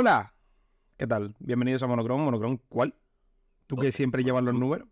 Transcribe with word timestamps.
Hola, 0.00 0.32
¿qué 0.96 1.08
tal? 1.08 1.34
Bienvenidos 1.40 1.82
a 1.82 1.88
Monochrome. 1.88 2.22
Monochrome, 2.22 2.60
¿cuál? 2.68 2.94
¿Tú 3.66 3.74
que 3.74 3.90
siempre 3.90 4.22
llevas 4.22 4.44
los 4.44 4.54
números? 4.54 4.86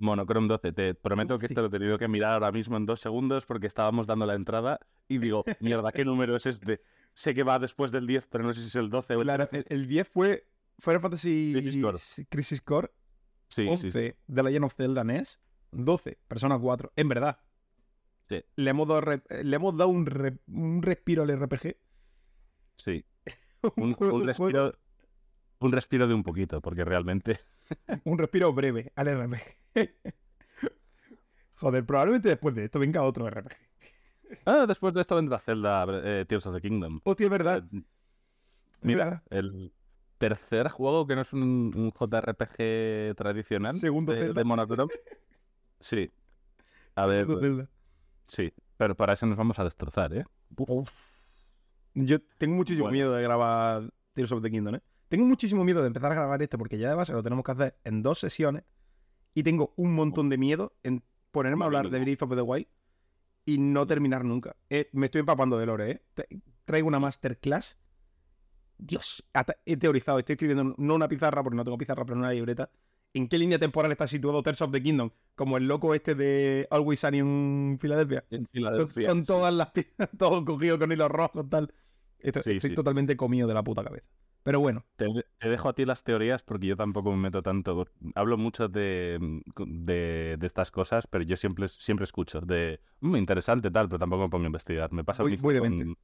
Monochrome 0.00 0.48
12. 0.48 0.72
Te 0.72 0.94
prometo 0.96 1.38
que 1.38 1.46
esto 1.46 1.60
lo 1.60 1.68
he 1.68 1.70
tenido 1.70 1.96
que 2.00 2.08
mirar 2.08 2.32
ahora 2.32 2.50
mismo 2.50 2.76
en 2.76 2.84
dos 2.84 2.98
segundos 2.98 3.46
porque 3.46 3.68
estábamos 3.68 4.08
dando 4.08 4.26
la 4.26 4.34
entrada 4.34 4.80
y 5.06 5.18
digo, 5.18 5.44
mierda, 5.60 5.92
¿qué 5.92 6.04
número 6.04 6.34
es 6.34 6.46
este? 6.46 6.80
Sé 7.14 7.32
que 7.32 7.44
va 7.44 7.60
después 7.60 7.92
del 7.92 8.08
10, 8.08 8.26
pero 8.26 8.42
no 8.42 8.52
sé 8.52 8.60
si 8.62 8.66
es 8.66 8.74
el 8.74 8.90
12 8.90 9.14
o 9.14 9.20
el 9.20 9.26
Claro, 9.28 9.48
el, 9.52 9.64
el 9.68 9.86
10 9.86 10.08
fue 10.08 10.48
Final 10.80 11.00
Fantasy 11.00 11.52
Crisis 11.54 11.80
Core. 11.80 11.98
Crisis 12.28 12.60
Core, 12.60 12.90
Sí, 13.50 13.66
11 13.68 13.92
sí, 13.92 14.08
sí. 14.08 14.14
de 14.26 14.42
Legend 14.42 14.64
of 14.64 14.74
Zelda 14.74 15.04
NES, 15.04 15.38
12 15.70 16.18
Persona 16.26 16.58
4. 16.58 16.92
En 16.96 17.08
verdad, 17.08 17.38
Sí. 18.28 18.42
le 18.56 18.70
hemos 18.70 18.88
dado, 18.88 19.00
le 19.28 19.54
hemos 19.56 19.76
dado 19.76 19.90
un, 19.90 20.06
re- 20.06 20.40
un 20.48 20.82
respiro 20.82 21.22
al 21.22 21.30
RPG. 21.40 21.76
sí. 22.74 23.04
Un, 23.76 24.26
respiro, 24.26 24.74
un 25.58 25.72
respiro 25.72 26.06
de 26.06 26.14
un 26.14 26.22
poquito, 26.22 26.60
porque 26.60 26.84
realmente... 26.84 27.40
un 28.04 28.18
respiro 28.18 28.52
breve 28.52 28.92
al 28.96 29.08
RPG. 29.08 29.40
Joder, 31.56 31.84
probablemente 31.84 32.28
después 32.30 32.54
de 32.54 32.64
esto 32.64 32.78
venga 32.78 33.02
otro 33.02 33.28
RPG. 33.28 33.52
Ah, 34.46 34.64
después 34.66 34.94
de 34.94 35.02
esto 35.02 35.16
vendrá 35.16 35.38
Zelda 35.38 35.86
eh, 36.04 36.24
Tears 36.26 36.46
of 36.46 36.54
the 36.54 36.60
Kingdom. 36.60 37.00
Hostia, 37.04 37.24
es 37.24 37.30
verdad. 37.30 37.64
Eh, 37.72 37.82
Mira, 38.82 39.04
verdad. 39.04 39.22
el 39.30 39.72
tercer 40.16 40.68
juego 40.68 41.06
que 41.06 41.16
no 41.16 41.22
es 41.22 41.32
un, 41.32 41.72
un 41.74 41.92
JRPG 41.92 43.14
tradicional 43.16 43.78
Segundo 43.78 44.12
de, 44.12 44.20
Zelda. 44.20 44.40
de 44.40 44.44
Monochrome. 44.44 44.92
Sí. 45.80 46.10
A 46.94 47.06
ver, 47.06 47.26
Zelda. 47.26 47.68
sí. 48.26 48.52
Pero 48.76 48.96
para 48.96 49.12
eso 49.12 49.26
nos 49.26 49.36
vamos 49.36 49.58
a 49.58 49.64
destrozar, 49.64 50.14
¿eh? 50.14 50.24
Yo 51.94 52.20
tengo 52.38 52.54
muchísimo 52.56 52.84
Bueno. 52.84 52.92
miedo 52.92 53.14
de 53.14 53.22
grabar 53.22 53.92
Tears 54.12 54.32
of 54.32 54.42
the 54.42 54.50
Kingdom, 54.50 54.76
¿eh? 54.76 54.80
Tengo 55.08 55.26
muchísimo 55.26 55.64
miedo 55.64 55.80
de 55.80 55.88
empezar 55.88 56.12
a 56.12 56.14
grabar 56.14 56.40
este 56.40 56.56
porque 56.56 56.78
ya 56.78 56.88
de 56.88 56.94
base 56.94 57.12
lo 57.12 57.22
tenemos 57.22 57.44
que 57.44 57.52
hacer 57.52 57.76
en 57.84 58.02
dos 58.02 58.20
sesiones 58.20 58.64
y 59.34 59.42
tengo 59.42 59.74
un 59.76 59.94
montón 59.94 60.28
de 60.28 60.38
miedo 60.38 60.76
en 60.82 61.02
ponerme 61.30 61.64
a 61.64 61.66
hablar 61.66 61.90
de. 61.90 62.00
Breath 62.00 62.22
of 62.22 62.34
the 62.34 62.42
Wild 62.42 62.66
y 63.44 63.58
no 63.58 63.86
terminar 63.86 64.24
nunca. 64.24 64.56
Eh, 64.68 64.88
me 64.92 65.06
estoy 65.06 65.20
empapando 65.20 65.58
de 65.58 65.66
lore, 65.66 65.90
¿eh? 65.90 66.02
Traigo 66.64 66.86
una 66.86 67.00
masterclass. 67.00 67.78
Dios, 68.78 69.24
hasta 69.32 69.56
he 69.66 69.76
teorizado, 69.76 70.18
estoy 70.18 70.34
escribiendo 70.34 70.74
no 70.78 70.94
una 70.94 71.08
pizarra 71.08 71.42
porque 71.42 71.56
no 71.56 71.64
tengo 71.64 71.76
pizarra, 71.76 72.04
pero 72.04 72.18
una 72.18 72.30
libreta. 72.30 72.70
¿En 73.12 73.28
qué 73.28 73.38
línea 73.38 73.58
temporal 73.58 73.90
está 73.90 74.06
situado 74.06 74.42
Tears 74.42 74.62
of 74.62 74.70
the 74.70 74.82
Kingdom? 74.82 75.10
Como 75.34 75.56
el 75.56 75.66
loco 75.66 75.94
este 75.94 76.14
de 76.14 76.68
Always 76.70 77.00
Sunny 77.00 77.18
en 77.18 77.78
Filadelfia. 77.80 78.24
En 78.30 78.44
Con, 78.44 78.48
Filadelfia. 78.52 79.08
con 79.08 79.24
todas 79.24 79.52
las 79.52 79.70
piezas, 79.70 80.08
todo 80.18 80.44
cogido 80.44 80.78
con 80.78 80.92
hilos 80.92 81.10
rojos, 81.10 81.48
tal. 81.50 81.72
Esto- 82.18 82.42
Sí, 82.42 82.52
estoy 82.52 82.70
sí, 82.70 82.76
totalmente 82.76 83.16
comido 83.16 83.48
de 83.48 83.54
la 83.54 83.64
puta 83.64 83.82
cabeza. 83.82 84.06
Pero 84.42 84.60
bueno, 84.60 84.86
Te, 84.96 85.06
te 85.38 85.48
dejo 85.50 85.68
a 85.68 85.74
ti 85.74 85.84
las 85.84 86.02
teorías 86.02 86.42
porque 86.42 86.66
yo 86.68 86.76
tampoco 86.76 87.10
me 87.10 87.18
meto 87.18 87.42
tanto. 87.42 87.86
Hablo 88.14 88.38
mucho 88.38 88.68
de, 88.68 89.18
de, 89.66 90.36
de 90.38 90.46
estas 90.46 90.70
cosas, 90.70 91.06
pero 91.06 91.24
yo 91.24 91.36
siempre, 91.36 91.68
siempre 91.68 92.04
escucho 92.04 92.40
de 92.40 92.80
"Mm, 93.00 93.16
interesante 93.16 93.70
tal, 93.70 93.88
pero 93.88 93.98
tampoco 93.98 94.22
me 94.22 94.28
pongo 94.30 94.44
a 94.44 94.46
investigar. 94.46 94.92
Me 94.92 95.04
pasa 95.04 95.22
voy 95.24 95.36
de 95.36 95.58
con, 95.60 95.96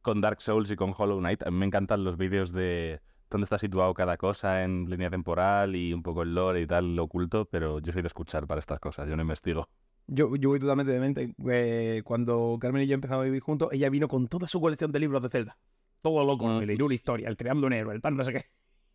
con 0.00 0.20
Dark 0.22 0.40
Souls 0.40 0.70
y 0.70 0.76
con 0.76 0.94
Hollow 0.96 1.18
Knight. 1.18 1.42
A 1.42 1.50
mí 1.50 1.58
me 1.58 1.66
encantan 1.66 2.02
los 2.02 2.16
vídeos 2.16 2.52
de 2.52 3.02
dónde 3.32 3.44
está 3.44 3.58
situado 3.58 3.92
cada 3.94 4.16
cosa 4.16 4.62
en 4.64 4.88
línea 4.88 5.10
temporal 5.10 5.74
y 5.76 5.92
un 5.92 6.02
poco 6.02 6.22
el 6.22 6.34
lore 6.34 6.60
y 6.62 6.66
tal, 6.66 6.94
lo 6.96 7.04
oculto, 7.04 7.44
pero 7.46 7.78
yo 7.80 7.92
soy 7.92 8.02
de 8.02 8.08
escuchar 8.08 8.46
para 8.46 8.60
estas 8.60 8.78
cosas, 8.80 9.08
yo 9.08 9.16
no 9.16 9.22
investigo. 9.22 9.68
yo, 10.06 10.34
yo 10.36 10.48
voy 10.50 10.58
totalmente 10.60 10.92
de 10.92 11.00
mente. 11.00 11.34
Eh, 11.50 12.02
cuando 12.04 12.58
Carmen 12.60 12.82
y 12.82 12.86
yo 12.86 12.94
empezamos 12.94 13.22
a 13.22 13.24
vivir 13.24 13.40
juntos, 13.42 13.68
ella 13.72 13.88
vino 13.90 14.08
con 14.08 14.28
toda 14.28 14.46
su 14.48 14.60
colección 14.60 14.92
de 14.92 15.00
libros 15.00 15.22
de 15.22 15.28
Zelda. 15.28 15.56
Todo 16.02 16.24
loco, 16.24 16.46
Mm. 16.46 16.62
el 16.62 16.70
Hyrule 16.70 16.94
Historia, 16.94 17.28
el 17.28 17.36
Creando 17.36 17.66
un 17.66 17.72
Héroe, 17.72 17.94
el 17.94 18.00
tal 18.00 18.16
no 18.16 18.24
sé 18.24 18.32
qué. 18.32 18.44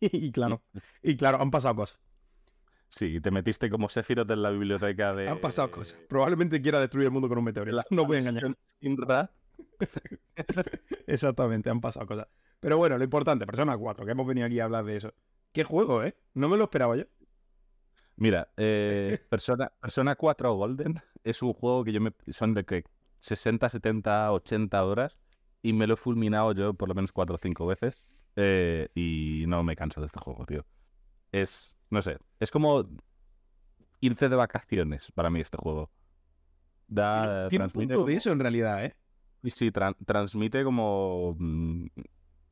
Y 0.00 0.30
claro, 0.30 0.62
y 1.02 1.16
claro, 1.16 1.40
han 1.40 1.50
pasado 1.50 1.74
cosas. 1.76 1.98
Sí, 2.90 3.20
te 3.20 3.30
metiste 3.30 3.68
como 3.68 3.88
Sephiroth 3.88 4.30
en 4.30 4.42
la 4.42 4.50
biblioteca 4.50 5.12
de... 5.14 5.28
Han 5.28 5.40
pasado 5.40 5.70
cosas. 5.70 5.98
Probablemente 6.08 6.62
quiera 6.62 6.80
destruir 6.80 7.06
el 7.06 7.10
mundo 7.12 7.28
con 7.28 7.36
un 7.38 7.44
meteorito. 7.44 7.82
No 7.90 8.06
voy 8.06 8.16
a 8.16 8.20
engañar. 8.20 8.56
Exactamente, 11.06 11.70
han 11.70 11.80
pasado 11.80 12.06
cosas. 12.06 12.28
Pero 12.60 12.76
bueno, 12.76 12.98
lo 12.98 13.04
importante, 13.04 13.46
Persona 13.46 13.76
4, 13.76 14.04
que 14.04 14.12
hemos 14.12 14.26
venido 14.26 14.46
aquí 14.46 14.60
a 14.60 14.64
hablar 14.64 14.84
de 14.84 14.96
eso. 14.96 15.14
¿Qué 15.52 15.64
juego, 15.64 16.02
eh? 16.02 16.16
No 16.34 16.48
me 16.48 16.56
lo 16.56 16.64
esperaba 16.64 16.96
yo. 16.96 17.04
Mira, 18.16 18.52
eh, 18.56 19.18
Persona, 19.30 19.72
Persona 19.80 20.16
4 20.16 20.52
Golden 20.54 21.00
es 21.24 21.42
un 21.42 21.52
juego 21.52 21.84
que 21.84 21.92
yo 21.92 22.00
me... 22.00 22.12
Son 22.28 22.54
de 22.54 22.64
que 22.64 22.84
60, 23.18 23.68
70, 23.68 24.32
80 24.32 24.84
horas 24.84 25.18
y 25.62 25.72
me 25.72 25.86
lo 25.86 25.94
he 25.94 25.96
fulminado 25.96 26.52
yo 26.52 26.74
por 26.74 26.88
lo 26.88 26.94
menos 26.94 27.12
4 27.12 27.34
o 27.34 27.38
5 27.38 27.66
veces 27.66 28.02
eh, 28.36 28.88
y 28.94 29.44
no 29.48 29.62
me 29.62 29.76
canso 29.76 30.00
de 30.00 30.06
este 30.06 30.20
juego, 30.20 30.46
tío. 30.46 30.66
Es, 31.32 31.74
no 31.90 32.02
sé, 32.02 32.18
es 32.40 32.50
como 32.50 32.88
irse 34.00 34.28
de 34.28 34.36
vacaciones 34.36 35.10
para 35.12 35.30
mí 35.30 35.40
este 35.40 35.56
juego. 35.56 35.90
Da, 36.86 37.48
Tiene 37.48 37.66
un 37.66 37.70
punto 37.70 38.04
de 38.04 38.14
eso 38.14 38.32
en 38.32 38.38
realidad, 38.38 38.84
¿eh? 38.84 38.96
Sí, 39.50 39.70
tran- 39.70 39.96
transmite 40.06 40.64
como, 40.64 41.36
mm, 41.38 41.86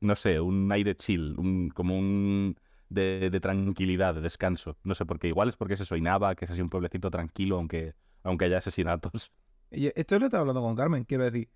no 0.00 0.16
sé, 0.16 0.40
un 0.40 0.70
aire 0.72 0.94
chill, 0.96 1.34
un- 1.38 1.70
como 1.70 1.98
un 1.98 2.56
de, 2.88 3.30
tranquilidad, 3.40 4.14
de 4.14 4.20
descanso. 4.20 4.76
No 4.84 4.94
sé 4.94 5.04
por 5.06 5.18
qué. 5.18 5.28
Igual 5.28 5.48
es 5.48 5.56
porque 5.56 5.74
es 5.74 5.80
eso, 5.80 5.96
Inaba, 5.96 6.34
que 6.34 6.44
es 6.44 6.50
así 6.50 6.60
un 6.62 6.70
pueblecito 6.70 7.10
tranquilo, 7.10 7.56
aunque, 7.56 7.94
aunque 8.22 8.44
haya 8.46 8.58
asesinatos. 8.58 9.32
Esto 9.70 10.18
lo 10.18 10.26
estaba 10.26 10.42
hablando 10.42 10.62
con 10.62 10.76
Carmen, 10.76 11.04
quiero 11.04 11.24
decir. 11.24 11.48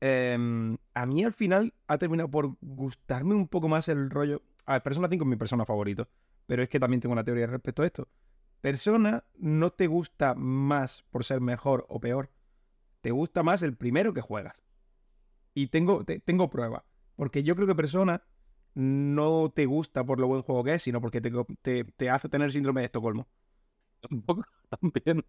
Em, 0.00 0.76
a 0.94 1.06
mí 1.06 1.22
al 1.24 1.32
final 1.32 1.74
ha 1.86 1.98
terminado 1.98 2.30
por 2.30 2.56
gustarme 2.60 3.34
un 3.34 3.46
poco 3.48 3.68
más 3.68 3.88
el 3.88 4.10
rollo. 4.10 4.42
A 4.66 4.72
ver, 4.74 4.82
Persona 4.82 5.08
5 5.08 5.24
es 5.24 5.28
mi 5.30 5.36
persona 5.36 5.64
favorito. 5.64 6.08
Pero 6.46 6.62
es 6.62 6.68
que 6.68 6.80
también 6.80 7.00
tengo 7.00 7.12
una 7.12 7.24
teoría 7.24 7.46
respecto 7.46 7.82
a 7.82 7.86
esto. 7.86 8.08
Persona 8.60 9.24
no 9.36 9.70
te 9.70 9.86
gusta 9.86 10.34
más 10.34 11.04
por 11.10 11.24
ser 11.24 11.40
mejor 11.40 11.86
o 11.88 12.00
peor. 12.00 12.30
Te 13.00 13.10
gusta 13.10 13.42
más 13.42 13.62
el 13.62 13.76
primero 13.76 14.14
que 14.14 14.20
juegas. 14.20 14.62
Y 15.54 15.66
tengo, 15.68 16.04
te- 16.04 16.20
tengo 16.20 16.48
pruebas. 16.50 16.82
Porque 17.16 17.42
yo 17.42 17.54
creo 17.56 17.66
que 17.66 17.74
Persona 17.74 18.22
no 18.74 19.50
te 19.54 19.66
gusta 19.66 20.04
por 20.04 20.18
lo 20.18 20.26
buen 20.28 20.42
juego 20.42 20.64
que 20.64 20.74
es, 20.74 20.82
sino 20.82 21.00
porque 21.00 21.20
te, 21.20 21.30
te- 21.60 21.84
te 21.84 22.10
hace 22.10 22.28
tener 22.28 22.52
síndrome 22.52 22.80
de 22.80 22.86
Estocolmo. 22.86 23.28
Un 24.10 24.22
poco 24.22 24.44
también. 24.80 25.24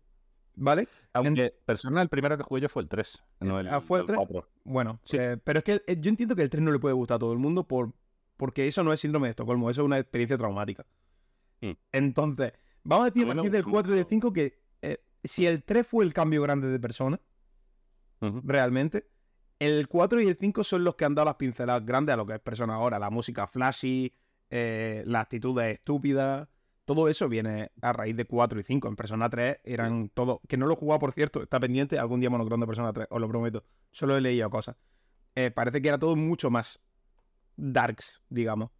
¿Vale? 0.56 0.88
Aunque 1.13 1.53
Persona, 1.66 2.01
el 2.01 2.09
primero 2.09 2.38
que 2.38 2.44
jugué 2.44 2.62
yo 2.62 2.69
fue 2.69 2.83
el 2.83 2.88
3, 2.88 3.23
no 3.39 3.59
el, 3.59 3.67
Ah, 3.67 3.81
¿fue 3.81 3.97
el 4.00 4.01
el 4.03 4.07
3? 4.07 4.17
4. 4.17 4.50
Bueno, 4.63 5.00
Sí. 5.03 5.17
eh, 5.17 5.38
pero 5.44 5.59
es 5.59 5.66
que 5.66 5.81
eh, 5.88 5.97
yo 6.00 6.09
entiendo 6.09 6.35
que 6.35 6.44
el 6.44 6.50
3 6.50 6.62
no 6.63 6.72
le 6.72 6.79
puede 6.79 6.94
gustar 6.94 7.16
a 7.16 7.19
todo 7.19 7.33
el 7.33 7.39
mundo 7.39 7.67
por, 7.67 7.91
porque 8.38 8.67
eso 8.67 8.83
no 8.83 8.94
es 8.94 9.00
síndrome 9.00 9.28
de 9.28 9.31
Estocolmo, 9.31 9.69
eso 9.72 9.81
es 9.81 9.85
una 9.85 9.97
experiencia 9.97 10.38
traumática. 10.38 10.85
Mm. 11.62 11.72
Entonces, 11.91 12.53
vamos 12.83 13.07
a 13.07 13.09
decir 13.09 13.23
a 13.29 13.33
partir 13.33 13.51
del 13.51 13.63
sí. 13.63 13.69
4 13.72 13.94
y 13.94 13.95
del 13.97 14.06
5 14.06 14.31
que 14.31 14.62
eh, 14.83 15.03
si 15.23 15.47
el 15.47 15.63
3 15.63 15.88
fue 15.88 16.06
el 16.06 16.13
cambio 16.13 16.41
grande 16.44 16.67
de 16.67 16.79
persona, 16.79 17.19
realmente, 18.22 19.07
el 19.59 19.87
4 19.87 20.21
y 20.21 20.27
el 20.27 20.35
5 20.35 20.63
son 20.63 20.83
los 20.83 20.95
que 20.95 21.05
han 21.05 21.15
dado 21.15 21.25
las 21.25 21.35
pinceladas 21.35 21.85
grandes 21.85 22.13
a 22.13 22.17
lo 22.17 22.25
que 22.25 22.33
es 22.33 22.39
persona 22.39 22.75
ahora. 22.75 22.99
La 22.99 23.09
música 23.09 23.47
flashy, 23.47 24.13
eh, 24.49 25.03
las 25.05 25.23
actitudes 25.23 25.73
estúpidas, 25.73 26.47
todo 26.85 27.07
eso 27.07 27.29
viene 27.29 27.71
a 27.81 27.93
raíz 27.93 28.15
de 28.15 28.25
4 28.25 28.59
y 28.59 28.63
5. 28.63 28.87
En 28.87 28.95
Persona 28.95 29.29
3 29.29 29.59
eran 29.63 30.09
todo. 30.09 30.41
Que 30.47 30.57
no 30.57 30.67
lo 30.67 30.73
he 30.73 30.77
jugado, 30.77 30.99
por 30.99 31.13
cierto, 31.13 31.41
está 31.41 31.59
pendiente. 31.59 31.97
Algún 31.97 32.19
día 32.19 32.29
monocrón 32.29 32.59
de 32.59 32.67
Persona 32.67 32.91
3, 32.91 33.07
os 33.09 33.21
lo 33.21 33.29
prometo. 33.29 33.63
Solo 33.91 34.17
he 34.17 34.21
leído 34.21 34.49
cosas. 34.49 34.75
Eh, 35.35 35.51
parece 35.51 35.81
que 35.81 35.88
era 35.88 35.97
todo 35.97 36.15
mucho 36.15 36.49
más 36.51 36.81
darks, 37.56 38.21
digamos. 38.29 38.71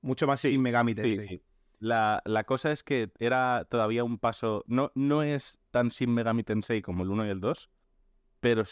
Mucho 0.00 0.26
más 0.26 0.40
sin 0.40 0.60
Megami 0.62 0.94
Sí, 0.94 1.20
sí. 1.20 1.42
La, 1.80 2.22
la 2.24 2.44
cosa 2.44 2.72
es 2.72 2.82
que 2.82 3.12
era 3.18 3.66
todavía 3.68 4.04
un 4.04 4.18
paso. 4.18 4.64
No, 4.68 4.92
no 4.94 5.22
es 5.22 5.60
tan 5.70 5.90
sin 5.90 6.14
Megami 6.14 6.44
Tensei 6.44 6.80
como 6.80 7.02
el 7.02 7.10
1 7.10 7.26
y 7.26 7.30
el 7.30 7.40
2, 7.40 7.70
pero 8.40 8.62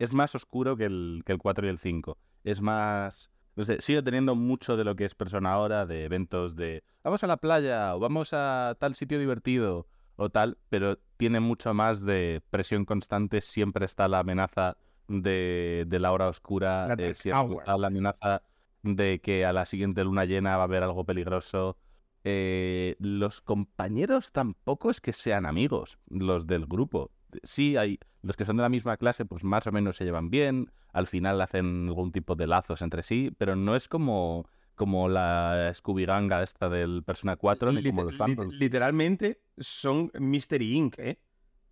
es, 0.00 0.12
más 0.12 0.34
oscuro 0.34 0.76
que 0.76 0.86
el, 0.86 1.22
que 1.24 1.32
el 1.32 1.38
4 1.38 1.66
y 1.66 1.70
el 1.70 1.78
5. 1.78 2.18
Es 2.44 2.60
más. 2.60 3.30
No 3.56 3.64
sé, 3.64 3.80
sigue 3.80 4.02
teniendo 4.02 4.34
mucho 4.34 4.76
de 4.76 4.84
lo 4.84 4.96
que 4.96 5.04
es 5.04 5.14
Persona 5.14 5.52
ahora, 5.52 5.84
de 5.84 6.04
eventos 6.04 6.56
de 6.56 6.82
vamos 7.02 7.22
a 7.24 7.26
la 7.26 7.36
playa 7.36 7.94
o 7.94 7.98
vamos 7.98 8.30
a 8.32 8.76
tal 8.78 8.94
sitio 8.94 9.18
divertido 9.18 9.86
o 10.16 10.30
tal, 10.30 10.56
pero 10.68 10.98
tiene 11.16 11.40
mucho 11.40 11.74
más 11.74 12.02
de 12.02 12.42
presión 12.50 12.84
constante. 12.84 13.40
Siempre 13.40 13.86
está 13.86 14.08
la 14.08 14.20
amenaza 14.20 14.76
de, 15.08 15.84
de 15.86 15.98
la 15.98 16.12
hora 16.12 16.28
oscura, 16.28 16.88
La 16.88 16.94
eh, 16.94 17.14
siempre 17.14 17.40
hour. 17.40 17.62
está 17.62 17.76
la 17.76 17.86
amenaza 17.88 18.42
de 18.82 19.20
que 19.20 19.44
a 19.44 19.52
la 19.52 19.66
siguiente 19.66 20.04
luna 20.04 20.24
llena 20.24 20.56
va 20.56 20.62
a 20.62 20.64
haber 20.64 20.82
algo 20.82 21.04
peligroso. 21.04 21.76
Eh, 22.24 22.96
los 22.98 23.40
compañeros 23.40 24.30
tampoco 24.30 24.90
es 24.90 25.00
que 25.00 25.12
sean 25.12 25.46
amigos, 25.46 25.98
los 26.08 26.46
del 26.46 26.66
grupo. 26.66 27.10
Sí, 27.42 27.76
hay 27.76 27.98
los 28.22 28.36
que 28.36 28.44
son 28.44 28.56
de 28.56 28.62
la 28.62 28.68
misma 28.68 28.96
clase, 28.96 29.24
pues 29.24 29.44
más 29.44 29.66
o 29.66 29.72
menos 29.72 29.96
se 29.96 30.04
llevan 30.04 30.30
bien, 30.30 30.70
al 30.92 31.06
final 31.06 31.40
hacen 31.40 31.88
algún 31.88 32.12
tipo 32.12 32.34
de 32.36 32.46
lazos 32.46 32.82
entre 32.82 33.02
sí, 33.02 33.34
pero 33.38 33.56
no 33.56 33.76
es 33.76 33.88
como, 33.88 34.46
como 34.74 35.08
la 35.08 35.70
Scooby 35.74 36.04
Ganga 36.06 36.42
esta 36.42 36.68
del 36.68 37.02
Persona 37.04 37.36
4 37.36 37.72
ni 37.72 37.82
como 37.84 38.04
los 38.04 38.14
lit- 38.14 38.50
literalmente 38.52 39.42
son 39.58 40.10
Mystery 40.18 40.74
Inc., 40.76 40.98
¿eh? 40.98 41.20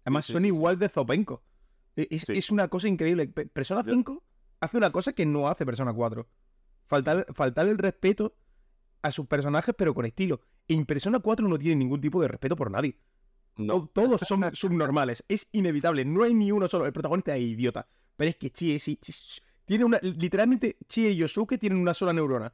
Además, 0.04 0.26
sí, 0.26 0.32
son 0.32 0.42
sí, 0.42 0.48
sí. 0.48 0.54
igual 0.54 0.78
de 0.78 0.88
Zopenco. 0.88 1.42
E- 1.96 2.06
Es, 2.10 2.50
una 2.50 2.68
cosa 2.68 2.88
increíble. 2.88 3.28
Pe- 3.28 3.46
Persona 3.46 3.82
Yo- 3.84 3.92
5 3.92 4.24
hace 4.60 4.76
una 4.76 4.90
cosa 4.90 5.12
que 5.12 5.26
no 5.26 5.48
hace 5.48 5.66
Persona 5.66 5.92
4. 5.92 6.26
Faltar, 6.86 7.26
faltar 7.34 7.68
el 7.68 7.76
respeto 7.76 8.34
a 9.02 9.10
sus 9.12 9.26
personajes, 9.26 9.74
pero 9.76 9.92
con 9.94 10.06
estilo. 10.06 10.40
En 10.66 10.86
Persona 10.86 11.18
4 11.20 11.46
no 11.46 11.58
tiene 11.58 11.76
ningún 11.76 12.00
tipo 12.00 12.22
de 12.22 12.28
respeto 12.28 12.56
por 12.56 12.70
nadie. 12.70 12.98
No. 13.58 13.86
Todos 13.92 14.20
son 14.22 14.44
subnormales. 14.54 15.24
Es 15.28 15.48
inevitable. 15.52 16.04
No 16.04 16.24
hay 16.24 16.34
ni 16.34 16.50
uno 16.50 16.68
solo. 16.68 16.86
El 16.86 16.92
protagonista 16.92 17.36
es 17.36 17.42
idiota. 17.42 17.86
Pero 18.16 18.30
es 18.30 18.36
que 18.36 18.50
Chie, 18.50 18.78
sí, 18.78 18.98
tiene 19.64 19.84
una. 19.84 19.98
Literalmente, 20.02 20.78
Chie 20.88 21.10
y 21.10 21.16
Yosuke 21.16 21.58
tienen 21.58 21.78
una 21.78 21.94
sola 21.94 22.12
neurona. 22.12 22.52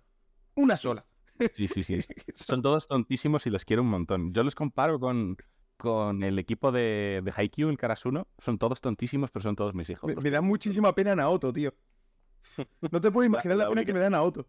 Una 0.57 0.77
sola. 0.77 1.07
Sí, 1.53 1.69
sí, 1.69 1.83
sí. 1.83 1.99
Son 2.35 2.63
todos 2.63 2.89
tontísimos 2.89 3.47
y 3.47 3.51
los 3.51 3.65
quiero 3.65 3.83
un 3.83 3.89
montón. 3.89 4.33
Yo 4.33 4.43
los 4.45 4.55
comparo 4.55 5.01
con, 5.01 5.37
con 5.77 6.23
el 6.23 6.39
equipo 6.39 6.73
de, 6.73 7.23
de 7.25 7.33
Haikyuu, 7.35 7.71
el 7.71 7.79
Karasuno. 7.79 8.29
Son 8.39 8.59
todos 8.59 8.81
tontísimos, 8.81 9.31
pero 9.31 9.43
son 9.43 9.57
todos 9.57 9.75
mis 9.75 9.89
hijos. 9.91 10.15
Me, 10.23 10.31
da 10.31 10.41
muchísima 10.41 10.95
pena 10.95 11.15
Naoto, 11.15 11.53
tío. 11.53 11.75
No 12.91 13.01
te 13.01 13.11
puedo 13.11 13.27
imaginar 13.27 13.57
la, 13.57 13.69
pena 13.69 13.85
que 13.85 13.93
me 13.93 14.01
da 14.01 14.11
Naoto. 14.11 14.47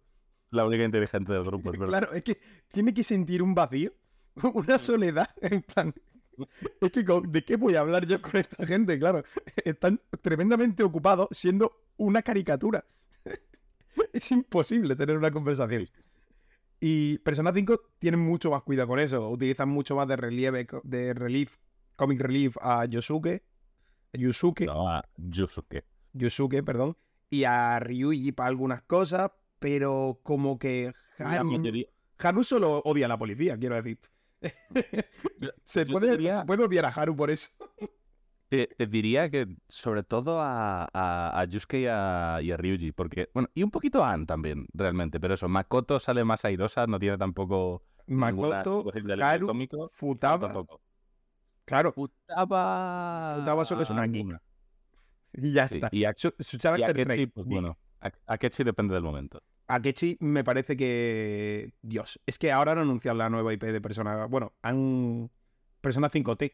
La 0.51 0.65
única 0.65 0.83
inteligente 0.83 1.33
del 1.33 1.43
grupo, 1.43 1.71
es 1.71 1.79
verdad. 1.79 1.99
Claro, 1.99 2.13
es 2.13 2.23
que 2.23 2.39
tiene 2.71 2.93
que 2.93 3.03
sentir 3.03 3.41
un 3.41 3.55
vacío, 3.55 3.93
una 4.53 4.77
soledad, 4.77 5.29
en 5.41 5.61
plan. 5.61 5.93
Es 6.81 6.91
que, 6.91 7.05
¿de 7.27 7.43
qué 7.43 7.55
voy 7.55 7.75
a 7.75 7.81
hablar 7.81 8.05
yo 8.05 8.21
con 8.21 8.37
esta 8.37 8.65
gente? 8.65 8.97
Claro, 8.99 9.23
están 9.63 9.99
tremendamente 10.21 10.83
ocupados 10.83 11.27
siendo 11.31 11.85
una 11.97 12.21
caricatura. 12.21 12.85
Es 14.13 14.29
imposible 14.31 14.95
tener 14.95 15.17
una 15.17 15.31
conversación. 15.31 15.85
Y 16.79 17.17
Persona 17.19 17.53
5 17.53 17.81
tienen 17.99 18.19
mucho 18.19 18.51
más 18.51 18.61
cuidado 18.63 18.89
con 18.89 18.99
eso. 18.99 19.29
Utilizan 19.29 19.69
mucho 19.69 19.95
más 19.95 20.07
de 20.07 20.17
relieve, 20.17 20.67
de 20.83 21.13
relief, 21.13 21.57
comic 21.95 22.19
relief 22.19 22.57
a 22.59 22.85
Yosuke. 22.85 23.41
Yusuke. 24.13 24.65
No, 24.65 24.89
a 24.89 25.03
Yusuke. 25.17 25.85
Yusuke, 26.13 26.63
perdón. 26.63 26.97
Y 27.29 27.43
a 27.45 27.79
Ryuji 27.79 28.31
para 28.33 28.49
algunas 28.49 28.81
cosas, 28.83 29.31
pero 29.59 30.19
como 30.23 30.59
que 30.59 30.93
Haru, 32.17 32.43
solo 32.43 32.81
odia 32.85 33.05
a 33.05 33.09
la 33.09 33.17
policía, 33.17 33.57
quiero 33.57 33.75
decir. 33.75 33.99
Se, 35.63 35.85
puede, 35.85 36.33
se 36.33 36.45
puede 36.45 36.63
odiar 36.63 36.85
a 36.85 36.89
Haru 36.89 37.15
por 37.15 37.29
eso. 37.29 37.49
Te, 38.49 38.69
diría 38.87 39.29
que 39.29 39.47
sobre 39.67 40.03
todo 40.03 40.39
a, 40.39 40.87
a, 40.93 41.45
Yusuke 41.45 41.79
y 41.79 41.87
a, 41.87 42.57
Ryuji, 42.57 42.91
porque, 42.91 43.29
bueno, 43.33 43.49
y 43.55 43.63
un 43.63 43.71
poquito 43.71 44.03
a 44.03 44.11
Anne 44.11 44.25
también, 44.25 44.67
realmente, 44.73 45.19
pero 45.19 45.33
eso, 45.33 45.47
Makoto 45.47 45.99
sale 45.99 46.23
más 46.23 46.45
airosa, 46.45 46.85
no 46.87 46.99
tiene 46.99 47.17
tampoco. 47.17 47.83
Makoto, 48.07 48.85
Haru, 49.21 49.47
cómico, 49.47 49.89
Futaba. 49.91 50.65
Claro. 51.65 51.91
Futaba. 51.91 53.37
Futaba 53.39 53.65
solo 53.65 53.81
es 53.81 53.89
una 53.89 54.05
geek. 54.05 54.39
Y 55.33 55.51
ya 55.51 55.63
está. 55.65 55.89
Y, 55.91 56.05
a, 56.05 56.09
Akechi, 56.11 57.27
pues 57.27 57.47
bueno, 57.47 57.77
Akechi 58.27 58.63
depende 58.63 58.93
del 58.93 59.03
momento. 59.03 59.41
Akechi 59.67 60.17
me 60.19 60.43
parece 60.43 60.77
que. 60.77 61.73
Dios, 61.81 62.19
es 62.25 62.37
que 62.37 62.51
ahora 62.51 62.73
han 62.73 62.79
anunciado 62.79 63.17
la 63.17 63.29
nueva 63.29 63.53
IP 63.53 63.63
de 63.63 63.81
Persona. 63.81 64.25
Bueno, 64.25 64.53
han. 64.61 65.31
Persona 65.81 66.09
5T 66.09 66.53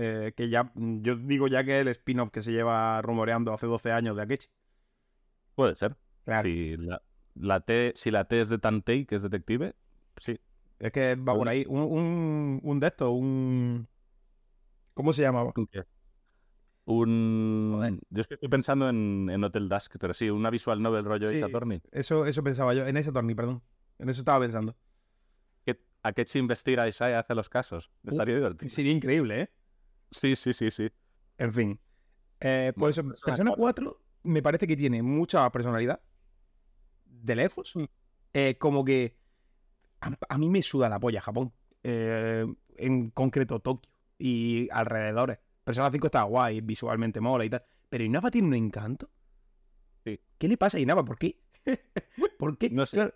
eh, 0.00 0.32
que 0.36 0.48
ya, 0.48 0.72
yo 0.76 1.16
digo 1.16 1.48
ya 1.48 1.64
que 1.64 1.80
el 1.80 1.88
spin-off 1.88 2.30
que 2.30 2.42
se 2.42 2.52
lleva 2.52 3.02
rumoreando 3.02 3.52
hace 3.52 3.66
12 3.66 3.90
años 3.90 4.14
de 4.14 4.22
Akechi. 4.22 4.48
Puede 5.56 5.74
ser. 5.74 5.96
Si, 6.42 6.76
la, 7.34 7.60
T, 7.60 7.92
si 7.96 8.12
la 8.12 8.24
T 8.26 8.40
es 8.40 8.48
de 8.48 8.58
Tantei, 8.58 9.06
que 9.06 9.16
es 9.16 9.22
detective, 9.22 9.74
sí. 10.18 10.38
Es 10.78 10.92
que 10.92 11.16
va 11.16 11.34
por 11.34 11.48
ahí. 11.48 11.64
Un, 11.68 11.80
un, 11.80 12.60
un 12.62 12.80
de 12.80 12.86
estos, 12.86 13.10
un. 13.10 13.88
¿Cómo 14.94 15.12
se 15.12 15.22
llamaba? 15.22 15.52
Un. 16.90 18.00
Yo 18.08 18.22
estoy 18.22 18.48
pensando 18.48 18.88
en, 18.88 19.28
en, 19.30 19.44
Hotel 19.44 19.68
Dusk, 19.68 19.96
pero 20.00 20.14
sí, 20.14 20.30
una 20.30 20.48
visual 20.48 20.80
novel 20.80 21.04
rollo 21.04 21.28
sí, 21.28 21.42
Ace 21.42 21.82
Eso, 21.92 22.24
eso 22.24 22.42
pensaba 22.42 22.72
yo. 22.72 22.86
En 22.86 22.96
ese 22.96 23.10
Attorney, 23.10 23.34
perdón. 23.34 23.62
En 23.98 24.08
eso 24.08 24.22
estaba 24.22 24.40
pensando. 24.40 24.74
Que 25.66 25.78
Akechi 26.02 26.38
investiga 26.38 26.84
a 26.84 26.88
Isai 26.88 27.12
hace 27.12 27.34
los 27.34 27.50
casos. 27.50 27.90
Estaría 28.04 28.36
divertido. 28.36 28.70
Sería 28.70 28.92
increíble, 28.92 29.42
¿eh? 29.42 29.50
Sí, 30.10 30.34
sí, 30.34 30.54
sí, 30.54 30.70
sí. 30.70 30.90
En 31.36 31.52
fin. 31.52 31.80
Eh, 32.40 32.72
pues 32.74 32.98
Persona 33.22 33.52
4 33.54 34.00
me 34.22 34.42
parece 34.42 34.66
que 34.66 34.76
tiene 34.76 35.02
mucha 35.02 35.50
personalidad. 35.52 36.00
De 37.04 37.36
lejos. 37.36 37.76
Mm. 37.76 37.84
Eh, 38.32 38.56
como 38.58 38.82
que. 38.82 39.18
A, 40.00 40.38
mí 40.38 40.48
me 40.48 40.62
suda 40.62 40.88
la 40.88 40.98
polla 40.98 41.20
Japón. 41.20 41.52
Eh, 41.82 42.46
en 42.76 43.10
concreto 43.10 43.60
Tokio. 43.60 43.92
Y 44.18 44.70
alrededores. 44.72 45.38
Persona 45.68 45.90
5 45.90 46.06
está 46.06 46.22
guay, 46.22 46.62
visualmente 46.62 47.20
mola 47.20 47.44
y 47.44 47.50
tal. 47.50 47.62
Pero 47.90 48.02
Inaba 48.02 48.30
tiene 48.30 48.48
un 48.48 48.54
encanto. 48.54 49.10
Sí. 50.02 50.18
¿Qué 50.38 50.48
le 50.48 50.56
pasa 50.56 50.78
a 50.78 50.80
Inaba? 50.80 51.04
¿Por 51.04 51.18
qué? 51.18 51.42
¿Por 52.38 52.56
qué? 52.56 52.70
No 52.70 52.86
sé. 52.86 53.12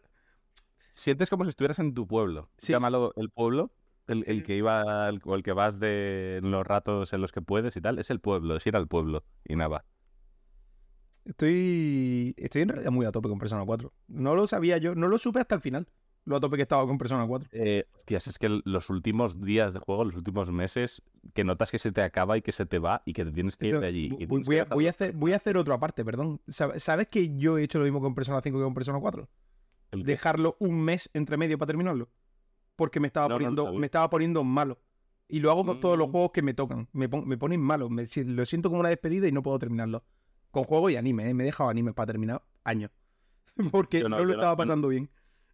Sientes 0.92 1.30
como 1.30 1.44
si 1.44 1.48
estuvieras 1.48 1.78
en 1.78 1.94
tu 1.94 2.06
pueblo. 2.06 2.50
Sí. 2.58 2.72
Llámalo 2.72 3.14
el 3.16 3.30
pueblo 3.30 3.72
el, 4.06 4.44
que 4.44 4.54
iba 4.54 5.10
o 5.24 5.34
el 5.34 5.42
que 5.42 5.52
vas 5.54 5.80
de 5.80 6.40
los 6.42 6.66
ratos 6.66 7.14
en 7.14 7.22
los 7.22 7.32
que 7.32 7.40
puedes 7.40 7.74
y 7.74 7.80
tal, 7.80 7.98
es 7.98 8.10
el 8.10 8.20
pueblo, 8.20 8.54
es 8.54 8.66
ir 8.66 8.76
al 8.76 8.86
pueblo 8.86 9.24
y 9.46 9.56
nada. 9.56 9.86
Estoy, 11.24 12.34
estoy 12.36 12.60
en 12.60 12.68
realidad 12.68 12.90
muy 12.90 13.06
a 13.06 13.12
tope 13.12 13.30
con 13.30 13.38
Persona 13.38 13.64
4. 13.64 13.94
No 14.08 14.34
lo 14.34 14.46
sabía 14.46 14.76
yo, 14.76 14.94
no 14.94 15.08
lo 15.08 15.16
supe 15.16 15.40
hasta 15.40 15.54
el 15.54 15.62
final. 15.62 15.88
Lo 16.24 16.36
a 16.36 16.40
tope 16.40 16.56
que 16.56 16.62
estaba 16.62 16.86
con 16.86 16.98
Persona 16.98 17.26
4. 17.26 17.48
Eh, 17.52 17.84
hostias, 17.94 18.28
es 18.28 18.38
que 18.38 18.60
los 18.64 18.90
últimos 18.90 19.40
días 19.40 19.74
de 19.74 19.80
juego, 19.80 20.04
los 20.04 20.16
últimos 20.16 20.52
meses, 20.52 21.02
que 21.34 21.42
notas 21.42 21.70
que 21.70 21.78
se 21.78 21.90
te 21.90 22.02
acaba 22.02 22.36
y 22.36 22.42
que 22.42 22.52
se 22.52 22.64
te 22.64 22.78
va 22.78 23.02
y 23.04 23.12
que 23.12 23.24
te 23.24 23.32
tienes 23.32 23.56
que 23.56 23.68
ir 23.68 23.80
de 23.80 23.86
allí. 23.86 24.08
voy, 24.28 24.58
a, 24.58 24.90
hacer, 24.90 25.12
voy 25.12 25.32
a 25.32 25.36
hacer 25.36 25.56
otro 25.56 25.74
aparte, 25.74 26.04
perdón. 26.04 26.40
¿Sabes 26.48 27.08
que 27.08 27.36
yo 27.36 27.58
he 27.58 27.64
hecho 27.64 27.78
lo 27.78 27.84
mismo 27.84 28.00
con 28.00 28.14
Persona 28.14 28.40
5 28.40 28.56
que 28.56 28.64
con 28.64 28.74
Persona 28.74 29.00
4? 29.00 29.28
Dejarlo 29.92 30.56
un 30.60 30.80
mes 30.80 31.10
entre 31.12 31.36
medio 31.36 31.58
para 31.58 31.66
terminarlo 31.66 32.08
porque 32.76 33.00
me 33.00 33.06
estaba, 33.06 33.28
poniendo, 33.28 33.72
me 33.72 33.86
estaba 33.86 34.10
poniendo 34.10 34.44
malo. 34.44 34.78
Y 35.28 35.40
lo 35.40 35.50
hago 35.50 35.64
con 35.64 35.80
todos 35.80 35.96
los 35.96 36.08
mm. 36.08 36.10
juegos 36.10 36.30
que 36.32 36.42
me 36.42 36.52
tocan. 36.52 36.88
Me, 36.92 37.08
me 37.08 37.38
ponen 37.38 37.60
malo. 37.60 37.88
Me, 37.88 38.06
lo 38.26 38.44
siento 38.44 38.68
como 38.68 38.80
una 38.80 38.88
despedida 38.88 39.28
y 39.28 39.32
no 39.32 39.42
puedo 39.42 39.58
terminarlo. 39.58 40.04
Con 40.50 40.64
juego 40.64 40.90
y 40.90 40.96
anime, 40.96 41.28
¿eh? 41.28 41.34
me 41.34 41.44
he 41.44 41.46
dejado 41.46 41.70
anime 41.70 41.94
para 41.94 42.06
terminar 42.06 42.42
años. 42.64 42.90
porque 43.70 44.02
no, 44.02 44.24
lo 44.24 44.32
estaba 44.32 44.56
pasando 44.56 44.88
bien. 44.88 45.10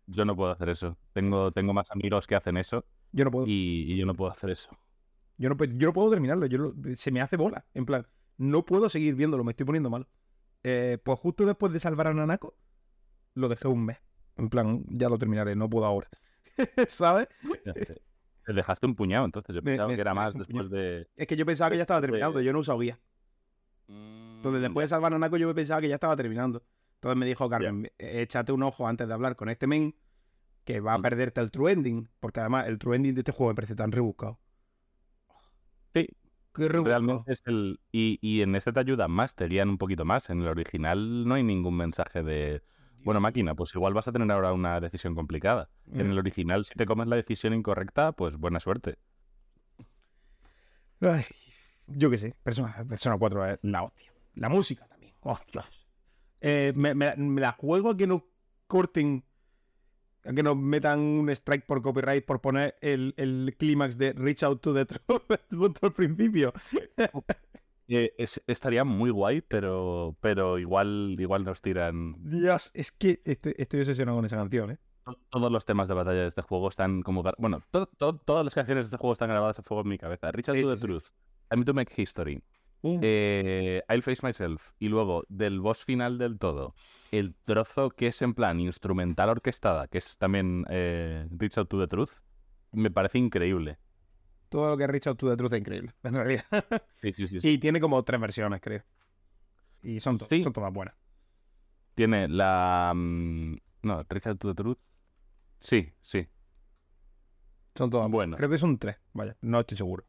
Yo 0.09 0.25
no 0.25 0.35
puedo 0.35 0.51
hacer 0.51 0.71
eso. 0.71 0.97
Tengo, 1.13 1.53
tengo 1.53 1.75
más 1.75 1.91
amigos 1.91 2.27
que 2.27 2.35
hacen 2.35 2.57
eso. 2.57 2.85
Yo 3.13 3.27
no 3.27 3.31
puedo. 3.31 3.47
Y, 3.47 3.95
yo 3.97 4.07
no 4.07 4.15
puedo 4.15 4.31
hacer 4.31 4.51
eso. 4.51 4.71
Yo 5.37 5.51
no, 5.51 5.57
yo 5.65 5.87
no 5.87 5.93
puedo 5.93 6.11
terminarlo. 6.11 6.47
Yo 6.47 6.73
se 6.97 7.11
me 7.11 7.21
hace 7.21 7.37
bola. 7.37 7.67
En 7.75 7.85
plan, 7.85 8.07
no 8.39 8.65
puedo 8.65 8.89
seguir 8.89 9.15
viéndolo. 9.15 9.45
Me 9.45 9.53
estoy 9.53 9.67
poniendo 9.67 9.91
malo. 9.91 10.09
Eh, 10.65 10.99
pues 11.05 11.19
justo 11.19 11.45
después 11.45 11.73
de 11.73 11.81
salvar 11.81 12.09
a 12.09 12.15
Nanako, 12.15 12.57
lo 13.35 13.49
dejé 13.49 13.69
un 13.69 13.85
mes. 13.85 13.99
En 14.37 14.49
plan, 14.49 14.85
ya 14.89 15.11
lo 15.11 15.19
terminaré. 15.19 15.55
No 15.55 15.69
puedo 15.69 15.85
ahora. 15.85 16.09
¿Sabes? 16.89 17.29
Te 18.47 18.53
dejaste 18.55 18.87
un 18.87 18.95
puñado, 18.95 19.27
entonces. 19.27 19.55
Yo 19.55 19.63
pensaba 19.63 19.95
que 19.95 20.01
era 20.01 20.15
más 20.15 20.35
después 20.35 20.71
de. 20.71 21.07
Es 21.17 21.27
que 21.27 21.37
yo 21.37 21.45
pensaba 21.45 21.71
que 21.71 21.77
ya 21.77 21.83
estaba 21.83 22.01
terminando, 22.01 22.41
yo 22.41 22.53
no 22.55 22.61
uso 22.61 22.79
guía. 22.79 22.99
Entonces, 23.89 24.63
después 24.63 24.85
de 24.85 24.87
mm, 24.87 24.97
salvar 24.97 25.13
a 25.13 25.19
Nako, 25.19 25.37
yo 25.37 25.55
pensaba 25.55 25.83
que 25.83 25.89
ya 25.89 25.97
estaba 25.97 26.17
terminando. 26.17 26.63
Entonces 26.99 27.17
me 27.17 27.27
dijo, 27.27 27.49
Carmen, 27.49 27.91
échate 27.99 28.53
un 28.53 28.63
ojo 28.63 28.89
antes 28.89 29.07
de 29.07 29.15
hablar 29.15 29.37
con 29.37 29.49
este 29.49 29.67
men, 29.67 29.95
que 30.65 30.81
va 30.81 30.95
a 30.95 30.99
mm. 30.99 31.03
perderte 31.03 31.41
el 31.41 31.51
true 31.51 31.73
ending. 31.73 32.09
Porque 32.21 32.41
además, 32.41 32.67
el 32.67 32.79
true 32.79 32.97
ending 32.97 33.15
de 33.15 33.21
este 33.21 33.33
juego 33.33 33.53
me 33.53 33.55
parece 33.55 33.75
tan 33.77 33.93
rebuscado. 33.93 34.39
Sí. 35.95 36.09
Qué 36.55 36.69
Realmente 36.69 37.33
es 37.33 37.43
el. 37.47 37.79
Y, 37.93 38.19
y 38.21 38.43
en 38.43 38.57
este 38.57 38.73
te 38.73 38.81
ayuda 38.81 39.07
más, 39.07 39.37
te 39.37 39.47
guían 39.47 39.69
un 39.69 39.79
poquito 39.79 40.05
más. 40.05 40.29
En 40.29 40.41
el 40.41 40.49
original 40.49 41.29
no 41.29 41.35
hay 41.35 41.45
ningún 41.45 41.77
mensaje 41.77 42.25
de 42.25 42.63
bueno, 43.05 43.21
máquina, 43.21 43.55
pues 43.55 43.75
igual 43.75 43.95
vas 43.95 44.09
a 44.09 44.13
tener 44.13 44.31
ahora 44.31 44.53
una 44.53 44.81
decisión 44.81 45.15
complicada. 45.15 45.71
En 45.93 46.09
mm. 46.09 46.11
el 46.11 46.19
original, 46.19 46.65
si 46.65 46.75
te 46.75 46.85
comes 46.85 47.07
la 47.07 47.17
decisión 47.17 47.55
incorrecta, 47.55 48.13
pues 48.13 48.37
buena 48.37 48.61
suerte. 48.61 48.99
yo 51.87 52.11
qué 52.11 52.19
sé, 52.19 52.37
Persona, 52.43 52.85
Persona 52.89 53.17
4 53.19 53.47
es 53.47 53.59
la 53.63 53.83
hostia. 53.85 54.13
La 54.35 54.49
música 54.49 54.87
también, 54.87 55.15
hostias. 55.21 55.88
Eh, 56.41 56.73
me, 56.77 56.95
la 57.41 57.53
juego 57.53 57.91
a 57.91 57.97
que 57.97 58.07
no 58.07 58.27
corten, 58.67 59.25
a 60.25 60.33
que 60.33 60.43
nos 60.43 60.57
metan 60.57 61.01
un 61.01 61.31
strike 61.31 61.67
por 61.67 61.83
copyright 61.83 62.25
por 62.25 62.41
poner 62.41 62.77
el, 62.81 63.15
el 63.17 63.57
clímax 63.59 63.99
de 63.99 64.13
Reach 64.13 64.43
Out 64.43 64.61
to 64.61 64.75
the 64.75 64.87
Truth 64.87 65.23
justo 65.51 65.87
al 65.87 65.93
principio. 65.93 66.53
Eh, 67.91 68.15
estaría 68.47 68.85
muy 68.85 69.09
guay, 69.09 69.41
pero, 69.41 70.15
pero 70.21 70.59
igual, 70.59 71.17
igual 71.19 71.43
nos 71.43 71.63
tiran. 71.63 72.17
Dios, 72.19 72.71
es 72.75 72.93
que 72.93 73.23
estoy, 73.25 73.55
estoy 73.57 73.81
obsesionado 73.81 74.19
con 74.19 74.27
esa 74.27 74.37
canción, 74.37 74.73
¿eh? 74.73 74.79
Todos 75.31 75.51
los 75.51 75.65
temas 75.65 75.89
de 75.89 75.95
batalla 75.95 76.21
de 76.21 76.27
este 76.29 76.43
juego 76.43 76.69
están 76.69 77.03
como. 77.03 77.23
Bueno, 77.39 77.63
todas 77.71 78.45
las 78.45 78.55
canciones 78.55 78.85
de 78.85 78.89
este 78.89 78.97
juego 78.99 79.15
están 79.15 79.31
grabadas 79.31 79.59
a 79.59 79.63
fuego 79.63 79.83
en 79.83 79.89
mi 79.89 79.97
cabeza. 79.97 80.31
Richard 80.33 80.61
to 80.61 80.77
the 80.77 80.81
Truth, 80.81 81.07
I'm 81.51 81.65
to 81.65 81.73
make 81.73 81.91
history. 81.97 82.43
Uh. 82.83 83.01
Eh, 83.03 83.83
I'll 83.89 84.03
face 84.03 84.25
myself. 84.27 84.71
Y 84.79 84.89
luego, 84.89 85.25
del 85.29 85.61
boss 85.61 85.85
final 85.85 86.19
del 86.19 86.39
todo, 86.39 86.75
el 87.11 87.35
trozo 87.45 87.91
que 87.91 88.09
es 88.09 88.23
en 88.23 88.35
plan 88.35 88.61
instrumental 88.61 89.29
orquestada, 89.31 89.89
que 89.89 89.99
es 89.99 90.19
también 90.19 90.65
eh, 90.71 91.27
Reach 91.31 91.59
Out 91.59 91.69
to 91.69 91.81
the 91.81 91.89
Truth, 91.89 92.13
me 92.73 92.91
parece 92.91 93.19
increíble 93.19 93.79
todo 94.49 94.69
lo 94.69 94.77
que 94.77 94.85
ha 94.85 94.87
Reach 94.87 95.07
Out 95.07 95.19
to 95.19 95.29
the 95.29 95.37
Truth 95.37 95.53
es 95.53 95.59
increíble, 95.59 95.95
en 96.03 96.15
realidad. 96.15 96.45
Sí, 97.01 97.13
sí, 97.13 97.27
sí. 97.27 97.49
Y 97.49 97.59
tiene 97.59 97.81
como 97.81 98.03
tres 98.03 98.21
versiones, 98.21 98.61
creo. 98.61 98.83
Y 99.83 100.01
son, 100.01 100.19
son 100.19 100.53
todas 100.53 100.73
buenas. 100.73 100.95
Tiene 101.95 102.29
la... 102.29 102.93
Mm, 102.95 103.57
no, 103.83 104.05
Reach 104.09 104.27
Out 104.27 104.39
to 104.39 104.55
the 104.55 104.63
Truth. 104.63 104.79
Sí, 105.61 105.93
sí. 106.01 106.27
Son 107.75 107.91
todas. 107.91 108.11
Bueno. 108.11 108.37
Creo 108.37 108.49
que 108.49 108.59
son 108.59 108.79
tres. 108.79 108.99
Vaya, 109.13 109.37
no 109.41 109.61
estoy 109.61 109.77
seguro. 109.77 110.05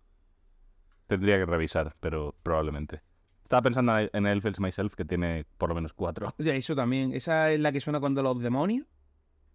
Tendría 1.09 1.37
que 1.39 1.45
revisar, 1.47 1.95
pero 1.99 2.35
probablemente. 2.43 3.01
Estaba 3.43 3.63
pensando 3.63 3.97
en 3.97 4.25
el 4.27 4.33
Elfels 4.37 4.59
Myself, 4.59 4.93
que 4.93 5.05
tiene 5.05 5.43
por 5.57 5.69
lo 5.69 5.73
menos 5.75 5.91
cuatro. 5.93 6.35
Sea, 6.39 6.53
eso 6.55 6.75
también. 6.75 7.13
¿Esa 7.13 7.51
es 7.51 7.59
la 7.59 7.71
que 7.71 7.81
suena 7.81 7.99
cuando 7.99 8.21
los 8.21 8.39
demonios? 8.39 8.85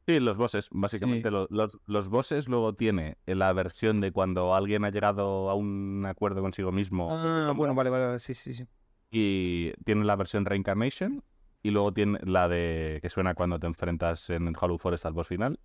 Sí, 0.08 0.18
los 0.18 0.37
bosses. 0.37 0.68
Básicamente, 0.73 1.28
Sí. 1.30 1.34
los, 1.49 1.78
los 1.87 2.08
bosses 2.08 2.49
luego 2.49 2.75
tiene 2.75 3.18
la 3.25 3.52
versión 3.52 4.00
de 4.00 4.11
cuando 4.11 4.56
alguien 4.56 4.84
ha 4.84 4.90
llegado 4.90 5.49
a 5.49 5.54
un 5.54 6.04
acuerdo 6.08 6.42
consigo 6.42 6.73
mismo. 6.73 7.08
Ah, 7.16 7.52
bueno, 7.54 7.73
vale, 7.76 7.88
vale, 7.88 8.06
vale, 8.06 8.18
sí, 8.18 8.34
sí, 8.34 8.52
sí. 8.52 8.66
Y 9.12 9.73
tiene 9.84 10.04
la 10.04 10.16
versión 10.16 10.44
Reincarnation. 10.44 11.23
Y 11.62 11.70
luego 11.70 11.94
tiene 11.94 12.18
la 12.25 12.49
de 12.49 12.99
que 13.00 13.08
suena 13.11 13.34
cuando 13.34 13.61
te 13.61 13.68
enfrentas 13.68 14.28
en 14.28 14.52
Hollow 14.61 14.76
Forest 14.76 15.06
al 15.06 15.12
boss 15.12 15.28
final. 15.28 15.61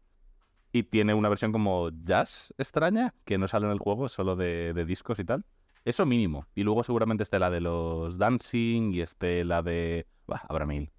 Y 0.71 0.83
tiene 0.83 1.15
una 1.15 1.29
versión 1.29 1.51
como 1.51 1.89
jazz 2.05 2.53
extraña, 2.59 3.15
que 3.25 3.39
no 3.39 3.47
sale 3.47 3.65
en 3.65 3.71
el 3.71 3.79
juego, 3.79 4.07
solo 4.07 4.35
de, 4.35 4.73
de 4.73 4.85
discos 4.85 5.17
y 5.19 5.25
tal. 5.25 5.45
Eso 5.85 6.05
mínimo. 6.05 6.45
Y 6.55 6.63
luego 6.63 6.83
seguramente 6.83 7.23
esté 7.23 7.39
la 7.39 7.49
de 7.49 7.61
los 7.61 8.17
dancing 8.17 8.91
y 8.93 9.01
esté 9.01 9.43
la 9.43 9.61
de... 9.63 10.05
Bah, 10.27 10.41
habrá 10.47 10.65
mil. 10.65 10.91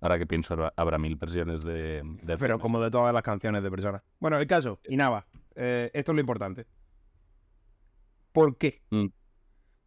Ahora 0.00 0.18
que 0.18 0.26
pienso, 0.26 0.54
habrá- 0.76 0.98
mil 0.98 1.16
versiones 1.16 1.62
de... 1.64 2.02
de 2.22 2.38
Pero 2.38 2.58
como 2.58 2.80
de 2.80 2.90
todas 2.90 3.12
las 3.12 3.22
canciones 3.22 3.62
de 3.62 3.70
personas. 3.70 4.02
Bueno, 4.20 4.38
el 4.38 4.46
caso, 4.46 4.78
Inaba. 4.88 5.26
eh, 5.54 5.90
esto 5.94 6.12
es 6.12 6.14
lo 6.14 6.20
importante. 6.20 6.66
¿Por 8.32 8.56
qué? 8.58 8.82
Mm. 8.90 9.06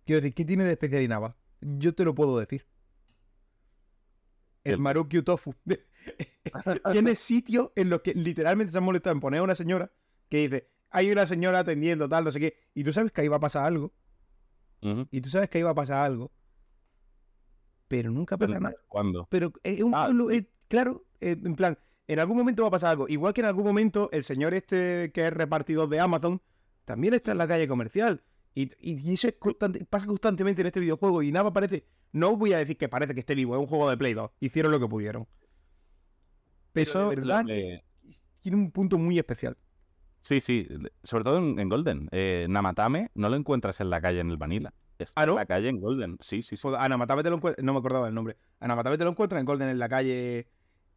Quiero 0.06 0.22
decir, 0.22 0.34
¿qué 0.34 0.46
tiene 0.46 0.64
de 0.64 0.72
especial 0.72 1.04
Inaba? 1.04 1.38
Yo 1.62 1.94
te 1.94 2.04
lo 2.04 2.16
puedo 2.16 2.40
decir. 2.40 2.66
El 4.64 4.74
El- 4.74 4.80
Marukyu 4.80 5.24
Tofu. 5.24 5.54
tiene 6.92 7.16
sitios 7.16 7.70
en 7.76 7.90
los 7.90 8.02
que 8.02 8.14
literalmente 8.14 8.72
se 8.72 8.78
han 8.80 8.84
molestado 8.84 9.14
en 9.14 9.20
poner 9.20 9.40
a 9.42 9.44
una 9.44 9.56
señora 9.56 9.92
que 10.30 10.38
dice, 10.48 10.70
hay 10.90 11.12
una 11.12 11.26
señora 11.26 11.60
atendiendo, 11.60 12.10
tal, 12.10 12.24
no 12.24 12.32
sé 12.32 12.40
qué. 12.40 12.58
Y 12.74 12.84
tú 12.84 12.92
sabes 12.92 13.12
que 13.12 13.22
ahí 13.22 13.28
va 13.28 13.38
a 13.38 13.42
pasar 13.42 13.64
algo. 13.66 13.94
Y 14.82 15.22
tú 15.22 15.30
sabes 15.30 15.50
que 15.50 15.58
ahí 15.58 15.64
va 15.64 15.72
a 15.72 15.76
pasar 15.76 15.98
algo. 16.06 16.32
Pero 17.88 18.12
nunca 18.12 18.38
pasa 18.38 18.54
Pero, 18.54 18.60
nada. 18.62 18.76
¿Cuándo? 18.88 19.28
Pero 19.30 19.52
es 19.64 19.82
un 19.82 19.94
Ah, 19.96 20.06
pueblo, 20.06 20.30
es- 20.32 20.46
claro, 20.68 21.06
eh, 21.22 21.36
en 21.44 21.56
plan, 21.56 21.78
en 22.08 22.20
algún 22.20 22.38
momento 22.38 22.62
va 22.62 22.68
a 22.68 22.72
pasar 22.72 22.92
algo. 22.92 23.08
Igual 23.10 23.34
que 23.34 23.42
en 23.42 23.48
algún 23.48 23.66
momento 23.66 24.10
el 24.12 24.24
señor 24.24 24.54
este 24.54 25.12
que 25.12 25.26
es 25.28 25.34
repartidor 25.34 25.90
de 25.90 26.00
Amazon 26.00 26.42
también 26.86 27.14
está 27.14 27.32
en 27.32 27.40
la 27.40 27.48
calle 27.48 27.68
comercial. 27.68 28.24
Y, 28.56 28.72
y- 28.80 29.14
eso 29.14 29.28
es 29.28 29.36
constante- 29.40 29.86
pasa 29.86 30.06
constantemente 30.06 30.62
en 30.62 30.68
este 30.68 30.80
videojuego. 30.80 31.22
Y 31.24 31.32
nada 31.32 31.52
parece. 31.52 31.86
No 32.12 32.36
voy 32.36 32.54
a 32.54 32.58
decir 32.58 32.78
que 32.78 32.90
parece 32.90 33.14
que 33.14 33.20
esté 33.20 33.36
vivo, 33.36 33.56
es 33.56 33.60
un 33.60 33.68
juego 33.68 33.90
de 33.90 33.98
Play 33.98 34.14
2. 34.14 34.32
Hicieron 34.40 34.72
lo 34.72 34.80
que 34.80 34.88
pudieron. 34.88 35.28
Pero 36.74 37.10
de 37.10 37.16
verdad 37.16 37.46
que 37.46 37.84
tiene 38.42 38.58
un 38.58 38.72
punto 38.72 38.98
muy 38.98 39.18
especial. 39.20 39.58
Sí, 40.22 40.42
sí, 40.42 40.68
sobre 41.04 41.24
todo 41.24 41.38
en, 41.38 41.60
en 41.60 41.70
Golden. 41.70 42.10
Eh, 42.12 42.46
Namatame 42.50 43.10
no 43.16 43.30
lo 43.30 43.36
encuentras 43.36 43.80
en 43.82 43.90
la 43.90 44.02
calle 44.02 44.20
en 44.20 44.30
el 44.30 44.38
Vanilla. 44.38 44.74
Está 44.98 45.22
¿Ah, 45.22 45.26
no? 45.26 45.32
en 45.34 45.38
la 45.38 45.46
calle 45.46 45.70
en 45.70 45.80
Golden. 45.80 46.18
Sí, 46.20 46.42
sí, 46.42 46.58
sí. 46.58 46.62
Pues, 46.64 46.76
Ana 46.78 46.98
Matame 46.98 47.24
te 47.24 47.30
lo 47.30 47.38
encuentra. 47.38 47.64
No 47.64 47.72
me 47.74 47.80
acordaba 47.80 48.06
del 48.06 48.16
nombre. 48.16 48.36
Ana 48.60 48.76
Matame 48.76 48.98
te 48.98 49.06
lo 49.06 49.12
encuentra 49.12 49.40
en 49.40 49.46
Golden 49.46 49.70
en 49.70 49.80
la 49.80 49.88
calle. 49.88 50.48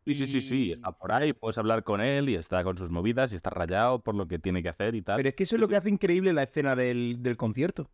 Sí, 0.05 0.17
sí, 0.17 0.27
sí, 0.27 0.43
sí. 0.43 0.73
Está 0.73 0.91
por 0.91 1.13
ahí, 1.13 1.33
puedes 1.33 1.57
hablar 1.59 1.85
con 1.85 2.01
él 2.01 2.29
y 2.29 2.35
está 2.35 2.65
con 2.65 2.77
sus 2.77 2.91
movidas 2.91 3.33
y 3.33 3.37
está 3.37 3.51
rayado 3.51 4.03
por 4.03 4.17
lo 4.17 4.27
que 4.27 4.41
tiene 4.41 4.61
que 4.61 4.69
hacer 4.69 4.97
y 4.97 5.03
tal. 5.03 5.17
Pero 5.19 5.29
es 5.29 5.35
que 5.37 5.45
eso 5.45 5.55
es 5.55 5.61
lo 5.61 5.67
sí. 5.67 5.71
que 5.71 5.77
hace 5.77 5.89
increíble 5.91 6.33
la 6.33 6.43
escena 6.43 6.75
del, 6.75 7.19
del 7.21 7.37
concierto. 7.37 7.89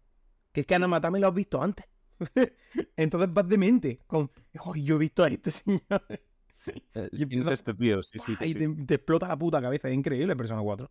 Que 0.52 0.60
es 0.60 0.66
que 0.66 0.74
Ana 0.74 0.88
Matame 0.88 1.20
lo 1.20 1.28
has 1.28 1.34
visto 1.34 1.62
antes. 1.62 1.84
Entonces 2.96 3.32
vas 3.32 3.46
de 3.46 3.58
mente 3.58 4.00
con, 4.06 4.30
"Joder, 4.56 4.82
yo 4.82 4.94
he 4.96 4.98
visto 4.98 5.22
a 5.22 5.28
este 5.28 5.50
señor. 5.50 5.82
Y 6.66 6.72
¿Quién 6.72 7.08
es 7.12 7.20
empieza- 7.20 7.52
este 7.52 7.74
tío? 7.74 8.02
Sí, 8.02 8.18
sí, 8.18 8.32
y 8.40 8.48
sí. 8.48 8.54
te, 8.54 8.68
te 8.86 8.94
explota 8.94 9.28
la 9.28 9.36
puta 9.38 9.60
cabeza. 9.60 9.88
Es 9.88 9.94
increíble 9.94 10.34
Persona 10.36 10.62
4. 10.62 10.90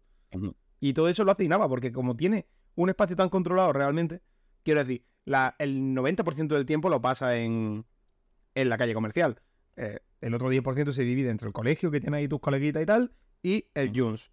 Y 0.80 0.94
todo 0.94 1.10
eso 1.10 1.24
lo 1.24 1.32
hace 1.32 1.44
Inaba, 1.44 1.68
porque 1.68 1.92
como 1.92 2.16
tiene 2.16 2.48
un 2.76 2.90
espacio 2.90 3.16
tan 3.16 3.30
controlado 3.30 3.74
realmente, 3.74 4.22
quiero 4.64 4.84
decir, 4.84 5.06
la, 5.26 5.56
el 5.60 5.96
90% 5.96 6.48
del 6.48 6.66
tiempo 6.66 6.90
lo 6.90 7.02
pasa 7.02 7.38
en, 7.38 7.86
en 8.56 8.70
la 8.70 8.78
calle 8.78 8.94
comercial. 8.94 9.42
Eh, 9.76 10.00
el 10.22 10.34
otro 10.34 10.52
10% 10.52 10.92
se 10.92 11.04
divide 11.04 11.30
entre 11.30 11.48
el 11.48 11.54
colegio 11.54 11.92
que 11.92 12.02
tiene 12.02 12.18
ahí 12.18 12.28
tus 12.28 12.40
coleguitas 12.40 12.82
y 12.82 12.86
tal, 12.86 13.12
y 13.44 13.66
el. 13.74 13.92
Junes. 13.96 14.32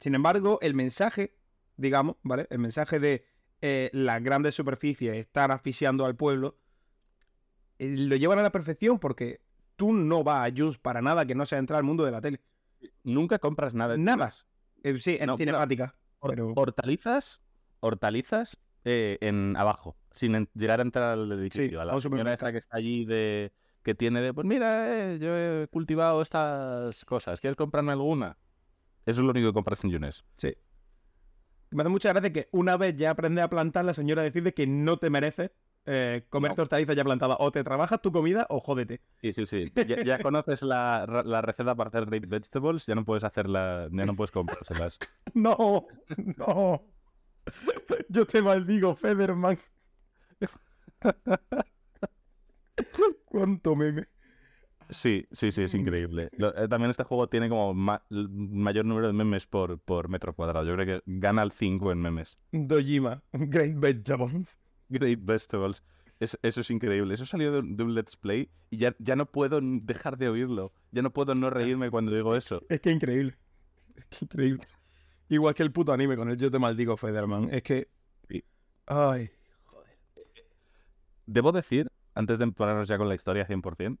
Sin 0.00 0.14
embargo, 0.14 0.58
el 0.60 0.74
mensaje, 0.74 1.36
digamos, 1.76 2.16
¿vale? 2.22 2.46
El 2.50 2.58
mensaje 2.58 2.98
de 2.98 3.24
eh, 3.60 3.90
las 3.92 4.22
grandes 4.22 4.54
superficies 4.54 5.16
están 5.16 5.50
asfixiando 5.50 6.04
al 6.04 6.16
pueblo, 6.16 6.58
eh, 7.78 7.94
lo 7.96 8.16
llevan 8.16 8.38
a 8.38 8.42
la 8.42 8.52
perfección 8.52 8.98
porque 8.98 9.40
tú 9.76 9.92
no 9.92 10.24
vas 10.24 10.48
a 10.48 10.54
Junes 10.54 10.78
para 10.78 11.00
nada 11.00 11.24
que 11.24 11.34
no 11.34 11.46
sea 11.46 11.58
entrar 11.58 11.78
al 11.78 11.84
mundo 11.84 12.04
de 12.04 12.10
la 12.10 12.20
tele. 12.20 12.40
Nunca 13.02 13.38
compras 13.38 13.74
nada. 13.74 13.94
en 13.94 14.04
Nada. 14.04 14.16
tiendas. 14.30 14.46
Eh, 14.82 14.98
sí, 14.98 15.16
en 15.20 15.26
No, 15.26 15.36
cinemática. 15.36 15.96
Pero- 16.20 16.52
Hortalizas, 16.56 17.42
hortalizas 17.80 18.58
eh, 18.84 19.18
en 19.20 19.56
abajo, 19.56 19.96
sin 20.10 20.34
en- 20.34 20.48
llegar 20.54 20.80
a 20.80 20.82
entrar 20.82 21.18
al 21.18 21.30
edificio. 21.32 21.78
a 21.80 21.82
a 21.82 21.86
la 21.86 22.00
señora 22.00 22.32
esa 22.34 22.52
que 22.52 22.58
está 22.58 22.76
allí 22.76 23.04
de 23.04 23.52
que 23.82 23.94
tiene 23.94 24.20
de, 24.22 24.32
pues 24.32 24.46
mira, 24.46 25.12
eh, 25.12 25.18
yo 25.18 25.36
he 25.36 25.68
cultivado 25.68 26.22
estas 26.22 27.04
cosas, 27.04 27.40
¿quieres 27.40 27.56
comprarme 27.56 27.92
alguna? 27.92 28.38
Eso 29.06 29.20
es 29.20 29.24
lo 29.24 29.30
único 29.30 29.48
que 29.48 29.52
compras 29.54 29.84
en 29.84 29.90
Yunes. 29.90 30.24
Sí. 30.38 30.54
Me 31.70 31.82
hace 31.82 31.90
mucha 31.90 32.10
gracia 32.12 32.32
que 32.32 32.48
una 32.52 32.76
vez 32.78 32.96
ya 32.96 33.10
aprendes 33.10 33.44
a 33.44 33.50
plantar, 33.50 33.84
la 33.84 33.92
señora 33.94 34.22
decide 34.22 34.54
que 34.54 34.66
no 34.66 34.96
te 34.98 35.10
mereces 35.10 35.50
eh, 35.86 36.24
comerte 36.28 36.62
No. 36.62 36.94
ya 36.94 37.04
plantadas. 37.04 37.36
O 37.40 37.50
te 37.52 37.62
trabajas 37.64 38.00
tu 38.00 38.12
comida 38.12 38.46
o 38.50 38.60
jódete. 38.60 39.00
Sí, 39.20 39.32
sí, 39.32 39.46
sí. 39.46 39.72
Ya, 39.86 40.02
ya 40.02 40.18
conoces 40.18 40.62
la, 40.62 41.06
receta 41.42 41.74
para 41.74 41.88
hacer 41.88 42.06
great 42.06 42.28
vegetables, 42.28 42.86
ya 42.86 42.94
no 42.94 43.04
puedes 43.04 43.24
hacerla, 43.24 43.88
ya 43.90 44.04
no 44.06 44.14
puedes 44.16 44.30
comprárselas. 44.30 44.98
No, 45.34 45.86
no. 46.38 46.82
Yo 48.08 48.24
te 48.26 48.40
maldigo, 48.40 48.94
Federman. 48.94 49.58
Cuánto 53.24 53.76
meme. 53.76 54.08
Sí, 54.90 55.26
sí, 55.32 55.50
sí, 55.50 55.62
es 55.62 55.74
increíble. 55.74 56.28
Lo- 56.36 56.54
eh, 56.56 56.68
también 56.68 56.90
este 56.90 57.04
juego 57.04 57.28
tiene 57.28 57.48
como 57.48 57.74
ma- 57.74 58.04
mayor 58.10 58.84
número 58.84 59.06
de 59.08 59.12
memes 59.12 59.46
por, 59.46 59.78
por 59.80 60.08
metro 60.08 60.34
cuadrado. 60.34 60.66
Yo 60.66 60.74
creo 60.74 60.86
que 60.86 61.02
gana 61.06 61.42
el 61.42 61.52
5 61.52 61.90
en 61.90 62.00
memes. 62.00 62.38
Dojima, 62.52 63.22
Great 63.32 63.76
Vegetables. 63.78 64.58
Great. 64.98 65.20
Es- 66.20 66.38
eso 66.42 66.60
es 66.60 66.70
increíble. 66.70 67.12
Eso 67.14 67.26
salió 67.26 67.52
de, 67.52 67.58
un- 67.60 67.76
de 67.76 67.82
un 67.84 67.94
Let's 67.94 68.16
Play 68.16 68.50
y 68.70 68.76
ya, 68.78 68.94
ya 68.98 69.16
no 69.16 69.26
puedo 69.26 69.60
dejar 69.62 70.16
de 70.16 70.28
oírlo. 70.28 70.72
Ya 70.92 71.02
no 71.02 71.12
puedo 71.12 71.34
no 71.34 71.50
reírme 71.50 71.90
cuando 71.90 72.12
digo 72.14 72.36
eso. 72.36 72.62
Es 72.68 72.80
que 72.80 72.90
increíble. 72.90 73.36
Es 73.96 74.04
que 74.06 74.24
increíble. 74.24 74.66
Igual 75.28 75.54
que 75.54 75.62
el 75.62 75.72
puto 75.72 75.92
anime 75.92 76.16
con 76.16 76.28
el 76.30 76.36
Yo 76.36 76.50
te 76.50 76.58
maldigo, 76.58 76.96
Federman. 76.96 77.48
Es 77.52 77.62
que. 77.62 77.88
Ay. 78.86 79.30
Debo 81.26 81.52
decir, 81.52 81.90
antes 82.14 82.38
de 82.38 82.46
ponernos 82.52 82.86
ya 82.88 82.98
con 82.98 83.08
la 83.08 83.14
historia 83.14 83.46
100%, 83.46 83.98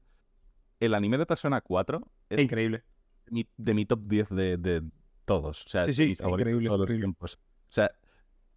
el 0.80 0.94
anime 0.94 1.16
de 1.18 1.26
Persona 1.26 1.60
4 1.60 2.10
Es 2.28 2.40
increíble. 2.40 2.84
mi- 3.30 3.48
de 3.56 3.74
mi 3.74 3.86
top 3.86 4.00
10 4.06 4.28
de, 4.28 4.56
de 4.58 4.82
todos. 5.24 5.64
O 5.64 5.68
sea, 5.68 5.86
Sí, 5.86 5.94
sí, 5.94 6.02
increíble, 6.22 6.66
todos 6.68 6.80
los 6.80 6.84
increíble. 6.86 7.06
tiempos. 7.06 7.38
O 7.68 7.72
sea, 7.72 7.90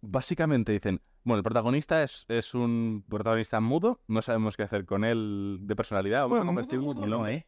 básicamente 0.02 0.72
dicen, 0.72 1.00
bueno, 1.24 1.38
el 1.38 1.44
protagonista 1.44 2.02
es, 2.02 2.24
es 2.28 2.54
un 2.54 3.04
protagonista 3.08 3.60
mudo, 3.60 4.00
no 4.08 4.22
sabemos 4.22 4.56
qué 4.56 4.62
hacer 4.62 4.84
con 4.86 5.04
él 5.04 5.58
de 5.62 5.76
personalidad. 5.76 6.22
Vamos 6.22 6.36
a 6.36 6.38
Bueno, 6.40 6.48
convertirlo 6.50 6.90
en 6.92 6.96
no, 6.96 7.04
un 7.04 7.10
no. 7.10 7.28
¿eh? 7.28 7.46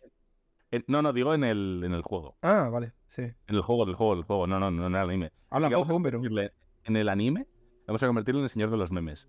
En- 0.70 0.84
no, 0.86 1.02
no, 1.02 1.12
digo 1.12 1.34
en 1.34 1.44
el, 1.44 1.82
en 1.84 1.92
el 1.92 2.02
juego. 2.02 2.36
Ah, 2.42 2.68
vale, 2.70 2.92
sí. 3.08 3.22
En 3.22 3.54
el 3.56 3.62
juego, 3.62 3.84
el 3.86 3.94
juego, 3.94 4.14
el 4.14 4.22
juego. 4.24 4.46
No, 4.46 4.60
no, 4.60 4.70
no 4.70 4.86
en 4.86 4.94
el 4.94 5.00
anime. 5.00 5.32
Habla 5.50 5.68
Así 5.68 5.74
a 5.74 5.78
poco, 5.78 6.02
pero. 6.02 6.20
En 6.84 6.96
el 6.96 7.08
anime, 7.08 7.46
vamos 7.86 8.02
a 8.02 8.06
convertirlo 8.06 8.40
en 8.40 8.44
el 8.44 8.50
señor 8.50 8.70
de 8.70 8.76
los 8.76 8.92
memes. 8.92 9.28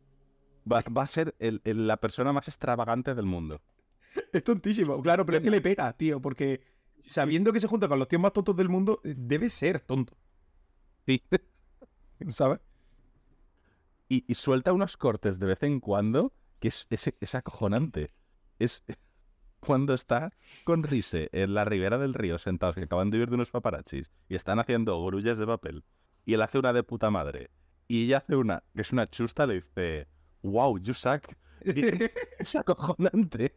Va, 0.72 0.84
va 0.96 1.04
a 1.04 1.08
ser 1.08 1.34
el- 1.40 1.62
el- 1.64 1.88
la 1.88 1.98
persona 1.98 2.32
más 2.34 2.48
extravagante 2.48 3.16
del 3.16 3.26
mundo. 3.26 3.62
Es 4.34 4.44
tontísimo, 4.44 5.02
claro, 5.02 5.26
pero 5.26 5.38
es 5.40 5.44
que 5.44 5.50
le 5.52 5.62
pega, 5.62 5.92
tío, 5.94 6.22
porque 6.22 6.62
sabiendo 7.02 7.52
que 7.52 7.60
se 7.60 7.68
junta 7.68 7.88
con 7.88 7.98
los 7.98 8.08
tíos 8.08 8.22
más 8.22 8.34
tontos 8.34 8.56
del 8.56 8.70
mundo, 8.70 9.02
eh, 9.04 9.16
debe 9.18 9.50
ser 9.50 9.80
tonto, 9.80 10.16
Sí. 11.08 11.22
¿sabes? 12.30 12.60
Y, 14.12 14.26
y 14.28 14.36
suelta 14.36 14.74
unos 14.74 14.98
cortes 14.98 15.40
de 15.40 15.46
vez 15.46 15.64
en 15.64 15.80
cuando 15.80 16.34
que 16.60 16.68
es, 16.68 16.86
es, 16.90 17.14
es 17.20 17.36
acojonante. 17.36 18.10
Es 18.60 18.84
cuando 19.62 19.94
está 19.94 20.32
con 20.66 20.84
Rise 20.84 21.30
en 21.32 21.54
la 21.54 21.64
ribera 21.66 21.98
del 21.98 22.14
río 22.14 22.38
sentados 22.40 22.76
que 22.76 22.84
acaban 22.84 23.10
de 23.10 23.20
huir 23.20 23.30
de 23.30 23.36
unos 23.36 23.52
paparazzis 23.52 24.12
y 24.28 24.36
están 24.36 24.60
haciendo 24.60 25.02
grullas 25.06 25.38
de 25.38 25.46
papel 25.48 25.84
y 26.26 26.34
él 26.34 26.42
hace 26.42 26.58
una 26.60 26.74
de 26.74 26.84
puta 26.84 27.10
madre 27.12 27.52
y 27.88 28.06
ella 28.06 28.18
hace 28.18 28.36
una 28.36 28.64
que 28.76 28.82
es 28.82 28.92
una 28.92 29.08
chusta 29.10 29.46
le 29.46 29.62
dice 29.62 30.08
wow 30.42 30.80
you 30.80 30.94
suck 30.96 31.34
es 32.40 32.56
acojonante 32.56 33.56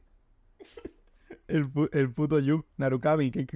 el, 1.49 1.73
pu- 1.73 1.89
el 1.93 2.13
puto 2.13 2.39
Yu, 2.39 2.67
Narukami, 2.77 3.31
que, 3.31 3.47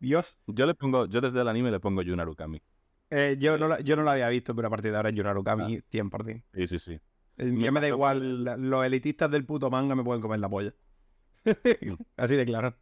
Dios. 0.00 0.36
yo 0.46 0.66
le 0.66 0.74
pongo 0.74 1.06
yo 1.06 1.20
desde 1.20 1.40
el 1.40 1.46
anime 1.48 1.70
le 1.70 1.78
pongo 1.80 2.02
Yu 2.02 2.16
Narukami 2.16 2.60
Eh, 3.14 3.36
yo, 3.38 3.58
no 3.58 3.68
la, 3.68 3.80
yo 3.80 3.94
no 3.94 4.04
la 4.04 4.12
había 4.12 4.28
visto, 4.30 4.54
pero 4.56 4.68
a 4.68 4.70
partir 4.70 4.90
de 4.90 4.96
ahora 4.96 5.10
es 5.10 5.14
Yu 5.14 5.22
Narukami 5.22 5.82
100%. 5.92 6.44
sí 6.54 6.66
sí 6.66 6.78
sí 6.78 7.00
Eh, 7.36 7.44
Me 7.44 7.64
ya 7.64 7.70
me 7.70 7.80
da 7.80 7.88
igual, 7.88 8.42
los 8.44 8.86
elitistas 8.86 9.30
del 9.30 9.44
puto 9.44 9.68
manga 9.70 9.94
me 9.94 10.02
pueden 10.02 10.22
comer 10.22 10.40
la 10.40 10.48
polla. 10.48 10.74
Así 12.16 12.36
de 12.36 12.46
claro. 12.46 12.74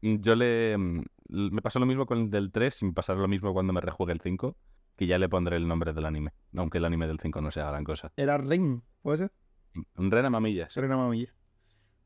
yo 0.00 0.34
le, 0.34 0.76
mm, 0.76 1.02
me 1.28 1.62
pasó 1.62 1.78
lo 1.78 1.86
mismo 1.86 2.06
con 2.06 2.18
el 2.18 2.30
del 2.30 2.50
3 2.50 2.82
y 2.82 2.84
me 2.86 2.92
pasará 2.92 3.20
lo 3.20 3.28
mismo 3.28 3.52
cuando 3.52 3.72
me 3.72 3.80
rejuegue 3.80 4.12
el 4.12 4.20
5, 4.20 4.56
que 4.96 5.06
ya 5.06 5.16
le 5.18 5.28
pondré 5.28 5.56
el 5.58 5.68
nombre 5.68 5.92
del 5.92 6.06
anime, 6.06 6.32
aunque 6.56 6.78
el 6.78 6.84
anime 6.84 7.06
del 7.06 7.20
5 7.20 7.40
no 7.40 7.52
sea 7.52 7.68
gran 7.70 7.84
cosa. 7.84 8.12
Era 8.16 8.38
Ren, 8.38 8.82
¿puede 9.00 9.18
ser? 9.18 9.32
Un 9.96 10.10
Rena 10.10 10.28
Mamilla. 10.28 10.66
Rena 10.74 10.96
Mamilla. 10.96 11.32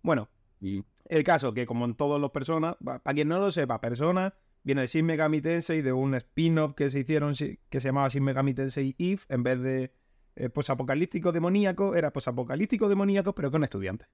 Bueno, 0.02 0.28
y... 0.60 0.84
el 1.06 1.24
caso 1.24 1.54
que 1.54 1.64
como 1.64 1.86
en 1.86 1.94
todos 1.94 2.20
los 2.20 2.32
personas, 2.32 2.76
para 2.84 3.14
quien 3.14 3.28
no 3.28 3.40
lo 3.40 3.50
sepa, 3.50 3.80
persona 3.80 4.34
viene 4.66 4.80
de 4.80 4.88
Shin 4.88 5.06
Megami 5.06 5.40
Tensei, 5.40 5.80
de 5.80 5.92
un 5.92 6.16
spin-off 6.16 6.74
que 6.74 6.90
se 6.90 6.98
hicieron 6.98 7.34
que 7.34 7.80
se 7.80 7.88
llamaba 7.88 8.08
Shin 8.08 8.24
Megami 8.24 8.52
Tensei 8.52 8.96
Eve, 8.98 9.20
en 9.28 9.44
vez 9.44 9.60
de 9.60 9.94
eh, 10.34 10.48
posapocalíptico 10.48 11.30
demoníaco, 11.30 11.94
era 11.94 12.12
posapocalíptico 12.12 12.88
demoníaco, 12.88 13.32
pero 13.32 13.52
con 13.52 13.62
estudiantes. 13.62 14.08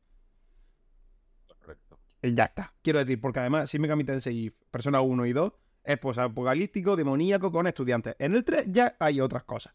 Correcto. 1.47 1.99
Y 2.21 2.35
ya 2.35 2.45
está. 2.45 2.75
Quiero 2.83 2.99
decir, 2.99 3.19
porque 3.19 3.41
además 3.41 3.71
Shin 3.71 3.81
Megami 3.81 4.05
Tensei 4.05 4.55
Persona 4.71 5.01
1 5.01 5.25
y 5.25 5.33
2 5.33 5.53
es 5.85 5.99
posapocalíptico 5.99 6.97
demoníaco 6.97 7.51
con 7.51 7.67
estudiantes. 7.67 8.15
En 8.19 8.35
el 8.35 8.45
3 8.45 8.67
ya 8.69 8.95
hay 9.01 9.23
otras 9.23 9.45
cosas. 9.45 9.75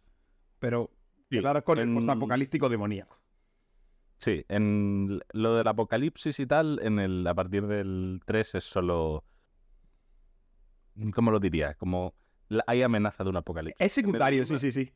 Pero 0.59 0.91
claro, 1.27 1.63
con 1.63 1.79
el 1.79 1.91
posapocalíptico 1.91 2.69
demoníaco. 2.69 3.19
Sí, 4.19 4.45
en 4.47 5.21
lo 5.31 5.55
del 5.55 5.67
apocalipsis 5.67 6.39
y 6.39 6.45
tal, 6.45 6.79
en 6.83 6.99
el, 6.99 7.25
a 7.25 7.33
partir 7.33 7.65
del 7.65 8.21
3 8.27 8.55
es 8.55 8.63
solo. 8.63 9.23
¿Cómo 11.13 11.31
lo 11.31 11.39
diría? 11.39 11.73
Como 11.75 12.13
hay 12.65 12.81
amenaza 12.81 13.23
de 13.23 13.29
un 13.29 13.37
apocalipsis. 13.37 13.79
Es 13.79 13.91
secundario, 13.91 14.45
sí, 14.45 14.57
sí, 14.57 14.71
sí. 14.71 14.91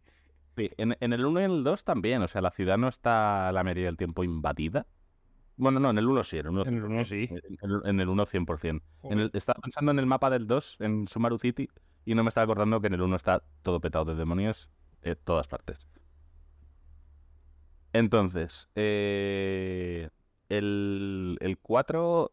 en, 0.55 1.13
el 1.13 1.25
1 1.25 1.41
y 1.41 1.43
en 1.43 1.51
el 1.51 1.63
2 1.63 1.84
también, 1.84 2.22
o 2.22 2.27
sea, 2.27 2.41
la 2.41 2.51
ciudad 2.51 2.77
no 2.77 2.88
está 2.88 3.51
la 3.51 3.63
mayoría 3.63 3.86
del 3.86 3.98
tiempo 3.98 4.24
invadida. 4.24 4.88
Bueno, 5.58 5.79
no, 5.79 5.89
en 5.89 5.98
el 5.98 6.08
1 6.08 6.24
sí, 6.24 6.38
en 6.38 6.46
el 6.46 6.51
1, 6.51 6.65
en 6.65 6.77
el 6.77 6.84
1 6.86 7.05
sí. 7.05 7.29
En 7.84 8.00
el, 8.00 8.10
1 8.10 8.25
100%. 8.25 8.81
En 9.03 9.20
el, 9.20 9.31
estaba 9.34 9.60
pensando 9.62 9.91
en 9.91 10.00
el 10.00 10.05
mapa 10.05 10.29
del 10.29 10.48
2, 10.48 10.77
en 10.79 11.08
Sumaru 11.08 11.38
City, 11.38 11.70
y 12.05 12.15
no 12.15 12.24
me 12.24 12.29
estaba 12.29 12.46
acordando 12.46 12.81
que 12.81 12.88
en 12.88 12.93
el 12.93 13.01
1 13.01 13.15
está 13.15 13.43
todo 13.62 13.79
petado 13.79 14.05
de 14.05 14.15
demonios 14.15 14.70
en 15.03 15.17
todas 15.24 15.48
partes. 15.48 15.86
Entonces, 17.93 18.70
eh, 18.75 20.10
el, 20.50 21.38
el 21.41 21.58
4 21.60 22.31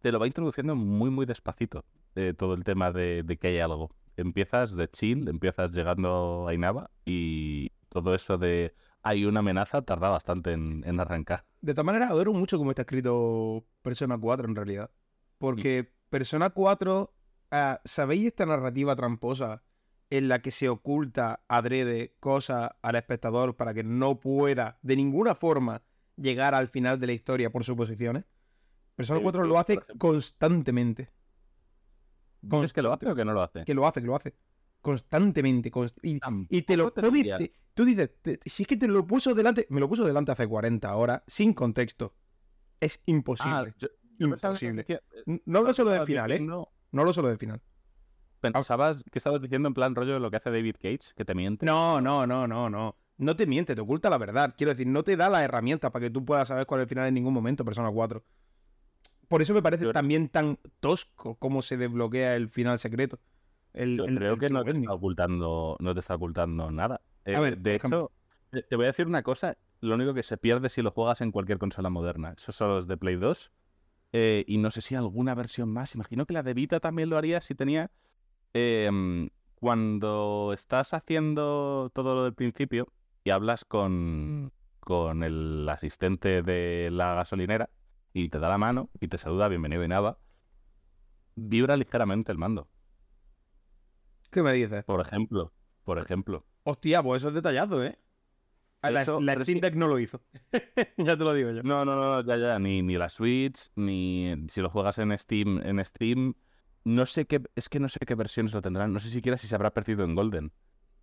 te 0.00 0.12
lo 0.12 0.18
va 0.18 0.26
introduciendo 0.26 0.74
muy, 0.76 1.10
muy 1.10 1.26
despacito, 1.26 1.84
eh, 2.14 2.34
todo 2.36 2.54
el 2.54 2.64
tema 2.64 2.92
de, 2.92 3.22
de, 3.22 3.36
que 3.36 3.48
hay 3.48 3.58
algo. 3.58 3.94
Empiezas 4.16 4.74
de 4.74 4.88
chill, 4.88 5.28
empiezas 5.28 5.72
llegando 5.72 6.46
a 6.48 6.54
Inaba 6.54 6.90
y 7.04 7.70
todo 7.88 8.14
eso 8.14 8.38
de 8.38 8.74
hay 9.02 9.24
una 9.24 9.40
amenaza 9.40 9.82
tarda 9.82 10.10
bastante 10.10 10.52
en, 10.52 11.00
arrancar. 11.00 11.44
De 11.60 11.74
todas 11.74 11.86
maneras, 11.86 12.10
adoro 12.10 12.32
mucho 12.32 12.58
cómo 12.58 12.70
está 12.70 12.82
escrito 12.82 13.64
Persona 13.82 14.16
4 14.18 14.48
en 14.48 14.56
realidad. 14.56 14.90
Porque 15.38 15.92
Persona 16.08 16.50
4, 16.50 17.12
ah, 17.50 17.80
¿sabéis 17.84 18.26
esta 18.26 18.46
narrativa 18.46 18.94
tramposa 18.94 19.62
en 20.10 20.28
la 20.28 20.42
que 20.42 20.50
se 20.50 20.68
oculta 20.68 21.42
adrede 21.48 22.14
cosas 22.20 22.70
al 22.82 22.96
espectador 22.96 23.56
para 23.56 23.72
que 23.72 23.82
no 23.82 24.20
pueda 24.20 24.78
de 24.82 24.96
ninguna 24.96 25.34
forma 25.34 25.82
llegar 26.16 26.54
al 26.54 26.68
final 26.68 27.00
de 27.00 27.06
la 27.06 27.12
historia 27.14 27.50
por 27.50 27.64
suposiciones. 27.64 28.24
Persona 28.94 29.20
4 29.22 29.44
lo 29.44 29.58
hace 29.58 29.80
constantemente. 29.98 31.10
¿Es 32.62 32.72
que 32.72 32.82
lo 32.82 32.92
hace 32.92 33.08
o 33.08 33.14
que 33.14 33.24
no 33.24 33.32
lo 33.32 33.42
hace? 33.42 33.64
Que 33.64 33.74
lo 33.74 33.86
hace, 33.86 34.00
que 34.00 34.06
lo 34.06 34.16
hace. 34.16 34.34
Constantemente. 34.80 35.70
y, 36.02 36.62
te 36.62 36.76
lo. 36.76 36.92
Tú, 36.92 37.12
tú 37.74 37.84
dices, 37.84 38.10
si 38.44 38.64
es 38.64 38.66
que 38.66 38.76
te 38.76 38.88
lo 38.88 39.06
puso 39.06 39.34
delante. 39.34 39.66
Me 39.70 39.80
lo 39.80 39.88
puso 39.88 40.04
delante 40.04 40.32
hace 40.32 40.46
40 40.46 40.94
horas, 40.94 41.22
sin 41.26 41.54
contexto. 41.54 42.14
Es 42.80 43.00
imposible. 43.06 43.74
Ah, 43.80 43.86
imposible. 44.18 44.84
no 45.46 45.60
hablo 45.60 45.72
solo 45.72 45.92
del 45.92 46.04
final, 46.04 46.32
¿eh? 46.32 46.40
No, 46.40 46.68
no 46.90 47.00
hablo 47.02 47.12
solo 47.12 47.28
del 47.28 47.38
final. 47.38 47.62
¿Pensabas 48.40 49.04
que 49.04 49.18
estabas 49.20 49.40
diciendo 49.40 49.68
en 49.68 49.74
plan 49.74 49.94
rollo 49.94 50.14
de 50.14 50.20
lo 50.20 50.28
que 50.28 50.36
hace 50.36 50.50
David 50.50 50.74
Cage? 50.82 51.14
Que 51.16 51.24
te 51.24 51.34
miente. 51.34 51.64
No, 51.64 52.00
no, 52.00 52.26
no, 52.26 52.48
no, 52.48 52.68
no. 52.68 52.96
No 53.18 53.36
te 53.36 53.46
miente, 53.46 53.76
te 53.76 53.80
oculta 53.80 54.10
la 54.10 54.18
verdad. 54.18 54.54
Quiero 54.56 54.72
decir, 54.72 54.88
no 54.88 55.04
te 55.04 55.16
da 55.16 55.30
las 55.30 55.42
herramientas 55.42 55.92
para 55.92 56.06
que 56.06 56.10
tú 56.10 56.24
puedas 56.24 56.48
saber 56.48 56.66
cuál 56.66 56.80
es 56.80 56.86
el 56.86 56.88
final 56.88 57.06
en 57.06 57.14
ningún 57.14 57.32
momento, 57.32 57.64
Persona 57.64 57.88
4. 57.88 58.24
Por 59.32 59.42
eso 59.42 59.54
me 59.54 59.62
parece 59.62 59.92
también 59.92 60.28
tan 60.28 60.58
tosco 60.80 61.36
cómo 61.36 61.62
se 61.62 61.76
desbloquea 61.76 62.36
el 62.36 62.48
final 62.48 62.78
secreto. 62.78 63.18
Yo 63.74 64.04
creo 64.04 64.36
que 64.36 64.50
no 64.50 64.62
te, 64.62 64.72
está 64.72 64.92
ocultando, 64.92 65.76
no 65.80 65.94
te 65.94 66.00
está 66.00 66.14
ocultando 66.14 66.70
nada. 66.70 67.00
a 67.26 67.40
ver, 67.40 67.58
de 67.58 67.76
hecho, 67.76 68.12
te 68.50 68.76
voy 68.76 68.84
a 68.84 68.88
decir 68.88 69.06
una 69.06 69.22
cosa. 69.22 69.56
Lo 69.80 69.96
único 69.96 70.14
que 70.14 70.22
se 70.22 70.36
pierde 70.36 70.68
si 70.68 70.82
lo 70.82 70.92
juegas 70.92 71.22
en 71.22 71.32
cualquier 71.32 71.58
consola 71.58 71.90
moderna. 71.90 72.34
Esos 72.36 72.54
son 72.54 72.68
los 72.68 72.86
de 72.86 72.96
Play 72.96 73.16
2. 73.16 73.50
Eh, 74.12 74.44
y 74.46 74.58
no 74.58 74.70
sé 74.70 74.82
si 74.82 74.94
alguna 74.94 75.34
versión 75.34 75.70
más. 75.70 75.94
Imagino 75.94 76.26
que 76.26 76.34
la 76.34 76.42
de 76.42 76.54
Vita 76.54 76.78
también 76.78 77.08
lo 77.08 77.16
haría 77.16 77.40
si 77.40 77.54
tenía 77.54 77.90
Em, 78.54 79.30
cuando 79.54 80.52
estás 80.54 80.92
haciendo 80.92 81.90
todo 81.94 82.14
lo 82.14 82.24
del 82.24 82.34
principio 82.34 82.88
y 83.24 83.30
hablas 83.30 83.64
con, 83.64 84.52
con 84.80 85.22
el 85.22 85.66
asistente 85.68 86.42
de 86.42 86.90
la 86.92 87.14
gasolinera 87.14 87.70
y 88.12 88.28
te 88.28 88.38
da 88.38 88.48
la 88.48 88.58
mano 88.58 88.90
y 89.00 89.08
te 89.08 89.18
saluda, 89.18 89.48
bienvenido 89.48 89.84
y 89.84 89.88
nada, 89.88 90.18
vibra 91.34 91.76
ligeramente 91.76 92.32
el 92.32 92.38
mando. 92.38 92.68
¿Qué 94.30 94.42
me 94.42 94.52
dices? 94.52 94.84
Por 94.84 95.00
ejemplo, 95.00 95.52
por 95.84 95.98
ejemplo. 95.98 96.46
Hostia, 96.64 97.02
pues 97.02 97.22
eso 97.22 97.28
es 97.28 97.34
detallazo, 97.34 97.84
¿eh? 97.84 97.98
La, 98.82 99.04
Steam 99.04 99.60
Deck 99.60 99.76
no 99.76 99.86
lo 99.86 99.98
hizo. 100.00 100.20
ya 100.96 101.16
te 101.16 101.22
lo 101.22 101.32
digo 101.34 101.52
yo. 101.52 101.62
No, 101.62 101.84
no, 101.84 101.94
no, 101.94 102.24
ya, 102.24 102.36
ya. 102.36 102.58
Ni, 102.58 102.82
ni 102.82 102.96
la 102.96 103.08
Switch, 103.08 103.70
ni 103.76 104.34
si 104.48 104.60
lo 104.60 104.70
juegas 104.70 104.98
en 104.98 105.16
Steam, 105.16 105.60
en 105.62 105.84
Steam, 105.84 106.34
no 106.84 107.06
sé 107.06 107.26
qué, 107.26 107.42
es 107.54 107.68
que 107.68 107.78
no 107.78 107.88
sé 107.88 108.00
qué 108.04 108.16
versiones 108.16 108.52
lo 108.54 108.62
tendrán. 108.62 108.92
No 108.92 108.98
sé 108.98 109.10
siquiera 109.10 109.38
si 109.38 109.46
se 109.46 109.54
habrá 109.54 109.72
perdido 109.72 110.04
en 110.04 110.16
Golden. 110.16 110.52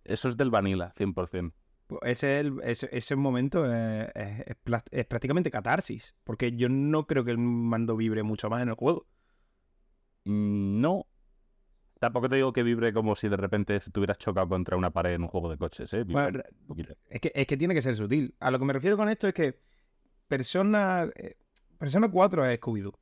Eso 0.04 0.28
es 0.28 0.36
del 0.36 0.50
Vanilla, 0.50 0.92
100%. 0.96 1.52
Pues 1.90 2.22
ese, 2.22 2.52
ese, 2.62 2.88
ese 2.92 3.16
momento 3.16 3.66
es, 3.66 4.08
es, 4.14 5.06
prácticamente 5.06 5.50
catarsis. 5.50 6.14
Porque 6.22 6.52
yo 6.52 6.68
no 6.68 7.06
creo 7.06 7.24
que 7.24 7.32
el 7.32 7.38
mando 7.38 7.96
vibre 7.96 8.22
mucho 8.22 8.48
más 8.48 8.62
en 8.62 8.68
el 8.68 8.76
juego. 8.76 9.08
Mm, 10.24 10.80
no. 10.80 11.06
Tampoco 11.98 12.28
te 12.28 12.36
digo 12.36 12.52
que 12.52 12.62
vibre 12.62 12.92
como 12.92 13.16
si 13.16 13.28
de 13.28 13.36
repente 13.36 13.80
te 13.80 14.00
hubieras 14.00 14.18
chocado 14.18 14.48
contra 14.48 14.76
una 14.76 14.90
pared 14.90 15.14
en 15.14 15.22
un 15.22 15.28
juego 15.28 15.50
de 15.50 15.58
coches, 15.58 15.92
¿eh? 15.92 16.06
es, 17.10 17.20
que, 17.20 17.32
es 17.34 17.46
que 17.46 17.56
tiene 17.56 17.74
que 17.74 17.82
ser 17.82 17.96
sutil. 17.96 18.34
A 18.40 18.50
lo 18.50 18.58
que 18.58 18.64
me 18.64 18.72
refiero 18.72 18.96
con 18.96 19.08
esto 19.10 19.28
es 19.28 19.34
que 19.34 19.60
Persona, 20.28 21.10
eh, 21.14 21.36
Persona 21.76 22.08
4 22.10 22.46
es 22.46 22.60
Scooby-Doo. 22.60 22.98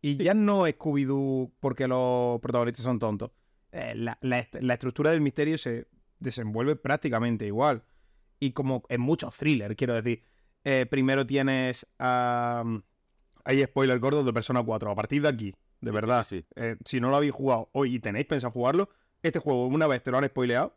Y 0.00 0.16
ya 0.16 0.34
no 0.34 0.66
es 0.66 0.76
Scooby-Doo 0.76 1.52
porque 1.60 1.86
los 1.86 2.40
protagonistas 2.40 2.82
son 2.82 2.98
tontos. 2.98 3.30
Eh, 3.72 3.94
la, 3.94 4.18
estructura 4.74 5.10
del 5.10 5.20
misterio 5.20 5.56
se 5.56 5.86
desenvuelve 6.20 6.76
prácticamente 6.76 7.46
igual. 7.46 7.84
Y 8.38 8.52
como 8.52 8.84
en 8.88 9.00
muchos 9.00 9.36
thrillers, 9.36 9.74
quiero 9.76 9.94
decir. 9.94 10.22
Eh, 10.62 10.86
primero 10.90 11.26
tienes 11.26 11.86
a... 11.98 12.64
hay 13.44 13.64
spoiler 13.64 13.98
gordo 13.98 14.24
de 14.24 14.32
Persona 14.32 14.62
4. 14.62 14.90
A 14.90 14.94
partir 14.94 15.22
de 15.22 15.28
aquí, 15.28 15.54
de 15.80 15.90
verdad. 15.90 16.24
Sí, 16.24 16.44
eh, 16.56 16.76
si 16.84 17.00
no 17.00 17.10
lo 17.10 17.16
habéis 17.16 17.32
jugado 17.32 17.70
hoy 17.72 17.94
y 17.94 17.98
tenéis 17.98 18.26
pensado 18.26 18.52
jugarlo, 18.52 18.90
este 19.22 19.38
juego 19.38 19.66
una 19.66 19.86
vez 19.86 20.02
te 20.02 20.10
lo 20.10 20.18
han 20.18 20.26
spoileado. 20.26 20.76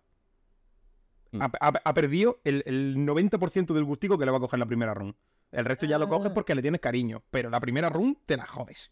Mm. 1.32 1.41
Ha, 1.41 1.93
perdido 1.93 2.39
el, 2.43 2.95
90% 2.97 3.73
del 3.73 3.84
gustico 3.84 4.17
que 4.17 4.25
le 4.25 4.32
va 4.32 4.38
a 4.38 4.41
coger 4.41 4.60
la 4.60 4.65
primera 4.65 4.93
run. 4.93 5.15
El 5.51 5.65
resto 5.65 5.86
ya 5.86 5.97
lo 5.97 6.08
coges 6.08 6.32
ah. 6.32 6.34
porque 6.34 6.56
le 6.56 6.62
tienes 6.62 6.79
cariño. 6.79 7.23
Pero 7.29 7.49
la 7.49 7.60
primera 7.60 7.89
run 7.89 8.17
te 8.25 8.38
la 8.38 8.45
jodes 8.45 8.91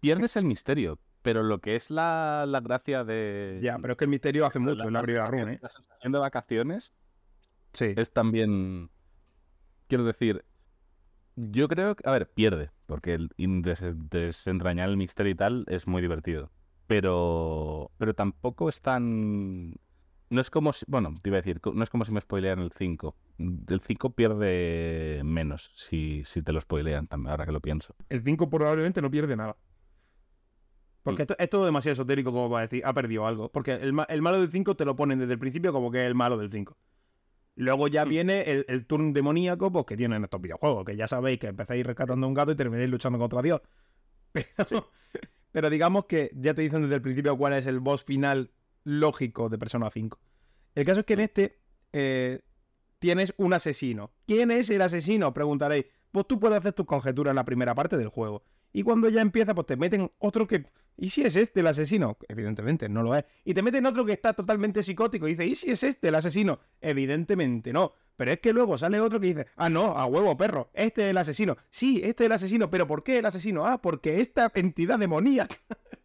pierdes 0.00 0.36
el 0.36 0.44
misterio, 0.44 0.98
pero 1.22 1.42
lo 1.42 1.60
que 1.60 1.76
es 1.76 1.90
la, 1.90 2.46
gracia 2.62 3.04
de. 3.04 3.60
Ya, 3.62 3.78
pero 3.78 3.92
es 3.92 3.96
que 3.96 4.04
el 4.04 4.10
misterio 4.10 4.46
hace 4.46 4.58
mucho 4.58 4.86
en 4.86 4.92
la 4.92 5.02
primera 5.02 5.26
run, 5.26 5.48
¿eh? 5.48 5.58
La 5.60 5.68
sensación 5.68 6.12
de 6.12 6.18
vacaciones. 6.18 6.92
Sí. 7.72 7.94
Es 7.96 8.12
también. 8.12 8.90
Quiero 9.88 10.04
decir. 10.04 10.44
Yo 11.36 11.68
creo 11.68 11.96
que. 11.96 12.08
A 12.08 12.12
ver, 12.12 12.30
pierde. 12.30 12.70
Porque 12.86 13.14
el 13.14 13.30
desentrañar 14.10 14.88
el 14.88 14.96
misterio 14.96 15.32
y 15.32 15.34
tal 15.34 15.64
es 15.68 15.86
muy 15.86 16.02
divertido. 16.02 16.50
Pero. 16.86 17.90
Pero 17.98 18.14
tampoco 18.14 18.68
es 18.68 18.80
tan. 18.80 19.74
No 20.30 20.40
es 20.40 20.50
como 20.50 20.72
si. 20.72 20.84
Bueno, 20.88 21.14
te 21.20 21.30
iba 21.30 21.38
a 21.38 21.42
decir, 21.42 21.60
no 21.72 21.82
es 21.82 21.90
como 21.90 22.04
si 22.04 22.12
me 22.12 22.20
spoilean 22.20 22.60
el 22.60 22.72
5. 22.72 23.16
El 23.68 23.80
5 23.80 24.10
pierde 24.10 25.22
menos 25.24 25.70
si, 25.74 26.22
si 26.24 26.42
te 26.42 26.52
lo 26.52 26.60
spoilean, 26.60 27.08
ahora 27.26 27.46
que 27.46 27.52
lo 27.52 27.60
pienso. 27.60 27.94
El 28.08 28.22
5 28.22 28.50
probablemente 28.50 29.00
no 29.00 29.10
pierde 29.10 29.36
nada. 29.36 29.56
Porque 31.08 31.22
esto 31.22 31.36
es 31.38 31.48
todo 31.48 31.64
demasiado 31.64 31.94
esotérico 31.94 32.32
como 32.32 32.50
para 32.50 32.66
decir, 32.66 32.82
ha 32.84 32.92
perdido 32.92 33.26
algo. 33.26 33.50
Porque 33.50 33.72
el, 33.72 33.92
malo 33.92 34.40
del 34.40 34.50
5 34.50 34.76
te 34.76 34.84
lo 34.84 34.94
ponen 34.94 35.18
desde 35.18 35.32
el 35.32 35.38
principio 35.38 35.72
como 35.72 35.90
que 35.90 36.02
es 36.02 36.06
el 36.06 36.14
malo 36.14 36.36
del 36.36 36.50
5. 36.50 36.76
Luego 37.56 37.88
ya 37.88 38.04
hmm. 38.04 38.08
viene 38.08 38.42
el, 38.42 38.66
el 38.68 38.86
turn 38.86 39.12
demoníaco 39.12 39.72
pues, 39.72 39.86
que 39.86 39.96
tienen 39.96 40.22
estos 40.22 40.40
videojuegos, 40.40 40.84
que 40.84 40.96
ya 40.96 41.08
sabéis 41.08 41.38
que 41.38 41.48
empezáis 41.48 41.86
rescatando 41.86 42.26
a 42.26 42.28
un 42.28 42.34
gato 42.34 42.52
y 42.52 42.56
termináis 42.56 42.90
luchando 42.90 43.18
contra 43.18 43.42
Dios. 43.42 43.62
Pero, 45.52 45.70
digamos 45.70 46.04
que 46.04 46.30
ya 46.34 46.52
te 46.54 46.62
dicen 46.62 46.82
desde 46.82 46.96
el 46.96 47.02
principio 47.02 47.36
cuál 47.36 47.54
es 47.54 47.66
el 47.66 47.80
boss 47.80 48.04
final 48.04 48.52
lógico 48.84 49.48
de 49.48 49.58
Persona 49.58 49.90
5. 49.90 50.20
El 50.74 50.84
caso 50.84 51.00
es 51.00 51.06
que 51.06 51.14
en 51.14 51.20
hmm. 51.20 51.22
este 51.22 51.58
eh, 51.92 52.40
tienes 52.98 53.32
un 53.38 53.52
asesino. 53.54 54.12
¿Quién 54.26 54.50
es 54.50 54.68
el 54.70 54.82
asesino? 54.82 55.32
Preguntaréis. 55.32 55.86
Pues 56.12 56.26
tú 56.26 56.38
puedes 56.38 56.58
hacer 56.58 56.72
tus 56.72 56.86
conjeturas 56.86 57.32
en 57.32 57.36
la 57.36 57.44
primera 57.44 57.74
parte 57.74 57.96
del 57.96 58.08
juego. 58.08 58.44
Y 58.72 58.82
cuando 58.82 59.08
ya 59.08 59.20
empieza, 59.20 59.54
pues 59.54 59.66
te 59.66 59.76
meten 59.76 60.10
otro 60.18 60.46
que. 60.46 60.66
¿Y 60.96 61.10
si 61.10 61.22
es 61.22 61.36
este 61.36 61.60
el 61.60 61.66
asesino? 61.68 62.18
Evidentemente, 62.28 62.88
no 62.88 63.02
lo 63.02 63.14
es. 63.14 63.24
Y 63.44 63.54
te 63.54 63.62
meten 63.62 63.86
otro 63.86 64.04
que 64.04 64.12
está 64.12 64.32
totalmente 64.32 64.82
psicótico 64.82 65.28
y 65.28 65.32
dice, 65.32 65.46
¿y 65.46 65.54
si 65.54 65.70
es 65.70 65.82
este 65.82 66.08
el 66.08 66.14
asesino? 66.16 66.58
Evidentemente 66.80 67.72
no. 67.72 67.92
Pero 68.18 68.32
es 68.32 68.40
que 68.40 68.52
luego 68.52 68.76
sale 68.76 68.98
otro 68.98 69.20
que 69.20 69.28
dice, 69.28 69.46
ah, 69.54 69.70
no, 69.70 69.96
a 69.96 70.04
huevo, 70.06 70.36
perro, 70.36 70.70
este 70.74 71.04
es 71.04 71.10
el 71.10 71.18
asesino. 71.18 71.56
Sí, 71.70 72.00
este 72.02 72.24
es 72.24 72.26
el 72.26 72.32
asesino, 72.32 72.68
pero 72.68 72.84
¿por 72.84 73.04
qué 73.04 73.18
el 73.18 73.26
asesino? 73.26 73.64
Ah, 73.64 73.80
porque 73.80 74.20
esta 74.20 74.50
entidad 74.56 74.98
demoníaca. 74.98 75.56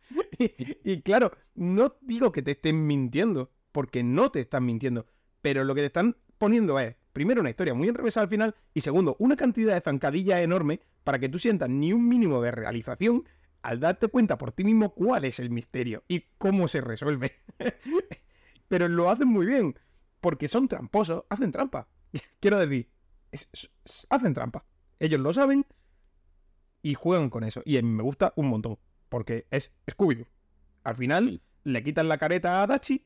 y, 0.38 1.02
claro, 1.02 1.32
no 1.56 1.96
digo 2.02 2.32
que 2.32 2.44
te 2.44 2.52
estén 2.52 2.86
mintiendo, 2.86 3.50
porque 3.72 4.04
no 4.04 4.30
te 4.30 4.42
están 4.42 4.64
mintiendo, 4.64 5.08
pero 5.42 5.64
lo 5.64 5.74
que 5.74 5.82
te 5.82 5.88
están 5.88 6.16
poniendo 6.38 6.80
es, 6.80 6.96
primero, 7.14 7.42
una 7.42 7.52
historia 7.52 7.74
muy 7.74 7.88
enrevesada 7.88 8.24
al 8.24 8.30
final, 8.30 8.56
y 8.74 8.82
segundo, 8.82 9.16
una 9.20 9.36
cantidad 9.36 9.74
de 9.74 9.82
zancadillas 9.82 10.42
enorme 10.42 10.82
para 11.04 11.20
que 11.20 11.30
tú 11.30 11.40
sientas 11.40 11.70
ni 11.70 11.94
un 11.94 12.08
mínimo 12.08 12.42
de 12.42 12.52
realización 12.52 13.24
al 13.62 13.80
darte 13.80 14.10
cuenta 14.10 14.38
por 14.38 14.52
ti 14.52 14.64
mismo 14.64 14.94
cuál 14.94 15.24
es 15.24 15.40
el 15.40 15.50
misterio 15.50 16.04
y 16.08 16.26
cómo 16.38 16.68
se 16.68 16.82
resuelve. 16.82 17.32
pero 18.68 18.90
lo 18.90 19.10
hacen 19.10 19.28
muy 19.28 19.46
bien, 19.46 19.80
porque 20.20 20.48
son 20.48 20.68
tramposos, 20.68 21.24
hacen 21.30 21.52
trampa. 21.52 21.88
Quiero 22.40 22.60
decir, 22.60 22.90
hacen 24.10 24.34
trampa. 24.34 24.66
Ellos 25.00 25.22
lo 25.22 25.34
saben 25.34 25.66
y 26.82 26.96
juegan 26.96 27.30
con 27.30 27.44
eso. 27.44 27.62
Y 27.66 27.78
a 27.78 27.82
mí 27.82 27.90
me 27.90 28.04
gusta 28.04 28.34
un 28.36 28.50
montón 28.50 28.78
porque 29.10 29.46
es 29.52 29.72
scooby 29.90 30.26
Al 30.84 30.96
final 30.96 31.42
le 31.64 31.84
quitan 31.84 32.08
la 32.08 32.18
careta 32.18 32.64
a 32.64 32.68
Dachi 32.68 33.06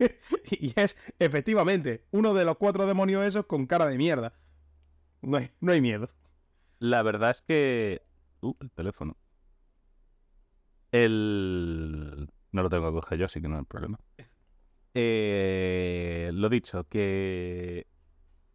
y 0.50 0.72
es 0.76 0.96
efectivamente 1.18 2.06
uno 2.10 2.34
de 2.34 2.44
los 2.44 2.56
cuatro 2.56 2.86
demonios 2.86 3.24
esos 3.24 3.46
con 3.46 3.66
cara 3.66 3.86
de 3.86 3.98
mierda. 3.98 4.34
No 5.22 5.36
hay, 5.36 5.50
no 5.60 5.72
hay 5.72 5.80
miedo. 5.80 6.10
La 6.78 7.02
verdad 7.02 7.30
es 7.30 7.42
que... 7.42 8.02
Uh, 8.40 8.54
el 8.60 8.70
teléfono. 8.70 9.16
El... 10.92 12.28
No 12.52 12.62
lo 12.62 12.70
tengo 12.70 12.86
que 12.86 13.00
coger 13.00 13.18
yo, 13.18 13.26
así 13.26 13.40
que 13.40 13.48
no 13.48 13.58
hay 13.58 13.64
problema. 13.64 13.98
Eh, 14.94 16.30
lo 16.32 16.48
dicho, 16.48 16.88
que... 16.88 17.86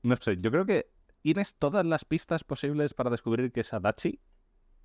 No 0.02 0.16
sé, 0.18 0.38
yo 0.40 0.52
creo 0.52 0.66
que 0.66 0.92
tienes 1.22 1.56
todas 1.56 1.86
las 1.86 2.06
pistas 2.06 2.44
posibles 2.44 2.94
para 2.94 3.10
descubrir 3.10 3.52
que 3.52 3.62
es 3.62 3.74
Adachi 3.74 4.20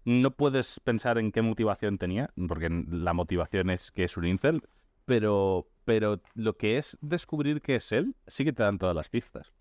no 0.05 0.31
puedes 0.31 0.81
pensar 0.81 1.19
en 1.19 1.33
qué 1.33 1.43
motivación 1.43 1.99
tenía, 1.99 2.33
porque 2.49 2.69
la 2.89 3.13
motivación 3.13 3.71
es 3.71 3.91
que 3.91 4.05
es 4.05 4.17
un 4.17 4.27
incel, 4.27 4.63
pero, 5.05 5.69
pero 5.91 6.23
lo 6.35 6.57
que 6.57 6.79
es 6.79 6.97
descubrir 7.01 7.61
que 7.63 7.75
es 7.75 7.91
él, 7.91 8.15
sí 8.29 8.45
que 8.45 8.53
te 8.53 8.63
dan 8.63 8.79
todas 8.79 8.95
las 8.95 9.09
pistas. 9.09 9.53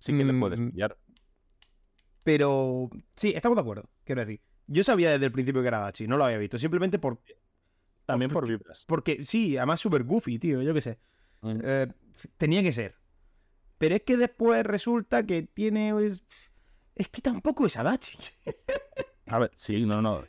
Sí 0.00 0.12
que 0.12 0.24
le 0.24 0.34
puedes 0.34 0.58
mm, 0.58 0.70
pillar. 0.70 0.98
Pero 2.24 2.90
sí, 3.14 3.32
estamos 3.32 3.54
de 3.54 3.60
acuerdo, 3.60 3.88
quiero 4.02 4.22
decir. 4.22 4.40
Yo 4.66 4.82
sabía 4.82 5.12
desde 5.12 5.26
el 5.26 5.30
principio 5.30 5.62
que 5.62 5.68
era 5.68 5.78
Dachi, 5.78 6.08
no 6.08 6.16
lo 6.16 6.24
había 6.24 6.38
visto, 6.38 6.58
simplemente 6.58 6.98
por... 6.98 7.22
También 8.06 8.32
por, 8.32 8.48
vibras. 8.48 8.84
Porque 8.88 9.24
sí, 9.24 9.56
además 9.56 9.78
súper 9.78 10.02
goofy, 10.02 10.40
tío, 10.40 10.62
yo 10.62 10.74
qué 10.74 10.80
sé. 10.80 10.98
Mm. 11.42 11.60
Eh, 11.62 11.86
tenía 12.36 12.60
que 12.64 12.72
ser. 12.72 12.96
Pero 13.78 13.94
es 13.94 14.00
que 14.00 14.16
después 14.16 14.66
resulta 14.66 15.24
que 15.24 15.44
tiene... 15.44 15.90
Es, 16.04 16.24
es 16.96 17.08
que 17.08 17.20
tampoco 17.20 17.66
es 17.66 17.76
Adachi. 17.76 18.18
A 19.26 19.38
ver, 19.38 19.52
sí, 19.54 19.86
no, 19.86 20.02
no. 20.02 20.24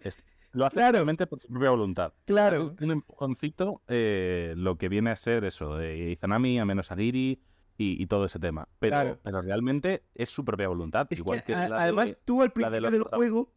Lo 0.54 0.66
hace 0.66 0.92
realmente 0.92 1.28
por 1.28 1.40
su 1.40 1.48
propia 1.48 1.72
voluntad. 1.72 2.14
Claro. 2.26 2.76
Un 2.80 2.92
empujoncito, 2.92 3.82
eh, 3.88 4.54
lo 4.56 4.78
que 4.78 4.90
viene 4.90 5.10
a 5.10 5.16
ser 5.16 5.44
eso, 5.44 5.78
de 5.78 6.12
Izanami 6.12 6.60
a 6.60 6.66
menos 6.66 6.92
a 6.92 6.96
Giri 6.96 7.42
y, 7.78 8.06
todo 8.08 8.26
ese 8.26 8.40
tema. 8.40 8.68
Pero, 8.80 9.20
pero 9.22 9.42
realmente 9.42 10.06
es 10.16 10.30
su 10.30 10.46
propia 10.46 10.68
voluntad. 10.68 11.08
igual 11.10 11.44
que, 11.44 11.54
además, 11.54 12.16
tú 12.24 12.42
al 12.42 12.52
principio 12.52 12.92
del 12.92 13.04
juego, 13.04 13.52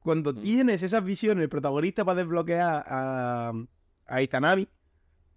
cuando 0.00 0.32
mm. 0.32 0.42
tienes 0.42 0.82
esas 0.82 1.04
visiones, 1.04 1.42
el 1.42 1.48
protagonista 1.48 2.02
va 2.02 2.12
a 2.12 2.16
desbloquear 2.16 2.84
a, 2.86 3.52
a 4.06 4.22
Izanami, 4.22 4.68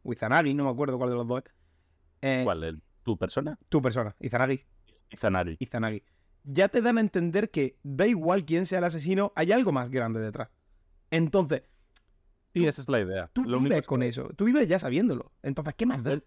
o 0.03 0.13
Izanagi, 0.13 0.53
no 0.53 0.63
me 0.63 0.69
acuerdo 0.69 0.97
cuál 0.97 1.09
de 1.09 1.15
los 1.15 1.27
dos 1.27 1.43
eh, 2.21 2.41
¿Cuál? 2.43 2.81
¿Tu 3.03 3.17
persona? 3.17 3.59
Tu 3.69 3.81
persona, 3.81 4.15
Izanagi. 4.19 4.65
Izanagi. 5.11 5.57
Izanagi 5.59 6.03
ya 6.47 6.69
te 6.69 6.81
dan 6.81 6.97
a 6.97 7.01
entender 7.01 7.51
que 7.51 7.77
da 7.83 8.07
igual 8.07 8.45
quién 8.45 8.65
sea 8.65 8.79
el 8.79 8.85
asesino, 8.85 9.33
hay 9.35 9.51
algo 9.51 9.71
más 9.71 9.89
grande 9.89 10.19
detrás. 10.19 10.49
Entonces. 11.11 11.63
Y 12.53 12.65
esa 12.65 12.81
es 12.81 12.89
la 12.89 12.99
idea. 12.99 13.29
Tú 13.33 13.43
vives 13.43 13.85
con 13.85 14.03
eso. 14.03 14.29
Tú 14.35 14.45
vives 14.45 14.67
ya 14.67 14.79
sabiéndolo. 14.79 15.31
Entonces, 15.43 15.75
¿qué 15.75 15.85
más 15.85 16.03
da? 16.03 16.19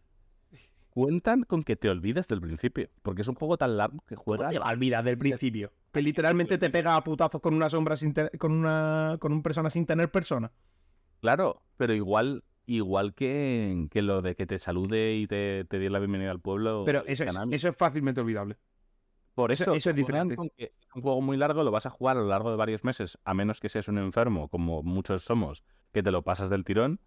Cuentan 0.91 1.45
con 1.45 1.63
que 1.63 1.77
te 1.77 1.89
olvides 1.89 2.29
del 2.29 2.41
principio. 2.41 2.89
Porque 3.03 3.23
es 3.23 3.29
un 3.29 3.35
juego 3.35 3.57
tan 3.57 3.77
largo 3.77 4.05
que 4.07 4.17
juegas. 4.17 4.47
¿Cómo 4.47 4.53
te 4.53 4.59
va 4.59 4.71
a 4.71 4.73
olvidar 4.73 5.05
del 5.05 5.19
principio? 5.19 5.73
Que 5.93 6.03
literalmente 6.03 6.59
te 6.59 6.71
pega 6.71 6.97
a 6.97 7.05
putazos 7.05 7.41
con 7.41 7.55
una 7.55 7.69
sombra 7.69 7.97
sin 7.97 8.15
con 8.39 8.53
una. 8.53 9.17
con 9.21 9.33
un 9.33 9.43
persona 9.43 9.71
sin 9.71 9.87
tener 9.87 10.11
persona. 10.11 10.53
Claro, 11.21 11.63
pero 11.77 11.95
igual. 11.95 12.45
Igual 12.67 13.15
que, 13.15 13.89
que 13.91 14.01
lo 14.01 14.23
de 14.23 14.37
que 14.37 14.47
te 14.47 14.61
salude 14.61 15.17
y 15.17 15.27
te, 15.27 15.65
te 15.65 15.81
dé 15.81 15.91
la 15.91 15.99
bienvenida 15.99 16.31
al 16.31 16.39
pueblo. 16.39 16.85
Pero 16.87 17.05
eso 17.05 17.25
eso 17.25 17.69
es 17.69 17.77
fácilmente 17.77 18.21
olvidable. 18.21 18.59
Por 19.41 19.53
eso, 19.53 19.73
es 19.73 19.95
diferente. 19.95 20.37
un 20.39 21.03
juego 21.03 21.23
muy 21.23 21.39
largo 21.39 21.65
lo 21.65 21.71
vas 21.71 21.87
a 21.87 21.91
jugar 21.91 22.19
a 22.19 22.21
lo 22.21 22.27
largo 22.27 22.51
de 22.51 22.59
varios 22.59 22.85
meses, 22.85 23.19
a 23.25 23.33
menos 23.33 23.59
que 23.59 23.71
seas 23.71 23.89
un 23.89 23.97
enfermo, 23.97 24.49
como 24.49 24.83
muchos 24.83 25.25
somos, 25.25 25.65
que 25.93 26.03
te 26.03 26.11
lo 26.11 26.23
pasas 26.23 26.51
del 26.51 26.63
tirón 26.63 27.01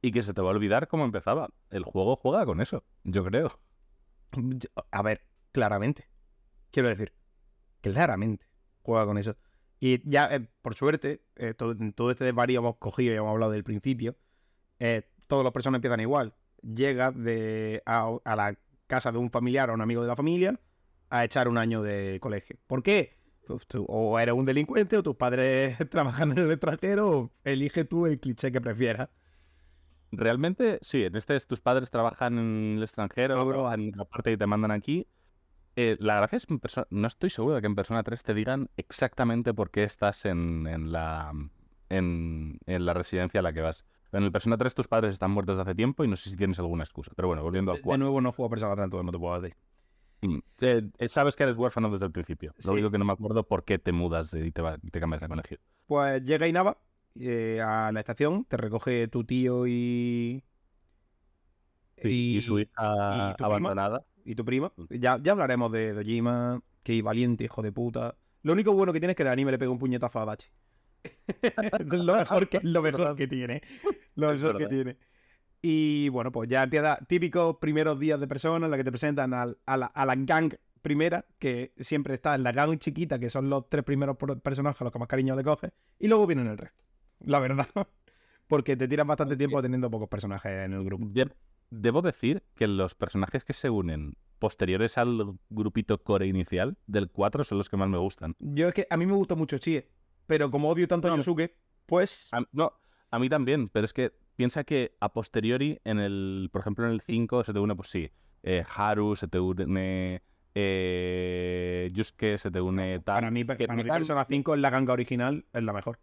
y 0.00 0.10
que 0.10 0.22
se 0.22 0.32
te 0.32 0.40
va 0.40 0.48
a 0.48 0.52
olvidar 0.52 0.88
cómo 0.88 1.04
empezaba. 1.04 1.50
El 1.68 1.84
juego 1.84 2.16
juega 2.16 2.46
con 2.46 2.62
eso, 2.62 2.84
yo 3.02 3.22
creo. 3.22 3.60
A 4.90 5.02
ver, 5.02 5.26
claramente. 5.52 6.08
Quiero 6.70 6.88
decir, 6.88 7.12
claramente 7.82 8.46
juega 8.80 9.04
con 9.04 9.18
eso. 9.18 9.36
Y 9.78 10.08
ya, 10.08 10.34
eh, 10.34 10.48
por 10.62 10.76
suerte, 10.76 11.22
eh, 11.36 11.52
todo, 11.52 11.76
todo, 11.94 12.10
este 12.10 12.24
desvarío 12.24 12.60
hemos 12.60 12.76
cogido 12.76 13.12
y 13.12 13.16
hemos 13.18 13.30
hablado 13.30 13.52
del 13.52 13.62
principio. 13.62 14.16
Eh, 14.78 15.02
todas 15.26 15.44
las 15.44 15.52
personas 15.52 15.78
empiezan 15.78 16.00
igual. 16.00 16.34
Llegas 16.62 17.14
de, 17.14 17.82
a, 17.84 18.10
a 18.24 18.36
la 18.36 18.58
casa 18.86 19.12
de 19.12 19.18
un 19.18 19.30
familiar 19.30 19.68
o 19.68 19.74
un 19.74 19.82
amigo 19.82 20.00
de 20.00 20.08
la 20.08 20.16
familia 20.16 20.58
a 21.14 21.24
echar 21.24 21.48
un 21.48 21.58
año 21.58 21.80
de 21.82 22.18
colegio. 22.20 22.56
¿Por 22.66 22.82
qué? 22.82 23.16
Pues 23.46 23.66
o 23.86 24.18
eres 24.18 24.34
un 24.34 24.44
delincuente 24.44 24.96
o 24.96 25.02
tus 25.02 25.14
padres 25.14 25.76
trabajan 25.90 26.32
en 26.32 26.38
el 26.38 26.50
extranjero, 26.50 27.30
elige 27.44 27.84
tú 27.84 28.06
el 28.06 28.18
cliché 28.18 28.50
que 28.50 28.60
prefieras. 28.60 29.10
Realmente, 30.10 30.78
sí, 30.82 31.04
en 31.04 31.14
este 31.14 31.38
tus 31.40 31.60
padres 31.60 31.90
trabajan 31.90 32.38
en 32.38 32.74
el 32.78 32.82
extranjero, 32.82 33.44
no, 33.44 33.72
en 33.72 33.92
la 33.96 34.04
parte 34.04 34.32
y 34.32 34.36
te 34.36 34.46
mandan 34.46 34.72
aquí. 34.72 35.06
Eh, 35.76 35.96
la 36.00 36.16
gracia 36.16 36.36
es 36.36 36.46
que 36.46 36.58
no 36.90 37.06
estoy 37.06 37.30
seguro 37.30 37.56
de 37.56 37.60
que 37.60 37.66
en 37.66 37.74
Persona 37.74 38.02
3 38.02 38.22
te 38.22 38.34
digan 38.34 38.70
exactamente 38.76 39.52
por 39.54 39.70
qué 39.70 39.84
estás 39.84 40.24
en, 40.24 40.92
la, 40.92 41.32
en, 41.88 42.58
la 42.66 42.94
residencia 42.94 43.40
a 43.40 43.42
la 43.42 43.52
que 43.52 43.60
vas. 43.60 43.84
En 44.12 44.22
el 44.22 44.30
Persona 44.30 44.56
3 44.56 44.74
tus 44.74 44.88
padres 44.88 45.12
están 45.12 45.32
muertos 45.32 45.56
desde 45.56 45.70
hace 45.70 45.76
tiempo 45.76 46.04
y 46.04 46.08
no 46.08 46.16
sé 46.16 46.30
si 46.30 46.36
tienes 46.36 46.58
alguna 46.60 46.84
excusa. 46.84 47.12
Pero 47.16 47.28
bueno, 47.28 47.42
volviendo 47.42 47.72
a 47.72 47.76
De 47.76 47.98
nuevo 47.98 48.20
no 48.20 48.30
juego 48.30 48.46
a 48.46 48.50
Persona 48.50 48.74
3, 48.74 48.84
entonces 48.84 49.04
no 49.04 49.12
te 49.12 49.18
puedo 49.18 49.40
decir. 49.40 49.56
Mm, 50.26 50.38
eh, 50.60 51.08
sabes 51.08 51.36
que 51.36 51.42
eres 51.42 51.56
huérfano 51.56 51.90
desde 51.90 52.06
el 52.06 52.12
principio. 52.12 52.54
Lo 52.64 52.72
único 52.72 52.90
que 52.90 52.98
no 52.98 53.04
me 53.04 53.12
acuerdo 53.12 53.46
por 53.46 53.64
qué 53.64 53.78
te 53.78 53.92
mudas 53.92 54.32
y 54.34 54.50
te, 54.50 54.62
te 54.90 55.00
cambias 55.00 55.20
de 55.20 55.28
colegio. 55.28 55.58
Pues 55.86 56.22
llega 56.22 56.48
Inaba 56.48 56.78
eh, 57.20 57.60
a 57.60 57.92
la 57.92 58.00
estación, 58.00 58.44
te 58.46 58.56
recoge 58.56 59.08
tu 59.08 59.24
tío 59.24 59.66
y. 59.66 60.42
y, 62.02 62.40
su 62.42 62.58
hija 62.58 63.32
abandonada. 63.32 64.04
y 64.24 64.34
tu 64.34 64.44
prima. 64.44 64.72
Mm. 64.76 64.84
Ya, 64.98 65.18
ya 65.22 65.32
hablaremos 65.32 65.70
de 65.72 65.92
Dojima, 65.92 66.62
que 66.82 67.02
valiente, 67.02 67.44
hijo 67.44 67.62
de 67.62 67.72
puta. 67.72 68.16
Lo 68.42 68.52
único 68.52 68.72
bueno 68.72 68.92
que 68.92 69.00
tiene 69.00 69.12
es 69.12 69.16
que 69.16 69.22
el 69.22 69.28
anime 69.28 69.52
le 69.52 69.58
pega 69.58 69.70
un 69.70 69.78
puñetazo 69.78 70.20
a 70.20 70.24
Bachi. 70.24 70.48
lo 71.86 72.14
mejor 72.16 72.48
que, 72.48 72.60
lo 72.62 72.80
mejor 72.80 73.14
que 73.14 73.26
tiene. 73.26 73.62
Lo 74.16 74.32
mejor 74.32 74.56
que 74.56 74.66
tiene. 74.68 74.96
Y 75.66 76.10
bueno, 76.10 76.30
pues 76.30 76.46
ya 76.46 76.62
empieza 76.62 76.98
típicos 77.08 77.56
primeros 77.56 77.98
días 77.98 78.20
de 78.20 78.28
persona 78.28 78.66
en 78.66 78.70
la 78.70 78.76
que 78.76 78.84
te 78.84 78.90
presentan 78.90 79.32
a, 79.32 79.46
la, 79.46 80.14
gang 80.18 80.52
primera, 80.82 81.24
que 81.38 81.72
siempre 81.78 82.12
está 82.12 82.34
en 82.34 82.42
la 82.42 82.52
gang 82.52 82.76
chiquita, 82.76 83.18
que 83.18 83.30
son 83.30 83.48
los 83.48 83.70
tres 83.70 83.82
primeros 83.82 84.18
personajes 84.42 84.82
a 84.82 84.84
los 84.84 84.92
que 84.92 84.98
más 84.98 85.08
cariño 85.08 85.34
le 85.34 85.42
coges, 85.42 85.72
y 85.98 86.08
luego 86.08 86.26
vienen 86.26 86.48
el 86.48 86.58
resto. 86.58 86.84
La 87.20 87.40
verdad. 87.40 87.66
Porque 88.46 88.76
te 88.76 88.86
tiras 88.86 89.06
bastante 89.06 89.38
tiempo 89.38 89.62
teniendo 89.62 89.90
pocos 89.90 90.06
personajes 90.06 90.66
en 90.66 90.74
el 90.74 90.84
grupo. 90.84 91.08
debo 91.70 92.02
decir 92.02 92.42
que 92.56 92.66
los 92.66 92.94
personajes 92.94 93.42
que 93.42 93.54
se 93.54 93.70
unen 93.70 94.18
posteriores 94.38 94.98
al 94.98 95.38
grupito 95.48 96.02
core 96.02 96.26
inicial 96.26 96.76
del 96.86 97.08
4 97.08 97.42
son 97.42 97.56
los 97.56 97.70
que 97.70 97.78
más 97.78 97.88
me 97.88 97.96
gustan. 97.96 98.36
Yo 98.38 98.68
es 98.68 98.74
que 98.74 98.86
a 98.90 98.98
mí 98.98 99.06
me 99.06 99.14
gusta 99.14 99.34
mucho 99.34 99.56
Chie, 99.56 99.88
pero 100.26 100.50
como 100.50 100.68
odio 100.68 100.86
tanto 100.86 101.10
a 101.10 101.16
Yosuke, 101.16 101.56
pues... 101.86 102.28
no, 102.52 102.74
a 103.10 103.18
mí 103.18 103.30
también, 103.30 103.70
pero 103.70 103.86
es 103.86 103.94
que 103.94 104.12
piensa 104.36 104.64
que 104.64 104.96
a 105.00 105.12
posteriori, 105.12 105.80
en 105.84 105.98
el, 105.98 106.48
por 106.52 106.60
ejemplo, 106.60 106.86
en 106.86 106.92
el 106.92 107.00
5 107.00 107.44
se 107.44 107.52
te 107.52 107.58
une, 107.58 107.74
pues 107.74 107.88
sí, 107.88 108.10
eh, 108.42 108.64
Haru, 108.74 109.16
se 109.16 109.28
te 109.28 109.38
une 109.40 110.22
eh, 110.54 111.90
Yusuke, 111.92 112.38
se 112.38 112.50
te 112.50 112.60
une 112.60 113.00
tal. 113.00 113.16
Para 113.16 113.30
mí, 113.30 113.44
para 113.44 113.74
mí 113.74 113.84
Persona 113.84 114.24
5 114.24 114.54
es 114.54 114.60
la 114.60 114.70
ganga 114.70 114.92
original, 114.92 115.44
es 115.52 115.62
la 115.62 115.72
mejor. 115.72 115.98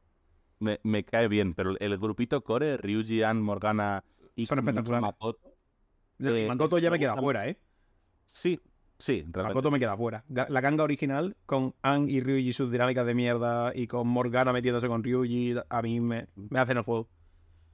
Me, 0.59 0.79
me, 0.83 1.03
cae 1.03 1.27
bien, 1.27 1.53
pero 1.53 1.75
el 1.79 1.97
grupito 1.97 2.43
core, 2.43 2.77
Ryuji, 2.77 3.23
An, 3.23 3.41
Morgana 3.41 4.03
y 4.35 4.45
Son 4.45 4.59
espectaculares. 4.59 5.01
Makoto, 5.01 5.53
eh, 6.19 6.45
Makoto 6.47 6.77
ya 6.77 6.91
me 6.91 6.99
queda 6.99 7.15
fuera, 7.15 7.47
¿eh? 7.47 7.57
Sí, 8.25 8.59
Sí, 9.01 9.21
realmente. 9.21 9.55
Makoto 9.55 9.71
me 9.71 9.79
queda 9.79 9.97
fuera. 9.97 10.23
La 10.29 10.61
ganga 10.61 10.83
original, 10.83 11.35
con 11.47 11.73
Ann 11.81 12.07
y 12.07 12.21
Ryuji 12.21 12.53
sus 12.53 12.71
dinámicas 12.71 13.03
de 13.03 13.15
mierda 13.15 13.71
y 13.73 13.87
con 13.87 14.07
Morgana 14.07 14.53
metiéndose 14.53 14.87
con 14.87 15.03
Ryuji, 15.03 15.55
a 15.67 15.81
mí 15.81 15.99
me, 15.99 16.27
me 16.35 16.59
hacen 16.59 16.77
el 16.77 16.83
juego. 16.83 17.09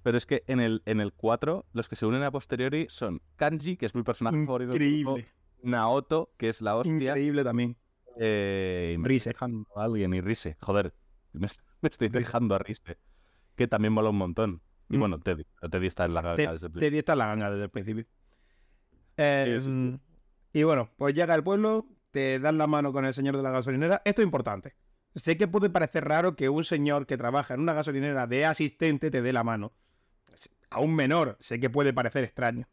Pero 0.07 0.17
es 0.17 0.25
que 0.25 0.45
en 0.47 0.61
el, 0.61 0.83
en 0.85 1.01
el 1.01 1.11
4, 1.11 1.65
los 1.73 1.89
que 1.89 1.97
se 1.97 2.05
unen 2.05 2.23
a 2.23 2.31
posteriori 2.31 2.85
son 2.87 3.21
Kanji, 3.35 3.75
que 3.75 3.85
es 3.87 3.93
mi 3.93 4.03
personaje 4.03 4.37
favorito. 4.45 4.71
Increíble. 4.71 5.27
Naoto, 5.63 6.31
que 6.37 6.47
es 6.47 6.61
la 6.61 6.77
hostia. 6.77 6.93
Increíble 6.93 7.43
también. 7.43 7.75
Eh, 8.17 8.95
Rise. 9.01 9.35
a 9.37 9.83
alguien 9.83 10.13
y 10.13 10.21
Rise. 10.21 10.55
Joder, 10.61 10.95
me, 11.33 11.47
me 11.81 11.89
estoy 11.89 12.07
dejando 12.07 12.55
a 12.55 12.59
Rise. 12.59 12.97
Que 13.57 13.67
también 13.67 13.91
mola 13.91 14.09
un 14.11 14.17
montón. 14.17 14.61
Y 14.89 14.95
Mm. 14.95 14.99
bueno, 15.01 15.19
Teddy. 15.19 15.43
Teddy 15.69 15.87
está 15.87 16.05
en 16.05 16.13
la 16.13 16.21
Te, 16.21 16.43
ganga 16.45 16.53
desde 16.53 16.67
el 16.67 16.71
principio. 16.71 16.79
Teddy 16.89 16.97
está 16.99 17.11
en 17.11 17.19
la 17.19 17.25
ganga 17.27 17.49
desde 17.51 17.63
el 17.65 17.69
principio. 17.69 18.05
Eh, 19.17 19.43
Sí, 19.45 19.53
sí, 19.55 19.61
sí. 19.65 19.69
mm, 19.71 19.99
Y 20.53 20.63
bueno, 20.63 20.89
pues 20.95 21.15
llega 21.15 21.33
al 21.33 21.43
pueblo, 21.43 21.85
te 22.11 22.39
dan 22.39 22.57
la 22.57 22.67
mano 22.67 22.93
con 22.93 23.03
el 23.03 23.13
señor 23.13 23.35
de 23.35 23.43
la 23.43 23.51
gasolinera. 23.51 24.01
Esto 24.05 24.21
es 24.21 24.25
importante. 24.25 24.77
Sé 25.15 25.35
que 25.35 25.49
puede 25.49 25.69
parecer 25.69 26.05
raro 26.05 26.37
que 26.37 26.47
un 26.47 26.63
señor 26.63 27.07
que 27.07 27.17
trabaja 27.17 27.55
en 27.55 27.59
una 27.59 27.73
gasolinera 27.73 28.25
de 28.25 28.45
asistente 28.45 29.11
te 29.11 29.21
dé 29.21 29.33
la 29.33 29.43
mano. 29.43 29.73
A 30.69 30.79
un 30.79 30.95
menor, 30.95 31.37
sé 31.39 31.59
que 31.59 31.69
puede 31.69 31.93
parecer 31.93 32.23
extraño. 32.23 32.67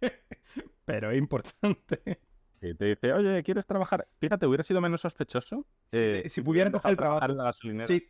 Pero 0.84 1.10
es 1.10 1.18
importante. 1.18 2.20
Y 2.62 2.74
te 2.74 2.84
dice, 2.84 3.12
oye, 3.12 3.42
¿quieres 3.42 3.64
trabajar? 3.66 4.08
Fíjate, 4.18 4.46
hubiera 4.46 4.62
sido 4.64 4.80
menos 4.80 5.00
sospechoso. 5.00 5.66
eh, 5.92 6.24
si 6.28 6.42
pudiera 6.42 6.70
coger 6.70 6.90
el 6.92 6.96
trabajo. 6.96 7.24
en 7.30 7.36
la 7.36 7.44
gasolinera. 7.44 7.86
Sí, 7.86 8.06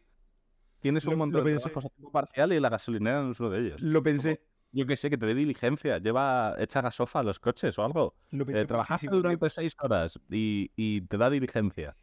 Tienes 0.80 1.04
un 1.04 1.12
lo- 1.12 1.16
montón 1.18 1.44
lo 1.44 1.50
de 1.50 1.56
trabajos 1.58 1.84
a 1.84 1.88
tiempo 1.90 2.10
parcial 2.10 2.52
y 2.52 2.60
la 2.60 2.68
gasolinera 2.70 3.22
no 3.22 3.32
es 3.32 3.40
uno 3.40 3.50
de 3.50 3.60
ellos. 3.60 3.82
lo 3.82 4.02
pensé. 4.02 4.42
Yo 4.72 4.86
que 4.86 4.96
sé, 4.96 5.10
que 5.10 5.18
te 5.18 5.26
dé 5.26 5.34
diligencia. 5.34 5.98
Lleva, 5.98 6.54
echa 6.58 6.80
gasofa 6.80 7.18
a 7.18 7.22
los 7.22 7.38
coches 7.40 7.76
o 7.78 7.84
algo. 7.84 8.14
Lo 8.30 8.44
Eh, 8.44 8.46
pensé 8.46 8.64
trabajaste 8.66 9.06
muchísimo. 9.06 9.16
durante 9.16 9.50
seis 9.50 9.74
horas 9.80 10.18
y, 10.30 10.70
y 10.76 11.02
te 11.02 11.16
da 11.18 11.28
diligencia. 11.28 11.96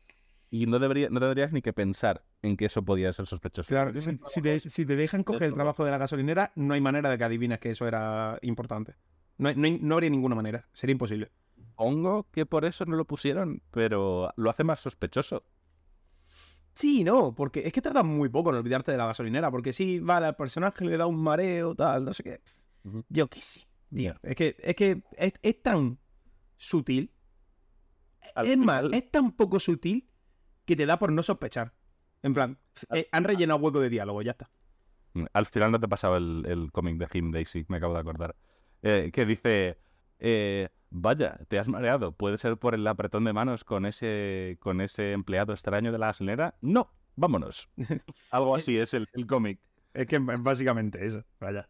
Y 0.49 0.65
no, 0.65 0.79
debería, 0.79 1.09
no 1.09 1.19
tendrías 1.19 1.51
ni 1.51 1.61
que 1.61 1.73
pensar 1.73 2.23
en 2.41 2.55
que 2.55 2.65
eso 2.65 2.83
podía 2.83 3.11
ser 3.11 3.25
sospechoso. 3.25 3.67
Claro, 3.67 3.91
si, 3.93 4.41
te, 4.41 4.59
si 4.61 4.85
te 4.85 4.95
dejan 4.95 5.23
coger 5.23 5.43
el 5.49 5.53
trabajo 5.53 5.83
de 5.83 5.91
la 5.91 5.97
gasolinera, 5.97 6.53
no 6.55 6.73
hay 6.73 6.79
manera 6.81 7.09
de 7.09 7.17
que 7.17 7.23
adivines 7.25 7.59
que 7.59 7.71
eso 7.71 7.85
era 7.87 8.39
importante. 8.41 8.95
No, 9.37 9.53
no, 9.53 9.67
no 9.81 9.95
habría 9.95 10.09
ninguna 10.09 10.35
manera. 10.35 10.67
Sería 10.73 10.93
imposible. 10.93 11.31
Supongo 11.55 12.27
que 12.31 12.45
por 12.45 12.63
eso 12.65 12.85
no 12.85 12.95
lo 12.95 13.05
pusieron, 13.05 13.61
pero 13.71 14.31
lo 14.37 14.49
hace 14.49 14.63
más 14.63 14.79
sospechoso. 14.79 15.43
Sí, 16.75 17.03
no, 17.03 17.33
porque 17.35 17.63
es 17.65 17.73
que 17.73 17.81
tarda 17.81 18.03
muy 18.03 18.29
poco 18.29 18.51
en 18.51 18.57
olvidarte 18.57 18.91
de 18.91 18.97
la 18.97 19.07
gasolinera. 19.07 19.51
Porque 19.51 19.73
sí, 19.73 19.99
vale, 19.99 20.27
al 20.27 20.35
personaje 20.35 20.85
le 20.85 20.95
da 20.97 21.07
un 21.07 21.21
mareo, 21.21 21.75
tal, 21.75 22.05
no 22.05 22.13
sé 22.13 22.23
qué. 22.23 22.41
Yo 23.09 23.27
qué 23.27 23.41
sé, 23.41 23.67
tío. 23.93 24.15
Es 24.23 24.35
que 24.35 24.55
es, 24.59 24.75
que 24.75 25.03
es, 25.17 25.33
es 25.41 25.61
tan 25.61 25.99
sutil. 26.55 27.11
Al 28.35 28.45
es 28.47 28.57
más, 28.57 28.81
final- 28.81 28.93
es 28.93 29.11
tan 29.11 29.31
poco 29.31 29.59
sutil 29.59 30.07
que 30.67 30.75
te 30.75 30.85
da 30.85 30.99
por 30.99 31.11
no 31.11 31.23
sospechar. 31.23 31.73
En 32.21 32.33
plan, 32.33 32.59
eh, 32.93 33.07
han 33.11 33.23
rellenado 33.23 33.59
hueco 33.59 33.79
de 33.79 33.89
diálogo, 33.89 34.21
ya 34.21 34.31
está. 34.31 34.51
Al 35.33 35.45
final 35.47 35.71
no 35.71 35.79
te 35.79 35.87
pasaba 35.87 36.17
el, 36.17 36.45
el 36.47 36.71
cómic 36.71 36.97
de 36.97 37.07
Him 37.17 37.31
Daisy, 37.31 37.65
me 37.69 37.77
acabo 37.77 37.93
de 37.95 37.99
acordar. 38.01 38.35
Eh, 38.83 39.09
que 39.11 39.25
dice, 39.25 39.79
eh, 40.19 40.69
vaya, 40.91 41.39
te 41.47 41.57
has 41.57 41.67
mareado. 41.67 42.11
¿Puede 42.11 42.37
ser 42.37 42.57
por 42.57 42.75
el 42.75 42.85
apretón 42.85 43.23
de 43.23 43.33
manos 43.33 43.63
con 43.63 43.85
ese, 43.87 44.57
con 44.59 44.81
ese 44.81 45.13
empleado 45.13 45.53
extraño 45.53 45.91
de 45.91 45.97
la 45.97 46.07
gasolinera? 46.07 46.55
No, 46.61 46.91
vámonos. 47.15 47.69
Algo 48.31 48.55
así 48.55 48.77
es 48.77 48.93
el, 48.93 49.07
el 49.13 49.25
cómic. 49.25 49.59
Es 49.93 50.05
que 50.05 50.17
es 50.17 50.21
básicamente 50.43 51.03
eso, 51.03 51.23
vaya. 51.39 51.69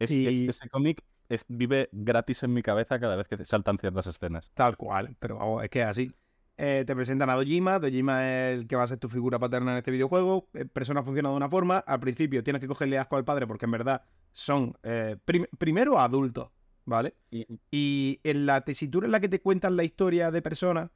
Es, 0.00 0.10
Y- 0.10 0.48
es- 0.48 0.56
ese 0.56 0.68
cómic 0.68 1.04
es- 1.28 1.44
vive 1.46 1.88
gratis 1.92 2.42
en 2.42 2.52
mi 2.54 2.62
cabeza 2.62 2.98
cada 2.98 3.14
vez 3.16 3.28
que 3.28 3.44
saltan 3.44 3.78
ciertas 3.78 4.06
escenas. 4.08 4.50
Tal 4.54 4.76
cual, 4.76 5.14
pero 5.20 5.36
vamos, 5.36 5.62
es 5.62 5.70
que 5.70 5.82
es 5.82 5.86
así. 5.86 6.12
Eh, 6.60 6.82
te 6.84 6.94
presentan 6.96 7.30
a 7.30 7.34
Dojima, 7.36 7.78
Dojima 7.78 8.26
es 8.28 8.54
el 8.58 8.66
que 8.66 8.74
va 8.74 8.82
a 8.82 8.86
ser 8.88 8.98
tu 8.98 9.08
figura 9.08 9.38
paterna 9.38 9.70
en 9.72 9.78
este 9.78 9.92
videojuego. 9.92 10.48
Eh, 10.54 10.64
Persona 10.64 11.04
funciona 11.04 11.30
de 11.30 11.36
una 11.36 11.48
forma, 11.48 11.78
al 11.78 12.00
principio 12.00 12.42
tienes 12.42 12.60
que 12.60 12.66
cogerle 12.66 12.98
asco 12.98 13.14
al 13.16 13.24
padre 13.24 13.46
porque 13.46 13.66
en 13.66 13.70
verdad 13.70 14.02
son 14.32 14.76
eh, 14.82 15.16
prim- 15.24 15.46
primero 15.56 16.00
adultos, 16.00 16.50
¿vale? 16.84 17.14
Y 17.30 18.20
en 18.24 18.44
la 18.46 18.62
tesitura 18.64 19.06
en 19.06 19.12
la 19.12 19.20
que 19.20 19.28
te 19.28 19.40
cuentan 19.40 19.76
la 19.76 19.84
historia 19.84 20.32
de 20.32 20.42
Persona, 20.42 20.90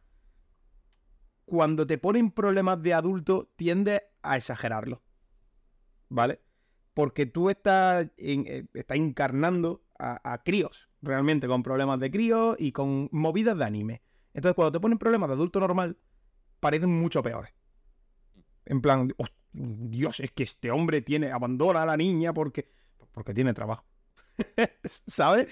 cuando 1.44 1.86
te 1.86 1.96
ponen 1.96 2.32
problemas 2.32 2.82
de 2.82 2.94
adulto, 2.94 3.52
tiendes 3.54 4.02
a 4.22 4.36
exagerarlo, 4.36 5.02
¿vale? 6.08 6.40
Porque 6.94 7.26
tú 7.26 7.50
estás, 7.50 8.08
en- 8.16 8.68
estás 8.74 8.96
encarnando 8.98 9.84
a, 9.98 10.32
a 10.32 10.42
críos, 10.42 10.90
realmente, 11.02 11.46
con 11.46 11.62
problemas 11.62 12.00
de 12.00 12.10
críos 12.10 12.56
y 12.58 12.72
con 12.72 13.08
movidas 13.12 13.56
de 13.58 13.64
anime. 13.64 14.02
Entonces, 14.34 14.54
cuando 14.54 14.72
te 14.72 14.80
ponen 14.80 14.98
problemas 14.98 15.28
de 15.28 15.34
adulto 15.34 15.60
normal, 15.60 15.96
parecen 16.60 16.90
mucho 16.90 17.22
peores. 17.22 17.52
En 18.64 18.80
plan, 18.80 19.12
"Oh, 19.18 19.26
Dios, 19.52 20.20
es 20.20 20.30
que 20.30 20.44
este 20.44 20.70
hombre 20.70 21.02
tiene, 21.02 21.30
abandona 21.30 21.82
a 21.82 21.86
la 21.86 21.96
niña 21.96 22.32
porque, 22.32 22.70
porque 23.12 23.34
tiene 23.34 23.52
trabajo. 23.52 23.84
¿Sabes? 25.06 25.48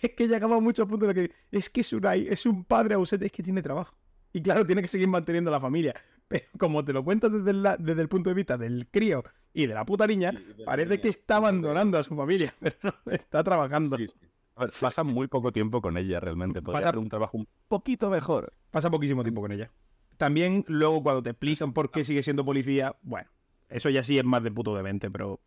Es 0.00 0.10
que 0.12 0.28
llegamos 0.28 0.58
a 0.58 0.60
muchos 0.60 0.86
puntos 0.86 1.08
en 1.10 1.16
los 1.16 1.28
que 1.28 1.34
es 1.50 1.70
que 1.70 1.80
es, 1.80 1.92
una- 1.92 2.14
es 2.14 2.46
un 2.46 2.64
padre 2.64 2.94
ausente, 2.94 3.26
es 3.26 3.32
que 3.32 3.42
tiene 3.42 3.62
trabajo. 3.62 3.96
Y 4.32 4.40
claro, 4.42 4.64
tiene 4.66 4.82
que 4.82 4.88
seguir 4.88 5.08
manteniendo 5.08 5.50
la 5.50 5.60
familia. 5.60 5.94
Pero 6.28 6.44
como 6.58 6.84
te 6.84 6.92
lo 6.92 7.04
cuentas 7.04 7.32
desde, 7.32 7.52
la- 7.52 7.76
desde 7.76 8.02
el 8.02 8.08
punto 8.08 8.30
de 8.30 8.34
vista 8.34 8.56
del 8.58 8.88
crío 8.90 9.22
y 9.52 9.66
de 9.66 9.74
la 9.74 9.84
puta 9.84 10.06
niña, 10.06 10.32
parece 10.64 11.00
que 11.00 11.08
está 11.08 11.36
abandonando 11.36 11.98
a 11.98 12.02
su 12.02 12.16
familia, 12.16 12.54
pero 12.60 12.76
no, 12.82 13.12
está 13.12 13.42
trabajando. 13.44 13.96
Sí, 13.98 14.08
sí. 14.08 14.18
A 14.56 14.64
ver, 14.66 14.72
pasa 14.80 15.02
muy 15.02 15.26
poco 15.28 15.52
tiempo 15.52 15.80
con 15.80 15.96
ella 15.96 16.20
realmente. 16.20 16.60
Podría 16.62 16.80
Pasa- 16.80 16.88
hacer 16.90 16.98
un 16.98 17.08
trabajo 17.08 17.38
un 17.38 17.48
poquito 17.68 18.10
mejor. 18.10 18.52
Pasa 18.70 18.90
poquísimo 18.90 19.22
tiempo 19.22 19.40
con 19.40 19.52
ella. 19.52 19.70
También 20.18 20.64
luego 20.68 21.02
cuando 21.02 21.22
te 21.22 21.30
explican 21.30 21.72
por 21.72 21.90
qué 21.90 22.04
sigue 22.04 22.22
siendo 22.22 22.44
policía, 22.44 22.96
bueno, 23.02 23.30
eso 23.68 23.88
ya 23.90 24.02
sí 24.02 24.18
es 24.18 24.24
más 24.24 24.42
de 24.42 24.50
puto 24.50 24.74
demente, 24.76 25.10
pero 25.10 25.40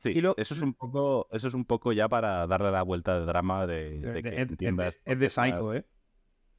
Sí, 0.00 0.10
Y 0.10 0.20
lo- 0.20 0.34
eso 0.36 0.52
es 0.52 0.60
un 0.60 0.74
poco, 0.74 1.28
eso 1.32 1.48
es 1.48 1.54
un 1.54 1.64
poco 1.64 1.90
ya 1.92 2.10
para 2.10 2.46
darle 2.46 2.70
la 2.70 2.82
vuelta 2.82 3.18
de 3.18 3.24
drama 3.24 3.66
de, 3.66 4.00
de- 4.00 4.12
de 4.12 4.22
que 4.22 4.30
de- 4.30 4.36
es, 4.42 4.50
entiendas. 4.50 4.94
es 5.02 5.18
de 5.18 5.30
Psycho, 5.30 5.72
¿eh? 5.72 5.86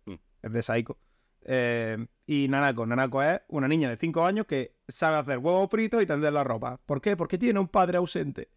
Mm. 0.06 0.14
Es 0.42 0.52
de 0.52 0.64
Psycho. 0.64 0.98
Eh, 1.44 2.08
y 2.26 2.48
Nanako, 2.48 2.88
Nanako 2.88 3.22
es 3.22 3.42
una 3.50 3.68
niña 3.68 3.88
de 3.90 3.98
5 3.98 4.26
años 4.26 4.48
que 4.48 4.74
sabe 4.88 5.18
hacer 5.18 5.38
huevos 5.38 5.70
fritos 5.70 6.02
y 6.02 6.08
tender 6.08 6.34
la 6.34 6.44
ropa. 6.44 6.80
¿Por 6.88 7.00
qué? 7.02 7.16
Porque 7.16 7.38
tiene 7.38 7.60
un 7.60 7.68
padre 7.68 7.98
ausente. 8.00 8.50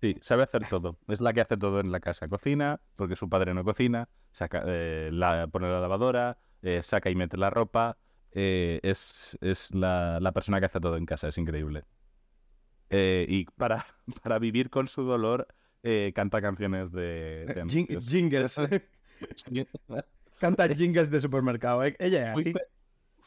Sí, 0.00 0.16
sabe 0.20 0.42
hacer 0.42 0.68
todo. 0.68 0.98
Es 1.08 1.20
la 1.20 1.32
que 1.32 1.40
hace 1.40 1.56
todo 1.56 1.80
en 1.80 1.90
la 1.90 2.00
casa. 2.00 2.28
Cocina, 2.28 2.80
porque 2.96 3.16
su 3.16 3.28
padre 3.28 3.54
no 3.54 3.64
cocina, 3.64 4.08
saca, 4.32 4.62
eh, 4.66 5.10
la, 5.12 5.46
pone 5.48 5.68
la 5.68 5.80
lavadora, 5.80 6.38
eh, 6.62 6.82
saca 6.82 7.10
y 7.10 7.14
mete 7.14 7.36
la 7.36 7.50
ropa. 7.50 7.98
eh, 8.32 8.80
es 8.82 9.38
es 9.40 9.72
la, 9.74 10.18
la 10.20 10.32
persona 10.32 10.58
que 10.60 10.66
hace 10.66 10.80
todo 10.80 10.96
en 10.96 11.06
casa, 11.06 11.28
es 11.28 11.38
increíble. 11.38 11.84
Eh, 12.90 13.26
y 13.28 13.44
para, 13.46 13.84
para 14.22 14.38
vivir 14.38 14.70
con 14.70 14.86
su 14.88 15.02
dolor, 15.04 15.46
eh, 15.82 16.12
canta 16.14 16.40
canciones 16.42 16.90
de, 16.92 17.46
de 17.46 17.64
Jing- 17.64 17.86
anuncios. 17.88 18.06
jingles. 18.06 18.56
Canta 20.38 20.68
jingles 20.68 21.10
de 21.10 21.20
supermercado. 21.20 21.82
Ella 21.84 21.96
es 21.98 22.24
así. 22.28 22.42
¿Fuiste, 22.42 22.60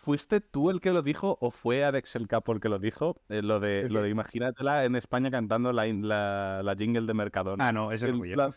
fuiste 0.08 0.40
tú 0.40 0.70
el 0.70 0.80
que 0.80 0.92
lo 0.92 1.02
dijo 1.02 1.38
o 1.42 1.52
fue 1.52 1.84
Alex 1.84 2.16
el 2.16 2.30
Capo 2.30 2.54
el 2.54 2.62
que 2.62 2.70
lo 2.70 2.80
dijo? 2.80 3.18
Eh, 3.28 3.42
lo, 3.42 3.60
de, 3.60 3.90
imagínatela 4.10 4.86
en 4.86 4.96
España 4.96 5.30
cantando 5.30 5.74
la, 5.74 5.86
la, 5.86 6.62
la 6.64 6.76
jingle 6.76 7.06
de 7.06 7.14
Mercadona. 7.14 7.68
Ah, 7.68 7.74
no, 7.74 7.92
ese 7.92 8.10
no 8.14 8.20
fui 8.20 8.30
yo. 8.30 8.54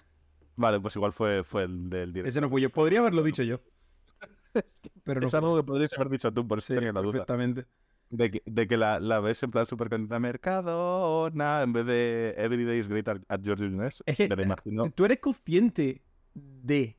Vale, 0.54 0.78
pues 0.78 0.94
igual 0.94 1.12
fue, 1.12 1.42
fue 1.42 1.64
el 1.64 1.90
del 1.90 2.12
director. 2.12 2.28
Ese 2.28 2.40
no 2.40 2.48
fui 2.48 2.62
yo. 2.62 2.70
Podría 2.70 3.00
haberlo 3.00 3.24
dicho 3.24 3.42
yo. 3.42 3.60
Pero 5.04 5.20
no 5.20 5.26
es 5.26 5.34
algo 5.34 5.56
que 5.56 5.64
podrías 5.64 5.92
haber 5.94 6.08
dicho 6.08 6.32
tú, 6.32 6.46
por 6.46 6.58
eso 6.58 6.68
Sí, 6.68 6.74
tenía 6.74 6.92
la 6.92 7.00
duda. 7.00 7.12
perfectamente. 7.12 7.66
De 8.10 8.30
que, 8.30 8.42
de 8.46 8.68
que 8.68 8.76
la, 8.76 9.00
la 9.00 9.18
ves 9.18 9.42
en 9.42 9.50
plan 9.50 9.66
súper 9.66 9.88
contenta 9.88 10.20
Mercadona 10.20 11.62
en 11.62 11.72
vez 11.72 11.84
de 11.86 12.34
Every 12.38 12.64
Day 12.64 12.78
is 12.78 12.86
Great 12.88 13.08
at, 13.08 13.18
at 13.28 13.40
George 13.42 13.64
Jones. 13.68 14.02
Es 14.06 14.16
que- 14.16 14.28
Me 14.28 14.36
lo 14.36 14.42
imagino. 14.44 14.88
¿Tú 14.92 15.04
eres 15.04 15.18
consciente 15.18 16.02
de 16.34 16.96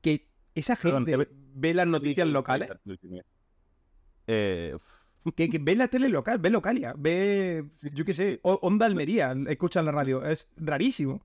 que 0.00 0.30
esa 0.54 0.74
gente 0.76 1.28
ve 1.54 1.74
las 1.74 1.86
noticias 1.86 2.26
locales? 2.28 2.70
Eh, 4.28 4.76
Que, 5.36 5.50
que 5.50 5.58
ve 5.58 5.74
la 5.76 5.88
tele 5.88 6.08
local, 6.08 6.38
ve 6.38 6.48
Localia, 6.48 6.94
ve, 6.96 7.62
yo 7.92 8.04
qué 8.06 8.14
sé, 8.14 8.40
Onda 8.42 8.86
Almería, 8.86 9.34
escucha 9.48 9.82
la 9.82 9.92
radio. 9.92 10.24
Es 10.24 10.48
rarísimo. 10.56 11.22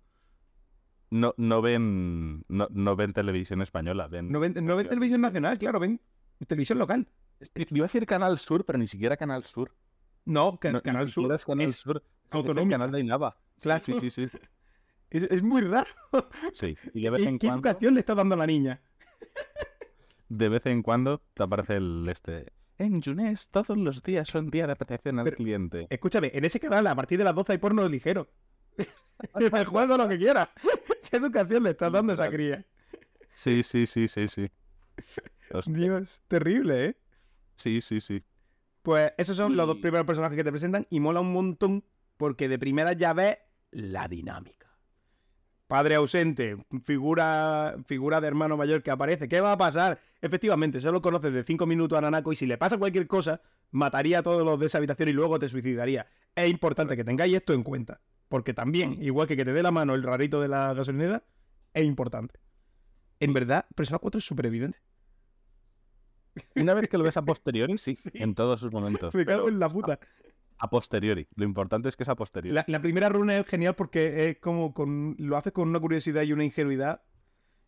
no, 1.10 1.34
no 1.38 1.62
ven 1.62 2.44
no, 2.50 2.68
no 2.72 2.96
ven 2.98 3.14
televisión 3.14 3.62
española. 3.62 4.08
Ven, 4.10 4.30
No 4.30 4.42
ven, 4.42 4.56
no 4.66 4.76
ven 4.76 4.90
televisión 4.90 5.22
nacional, 5.22 5.58
claro, 5.58 5.80
ven 5.80 6.02
televisión 6.48 6.80
local. 6.80 7.08
Iba 7.56 7.86
a 7.86 7.88
decir 7.88 8.06
Canal 8.06 8.38
Sur, 8.40 8.66
pero 8.66 8.78
ni 8.78 8.88
siquiera 8.88 9.16
Canal 9.16 9.46
Sur. 9.46 9.74
No, 10.26 10.58
ca- 10.60 10.72
No, 10.72 10.80
ni 10.80 10.82
Canal 10.82 11.10
Sur. 11.10 11.32
es 11.34 11.46
Canal 11.46 11.70
es- 11.70 11.76
Sur. 11.78 12.04
Es- 12.30 12.70
canal 12.70 12.92
de 12.92 13.00
Inaba. 13.00 13.38
Claro. 13.62 13.84
Sí, 13.86 13.94
sí, 14.02 14.10
sí. 14.10 14.28
sí. 14.28 14.38
Es, 15.12 15.24
es 15.24 15.44
muy 15.44 15.62
raro. 15.62 15.88
Sí, 16.54 16.76
Y 16.94 17.04
de 17.04 17.10
vez 17.12 17.22
¿Qué, 17.22 17.30
en 17.30 17.38
qué 17.40 17.48
cuando, 17.48 17.70
educación 17.70 17.94
le 17.94 18.00
está 18.00 18.16
dando 18.16 18.34
a 18.34 18.38
la 18.40 18.48
niña? 18.48 18.82
de 20.28 20.50
vez 20.50 20.66
en 20.66 20.82
cuando 20.82 21.20
te 21.36 21.44
aparece 21.44 21.78
el 21.78 22.08
este. 22.10 22.52
En 22.84 23.02
Junés 23.02 23.48
todos 23.48 23.78
los 23.78 24.04
días 24.04 24.28
son 24.28 24.50
día 24.50 24.66
de 24.68 24.74
apreciación 24.74 25.18
al 25.20 25.24
Pero- 25.24 25.38
cliente. 25.38 25.88
Escúchame, 25.90 26.32
en 26.34 26.44
ese 26.44 26.60
canal 26.60 26.86
a 26.88 26.96
partir 26.96 27.18
de 27.18 27.24
las 27.24 27.34
12 27.34 27.54
hay 27.54 27.58
porno 27.58 27.88
ligero. 27.88 28.28
Juego 29.68 29.98
lo 29.98 30.10
que 30.10 30.18
quiera. 30.18 30.50
¿Qué 31.10 31.16
educación 31.18 31.64
le 31.64 31.70
estás 31.70 31.92
dando 31.94 32.12
a 32.12 32.16
esa 32.16 32.30
cría? 32.30 32.66
Sí, 33.34 33.64
sí, 33.64 33.88
sí, 33.88 34.10
sí, 34.10 34.28
sí. 34.28 34.52
Dios, 35.68 36.22
terrible, 36.28 36.86
¿eh? 36.86 36.98
Sí, 37.56 37.80
sí, 37.80 38.02
sí. 38.02 38.22
Pues 38.82 39.14
esos 39.18 39.38
son 39.38 39.56
los 39.56 39.66
dos 39.66 39.78
primeros 39.78 40.06
personajes 40.06 40.36
que 40.36 40.44
te 40.44 40.52
presentan 40.52 40.86
y 40.90 41.00
mola 41.00 41.22
un 41.22 41.32
montón 41.32 41.86
porque 42.18 42.50
de 42.50 42.60
primera 42.60 42.92
ya 42.92 43.14
ves 43.14 43.38
la 43.72 44.10
dinámica. 44.10 44.73
Padre 45.74 45.96
ausente, 45.96 46.56
figura, 46.84 47.76
figura 47.88 48.22
de 48.22 48.28
hermano 48.28 48.56
mayor 48.58 48.84
que 48.84 48.92
aparece. 48.92 49.28
¿Qué 49.28 49.42
va 49.42 49.54
a 49.54 49.58
pasar? 49.58 50.00
Efectivamente, 50.22 50.80
solo 50.80 51.02
conoces 51.02 51.34
de 51.34 51.44
5 51.44 51.66
minutos 51.66 51.98
a 51.98 52.02
Nanako 52.02 52.32
y 52.32 52.36
si 52.36 52.46
le 52.46 52.60
pasa 52.60 52.78
cualquier 52.78 53.08
cosa, 53.08 53.42
mataría 53.72 54.20
a 54.20 54.22
todos 54.22 54.46
los 54.46 54.60
de 54.60 54.68
esa 54.68 54.78
habitación 54.78 55.10
y 55.10 55.14
luego 55.14 55.40
te 55.40 55.50
suicidaría. 55.50 56.06
Es 56.36 56.48
importante 56.48 56.96
que 56.96 57.04
tengáis 57.04 57.34
esto 57.34 57.54
en 57.54 57.64
cuenta. 57.64 58.02
Porque 58.30 58.54
también, 58.54 59.02
igual 59.02 59.28
que 59.28 59.36
que 59.36 59.46
te 59.46 59.52
dé 59.52 59.64
la 59.64 59.72
mano 59.72 59.96
el 59.96 60.04
rarito 60.04 60.40
de 60.40 60.48
la 60.48 60.76
gasolinera, 60.76 61.24
es 61.74 61.86
importante. 61.86 62.40
En 63.20 63.34
verdad, 63.34 63.66
Persona 63.74 63.98
4 63.98 64.20
es 64.20 64.26
súper 64.26 64.46
evidente. 64.46 64.78
Una 66.56 66.76
vez 66.76 66.88
que 66.88 67.00
lo 67.00 67.04
ves 67.04 67.18
a 67.18 67.26
posteriori, 67.26 67.78
sí, 67.80 67.98
en 68.14 68.36
todos 68.36 68.60
sus 68.60 68.72
momentos. 68.72 69.16
Me 69.16 69.26
cago 69.26 69.50
en 69.50 69.58
la 69.58 69.70
puta. 69.70 70.00
A, 70.64 70.70
posteriori. 70.70 71.28
Lo 71.36 71.46
importante 71.46 71.90
es 71.90 71.96
que 71.96 72.04
es 72.04 72.10
a 72.10 72.16
posteriori. 72.16 72.64
La, 72.68 72.82
primera 72.82 73.10
runa 73.10 73.38
es 73.38 73.46
genial 73.46 73.76
porque 73.76 74.30
es 74.30 74.38
como 74.40 74.74
con. 74.74 75.16
Lo 75.20 75.38
haces 75.38 75.54
con 75.54 75.70
una 75.70 75.80
curiosidad 75.80 76.24
y 76.24 76.34
una 76.34 76.44
ingenuidad 76.44 77.04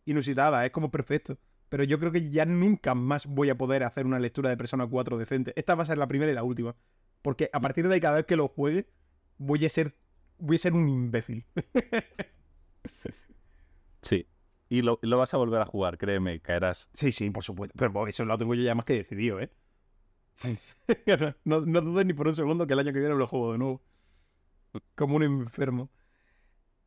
inusitada. 0.04 0.64
Es 0.64 0.70
como 0.70 0.90
perfecto. 0.90 1.38
Pero 1.68 1.84
yo 1.84 1.98
creo 1.98 2.12
que 2.12 2.30
ya 2.30 2.46
nunca 2.46 2.94
más 2.94 3.26
voy 3.26 3.50
a 3.50 3.58
poder 3.58 3.82
hacer 3.82 4.06
una 4.06 4.18
lectura 4.18 4.50
de 4.50 4.56
Persona 4.56 4.86
4 4.86 5.18
decente. 5.18 5.52
Esta 5.56 5.74
va 5.74 5.82
a 5.82 5.86
ser 5.86 5.98
la 5.98 6.06
primera 6.06 6.30
y 6.30 6.34
la 6.34 6.44
última. 6.44 6.76
Porque 7.22 7.50
a 7.52 7.60
partir 7.60 7.88
de 7.88 7.94
ahí, 7.94 8.00
cada 8.00 8.16
vez 8.16 8.26
que 8.26 8.36
lo 8.36 8.48
juegue, 8.48 8.88
voy 9.38 9.64
a 9.66 9.68
ser. 9.68 9.94
Voy 10.38 10.56
a 10.56 10.58
ser 10.58 10.74
un 10.74 10.88
imbécil. 10.88 11.46
sí. 14.02 14.26
Y 14.68 14.82
lo, 14.82 14.98
vas 15.02 15.32
a 15.32 15.36
volver 15.36 15.62
a 15.62 15.66
jugar, 15.66 15.96
créeme, 15.96 16.40
caerás. 16.40 16.88
Sí, 16.92 17.12
sí, 17.12 17.30
por 17.30 17.44
supuesto. 17.44 17.74
Pero 17.78 18.06
eso 18.06 18.24
lo 18.24 18.36
tengo 18.36 18.54
yo 18.54 18.62
ya 18.62 18.74
más 18.74 18.84
que 18.84 18.94
decidido, 18.94 19.40
¿eh? 19.40 19.50
no, 21.44 21.60
no 21.60 21.80
dudes 21.80 22.06
ni 22.06 22.12
por 22.12 22.28
un 22.28 22.34
segundo 22.34 22.66
que 22.66 22.74
el 22.74 22.78
año 22.78 22.92
que 22.92 23.00
viene 23.00 23.14
lo 23.14 23.26
juego 23.26 23.52
de 23.52 23.58
nuevo. 23.58 23.82
Como 24.94 25.16
un 25.16 25.22
enfermo. 25.22 25.90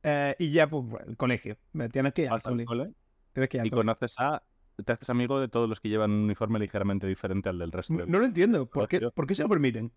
Eh, 0.03 0.35
y 0.39 0.51
ya, 0.51 0.69
pues, 0.69 0.85
el 1.07 1.17
colegio. 1.17 1.57
Tienes 1.91 2.13
que 2.13 2.23
ir 2.23 2.29
al 2.29 2.41
cole. 2.41 2.93
Tienes 3.33 3.49
que 3.49 3.57
ir 3.57 3.61
al 3.61 3.67
y 3.67 3.71
conoces 3.71 4.15
a. 4.19 4.43
Te 4.85 4.93
haces 4.93 5.09
amigo 5.09 5.41
de 5.41 5.49
todos 5.49 5.67
los 5.67 5.81
que 5.81 5.89
llevan 5.89 6.11
un 6.11 6.23
uniforme 6.23 6.57
ligeramente 6.57 7.05
diferente 7.05 7.49
al 7.49 7.59
del 7.59 7.71
resto. 7.71 7.93
No, 7.93 8.05
no 8.05 8.19
lo 8.19 8.25
entiendo. 8.25 8.65
¿Por 8.65 8.87
qué, 8.87 9.11
¿Por 9.11 9.27
qué 9.27 9.35
se 9.35 9.43
lo 9.43 9.49
permiten? 9.49 9.91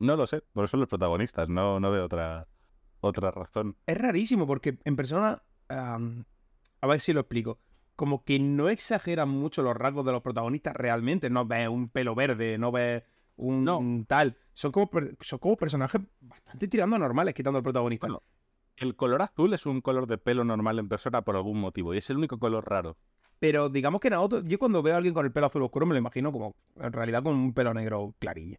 No 0.00 0.16
lo 0.16 0.26
sé. 0.26 0.42
Por 0.52 0.64
eso 0.64 0.72
son 0.72 0.80
los 0.80 0.88
protagonistas. 0.88 1.48
No, 1.48 1.78
no 1.78 1.90
veo 1.92 2.04
otra, 2.04 2.48
otra 3.00 3.30
razón. 3.30 3.76
Es 3.86 3.96
rarísimo 3.96 4.48
porque 4.48 4.78
en 4.84 4.96
persona 4.96 5.44
a 6.84 6.86
ver 6.86 7.00
si 7.00 7.12
lo 7.12 7.20
explico. 7.20 7.60
Como 7.96 8.24
que 8.24 8.38
no 8.38 8.68
exageran 8.68 9.28
mucho 9.28 9.62
los 9.62 9.76
rasgos 9.76 10.04
de 10.04 10.12
los 10.12 10.22
protagonistas 10.22 10.74
realmente. 10.74 11.30
No 11.30 11.46
ves 11.46 11.68
un 11.68 11.88
pelo 11.88 12.14
verde, 12.14 12.58
no 12.58 12.72
ves 12.72 13.04
un, 13.36 14.04
tal. 14.08 14.36
Son 14.52 14.72
como, 14.72 14.90
son 15.20 15.38
como 15.38 15.56
personajes 15.56 16.00
bastante 16.20 16.68
tirando 16.68 16.98
normales, 16.98 17.34
quitando 17.34 17.58
el 17.58 17.64
protagonista. 17.64 18.08
el 18.76 18.96
color 18.96 19.22
azul 19.22 19.54
es 19.54 19.66
un 19.66 19.80
color 19.80 20.06
de 20.06 20.18
pelo 20.18 20.44
normal 20.44 20.78
en 20.78 20.88
persona 20.88 21.22
por 21.22 21.36
algún 21.36 21.60
motivo. 21.60 21.94
Y 21.94 21.98
es 21.98 22.10
el 22.10 22.16
único 22.16 22.38
color 22.38 22.68
raro. 22.68 22.96
Pero 23.38 23.68
digamos 23.68 24.00
que 24.00 24.10
Naoto, 24.10 24.42
yo 24.42 24.58
cuando 24.58 24.82
veo 24.82 24.94
a 24.94 24.96
alguien 24.96 25.14
con 25.14 25.26
el 25.26 25.32
pelo 25.32 25.46
azul 25.46 25.62
oscuro 25.62 25.86
me 25.86 25.94
lo 25.94 25.98
imagino 25.98 26.32
como 26.32 26.56
en 26.80 26.92
realidad 26.92 27.22
con 27.22 27.34
un 27.34 27.52
pelo 27.52 27.74
negro 27.74 28.14
clarilla. 28.18 28.58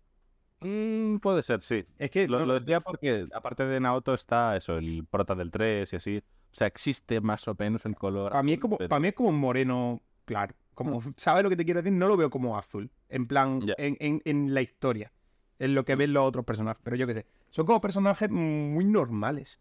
Mm, 0.62 1.18
puede 1.18 1.44
ser, 1.44 1.62
sí. 1.62 1.86
Es 1.98 2.10
que 2.10 2.28
lo, 2.28 2.46
lo, 2.46 2.60
decía 2.60 2.80
porque 2.80 3.28
aparte 3.34 3.66
de 3.66 3.80
Naoto 3.80 4.14
está 4.14 4.56
eso, 4.56 4.78
el 4.78 5.06
prota 5.10 5.36
del 5.36 5.52
3 5.52 5.92
y 5.94 5.96
así. 5.96 6.24
O 6.56 6.58
sea, 6.58 6.68
existe 6.68 7.20
más 7.20 7.46
o 7.50 7.56
menos 7.60 7.86
el 7.86 7.98
color. 7.98 8.32
Para 8.32 8.42
mí 8.42 8.54
es 8.54 8.60
como, 8.60 8.78
para 8.78 8.98
mí 9.02 9.10
es 9.10 9.14
como 9.14 9.28
un 9.28 9.38
moreno, 9.38 10.02
claro. 10.24 10.56
Como, 10.74 11.02
mm. 11.02 11.16
¿Sabes 11.18 11.44
lo 11.44 11.50
que 11.50 11.58
te 11.58 11.66
quiero 11.66 11.82
decir? 11.82 11.92
No 11.92 12.08
lo 12.08 12.16
veo 12.16 12.30
como 12.30 12.58
azul. 12.58 12.90
En 13.10 13.28
plan, 13.28 13.60
en, 13.78 14.54
la 14.54 14.62
historia. 14.62 15.12
En 15.60 15.76
lo 15.76 15.84
que 15.84 15.98
mm. 15.98 16.00
ven 16.00 16.14
los 16.14 16.24
otros 16.24 16.46
personajes. 16.46 16.80
Pero 16.82 16.96
yo 16.96 17.08
qué 17.08 17.14
sé. 17.14 17.26
Son 17.50 17.66
como 17.66 17.82
personajes 17.82 18.30
muy 18.30 18.86
normales. 18.86 19.60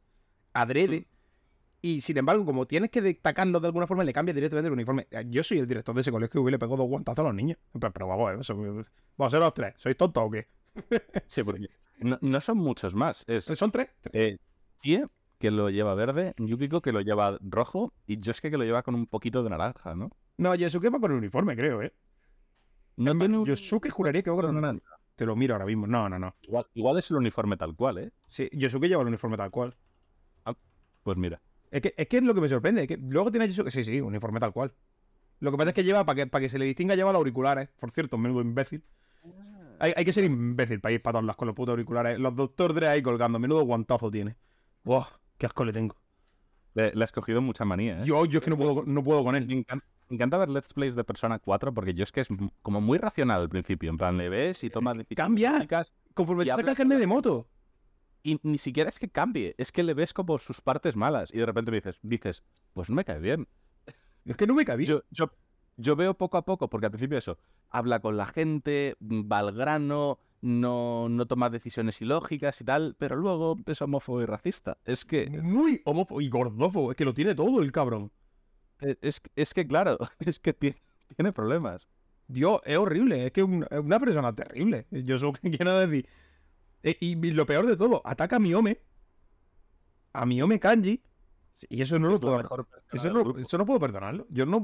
Adrede. 0.53 1.01
Mm. 1.01 1.05
Y 1.83 2.01
sin 2.01 2.17
embargo, 2.17 2.45
como 2.45 2.65
tienes 2.65 2.91
que 2.91 3.03
destacarlo 3.03 3.59
de 3.59 3.67
alguna 3.67 3.89
forma, 3.89 4.05
le 4.05 4.13
cambias 4.13 4.37
directamente 4.37 4.69
el 4.69 4.75
uniforme. 4.75 5.09
Yo 5.31 5.43
soy 5.43 5.59
el 5.59 5.67
director 5.67 5.97
de 5.97 6.03
ese 6.03 6.13
colegio 6.13 6.49
y 6.49 6.51
le 6.53 6.61
pego 6.61 6.77
dos 6.77 6.87
guantazos 6.87 7.19
a 7.19 7.23
los 7.25 7.35
niños. 7.35 7.59
Pero, 7.73 8.07
vamos, 8.07 8.41
eso, 8.41 8.55
vamos 8.55 8.87
a 9.19 9.31
ser 9.31 9.41
los 9.41 9.53
tres. 9.53 9.75
¿Sois 9.79 9.97
tontos 9.97 10.23
o 10.25 10.31
qué? 10.31 10.47
sí, 11.27 11.43
porque 11.43 11.67
no, 11.99 12.41
son 12.41 12.59
muchos 12.59 12.95
más. 12.95 13.27
¿Son 13.41 13.73
tres? 13.73 13.89
Eh, 14.13 14.39
que 15.45 15.51
lo 15.51 15.69
lleva 15.69 15.95
verde, 15.95 16.33
Yukiko 16.39 16.81
que 16.81 16.91
lo 16.91 17.03
lleva 17.03 17.37
rojo 17.43 17.93
y 18.07 18.19
Yosuke 18.19 18.51
que 18.51 18.57
lo 18.57 18.65
lleva 18.65 18.83
con 18.83 18.95
un 18.95 19.07
poquito 19.07 19.43
de 19.43 19.51
naranja, 19.51 19.95
¿no? 19.95 20.11
No, 20.39 20.55
Yosuke 20.55 20.89
va 20.89 20.99
con 20.99 21.13
el 21.13 21.19
uniforme, 21.19 21.55
creo, 21.55 21.83
¿eh? 21.83 21.93
No 22.97 23.15
tiene 23.19 23.45
Yosuke 23.45 23.91
juraría 23.91 24.23
que 24.23 24.31
va 24.31 24.37
con 24.37 24.47
el 24.47 24.55
naranja. 24.59 24.99
Te 25.17 25.27
lo 25.27 25.37
miro 25.37 25.55
ahora 25.55 25.67
mismo. 25.67 25.87
No, 25.87 26.09
no, 26.09 26.19
no. 26.19 26.35
Igual, 26.73 26.99
es 26.99 27.11
el 27.11 27.19
uniforme 27.19 27.59
tal 27.59 27.77
cual, 27.77 27.99
¿eh? 27.99 28.13
Sí, 28.27 28.49
Yosuke 28.53 28.89
lleva 28.89 29.03
el 29.03 29.09
uniforme 29.09 29.37
tal 29.37 29.51
cual. 29.51 29.77
Ah, 30.47 30.57
pues 31.03 31.19
mira. 31.19 31.43
Es 31.71 31.83
que, 31.83 31.93
es 31.95 32.09
que 32.09 32.17
es 32.17 32.23
lo 32.23 32.35
que 32.35 32.41
me 32.41 32.49
sorprende. 32.49 32.87
que 32.87 32.97
luego 32.97 33.31
tiene 33.31 33.47
Yosuke. 33.47 33.71
Sí, 33.71 33.85
sí, 33.85 34.01
uniforme 34.01 34.41
tal 34.41 34.55
cual. 34.55 34.73
Lo 35.41 35.51
que 35.51 35.59
pasa 35.59 35.71
es 35.71 35.75
que 35.75 35.85
lleva, 35.85 36.07
para 36.07 36.17
que, 36.17 36.27
para 36.27 36.41
que 36.41 36.49
se 36.49 36.59
le 36.59 36.65
distinga, 36.65 36.95
lleva 36.95 37.13
los 37.13 37.19
auriculares. 37.19 37.69
Por 37.79 37.91
cierto, 37.91 38.17
menudo 38.17 38.41
imbécil. 38.41 38.83
Ah. 39.27 39.77
Hay, 39.81 39.93
hay, 39.95 40.05
que 40.07 40.13
ser 40.15 40.25
imbécil 40.25 40.81
para 40.81 40.95
ir 40.95 41.03
para 41.03 41.13
todas 41.13 41.27
las 41.27 41.37
con 41.37 41.49
los 41.49 41.55
putos 41.55 41.73
auriculares. 41.73 42.19
Los 42.19 42.35
Doctor 42.35 42.73
Dre 42.73 42.89
ahí 42.89 43.03
colgando. 43.03 43.39
Menudo 43.39 43.63
guantazo 43.65 44.11
tiene. 44.11 44.37
¡Wow! 44.85 45.05
¡Qué 45.39 45.47
asco 45.47 45.65
le 45.65 45.73
tengo! 45.73 45.97
Le, 46.75 46.93
le 46.93 47.05
has 47.05 47.13
cogido 47.13 47.41
mucha 47.41 47.65
manía, 47.65 48.01
¿eh? 48.01 48.05
Yo, 48.05 48.25
yo 48.27 48.39
es 48.39 48.45
que 48.45 48.51
no 48.51 48.57
puedo, 48.57 48.83
no 48.85 49.03
puedo 49.05 49.23
con 49.25 49.37
él. 49.37 49.47
Me 49.47 50.17
encanta, 50.17 50.39
ver 50.39 50.49
Let's 50.49 50.73
Plays 50.75 50.97
de 50.97 51.05
Persona 51.05 51.39
4 51.39 51.73
porque 51.73 51.95
yo 51.95 52.05
es 52.05 52.13
que 52.13 52.21
es 52.21 52.29
como 52.63 52.81
muy 52.81 52.99
racional 52.99 53.41
al 53.41 53.49
principio. 53.49 53.91
En 53.91 53.97
plan, 53.97 54.19
le 54.19 54.29
ves 54.29 54.63
y 54.65 54.71
toma 54.71 54.95
¡Cambia! 55.15 55.67
Conforme 56.15 56.45
se 56.45 56.51
saca 56.51 56.71
el 56.71 56.77
carnet 56.77 56.99
de 56.99 57.07
moto. 57.07 57.49
Y 58.23 58.41
ni 58.43 58.59
siquiera 58.59 58.89
es 58.89 58.99
que 58.99 59.11
cambie, 59.11 59.55
es 59.59 59.71
que 59.71 59.83
le 59.83 59.93
ves 59.93 60.15
como 60.15 60.39
sus 60.39 60.63
partes 60.63 60.97
malas. 60.97 61.33
Y 61.33 61.39
de 61.39 61.47
repente 61.47 61.71
me 61.71 61.77
dices, 61.77 61.99
dices, 62.03 62.43
pues 62.73 62.89
no 62.89 62.97
me 62.97 63.05
cae 63.05 63.19
bien. 63.19 63.47
Es 64.25 64.37
que 64.37 64.47
no 64.47 64.55
me 64.55 64.65
cae 64.65 64.79
bien. 64.79 64.89
Yo, 64.89 65.03
yo, 65.11 65.31
yo 65.77 65.95
veo 65.95 66.17
poco 66.17 66.39
a 66.39 66.45
poco, 66.47 66.71
porque 66.71 66.87
al 66.87 66.93
principio 66.93 67.19
eso, 67.19 67.39
habla 67.69 68.01
con 68.01 68.17
la 68.17 68.25
gente, 68.25 68.97
va 69.01 69.41
al 69.41 69.53
grano, 69.53 70.19
no, 70.45 71.09
no 71.09 71.27
toma 71.27 71.49
decisiones 71.49 72.03
ilógicas 72.03 72.61
y 72.61 72.65
tal, 72.65 72.95
pero 72.99 73.17
luego 73.17 73.57
es 73.65 73.81
homófobo 73.81 74.21
y 74.21 74.27
racista. 74.27 74.77
Es 74.85 75.07
que. 75.07 75.31
Muy 75.31 75.81
homófobo 75.87 76.21
y 76.21 76.29
gordófobo, 76.29 76.91
es 76.91 76.99
que 76.99 77.07
lo 77.07 77.15
tiene 77.15 77.35
todo 77.35 77.63
el 77.63 77.73
cabrón. 77.73 78.13
E, 78.81 78.99
es, 79.01 79.23
es 79.37 79.55
que, 79.55 79.67
claro, 79.67 79.97
es 80.19 80.39
que 80.39 80.53
tiene, 80.53 81.33
problemas. 81.33 81.89
Dios, 82.29 82.61
es 82.65 82.77
horrible, 82.77 83.25
es 83.25 83.33
que 83.33 83.41
es 83.41 83.47
una, 83.47 83.99
persona 83.99 84.35
terrible. 84.35 84.87
Yo 84.91 85.33
que 85.43 85.51
quiero 85.51 85.79
decir. 85.79 86.07
E, 86.83 86.95
y, 87.01 87.15
lo 87.31 87.47
peor 87.47 87.67
de 87.67 87.79
todo, 87.79 88.03
ataca 88.05 88.37
a 88.37 88.39
Miome, 88.39 88.83
a 90.13 90.27
Miome 90.27 90.61
Kanji, 90.61 91.03
y 91.71 91.81
eso 91.81 91.99
no 91.99 92.11
lo 92.11 92.21
puedo. 92.21 92.69
Eso 92.93 93.11
no, 93.11 93.39
eso 93.39 93.57
no 93.57 93.65
puedo 93.65 93.81
perdonarlo. 93.81 94.27
Yo 94.29 94.45
no. 94.45 94.63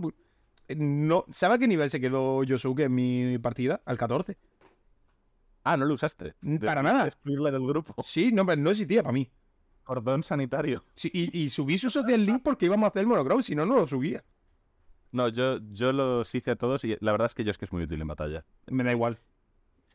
no 0.77 1.25
¿Sabe 1.31 1.55
a 1.55 1.59
qué 1.59 1.67
nivel 1.67 1.89
se 1.89 2.03
quedó 2.03 2.45
Yosuke 2.45 2.81
en 2.81 2.95
mi 2.95 3.39
partida? 3.39 3.81
Al 3.87 3.97
14. 3.97 4.37
Ah, 5.63 5.77
no 5.77 5.85
lo 5.85 5.95
usaste. 5.95 6.35
Para 6.61 6.83
nada. 6.83 7.07
Excluirle 7.07 7.51
del 7.51 7.67
grupo. 7.67 7.95
Sí, 8.03 8.33
no, 8.33 8.45
no 8.45 8.71
existía 8.71 9.03
para 9.03 9.13
mí. 9.13 9.31
Cordón 9.85 10.23
sanitario. 10.23 10.85
Sí, 10.95 11.11
y, 11.13 11.49
subí 11.49 11.79
su 11.79 11.91
social 11.91 12.25
link 12.25 12.43
porque 12.43 12.67
íbamos 12.67 12.87
a 12.87 12.89
hacer 12.89 13.01
el 13.01 13.09
monochrome, 13.09 13.43
si 13.43 13.55
no, 13.55 13.67
no 13.67 13.77
lo 13.77 13.87
subía. 13.87 14.25
No, 15.13 15.29
yo, 15.29 15.59
yo 15.73 15.93
los 15.93 16.33
hice 16.35 16.53
a 16.53 16.57
todos 16.57 16.85
y 16.85 16.97
la 17.01 17.13
verdad 17.13 17.27
es 17.27 17.35
que 17.35 17.43
yo 17.43 17.51
es 17.51 17.59
que 17.59 17.65
es 17.65 17.73
muy 17.73 17.83
útil 17.83 18.01
en 18.01 18.07
batalla. 18.07 18.45
Me 18.69 18.85
da 18.85 18.93
igual. 18.93 19.19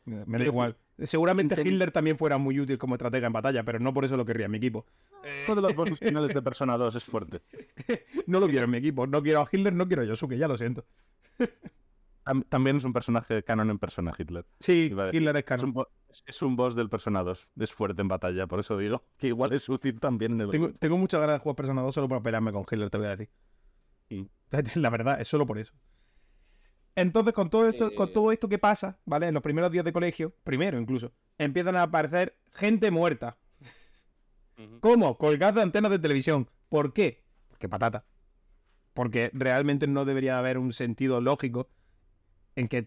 Me 0.04 0.38
da 0.38 0.44
igual. 0.44 0.76
Seguramente 0.98 1.60
Hitler 1.60 1.90
también 1.90 2.16
fuera 2.16 2.38
muy 2.38 2.60
útil 2.60 2.78
como 2.78 2.94
estratega 2.94 3.26
en 3.26 3.32
batalla, 3.32 3.64
pero 3.64 3.78
no 3.78 3.92
por 3.92 4.04
eso 4.04 4.16
lo 4.16 4.24
querría 4.24 4.48
mi 4.48 4.58
equipo. 4.58 4.86
Todos 5.46 5.62
los 5.62 5.74
bosses 5.74 5.98
finales 5.98 6.32
de 6.32 6.42
Persona 6.42 6.76
2 6.76 6.94
es 6.94 7.04
fuerte. 7.04 7.42
no 8.26 8.40
lo 8.40 8.46
quiero 8.48 8.64
en 8.64 8.70
mi 8.70 8.78
equipo. 8.78 9.06
No 9.06 9.22
quiero 9.22 9.40
a 9.40 9.48
Hitler, 9.50 9.72
no 9.72 9.86
quiero 9.86 10.02
a 10.02 10.04
Yosuke, 10.04 10.36
ya 10.36 10.48
lo 10.48 10.56
siento. 10.56 10.84
También 12.48 12.76
es 12.76 12.84
un 12.84 12.92
personaje 12.92 13.44
canon 13.44 13.70
en 13.70 13.78
Persona 13.78 14.12
Hitler. 14.16 14.44
Sí, 14.58 14.92
Hitler 15.12 15.36
es 15.36 15.44
canon. 15.44 15.74
Es 16.26 16.42
un, 16.42 16.56
boss 16.56 16.74
del 16.74 16.88
Persona 16.88 17.22
2. 17.22 17.48
Es 17.60 17.72
fuerte 17.72 18.02
en 18.02 18.08
batalla, 18.08 18.46
por 18.46 18.58
eso 18.58 18.76
digo 18.76 19.04
que 19.18 19.28
igual 19.28 19.52
es 19.52 19.68
útil 19.68 20.00
también 20.00 20.32
en 20.32 20.40
el. 20.42 20.50
Tengo, 20.50 20.72
tengo 20.72 20.98
muchas 20.98 21.20
ganas 21.20 21.36
de 21.36 21.40
jugar 21.40 21.56
Persona 21.56 21.82
2 21.82 21.94
solo 21.94 22.08
para 22.08 22.22
pelearme 22.22 22.52
con 22.52 22.62
Hitler, 22.62 22.90
te 22.90 22.98
voy 22.98 23.06
a 23.06 23.16
decir. 23.16 23.30
La 24.74 24.90
verdad, 24.90 25.20
es 25.20 25.28
solo 25.28 25.46
por 25.46 25.58
eso. 25.58 25.72
Entonces, 26.96 27.34
con 27.34 27.50
todo 27.50 27.68
esto, 27.68 27.94
con 27.94 28.12
todo 28.12 28.32
esto 28.32 28.48
que 28.48 28.58
pasa, 28.58 28.98
¿vale? 29.04 29.28
En 29.28 29.34
los 29.34 29.42
primeros 29.42 29.70
días 29.70 29.84
de 29.84 29.92
colegio, 29.92 30.34
primero 30.42 30.78
incluso, 30.78 31.12
empiezan 31.38 31.76
a 31.76 31.82
aparecer 31.82 32.38
gente 32.52 32.90
muerta. 32.90 33.36
¿Cómo? 34.80 35.18
Colgada 35.18 35.52
de 35.52 35.62
antenas 35.62 35.90
de 35.90 35.98
televisión. 35.98 36.48
¿Por 36.70 36.94
qué? 36.94 37.22
Porque 37.48 37.68
patata. 37.68 38.06
Porque 38.94 39.30
realmente 39.34 39.86
no 39.86 40.06
debería 40.06 40.38
haber 40.38 40.56
un 40.56 40.72
sentido 40.72 41.20
lógico 41.20 41.68
en 42.56 42.68
que 42.68 42.86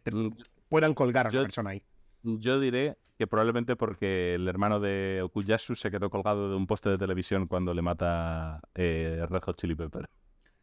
puedan 0.68 0.94
colgar 0.94 1.28
a 1.28 1.32
la 1.32 1.42
persona 1.44 1.70
ahí. 1.72 1.84
Yo 2.24 2.60
diré 2.60 2.98
que 3.18 3.28
probablemente 3.28 3.76
porque 3.76 4.36
el 4.36 4.48
hermano 4.48 4.80
de 4.80 5.22
Okuyasu 5.24 5.76
se 5.76 5.92
quedó 5.92 6.10
colgado 6.10 6.50
de 6.50 6.56
un 6.56 6.68
poste 6.68 6.90
de 6.90 6.98
televisión 6.98 7.48
cuando 7.48 7.74
le 7.74 7.82
mata 7.82 8.62
eh, 8.76 9.26
Red 9.30 9.42
Hot 9.44 9.58
Chili 9.58 9.76
Pepper. 9.76 10.10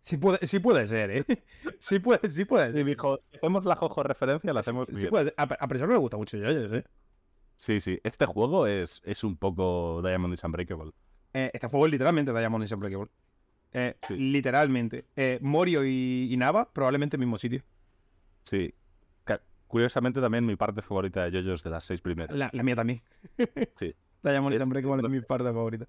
Sí 0.03 0.17
puede, 0.19 0.47
sí 0.47 0.61
puede 0.61 0.87
ser, 0.87 1.11
¿eh? 1.11 1.25
Sí 1.81 1.99
puede, 1.99 2.31
sí 2.31 2.45
puede 2.45 2.67
ser. 2.73 2.77
Sí, 2.77 2.85
dijo, 2.85 3.21
hacemos 3.35 3.65
la 3.65 3.75
Jojo 3.77 4.03
referencia, 4.03 4.53
la 4.53 4.61
hacemos 4.61 4.87
Sí 4.89 4.95
bien. 4.95 5.11
puede 5.11 5.25
ser. 5.25 5.35
A, 5.37 5.43
a 5.43 5.69
Persona 5.69 5.93
le 5.95 5.99
gusta 5.99 6.17
mucho 6.17 6.37
Yoyos, 6.37 6.73
¿eh? 6.73 6.85
Sí, 7.57 7.81
sí. 7.81 7.99
Este 8.05 8.25
juego 8.27 8.67
es, 8.67 9.01
es 9.05 9.25
un 9.25 9.37
poco 9.37 10.01
Diamond 10.05 10.33
is 10.35 10.45
Unbreakable. 10.45 10.93
Eh, 11.35 11.51
este 11.53 11.67
juego 11.69 11.87
es 11.87 11.93
literalmente 11.93 12.33
Diamond 12.33 12.65
is 12.65 12.73
Unbreakable. 12.73 13.11
Eh, 13.73 13.97
Sí. 14.07 14.17
Literalmente. 14.17 15.07
Eh, 15.17 15.39
Morio 15.43 15.85
y, 15.85 16.29
y 16.31 16.37
Nava, 16.37 16.73
probablemente 16.73 17.17
el 17.17 17.21
mismo 17.21 17.37
sitio. 17.37 17.63
Sí. 18.45 18.73
Curiosamente 19.67 20.21
también 20.21 20.47
mi 20.47 20.57
parte 20.57 20.83
favorita 20.83 21.25
de 21.29 21.43
JoJo's 21.43 21.63
de 21.63 21.71
las 21.71 21.85
seis 21.85 22.01
primeras. 22.01 22.37
La, 22.37 22.51
la 22.53 22.63
mía 22.63 22.77
también. 22.77 23.03
Sí. 23.79 23.95
Diamond 24.23 24.55
Es- 24.55 24.63
Unbreakable 24.63 25.03
es 25.03 25.11
mi 25.11 25.21
parte 25.21 25.45
favorita. 25.45 25.87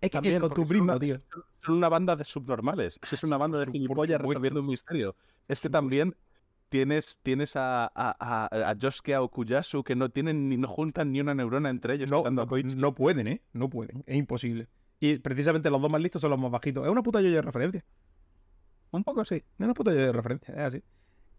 Es 0.00 0.10
que 0.10 0.16
También, 0.18 0.40
con 0.40 0.50
tu 0.50 0.62
porque 0.66 0.76
son 0.76 0.98
tío. 1.00 1.18
Son 1.60 1.74
una 1.76 1.88
banda 1.88 2.16
de 2.16 2.24
subnormales. 2.24 3.00
Es 3.10 3.24
una 3.24 3.38
banda 3.38 3.58
de 3.58 3.66
gilipollas 3.72 4.20
resolviendo 4.20 4.60
un 4.60 4.66
misterio. 4.66 5.16
Es 5.48 5.60
que 5.60 5.70
también 5.70 6.14
tienes, 6.68 7.18
tienes 7.22 7.56
a, 7.56 7.86
a, 7.86 7.90
a, 7.94 8.74
a 8.74 9.22
Okuyasu 9.22 9.82
que 9.84 9.96
no 9.96 10.10
tienen 10.10 10.48
ni 10.48 10.58
no 10.58 10.68
juntan 10.68 11.12
ni 11.12 11.20
una 11.20 11.34
neurona 11.34 11.70
entre 11.70 11.94
ellos. 11.94 12.10
No, 12.10 12.18
jugando 12.18 12.42
a 12.42 12.46
no, 12.46 12.56
no 12.76 12.94
pueden, 12.94 13.26
¿eh? 13.26 13.42
No 13.52 13.70
pueden. 13.70 14.04
Es 14.06 14.16
imposible. 14.16 14.68
Y 15.00 15.18
precisamente 15.18 15.70
los 15.70 15.80
dos 15.80 15.90
más 15.90 16.00
listos 16.00 16.20
son 16.20 16.30
los 16.30 16.38
más 16.38 16.50
bajitos. 16.50 16.84
Es 16.84 16.90
una 16.90 17.02
puta 17.02 17.20
yo 17.20 17.30
de 17.30 17.42
referencia. 17.42 17.84
Un 18.90 19.04
poco 19.04 19.24
sí. 19.24 19.36
Es 19.36 19.44
una 19.58 19.74
puta 19.74 19.92
yo 19.92 19.98
de 19.98 20.12
referencia. 20.12 20.54
Es 20.54 20.60
así. 20.60 20.82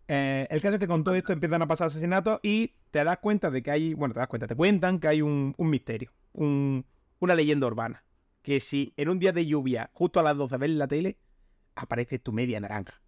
Eh, 0.07 0.47
el 0.49 0.61
caso 0.61 0.75
es 0.75 0.79
que 0.79 0.87
con 0.87 1.03
todo 1.03 1.15
esto 1.15 1.33
empiezan 1.33 1.61
a 1.61 1.67
pasar 1.67 1.87
asesinatos 1.87 2.39
y 2.41 2.73
te 2.91 3.03
das 3.03 3.17
cuenta 3.19 3.51
de 3.51 3.61
que 3.61 3.71
hay. 3.71 3.93
Bueno, 3.93 4.13
te 4.13 4.19
das 4.19 4.27
cuenta, 4.29 4.47
te 4.47 4.55
cuentan 4.55 4.99
que 4.99 5.07
hay 5.07 5.21
un, 5.21 5.53
misterio. 5.57 6.11
un- 6.33 6.85
una 7.19 7.35
leyenda 7.35 7.67
urbana. 7.67 8.03
Que 8.43 8.59
si 8.59 8.93
en 8.97 9.09
un 9.09 9.19
día 9.19 9.33
de 9.33 9.45
lluvia, 9.45 9.89
justo 9.93 10.19
a 10.19 10.23
las 10.23 10.37
12 10.37 10.57
ves 10.57 10.69
la 10.71 10.87
tele, 10.87 11.17
aparece 11.75 12.19
tu 12.19 12.31
media 12.31 12.59
naranja. 12.59 13.01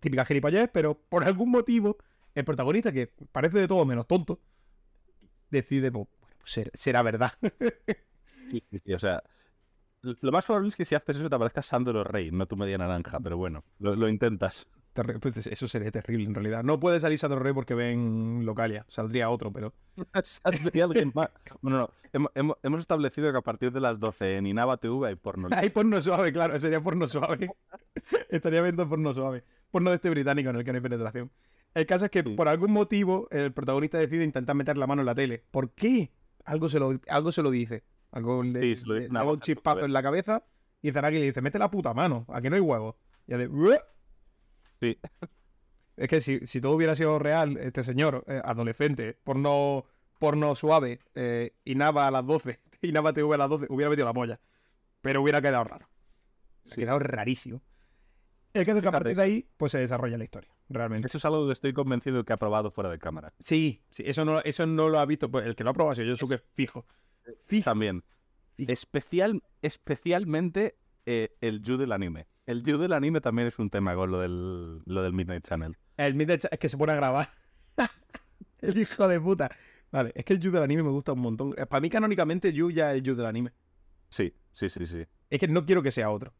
Típica 0.00 0.24
gilipollez, 0.24 0.68
pero 0.72 0.94
por 0.94 1.22
algún 1.24 1.50
motivo, 1.50 1.96
el 2.34 2.44
protagonista, 2.44 2.92
que 2.92 3.06
parece 3.30 3.58
de 3.58 3.68
todo 3.68 3.84
menos 3.86 4.06
tonto, 4.06 4.40
decide, 5.50 5.90
bueno, 5.90 6.08
pues 6.38 6.50
ser- 6.52 6.70
será 6.74 7.02
verdad. 7.02 7.32
O 8.94 8.98
sea, 8.98 9.22
lo 10.02 10.32
más 10.32 10.44
probable 10.44 10.68
es 10.68 10.76
que 10.76 10.84
si 10.84 10.94
haces 10.94 11.16
eso 11.16 11.30
te 11.30 11.36
aparezca 11.36 11.62
Sandro 11.62 12.04
Rey, 12.04 12.30
no 12.30 12.46
tu 12.46 12.56
media 12.56 12.78
naranja, 12.78 13.20
pero 13.20 13.36
bueno, 13.38 13.60
lo 13.78 14.08
intentas. 14.08 14.66
Pues 15.20 15.46
eso 15.46 15.66
sería 15.68 15.90
terrible 15.90 16.26
en 16.26 16.34
realidad. 16.34 16.62
No 16.64 16.78
puede 16.78 17.00
salir 17.00 17.18
Sandro 17.18 17.38
Rey 17.40 17.52
porque 17.54 17.74
ven 17.74 18.44
Localia. 18.44 18.84
Saldría 18.88 19.30
otro, 19.30 19.50
pero. 19.52 19.72
Saldría 20.22 20.84
alguien 20.84 21.12
más. 21.14 21.30
Bueno, 21.62 21.78
no, 21.78 21.90
hemos, 22.12 22.30
hemos- 22.34 22.56
hemos 22.62 22.80
establecido 22.80 23.32
que 23.32 23.38
a 23.38 23.42
partir 23.42 23.72
de 23.72 23.80
las 23.80 23.98
12 23.98 24.36
en 24.36 24.46
Inaba 24.46 24.76
TV 24.76 25.08
hay 25.08 25.14
porno. 25.14 25.48
Hay 25.52 25.70
porno 25.70 26.00
suave, 26.02 26.32
claro. 26.32 26.58
Sería 26.60 26.80
porno 26.82 27.08
suave. 27.08 27.48
Estaría 28.28 28.60
viendo 28.62 28.86
porno 28.88 29.12
suave. 29.14 29.44
Porno 29.70 29.90
de 29.90 29.96
este 29.96 30.10
británico 30.10 30.50
en 30.50 30.56
el 30.56 30.64
que 30.64 30.72
no 30.72 30.76
hay 30.76 30.82
penetración. 30.82 31.30
El 31.74 31.86
caso 31.86 32.04
es 32.04 32.10
que 32.10 32.22
Sí. 32.22 32.34
por 32.34 32.48
algún 32.48 32.72
motivo 32.72 33.28
el 33.30 33.52
protagonista 33.52 33.96
decide 33.98 34.24
intentar 34.24 34.54
meter 34.54 34.76
la 34.76 34.86
mano 34.86 35.00
en 35.00 35.06
la 35.06 35.14
tele. 35.14 35.42
¿Por 35.50 35.70
qué? 35.70 36.12
Algo 36.44 36.68
se 36.68 36.78
lo, 36.78 37.00
algo 37.08 37.32
se 37.32 37.42
lo 37.42 37.50
dice. 37.50 37.82
Algo 38.10 38.42
le, 38.42 38.74
Sí, 38.76 38.84
le 38.90 39.08
da 39.08 39.24
un 39.24 39.40
chispazo 39.40 39.86
en 39.86 39.92
la 39.94 40.02
cabeza 40.02 40.44
y 40.82 40.92
Zanaki 40.92 41.18
le 41.18 41.24
dice, 41.24 41.40
mete 41.40 41.58
la 41.58 41.70
puta 41.70 41.94
mano, 41.94 42.26
a 42.28 42.42
que 42.42 42.50
no 42.50 42.56
hay 42.56 42.60
huevo. 42.60 42.98
Y 43.26 43.32
hace, 43.32 43.46
"Ué". 43.48 43.78
Sí. 44.82 44.98
Es 45.96 46.08
que 46.08 46.20
si, 46.20 46.44
si 46.46 46.60
todo 46.60 46.72
hubiera 46.72 46.96
sido 46.96 47.20
real, 47.20 47.56
este 47.58 47.84
señor, 47.84 48.24
eh, 48.26 48.40
adolescente, 48.44 49.16
porno, 49.22 49.84
porno 50.18 50.56
suave, 50.56 50.98
eh, 51.14 51.54
y 51.64 51.76
Nava 51.76 52.08
a 52.08 52.10
las 52.10 52.26
12, 52.26 52.58
y 52.82 52.90
Nava 52.90 53.12
TV 53.12 53.32
a 53.32 53.38
las 53.38 53.48
12, 53.48 53.66
hubiera 53.68 53.90
metido 53.90 54.06
la 54.06 54.12
polla. 54.12 54.40
Pero 55.00 55.22
hubiera 55.22 55.40
quedado 55.40 55.62
raro. 55.62 55.88
Sí. 56.64 56.80
quedado 56.80 56.98
rarísimo. 56.98 57.62
El 58.54 58.66
caso 58.66 58.78
es 58.78 58.82
que 58.82 58.88
a 58.88 58.92
partir 58.92 59.16
de 59.16 59.22
ahí, 59.22 59.48
pues 59.56 59.72
se 59.72 59.78
desarrolla 59.78 60.18
la 60.18 60.24
historia, 60.24 60.50
realmente. 60.68 61.06
Eso 61.06 61.18
es 61.18 61.24
algo 61.24 61.46
que 61.46 61.52
estoy 61.52 61.72
convencido 61.72 62.24
que 62.24 62.32
ha 62.32 62.36
probado 62.36 62.72
fuera 62.72 62.90
de 62.90 62.98
cámara. 62.98 63.32
Sí, 63.38 63.82
sí, 63.90 64.02
eso 64.04 64.24
no, 64.24 64.40
eso 64.40 64.66
no 64.66 64.88
lo 64.88 64.98
ha 64.98 65.06
visto. 65.06 65.30
Pues 65.30 65.46
el 65.46 65.54
que 65.54 65.64
lo 65.64 65.70
ha 65.70 65.74
probado 65.74 65.92
ha 65.92 65.94
sido 65.94 66.14
yo, 66.14 66.28
que 66.28 66.38
fijo. 66.38 66.86
Fijo. 67.46 67.64
También. 67.64 68.04
Fijo. 68.56 68.72
Especial, 68.72 69.42
especialmente 69.62 70.76
eh, 71.06 71.36
el 71.40 71.62
Yu 71.62 71.76
del 71.76 71.92
anime. 71.92 72.26
El 72.46 72.62
Yu 72.64 72.76
del 72.78 72.92
anime 72.92 73.20
también 73.20 73.48
es 73.48 73.58
un 73.58 73.70
tema 73.70 73.94
con 73.94 74.10
lo 74.10 74.18
del, 74.20 74.82
lo 74.84 75.02
del 75.02 75.12
Midnight 75.12 75.44
Channel. 75.46 75.76
El 75.96 76.14
Midnight 76.14 76.40
Cha- 76.42 76.48
es 76.50 76.58
que 76.58 76.68
se 76.68 76.76
pone 76.76 76.92
a 76.92 76.96
grabar. 76.96 77.28
el 78.60 78.76
hijo 78.78 79.06
de 79.08 79.20
puta. 79.20 79.50
Vale, 79.92 80.12
es 80.14 80.24
que 80.24 80.32
el 80.32 80.40
Yu 80.40 80.50
del 80.50 80.62
anime 80.62 80.82
me 80.82 80.90
gusta 80.90 81.12
un 81.12 81.20
montón. 81.20 81.54
Eh, 81.56 81.66
Para 81.66 81.80
mí, 81.80 81.88
canónicamente, 81.88 82.52
Yu 82.52 82.70
ya 82.70 82.90
es 82.92 82.98
el 82.98 83.02
Yu 83.04 83.14
del 83.14 83.26
anime. 83.26 83.52
Sí, 84.08 84.34
sí, 84.50 84.68
sí, 84.68 84.86
sí. 84.86 85.06
Es 85.30 85.38
que 85.38 85.48
no 85.48 85.64
quiero 85.64 85.82
que 85.82 85.90
sea 85.92 86.10
otro. 86.10 86.34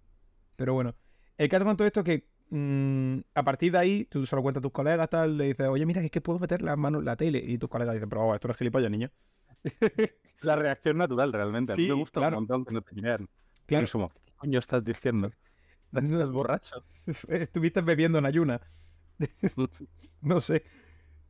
Pero 0.56 0.74
bueno. 0.74 0.94
El 1.38 1.48
caso 1.48 1.64
con 1.64 1.76
todo 1.76 1.86
esto 1.86 2.00
es 2.00 2.04
que 2.06 2.28
mm, 2.50 3.20
a 3.34 3.42
partir 3.44 3.72
de 3.72 3.78
ahí, 3.78 4.04
tú 4.06 4.26
se 4.26 4.34
lo 4.36 4.42
cuentas 4.42 4.60
a 4.60 4.62
tus 4.62 4.72
colegas, 4.72 5.08
tal, 5.08 5.36
le 5.38 5.46
dices, 5.48 5.68
oye, 5.68 5.86
mira, 5.86 6.02
es 6.02 6.10
que 6.10 6.20
puedo 6.20 6.38
meter 6.38 6.62
las 6.62 6.76
manos 6.76 7.00
en 7.00 7.04
la 7.06 7.16
tele. 7.16 7.38
Y 7.38 7.58
tus 7.58 7.70
colegas 7.70 7.94
dicen, 7.94 8.08
pero 8.08 8.22
oh, 8.22 8.34
esto 8.34 8.48
no 8.48 8.52
es 8.52 8.58
gilipollas, 8.58 8.90
niño. 8.90 9.10
La 10.40 10.56
reacción 10.56 10.98
natural, 10.98 11.32
realmente. 11.32 11.72
A 11.72 11.76
mí 11.76 11.84
Sí, 11.84 11.88
me 11.88 11.94
gusta 11.94 12.20
claro. 12.20 12.36
un 12.38 12.42
montón 12.42 12.64
que 12.64 12.74
no 12.74 12.82
te 12.82 12.94
crean. 12.96 13.28
Claro. 13.66 13.86
¿qué 13.86 14.32
coño 14.36 14.58
estás 14.58 14.82
diciendo? 14.84 15.30
¿Estás 15.94 16.32
borracho? 16.32 16.84
Estuviste 17.28 17.80
bebiendo 17.82 18.18
en 18.18 18.26
ayuna. 18.26 18.60
no 20.20 20.40
sé. 20.40 20.64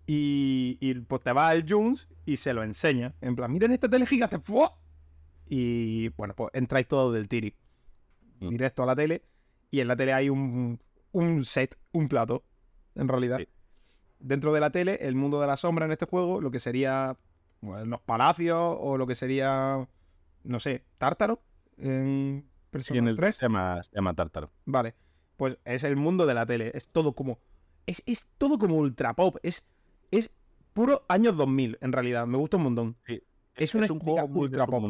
Y, 0.06 0.78
y, 0.80 0.94
pues 0.94 1.22
te 1.22 1.32
va 1.32 1.48
al 1.48 1.64
Jones 1.68 2.08
y 2.24 2.36
se 2.36 2.52
lo 2.54 2.62
enseña. 2.62 3.14
En 3.20 3.36
plan, 3.36 3.52
miren 3.52 3.72
esta 3.72 3.88
tele 3.88 4.06
gigante. 4.06 4.38
¡fua! 4.38 4.78
Y 5.46 6.08
bueno, 6.10 6.34
pues 6.34 6.50
entráis 6.54 6.88
todo 6.88 7.12
del 7.12 7.28
tiri. 7.28 7.54
Directo 8.40 8.82
a 8.82 8.86
la 8.86 8.96
tele. 8.96 9.22
Y 9.70 9.80
en 9.80 9.88
la 9.88 9.96
tele 9.96 10.12
hay 10.12 10.28
un, 10.28 10.80
un 11.12 11.44
set, 11.44 11.78
un 11.92 12.08
plato, 12.08 12.44
en 12.94 13.08
realidad. 13.08 13.38
Sí. 13.38 13.48
Dentro 14.18 14.52
de 14.52 14.60
la 14.60 14.70
tele, 14.70 14.98
el 15.00 15.14
mundo 15.14 15.40
de 15.40 15.46
la 15.46 15.56
sombra 15.56 15.86
en 15.86 15.92
este 15.92 16.06
juego, 16.06 16.40
lo 16.40 16.50
que 16.50 16.60
sería 16.60 17.16
bueno, 17.62 17.84
los 17.86 18.00
palacios 18.00 18.76
o 18.80 18.98
lo 18.98 19.06
que 19.06 19.14
sería, 19.14 19.88
no 20.42 20.60
sé, 20.60 20.84
Tártaro 20.98 21.40
en 21.78 22.44
Sí, 22.72 22.94
Persona 22.94 22.98
en 23.00 23.08
el 23.08 23.16
3. 23.16 23.36
se 23.36 23.42
llama, 23.42 23.82
se 23.82 23.90
llama. 23.94 24.14
Vale. 24.64 24.94
Pues 25.36 25.58
es 25.64 25.84
el 25.84 25.96
mundo 25.96 26.24
de 26.26 26.34
la 26.34 26.46
tele. 26.46 26.70
Es 26.74 26.86
todo 26.88 27.14
como. 27.14 27.38
Es, 27.86 28.02
es 28.06 28.28
todo 28.38 28.58
como 28.58 28.76
ultra 28.76 29.14
pop. 29.14 29.36
Es, 29.42 29.66
es 30.10 30.30
puro 30.72 31.04
años 31.08 31.36
2000, 31.36 31.78
en 31.80 31.92
realidad. 31.92 32.26
Me 32.26 32.38
gusta 32.38 32.56
un 32.56 32.62
montón. 32.64 32.96
Es 33.56 33.74
una 33.74 33.82
un 33.82 33.84
estética 33.84 34.22
juego 34.22 34.40
ultra 34.40 34.66
pop. 34.66 34.82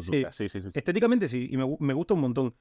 Sí. 0.00 0.24
Sí, 0.30 0.48
sí, 0.48 0.60
sí, 0.62 0.70
sí. 0.70 0.78
Estéticamente 0.78 1.28
sí, 1.28 1.48
y 1.50 1.56
me, 1.56 1.76
me 1.80 1.92
gusta 1.94 2.14
un 2.14 2.20
montón. 2.20 2.54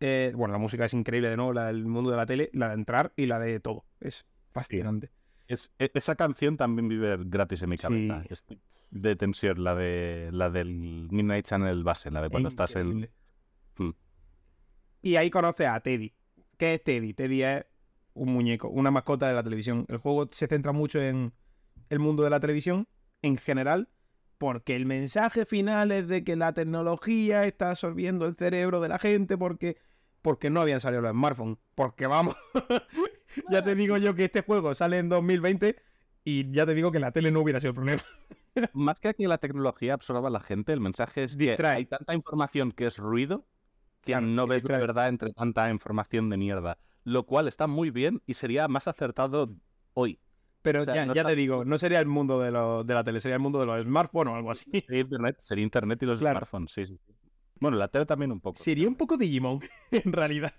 Eh, 0.00 0.32
bueno, 0.34 0.50
la 0.52 0.58
música 0.58 0.84
es 0.84 0.94
increíble 0.94 1.28
de 1.30 1.36
nuevo, 1.36 1.52
la 1.52 1.66
del 1.66 1.86
mundo 1.86 2.10
de 2.10 2.16
la 2.16 2.26
tele, 2.26 2.50
la 2.52 2.68
de 2.68 2.74
entrar 2.74 3.12
y 3.16 3.26
la 3.26 3.38
de 3.38 3.60
todo. 3.60 3.84
Es 4.00 4.26
fascinante. 4.50 5.12
Es- 5.46 5.70
e- 5.78 5.92
esa 5.94 6.16
canción 6.16 6.56
también 6.56 6.88
vive 6.88 7.16
gratis 7.24 7.62
en 7.62 7.70
mi 7.70 7.78
cabeza. 7.78 8.22
Sí. 8.22 8.28
Es 8.30 8.44
de 8.90 9.14
tensión, 9.16 9.62
la 9.62 9.74
de 9.76 10.30
la 10.32 10.50
del 10.50 11.08
Midnight 11.10 11.46
Channel 11.46 11.84
base, 11.84 12.10
la 12.10 12.20
de 12.22 12.30
cuando 12.30 12.48
Es 12.48 12.52
estás 12.54 12.74
en. 12.76 13.08
Hmm. 13.76 13.90
Y 15.02 15.16
ahí 15.16 15.30
conoces 15.30 15.66
a 15.66 15.80
Teddy. 15.80 16.12
¿Qué 16.56 16.74
es 16.74 16.82
Teddy? 16.82 17.14
Teddy 17.14 17.42
es 17.42 17.64
un 18.14 18.32
muñeco, 18.32 18.68
una 18.68 18.90
mascota 18.90 19.28
de 19.28 19.34
la 19.34 19.42
televisión. 19.42 19.86
El 19.88 19.98
juego 19.98 20.28
se 20.30 20.46
centra 20.46 20.72
mucho 20.72 21.00
en 21.00 21.32
el 21.88 21.98
mundo 21.98 22.22
de 22.22 22.30
la 22.30 22.40
televisión 22.40 22.88
en 23.22 23.36
general, 23.36 23.88
porque 24.38 24.74
el 24.74 24.86
mensaje 24.86 25.44
final 25.46 25.92
es 25.92 26.08
de 26.08 26.24
que 26.24 26.36
la 26.36 26.52
tecnología 26.52 27.44
está 27.44 27.70
absorbiendo 27.70 28.26
el 28.26 28.34
cerebro 28.36 28.80
de 28.80 28.88
la 28.88 28.98
gente 28.98 29.38
porque, 29.38 29.76
porque 30.20 30.50
no 30.50 30.60
habían 30.60 30.80
salido 30.80 31.02
los 31.02 31.12
smartphones. 31.12 31.58
Porque 31.74 32.06
vamos, 32.06 32.36
ya 33.50 33.62
te 33.62 33.74
digo 33.74 33.96
yo 33.98 34.14
que 34.14 34.24
este 34.24 34.42
juego 34.42 34.74
sale 34.74 34.98
en 34.98 35.08
2020 35.08 35.76
y 36.24 36.50
ya 36.52 36.66
te 36.66 36.74
digo 36.74 36.92
que 36.92 37.00
la 37.00 37.12
tele 37.12 37.30
no 37.30 37.40
hubiera 37.40 37.60
sido 37.60 37.70
el 37.70 37.76
problema. 37.76 38.02
Más 38.72 39.00
que 39.00 39.14
que 39.14 39.28
la 39.28 39.38
tecnología 39.38 39.94
absorba 39.94 40.28
a 40.28 40.30
la 40.30 40.40
gente, 40.40 40.72
el 40.72 40.80
mensaje 40.80 41.24
es 41.24 41.36
que 41.36 41.56
hay 41.64 41.86
tanta 41.86 42.14
información 42.14 42.72
que 42.72 42.86
es 42.86 42.98
ruido 42.98 43.46
no 44.06 44.46
ves 44.46 44.64
la 44.64 44.78
verdad 44.78 45.08
entre 45.08 45.32
tanta 45.32 45.70
información 45.70 46.30
de 46.30 46.36
mierda. 46.36 46.78
Lo 47.04 47.24
cual 47.26 47.48
está 47.48 47.66
muy 47.66 47.90
bien 47.90 48.22
y 48.26 48.34
sería 48.34 48.68
más 48.68 48.86
acertado 48.88 49.50
hoy. 49.94 50.20
Pero 50.62 50.82
O 50.82 50.84
sea, 50.84 50.94
ya, 50.94 51.06
no 51.06 51.14
ya 51.14 51.22
está- 51.22 51.30
te 51.30 51.36
digo, 51.36 51.64
no 51.64 51.76
sería 51.78 51.98
el 51.98 52.06
mundo 52.06 52.38
de, 52.40 52.52
los- 52.52 52.86
de 52.86 52.94
la 52.94 53.02
tele, 53.02 53.20
sería 53.20 53.34
el 53.34 53.42
mundo 53.42 53.58
de 53.58 53.66
los 53.66 53.82
smartphones 53.82 54.32
o 54.32 54.36
algo 54.36 54.50
así. 54.52 54.64
Sería 54.86 55.00
internet, 55.00 55.36
sería 55.40 55.64
internet 55.64 56.00
y 56.02 56.06
los 56.06 56.20
Claro. 56.20 56.38
smartphones, 56.38 56.72
sí. 56.72 56.86
sí. 56.86 56.98
Bueno, 57.58 57.76
la 57.76 57.88
tele 57.88 58.06
también 58.06 58.30
un 58.30 58.40
poco. 58.40 58.62
Sería 58.62 58.86
un 58.88 58.94
poco 58.94 59.16
Digimon, 59.16 59.60
en 59.90 60.12
realidad. 60.12 60.52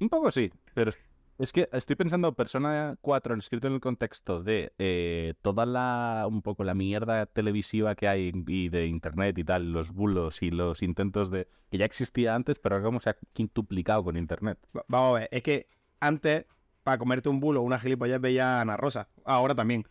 Un 0.00 0.08
poco 0.08 0.30
sí, 0.30 0.50
pero 0.74 0.92
es- 1.38 1.52
que 1.52 1.68
estoy 1.72 1.96
pensando 1.96 2.32
Persona 2.34 2.96
4 3.00 3.34
escrito 3.36 3.66
en 3.68 3.74
el 3.74 3.80
contexto 3.80 4.42
de 4.42 4.72
eh, 4.78 5.34
toda 5.42 5.66
la 5.66 6.26
un 6.28 6.42
poco 6.42 6.64
la 6.64 6.74
mierda 6.74 7.26
televisiva 7.26 7.94
que 7.94 8.08
hay 8.08 8.32
y 8.46 8.68
de 8.68 8.86
internet 8.86 9.38
y 9.38 9.44
tal, 9.44 9.72
los 9.72 9.92
bulos 9.92 10.42
y 10.42 10.50
los 10.50 10.82
intentos 10.82 11.30
de 11.30 11.48
que 11.70 11.78
ya 11.78 11.84
existía 11.84 12.34
antes, 12.34 12.58
pero 12.58 12.76
ahora 12.76 12.84
como 12.86 13.00
se 13.00 13.10
ha 13.10 13.16
quintuplicado 13.32 14.04
con 14.04 14.16
internet. 14.16 14.58
Va- 14.76 14.84
Vamos 14.88 15.10
a 15.16 15.20
ver, 15.20 15.28
es 15.32 15.42
que 15.42 15.68
antes, 16.00 16.44
para 16.82 16.98
comerte 16.98 17.28
un 17.28 17.40
bulo 17.40 17.60
o 17.60 17.64
una 17.64 17.78
gilipollas, 17.78 18.20
veía 18.20 18.58
a 18.58 18.60
Ana 18.62 18.76
Rosa. 18.76 19.08
Ahora 19.24 19.54
también. 19.54 19.86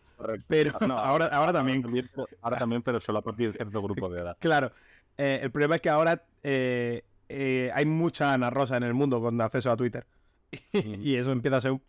Pero 0.48 0.72
No, 0.86 0.98
ahora, 0.98 1.26
ahora 1.26 1.52
también. 1.52 1.82
ahora 2.42 2.58
también, 2.58 2.82
pero 2.82 2.98
solo 3.00 3.18
a 3.18 3.22
partir 3.22 3.52
de 3.52 3.56
cierto 3.58 3.80
grupo 3.82 4.08
de 4.08 4.20
edad. 4.20 4.36
Claro. 4.40 4.72
Eh, 5.16 5.40
el 5.42 5.50
problema 5.50 5.76
es 5.76 5.80
que 5.80 5.88
ahora 5.90 6.24
eh, 6.42 7.02
hay 7.74 7.86
mucha 7.86 8.32
Ana 8.34 8.50
Rosa 8.50 8.76
en 8.76 8.82
el 8.84 8.94
mundo 8.94 9.20
con 9.20 9.40
acceso 9.40 9.70
a 9.70 9.76
Twitter. 9.76 10.06
y 10.72 11.16
eso 11.16 11.32
empieza 11.32 11.56
a 11.58 11.60
ser 11.60 11.80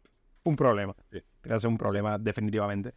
un, 0.44 0.56
problema. 0.56 0.96
Empieza 1.12 1.56
a 1.56 1.60
ser 1.60 1.70
un 1.70 1.78
problema, 1.78 2.18
definitivamente. 2.18 2.94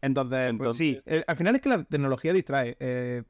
Entonces, 0.00 0.54
pues 0.56 0.76
sí, 0.76 1.00
eh, 1.06 1.24
al 1.26 1.36
final 1.36 1.54
es 1.54 1.60
que 1.60 1.68
la 1.68 1.84
tecnología 1.84 2.32
distrae. 2.32 2.76
Eh, 2.80 3.22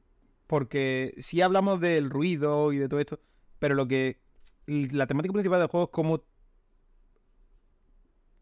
porque 0.47 1.13
si 1.17 1.41
hablamos 1.41 1.79
del 1.79 2.09
ruido 2.09 2.71
y 2.71 2.77
de 2.77 2.87
todo 2.87 2.99
esto, 2.99 3.19
pero 3.59 3.75
lo 3.75 3.87
que. 3.87 4.19
La 4.65 5.07
temática 5.07 5.31
principal 5.31 5.59
del 5.59 5.69
juego 5.69 5.85
es 5.85 5.91
cómo. 5.91 6.23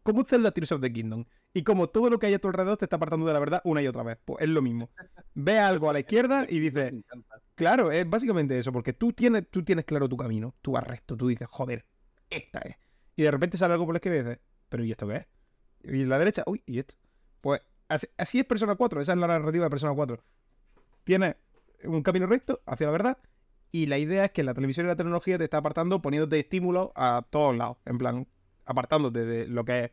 Cómo 0.02 0.24
Zelda 0.24 0.52
Tears 0.52 0.72
of 0.72 0.80
the 0.80 0.92
Kingdom. 0.92 1.24
Y 1.52 1.62
como 1.62 1.88
todo 1.88 2.10
lo 2.10 2.18
que 2.18 2.26
hay 2.26 2.34
a 2.34 2.38
tu 2.38 2.48
alrededor 2.48 2.76
te 2.76 2.84
está 2.84 2.96
apartando 2.96 3.26
de 3.26 3.32
la 3.32 3.40
verdad 3.40 3.60
una 3.64 3.82
y 3.82 3.88
otra 3.88 4.02
vez. 4.02 4.18
Pues 4.24 4.42
es 4.42 4.48
lo 4.48 4.62
mismo. 4.62 4.90
Ve 5.34 5.58
algo 5.58 5.90
a 5.90 5.92
la 5.92 6.00
izquierda 6.00 6.46
y 6.48 6.60
dices. 6.60 6.92
Claro, 7.56 7.90
es 7.90 8.06
básicamente 8.08 8.58
eso, 8.58 8.70
porque 8.70 8.92
tú 8.92 9.14
tienes, 9.14 9.50
tú 9.50 9.64
tienes 9.64 9.86
claro 9.86 10.10
tu 10.10 10.16
camino, 10.18 10.54
tu 10.60 10.72
vas 10.72 10.84
recto, 10.84 11.16
tú 11.16 11.28
dices, 11.28 11.48
joder, 11.50 11.86
esta 12.28 12.58
es. 12.58 12.76
Y 13.16 13.22
de 13.22 13.30
repente 13.30 13.56
sale 13.56 13.72
algo 13.72 13.86
por 13.86 13.94
la 13.94 13.98
izquierda 13.98 14.18
y 14.18 14.22
dices, 14.22 14.38
pero 14.68 14.84
¿y 14.84 14.90
esto 14.90 15.08
qué 15.08 15.16
es? 15.16 15.26
Y 15.84 16.02
en 16.02 16.08
la 16.08 16.18
derecha, 16.18 16.42
uy, 16.46 16.62
¿y 16.66 16.78
esto? 16.78 16.94
Pues 17.40 17.62
así, 17.88 18.38
es 18.38 18.44
Persona 18.44 18.74
4, 18.76 19.00
esa 19.00 19.12
es 19.12 19.18
la 19.18 19.26
narrativa 19.26 19.64
de 19.64 19.70
Persona 19.70 19.94
4. 19.94 20.22
Tienes 21.04 21.36
un 21.84 22.02
camino 22.02 22.26
recto 22.26 22.60
hacia 22.66 22.86
la 22.86 22.92
verdad 22.92 23.18
y 23.72 23.86
la 23.86 23.98
idea 23.98 24.26
es 24.26 24.30
que 24.32 24.42
la 24.42 24.54
televisión 24.54 24.86
y 24.86 24.88
la 24.88 24.96
tecnología 24.96 25.38
te 25.38 25.44
está 25.44 25.58
apartando 25.58 26.02
poniéndote 26.02 26.38
estímulos 26.38 26.90
a 26.94 27.24
todos 27.30 27.56
lados, 27.56 27.78
en 27.84 27.98
plan, 27.98 28.26
apartándote 28.64 29.24
de 29.24 29.48
lo 29.48 29.64
que 29.64 29.84
es 29.84 29.90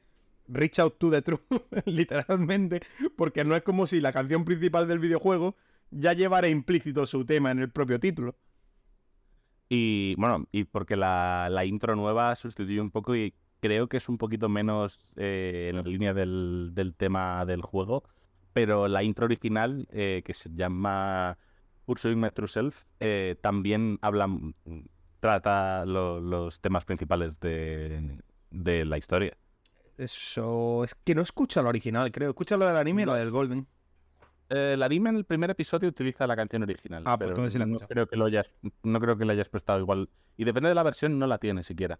reach 0.48 0.80
out 0.80 0.98
to 0.98 1.10
the 1.10 1.22
truth, 1.22 1.42
literalmente, 1.86 2.82
porque 3.16 3.46
no 3.46 3.56
es 3.56 3.64
como 3.64 3.88
si 3.88 4.02
la 4.02 4.12
canción 4.12 4.44
principal 4.44 4.88
del 4.88 5.00
videojuego 5.00 5.56
ya 5.92 6.14
llevara 6.14 6.48
implícito 6.48 7.06
su 7.06 7.26
tema 7.26 7.52
en 7.52 7.60
el 7.60 7.70
propio 7.70 8.00
título. 8.00 8.36
Y 9.70 10.16
bueno, 10.18 10.46
y 10.52 10.66
porque 10.66 10.96
la, 10.96 11.64
intro 11.66 11.96
nueva 11.96 12.36
sustituye 12.36 12.82
un 12.82 12.92
poco 12.92 13.16
y 13.16 13.34
creo 13.60 13.88
que 13.88 13.98
es 13.98 14.10
un 14.10 14.18
poquito 14.18 14.50
menos 14.50 15.00
eh, 15.16 15.68
en 15.70 15.78
la 15.78 15.84
línea 15.84 16.14
del, 16.14 16.94
tema 16.98 17.46
del 17.46 17.62
juego, 17.62 18.04
pero 18.52 18.88
la 18.88 19.04
intro 19.04 19.26
original, 19.26 19.88
eh, 19.92 20.22
que 20.26 20.34
se 20.34 20.50
llama 20.54 21.38
Pursuing 21.86 22.20
My 22.20 22.30
True 22.30 22.48
Self, 22.48 22.84
eh, 23.00 23.36
también 23.42 24.00
habla, 24.02 24.28
mm, 24.28 24.54
trata 25.20 25.86
los 25.86 26.60
temas 26.60 26.86
principales 26.86 27.40
de, 27.40 28.20
de, 28.52 28.86
la 28.86 28.98
historia. 28.98 29.38
Eso 29.98 30.84
es 30.84 30.96
que 30.96 31.16
no 31.16 31.22
escucha 31.22 31.62
lo 31.62 31.70
original, 31.70 32.12
creo. 32.12 32.30
Escucha 32.30 32.58
lo 32.58 32.68
del 32.68 32.78
anime 32.78 33.04
y 33.04 33.06
lo 33.06 33.14
del 33.14 33.32
Golden. 33.32 33.68
Eh, 34.54 34.74
el 34.74 34.84
anime 34.84 35.10
en 35.10 35.16
el 35.16 35.26
primer 35.26 35.50
episodio 35.50 35.90
utiliza 35.90 36.28
la 36.28 36.36
canción 36.36 36.62
original. 36.62 37.02
Ah, 37.08 37.18
pues 37.18 37.30
pero 37.30 37.42
entonces 37.42 37.68
no, 37.68 37.80
creo 37.80 38.08
que 38.08 38.16
lo 38.16 38.26
hayas, 38.26 38.52
no 38.84 39.00
creo 39.00 39.18
que 39.18 39.26
le 39.26 39.34
hayas 39.34 39.50
prestado 39.50 39.80
igual. 39.80 40.10
Y 40.38 40.44
depende 40.44 40.70
de 40.70 40.76
la 40.76 40.84
versión, 40.84 41.18
no 41.18 41.26
la 41.26 41.40
tiene 41.40 41.64
siquiera. 41.64 42.00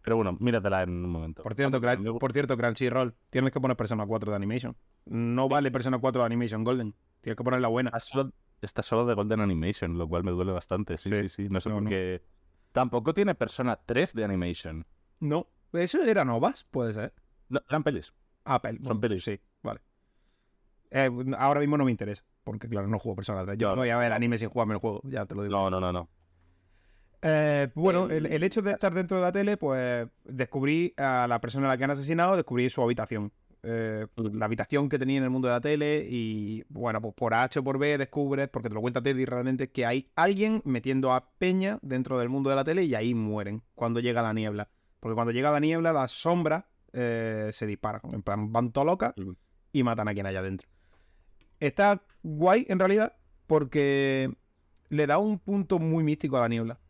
Pero 0.00 0.16
bueno, 0.16 0.38
míratela 0.40 0.82
en 0.84 1.04
un 1.04 1.10
momento. 1.10 1.42
Por 1.42 1.54
cierto, 1.54 1.78
por 2.18 2.32
cierto, 2.32 2.56
Crunchyroll, 2.56 3.14
tienes 3.28 3.52
que 3.52 3.60
poner 3.60 3.76
Persona 3.76 4.06
4 4.06 4.30
de 4.30 4.36
Animation. 4.36 4.76
No 5.04 5.48
vale 5.50 5.70
Persona 5.70 5.98
4 5.98 6.22
de 6.22 6.26
Animation 6.26 6.64
Golden. 6.64 6.94
Tienes 7.20 7.36
que 7.36 7.44
poner 7.44 7.60
la 7.60 7.68
buena. 7.68 7.90
Está 8.60 8.82
solo, 8.82 9.04
de 9.04 9.14
Golden 9.14 9.40
Animation, 9.40 9.98
lo 9.98 10.08
cual 10.08 10.24
me 10.24 10.30
duele 10.30 10.52
bastante. 10.52 10.96
Sí, 10.96 11.10
sí, 11.10 11.28
sí. 11.28 11.48
No 11.50 11.60
sé 11.60 11.68
por 11.68 11.86
qué. 11.86 12.22
Tampoco 12.72 13.12
tiene 13.12 13.34
Persona 13.34 13.78
3 13.84 14.14
de 14.14 14.24
Animation. 14.24 14.86
No. 15.20 15.48
¿Eso 15.74 16.02
era 16.02 16.24
novas? 16.24 16.64
Puede 16.70 16.94
ser. 16.94 17.12
No, 17.50 17.60
eran 17.68 17.82
pelis. 17.82 18.14
Ah, 18.44 18.62
pelis. 18.62 18.86
Son 18.86 19.00
pelis. 19.00 19.22
Sí, 19.22 19.38
vale. 19.62 19.80
Eh, 20.90 21.10
ahora 21.36 21.60
mismo 21.60 21.76
no 21.76 21.84
me 21.84 21.90
interesa, 21.90 22.24
porque 22.44 22.68
claro, 22.68 22.88
no 22.88 22.98
juego 22.98 23.16
Persona 23.16 23.44
3. 23.44 23.58
Yo 23.58 23.70
no 23.70 23.82
voy 23.82 23.90
a 23.90 23.98
ver 23.98 24.12
anime 24.12 24.38
sin 24.38 24.48
jugarme 24.48 24.74
el 24.74 24.80
juego, 24.80 25.00
ya 25.04 25.26
te 25.26 25.34
lo 25.34 25.42
digo. 25.42 25.56
No, 25.56 25.70
no, 25.70 25.80
no, 25.80 25.92
no. 25.92 26.08
Eh, 27.20 27.68
bueno, 27.74 28.08
el, 28.10 28.42
hecho 28.42 28.62
de 28.62 28.72
estar 28.72 28.94
dentro 28.94 29.16
de 29.16 29.22
la 29.24 29.32
tele, 29.32 29.56
pues 29.56 30.06
descubrí 30.24 30.94
a 30.96 31.26
la 31.28 31.40
persona 31.40 31.66
a 31.66 31.70
la 31.70 31.76
que 31.76 31.84
han 31.84 31.90
asesinado, 31.90 32.36
descubrí 32.36 32.70
su 32.70 32.82
habitación. 32.82 33.32
Eh, 33.64 34.06
la 34.14 34.44
habitación 34.44 34.88
que 34.88 35.00
tenía 35.00 35.18
en 35.18 35.24
el 35.24 35.30
mundo 35.30 35.48
de 35.48 35.54
la 35.54 35.60
tele 35.60 36.06
y 36.08 36.62
bueno, 36.68 37.02
pues 37.02 37.12
por 37.14 37.34
H 37.34 37.58
o 37.58 37.64
por 37.64 37.76
B 37.76 37.98
descubres, 37.98 38.48
porque 38.48 38.68
te 38.68 38.74
lo 38.74 38.80
cuenta 38.80 39.02
Teddy 39.02 39.24
realmente, 39.24 39.70
que 39.70 39.84
hay 39.84 40.10
alguien 40.14 40.62
metiendo 40.64 41.12
a 41.12 41.28
Peña 41.38 41.78
dentro 41.82 42.20
del 42.20 42.28
mundo 42.28 42.50
de 42.50 42.56
la 42.56 42.62
tele 42.62 42.84
y 42.84 42.94
ahí 42.94 43.14
mueren 43.14 43.62
cuando 43.74 43.98
llega 43.98 44.22
la 44.22 44.32
niebla. 44.32 44.68
Porque 45.00 45.16
cuando 45.16 45.32
llega 45.32 45.50
la 45.50 45.60
niebla, 45.60 45.92
las 45.92 46.12
sombras 46.12 46.64
se 46.92 47.66
disparan, 47.66 48.00
en 48.12 48.22
plan, 48.22 48.52
van 48.52 48.72
todo 48.72 48.84
locas 48.84 49.14
y 49.72 49.82
matan 49.82 50.08
a 50.08 50.14
quien 50.14 50.26
hay 50.26 50.36
adentro. 50.36 50.68
Está 51.60 52.02
guay 52.22 52.66
en 52.68 52.78
realidad 52.78 53.16
porque 53.46 54.30
le 54.90 55.06
da 55.06 55.18
un 55.18 55.38
punto 55.38 55.78
muy 55.78 56.04
místico 56.04 56.36
a 56.36 56.40
la 56.40 56.48
niebla. 56.48 56.80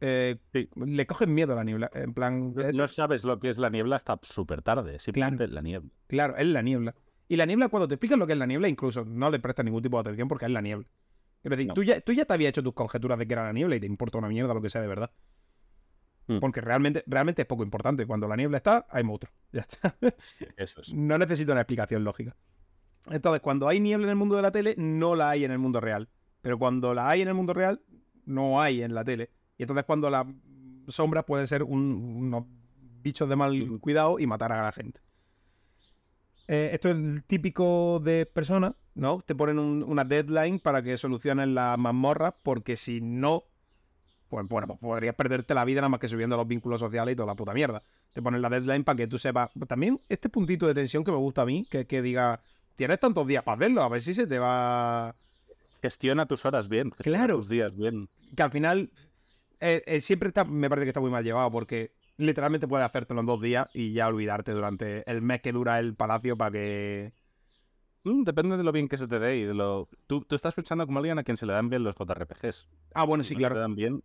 Eh, 0.00 0.36
le 0.76 1.06
cogen 1.06 1.34
miedo 1.34 1.52
a 1.52 1.56
la 1.56 1.64
niebla. 1.64 1.90
En 1.94 2.14
plan. 2.14 2.54
No, 2.74 2.88
sabes 2.88 3.24
lo 3.24 3.40
que 3.40 3.50
es 3.50 3.58
la 3.58 3.70
niebla 3.70 3.96
hasta 3.96 4.18
súper 4.22 4.62
tarde. 4.62 4.98
Simplemente 4.98 5.44
claro, 5.44 5.54
la 5.54 5.62
niebla. 5.62 5.90
Claro, 6.06 6.36
es 6.36 6.46
la 6.46 6.62
niebla. 6.62 6.94
Y 7.28 7.36
la 7.36 7.46
niebla, 7.46 7.68
cuando 7.68 7.88
te 7.88 7.94
explican 7.94 8.18
lo 8.18 8.26
que 8.26 8.32
es 8.32 8.38
la 8.38 8.46
niebla, 8.46 8.68
incluso 8.68 9.04
no 9.04 9.30
le 9.30 9.38
prestas 9.38 9.64
ningún 9.64 9.82
tipo 9.82 9.96
de 9.98 10.02
atención 10.02 10.28
porque 10.28 10.46
es 10.46 10.50
la 10.50 10.62
niebla. 10.62 10.86
Es 11.42 11.50
decir, 11.50 11.72
tú, 11.72 11.82
ya, 11.82 12.00
tú 12.00 12.12
ya 12.12 12.24
te 12.24 12.32
habías 12.32 12.50
hecho 12.50 12.62
tus 12.62 12.74
conjeturas 12.74 13.18
de 13.18 13.26
que 13.26 13.32
era 13.32 13.44
la 13.44 13.52
niebla 13.52 13.76
y 13.76 13.80
te 13.80 13.86
importa 13.86 14.18
una 14.18 14.28
mierda 14.28 14.54
lo 14.54 14.62
que 14.62 14.70
sea 14.70 14.80
de 14.80 14.88
verdad. 14.88 15.10
Hmm. 16.26 16.40
Porque 16.40 16.60
realmente, 16.60 17.04
realmente 17.06 17.42
es 17.42 17.48
poco 17.48 17.62
importante. 17.62 18.06
Cuando 18.06 18.28
la 18.28 18.36
niebla 18.36 18.56
está, 18.56 18.86
hay 18.90 19.04
monstruos. 19.04 19.34
Ya 19.52 19.60
está. 19.60 19.96
Eso 20.56 20.80
es. 20.80 20.92
No 20.92 21.18
necesito 21.18 21.52
una 21.52 21.62
explicación 21.62 22.04
lógica. 22.04 22.36
Entonces, 23.10 23.40
cuando 23.40 23.68
hay 23.68 23.80
niebla 23.80 24.06
en 24.06 24.10
el 24.10 24.16
mundo 24.16 24.36
de 24.36 24.42
la 24.42 24.52
tele, 24.52 24.74
no 24.76 25.14
la 25.16 25.30
hay 25.30 25.44
en 25.44 25.50
el 25.50 25.58
mundo 25.58 25.80
real. 25.80 26.08
Pero 26.42 26.58
cuando 26.58 26.94
la 26.94 27.08
hay 27.08 27.22
en 27.22 27.28
el 27.28 27.34
mundo 27.34 27.54
real, 27.54 27.80
no 28.24 28.60
hay 28.60 28.82
en 28.82 28.94
la 28.94 29.04
tele. 29.04 29.30
Y 29.56 29.62
entonces 29.62 29.84
cuando 29.84 30.08
las 30.10 30.26
sombras 30.88 31.24
pueden 31.24 31.48
ser 31.48 31.62
unos 31.62 32.44
bichos 33.02 33.28
de 33.28 33.36
mal 33.36 33.78
cuidado 33.80 34.18
y 34.18 34.26
matar 34.26 34.52
a 34.52 34.62
la 34.62 34.72
gente. 34.72 35.00
Eh, 36.46 36.70
esto 36.72 36.88
es 36.88 36.96
típico 37.26 38.00
de 38.02 38.24
personas, 38.24 38.72
¿no? 38.94 39.20
Te 39.20 39.34
ponen 39.34 39.58
una 39.58 40.04
deadline 40.04 40.60
para 40.60 40.82
que 40.82 40.96
solucionen 40.96 41.54
las 41.54 41.76
mazmorras, 41.76 42.34
porque 42.42 42.76
si 42.76 43.00
no, 43.02 43.44
pues 44.28 44.46
bueno, 44.48 44.66
pues 44.66 44.78
podrías 44.78 45.14
perderte 45.14 45.52
la 45.52 45.64
vida 45.66 45.80
nada 45.80 45.90
más 45.90 46.00
que 46.00 46.08
subiendo 46.08 46.36
los 46.36 46.48
vínculos 46.48 46.80
sociales 46.80 47.12
y 47.12 47.16
toda 47.16 47.26
la 47.26 47.34
puta 47.34 47.52
mierda. 47.52 47.82
Te 48.14 48.22
ponen 48.22 48.40
la 48.40 48.48
deadline 48.48 48.84
para 48.84 48.96
que 48.96 49.06
tú 49.06 49.18
sepas. 49.18 49.50
También 49.66 50.00
este 50.08 50.30
puntito 50.30 50.66
de 50.66 50.74
tensión 50.74 51.04
que 51.04 51.10
me 51.10 51.18
gusta 51.18 51.42
a 51.42 51.46
mí, 51.46 51.66
que, 51.70 51.86
que 51.86 52.00
diga, 52.00 52.40
tienes 52.78 53.00
tantos 53.00 53.26
días 53.26 53.42
para 53.42 53.56
hacerlo, 53.56 53.82
a 53.82 53.88
ver 53.88 54.00
si 54.00 54.14
se 54.14 54.26
te 54.26 54.38
va. 54.38 55.14
Gestiona 55.82 56.26
tus 56.26 56.46
horas 56.46 56.68
bien, 56.68 56.90
claro. 56.90 57.36
tus 57.36 57.48
días 57.48 57.74
bien. 57.76 58.08
Que 58.36 58.42
al 58.42 58.50
final 58.52 58.88
eh, 59.60 59.82
eh, 59.84 60.00
siempre 60.00 60.28
está, 60.28 60.44
me 60.44 60.68
parece 60.68 60.84
que 60.86 60.90
está 60.90 61.00
muy 61.00 61.10
mal 61.10 61.24
llevado 61.24 61.50
porque 61.50 61.92
literalmente 62.16 62.68
puedes 62.68 62.86
hacértelo 62.86 63.20
en 63.20 63.26
dos 63.26 63.42
días 63.42 63.68
y 63.74 63.92
ya 63.92 64.06
olvidarte 64.06 64.52
durante 64.52 65.08
el 65.10 65.22
mes 65.22 65.40
que 65.40 65.52
dura 65.52 65.80
el 65.80 65.94
palacio 65.94 66.38
para 66.38 66.52
que. 66.52 67.12
Mm, 68.04 68.22
depende 68.22 68.56
de 68.56 68.62
lo 68.62 68.70
bien 68.70 68.88
que 68.88 68.96
se 68.96 69.08
te 69.08 69.18
dé 69.18 69.38
y 69.38 69.44
de 69.44 69.54
lo. 69.54 69.88
Tú, 70.06 70.24
estás 70.30 70.54
pensando 70.54 70.86
como 70.86 71.00
alguien 71.00 71.18
a 71.18 71.24
quien 71.24 71.36
se 71.36 71.46
le 71.46 71.54
dan 71.54 71.68
bien 71.68 71.82
los 71.82 71.96
JRPGs. 71.96 72.68
Ah, 72.94 73.04
bueno, 73.04 73.24
sí, 73.24 73.34
claro. 73.34 73.56
Se 73.56 73.60
dan 73.60 73.74
bien. 73.74 74.04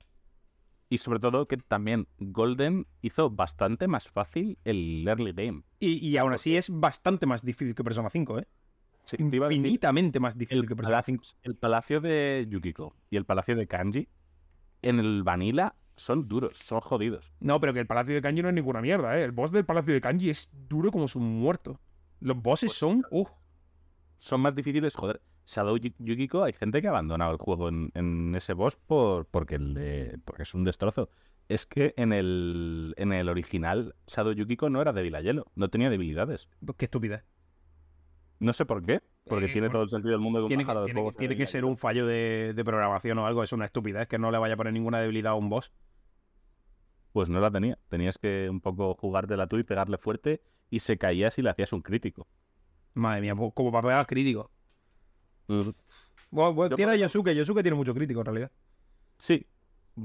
Y 0.90 0.98
sobre 0.98 1.20
todo 1.20 1.48
que 1.48 1.58
también 1.58 2.08
Golden 2.18 2.88
hizo 3.02 3.30
bastante 3.30 3.88
más 3.88 4.10
fácil 4.10 4.58
el 4.64 5.08
early 5.08 5.32
game. 5.32 5.64
Y, 5.80 6.08
y 6.08 6.18
aún 6.18 6.34
así 6.34 6.58
es 6.58 6.70
bastante 6.72 7.28
más 7.28 7.44
difícil 7.44 7.76
que 7.76 7.84
Persona 7.84 8.10
5, 8.10 8.40
¿eh? 8.40 8.48
Infinitamente 9.18 10.20
más 10.20 10.38
difícil 10.38 10.68
que 10.68 10.76
Persona 10.76 11.02
5. 11.02 11.24
El 11.44 11.56
palacio 11.56 12.02
de 12.02 12.46
Yukiko 12.50 12.96
y 13.10 13.18
el 13.18 13.26
palacio 13.26 13.56
de 13.56 13.68
Kanji 13.68 14.08
en 14.82 15.00
el 15.00 15.24
Vanilla 15.24 15.76
son 15.96 16.28
duros, 16.28 16.58
son 16.58 16.82
jodidos. 16.82 17.32
No, 17.40 17.60
pero 17.60 17.74
que 17.74 17.80
el 17.80 17.88
palacio 17.88 18.14
de 18.16 18.22
Kanji 18.22 18.42
no 18.42 18.50
es 18.50 18.56
ninguna 18.56 18.82
mierda, 18.82 19.18
¿eh? 19.18 19.24
El 19.24 19.32
boss 19.32 19.52
del 19.52 19.66
palacio 19.66 19.94
de 19.94 20.02
Kanji 20.02 20.30
es 20.30 20.50
duro 20.68 20.92
como 20.92 21.08
su 21.08 21.20
muerto. 21.20 21.80
Los 22.20 22.42
bosses 22.42 22.70
pues 22.70 22.78
son. 22.78 23.06
Uh. 23.12 23.26
Son 24.18 24.42
más 24.42 24.56
difíciles, 24.56 24.96
joder. 24.96 25.22
Shadow 25.46 25.78
Yukiko, 25.78 26.44
hay 26.44 26.54
gente 26.54 26.82
que 26.82 26.88
ha 26.88 26.92
abandonado 26.92 27.34
el 27.34 27.38
juego 27.38 27.68
en, 27.68 28.34
ese 28.36 28.54
boss 28.54 28.78
por, 28.78 29.26
porque, 29.26 30.18
porque 30.24 30.44
es 30.44 30.54
un 30.54 30.64
destrozo. 30.64 31.10
Es 31.50 31.66
que 31.66 31.94
en 31.98 32.14
el, 32.14 32.94
en 32.98 33.12
el 33.12 33.28
original, 33.28 33.96
Shadow 34.08 34.32
Yukiko 34.32 34.70
no 34.70 34.82
era 34.82 34.94
débil 34.94 35.16
a 35.16 35.22
hielo, 35.22 35.52
no 35.56 35.70
tenía 35.70 35.90
debilidades. 35.90 36.48
Qué 36.78 36.86
estúpida. 36.86 37.26
No 38.44 38.52
sé 38.52 38.66
por 38.66 38.84
qué, 38.84 39.00
porque 39.26 39.46
eh, 39.46 39.54
tiene 39.54 39.70
todo 39.70 39.84
el 39.84 39.90
sentido 39.90 40.12
del 40.12 40.20
mundo 40.20 40.46
tiene, 40.48 40.66
que, 40.66 41.12
tiene, 41.18 41.38
que 41.38 41.48
ser 41.48 41.64
un 41.64 41.78
fallo 41.78 42.06
de, 42.06 42.62
programación 42.66 43.18
o 43.20 43.26
algo, 43.26 43.42
es 43.42 43.54
una 43.54 43.64
estupidez 43.64 44.06
que 44.10 44.20
no 44.20 44.32
le 44.32 44.38
vaya 44.38 44.56
a 44.56 44.58
poner 44.58 44.74
ninguna 44.74 45.00
debilidad 45.00 45.32
a 45.32 45.36
un 45.36 45.48
boss. 45.48 45.72
Pues 47.14 47.30
no 47.30 47.40
la 47.40 47.50
tenía. 47.50 47.80
Tenías 47.88 48.18
que 48.18 48.50
un 48.50 48.60
poco 48.60 48.96
jugártela 48.96 49.48
tú 49.48 49.60
y 49.60 49.64
pegarle 49.64 49.98
fuerte 49.98 50.42
y 50.70 50.82
se 50.82 50.98
caía 50.98 51.32
si 51.32 51.42
le 51.42 51.52
hacías 51.52 51.72
un 51.72 51.82
crítico. 51.82 52.28
Madre 52.96 53.22
mía, 53.22 53.34
pues, 53.34 53.54
como 53.54 53.72
para 53.72 53.88
pegar 53.88 54.08
crítico. 54.08 54.52
Mm. 55.48 55.70
Bueno, 56.32 56.76
tiene 56.76 56.92
a 56.92 56.96
Yosuke, 56.98 57.34
Yosuke 57.34 57.62
tiene 57.62 57.78
mucho 57.78 57.94
crítico 57.94 58.20
en 58.20 58.26
realidad. 58.26 58.52
Sí, 59.18 59.48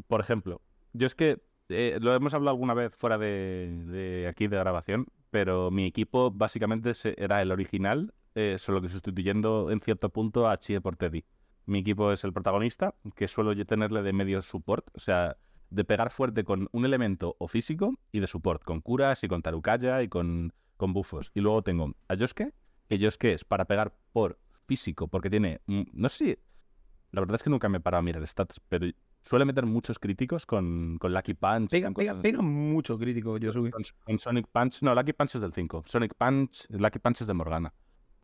por 0.06 0.20
ejemplo. 0.20 0.62
Yo 0.92 1.08
es 1.08 1.16
que 1.16 1.42
eh, 1.70 1.98
lo 2.00 2.14
hemos 2.14 2.34
hablado 2.34 2.54
alguna 2.54 2.74
vez 2.74 2.94
fuera 2.94 3.18
de, 3.18 3.82
de, 3.86 4.28
aquí 4.28 4.46
de 4.46 4.58
grabación, 4.58 5.06
pero 5.30 5.72
mi 5.72 5.86
equipo 5.86 6.30
básicamente 6.30 6.92
era 7.16 7.42
el 7.42 7.50
original 7.50 8.14
eh, 8.34 8.56
solo 8.58 8.80
que 8.80 8.88
sustituyendo 8.88 9.70
en 9.70 9.80
cierto 9.80 10.10
punto 10.10 10.48
a 10.48 10.58
Chie 10.58 10.80
por 10.80 10.96
Teddy. 10.96 11.24
Mi 11.66 11.80
equipo 11.80 12.12
es 12.12 12.24
el 12.24 12.32
protagonista, 12.32 12.94
que 13.14 13.28
suelo 13.28 13.54
tenerle 13.66 14.02
de 14.02 14.12
medio 14.12 14.40
support, 14.42 14.88
o 14.94 15.00
sea, 15.00 15.36
de 15.70 15.84
pegar 15.84 16.10
fuerte 16.10 16.44
con 16.44 16.68
un 16.72 16.84
elemento 16.84 17.36
o 17.38 17.48
físico 17.48 17.98
y 18.12 18.20
de 18.20 18.26
support, 18.26 18.64
con 18.64 18.80
curas 18.80 19.22
y 19.24 19.28
con 19.28 19.42
Tarukaya 19.42 20.02
y 20.02 20.08
con, 20.08 20.52
con 20.76 20.92
buffos. 20.92 21.30
Y 21.34 21.40
luego 21.40 21.62
tengo 21.62 21.94
a 22.08 22.14
Yosuke, 22.14 22.54
que 22.88 22.98
Yosuke 22.98 23.34
es 23.34 23.44
para 23.44 23.66
pegar 23.66 23.94
por 24.12 24.38
físico, 24.66 25.08
porque 25.08 25.30
tiene, 25.30 25.60
mm, 25.66 25.82
no 25.92 26.08
sé 26.08 26.24
si, 26.24 26.38
la 27.12 27.20
verdad 27.20 27.36
es 27.36 27.42
que 27.42 27.50
nunca 27.50 27.68
me 27.68 27.78
he 27.78 27.80
parado 27.80 28.00
a 28.00 28.02
mirar 28.02 28.26
stats, 28.26 28.60
pero 28.68 28.86
suele 29.22 29.44
meter 29.44 29.66
muchos 29.66 29.98
críticos 29.98 30.46
con, 30.46 30.96
con 30.98 31.12
Lucky 31.12 31.34
Punch. 31.34 31.70
Pega, 31.70 31.90
pega, 31.90 32.42
mucho 32.42 32.98
crítico 32.98 33.36
Yosuke. 33.36 33.72
Con, 34.04 34.18
Sonic 34.18 34.48
Punch, 34.48 34.82
no, 34.82 34.94
Lucky 34.94 35.12
Punch 35.12 35.34
es 35.34 35.40
del 35.40 35.52
5. 35.52 35.84
Sonic 35.86 36.14
Punch, 36.14 36.66
Lucky 36.70 36.98
Punch 36.98 37.20
es 37.22 37.26
de 37.26 37.34
Morgana. 37.34 37.74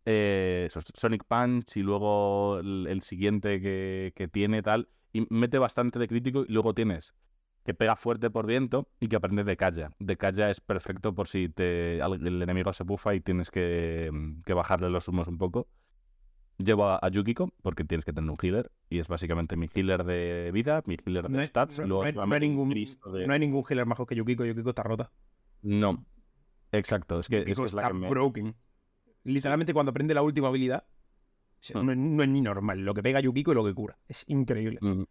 Eh, 0.05 0.69
Sonic 0.93 1.23
Punch 1.25 1.77
y 1.77 1.81
luego 1.81 2.59
el, 2.59 3.01
siguiente 3.01 3.59
que, 3.59 4.13
que, 4.15 4.27
tiene 4.27 4.61
tal, 4.61 4.87
y 5.11 5.25
mete 5.31 5.57
bastante 5.57 5.97
de 5.97 6.07
crítico 6.07 6.45
y 6.47 6.53
luego 6.53 6.75
tienes 6.75 7.15
que 7.65 7.73
pega 7.73 7.95
fuerte 7.95 8.29
por 8.29 8.45
viento 8.45 8.87
y 8.99 9.07
que 9.07 9.15
aprende 9.15 9.43
de 9.43 9.57
calla. 9.57 9.89
De 9.97 10.17
calla 10.17 10.51
es 10.51 10.61
perfecto 10.61 11.15
por 11.15 11.27
si 11.27 11.49
te, 11.49 11.97
el 11.97 12.41
enemigo 12.41 12.71
se 12.73 12.83
bufa 12.83 13.15
y 13.15 13.21
tienes 13.21 13.49
que, 13.49 14.11
que 14.45 14.53
bajarle 14.53 14.89
los 14.91 15.07
humos 15.07 15.27
un 15.27 15.39
poco. 15.39 15.67
Llevo 16.57 16.87
a, 16.87 17.09
Yukiko 17.09 17.51
porque 17.63 17.83
tienes 17.83 18.05
que 18.05 18.13
tener 18.13 18.29
un 18.29 18.37
healer 18.41 18.71
y 18.87 18.99
es 18.99 19.07
básicamente 19.07 19.57
mi 19.57 19.67
healer 19.73 20.03
de 20.03 20.51
vida, 20.53 20.83
mi 20.85 20.95
healer 21.05 21.27
de 21.27 21.47
stats. 21.47 21.79
No, 21.79 22.03
hay, 22.03 22.13
ningún, 22.39 22.69
no 23.25 23.33
hay 23.33 23.39
ningún 23.39 23.63
healer 23.67 23.87
mejor 23.87 24.05
que 24.05 24.15
Yukiko. 24.15 24.45
Yukiko 24.45 24.69
está 24.69 24.83
rota. 24.83 25.11
No, 25.63 26.05
exacto. 26.71 27.19
Es 27.19 27.27
que, 27.27 27.39
es, 27.47 27.73
la 27.73 27.89
broken. 27.89 28.55
Literalmente 29.25 29.73
cuando 29.73 29.89
aprende 29.89 30.13
la 30.13 30.21
última 30.21 30.47
habilidad, 30.47 30.85
mm. 31.73 32.15
no, 32.15 32.23
es 32.23 32.29
ni 32.29 32.41
normal. 32.41 32.79
Lo 32.79 32.93
que 32.93 33.03
pega 33.03 33.19
Yukiko 33.19 33.51
y 33.51 33.55
lo 33.55 33.65
que 33.65 33.73
cura. 33.73 33.97
Es 34.07 34.23
increíble. 34.27 34.79
Mm. 34.81 35.03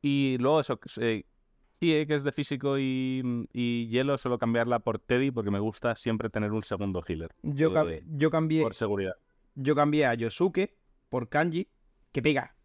Y 0.00 0.36
luego 0.38 0.60
eso, 0.60 0.80
eh, 1.00 1.24
sí, 1.80 2.06
que 2.06 2.14
es 2.14 2.24
de 2.24 2.32
físico 2.32 2.78
y, 2.78 3.48
hielo, 3.52 4.18
solo 4.18 4.38
cambiarla 4.38 4.80
por 4.80 4.98
Teddy 4.98 5.30
porque 5.30 5.50
me 5.50 5.60
gusta 5.60 5.94
siempre 5.94 6.30
tener 6.30 6.52
un 6.52 6.62
segundo 6.62 7.02
healer. 7.06 7.34
Yo, 7.42 7.88
eh, 7.88 8.02
yo 8.06 8.30
cambié. 8.30 8.62
Por 8.62 8.74
seguridad. 8.74 9.14
Yo 9.54 9.74
cambié 9.74 10.06
a 10.06 10.14
Yosuke 10.14 10.76
por 11.08 11.28
Kanji, 11.28 11.68
que 12.10 12.22
pega. 12.22 12.56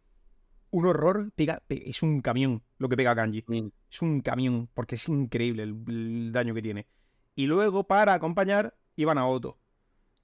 Un 0.70 0.86
horror, 0.86 1.32
pega, 1.36 1.64
es 1.70 2.02
un 2.02 2.22
camión 2.22 2.64
lo 2.78 2.90
que 2.90 2.98
pega 2.98 3.16
Kanji. 3.16 3.44
Mm. 3.48 3.68
Es 3.90 4.02
un 4.02 4.22
camión, 4.22 4.70
porque 4.74 4.96
es 4.96 5.08
increíble 5.08 5.64
el, 5.64 6.32
daño 6.32 6.54
que 6.54 6.62
tiene. 6.62 6.88
Y 7.36 7.46
luego, 7.46 7.86
para 7.86 8.14
acompañar, 8.14 8.76
iban 8.96 9.18
a 9.18 9.28
Otto, 9.28 9.58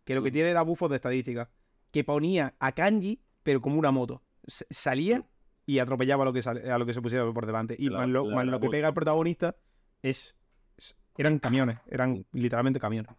que 0.03 0.15
lo 0.15 0.23
que 0.23 0.31
tiene 0.31 0.49
era 0.49 0.61
bufos 0.61 0.89
de 0.89 0.97
estadística, 0.97 1.49
que 1.91 2.03
ponía 2.03 2.55
a 2.59 2.71
Kanji, 2.71 3.21
pero 3.43 3.61
como 3.61 3.77
una 3.77 3.91
moto. 3.91 4.23
salía 4.47 5.25
y 5.65 5.79
atropellaba 5.79 6.23
a 6.23 6.25
lo 6.25 6.33
que, 6.33 6.41
a 6.47 6.77
lo 6.77 6.85
que 6.85 6.93
se 6.93 7.01
pusiera 7.01 7.31
por 7.31 7.45
delante. 7.45 7.75
Y 7.77 7.89
más 7.89 8.07
lo, 8.07 8.59
que 8.59 8.69
pega 8.69 8.89
el 8.89 8.93
protagonista 8.93 9.55
es, 10.01 10.35
Eran 11.17 11.39
camiones, 11.39 11.79
eran 11.87 12.25
literalmente 12.33 12.79
camiones. 12.79 13.11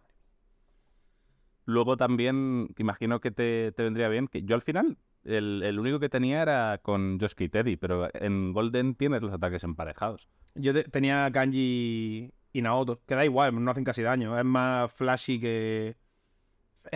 Luego 1.65 1.97
también, 1.97 2.69
imagino 2.77 3.19
que 3.19 3.31
te, 3.31 3.73
vendría 3.77 4.07
bien, 4.07 4.27
que 4.27 4.43
yo 4.43 4.53
al 4.53 4.61
final, 4.61 4.97
el, 5.23 5.79
único 5.79 5.99
que 5.99 6.09
tenía 6.09 6.43
era 6.43 6.79
con 6.83 7.19
Josuke 7.19 7.45
y 7.45 7.49
Teddy, 7.49 7.77
pero 7.77 8.07
en 8.13 8.53
Golden 8.53 8.93
tienes 8.93 9.23
los 9.23 9.33
ataques 9.33 9.63
emparejados. 9.63 10.29
Yo 10.53 10.73
tenía 10.83 11.31
Kanji 11.31 12.31
y 12.53 12.61
Naoto, 12.61 13.01
que 13.07 13.15
da 13.15 13.25
igual, 13.25 13.63
no 13.63 13.71
hacen 13.71 13.83
casi 13.83 14.03
daño, 14.03 14.37
es 14.37 14.45
más 14.45 14.91
flashy 14.91 15.39
que... 15.39 15.97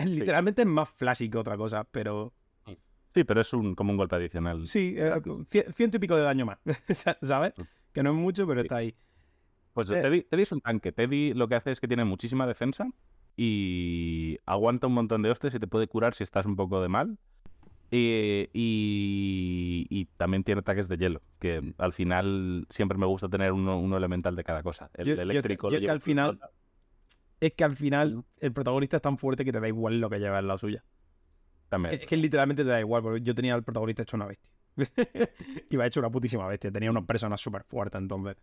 literalmente 0.04 0.62
es 0.62 0.68
más 0.68 0.88
flashy 0.88 1.28
que 1.30 1.38
otra 1.38 1.56
cosa, 1.56 1.84
pero 1.84 2.32
Sí, 3.14 3.24
pero 3.24 3.40
es 3.40 3.52
un, 3.52 3.74
como 3.74 3.90
un 3.90 3.96
golpe 3.96 4.16
adicional. 4.16 4.66
Sí, 4.68 4.94
eh, 4.96 5.12
ciento 5.74 5.96
y 5.96 6.00
pico 6.00 6.16
de 6.16 6.22
daño 6.22 6.46
más, 6.46 6.58
¿sabes? 7.22 7.54
Mm. 7.56 7.62
Que 7.92 8.02
no 8.02 8.10
es 8.10 8.16
mucho, 8.16 8.46
pero 8.46 8.60
está 8.60 8.76
ahí. 8.76 8.94
Pues 9.72 9.90
eh, 9.90 10.24
Teddy, 10.28 10.42
es 10.42 10.52
un 10.52 10.60
tanque. 10.60 10.92
Teddy 10.92 11.34
lo 11.34 11.48
que 11.48 11.56
hace 11.56 11.72
es 11.72 11.80
que 11.80 11.88
tiene 11.88 12.04
muchísima 12.04 12.46
defensa 12.46 12.88
y 13.36 14.38
aguanta 14.46 14.86
un 14.86 14.94
montón 14.94 15.22
de 15.22 15.30
hostes 15.30 15.54
y 15.54 15.58
te 15.58 15.66
puede 15.66 15.88
curar 15.88 16.14
si 16.14 16.22
estás 16.22 16.46
un 16.46 16.56
poco 16.56 16.80
de 16.80 16.88
mal. 16.88 17.18
Y, 17.92 18.48
y, 18.52 20.04
también 20.16 20.44
tiene 20.44 20.60
ataques 20.60 20.86
de 20.88 20.96
hielo, 20.96 21.22
que 21.40 21.74
al 21.76 21.92
final 21.92 22.64
siempre 22.70 22.96
me 22.96 23.06
gusta 23.06 23.28
tener 23.28 23.50
uno, 23.50 23.96
elemental 23.96 24.36
de 24.36 24.44
cada 24.44 24.62
cosa. 24.62 24.90
El, 24.94 25.18
eléctrico. 25.18 25.72
es 25.72 25.80
que 25.80 25.90
al 25.90 26.00
final, 26.00 26.38
es 27.40 27.52
que 27.54 27.64
al 27.64 27.76
final 27.76 28.24
el 28.38 28.52
protagonista 28.52 28.96
es 28.96 29.02
tan 29.02 29.18
fuerte 29.18 29.44
que 29.44 29.52
te 29.52 29.60
da 29.60 29.68
igual 29.68 30.00
lo 30.00 30.10
que 30.10 30.18
lleva 30.18 30.38
en 30.38 30.48
la 30.48 30.58
suya. 30.58 30.84
Es 31.92 32.06
que 32.06 32.16
literalmente 32.16 32.64
te 32.64 32.70
da 32.70 32.80
igual, 32.80 33.02
porque 33.02 33.22
yo 33.22 33.34
tenía 33.34 33.54
al 33.54 33.62
protagonista 33.62 34.02
hecho 34.02 34.16
una 34.16 34.26
bestia. 34.26 34.50
Iba 35.70 35.86
hecho 35.86 36.00
una 36.00 36.10
putísima 36.10 36.46
bestia. 36.46 36.70
Tenía 36.70 36.90
una 36.90 37.06
persona 37.06 37.36
súper 37.36 37.64
fuerte, 37.64 37.98
entonces. 37.98 38.36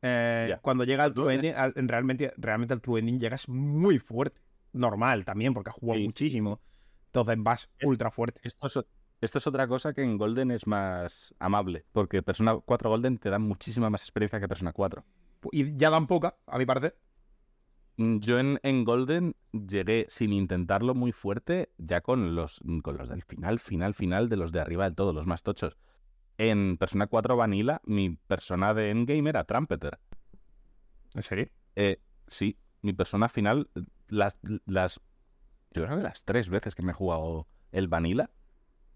Eh, 0.00 0.56
cuando 0.62 0.84
llega 0.84 1.04
al 1.04 1.12
True 1.12 1.34
Ending, 1.34 1.54
realmente, 1.88 2.32
realmente 2.36 2.74
al 2.74 2.80
True 2.80 3.00
Ending 3.00 3.18
llegas 3.18 3.48
muy 3.48 3.98
fuerte. 3.98 4.40
Normal 4.72 5.24
también, 5.24 5.54
porque 5.54 5.70
has 5.70 5.76
jugado 5.76 6.00
muchísimo. 6.00 6.60
Entonces 7.06 7.36
vas 7.38 7.70
ultra 7.82 8.10
fuerte. 8.10 8.40
Esto 8.44 8.66
es, 8.66 8.78
esto 9.20 9.38
es 9.38 9.46
otra 9.46 9.66
cosa 9.66 9.92
que 9.92 10.02
en 10.02 10.16
Golden 10.16 10.52
es 10.52 10.66
más 10.66 11.34
amable, 11.40 11.84
porque 11.90 12.22
Persona 12.22 12.56
4 12.64 12.90
Golden 12.90 13.18
te 13.18 13.30
da 13.30 13.38
muchísima 13.38 13.90
más 13.90 14.02
experiencia 14.02 14.38
que 14.38 14.46
Persona 14.46 14.72
4. 14.72 15.04
Y 15.52 15.76
ya 15.76 15.90
dan 15.90 16.06
poca, 16.06 16.36
a 16.46 16.58
mi 16.58 16.66
parecer. 16.66 16.96
Mm, 17.98 18.18
yo 18.20 18.38
en, 18.38 18.84
Golden 18.84 19.34
llegué 19.52 20.06
sin 20.08 20.32
intentarlo 20.32 20.94
muy 20.94 21.10
fuerte, 21.10 21.70
ya 21.78 22.00
con 22.00 22.36
los, 22.36 22.60
con 22.82 22.96
los 22.96 23.08
del 23.08 23.22
final, 23.24 23.58
final, 23.58 23.92
final, 23.92 24.28
de 24.28 24.36
los 24.36 24.52
de 24.52 24.60
arriba 24.60 24.88
de 24.88 24.94
todos, 24.94 25.14
los 25.14 25.26
más 25.26 25.42
tochos. 25.42 25.76
En 26.38 26.76
Persona 26.78 27.08
4 27.08 27.36
Vanilla, 27.36 27.80
mi 27.84 28.10
persona 28.10 28.72
de 28.72 28.90
endgame 28.90 29.28
era 29.28 29.42
Trumpeter. 29.42 29.98
¿En 31.14 31.24
serio? 31.24 31.48
Eh, 31.74 32.00
sí, 32.28 32.56
mi 32.82 32.92
persona 32.92 33.28
final, 33.28 33.68
las, 34.06 34.38
las. 34.64 35.00
Yo 35.72 35.84
creo 35.84 35.96
que 35.96 36.04
las 36.04 36.24
tres 36.24 36.48
veces 36.48 36.76
que 36.76 36.82
me 36.82 36.92
he 36.92 36.94
jugado 36.94 37.48
el 37.72 37.88
Vanilla, 37.88 38.30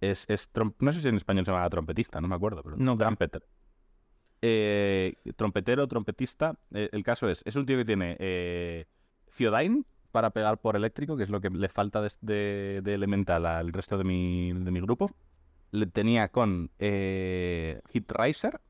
es, 0.00 0.30
es 0.30 0.48
no 0.78 0.92
sé 0.92 1.00
si 1.00 1.08
en 1.08 1.16
español 1.16 1.44
se 1.44 1.50
llama 1.50 1.68
trompetista, 1.68 2.20
no 2.20 2.28
me 2.28 2.36
acuerdo, 2.36 2.62
pero 2.62 2.76
no, 2.76 2.96
Trumpeter. 2.96 3.44
Eh, 4.44 5.14
trompetero, 5.36 5.86
trompetista. 5.86 6.56
Eh, 6.74 6.88
el 6.92 7.04
caso 7.04 7.28
es, 7.28 7.42
es 7.44 7.54
un 7.54 7.64
tío 7.64 7.78
que 7.78 7.84
tiene 7.84 8.16
eh, 8.18 8.86
para 10.10 10.30
pegar 10.30 10.58
por 10.58 10.74
eléctrico, 10.74 11.16
que 11.16 11.22
es 11.22 11.30
lo 11.30 11.40
que 11.40 11.48
le 11.48 11.68
falta 11.68 12.02
de, 12.20 12.82
elemental 12.84 13.46
al 13.46 13.72
resto 13.72 13.96
de 13.96 14.04
mi, 14.04 14.52
de 14.52 14.70
mi, 14.70 14.80
grupo. 14.80 15.10
Le 15.70 15.86
tenía 15.86 16.28
con 16.28 16.70
eh, 16.80 17.80
Hit 17.92 18.10
Riser 18.10 18.60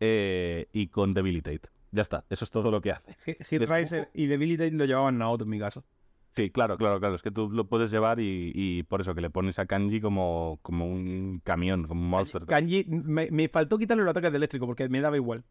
y 0.00 0.88
con 0.88 1.14
Debilitate. 1.14 1.68
Ya 1.92 2.02
está, 2.02 2.24
eso 2.28 2.44
es 2.44 2.50
todo 2.50 2.70
lo 2.72 2.80
que 2.80 2.90
hace. 2.90 3.14
Hit 3.44 3.62
Riser 3.62 4.10
y 4.12 4.26
Debilitate 4.26 4.72
lo 4.72 4.84
llevaban 4.84 5.18
Naoto 5.18 5.44
en 5.44 5.50
mi 5.50 5.60
caso. 5.60 5.84
Sí, 6.32 6.50
claro, 6.50 6.78
claro, 6.78 6.98
claro. 6.98 7.14
Es 7.14 7.22
que 7.22 7.30
tú 7.30 7.50
lo 7.50 7.68
puedes 7.68 7.90
llevar 7.90 8.18
y, 8.20 8.82
por 8.84 9.02
eso 9.02 9.14
que 9.14 9.20
le 9.20 9.30
pones 9.30 9.58
a 9.58 9.66
Kanji 9.66 10.00
como, 10.00 10.58
como 10.62 10.86
un 10.86 11.40
camión, 11.44 11.86
como 11.86 12.00
un 12.00 12.08
monster. 12.08 12.46
Kanji, 12.46 12.86
me, 12.88 13.48
faltó 13.48 13.78
quitarle 13.78 14.02
los 14.02 14.10
ataques 14.12 14.32
de 14.32 14.38
eléctrico 14.38 14.66
porque 14.66 14.88
me 14.88 15.00
daba 15.00 15.16
igual. 15.16 15.44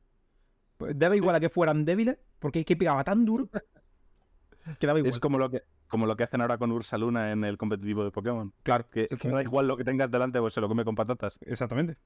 Pues, 0.78 0.98
daba 0.98 1.16
igual 1.16 1.36
a 1.36 1.40
que 1.40 1.50
fueran 1.50 1.86
débiles 1.86 2.18
porque 2.40 2.62
es 2.62 2.66
que 2.66 2.76
pegaba 2.76 3.04
tan 3.04 3.26
duro 3.26 3.48
que 4.80 4.88
daba 4.88 4.98
igual. 4.98 5.14
Es 5.14 5.20
como 5.20 5.38
lo 5.38 5.52
que, 5.52 5.62
como 5.88 6.08
lo 6.08 6.18
que 6.18 6.24
hacen 6.24 6.42
ahora 6.42 6.58
con 6.58 6.72
Ursa 6.72 6.98
Luna 6.98 7.32
en 7.32 7.44
el 7.44 7.60
competitivo 7.60 8.04
de 8.04 8.10
Pokémon. 8.10 8.52
Claro. 8.64 8.90
Que, 8.90 9.08
da 9.24 9.44
igual 9.44 9.68
lo 9.68 9.78
que 9.78 9.84
tengas 9.84 10.10
delante, 10.10 10.40
pues 10.40 10.56
se 10.56 10.62
lo 10.62 10.68
come 10.68 10.84
con 10.84 10.96
patatas. 10.96 11.38
Exactamente. 11.42 11.98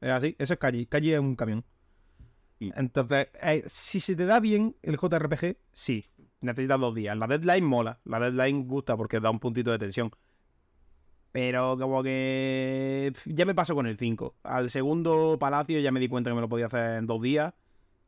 Es 0.00 0.10
así. 0.10 0.36
Eso 0.38 0.52
es 0.52 0.58
Kanji. 0.60 0.86
Kanji 0.86 1.14
es 1.14 1.20
un 1.20 1.34
camión. 1.34 1.64
Entonces, 2.60 3.28
eh, 3.42 3.64
si 3.66 4.00
se 4.00 4.14
te 4.14 4.26
da 4.26 4.38
bien 4.38 4.76
el 4.82 4.98
JRPG, 4.98 5.56
sí 5.72 6.09
necesitas 6.40 6.80
dos 6.80 6.94
días. 6.94 7.16
La 7.16 7.26
deadline 7.26 7.64
mola, 7.64 7.98
la 8.04 8.20
deadline 8.20 8.66
gusta 8.66 8.96
porque 8.96 9.20
da 9.20 9.30
un 9.30 9.38
puntito 9.38 9.70
de 9.70 9.78
tensión. 9.78 10.10
Pero 11.32 11.78
como 11.78 12.02
que 12.02 13.12
ya 13.24 13.46
me 13.46 13.54
pasó 13.54 13.74
con 13.74 13.86
el 13.86 13.96
5. 13.96 14.34
Al 14.42 14.68
segundo 14.70 15.36
palacio 15.38 15.78
ya 15.78 15.92
me 15.92 16.00
di 16.00 16.08
cuenta 16.08 16.30
que 16.30 16.34
me 16.34 16.40
lo 16.40 16.48
podía 16.48 16.66
hacer 16.66 16.98
en 16.98 17.06
dos 17.06 17.22
días 17.22 17.54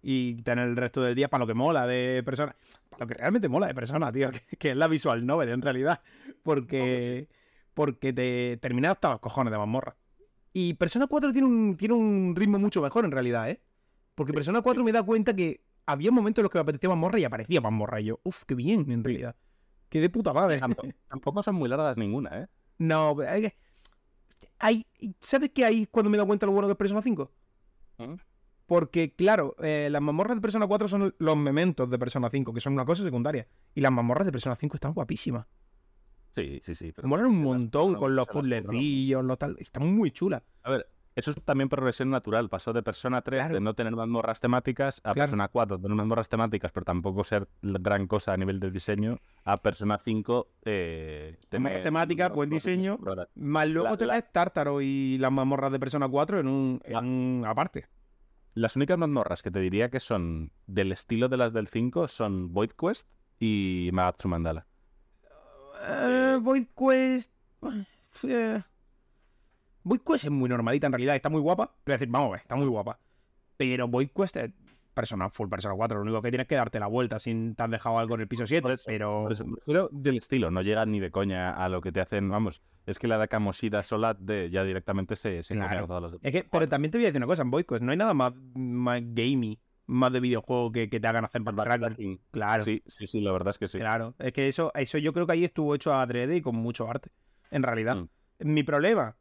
y 0.02 0.42
tener 0.42 0.68
el 0.68 0.76
resto 0.76 1.02
del 1.02 1.14
día 1.14 1.28
para 1.28 1.42
lo 1.42 1.46
que 1.46 1.54
mola 1.54 1.86
de 1.86 2.22
persona. 2.24 2.56
Para 2.90 3.04
lo 3.04 3.08
que 3.08 3.14
realmente 3.14 3.48
mola 3.48 3.68
de 3.68 3.74
persona, 3.74 4.10
tío, 4.10 4.30
que, 4.58 4.70
es 4.70 4.76
la 4.76 4.88
visual 4.88 5.24
novel 5.24 5.50
en 5.50 5.62
realidad. 5.62 6.00
Porque, 6.42 7.28
porque 7.74 8.12
te 8.12 8.56
terminas 8.56 8.92
hasta 8.92 9.10
los 9.10 9.20
cojones 9.20 9.52
de 9.52 9.58
mazmorra. 9.58 9.96
Y 10.52 10.74
Persona 10.74 11.06
4 11.06 11.32
tiene 11.32 11.46
un, 11.46 11.76
tiene 11.76 11.94
un 11.94 12.34
ritmo 12.36 12.58
mucho 12.58 12.82
mejor 12.82 13.04
en 13.04 13.12
realidad, 13.12 13.48
¿eh? 13.48 13.62
Porque 14.14 14.34
Persona 14.34 14.60
4 14.60 14.84
me 14.84 14.92
da 14.92 15.02
cuenta 15.02 15.34
que 15.34 15.62
había 15.86 16.10
momentos 16.10 16.40
en 16.40 16.44
los 16.44 16.50
que 16.50 16.58
me 16.58 16.62
apetecía 16.62 16.94
morra 16.94 17.18
y 17.18 17.24
aparecía 17.24 17.60
morra 17.60 18.00
Y 18.00 18.06
yo, 18.06 18.20
uff, 18.22 18.44
qué 18.44 18.54
bien, 18.54 18.90
en 18.90 19.04
realidad. 19.04 19.36
Qué 19.88 20.00
de 20.00 20.10
puta 20.10 20.32
madre. 20.32 20.60
Tampoco, 21.08 21.42
son 21.42 21.56
muy 21.56 21.68
largas 21.68 21.96
ninguna, 21.96 22.42
¿eh? 22.42 22.46
No, 22.78 23.16
hay, 24.58 24.86
¿sabes 25.20 25.50
qué 25.54 25.64
hay 25.64 25.86
cuando 25.86 26.10
me 26.10 26.16
he 26.16 26.18
dado 26.18 26.26
cuenta 26.26 26.46
lo 26.46 26.52
bueno 26.52 26.68
que 26.68 26.72
es 26.72 26.78
Persona 26.78 27.02
5? 27.02 27.30
¿Mm? 27.98 28.14
Porque, 28.66 29.14
claro, 29.14 29.54
eh, 29.62 29.88
las 29.90 30.00
mamorras 30.00 30.36
de 30.36 30.40
Persona 30.40 30.66
4 30.66 30.88
son 30.88 31.14
los 31.18 31.36
mementos 31.36 31.90
de 31.90 31.98
Persona 31.98 32.30
5, 32.30 32.54
que 32.54 32.60
son 32.60 32.72
una 32.72 32.84
cosa 32.84 33.02
secundaria. 33.02 33.46
Y 33.74 33.80
las 33.80 33.92
mamorras 33.92 34.24
de 34.24 34.32
Persona 34.32 34.56
5 34.56 34.76
están 34.76 34.94
guapísimas. 34.94 35.46
Sí, 36.34 36.60
sí, 36.62 36.74
sí. 36.74 36.92
Molan 37.02 37.26
un 37.26 37.42
montón 37.42 37.94
con 37.94 38.16
los 38.16 38.26
puzzlecillos, 38.26 39.24
los 39.24 39.38
tal. 39.38 39.56
Están 39.58 39.94
muy 39.94 40.10
chulas. 40.10 40.42
A 40.62 40.70
ver, 40.70 40.88
Eso 41.14 41.30
es 41.30 41.42
también 41.42 41.68
progresión 41.68 42.10
natural. 42.10 42.48
Pasó 42.48 42.72
de 42.72 42.82
Persona 42.82 43.20
3 43.20 43.50
de 43.50 43.60
no 43.60 43.74
tener 43.74 43.94
mazmorras 43.94 44.40
temáticas 44.40 45.00
a 45.04 45.12
Persona 45.14 45.48
4 45.48 45.76
de 45.76 45.82
tener 45.82 45.96
mazmorras 45.96 46.28
temáticas, 46.28 46.72
pero 46.72 46.84
tampoco 46.84 47.22
ser 47.24 47.48
gran 47.60 48.06
cosa 48.06 48.32
a 48.32 48.36
nivel 48.36 48.60
de 48.60 48.70
diseño, 48.70 49.18
a 49.44 49.58
Persona 49.58 49.98
5 49.98 50.48
eh, 50.64 51.36
temática, 51.48 52.28
buen 52.28 52.48
diseño, 52.48 52.98
más 53.34 53.68
luego 53.68 53.96
te 53.98 54.06
la... 54.06 54.22
Tártaro 54.22 54.80
y 54.80 55.18
las 55.18 55.30
mazmorras 55.32 55.72
de 55.72 55.80
Persona 55.80 56.08
4 56.08 56.40
en 56.40 56.48
un, 56.48 56.80
en 56.84 57.42
ah. 57.44 57.50
aparte. 57.50 57.86
Las 58.54 58.76
únicas 58.76 58.98
mazmorras 58.98 59.42
que 59.42 59.50
te 59.50 59.60
diría 59.60 59.90
que 59.90 60.00
son 60.00 60.52
del 60.66 60.92
estilo 60.92 61.28
de 61.28 61.36
las 61.36 61.52
del 61.52 61.68
5 61.68 62.08
son 62.08 62.52
Void 62.52 62.70
Quest 62.70 63.08
y 63.38 63.90
Magatsu 63.92 64.28
Mandala. 64.28 64.66
Eh, 65.86 66.38
Void 66.40 66.66
Quest... 66.76 67.32
Eh, 68.24 68.62
Quest 70.06 70.24
es 70.24 70.30
muy 70.30 70.48
normalita 70.48 70.86
en 70.86 70.92
realidad, 70.92 71.16
está 71.16 71.28
muy 71.28 71.40
guapa. 71.40 71.74
Pero 71.84 71.94
decir, 71.94 72.08
vamos 72.08 72.28
a 72.28 72.32
ver, 72.32 72.40
está 72.40 72.56
muy 72.56 72.66
guapa. 72.66 72.98
Pero 73.56 73.88
Void 73.88 74.10
Quest 74.14 74.36
es 74.36 74.50
persona, 74.92 75.30
full 75.30 75.48
Persona 75.48 75.74
4. 75.74 75.98
Lo 75.98 76.02
único 76.02 76.22
que 76.22 76.30
tienes 76.30 76.46
que 76.46 76.54
darte 76.54 76.78
la 76.78 76.86
vuelta 76.86 77.18
sin 77.18 77.54
te 77.54 77.62
has 77.62 77.70
dejado 77.70 77.98
algo 77.98 78.14
en 78.14 78.22
el 78.22 78.28
piso 78.28 78.46
7. 78.46 78.76
pero. 78.86 79.28
pero 79.66 79.88
del 79.92 80.18
estilo, 80.18 80.50
no 80.50 80.62
llega 80.62 80.84
ni 80.86 81.00
de 81.00 81.10
coña 81.10 81.50
a 81.50 81.68
lo 81.68 81.80
que 81.80 81.92
te 81.92 82.00
hacen. 82.00 82.28
Vamos, 82.28 82.62
es 82.86 82.98
que 82.98 83.08
la 83.08 83.18
de 83.18 83.28
Kamoshida 83.28 83.82
Solat 83.82 84.18
de, 84.18 84.50
ya 84.50 84.64
directamente 84.64 85.16
se, 85.16 85.42
se 85.42 85.54
claro. 85.54 85.86
todos 85.86 86.02
los 86.02 86.18
Es 86.22 86.32
que, 86.32 86.44
pero 86.44 86.68
también 86.68 86.90
te 86.90 86.98
voy 86.98 87.06
a 87.06 87.08
decir 87.08 87.18
una 87.18 87.26
cosa, 87.26 87.42
en 87.42 87.50
Quest 87.50 87.82
no 87.82 87.92
hay 87.92 87.98
nada 87.98 88.14
más, 88.14 88.34
más 88.54 89.00
gamey 89.02 89.58
más 89.84 90.12
de 90.12 90.20
videojuego 90.20 90.72
que, 90.72 90.88
que 90.88 91.00
te 91.00 91.06
hagan 91.06 91.24
hacer 91.24 91.42
backtracking. 91.42 92.20
Claro. 92.30 92.64
Sí, 92.64 92.82
sí, 92.86 93.06
sí, 93.06 93.20
la 93.20 93.32
verdad 93.32 93.50
es 93.50 93.58
que 93.58 93.68
sí. 93.68 93.78
Claro. 93.78 94.14
Es 94.18 94.32
que 94.32 94.48
eso, 94.48 94.72
eso 94.74 94.96
yo 94.98 95.12
creo 95.12 95.26
que 95.26 95.32
ahí 95.32 95.44
estuvo 95.44 95.74
hecho 95.74 95.92
a 95.92 96.02
adrede 96.02 96.36
y 96.36 96.40
con 96.40 96.54
mucho 96.56 96.88
arte. 96.88 97.10
En 97.50 97.62
realidad. 97.62 97.96
Mm. 97.96 98.08
Mi 98.44 98.62
problema 98.62 99.16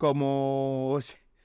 como 0.00 0.98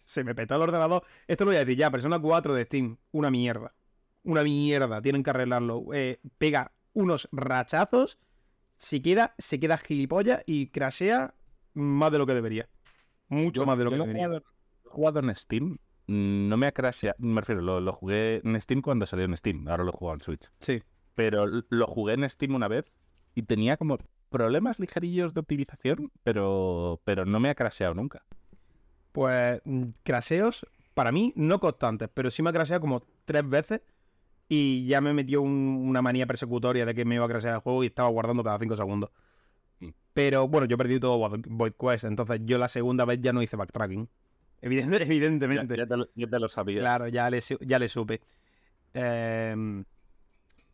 se 0.05 0.23
me 0.23 0.33
petó 0.33 0.55
el 0.55 0.61
ordenador. 0.61 1.03
Esto 1.27 1.43
lo 1.43 1.49
voy 1.49 1.57
a 1.57 1.65
decir 1.65 1.77
ya, 1.77 1.91
Persona 1.91 2.17
4 2.17 2.53
de 2.53 2.63
Steam, 2.63 2.97
una 3.11 3.29
mierda. 3.29 3.75
Una 4.23 4.43
mierda, 4.43 5.01
tienen 5.01 5.23
que 5.23 5.29
arreglarlo. 5.29 5.83
Eh, 5.93 6.21
pega 6.37 6.71
unos 6.93 7.27
rachazos, 7.33 8.17
se 8.77 9.01
queda, 9.01 9.35
se 9.37 9.59
queda 9.59 9.77
gilipollas 9.77 10.41
y 10.47 10.67
crashea 10.67 11.35
más 11.73 12.13
de 12.13 12.17
lo 12.17 12.25
que 12.25 12.33
debería. 12.33 12.69
Mucho 13.27 13.65
más 13.65 13.77
de 13.77 13.83
lo 13.83 13.91
que 13.91 13.97
debería. 13.97 14.27
He 14.27 14.89
jugado 14.89 15.19
en 15.19 15.35
Steam, 15.35 15.77
mm, 16.07 16.47
no 16.47 16.55
me 16.55 16.67
ha 16.67 16.71
crasheado, 16.71 17.17
me 17.19 17.41
refiero, 17.41 17.61
lo, 17.61 17.91
jugué 17.91 18.41
en 18.41 18.61
Steam 18.61 18.81
cuando 18.81 19.05
salió 19.05 19.25
en 19.25 19.35
Steam, 19.35 19.67
ahora 19.67 19.83
lo 19.83 19.89
he 19.89 19.97
jugado 19.97 20.15
en 20.15 20.21
Switch. 20.21 20.49
Sí. 20.61 20.81
Pero 21.13 21.45
lo 21.45 21.87
jugué 21.87 22.13
en 22.13 22.29
Steam 22.29 22.55
una 22.55 22.69
vez 22.69 22.85
y 23.33 23.41
tenía 23.41 23.75
como 23.75 23.97
problemas 24.29 24.79
ligerillos 24.79 25.33
de 25.33 25.41
optimización, 25.41 26.11
pero, 26.23 27.01
pero 27.03 27.25
no 27.25 27.41
me 27.41 27.49
ha 27.49 27.55
crasheado 27.55 27.93
nunca. 27.93 28.23
Pues 29.15 29.61
mm, 29.63 29.83
craseos, 30.03 30.67
para 30.93 31.13
mí, 31.13 31.31
no 31.37 31.61
constantes, 31.61 32.09
pero 32.13 32.29
sí 32.29 32.43
me 32.43 32.49
ha 32.49 32.53
craseado 32.53 32.81
como 32.81 33.01
tres 33.23 33.47
veces 33.47 33.79
y 34.49 34.85
ya 34.87 34.99
me 34.99 35.13
metió 35.13 35.41
una 35.41 36.01
manía 36.01 36.27
persecutoria 36.27 36.85
de 36.85 36.93
que 36.93 37.05
me 37.05 37.15
iba 37.15 37.23
a 37.23 37.29
crasear 37.29 37.55
el 37.55 37.61
juego 37.61 37.85
y 37.85 37.87
estaba 37.87 38.09
guardando 38.09 38.43
cada 38.43 38.59
cinco 38.59 38.75
segundos. 38.75 39.11
Mm. 39.79 39.91
Pero 40.13 40.49
bueno, 40.49 40.67
yo 40.67 40.77
perdí 40.77 40.99
todo 40.99 41.29
Void 41.47 41.75
Quest, 41.79 42.03
entonces 42.03 42.41
yo 42.43 42.57
la 42.57 42.67
segunda 42.67 43.05
vez 43.05 43.21
ya 43.21 43.31
no 43.31 43.41
hice 43.41 43.55
backtracking. 43.55 44.09
evidentemente. 44.61 45.77
Ya, 45.77 45.87
te, 46.27 46.39
lo, 46.39 46.49
sabía. 46.49 46.81
Claro, 46.81 47.07
ya 47.07 47.29
le, 47.29 47.39
ya 47.61 47.79
le 47.79 47.87
supe. 47.87 48.19
Em, 48.93 49.85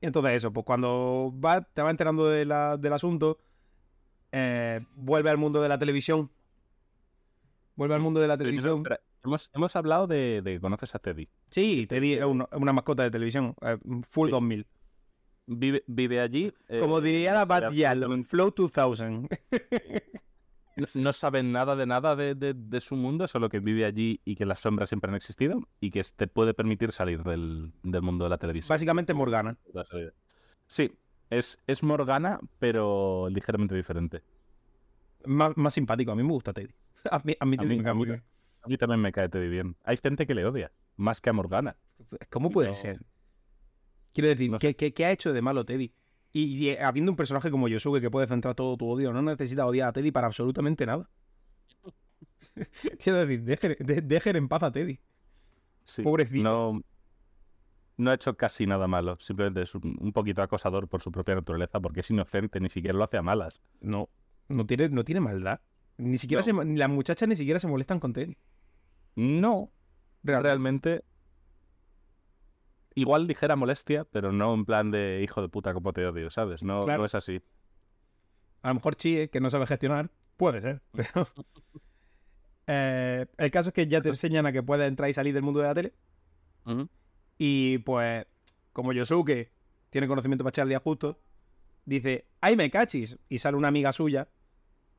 entonces 0.01 0.31
eso, 0.33 0.51
pues 0.51 0.65
cuando 0.65 1.31
va, 1.45 1.61
te 1.61 1.83
va 1.83 1.91
enterando 1.91 2.27
del 2.27 2.51
asunto, 2.91 3.37
eh, 4.31 4.83
vuelve 4.95 5.29
al 5.29 5.37
mundo 5.37 5.61
de 5.61 5.69
la 5.69 5.77
televisión 5.77 6.31
Vuelve 7.75 7.95
al 7.95 8.01
mundo 8.01 8.19
de 8.19 8.27
la 8.27 8.37
televisión. 8.37 8.83
hemos, 9.53 9.75
hablado 9.75 10.07
de, 10.07 10.41
que 10.43 10.59
conoces 10.59 10.93
a 10.95 10.99
Teddy. 10.99 11.29
Sí, 11.49 11.87
Teddy 11.87 12.13
es 12.13 12.25
una, 12.25 12.73
mascota 12.73 13.03
de 13.03 13.11
televisión. 13.11 13.55
Eh, 13.61 13.77
full 14.03 14.29
2000. 14.29 14.67
Vive, 15.47 15.83
vive 15.87 16.21
allí. 16.21 16.53
Eh, 16.69 16.79
Como 16.79 17.01
diría 17.01 17.33
la 17.33 17.45
Bad 17.45 17.71
Flow 18.25 18.53
2000. 18.55 19.27
no, 20.93 21.13
saben 21.13 21.51
nada 21.51 21.75
de 21.75 21.85
nada 21.85 22.15
de, 22.15 22.81
su 22.81 22.95
mundo, 22.95 23.27
solo 23.27 23.49
que 23.49 23.59
vive 23.59 23.85
allí 23.85 24.21
y 24.23 24.35
que 24.35 24.45
las 24.45 24.61
sombras 24.61 24.89
siempre 24.89 25.09
han 25.09 25.15
existido 25.15 25.61
y 25.79 25.91
que 25.91 26.03
te 26.15 26.27
puede 26.27 26.53
permitir 26.53 26.91
salir 26.91 27.23
del, 27.23 27.73
mundo 27.83 28.25
de 28.25 28.29
la 28.29 28.37
televisión. 28.37 28.73
Básicamente 28.73 29.13
Morgana. 29.13 29.57
Sí, 30.67 30.91
es, 31.29 31.57
es 31.67 31.83
Morgana, 31.83 32.39
pero 32.59 33.27
ligeramente 33.29 33.75
diferente. 33.75 34.23
Más, 35.25 35.55
más 35.57 35.73
simpático, 35.73 36.11
a 36.11 36.15
mí 36.15 36.23
me 36.23 36.31
gusta 36.31 36.53
Teddy. 36.53 36.73
A 37.11 37.21
mí, 37.23 37.35
a 37.39 37.45
mí, 37.45 37.57
también 38.77 39.01
me 39.01 39.11
cae 39.11 39.27
Teddy 39.27 39.49
bien. 39.49 39.75
Hay 39.83 39.97
gente 39.97 40.27
que 40.27 40.35
le 40.35 40.45
odia, 40.45 40.71
más 40.97 41.19
que 41.19 41.31
a 41.31 41.33
Morgana. 41.33 41.77
¿Cómo 42.29 42.51
puede 42.51 42.75
ser? 42.75 42.99
Quiero 44.13 44.29
decir, 44.29 44.51
¿qué, 44.59 45.05
ha 45.05 45.11
hecho 45.11 45.33
de 45.33 45.41
malo 45.41 45.65
Teddy? 45.65 45.93
Y, 46.33 46.69
eh, 46.69 46.81
habiendo 46.81 47.11
un 47.11 47.15
personaje 47.15 47.49
como 47.49 47.67
Yosuke 47.67 47.99
que 47.99 48.11
puede 48.11 48.27
centrar 48.27 48.55
todo 48.55 48.77
tu 48.77 48.87
odio, 48.87 49.11
no 49.11 49.21
necesita 49.21 49.65
odiar 49.65 49.89
a 49.89 49.93
Teddy 49.93 50.11
para 50.11 50.27
absolutamente 50.27 50.85
nada. 50.85 51.09
Quiero 53.03 53.25
decir, 53.25 53.43
dejen, 53.43 54.35
en 54.35 54.47
paz 54.47 54.63
a 54.63 54.71
Teddy. 54.71 54.99
Sí, 55.85 56.03
Pobrecito. 56.03 56.43
No, 56.43 56.83
no 57.97 58.11
ha 58.11 58.13
hecho 58.13 58.35
casi 58.37 58.65
nada 58.67 58.87
malo. 58.87 59.17
Simplemente 59.19 59.61
es 59.63 59.73
un, 59.75 60.11
poquito 60.13 60.41
acosador 60.41 60.87
por 60.87 61.01
su 61.01 61.11
propia 61.11 61.35
naturaleza, 61.35 61.79
porque 61.79 62.01
es 62.01 62.09
inocente, 62.11 62.59
ni 62.59 62.69
siquiera 62.69 62.97
lo 62.97 63.03
hace 63.03 63.17
a 63.17 63.21
malas. 63.21 63.61
No, 63.79 64.09
no 64.47 64.65
tiene, 64.65 64.89
no 64.89 65.03
tiene 65.03 65.21
maldad. 65.21 65.61
Ni 66.01 66.17
siquiera 66.17 66.41
se, 66.41 66.51
las 66.51 66.89
muchachas 66.89 67.29
ni 67.29 67.35
siquiera 67.35 67.59
se 67.59 67.67
molestan 67.67 67.99
con 67.99 68.11
Teddy. 68.11 68.35
No. 69.15 69.71
Realmente. 70.23 71.05
Igual 72.95 73.27
dijera 73.27 73.55
molestia, 73.55 74.05
pero 74.05 74.31
no 74.31 74.53
en 74.55 74.65
plan 74.65 74.89
de 74.89 75.21
hijo 75.23 75.43
de 75.43 75.49
puta 75.49 75.73
como 75.75 75.93
te 75.93 76.05
odio, 76.05 76.31
¿sabes? 76.31 76.63
No, 76.63 76.87
no 76.87 77.05
es 77.05 77.13
así. 77.13 77.43
A 78.63 78.69
lo 78.69 78.75
mejor 78.75 78.95
Chie, 78.95 79.29
que 79.29 79.39
no 79.39 79.51
sabe 79.51 79.67
gestionar, 79.67 80.09
puede 80.37 80.61
ser, 80.61 80.81
pero. 80.91 81.27
Eh, 82.73 83.25
el 83.37 83.51
caso 83.51 83.69
es 83.69 83.73
que 83.73 83.87
ya 83.87 84.01
te 84.01 84.07
enseñan 84.07 84.45
a 84.45 84.53
que 84.53 84.63
puedes 84.63 84.87
entrar 84.87 85.09
y 85.09 85.13
salir 85.13 85.33
del 85.33 85.43
mundo 85.43 85.59
de 85.59 85.67
la 85.67 85.73
tele. 85.73 85.93
Y 87.37 87.79
pues, 87.79 88.25
como 88.71 88.93
Yosuke 88.93 89.51
tiene 89.89 90.07
conocimiento 90.07 90.45
para 90.45 90.51
echar 90.51 90.63
el 90.63 90.69
día 90.69 90.79
justo, 90.79 91.19
dice, 91.83 92.27
¡ay, 92.39 92.55
me 92.55 92.69
cachis! 92.69 93.17
Y 93.27 93.39
sale 93.39 93.57
una 93.57 93.67
amiga 93.67 93.91
suya 93.91 94.29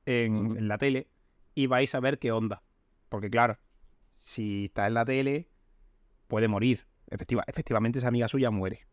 en, 0.06 0.68
la 0.68 0.78
tele 0.78 1.08
y 1.54 1.66
vais 1.66 1.94
a 1.94 2.00
ver 2.00 2.18
qué 2.18 2.32
onda. 2.32 2.62
Porque 3.08 3.30
claro, 3.30 3.58
si 4.14 4.66
está 4.66 4.86
en 4.86 4.94
la 4.94 5.04
tele, 5.04 5.48
puede 6.28 6.48
morir. 6.48 6.86
Efectiva, 7.08 7.44
efectivamente, 7.46 7.98
esa 7.98 8.08
amiga 8.08 8.28
suya 8.28 8.50
muere. 8.50 8.86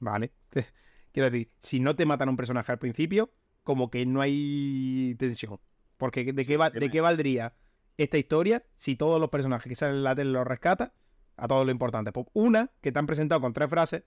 ¿Vale? 0.00 0.32
Quiero 1.12 1.30
decir, 1.30 1.50
si 1.60 1.78
no 1.78 1.94
te 1.94 2.06
matan 2.06 2.28
a 2.28 2.30
un 2.32 2.36
personaje 2.36 2.72
al 2.72 2.78
principio, 2.78 3.32
como 3.62 3.90
que 3.90 4.04
no 4.06 4.20
hay 4.20 5.14
tensión. 5.18 5.60
Porque 5.96 6.32
¿de 6.32 6.44
qué, 6.44 6.58
¿de 6.58 6.90
qué 6.90 7.00
valdría 7.00 7.54
esta 7.96 8.18
historia 8.18 8.64
si 8.76 8.96
todos 8.96 9.20
los 9.20 9.30
personajes 9.30 9.68
que 9.68 9.76
salen 9.76 9.96
en 9.96 10.04
la 10.04 10.16
tele 10.16 10.30
los 10.30 10.46
rescata? 10.46 10.94
A 11.36 11.48
todo 11.48 11.64
lo 11.64 11.70
importante. 11.70 12.12
Pues 12.12 12.26
una, 12.32 12.72
que 12.80 12.92
te 12.92 12.98
han 12.98 13.06
presentado 13.06 13.40
con 13.40 13.52
tres 13.52 13.70
frases, 13.70 14.04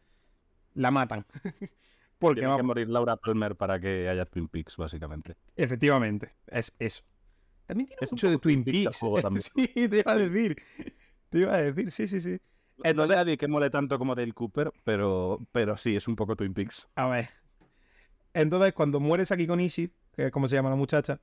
la 0.74 0.92
matan. 0.92 1.26
Porque 2.20 2.41
Tiene 2.41 2.57
que 2.57 2.63
morir 2.63 2.89
Laura 2.89 3.15
Palmer 3.18 3.55
para 3.55 3.80
que 3.80 4.09
haya 4.09 4.26
Twin 4.26 4.47
Peaks, 4.47 4.78
básicamente. 4.78 5.36
Efectivamente, 5.55 6.34
es 6.47 6.74
eso. 6.80 7.03
También 7.68 7.88
tiene 7.88 8.07
mucho 8.09 8.30
de 8.30 8.38
Twin 8.39 8.63
Peaks. 8.63 8.99
sí, 9.55 9.68
te 9.68 9.99
iba 9.99 10.11
a 10.11 10.18
decir. 10.18 10.57
Te 11.30 11.39
iba 11.39 11.53
a 11.53 11.61
decir, 11.61 11.91
sí, 11.91 12.07
sí, 12.07 12.20
sí. 12.20 12.39
No 12.95 13.03
hay 13.03 13.09
nadie 13.09 13.38
que 13.38 13.47
mole 13.47 13.70
tanto 13.70 13.97
como 13.97 14.15
Dale 14.15 14.34
Cooper, 14.34 14.72
pero, 14.84 15.39
pero 15.51 15.78
sí, 15.78 15.95
es 15.95 16.07
un 16.07 16.15
poco 16.15 16.36
Twin 16.36 16.53
Peaks. 16.53 16.88
A 16.95 17.07
ver. 17.07 17.30
Entonces, 18.34 18.74
cuando 18.74 18.99
mueres 18.99 19.32
aquí 19.32 19.47
con 19.47 19.59
Ishi, 19.59 19.91
que 20.13 20.28
es 20.28 20.32
como 20.32 20.47
se 20.47 20.55
llama 20.55 20.70
la 20.70 20.76
muchacha, 20.76 21.20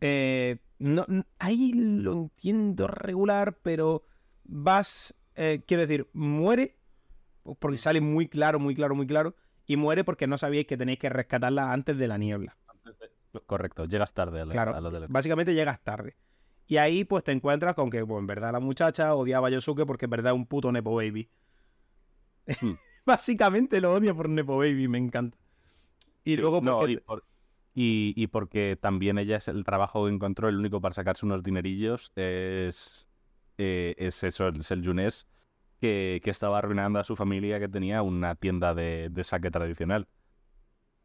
eh, 0.00 0.58
no, 0.78 1.06
ahí 1.38 1.72
lo 1.74 2.12
entiendo 2.12 2.86
regular, 2.86 3.58
pero 3.62 4.04
vas, 4.44 5.14
eh, 5.34 5.62
quiero 5.66 5.82
decir, 5.82 6.08
muere, 6.12 6.78
porque 7.58 7.78
sale 7.78 8.00
muy 8.00 8.28
claro, 8.28 8.58
muy 8.58 8.74
claro, 8.74 8.94
muy 8.94 9.06
claro, 9.06 9.36
y 9.66 9.76
muere 9.76 10.04
porque 10.04 10.26
no 10.26 10.38
sabíais 10.38 10.66
que 10.66 10.76
tenéis 10.76 10.98
que 10.98 11.08
rescatarla 11.08 11.72
antes 11.72 11.96
de 11.98 12.08
la 12.08 12.18
niebla. 12.18 12.56
Correcto, 13.46 13.84
llegas 13.84 14.14
tarde 14.14 14.40
a, 14.40 14.46
claro, 14.46 15.08
Básicamente 15.08 15.54
llegas 15.54 15.80
tarde. 15.82 16.16
Y 16.66 16.78
ahí 16.78 17.04
pues 17.04 17.22
te 17.22 17.32
encuentras 17.32 17.74
con 17.74 17.90
que, 17.90 18.04
pues, 18.04 18.18
en 18.18 18.26
verdad 18.26 18.52
la 18.52 18.60
muchacha 18.60 19.14
odiaba 19.14 19.48
a 19.48 19.50
Yosuke 19.50 19.84
porque 19.86 20.06
en 20.06 20.10
verdad 20.10 20.32
es 20.32 20.36
un 20.36 20.46
puto 20.46 20.72
Nepo 20.72 20.94
Baby. 20.94 21.28
Hmm. 22.60 22.72
Básicamente 23.06 23.80
lo 23.80 23.92
odia 23.92 24.14
por 24.14 24.28
Nepo 24.28 24.56
Baby, 24.56 24.88
me 24.88 24.98
encanta. 24.98 25.36
Y 26.24 26.36
luego 26.36 26.62
y, 27.78 28.26
porque 28.28 28.78
también 28.80 29.18
ella 29.18 29.36
es 29.36 29.48
el 29.48 29.62
trabajo 29.62 30.06
que 30.06 30.12
encontró, 30.12 30.48
el 30.48 30.56
único 30.56 30.80
para 30.80 30.94
sacarse 30.94 31.26
unos 31.26 31.42
dinerillos 31.42 32.10
es, 32.16 33.06
eh, 33.58 33.94
es 33.98 34.24
eso, 34.24 34.48
es 34.48 34.70
el 34.70 34.82
Junés 34.82 35.26
que, 35.80 36.20
estaba 36.24 36.58
arruinando 36.58 36.98
a 36.98 37.04
su 37.04 37.16
familia 37.16 37.60
que 37.60 37.68
tenía 37.68 38.02
una 38.02 38.34
tienda 38.34 38.74
de, 38.74 39.10
saque 39.24 39.50
tradicional. 39.50 40.08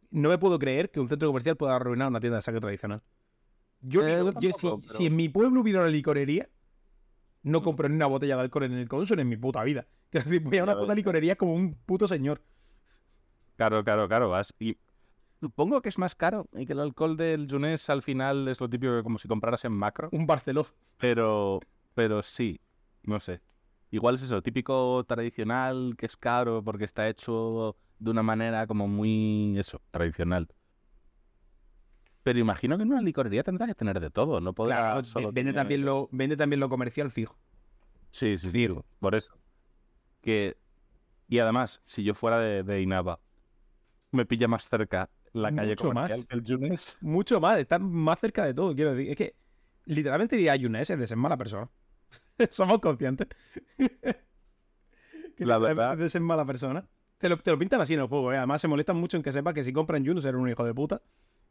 No 0.09 0.29
me 0.29 0.37
puedo 0.37 0.59
creer 0.59 0.91
que 0.91 0.99
un 0.99 1.07
centro 1.07 1.29
comercial 1.29 1.55
pueda 1.55 1.75
arruinar 1.75 2.09
una 2.09 2.19
tienda 2.19 2.37
de 2.37 2.43
saque 2.43 2.59
tradicional. 2.59 3.01
Yo, 3.81 4.05
eh, 4.05 4.21
si, 4.87 5.05
en 5.05 5.15
mi 5.15 5.29
pueblo 5.29 5.61
hubiera 5.61 5.79
una 5.79 5.89
licorería, 5.89 6.49
no 7.43 7.63
compro 7.63 7.89
ni 7.89 7.95
una 7.95 8.05
botella 8.05 8.35
de 8.35 8.41
alcohol 8.43 8.65
en 8.65 8.73
el 8.73 8.87
console 8.87 9.23
en 9.23 9.29
mi 9.29 9.37
puta 9.37 9.63
vida. 9.63 9.87
Quiero 10.11 10.25
decir, 10.25 10.41
voy 10.43 10.57
a 10.57 10.63
una 10.63 10.77
puta 10.77 10.93
licorería 10.93 11.35
como 11.35 11.53
un 11.53 11.73
puto 11.73 12.07
señor. 12.07 12.41
Claro, 13.55 13.83
claro, 13.83 14.07
claro, 14.07 14.29
vas. 14.29 14.53
Y 14.59 14.77
supongo 15.39 15.81
que 15.81 15.89
es 15.89 15.97
más 15.97 16.15
caro 16.15 16.47
y 16.53 16.65
que 16.65 16.73
el 16.73 16.79
alcohol 16.79 17.17
del 17.17 17.47
Junés 17.49 17.89
al 17.89 18.01
final 18.01 18.47
es 18.47 18.59
lo 18.59 18.69
típico 18.69 19.01
como 19.03 19.17
si 19.17 19.27
compraras 19.27 19.65
en 19.65 19.71
macro. 19.71 20.09
Un 20.11 20.27
Barceló. 20.27 20.67
Pero, 20.97 21.59
pero 21.95 22.21
sí, 22.21 22.59
no 23.03 23.19
sé. 23.19 23.41
Igual 23.91 24.15
es 24.15 24.23
eso, 24.23 24.41
típico 24.41 25.03
tradicional 25.05 25.95
que 25.97 26.05
es 26.05 26.15
caro 26.15 26.63
porque 26.63 26.85
está 26.85 27.09
hecho 27.09 27.75
de 27.99 28.09
una 28.09 28.23
manera 28.23 28.65
como 28.65 28.87
muy, 28.87 29.55
eso, 29.59 29.81
tradicional. 29.91 30.47
Pero 32.23 32.39
imagino 32.39 32.77
que 32.77 32.83
en 32.83 32.91
una 32.91 33.01
licorería 33.01 33.43
tendrá 33.43 33.67
que 33.67 33.75
tener 33.75 33.99
de 33.99 34.09
todo, 34.09 34.39
no 34.39 34.53
podrá 34.53 35.03
solo 35.03 35.31
vende, 35.33 35.53
también 35.53 35.83
lo, 35.83 36.07
vende 36.11 36.37
también 36.37 36.61
lo 36.61 36.69
comercial 36.69 37.11
fijo. 37.11 37.37
Sí, 38.11 38.37
sí, 38.37 38.49
sí, 38.49 38.69
por 38.99 39.13
eso. 39.13 39.37
Que... 40.21 40.57
Y 41.27 41.39
además, 41.39 41.81
si 41.83 42.03
yo 42.03 42.13
fuera 42.13 42.39
de, 42.39 42.63
de 42.63 42.81
Inaba, 42.81 43.19
me 44.11 44.25
pilla 44.25 44.47
más 44.47 44.67
cerca 44.69 45.09
la 45.33 45.53
calle 45.53 45.75
comercial 45.75 46.25
que 46.27 46.35
el 46.35 46.43
Yunes. 46.43 46.97
Mucho 47.01 47.39
más, 47.39 47.57
está 47.57 47.79
más 47.79 48.19
cerca 48.19 48.45
de 48.45 48.53
todo, 48.53 48.75
quiero 48.75 48.93
decir. 48.93 49.11
Es 49.11 49.15
que 49.15 49.35
literalmente 49.85 50.35
iría 50.35 50.53
a 50.53 50.55
Yunes 50.57 50.89
es 50.89 50.99
de 50.99 51.07
ser 51.07 51.17
mala 51.17 51.37
persona. 51.37 51.69
Somos 52.51 52.79
conscientes. 52.79 53.27
que 53.77 55.45
la 55.45 55.57
verdad. 55.57 55.97
de 55.97 56.09
ser 56.09 56.21
mala 56.21 56.45
persona. 56.45 56.87
Te 57.17 57.29
lo, 57.29 57.37
te 57.37 57.51
lo, 57.51 57.59
pintan 57.59 57.81
así 57.81 57.93
en 57.93 57.99
el 57.99 58.07
juego, 58.07 58.33
¿eh? 58.33 58.37
Además 58.37 58.61
se 58.61 58.67
molestan 58.67 58.97
mucho 58.97 59.15
en 59.15 59.23
que 59.23 59.31
sepa 59.31 59.53
que 59.53 59.63
si 59.63 59.71
compran 59.71 60.03
Yunes 60.03 60.25
eres 60.25 60.41
un 60.41 60.49
hijo 60.49 60.63
de 60.63 60.73
puta 60.73 61.01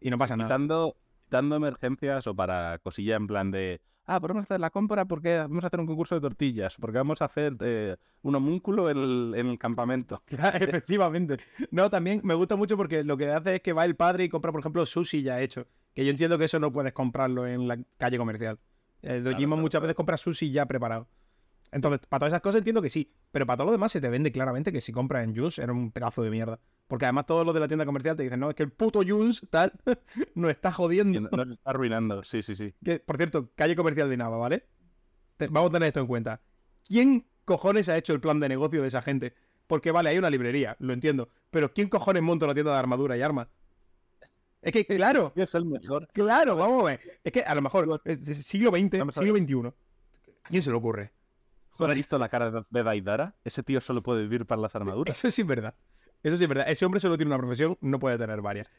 y 0.00 0.10
no 0.10 0.18
pasa 0.18 0.36
nada. 0.36 0.50
Dando, 0.50 0.96
dando 1.28 1.56
emergencias 1.56 2.26
o 2.26 2.34
para 2.34 2.78
cosilla 2.78 3.14
en 3.14 3.28
plan 3.28 3.50
de 3.52 3.80
ah, 4.10 4.20
podemos 4.20 4.42
hacer 4.42 4.60
la 4.60 4.70
compra 4.70 5.04
porque 5.04 5.38
vamos 5.38 5.62
a 5.64 5.68
hacer 5.68 5.80
un 5.80 5.86
concurso 5.86 6.16
de 6.16 6.20
tortillas, 6.20 6.76
porque 6.80 6.98
vamos 6.98 7.22
a 7.22 7.26
hacer 7.26 7.56
eh, 7.60 7.96
un 8.22 8.34
homúnculo 8.34 8.90
en 8.90 9.34
el, 9.34 9.58
campamento. 9.58 10.22
efectivamente. 10.28 11.38
No, 11.70 11.88
también 11.90 12.20
me 12.24 12.34
gusta 12.34 12.56
mucho 12.56 12.76
porque 12.76 13.04
lo 13.04 13.16
que 13.16 13.28
hace 13.30 13.56
es 13.56 13.60
que 13.60 13.72
va 13.72 13.84
el 13.84 13.96
padre 13.96 14.24
y 14.24 14.28
compra, 14.28 14.50
por 14.50 14.60
ejemplo, 14.60 14.84
sushi 14.84 15.22
ya 15.22 15.40
hecho. 15.40 15.66
Que 15.94 16.04
yo 16.04 16.10
entiendo 16.10 16.38
que 16.38 16.44
eso 16.44 16.58
no 16.58 16.72
puedes 16.72 16.92
comprarlo 16.92 17.46
en 17.46 17.68
la 17.68 17.78
calle 17.98 18.18
comercial. 18.18 18.58
El 19.02 19.24
Dojima 19.24 19.56
muchas 19.56 19.80
veces 19.80 19.94
compra 19.94 20.16
sushi 20.16 20.50
ya 20.50 20.66
preparado. 20.66 21.08
Entonces, 21.72 22.00
para 22.08 22.20
todas 22.20 22.32
esas 22.32 22.42
cosas 22.42 22.58
entiendo 22.58 22.82
que 22.82 22.90
sí. 22.90 23.12
Pero 23.30 23.46
para 23.46 23.58
todo 23.58 23.66
lo 23.66 23.72
demás 23.72 23.92
se 23.92 24.00
te 24.00 24.08
vende 24.08 24.32
claramente 24.32 24.72
que 24.72 24.80
si 24.80 24.92
compras 24.92 25.24
en 25.24 25.36
Juice 25.36 25.62
era 25.62 25.72
un 25.72 25.92
pedazo 25.92 26.22
de 26.22 26.30
mierda. 26.30 26.58
Porque 26.88 27.04
además 27.04 27.26
todos 27.26 27.46
los 27.46 27.54
de 27.54 27.60
la 27.60 27.68
tienda 27.68 27.86
comercial 27.86 28.16
te 28.16 28.24
dicen, 28.24 28.40
no, 28.40 28.50
es 28.50 28.56
que 28.56 28.64
el 28.64 28.72
puto 28.72 29.02
Junes 29.06 29.46
tal 29.50 29.72
nos 30.34 30.50
está 30.50 30.72
jodiendo. 30.72 31.20
Nos 31.20 31.50
está 31.50 31.70
arruinando, 31.70 32.24
sí, 32.24 32.42
sí, 32.42 32.56
sí. 32.56 32.74
Que, 32.84 32.98
por 32.98 33.16
cierto, 33.16 33.50
calle 33.54 33.76
comercial 33.76 34.10
de 34.10 34.16
Nava, 34.16 34.36
¿vale? 34.36 34.66
vamos 35.48 35.70
a 35.70 35.72
tener 35.72 35.86
esto 35.86 36.00
en 36.00 36.06
cuenta. 36.06 36.42
¿Quién 36.84 37.26
cojones 37.44 37.88
ha 37.88 37.96
hecho 37.96 38.12
el 38.12 38.20
plan 38.20 38.40
de 38.40 38.48
negocio 38.48 38.82
de 38.82 38.88
esa 38.88 39.00
gente? 39.00 39.34
Porque 39.66 39.92
vale, 39.92 40.10
hay 40.10 40.18
una 40.18 40.28
librería, 40.28 40.76
lo 40.80 40.92
entiendo. 40.92 41.30
Pero 41.50 41.72
¿quién 41.72 41.88
cojones 41.88 42.22
monta 42.22 42.44
una 42.44 42.54
tienda 42.54 42.72
de 42.72 42.78
armadura 42.78 43.16
y 43.16 43.22
armas? 43.22 43.46
Es 44.62 44.72
que, 44.72 44.84
claro. 44.84 45.32
Es 45.36 45.54
el 45.54 45.64
mejor. 45.64 46.08
Claro, 46.12 46.56
vamos 46.56 46.82
a 46.82 46.84
ver. 46.84 47.20
Es 47.24 47.32
que 47.32 47.42
a 47.42 47.54
lo 47.54 47.62
mejor, 47.62 48.02
siglo 48.24 48.70
XX, 48.70 49.14
siglo 49.14 49.36
XXI. 49.36 49.66
¿A 50.44 50.48
quién 50.48 50.62
se 50.62 50.70
le 50.70 50.76
ocurre? 50.76 51.12
¿Has 51.88 51.94
visto 51.94 52.18
la 52.18 52.28
cara 52.28 52.50
de 52.68 52.82
Daidara? 52.82 53.34
Ese 53.44 53.62
tío 53.62 53.80
solo 53.80 54.02
puede 54.02 54.22
vivir 54.22 54.46
para 54.46 54.60
las 54.60 54.74
armaduras. 54.74 55.16
Eso 55.16 55.30
sí 55.30 55.42
es 55.42 55.46
verdad. 55.46 55.74
Eso 56.22 56.36
sí 56.36 56.42
es 56.42 56.48
verdad. 56.48 56.68
Ese 56.68 56.84
hombre 56.84 57.00
solo 57.00 57.16
tiene 57.16 57.30
una 57.30 57.38
profesión, 57.38 57.78
no 57.80 57.98
puede 57.98 58.18
tener 58.18 58.40
varias. 58.42 58.70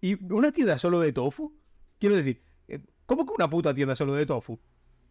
¿Y 0.00 0.32
una 0.32 0.50
tienda 0.52 0.78
solo 0.78 1.00
de 1.00 1.12
tofu? 1.12 1.54
Quiero 1.98 2.16
decir, 2.16 2.42
eh, 2.68 2.80
¿cómo 3.06 3.26
que 3.26 3.32
una 3.34 3.48
puta 3.50 3.74
tienda 3.74 3.94
solo 3.94 4.14
de 4.14 4.26
tofu? 4.26 4.58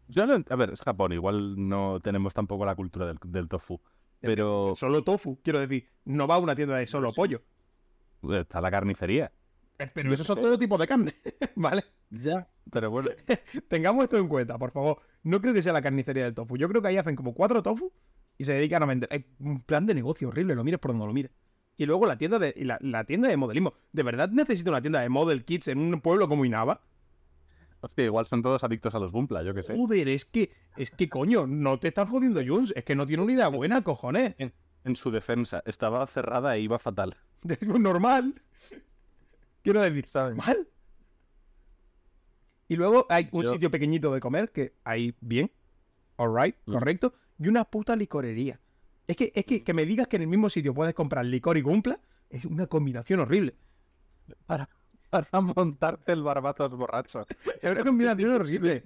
Yo 0.08 0.24
a 0.24 0.56
ver, 0.56 0.72
es 0.74 0.82
Japón, 0.82 1.14
igual 1.14 1.56
no 1.70 2.00
tenemos 2.02 2.34
tampoco 2.34 2.66
la 2.66 2.76
cultura 2.76 3.14
del, 3.24 3.48
tofu. 3.48 3.80
Pero. 4.20 4.74
Solo 4.76 5.04
tofu, 5.04 5.40
quiero 5.42 5.60
decir. 5.60 5.88
No 6.04 6.28
va 6.28 6.36
a 6.36 6.40
una 6.40 6.56
tienda 6.56 6.76
de 6.76 6.88
solo 6.88 7.14
pollo. 7.14 7.42
Está 8.24 8.60
la 8.60 8.72
carnicería. 8.72 9.32
Pero 9.94 10.14
eso 10.14 10.24
son 10.24 10.42
todo 10.42 10.58
tipo 10.58 10.78
de 10.78 10.88
carne, 10.88 11.16
¿vale? 11.56 11.84
Ya, 12.10 12.48
pero 12.72 12.92
bueno. 12.92 13.10
Tengamos 13.68 14.04
esto 14.04 14.18
en 14.18 14.28
cuenta, 14.28 14.58
por 14.58 14.72
favor. 14.72 15.02
No 15.24 15.42
creo 15.42 15.54
que 15.54 15.62
sea 15.62 15.74
la 15.74 15.82
carnicería 15.82 16.26
del 16.26 16.34
tofu. 16.34 16.58
Yo 16.58 16.68
creo 16.70 16.82
que 16.82 16.90
ahí 16.90 16.98
hacen 16.98 17.16
como 17.16 17.34
cuatro 17.34 17.64
tofu 17.64 17.92
y 18.38 18.46
se 18.46 18.54
dedican 18.54 18.84
a 18.84 18.86
vender. 18.86 19.10
Hay 19.12 19.26
un 19.40 19.62
plan 19.62 19.86
de 19.86 19.94
negocio 19.94 20.28
horrible, 20.28 20.56
lo 20.56 20.64
mires 20.64 20.80
por 20.80 20.92
donde 20.92 21.06
lo 21.06 21.14
mires. 21.14 21.32
Y 21.78 21.86
luego 21.86 22.06
la 22.06 22.18
tienda 22.18 22.38
de 22.38 22.54
la, 22.82 23.04
tienda 23.06 23.28
de 23.28 23.38
modelismo. 23.38 23.74
¿De 23.92 24.04
verdad 24.04 24.30
necesito 24.30 24.70
una 24.70 24.82
tienda 24.82 25.02
de 25.02 25.10
model 25.10 25.46
kits 25.46 25.70
en 25.70 25.80
un 25.80 26.02
pueblo 26.02 26.28
como 26.28 26.46
Inaba? 26.46 26.82
Hostia, 27.80 28.06
igual 28.06 28.28
son 28.28 28.44
todos 28.44 28.64
adictos 28.64 28.94
a 28.94 29.00
los 29.00 29.12
Bumpla, 29.12 29.42
yo 29.42 29.54
qué 29.56 29.64
sé. 29.64 29.76
Joder, 29.76 30.08
es 30.08 30.26
que, 30.26 30.52
es 30.78 30.92
que 30.92 31.10
coño, 31.10 31.48
no 31.48 31.80
te 31.80 31.88
están 31.88 32.06
jodiendo 32.06 32.42
Junes, 32.46 32.74
es 32.76 32.84
que 32.84 32.96
no 32.96 33.08
tiene 33.08 33.24
una 33.24 33.34
idea 33.34 33.48
buena, 33.48 33.84
cojones. 33.84 34.36
En, 34.38 34.96
su 34.96 35.10
defensa, 35.10 35.64
estaba 35.66 36.06
cerrada 36.06 36.56
e 36.56 36.62
iba 36.62 36.78
fatal. 36.78 37.16
Normal. 37.62 38.42
Quiero 39.64 39.82
decir, 39.82 40.08
¿sabes? 40.08 40.36
Mal. 40.36 40.68
Y 42.68 42.76
luego 42.76 43.06
hay 43.10 43.28
un 43.32 43.48
sitio 43.48 43.70
pequeñito 43.70 44.14
de 44.14 44.20
comer 44.20 44.52
que 44.52 44.76
hay 44.84 45.16
bien. 45.20 45.52
Alright, 46.18 46.56
mm. 46.66 46.74
correcto. 46.74 47.14
Y 47.38 47.48
una 47.48 47.66
puta 47.66 47.96
licorería. 47.96 48.60
Es 49.08 49.18
que, 49.18 49.32
es 49.36 49.46
que, 49.46 49.64
que 49.64 49.74
me 49.74 49.86
digas 49.86 50.08
que 50.08 50.16
en 50.16 50.22
el 50.22 50.28
mismo 50.28 50.50
sitio 50.50 50.74
puedes 50.74 50.94
comprar 50.94 51.26
licor 51.26 51.58
y 51.58 51.62
cumpla 51.62 52.00
es 52.32 52.46
una 52.46 52.68
combinación 52.68 53.20
horrible. 53.20 53.56
Para, 54.46 54.70
para 55.10 55.42
montarte 55.42 56.14
el 56.14 56.24
barbazos 56.24 56.72
borracho. 56.72 57.26
Es 57.62 57.72
una 57.72 57.84
combinación 57.84 58.32
horrible. 58.32 58.82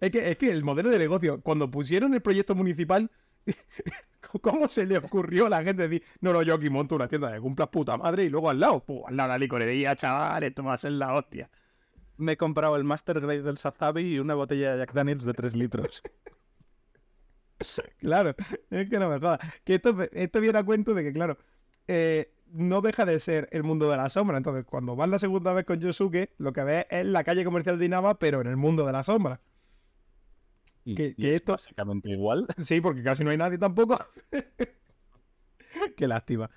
Es 0.00 0.10
que, 0.10 0.30
es 0.30 0.36
que 0.36 0.50
el 0.50 0.64
modelo 0.64 0.90
de 0.90 0.98
negocio, 0.98 1.40
cuando 1.40 1.70
pusieron 1.70 2.12
el 2.14 2.20
proyecto 2.20 2.54
municipal, 2.54 3.10
¿cómo 4.40 4.68
se 4.68 4.86
le 4.86 4.98
ocurrió 4.98 5.46
a 5.46 5.50
la 5.50 5.62
gente 5.62 5.88
decir, 5.88 6.02
no, 6.20 6.32
no, 6.32 6.42
yo 6.42 6.54
aquí 6.54 6.70
monto 6.70 6.96
una 6.96 7.08
tienda 7.08 7.30
de 7.30 7.40
cumplas 7.40 7.68
puta 7.68 7.96
madre 7.96 8.24
y 8.24 8.30
luego 8.30 8.50
al 8.50 8.60
lado, 8.60 8.84
pues, 8.84 9.00
al 9.06 9.16
lado 9.16 9.28
la 9.30 9.38
licorería, 9.38 9.94
chaval, 9.96 10.42
esto 10.42 10.64
va 10.64 10.74
a 10.74 10.78
ser 10.78 10.92
la 10.92 11.14
hostia. 11.14 11.50
Me 12.16 12.32
he 12.32 12.36
comprado 12.36 12.76
el 12.76 12.84
Master 12.84 13.20
Grade 13.20 13.42
del 13.42 13.58
Sazabi 13.58 14.14
y 14.14 14.18
una 14.18 14.34
botella 14.34 14.72
de 14.72 14.78
Jack 14.78 14.92
Daniels 14.92 15.24
de 15.24 15.34
3 15.34 15.56
litros. 15.56 16.02
claro, 17.98 18.34
es 18.70 18.90
que 18.90 18.98
no 18.98 19.08
me 19.08 19.18
jodas. 19.18 19.40
Que 19.64 19.76
esto, 19.76 19.96
esto 20.12 20.40
viene 20.40 20.58
a 20.58 20.64
cuento 20.64 20.94
de 20.94 21.02
que, 21.02 21.12
claro, 21.12 21.38
eh, 21.88 22.32
no 22.52 22.80
deja 22.80 23.04
de 23.04 23.18
ser 23.18 23.48
el 23.50 23.64
mundo 23.64 23.90
de 23.90 23.96
la 23.96 24.08
sombra. 24.08 24.36
Entonces, 24.36 24.64
cuando 24.64 24.94
vas 24.94 25.08
la 25.08 25.18
segunda 25.18 25.52
vez 25.52 25.64
con 25.64 25.80
Yosuke, 25.80 26.30
lo 26.38 26.52
que 26.52 26.62
ves 26.62 26.86
es 26.90 27.04
la 27.04 27.24
calle 27.24 27.44
comercial 27.44 27.78
de 27.78 27.86
Inaba, 27.86 28.18
pero 28.18 28.40
en 28.40 28.46
el 28.46 28.56
mundo 28.56 28.86
de 28.86 28.92
la 28.92 29.02
sombra. 29.02 29.40
Que, 30.84 31.14
esto... 31.18 31.52
básicamente 31.52 32.10
igual. 32.10 32.46
Sí, 32.62 32.80
porque 32.80 33.02
casi 33.02 33.24
no 33.24 33.30
hay 33.30 33.36
nadie 33.36 33.58
tampoco. 33.58 33.98
Qué 35.96 36.06
lástima. 36.06 36.50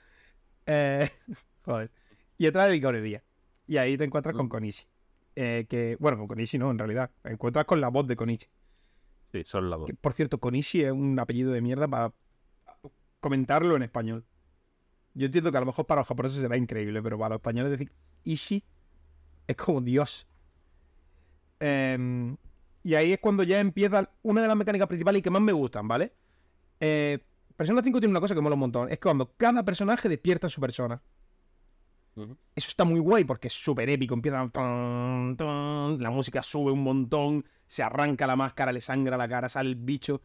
Eh, 0.65 1.09
joder. 1.65 1.91
Y 2.37 2.45
entra 2.45 2.67
la 2.67 2.73
licorería. 2.73 3.23
Y 3.65 3.77
ahí 3.77 3.97
te 3.97 4.03
encuentras 4.03 4.35
con. 4.35 4.49
Konishi. 4.49 4.85
Eh, 5.35 5.65
que, 5.69 5.97
bueno, 5.99 6.17
con 6.17 6.27
Konishi 6.27 6.57
no, 6.57 6.71
en 6.71 6.77
realidad. 6.77 7.11
Te 7.21 7.31
encuentras 7.31 7.65
con 7.65 7.81
la 7.81 7.89
voz 7.89 8.07
de 8.07 8.15
Konishi. 8.15 8.47
Sí, 9.31 9.43
son 9.43 9.69
la 9.69 9.77
voz. 9.77 9.89
por 9.99 10.13
cierto, 10.13 10.39
Konishi 10.39 10.83
es 10.83 10.91
un 10.91 11.19
apellido 11.19 11.51
de 11.51 11.61
mierda 11.61 11.87
para 11.87 12.13
comentarlo 13.19 13.75
en 13.75 13.83
español. 13.83 14.25
Yo 15.13 15.25
entiendo 15.25 15.51
que 15.51 15.57
a 15.57 15.61
lo 15.61 15.65
mejor 15.65 15.85
para 15.85 16.01
los 16.01 16.07
japoneses 16.07 16.39
será 16.39 16.57
increíble, 16.57 17.01
pero 17.01 17.17
para 17.17 17.29
los 17.29 17.39
españoles 17.39 17.71
decir 17.71 17.91
Ishi 18.23 18.63
es 19.47 19.55
como 19.55 19.81
Dios. 19.81 20.27
Em, 21.59 22.37
y 22.83 22.95
ahí 22.95 23.13
es 23.13 23.19
cuando 23.19 23.43
ya 23.43 23.59
empieza 23.59 24.09
una 24.21 24.41
de 24.41 24.47
las 24.47 24.57
mecánicas 24.57 24.87
principales 24.87 25.19
y 25.19 25.23
que 25.23 25.29
más 25.29 25.41
me 25.41 25.51
gustan, 25.51 25.87
¿vale? 25.87 26.13
Eh, 26.79 27.19
Persona 27.55 27.81
5 27.83 27.99
tiene 27.99 28.11
una 28.11 28.19
cosa 28.19 28.35
que 28.35 28.41
mola 28.41 28.53
un 28.53 28.59
montón. 28.59 28.91
Es 28.91 28.99
cuando 28.99 29.33
cada 29.35 29.65
personaje 29.65 30.07
despierta 30.07 30.47
a 30.47 30.49
su 30.49 30.61
persona. 30.61 31.01
Eso 32.55 32.69
está 32.69 32.83
muy 32.83 32.99
guay 32.99 33.23
porque 33.23 33.47
es 33.47 33.53
súper 33.53 33.89
épico. 33.89 34.13
Empieza. 34.13 34.49
la 34.53 36.09
música 36.11 36.43
sube 36.43 36.71
un 36.71 36.83
montón. 36.83 37.45
Se 37.65 37.81
arranca 37.81 38.27
la 38.27 38.35
máscara, 38.35 38.71
le 38.71 38.79
sangra 38.79 39.17
la 39.17 39.27
cara, 39.27 39.49
sale 39.49 39.69
el 39.69 39.75
bicho. 39.75 40.21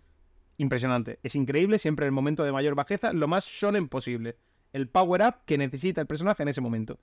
Impresionante. 0.58 1.20
Es 1.22 1.34
increíble, 1.34 1.78
siempre 1.78 2.04
en 2.04 2.08
el 2.08 2.12
momento 2.12 2.44
de 2.44 2.52
mayor 2.52 2.74
bajeza, 2.74 3.12
lo 3.14 3.26
más 3.28 3.46
shonen 3.46 3.88
posible. 3.88 4.36
El 4.72 4.88
power 4.88 5.22
up 5.22 5.34
que 5.46 5.58
necesita 5.58 6.02
el 6.02 6.06
personaje 6.06 6.42
en 6.42 6.50
ese 6.50 6.60
momento. 6.60 7.00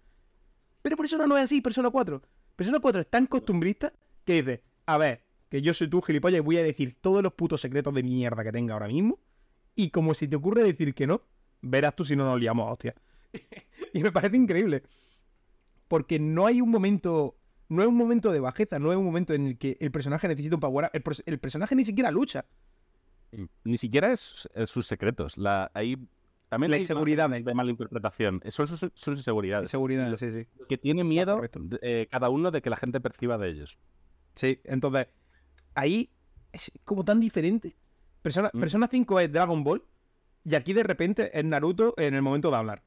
Pero 0.81 0.95
Persona 0.95 1.25
no 1.25 1.37
es 1.37 1.45
así, 1.45 1.61
Persona 1.61 1.89
4. 1.89 2.21
Persona 2.55 2.79
4 2.79 3.01
es 3.01 3.09
tan 3.09 3.25
costumbrista 3.25 3.93
que 4.25 4.43
dice: 4.43 4.63
A 4.85 4.97
ver, 4.97 5.23
que 5.49 5.61
yo 5.61 5.73
soy 5.73 5.87
tú, 5.87 6.01
gilipollas, 6.01 6.37
y 6.37 6.41
voy 6.41 6.57
a 6.57 6.63
decir 6.63 6.95
todos 7.01 7.23
los 7.23 7.33
putos 7.33 7.61
secretos 7.61 7.93
de 7.93 8.03
mierda 8.03 8.43
que 8.43 8.51
tenga 8.51 8.73
ahora 8.73 8.87
mismo. 8.87 9.19
Y 9.75 9.89
como 9.89 10.13
si 10.13 10.27
te 10.27 10.35
ocurre 10.35 10.63
decir 10.63 10.93
que 10.93 11.07
no, 11.07 11.23
verás 11.61 11.95
tú 11.95 12.05
si 12.05 12.15
no 12.15 12.25
nos 12.25 12.39
liamos, 12.39 12.71
hostia. 12.71 12.95
y 13.93 14.03
me 14.03 14.11
parece 14.11 14.37
increíble. 14.37 14.83
Porque 15.87 16.19
no 16.19 16.45
hay 16.45 16.61
un 16.61 16.69
momento. 16.69 17.35
No 17.67 17.83
es 17.83 17.87
un 17.87 17.95
momento 17.95 18.31
de 18.31 18.39
bajeza, 18.39 18.79
no 18.79 18.91
es 18.91 18.97
un 18.97 19.05
momento 19.05 19.33
en 19.33 19.45
el 19.45 19.57
que 19.57 19.77
el 19.79 19.91
personaje 19.91 20.27
necesita 20.27 20.55
un 20.55 20.59
power 20.59 20.85
up. 20.85 21.13
El, 21.25 21.39
personaje 21.39 21.75
ni 21.75 21.85
siquiera 21.85 22.09
lucha. 22.09 22.45
Ni 23.63 23.77
siquiera 23.77 24.11
es, 24.11 24.49
sus 24.65 24.87
secretos. 24.87 25.37
La, 25.37 25.69
ahí 25.75 25.95
también 26.49 26.71
la 26.71 26.77
inseguridad 26.79 27.29
de, 27.29 27.53
mala 27.53 27.69
interpretación. 27.69 28.41
Son 28.49 28.67
sus, 28.67 28.91
sus 28.95 29.17
inseguridades. 29.17 29.69
Seguridad, 29.69 30.15
sí, 30.17 30.31
sí. 30.31 30.47
Que 30.67 30.79
tiene 30.79 31.03
miedo 31.03 31.41
eh, 31.81 32.07
cada 32.09 32.29
uno 32.29 32.49
de 32.49 32.63
que 32.63 32.71
la 32.71 32.77
gente 32.77 32.99
perciba 32.99 33.37
de 33.37 33.49
ellos. 33.49 33.77
Sí, 34.33 34.61
entonces 34.63 35.07
ahí 35.75 36.11
es 36.51 36.71
como 36.83 37.03
tan 37.03 37.19
diferente. 37.19 37.75
Persona, 38.21 38.51
Mm. 38.53 38.59
Persona 38.59 38.87
5 38.87 39.19
es 39.19 39.31
Dragon 39.31 39.63
Ball 39.63 39.83
y 40.43 40.55
aquí 40.55 40.73
de 40.73 40.83
repente 40.83 41.37
es 41.37 41.45
Naruto 41.45 41.93
en 41.97 42.13
el 42.13 42.21
momento 42.21 42.49
de 42.49 42.57
hablar. 42.57 42.83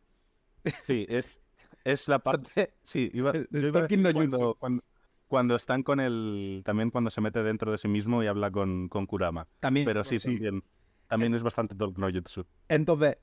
Sí, 0.86 1.06
es, 1.08 1.40
es 1.84 2.08
la 2.08 2.18
parte. 2.18 2.74
Sí, 2.82 3.10
iba, 3.14 3.32
yo 3.32 3.46
iba 3.50 3.68
a 3.68 3.72
Tolkien 3.72 4.02
decir 4.02 4.14
no 4.14 4.30
cuando, 4.30 4.54
cuando, 4.58 4.84
cuando 5.26 5.56
están 5.56 5.82
con 5.82 6.00
el. 6.00 6.62
También 6.64 6.90
cuando 6.90 7.10
se 7.10 7.20
mete 7.20 7.42
dentro 7.42 7.70
de 7.70 7.78
sí 7.78 7.88
mismo 7.88 8.22
y 8.22 8.26
habla 8.26 8.50
con, 8.50 8.88
con 8.88 9.06
Kurama. 9.06 9.48
También. 9.60 9.86
Pero 9.86 10.04
sí, 10.04 10.18
también. 10.18 10.62
También 11.08 11.34
es 11.34 11.42
bastante 11.42 11.74
Talk 11.74 11.98
no 11.98 12.10
Jutsu. 12.10 12.46
Entonces, 12.68 13.18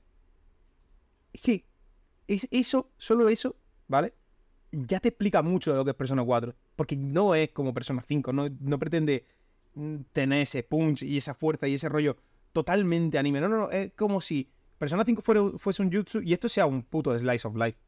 es 1.32 1.40
que 1.40 1.66
es 2.28 2.46
eso, 2.50 2.92
solo 2.96 3.28
eso, 3.28 3.56
¿vale? 3.88 4.14
Ya 4.70 5.00
te 5.00 5.08
explica 5.08 5.42
mucho 5.42 5.72
de 5.72 5.78
lo 5.78 5.84
que 5.84 5.90
es 5.90 5.96
Persona 5.96 6.24
4. 6.24 6.54
Porque 6.76 6.96
no 6.96 7.34
es 7.34 7.50
como 7.50 7.74
Persona 7.74 8.02
5, 8.06 8.32
no, 8.32 8.48
no 8.60 8.78
pretende 8.78 9.26
tener 10.12 10.42
ese 10.42 10.62
punch 10.62 11.02
y 11.02 11.16
esa 11.16 11.34
fuerza 11.34 11.68
y 11.68 11.74
ese 11.74 11.88
rollo 11.88 12.16
totalmente 12.52 13.18
anime. 13.18 13.40
No, 13.40 13.48
no, 13.48 13.56
no, 13.58 13.70
es 13.70 13.92
como 13.94 14.20
si 14.20 14.50
Persona 14.78 15.04
5 15.04 15.22
fuera, 15.22 15.42
fuese 15.58 15.82
un 15.82 15.92
jutsu 15.92 16.22
y 16.22 16.32
esto 16.32 16.48
sea 16.48 16.66
un 16.66 16.82
puto 16.82 17.16
slice 17.18 17.46
of 17.46 17.54
life. 17.54 17.78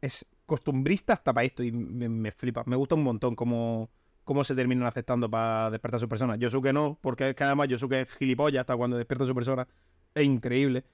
Es 0.00 0.26
costumbrista 0.46 1.12
hasta 1.12 1.32
para 1.32 1.44
esto 1.44 1.62
y 1.62 1.70
me, 1.70 2.08
me 2.08 2.32
flipa. 2.32 2.64
Me 2.66 2.76
gusta 2.76 2.96
un 2.96 3.04
montón 3.04 3.36
cómo, 3.36 3.88
cómo 4.24 4.42
se 4.42 4.54
terminan 4.54 4.86
aceptando 4.86 5.30
para 5.30 5.70
despertar 5.70 6.00
su 6.00 6.08
persona. 6.08 6.36
Yosuke 6.36 6.72
no, 6.72 6.98
porque 7.00 7.30
es 7.30 7.34
que 7.36 7.44
además 7.44 7.68
Yosuke 7.68 8.00
es 8.00 8.08
gilipollas 8.16 8.60
hasta 8.60 8.76
cuando 8.76 8.96
despierta 8.96 9.26
su 9.26 9.34
persona. 9.34 9.68
Es 10.14 10.24
increíble. 10.24 10.84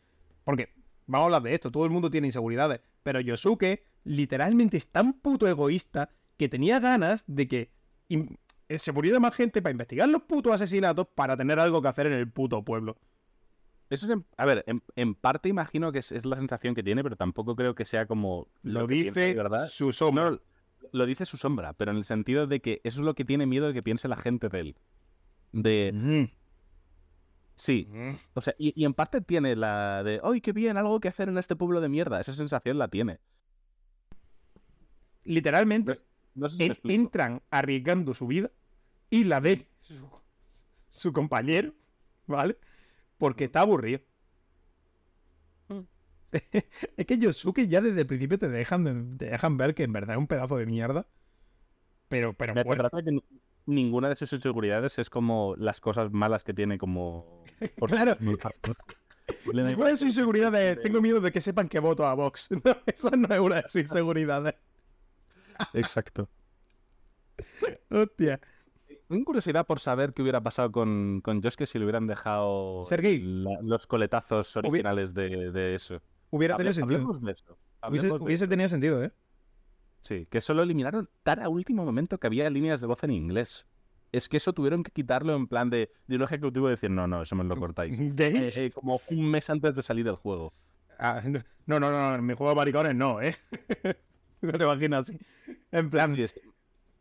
Porque, 0.45 0.75
vamos 1.07 1.25
a 1.25 1.27
hablar 1.27 1.43
de 1.43 1.55
esto, 1.55 1.71
todo 1.71 1.85
el 1.85 1.91
mundo 1.91 2.11
tiene 2.11 2.29
inseguridades. 2.29 2.81
Pero 3.03 3.21
Yosuke 3.21 3.87
literalmente 4.05 4.77
es 4.77 4.89
tan 4.89 5.15
puto 5.15 5.49
egoísta 5.49 6.11
que 6.37 6.49
tenía 6.49 6.81
ganas 6.81 7.25
de 7.27 7.49
que 7.49 7.71
eh, 8.71 8.79
se 8.79 8.93
muriera 8.93 9.19
más 9.21 9.35
gente 9.35 9.61
para 9.61 9.73
investigar 9.73 10.09
los 10.09 10.23
putos 10.23 10.53
asesinatos 10.53 11.07
para 11.15 11.37
tener 11.37 11.59
algo 11.59 11.83
que 11.83 11.89
hacer 11.89 12.07
en 12.07 12.13
el 12.15 12.31
puto 12.31 12.65
pueblo. 12.65 12.97
Eso 13.91 14.07
es 14.07 14.13
en- 14.13 14.25
a 14.37 14.45
ver, 14.47 14.63
en, 14.69 14.81
en 14.95 15.15
parte 15.17 15.49
imagino 15.49 15.91
que 15.93 15.99
es, 15.99 16.13
es 16.13 16.25
la 16.25 16.37
sensación 16.37 16.75
que 16.77 16.83
tiene, 16.83 17.03
pero 17.03 17.17
tampoco 17.17 17.57
creo 17.57 17.75
que 17.75 17.85
sea 17.85 18.07
como 18.07 18.47
Lo, 18.63 18.87
que 18.87 18.95
piensa 18.95 19.21
de 19.21 19.27
dice 19.27 19.37
verdad. 19.37 19.69
su 19.69 19.93
sombra. 19.93 20.31
No, 20.31 20.41
lo 20.93 21.07
dice 21.07 21.27
su 21.27 21.37
sombra, 21.37 21.73
pero 21.75 21.91
en 21.91 21.97
el 21.99 22.05
sentido 22.05 22.47
de 22.47 22.61
que 22.61 22.81
eso 22.85 23.01
es 23.01 23.05
lo 23.05 23.15
que 23.15 23.25
tiene 23.25 23.47
miedo 23.47 23.67
de 23.67 23.75
que 23.75 23.83
piense 23.83 24.07
la 24.09 24.17
gente 24.17 24.49
de 24.49 24.61
él. 24.61 24.77
De, 25.53 25.91
Mm. 25.93 26.25
sí, 27.57 27.89
o 28.35 28.41
sea, 28.41 28.55
y, 28.59 28.73
y 28.81 28.85
en 28.85 28.95
parte 28.95 29.21
tiene 29.21 29.57
la 29.57 30.03
de, 30.05 30.21
¡ay, 30.23 30.41
qué 30.41 30.53
bien! 30.53 30.77
Algo 30.77 31.01
que 31.01 31.09
hacer 31.09 31.29
en 31.29 31.39
este 31.39 31.57
pueblo 31.57 31.81
de 31.81 31.89
mierda. 31.89 32.21
Esa 32.21 32.33
sensación 32.33 32.79
la 32.79 32.87
tiene. 32.89 33.19
Literalmente, 35.25 36.01
No 36.35 36.49
sé 36.49 36.75
si 36.75 36.93
entran 36.95 37.43
arriesgando 37.51 38.15
su 38.15 38.27
vida 38.27 38.51
y 39.11 39.25
la 39.25 39.41
de 39.41 39.67
su, 39.81 39.95
su 40.91 41.13
compañero, 41.13 41.75
¿vale? 42.27 42.57
Porque 43.19 43.45
está 43.45 43.61
aburrido. 43.61 44.01
Mm. 45.69 45.81
es 46.97 47.07
que 47.07 47.19
Yosuke 47.19 47.67
ya 47.69 47.81
desde 47.81 48.01
el 48.03 48.07
principio 48.07 48.39
te 48.39 48.49
dejan, 48.49 49.19
te 49.19 49.27
dejan 49.27 49.57
ver 49.57 49.75
que 49.75 49.83
en 49.85 49.93
verdad 49.93 50.17
es 50.17 50.19
un 50.19 50.27
pedazo 50.27 50.57
de 50.57 50.67
mierda. 50.67 51.07
Pero, 52.09 52.33
pero 52.35 52.55
Me 52.55 52.65
fuerte. 52.65 52.81
trata 52.89 53.03
que 53.05 53.13
ni- 53.13 53.25
ninguna 53.67 54.09
de 54.09 54.17
sus 54.17 54.33
inseguridades 54.33 54.99
es 54.99 55.11
como 55.11 55.55
las 55.57 55.81
cosas 55.81 56.11
malas 56.13 56.43
que 56.45 56.55
tiene 56.55 56.79
como... 56.79 57.45
por- 57.77 57.91
Claro. 57.91 58.17
Le 58.21 59.63
da 59.63 59.69
¿Cuál 59.69 59.71
igual. 59.71 59.93
es 59.93 60.01
su 60.01 60.07
inseguridad 60.07 60.51
de 60.51 60.75
tengo 60.83 61.01
miedo 61.01 61.21
de 61.21 61.31
que 61.31 61.41
sepan 61.41 61.69
que 61.69 61.79
voto 61.79 62.05
a 62.07 62.15
Vox? 62.15 62.49
No, 62.51 62.77
esa 62.87 63.11
no 63.11 63.33
es 63.33 63.41
una 63.41 63.57
de 63.57 63.63
sus 63.69 63.83
inseguridades. 63.83 64.55
Exacto. 65.73 66.29
Hostia. 67.91 68.41
Tengo 69.11 69.25
curiosidad 69.25 69.67
por 69.67 69.81
saber 69.81 70.13
qué 70.15 70.23
hubiera 70.23 70.41
pasado 70.41 70.71
con, 70.71 71.21
con 71.21 71.43
Josuke 71.43 71.67
si 71.67 71.81
le 71.81 71.85
hubieran 71.85 72.07
dejado 72.07 72.87
la- 72.89 73.59
los 73.61 73.89
coletazos 73.89 74.57
originales 74.57 75.15
de, 75.15 75.51
de 75.51 75.75
eso. 75.75 76.01
Hubiera 76.31 76.57
tenido 76.57 76.75
sentido. 76.75 77.19
de 77.21 77.33
eso. 77.33 77.59
Hubiese, 77.89 78.45
de 78.45 78.49
tenido 78.49 78.69
sentido, 78.69 79.03
¿eh? 79.03 79.13
Sí, 80.01 80.27
que 80.31 80.41
solo 80.41 80.63
eliminaron 80.63 81.11
tan 81.25 81.41
a 81.41 81.49
último 81.49 81.85
momento 81.85 82.21
que 82.21 82.29
había 82.29 82.49
líneas 82.51 82.81
de 82.81 82.87
voz 82.87 83.03
en 83.03 83.11
inglés. 83.11 83.67
Es 84.13 84.29
que 84.29 84.37
eso 84.37 84.53
tuvieron 84.53 84.85
que 84.85 84.93
quitarlo 84.93 85.35
en 85.35 85.49
plan 85.49 85.71
de, 85.71 85.91
de 86.07 86.15
un 86.17 86.23
ejecutivo 86.23 86.69
y 86.69 86.71
decir, 86.71 86.91
no, 86.93 87.09
no, 87.09 87.23
eso 87.23 87.35
me 87.35 87.43
lo 87.43 87.57
cortáis. 87.57 87.99
Eh, 88.17 88.53
eh, 88.55 88.71
como 88.73 89.01
un 89.11 89.29
mes 89.29 89.51
antes 89.51 89.75
de 89.75 89.83
salir 89.83 90.05
del 90.05 90.15
juego. 90.15 90.55
Ah, 91.01 91.21
no, 91.27 91.41
no, 91.67 91.81
no, 91.81 91.91
no, 91.91 92.15
en 92.15 92.25
mi 92.27 92.35
juego 92.35 92.51
de 92.51 92.57
maricones 92.57 92.95
no, 92.95 93.21
¿eh? 93.21 93.35
no 94.41 94.53
te 94.53 94.63
imaginas 94.63 95.09
así. 95.09 95.19
En 95.73 95.91
plan, 95.91 96.15
Sí, 96.15 96.23
es 96.23 96.33
que 96.33 96.43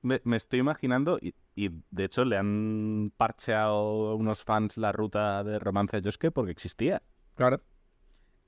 me, 0.01 0.22
me 0.24 0.38
estoy 0.38 0.60
imaginando, 0.60 1.20
y, 1.22 1.34
y 1.60 1.84
de 1.91 2.05
hecho 2.05 2.24
le 2.24 2.38
han 2.38 3.12
parcheado 3.18 4.12
a 4.12 4.16
unos 4.16 4.43
fans 4.43 4.78
la 4.78 4.93
ruta 4.93 5.43
de 5.43 5.60
romance 5.60 5.97
a 5.97 6.01
Josuke 6.01 6.32
porque 6.32 6.51
existía. 6.51 7.03
claro. 7.36 7.62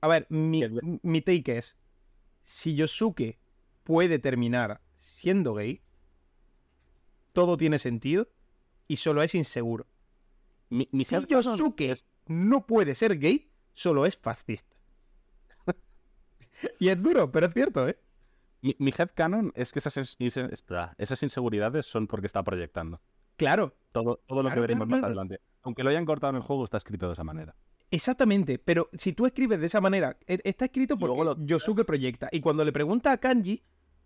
A 0.00 0.08
ver, 0.08 0.26
mi, 0.30 0.64
mi 1.02 1.20
take 1.20 1.58
es: 1.58 1.76
si 2.42 2.74
Yosuke 2.74 3.38
puede 3.84 4.18
terminar 4.18 4.80
siendo 4.96 5.54
gay, 5.54 5.82
todo 7.32 7.56
tiene 7.56 7.78
sentido 7.78 8.28
y 8.88 8.96
solo 8.96 9.22
es 9.22 9.34
inseguro. 9.34 9.86
Mi, 10.70 10.88
mi 10.90 11.04
si 11.04 11.16
Yosuke 11.26 11.90
es- 11.90 12.06
no 12.26 12.66
puede 12.66 12.94
ser 12.94 13.18
gay, 13.18 13.52
solo 13.74 14.06
es 14.06 14.16
fascista. 14.16 14.74
y 16.80 16.88
es 16.88 17.02
duro, 17.02 17.30
pero 17.30 17.46
es 17.46 17.52
cierto, 17.52 17.88
¿eh? 17.88 17.98
Mi, 18.62 18.74
mi 18.78 18.92
headcanon 18.96 19.52
es 19.54 19.72
que 19.72 19.80
esas, 19.80 19.96
ins- 19.96 20.16
inse- 20.18 20.52
espera, 20.52 20.94
esas 20.98 21.22
inseguridades 21.22 21.84
son 21.86 22.06
porque 22.06 22.26
está 22.26 22.42
proyectando. 22.42 23.00
Claro, 23.36 23.74
Todo, 23.92 24.22
todo 24.26 24.42
lo 24.42 24.50
que 24.50 24.60
veremos 24.60 24.86
claro, 24.86 25.00
más 25.00 25.06
adelante. 25.08 25.40
Aunque 25.62 25.82
lo 25.82 25.90
hayan 25.90 26.04
cortado 26.06 26.30
en 26.30 26.36
el 26.36 26.42
juego, 26.42 26.64
está 26.64 26.76
escrito 26.78 27.06
de 27.08 27.12
esa 27.14 27.24
manera. 27.24 27.54
Exactamente, 27.90 28.58
pero 28.58 28.88
si 28.96 29.12
tú 29.12 29.26
escribes 29.26 29.60
de 29.60 29.66
esa 29.66 29.80
manera, 29.80 30.16
e- 30.26 30.40
está 30.44 30.64
escrito 30.66 30.96
porque 30.98 31.24
lo- 31.24 31.44
Yosuke 31.44 31.84
proyecta. 31.84 32.28
Y 32.32 32.40
cuando 32.40 32.64
le 32.64 32.72
pregunta 32.72 33.12
a 33.12 33.18
Kanji, 33.18 33.62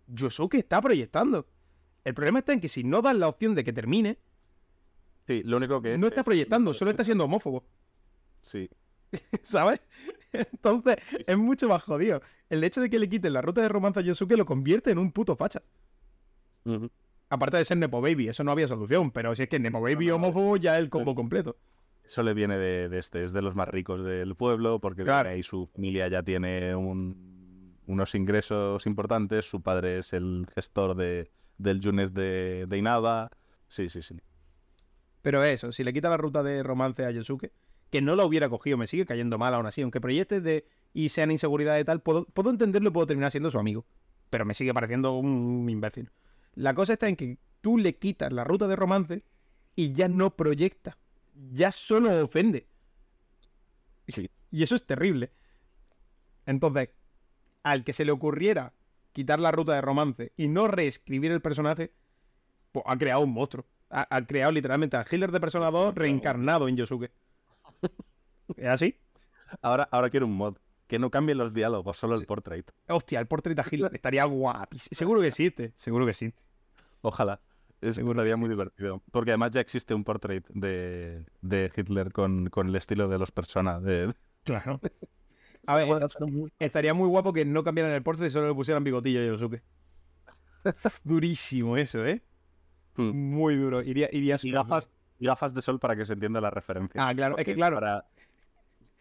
Yosuke 0.07 0.55
está 0.57 0.81
proyectando. 0.81 1.47
El 2.03 2.13
problema 2.13 2.39
está 2.39 2.53
en 2.53 2.59
que 2.59 2.69
si 2.69 2.83
no 2.83 3.01
das 3.01 3.15
la 3.15 3.27
opción 3.27 3.53
de 3.55 3.63
que 3.63 3.73
termine, 3.73 4.17
Sí, 5.27 5.43
lo 5.43 5.57
único 5.57 5.81
que 5.81 5.93
es. 5.93 5.99
no 5.99 6.07
está 6.07 6.21
es- 6.21 6.25
proyectando, 6.25 6.73
solo 6.73 6.91
está 6.91 7.03
siendo 7.03 7.25
homófobo, 7.25 7.63
Sí. 8.41 8.69
¿sabes? 9.43 9.81
Entonces 10.51 10.97
es 11.25 11.37
mucho 11.37 11.67
más 11.69 11.83
jodido. 11.83 12.21
El 12.49 12.63
hecho 12.63 12.81
de 12.81 12.89
que 12.89 12.99
le 12.99 13.09
quiten 13.09 13.33
la 13.33 13.41
ruta 13.41 13.61
de 13.61 13.69
romance 13.69 13.99
a 13.99 14.03
Yosuke 14.03 14.35
lo 14.37 14.45
convierte 14.45 14.91
en 14.91 14.97
un 14.97 15.11
puto 15.11 15.35
facha. 15.35 15.61
Aparte 17.29 17.57
de 17.57 17.65
ser 17.65 17.77
Nepo 17.77 18.01
Baby, 18.01 18.29
eso 18.29 18.43
no 18.43 18.51
había 18.51 18.67
solución, 18.67 19.11
pero 19.11 19.35
si 19.35 19.43
es 19.43 19.49
que 19.49 19.59
Nepo 19.59 19.81
Baby 19.81 20.07
No, 20.07 20.15
homófobo 20.15 20.57
ya 20.57 20.75
es 20.75 20.79
el 20.79 20.89
combo 20.89 21.15
completo. 21.15 21.57
Eso 22.03 22.23
le 22.23 22.33
viene 22.33 22.57
de, 22.57 22.87
de 22.89 22.99
este, 22.99 23.23
es 23.23 23.33
de 23.33 23.41
los 23.41 23.53
más 23.55 23.67
ricos 23.67 24.03
del 24.05 24.35
pueblo, 24.35 24.79
porque 24.79 25.03
Claro. 25.03 25.29
ahí 25.29 25.43
su 25.43 25.67
familia 25.67 26.07
ya 26.07 26.23
tiene 26.23 26.73
un- 26.75 27.75
unos 27.85 28.15
ingresos 28.15 28.85
importantes, 28.85 29.45
su 29.49 29.61
padre 29.61 29.99
es 29.99 30.13
el 30.13 30.47
gestor 30.55 30.95
de, 30.95 31.31
del 31.57 31.79
Yunes 31.81 32.13
de, 32.13 32.65
de 32.67 32.77
Inaba. 32.77 33.29
Sí, 33.67 33.89
sí, 33.89 34.01
sí. 34.01 34.17
Pero 35.21 35.43
eso, 35.43 35.71
si 35.73 35.83
le 35.83 35.91
quita 35.93 36.09
la 36.09 36.17
ruta 36.17 36.43
de 36.43 36.63
romance 36.63 37.03
a 37.05 37.11
Yosuke, 37.11 37.51
que 37.89 38.01
no 38.01 38.15
lo 38.15 38.25
hubiera 38.25 38.49
cogido, 38.49 38.77
me 38.77 38.87
sigue 38.87 39.05
cayendo 39.05 39.37
mal 39.37 39.53
aún 39.53 39.65
así. 39.65 39.81
Aunque 39.81 40.01
proyectes 40.01 40.43
de 40.43 40.65
y 40.93 41.09
sean 41.09 41.31
inseguridad 41.31 41.77
y 41.79 41.83
tal, 41.83 42.01
puedo, 42.01 42.25
puedo 42.25 42.49
entenderlo 42.49 42.89
y 42.89 42.91
puedo 42.91 43.07
terminar 43.07 43.31
siendo 43.31 43.51
su 43.51 43.59
amigo. 43.59 43.85
Pero 44.29 44.45
me 44.45 44.53
sigue 44.53 44.73
pareciendo 44.73 45.13
un 45.13 45.69
imbécil. 45.69 46.11
La 46.55 46.73
cosa 46.73 46.93
está 46.93 47.07
en 47.07 47.15
que 47.15 47.37
tú 47.61 47.77
le 47.77 47.95
quitas 47.97 48.33
la 48.33 48.43
ruta 48.43 48.67
de 48.67 48.75
romance 48.75 49.23
y 49.75 49.93
ya 49.93 50.07
no 50.07 50.35
proyecta. 50.35 50.97
Ya 51.51 51.71
solo 51.71 52.23
ofende. 52.23 52.67
Sí. 54.07 54.29
Y 54.51 54.63
eso 54.63 54.75
es 54.75 54.85
terrible. 54.85 55.31
Entonces, 56.45 56.89
al 57.63 57.83
que 57.83 57.93
se 57.93 58.05
le 58.05 58.11
ocurriera 58.11 58.73
quitar 59.13 59.39
la 59.39 59.51
ruta 59.51 59.73
de 59.73 59.81
romance 59.81 60.31
y 60.35 60.47
no 60.47 60.67
reescribir 60.67 61.31
el 61.31 61.41
personaje, 61.41 61.91
pues 62.71 62.83
ha 62.87 62.97
creado 62.97 63.21
un 63.21 63.33
monstruo. 63.33 63.65
Ha, 63.89 64.07
ha 64.09 64.25
creado 64.25 64.51
literalmente 64.51 64.97
al 64.97 65.05
Healer 65.09 65.31
de 65.31 65.39
Persona 65.39 65.71
2 65.71 65.95
reencarnado 65.95 66.67
en 66.67 66.75
Yosuke. 66.75 67.11
¿Es 68.57 68.67
así? 68.67 68.95
Ahora, 69.61 69.87
ahora 69.91 70.09
quiero 70.09 70.25
un 70.25 70.33
mod. 70.33 70.57
Que 70.87 70.99
no 70.99 71.11
cambie 71.11 71.35
los 71.35 71.53
diálogos, 71.53 71.97
solo 71.97 72.15
el 72.15 72.25
portrait. 72.25 72.71
Hostia, 72.87 73.19
el 73.19 73.27
portrait 73.27 73.59
a 73.59 73.63
Healer 73.71 73.93
estaría 73.93 74.23
guapísimo. 74.23 74.95
Seguro 74.95 75.21
que 75.21 75.27
existe. 75.27 75.73
Seguro 75.75 76.05
que 76.05 76.11
existe. 76.11 76.41
Ojalá. 77.01 77.41
Es 77.81 77.95
Seguro 77.95 78.13
estaría 78.13 78.37
muy 78.37 78.49
divertido. 78.49 79.03
Porque 79.11 79.31
además 79.31 79.51
ya 79.51 79.61
existe 79.61 79.93
un 79.93 80.03
portrait 80.03 80.47
de, 80.49 81.25
de 81.41 81.71
Hitler 81.75 82.11
con, 82.11 82.49
con 82.49 82.69
el 82.69 82.75
estilo 82.75 83.07
de 83.07 83.19
los 83.19 83.31
personas. 83.31 83.83
De... 83.83 84.13
Claro. 84.43 84.79
A 85.67 85.75
ver, 85.75 86.07
estaría 86.59 86.93
muy 86.93 87.09
guapo 87.09 87.33
que 87.33 87.43
no 87.43 87.61
cambiaran 87.61 87.91
el 87.91 88.01
portrait 88.01 88.29
y 88.29 88.33
solo 88.33 88.47
le 88.47 88.55
pusieran 88.55 88.85
bigotillo 88.85 89.19
a 89.19 89.25
Yosuke. 89.25 89.61
Durísimo 91.03 91.75
eso, 91.75 92.05
¿eh? 92.05 92.23
Hmm. 92.95 93.11
Muy 93.11 93.57
duro. 93.57 93.81
Iría, 93.83 94.07
iría 94.13 94.37
Y 94.41 94.51
gafas, 94.51 94.87
gafas 95.19 95.53
de 95.53 95.61
sol 95.61 95.79
para 95.79 95.95
que 95.95 96.05
se 96.05 96.13
entienda 96.13 96.41
la 96.41 96.49
referencia. 96.49 97.07
Ah, 97.07 97.13
claro, 97.13 97.37
es 97.37 97.45
que 97.45 97.55
claro. 97.55 97.75
Para, 97.77 98.05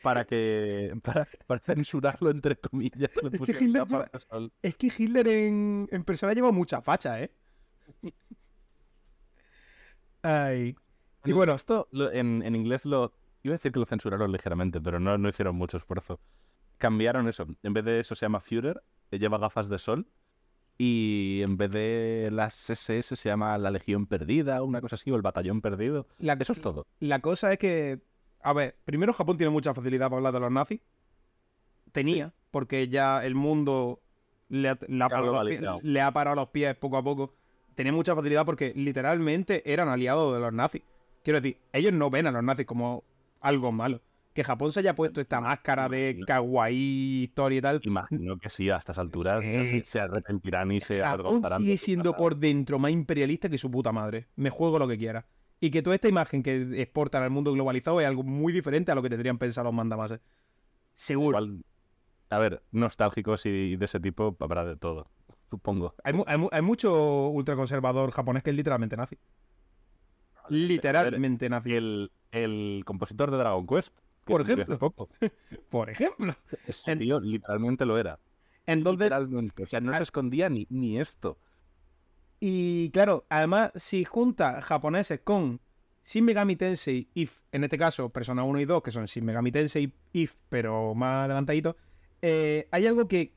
para 0.02 0.24
que. 0.24 0.92
Para, 1.02 1.26
para 1.46 1.60
censurarlo, 1.60 2.30
entre 2.30 2.56
comillas. 2.56 3.10
le 3.22 3.30
que 3.38 3.52
Hitler 3.64 3.72
gafas 3.84 3.90
lleva- 3.90 4.10
de 4.12 4.18
sol. 4.20 4.52
Es 4.62 4.76
que 4.76 4.92
Hitler 4.96 5.28
en, 5.28 5.88
en 5.90 6.04
persona 6.04 6.32
lleva 6.32 6.52
mucha 6.52 6.80
facha, 6.80 7.20
¿eh? 7.20 7.32
Ay. 10.22 10.76
Y 11.24 11.32
bueno, 11.32 11.54
esto 11.54 11.88
en, 12.12 12.42
en, 12.42 12.54
inglés 12.54 12.84
lo. 12.84 13.12
Iba 13.42 13.54
a 13.54 13.58
decir 13.58 13.72
que 13.72 13.78
lo 13.78 13.86
censuraron 13.86 14.32
ligeramente, 14.32 14.80
pero 14.80 14.98
no, 14.98 15.18
no 15.18 15.28
hicieron 15.28 15.54
mucho 15.56 15.76
esfuerzo. 15.76 16.20
Cambiaron 16.78 17.28
eso. 17.28 17.46
En 17.62 17.72
vez 17.72 17.84
de 17.84 18.00
eso 18.00 18.14
se 18.14 18.26
llama 18.26 18.40
Führer, 18.40 18.82
lleva 19.10 19.38
gafas 19.38 19.68
de 19.68 19.78
sol. 19.78 20.08
Y 20.78 21.40
en 21.42 21.56
vez 21.56 21.70
de 21.70 22.28
las 22.32 22.68
SS 22.70 23.16
se 23.16 23.28
llama 23.28 23.56
la 23.58 23.70
Legión 23.70 24.06
Perdida, 24.06 24.62
una 24.62 24.80
cosa 24.80 24.96
así, 24.96 25.10
o 25.10 25.16
el 25.16 25.22
Batallón 25.22 25.60
Perdido. 25.62 26.06
eso 26.18 26.52
es 26.52 26.60
todo. 26.60 26.86
La 27.00 27.20
cosa 27.20 27.52
es 27.52 27.58
que. 27.58 28.00
A 28.42 28.52
ver, 28.52 28.76
primero 28.84 29.12
Japón 29.12 29.36
tiene 29.36 29.50
mucha 29.50 29.74
facilidad 29.74 30.06
para 30.06 30.18
hablar 30.18 30.34
de 30.34 30.40
los 30.40 30.52
nazis. 30.52 30.80
Tenía, 31.92 32.34
porque 32.50 32.88
ya 32.88 33.24
el 33.24 33.34
mundo 33.34 34.02
le 34.48 34.68
ha, 34.68 34.78
le 35.82 36.00
ha 36.00 36.12
parado 36.12 36.36
los 36.36 36.48
pies 36.48 36.74
poco 36.76 36.98
a 36.98 37.02
poco 37.02 37.32
tenía 37.76 37.92
mucha 37.92 38.16
facilidad 38.16 38.44
porque 38.44 38.72
literalmente 38.74 39.62
eran 39.70 39.88
aliados 39.88 40.34
de 40.34 40.40
los 40.40 40.52
nazis. 40.52 40.82
Quiero 41.22 41.40
decir, 41.40 41.58
ellos 41.72 41.92
no 41.92 42.10
ven 42.10 42.26
a 42.26 42.32
los 42.32 42.42
nazis 42.42 42.66
como 42.66 43.04
algo 43.40 43.70
malo. 43.70 44.00
Que 44.36 44.44
Japón 44.44 44.70
se 44.70 44.80
haya 44.80 44.94
puesto 44.94 45.20
esta 45.20 45.40
máscara 45.40 45.88
de 45.88 46.20
kawaii, 46.26 47.24
historia 47.24 47.58
y 47.58 47.62
tal. 47.62 47.80
Imagino 47.82 48.36
que 48.36 48.50
sí, 48.50 48.70
a 48.70 48.76
estas 48.76 48.98
alturas 48.98 49.42
se 49.84 50.00
arrepentirán 50.00 50.70
y 50.72 50.80
se 50.80 51.00
Japón 51.00 51.42
sigue 51.56 51.78
siendo 51.78 52.14
por 52.14 52.36
dentro 52.36 52.78
más 52.78 52.90
imperialista 52.90 53.48
que 53.48 53.58
su 53.58 53.70
puta 53.70 53.92
madre. 53.92 54.28
Me 54.36 54.50
juego 54.50 54.78
lo 54.78 54.86
que 54.86 54.98
quiera. 54.98 55.26
Y 55.58 55.70
que 55.70 55.82
toda 55.82 55.94
esta 55.94 56.08
imagen 56.08 56.42
que 56.42 56.82
exportan 56.82 57.22
al 57.22 57.30
mundo 57.30 57.50
globalizado 57.52 58.00
es 58.00 58.06
algo 58.06 58.22
muy 58.22 58.52
diferente 58.52 58.92
a 58.92 58.94
lo 58.94 59.02
que 59.02 59.08
tendrían 59.08 59.38
pensado 59.38 59.64
los 59.64 59.74
mandamases. 59.74 60.20
Seguro. 60.94 61.38
a 62.30 62.38
ver, 62.38 62.62
nostálgicos 62.72 63.46
y 63.46 63.76
de 63.76 63.84
ese 63.86 63.98
tipo 63.98 64.36
habrá 64.40 64.66
de 64.66 64.76
todo 64.76 65.10
supongo. 65.50 65.94
Hay, 66.04 66.62
mucho 66.62 67.28
ultraconservador 67.28 68.10
japonés 68.10 68.42
que 68.42 68.50
es 68.50 68.56
literalmente 68.56 68.96
nazi. 68.96 69.16
Literalmente 70.48 71.48
nazi. 71.48 71.74
El, 71.74 72.12
el 72.30 72.82
compositor 72.84 73.30
de 73.30 73.38
Dragon 73.38 73.66
Quest. 73.66 73.96
Por 74.34 74.42
ejemplo. 74.42 74.94
Por 75.70 75.90
ejemplo. 75.90 76.34
Ese 76.66 76.96
tío 76.96 77.20
literalmente 77.20 77.86
lo 77.86 77.96
era. 77.96 78.18
Entonces, 78.66 79.12
O 79.12 79.66
sea, 79.66 79.80
no 79.80 79.94
se 79.94 80.02
escondía 80.02 80.48
ni, 80.48 80.66
ni 80.68 80.98
esto. 80.98 81.38
Y 82.40 82.90
claro, 82.90 83.24
además, 83.28 83.70
si 83.76 84.04
junta 84.04 84.60
japoneses 84.60 85.20
con 85.20 85.60
Shin 86.04 86.24
Megami 86.24 86.56
Tensei 86.56 87.08
If, 87.14 87.40
en 87.52 87.64
este 87.64 87.78
caso 87.78 88.10
Persona 88.10 88.42
1 88.42 88.60
y 88.60 88.64
2, 88.64 88.82
que 88.82 88.90
son 88.90 89.06
Shin 89.06 89.24
Megami 89.24 89.52
Tensei 89.52 89.92
If, 90.12 90.34
pero 90.48 90.94
más 90.94 91.24
adelantadito, 91.24 91.76
eh, 92.20 92.68
hay 92.70 92.86
algo 92.86 93.08
que 93.08 93.34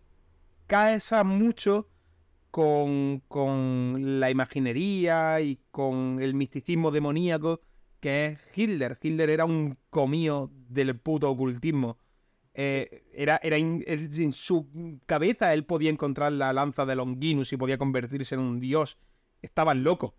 cae 0.68 1.00
mucho 1.24 1.88
con, 2.52 3.22
la 4.20 4.30
imaginería 4.30 5.42
y 5.42 5.60
con 5.72 6.22
el 6.22 6.34
misticismo 6.34 6.92
demoníaco 6.92 7.62
que 8.00 8.28
es 8.28 8.40
Hitler. 8.58 8.98
Hitler 9.02 9.30
era 9.30 9.46
un 9.46 9.78
comío 9.90 10.52
del 10.70 10.98
puto 10.98 11.30
ocultismo. 11.30 11.98
Eh, 12.54 13.04
era, 13.14 13.40
era 13.44 13.58
en 13.58 14.32
su 14.34 15.00
cabeza 15.06 15.54
él 15.54 15.66
podía 15.66 15.90
encontrar 15.90 16.32
la 16.34 16.52
lanza 16.52 16.86
de 16.86 16.96
Longinus 16.96 17.54
y 17.54 17.58
podía 17.58 17.78
convertirse 17.78 18.36
en 18.36 18.42
un 18.42 18.60
dios. 18.60 18.98
Estaba 19.42 19.74
loco. 19.74 20.16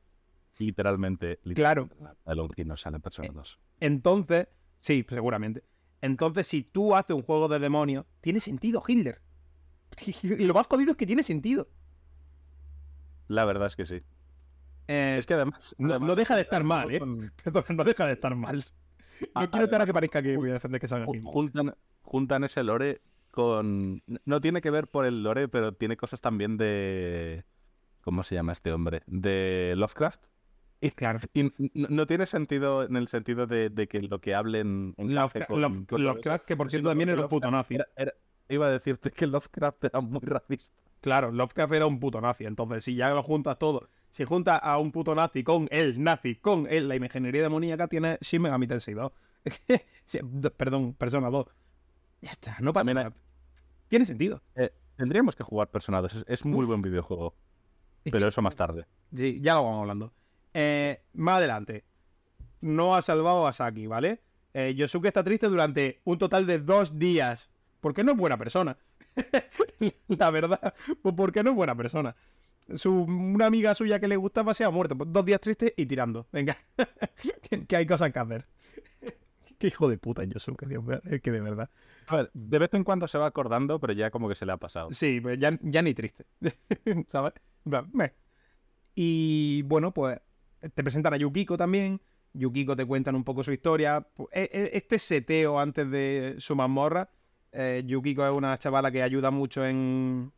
Literalmente. 0.58 1.40
claro. 1.54 1.88
La 2.24 2.34
Longinus 2.34 2.82
sale 2.82 3.00
persona 3.00 3.28
2. 3.32 3.58
Entonces, 3.80 4.48
sí, 4.80 5.04
seguramente. 5.08 5.64
Entonces, 6.02 6.46
si 6.46 6.62
tú 6.62 6.94
haces 6.94 7.16
un 7.16 7.22
juego 7.22 7.48
de 7.48 7.58
demonios, 7.58 8.06
tiene 8.20 8.40
sentido 8.40 8.82
Hitler. 8.86 9.20
Y 10.22 10.44
lo 10.44 10.54
más 10.54 10.66
jodido 10.66 10.92
es 10.92 10.96
que 10.96 11.06
tiene 11.06 11.22
sentido. 11.22 11.68
La 13.26 13.44
verdad 13.44 13.66
es 13.66 13.76
que 13.76 13.86
sí. 13.86 14.02
Eh, 14.92 15.18
es 15.20 15.26
que 15.26 15.34
además, 15.34 15.76
no, 15.78 16.16
deja 16.16 16.34
de 16.34 16.42
estar 16.42 16.64
mal, 16.64 16.90
¿eh? 16.90 16.98
Perdón, 17.44 17.64
no 17.76 17.84
deja 17.84 18.06
de 18.06 18.14
estar 18.14 18.34
mal. 18.34 18.64
No 19.36 19.48
quiero 19.48 19.66
esperar 19.66 19.86
que 19.86 19.94
parezca 19.94 20.20
que 20.20 20.36
voy 20.36 20.50
a 20.50 20.54
defender 20.54 20.80
que 20.80 20.88
salga. 20.88 21.06
Juntan, 21.22 21.76
juntan 22.02 22.42
ese 22.42 22.64
lore 22.64 23.00
con. 23.30 24.02
No 24.24 24.40
tiene 24.40 24.60
que 24.60 24.70
ver 24.70 24.88
por 24.88 25.06
el 25.06 25.22
lore, 25.22 25.46
pero 25.46 25.74
tiene 25.74 25.96
cosas 25.96 26.20
también 26.20 26.56
de. 26.56 27.44
¿Cómo 28.00 28.24
se 28.24 28.34
llama 28.34 28.50
este 28.50 28.72
hombre? 28.72 29.02
De 29.06 29.74
Lovecraft. 29.76 30.24
Y, 30.80 30.90
claro. 30.90 31.20
Y 31.34 31.52
no, 31.74 32.06
tiene 32.08 32.26
sentido 32.26 32.82
en 32.82 32.96
el 32.96 33.06
sentido 33.06 33.46
de, 33.46 33.70
que 33.88 34.02
lo 34.02 34.20
que 34.20 34.34
hablen 34.34 34.94
en 34.96 35.14
Lovecraft, 35.14 36.44
que 36.46 36.56
por 36.56 36.68
cierto 36.68 36.88
también 36.88 37.10
era 37.10 37.22
un 37.22 37.28
puto 37.28 37.48
nazi. 37.48 37.76
iba 38.48 38.66
a 38.66 38.70
decirte 38.70 39.12
que 39.12 39.28
Lovecraft 39.28 39.84
era 39.84 40.00
muy 40.00 40.22
racista. 40.22 40.82
Claro, 41.00 41.30
Lovecraft 41.30 41.74
era 41.74 41.86
un 41.86 42.00
puto 42.00 42.20
nazi. 42.20 42.44
Entonces, 42.46 42.82
si 42.82 42.96
ya 42.96 43.14
lo 43.14 43.22
juntas 43.22 43.56
todo, 43.56 43.88
si 44.10 44.24
juntas 44.24 44.60
a 44.62 44.78
un 44.78 44.92
puto 44.92 45.14
nazi 45.14 45.42
con 45.44 45.68
el 45.70 46.02
nazi, 46.02 46.34
con 46.36 46.66
él, 46.68 46.88
la 46.88 46.96
imaginería 46.96 47.42
demoníaca, 47.42 47.88
tiene 47.88 48.18
Shin 48.20 48.42
Megami 48.42 48.66
Tensei 48.66 48.94
2. 48.94 49.12
Perdón, 50.56 50.94
Persona 50.94 51.30
2. 51.30 51.46
Ya 52.22 52.32
está, 52.32 52.56
no 52.60 52.72
pasa 52.72 52.92
nada. 52.92 53.12
Tiene 53.88 54.04
sentido. 54.06 54.42
Eh, 54.54 54.70
tendríamos 54.96 55.36
que 55.36 55.44
jugar 55.44 55.70
Persona 55.70 56.00
2. 56.02 56.24
Es, 56.26 56.44
muy 56.44 56.66
buen 56.66 56.82
videojuego. 56.82 57.34
Pero 58.04 58.28
eso 58.28 58.42
más 58.42 58.56
tarde. 58.56 58.86
Sí, 59.14 59.40
ya 59.40 59.54
lo 59.54 59.64
vamos 59.64 59.80
hablando. 59.82 60.12
Eh, 60.54 61.02
más 61.14 61.36
adelante. 61.36 61.84
No 62.60 62.94
ha 62.94 63.02
salvado 63.02 63.46
a 63.46 63.52
Saki, 63.52 63.86
¿vale? 63.86 64.20
Eh, 64.52 64.74
Yosuke 64.74 65.06
está 65.06 65.22
triste 65.22 65.46
durante 65.46 66.00
un 66.04 66.18
total 66.18 66.46
de 66.46 66.58
dos 66.58 66.98
días. 66.98 67.50
Porque 67.80 68.04
no 68.04 68.12
es 68.12 68.18
buena 68.18 68.36
persona. 68.36 68.76
la 70.08 70.30
verdad, 70.30 70.74
porque 71.16 71.42
no 71.42 71.50
es 71.50 71.56
buena 71.56 71.74
persona. 71.74 72.16
Su, 72.76 72.92
una 72.92 73.46
amiga 73.46 73.74
suya 73.74 74.00
que 74.00 74.08
le 74.08 74.16
gustaba 74.16 74.54
se 74.54 74.64
ha 74.64 74.70
muerto. 74.70 74.96
Pues 74.96 75.12
dos 75.12 75.24
días 75.24 75.40
tristes 75.40 75.72
y 75.76 75.86
tirando. 75.86 76.26
Venga, 76.32 76.56
que, 77.68 77.76
hay 77.76 77.86
cosas 77.86 78.12
que 78.12 78.18
hacer. 78.18 78.46
Qué 79.58 79.66
hijo 79.66 79.88
de 79.88 79.98
puta 79.98 80.24
Yosuke, 80.24 80.66
Dios 80.66 80.84
es 81.04 81.20
que 81.20 81.30
de 81.30 81.40
verdad. 81.40 81.70
A 82.06 82.16
ver, 82.16 82.30
de 82.32 82.58
vez 82.58 82.72
en 82.72 82.82
cuando 82.82 83.06
se 83.08 83.18
va 83.18 83.26
acordando, 83.26 83.78
pero 83.78 83.92
ya 83.92 84.10
como 84.10 84.28
que 84.28 84.34
se 84.34 84.46
le 84.46 84.52
ha 84.52 84.56
pasado. 84.56 84.88
Sí, 84.92 85.20
pues 85.20 85.38
ya, 85.38 85.58
ya 85.62 85.82
ni 85.82 85.94
triste. 85.94 86.24
¿Sabes? 87.08 87.34
Y 88.94 89.62
bueno, 89.62 89.92
pues 89.92 90.18
te 90.74 90.82
presentan 90.82 91.14
a 91.14 91.16
Yukiko 91.16 91.56
también. 91.56 92.00
Yukiko 92.32 92.76
te 92.76 92.86
cuentan 92.86 93.14
un 93.16 93.24
poco 93.24 93.44
su 93.44 93.52
historia. 93.52 94.06
E, 94.32 94.48
e, 94.52 94.70
este 94.74 94.98
seteo 94.98 95.58
antes 95.58 95.90
de 95.90 96.36
su 96.38 96.56
mazmorra 96.56 97.10
eh, 97.52 97.82
Yukiko 97.84 98.24
es 98.24 98.32
una 98.32 98.56
chavala 98.58 98.90
que 98.90 99.02
ayuda 99.02 99.30
mucho 99.30 99.64
en. 99.64 100.32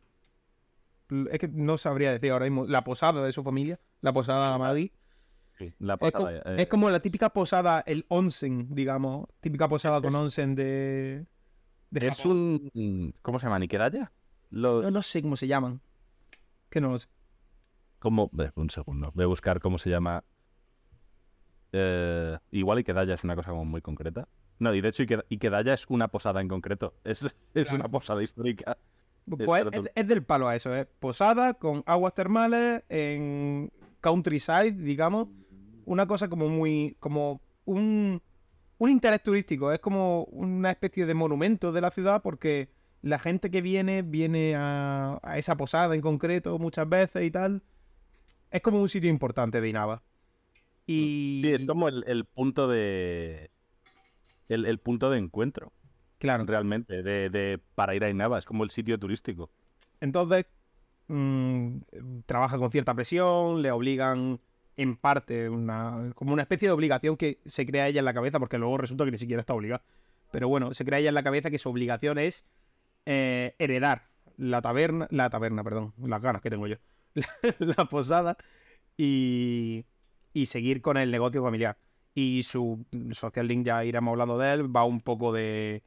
Es 1.31 1.39
que 1.39 1.47
no 1.47 1.77
sabría 1.77 2.11
decir 2.11 2.31
ahora 2.31 2.45
mismo. 2.45 2.65
La 2.65 2.83
posada 2.83 3.23
de 3.23 3.33
su 3.33 3.43
familia. 3.43 3.79
La 4.01 4.13
posada 4.13 4.53
Amadi. 4.53 4.91
Sí, 5.57 5.73
la 5.79 5.97
posada. 5.97 6.31
Eh, 6.31 6.55
es, 6.59 6.67
como 6.67 6.89
la 6.89 6.99
típica 6.99 7.29
posada, 7.29 7.83
el 7.85 8.05
onsen, 8.09 8.73
digamos. 8.73 9.27
Típica 9.39 9.67
posada 9.67 10.01
con 10.01 10.15
onsen 10.15 10.55
de. 10.55 11.25
es 11.91 12.25
un. 12.25 13.13
¿Cómo 13.21 13.39
se 13.39 13.45
llama? 13.45 13.59
¿Nikedaya? 13.59 14.11
Los... 14.49 14.83
No, 14.83 14.91
no 14.91 15.01
sé 15.01 15.21
cómo 15.21 15.35
se 15.35 15.47
llaman. 15.47 15.81
Que 16.69 16.81
no 16.81 16.89
lo 16.91 16.99
sé. 16.99 17.07
¿Cómo? 17.99 18.29
Un 18.55 18.69
segundo. 18.69 19.11
Voy 19.13 19.23
a 19.23 19.27
buscar 19.27 19.59
cómo 19.59 19.77
se 19.77 19.89
llama. 19.89 20.23
Eh, 21.71 22.37
igual 22.51 22.79
Ikedaya 22.79 23.15
es 23.15 23.23
una 23.23 23.35
cosa 23.35 23.51
como 23.51 23.65
muy 23.65 23.81
concreta. 23.81 24.27
No, 24.59 24.73
y 24.73 24.81
de 24.81 24.89
hecho 24.89 25.03
Ikedaya 25.29 25.73
es 25.73 25.85
una 25.87 26.07
posada 26.07 26.41
en 26.41 26.47
concreto. 26.47 26.95
Es, 27.03 27.35
es 27.53 27.71
una 27.71 27.89
posada 27.89 28.21
histórica. 28.21 28.77
Pues 29.25 29.65
es, 29.95 30.07
del 30.07 30.23
palo 30.23 30.47
a 30.47 30.55
eso, 30.55 30.75
¿eh? 30.75 30.85
Posada 30.99 31.53
con 31.53 31.83
aguas 31.85 32.13
termales 32.13 32.83
en 32.89 33.71
countryside, 34.01 34.71
digamos. 34.73 35.27
Una 35.85 36.07
cosa 36.07 36.27
como 36.27 36.49
muy... 36.49 36.95
como 36.99 37.41
un, 37.65 38.21
un 38.77 38.89
interés 38.89 39.23
turístico. 39.23 39.71
Es 39.71 39.79
como 39.79 40.25
una 40.25 40.71
especie 40.71 41.05
de 41.05 41.13
monumento 41.13 41.71
de 41.71 41.81
la 41.81 41.91
ciudad 41.91 42.21
porque 42.21 42.69
la 43.01 43.19
gente 43.19 43.49
que 43.49 43.61
viene, 43.61 44.01
viene 44.01 44.55
a, 44.55 45.19
esa 45.35 45.55
posada 45.55 45.95
en 45.95 46.01
concreto 46.01 46.57
muchas 46.59 46.87
veces 46.87 47.23
y 47.23 47.31
tal. 47.31 47.63
Es 48.51 48.61
como 48.61 48.81
un 48.81 48.89
sitio 48.89 49.09
importante 49.09 49.61
de 49.61 49.69
Inaba. 49.69 50.03
Y... 50.85 51.41
Sí, 51.43 51.53
es 51.53 51.65
como 51.65 51.87
el 51.87 52.25
punto 52.25 52.67
de 52.67 53.49
el, 54.49 54.79
punto 54.79 55.09
de 55.09 55.19
encuentro. 55.19 55.71
Claro. 56.23 56.45
Realmente, 56.45 57.03
de, 57.03 57.59
para 57.75 57.95
ir 57.95 58.03
a 58.05 58.09
Inaba, 58.09 58.39
es 58.39 58.45
como 58.45 58.63
el 58.63 58.69
sitio 58.69 58.97
turístico. 58.97 59.49
Entonces, 59.99 60.45
mm, 61.07 61.79
trabaja 62.25 62.57
con 62.57 62.71
cierta 62.71 62.93
presión, 62.93 63.61
le 63.61 63.71
obligan 63.71 64.39
en 64.77 64.95
parte, 64.95 65.49
una, 65.49 66.13
como 66.15 66.31
una 66.31 66.43
especie 66.43 66.69
de 66.69 66.71
obligación 66.71 67.17
que 67.17 67.41
se 67.45 67.65
crea 67.65 67.89
ella 67.89 67.99
en 67.99 68.05
la 68.05 68.13
cabeza, 68.13 68.39
porque 68.39 68.57
luego 68.57 68.77
resulta 68.77 69.03
que 69.03 69.11
ni 69.11 69.17
siquiera 69.17 69.41
está 69.41 69.53
obligada. 69.53 69.83
Pero 70.31 70.47
bueno, 70.47 70.73
se 70.73 70.85
crea 70.85 70.99
ella 70.99 71.09
en 71.09 71.15
la 71.15 71.23
cabeza 71.23 71.51
que 71.51 71.57
su 71.57 71.67
obligación 71.69 72.17
es 72.17 72.45
eh, 73.05 73.53
heredar 73.59 74.07
la 74.37 74.61
taberna, 74.61 75.09
la 75.11 75.29
taberna, 75.29 75.61
perdón, 75.61 75.93
las 76.01 76.21
ganas 76.21 76.41
que 76.41 76.49
tengo 76.49 76.67
yo, 76.67 76.77
la, 77.59 77.83
posada 77.83 78.37
y, 78.95 79.83
y 80.31 80.45
seguir 80.45 80.81
con 80.81 80.95
el 80.95 81.11
negocio 81.11 81.43
familiar 81.43 81.77
y 82.15 82.43
su 82.43 82.85
social 83.11 83.45
link 83.45 83.65
ya 83.65 83.83
iremos 83.83 84.13
hablando 84.13 84.37
de 84.37 84.53
él, 84.53 84.73
va 84.75 84.85
un 84.85 85.01
poco 85.01 85.33
de, 85.33 85.83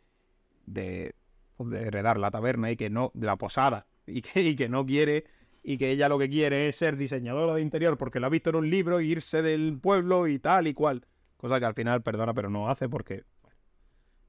de, 0.66 1.14
pues, 1.56 1.70
de 1.70 1.82
heredar 1.82 2.18
la 2.18 2.30
taberna 2.30 2.70
y 2.70 2.76
que 2.76 2.90
no, 2.90 3.10
de 3.14 3.26
la 3.26 3.36
posada, 3.36 3.86
y 4.06 4.22
que, 4.22 4.54
que 4.56 4.68
no 4.68 4.84
quiere, 4.84 5.24
y 5.62 5.78
que 5.78 5.90
ella 5.90 6.08
lo 6.08 6.18
que 6.18 6.28
quiere 6.28 6.68
es 6.68 6.76
ser 6.76 6.96
diseñadora 6.96 7.54
de 7.54 7.62
interior 7.62 7.98
porque 7.98 8.20
lo 8.20 8.26
ha 8.26 8.30
visto 8.30 8.50
en 8.50 8.56
un 8.56 8.70
libro, 8.70 9.00
irse 9.00 9.42
del 9.42 9.78
pueblo 9.80 10.28
y 10.28 10.38
tal 10.38 10.68
y 10.68 10.74
cual. 10.74 11.06
Cosa 11.36 11.58
que 11.58 11.66
al 11.66 11.74
final 11.74 12.02
perdona, 12.02 12.34
pero 12.34 12.48
no 12.50 12.68
hace 12.68 12.88
porque. 12.88 13.24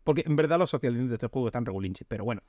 Porque 0.03 0.23
en 0.25 0.35
verdad 0.35 0.57
los 0.57 0.69
social 0.69 0.93
links 0.93 1.09
de 1.09 1.15
este 1.15 1.27
juego 1.27 1.47
están 1.47 1.65
regulinchis, 1.65 2.07
pero 2.07 2.23
bueno. 2.23 2.41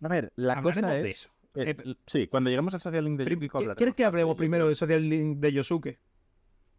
A 0.00 0.08
ver, 0.08 0.32
la 0.36 0.62
cosa 0.62 0.96
es. 0.98 1.04
eso. 1.04 1.30
Eh, 1.54 1.76
sí, 2.06 2.28
cuando 2.28 2.50
llegamos 2.50 2.72
al 2.74 2.80
social 2.80 3.04
link 3.04 3.18
de 3.18 3.30
Yukiko. 3.30 3.74
¿Quieres 3.74 3.94
que 3.94 4.04
hablemos 4.04 4.36
primero 4.36 4.66
del 4.66 4.76
social 4.76 5.08
link 5.08 5.38
de 5.38 5.52
Yosuke? 5.52 5.98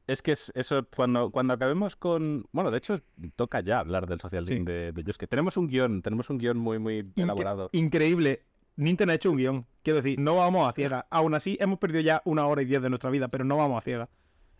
Es 0.09 0.23
que 0.23 0.31
eso, 0.31 0.87
cuando, 0.95 1.29
cuando 1.29 1.53
acabemos 1.53 1.95
con. 1.95 2.47
Bueno, 2.51 2.71
de 2.71 2.79
hecho, 2.79 2.97
toca 3.35 3.59
ya 3.59 3.77
hablar 3.77 4.07
del 4.07 4.19
social 4.19 4.43
link 4.43 4.65
de, 4.65 4.91
de 4.91 5.03
Yosuke. 5.03 5.27
Tenemos 5.27 5.55
un 5.55 5.67
guion, 5.67 6.01
tenemos 6.01 6.31
un 6.31 6.39
guion 6.39 6.57
muy, 6.57 6.79
muy 6.79 7.11
elaborado. 7.15 7.69
Increíble. 7.73 8.43
Nintendo 8.75 9.11
ha 9.11 9.15
hecho 9.15 9.29
un 9.29 9.37
guion. 9.37 9.67
Quiero 9.83 10.01
decir, 10.01 10.19
no 10.19 10.37
vamos 10.37 10.67
a 10.67 10.73
ciega. 10.73 11.05
Aún 11.11 11.35
así, 11.35 11.57
hemos 11.61 11.77
perdido 11.77 12.01
ya 12.01 12.23
una 12.25 12.47
hora 12.47 12.63
y 12.63 12.65
diez 12.65 12.81
de 12.81 12.89
nuestra 12.89 13.11
vida, 13.11 13.27
pero 13.27 13.43
no 13.43 13.57
vamos 13.57 13.77
a 13.77 13.81
ciega. 13.81 14.09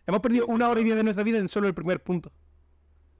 Hemos 0.06 0.20
perdido 0.20 0.46
una 0.46 0.68
hora 0.68 0.82
y 0.82 0.84
diez 0.84 0.94
de 0.94 1.02
nuestra 1.02 1.24
vida 1.24 1.38
en 1.38 1.48
solo 1.48 1.66
el 1.66 1.74
primer 1.74 2.00
punto. 2.00 2.30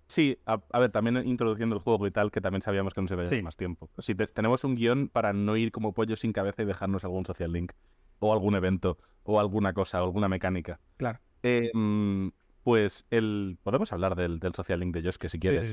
Sí, 0.06 0.38
a, 0.46 0.60
ver, 0.78 0.92
también 0.92 1.26
introduciendo 1.26 1.74
el 1.74 1.82
juego 1.82 2.06
y 2.06 2.12
tal, 2.12 2.30
que 2.30 2.40
también 2.40 2.62
sabíamos 2.62 2.94
que 2.94 3.00
no 3.00 3.08
se 3.08 3.16
veía 3.16 3.42
más 3.42 3.56
tiempo. 3.56 3.90
Si 3.98 4.14
tenemos 4.14 4.62
un 4.62 4.76
guion 4.76 5.08
para 5.08 5.32
no 5.32 5.56
ir 5.56 5.72
como 5.72 5.94
pollo 5.94 6.14
sin 6.14 6.32
cabeza 6.32 6.62
y 6.62 6.66
dejarnos 6.66 7.02
algún 7.02 7.24
social 7.24 7.52
link, 7.52 7.72
o 8.20 8.32
algún 8.32 8.54
evento, 8.54 8.98
o 9.24 9.40
alguna 9.40 9.72
cosa, 9.72 10.00
o 10.00 10.04
alguna 10.04 10.28
mecánica. 10.28 10.78
Claro. 10.96 11.18
Em, 11.42 12.32
pues 12.62 13.06
el 13.10 13.58
podemos 13.62 13.92
hablar 13.92 14.14
del, 14.16 14.40
social 14.54 14.80
link 14.80 14.94
de 14.94 15.02
Josh, 15.02 15.16
que 15.16 15.28
si 15.28 15.38
quieres. 15.38 15.72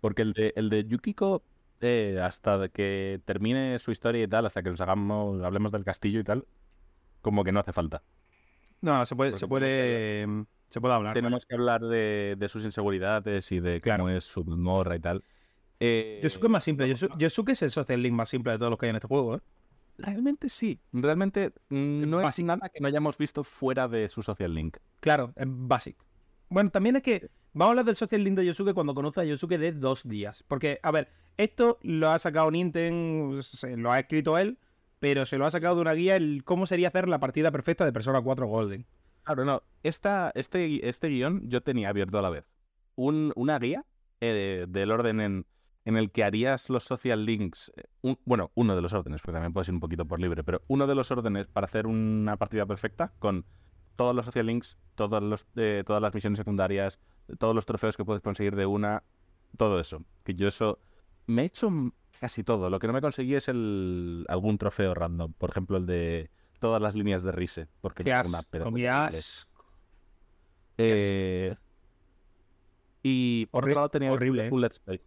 Porque 0.00 0.22
el 0.22 0.32
de, 0.32 0.52
el 0.56 0.70
de 0.70 0.84
Yukiko, 0.84 1.42
eh, 1.80 2.18
hasta 2.22 2.68
que 2.68 3.20
termine 3.24 3.78
su 3.78 3.90
historia 3.90 4.22
y 4.22 4.28
tal, 4.28 4.46
hasta 4.46 4.62
que 4.62 4.70
nos 4.70 4.80
hagamos, 4.80 5.42
hablemos 5.42 5.72
del 5.72 5.84
castillo 5.84 6.20
y 6.20 6.24
tal, 6.24 6.46
como 7.20 7.44
que 7.44 7.52
no 7.52 7.60
hace 7.60 7.72
falta. 7.72 8.02
No, 8.80 9.04
se 9.06 9.16
puede, 9.16 9.36
se 9.36 9.48
puede, 9.48 10.22
em, 10.22 10.46
se 10.70 10.80
puede 10.80 10.94
hablar. 10.94 11.14
Tenemos 11.14 11.46
que 11.46 11.54
hablar 11.54 11.82
de, 11.82 12.46
sus 12.48 12.64
inseguridades 12.64 13.50
y 13.50 13.60
de 13.60 13.80
cómo 13.80 14.08
es 14.08 14.24
su 14.24 14.44
morra 14.44 14.96
y 14.96 15.00
tal. 15.00 15.24
Eh, 15.80 16.20
Yosuke 16.22 16.44
es 16.44 16.50
más 16.50 16.64
simple. 16.64 16.94
Yosuke 17.18 17.50
es 17.50 17.62
el 17.62 17.70
social 17.70 18.02
link 18.02 18.14
más 18.14 18.28
simple 18.28 18.52
de 18.52 18.58
todos 18.58 18.70
los 18.70 18.78
que 18.78 18.86
hay 18.86 18.90
en 18.90 18.96
este 18.96 19.08
juego, 19.08 19.36
¿eh? 19.36 19.40
Realmente 19.98 20.48
sí. 20.48 20.80
Realmente 20.92 21.52
mm, 21.68 22.08
no 22.08 22.20
es 22.20 22.38
nada 22.40 22.68
que 22.68 22.80
no 22.80 22.86
hayamos 22.86 23.18
visto 23.18 23.44
fuera 23.44 23.88
de 23.88 24.08
su 24.08 24.22
social 24.22 24.54
link. 24.54 24.78
Claro, 25.00 25.32
es 25.36 25.46
básico. 25.48 26.06
Bueno, 26.48 26.70
también 26.70 26.96
es 26.96 27.02
que 27.02 27.30
vamos 27.52 27.68
a 27.68 27.70
hablar 27.72 27.84
del 27.84 27.96
social 27.96 28.22
link 28.22 28.36
de 28.36 28.46
Yosuke 28.46 28.74
cuando 28.74 28.94
conoce 28.94 29.20
a 29.20 29.24
Yosuke 29.24 29.58
de 29.58 29.72
dos 29.72 30.08
días. 30.08 30.44
Porque, 30.46 30.78
a 30.82 30.90
ver, 30.92 31.08
esto 31.36 31.78
lo 31.82 32.10
ha 32.10 32.18
sacado 32.18 32.50
Nintendo, 32.50 33.40
lo 33.76 33.92
ha 33.92 33.98
escrito 33.98 34.38
él, 34.38 34.58
pero 35.00 35.26
se 35.26 35.36
lo 35.36 35.46
ha 35.46 35.50
sacado 35.50 35.76
de 35.76 35.82
una 35.82 35.92
guía 35.92 36.16
el 36.16 36.42
cómo 36.44 36.66
sería 36.66 36.88
hacer 36.88 37.08
la 37.08 37.20
partida 37.20 37.50
perfecta 37.50 37.84
de 37.84 37.92
Persona 37.92 38.20
4 38.20 38.46
Golden. 38.46 38.86
Claro, 39.24 39.44
no. 39.44 39.62
Esta, 39.82 40.32
este, 40.34 40.88
este 40.88 41.08
guion 41.08 41.48
yo 41.50 41.62
tenía 41.62 41.90
abierto 41.90 42.18
a 42.18 42.22
la 42.22 42.30
vez. 42.30 42.46
Un, 42.94 43.32
una 43.36 43.58
guía 43.58 43.84
eh, 44.20 44.66
del 44.68 44.90
orden 44.90 45.20
en, 45.20 45.46
en, 45.88 45.96
el 45.96 46.10
que 46.10 46.24
harías 46.24 46.70
los 46.70 46.84
social 46.84 47.24
links. 47.24 47.72
Eh, 47.76 48.16
bueno, 48.24 48.50
uno 48.54 48.76
de 48.76 48.82
los 48.82 48.92
órdenes, 48.92 49.20
porque 49.20 49.34
también 49.34 49.52
puede 49.52 49.66
ser 49.66 49.74
un 49.74 49.80
poquito 49.80 50.04
por 50.04 50.20
libre, 50.20 50.44
pero 50.44 50.62
uno 50.68 50.86
de 50.86 50.94
los 50.94 51.10
órdenes 51.10 51.46
para 51.46 51.66
hacer 51.66 51.86
una 51.86 52.36
partida 52.36 52.66
perfecta 52.66 53.12
con 53.18 53.44
todos 53.96 54.14
los 54.14 54.26
social 54.26 54.46
links, 54.46 54.78
todos 54.94 55.22
los, 55.22 55.46
eh, 55.56 55.82
todas 55.86 56.00
las 56.00 56.14
misiones 56.14 56.38
secundarias, 56.38 56.98
todos 57.38 57.54
los 57.54 57.66
trofeos 57.66 57.96
que 57.96 58.04
puedes 58.04 58.22
conseguir 58.22 58.54
de 58.54 58.66
una, 58.66 59.02
todo 59.56 59.80
eso. 59.80 60.04
Que 60.24 60.34
yo 60.34 60.48
eso 60.48 60.78
me 61.26 61.42
he 61.42 61.44
hecho 61.46 61.70
casi 62.20 62.44
todo. 62.44 62.70
Lo 62.70 62.78
que 62.78 62.86
no 62.86 62.92
me 62.92 63.00
conseguí 63.00 63.34
es 63.34 63.48
el 63.48 64.24
algún 64.28 64.58
trofeo 64.58 64.94
random. 64.94 65.32
Por 65.32 65.50
ejemplo, 65.50 65.76
el 65.76 65.86
de 65.86 66.30
todas 66.58 66.80
las 66.80 66.94
líneas 66.94 67.22
de 67.22 67.32
Rise. 67.32 67.68
Porque 67.80 68.12
asco. 68.12 68.28
Una 68.66 69.10
eh, 70.80 71.56
y 73.02 73.46
por 73.46 73.64
otro 73.64 73.74
lado 73.74 73.88
tenía 73.88 74.12
horrible, 74.12 74.48
un 74.50 74.60
Let's 74.60 74.78
Play. 74.78 75.00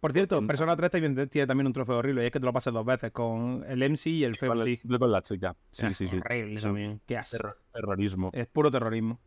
Por 0.00 0.12
cierto, 0.12 0.46
Persona 0.46 0.76
3 0.76 0.90
tiene 1.30 1.46
también 1.46 1.66
un 1.66 1.72
trofeo 1.72 1.98
horrible 1.98 2.22
y 2.22 2.26
es 2.26 2.32
que 2.32 2.38
te 2.38 2.46
lo 2.46 2.52
pasas 2.52 2.72
dos 2.72 2.84
veces 2.84 3.12
con 3.12 3.64
el 3.66 3.82
MC 3.82 4.06
y 4.08 4.24
el 4.24 4.36
FEM. 4.36 4.52
Sí, 4.64 4.80
con 4.98 5.10
la 5.10 5.22
chica. 5.22 5.56
Sí, 5.70 5.94
sí, 5.94 6.06
sí. 6.06 6.18
Horrible 6.18 6.60
también. 6.60 7.00
Qué 7.06 7.16
asco. 7.16 7.54
terrorismo. 7.72 8.30
Es 8.32 8.46
puro 8.46 8.70
terrorismo. 8.70 9.18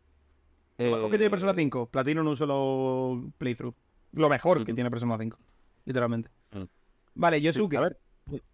Eh... 0.78 1.08
¿Qué 1.10 1.18
tiene 1.18 1.30
Persona 1.30 1.54
5? 1.54 1.90
Platino 1.90 2.20
en 2.22 2.28
un 2.28 2.36
solo 2.36 3.32
playthrough. 3.36 3.74
Lo 4.12 4.28
mejor 4.28 4.64
que 4.64 4.72
tiene 4.72 4.90
Persona 4.90 5.18
5. 5.18 5.38
Literalmente. 5.84 6.30
Vale, 7.14 7.40
Yosuke. 7.42 7.74
a 7.76 7.80
ver. 7.80 8.00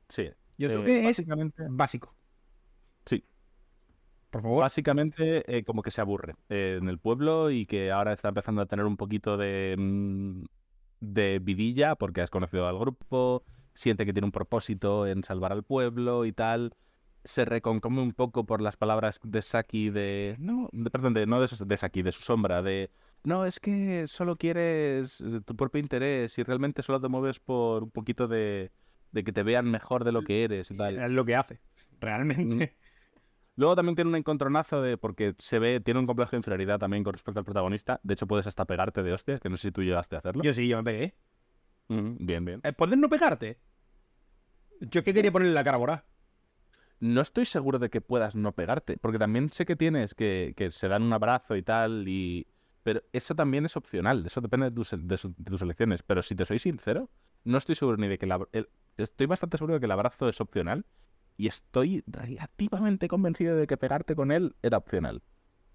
Sí. 0.08 0.30
Yosuke 0.58 0.88
eh, 0.88 1.08
es 1.10 1.22
básico. 1.68 2.14
Sí. 3.04 3.24
Por 4.30 4.42
favor. 4.42 4.60
Básicamente, 4.60 5.44
eh, 5.54 5.64
como 5.64 5.82
que 5.82 5.90
se 5.90 6.00
aburre 6.00 6.34
eh, 6.48 6.78
en 6.80 6.88
el 6.88 6.98
pueblo 6.98 7.50
y 7.50 7.66
que 7.66 7.92
ahora 7.92 8.12
está 8.12 8.28
empezando 8.30 8.62
a 8.62 8.66
tener 8.66 8.86
un 8.86 8.96
poquito 8.96 9.36
de, 9.36 9.76
mm, 9.78 10.44
de 11.00 11.38
vidilla 11.38 11.94
porque 11.94 12.20
has 12.20 12.30
conocido 12.30 12.66
al 12.68 12.78
grupo, 12.78 13.44
siente 13.74 14.06
que 14.06 14.12
tiene 14.12 14.26
un 14.26 14.32
propósito 14.32 15.06
en 15.06 15.24
salvar 15.24 15.52
al 15.52 15.62
pueblo 15.62 16.24
y 16.24 16.32
tal. 16.32 16.74
Se 17.24 17.44
reconcome 17.44 18.02
un 18.02 18.12
poco 18.12 18.46
por 18.46 18.60
las 18.60 18.76
palabras 18.76 19.18
de 19.22 19.42
Saki 19.42 19.90
de. 19.90 20.36
No, 20.38 20.70
perdón, 20.92 21.14
de, 21.14 21.26
no 21.26 21.40
de, 21.40 21.48
de 21.48 21.76
Saki, 21.76 22.02
de 22.02 22.12
su 22.12 22.22
sombra, 22.22 22.62
de 22.62 22.90
no, 23.26 23.44
es 23.44 23.58
que 23.58 24.06
solo 24.06 24.36
quieres 24.36 25.20
eh, 25.20 25.40
tu 25.44 25.56
propio 25.56 25.80
interés 25.80 26.38
y 26.38 26.44
realmente 26.44 26.84
solo 26.84 27.00
te 27.00 27.08
mueves 27.08 27.40
por 27.40 27.82
un 27.82 27.90
poquito 27.90 28.28
de, 28.28 28.70
que 29.12 29.32
te 29.32 29.42
vean 29.42 29.68
mejor 29.68 30.04
de 30.04 30.12
lo 30.12 30.22
que 30.22 30.44
eres 30.44 30.70
y 30.70 30.76
tal. 30.76 30.96
Es 30.96 31.10
lo 31.10 31.24
que 31.24 31.34
hace, 31.34 31.60
realmente. 32.00 32.76
Luego 33.56 33.74
también 33.74 33.96
tiene 33.96 34.10
un 34.10 34.16
encontronazo 34.16 34.82
de 34.82 34.98
porque 34.98 35.34
se 35.38 35.58
ve, 35.58 35.80
tiene 35.80 36.00
un 36.00 36.06
complejo 36.06 36.32
de 36.32 36.36
inferioridad 36.38 36.78
también 36.78 37.02
con 37.02 37.12
respecto 37.12 37.40
al 37.40 37.44
protagonista. 37.44 38.00
De 38.02 38.14
hecho, 38.14 38.26
puedes 38.26 38.46
hasta 38.46 38.64
pegarte 38.66 39.02
de 39.02 39.12
hostias, 39.12 39.40
que 39.40 39.48
no 39.48 39.56
sé 39.56 39.68
si 39.68 39.72
tú 39.72 39.82
llegaste 39.82 40.16
a 40.16 40.18
hacerlo. 40.18 40.42
Yo 40.42 40.52
sí, 40.52 40.68
yo 40.68 40.76
me 40.76 40.84
pegué. 40.84 41.16
bien, 41.88 42.44
bien. 42.44 42.60
Eh, 42.64 42.72
¿Puedes 42.72 42.98
no 42.98 43.08
pegarte? 43.08 43.58
Yo 44.80 45.00
es 45.00 45.04
que 45.04 45.14
quería 45.14 45.32
ponerle 45.32 45.54
la 45.54 45.64
cara 45.64 45.78
morada. 45.78 46.04
No 47.00 47.20
estoy 47.20 47.46
seguro 47.46 47.78
de 47.78 47.90
que 47.90 48.00
puedas 48.00 48.36
no 48.36 48.52
pegarte, 48.52 48.98
porque 48.98 49.18
también 49.18 49.50
sé 49.50 49.66
que 49.66 49.76
tienes 49.76 50.14
que, 50.14 50.54
que 50.56 50.70
se 50.70 50.88
dan 50.88 51.02
un 51.02 51.12
abrazo 51.12 51.56
y 51.56 51.62
tal, 51.62 52.08
y, 52.08 52.46
pero 52.86 53.02
eso 53.12 53.34
también 53.34 53.66
es 53.66 53.76
opcional, 53.76 54.24
eso 54.24 54.40
depende 54.40 54.70
de 54.70 54.70
tus, 54.70 54.92
elecciones. 55.60 56.04
Pero 56.04 56.22
si 56.22 56.36
te 56.36 56.44
soy 56.44 56.60
sincero, 56.60 57.10
no 57.42 57.58
estoy 57.58 57.74
seguro 57.74 57.96
ni 57.96 58.06
de 58.06 58.16
que 58.16 58.26
la, 58.26 58.38
estoy 58.96 59.26
bastante 59.26 59.58
seguro 59.58 59.74
de 59.74 59.80
que 59.80 59.86
el 59.86 59.90
abrazo 59.90 60.28
es 60.28 60.40
opcional 60.40 60.86
y 61.36 61.48
estoy 61.48 62.02
relativamente 62.06 63.08
convencido 63.08 63.56
de 63.56 63.66
que 63.66 63.76
pegarte 63.76 64.14
con 64.14 64.32
él 64.32 64.56
era 64.62 64.78
opcional. 64.78 65.22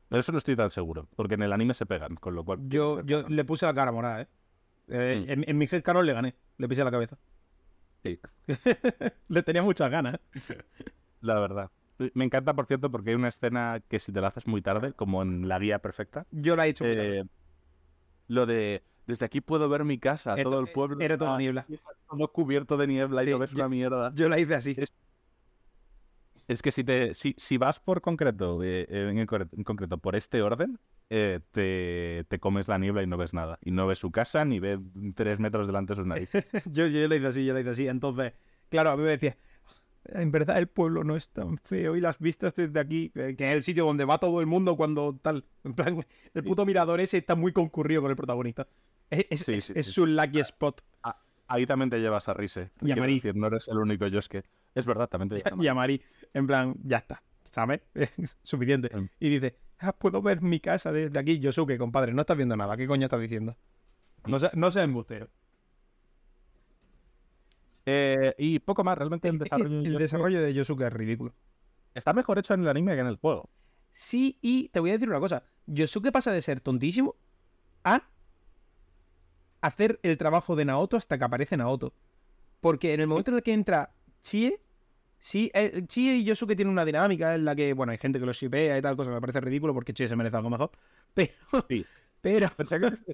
Pero 0.10 0.20
eso 0.20 0.32
no 0.32 0.38
estoy 0.40 0.56
tan 0.56 0.72
seguro, 0.72 1.08
porque 1.16 1.36
en 1.36 1.44
el 1.44 1.54
anime 1.54 1.74
se 1.74 1.86
pegan, 1.86 2.16
con 2.16 2.36
lo 2.36 2.44
cual... 2.44 2.60
Yo, 2.68 3.02
yo 3.06 3.28
le 3.30 3.46
puse 3.46 3.66
la 3.66 3.74
cara 3.74 3.92
morada, 3.92 4.22
¿eh? 4.22 4.28
eh 4.90 5.36
mm. 5.38 5.44
en, 5.48 5.58
mi 5.58 5.70
head 5.72 5.84
Carol 5.84 6.06
le 6.06 6.14
gané, 6.14 6.36
le 6.58 6.68
pisé 6.68 6.84
la 6.84 6.92
cabeza. 6.92 7.18
Sí. 8.04 8.20
le 9.30 9.44
tenía 9.44 9.64
muchas 9.64 9.90
ganas. 9.90 10.20
La 11.22 11.40
verdad. 11.40 11.70
Me 12.16 12.26
encanta, 12.26 12.56
por 12.56 12.66
cierto, 12.66 12.90
porque 12.90 13.12
hay 13.12 13.16
una 13.16 13.28
escena 13.28 13.80
que 13.88 14.00
si 14.00 14.12
te 14.12 14.22
la 14.22 14.30
haces 14.30 14.48
muy 14.48 14.64
tarde, 14.64 14.92
como 14.94 15.22
en 15.22 15.48
la 15.48 15.60
guía 15.60 15.78
perfecta. 15.80 16.26
Yo 16.32 16.56
la 16.56 16.66
he 16.66 16.70
hecho. 16.70 16.84
Eh, 16.84 17.24
lo 18.28 18.48
de 18.48 18.84
desde 19.06 19.26
aquí 19.26 19.40
puedo 19.40 19.70
ver 19.70 19.84
mi 19.84 20.00
casa, 20.00 20.36
todo 20.42 20.60
el 20.60 20.72
pueblo. 20.72 21.00
Era 21.00 21.18
todo 21.18 21.38
niebla. 21.38 21.68
Todo 22.10 22.32
cubierto 22.32 22.76
de 22.78 22.88
niebla 22.88 23.24
y 23.24 23.30
no 23.30 23.38
ves 23.40 23.54
una 23.54 23.70
mierda. 23.70 24.12
Yo 24.16 24.30
la 24.30 24.40
hice 24.40 24.56
así. 24.56 24.76
Es, 24.78 24.94
que 26.62 26.72
si 26.72 26.84
te 26.84 27.14
si, 27.14 27.36
si 27.38 27.58
vas 27.58 27.80
por 27.80 28.02
concreto, 28.02 28.62
eh, 28.64 28.88
en, 28.90 29.26
concreto, 29.64 29.98
por 29.98 30.16
este 30.16 30.42
orden, 30.42 30.80
eh, 31.10 31.40
te, 31.52 32.26
te, 32.28 32.40
comes 32.40 32.68
la 32.68 32.78
niebla 32.78 33.04
y 33.04 33.08
no 33.08 33.18
ves 33.18 33.34
nada. 33.34 33.60
Y 33.62 33.72
no 33.72 33.88
ves 33.88 34.00
su 34.00 34.12
casa 34.12 34.44
ni 34.44 34.60
ves 34.60 34.80
tres 35.16 35.40
metros 35.40 35.68
delante 35.68 35.94
de 35.94 35.98
sus 35.98 36.08
narices. 36.08 36.46
yo, 36.66 36.88
yo 36.88 37.08
la 37.08 37.16
hice 37.16 37.28
así, 37.28 37.46
yo 37.46 37.54
la 37.54 37.62
hice 37.62 37.70
así. 37.70 37.88
Entonces, 37.88 38.34
claro, 38.70 38.90
a 38.90 38.98
mí 38.98 39.04
me 39.04 39.12
decía, 39.12 39.38
en 40.06 40.32
verdad 40.32 40.58
el 40.58 40.68
pueblo 40.68 41.04
no 41.04 41.16
es 41.16 41.30
tan 41.30 41.58
feo 41.58 41.96
y 41.96 42.02
las 42.02 42.20
vistas 42.20 42.56
desde 42.56 42.80
aquí, 42.80 43.12
eh, 43.16 43.36
que 43.38 43.50
es 43.50 43.56
el 43.56 43.64
sitio 43.64 43.86
donde 43.86 44.06
va 44.06 44.18
todo 44.18 44.42
el 44.42 44.48
mundo 44.48 44.76
cuando 44.76 45.18
tal. 45.22 45.46
En 45.64 45.74
plan, 45.74 46.06
el 46.34 46.44
puto 46.44 46.66
mirador 46.66 47.00
ese 47.00 47.18
está 47.18 47.36
muy 47.36 47.54
concurrido 47.54 48.02
con 48.02 48.12
el 48.12 48.18
protagonista. 48.18 48.68
Es, 49.10 49.46
su 49.88 50.06
lucky 50.06 50.40
spot. 50.40 50.82
Ah, 51.04 51.22
ahí 51.48 51.66
también 51.66 51.90
te 51.90 52.00
llevas 52.00 52.30
a 52.30 52.34
Rise. 52.34 52.72
Y 52.82 52.92
a 52.92 52.96
Mari. 52.96 53.22
no 53.36 53.48
eres 53.48 53.68
el 53.68 53.78
único 53.78 54.08
Yosuke. 54.08 54.44
Es 54.74 54.86
verdad, 54.86 55.08
también 55.08 55.42
te 55.44 55.54
Y 55.60 55.68
a 55.68 55.74
Mari, 55.74 56.02
en 56.34 56.48
plan, 56.48 56.76
ya 56.84 56.98
está, 56.98 57.24
¿sabes? 57.44 57.82
Suficiente. 58.44 58.96
Mm. 58.96 59.10
Y 59.20 59.30
dice, 59.30 59.58
ah, 59.80 59.94
puedo 59.94 60.22
ver 60.22 60.42
mi 60.42 60.60
casa 60.60 60.92
desde 60.92 61.18
aquí. 61.20 61.40
Yosuke, 61.40 61.78
compadre, 61.78 62.14
no 62.14 62.22
estás 62.22 62.38
viendo 62.38 62.56
nada. 62.56 62.78
¿Qué 62.78 62.88
coño 62.88 63.06
estás 63.06 63.22
diciendo? 63.22 63.58
No, 64.26 64.40
sé, 64.40 64.50
no 64.54 64.72
seas 64.72 64.86
embustero. 64.86 65.30
Eh, 67.86 68.34
y 68.38 68.60
poco 68.60 68.84
más, 68.84 68.98
realmente 68.98 69.28
el 69.28 69.40
desarrollo, 69.40 69.80
el 69.80 69.98
desarrollo 69.98 70.42
de 70.42 70.54
Yosuke 70.54 70.84
es 70.84 70.94
ridículo. 70.94 71.34
Está 71.94 72.14
mejor 72.14 72.40
hecho 72.40 72.54
en 72.54 72.62
el 72.62 72.68
anime 72.68 72.94
que 72.94 73.02
en 73.02 73.08
el 73.08 73.18
juego. 73.18 73.50
Sí, 73.92 74.38
y 74.42 74.70
te 74.70 74.80
voy 74.80 74.92
a 74.92 74.94
decir 74.94 75.10
una 75.10 75.20
cosa. 75.20 75.44
Yosuke 75.66 76.12
pasa 76.12 76.32
de 76.32 76.42
ser 76.42 76.62
tontísimo 76.62 77.16
a 77.84 78.04
hacer 79.62 80.00
el 80.04 80.18
trabajo 80.18 80.56
de 80.56 80.66
Naoto 80.66 80.98
hasta 80.98 81.18
que 81.18 81.24
aparece 81.24 81.58
Naoto. 81.58 81.94
Porque 82.60 82.94
en 82.94 83.02
el 83.02 83.08
momento 83.08 83.32
en 83.32 83.38
el 83.38 83.44
que 83.44 83.54
entra 83.54 83.94
Chie, 84.22 84.60
sí, 85.20 85.52
eh, 85.54 85.84
Chie 85.88 86.18
y 86.18 86.24
Yosuke 86.24 86.56
tienen 86.56 86.72
una 86.72 86.86
dinámica 86.86 87.36
en 87.36 87.46
la 87.46 87.56
que, 87.56 87.74
bueno, 87.74 87.92
hay 87.92 87.98
gente 87.98 88.20
que 88.20 88.26
lo 88.26 88.34
shipea 88.34 88.78
y 88.78 88.82
tal 88.82 88.96
cosa, 88.96 89.12
me 89.12 89.22
parece 89.22 89.42
ridículo 89.42 89.74
porque 89.74 89.94
Chie 89.94 90.08
se 90.08 90.16
merece 90.16 90.38
algo 90.38 90.50
mejor. 90.50 90.72
Pero, 91.14 91.34
Pero. 92.22 92.50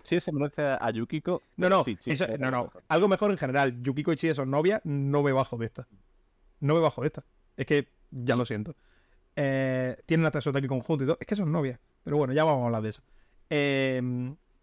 Chie 0.04 0.20
se 0.20 0.32
conoce 0.32 0.62
a 0.62 0.92
Yukiko. 0.92 1.42
No, 1.56 1.70
no, 1.70 1.86
no, 2.40 2.52
no. 2.52 2.72
Algo 2.90 3.08
mejor 3.08 3.32
en 3.32 3.38
general. 3.38 3.82
Yukiko 3.82 4.12
y 4.12 4.18
Chie 4.18 4.36
son 4.36 4.52
novias, 4.52 4.82
no 4.84 5.24
me 5.24 5.32
bajo 5.32 5.58
de 5.58 5.66
esta. 5.68 5.88
No 6.60 6.74
me 6.76 6.82
bajo 6.82 7.02
de 7.02 7.08
esta. 7.08 7.26
Es 7.56 7.66
que 7.66 7.88
ya 8.12 8.36
lo 8.36 8.46
siento. 8.46 8.76
Eh, 9.36 9.96
tienen 10.06 10.26
hasta 10.26 10.42
su 10.42 10.50
ataque 10.50 10.68
conjunto 10.68 11.04
y 11.04 11.08
todo. 11.08 11.18
Es 11.20 11.28
que 11.28 11.36
son 11.36 11.52
novias. 11.52 11.80
Pero 12.04 12.18
bueno, 12.18 12.34
ya 12.34 12.44
vamos 12.44 12.64
a 12.64 12.66
hablar 12.66 12.82
de 12.82 12.90
eso. 12.90 13.02
Eh, 13.50 14.02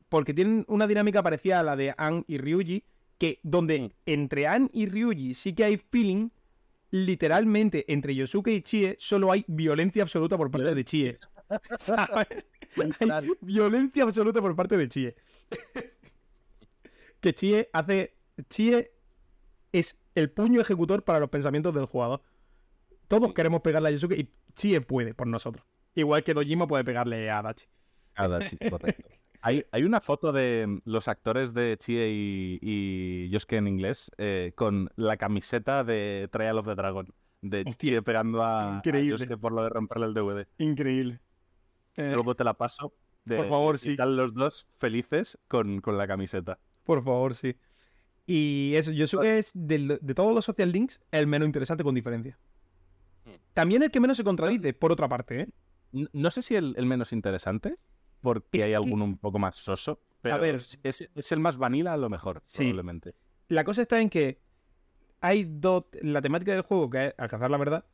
porque 0.09 0.35
tienen 0.35 0.65
una 0.69 0.87
dinámica 0.87 1.23
parecida 1.23 1.61
a 1.61 1.62
la 1.62 1.77
de 1.77 1.95
Ann 1.97 2.25
y 2.29 2.39
Ryuji. 2.39 2.85
Que 3.19 3.41
donde 3.43 3.95
entre 4.07 4.47
Ann 4.47 4.70
y 4.73 4.86
Ryuji 4.86 5.35
sí 5.35 5.55
que 5.55 5.65
hay 5.65 5.77
feeling. 5.77 6.31
Literalmente, 6.91 7.93
entre 7.93 8.15
Yosuke 8.15 8.49
y 8.49 8.62
Chie 8.62 8.97
solo 9.01 9.32
hay 9.32 9.45
violencia 9.49 10.03
absoluta 10.03 10.36
por 10.36 10.51
parte 10.51 10.74
de 10.74 10.85
Chie. 10.85 11.19
violencia 13.41 14.05
absoluta 14.05 14.41
por 14.41 14.55
parte 14.55 14.77
de 14.77 14.89
Chie. 14.89 15.16
que 17.20 17.35
Chie 17.35 17.69
hace. 17.73 18.15
Chie 18.49 18.93
es 19.73 19.97
el 20.15 20.31
puño 20.31 20.61
ejecutor 20.61 21.03
para 21.03 21.19
los 21.19 21.31
pensamientos 21.31 21.74
del 21.74 21.86
jugador. 21.86 22.23
Todos 23.09 23.35
queremos 23.35 23.61
pegarle 23.61 23.89
a 23.89 23.93
Yosuke 23.93 24.19
y 24.19 24.32
Chie 24.55 24.81
puede 24.81 25.15
por 25.15 25.27
nosotros. 25.27 25.66
Igual 25.95 26.23
que 26.23 26.35
Dojima 26.35 26.66
puede 26.66 26.85
pegarle 26.85 27.31
a 27.31 27.39
Adachi. 27.41 27.66
Adachi, 28.15 28.57
correcto. 28.57 29.09
Hay, 29.47 29.83
una 29.83 30.01
foto 30.01 30.33
de 30.33 30.81
los 30.87 31.07
actores 31.07 31.53
de 31.53 31.77
Chie 31.77 32.09
y, 32.62 33.29
Yosuke 33.29 33.53
en 33.57 33.69
inglés 33.69 34.11
eh, 34.16 34.53
con 34.55 34.91
la 34.97 35.19
camiseta 35.19 35.85
de 35.85 36.31
Trial 36.33 36.57
of 36.57 36.66
the 36.66 36.75
Dragon. 36.75 37.12
De 37.43 37.62
Chie 37.77 38.01
pegando 38.01 38.43
a, 38.43 38.81
Yosuke 38.83 39.37
por 39.37 39.53
lo 39.53 39.62
de 39.62 39.69
romperle 39.69 40.07
el 40.07 40.15
DVD. 40.15 40.47
Increíble. 40.57 41.21
Eh, 41.97 42.12
Luego 42.15 42.35
te 42.35 42.43
la 42.43 42.55
paso. 42.55 42.95
por 43.27 43.47
favor, 43.47 43.79
sí. 43.79 43.91
Están 43.91 44.16
los 44.16 44.33
dos 44.33 44.66
felices 44.79 45.39
con, 45.47 45.83
la 45.85 46.07
camiseta. 46.07 46.59
Por 46.85 47.05
favor, 47.05 47.35
sí. 47.35 47.55
Y 48.27 48.73
eso, 48.77 48.93
yo 48.93 49.21
que 49.21 49.39
es 49.39 49.51
de, 49.53 49.99
todos 50.15 50.35
los 50.35 50.47
social 50.47 50.73
links 50.73 51.03
el 51.11 51.27
menos 51.27 51.45
interesante 51.45 51.85
con 51.85 51.95
diferencia. 51.95 52.39
Hmm. 53.27 53.37
También 53.53 53.83
el 53.83 53.91
que 53.91 54.01
menos 54.01 54.16
se 54.16 54.25
contradice, 54.25 54.73
por 54.73 54.91
otra 54.91 55.07
parte, 55.07 55.43
¿eh? 55.43 55.49
No, 56.12 56.31
sé 56.31 56.41
si 56.41 56.57
el, 56.57 56.75
menos 56.87 57.12
interesante, 57.12 57.77
porque 58.25 58.65
hay 58.65 58.73
alguno 58.73 59.05
un 59.05 59.19
poco 59.19 59.39
más 59.39 59.55
soso. 59.57 60.01
Pero 60.23 60.37
a 60.37 60.39
ver, 60.39 60.59
es, 60.83 61.33
el 61.33 61.41
más 61.41 61.59
vanilla 61.59 61.93
a 61.93 61.99
lo 61.99 62.09
mejor, 62.09 62.43
probablemente. 62.57 63.15
La 63.49 63.65
cosa 63.65 63.83
está 63.83 64.01
en 64.01 64.09
que 64.09 64.41
hay 65.21 65.45
dos. 65.47 65.85
La 66.01 66.23
temática 66.23 66.53
del 66.53 66.63
juego, 66.63 66.89
que 66.89 67.09
es 67.09 67.15
alcanzar 67.19 67.51
la 67.51 67.59
verdad, 67.59 67.85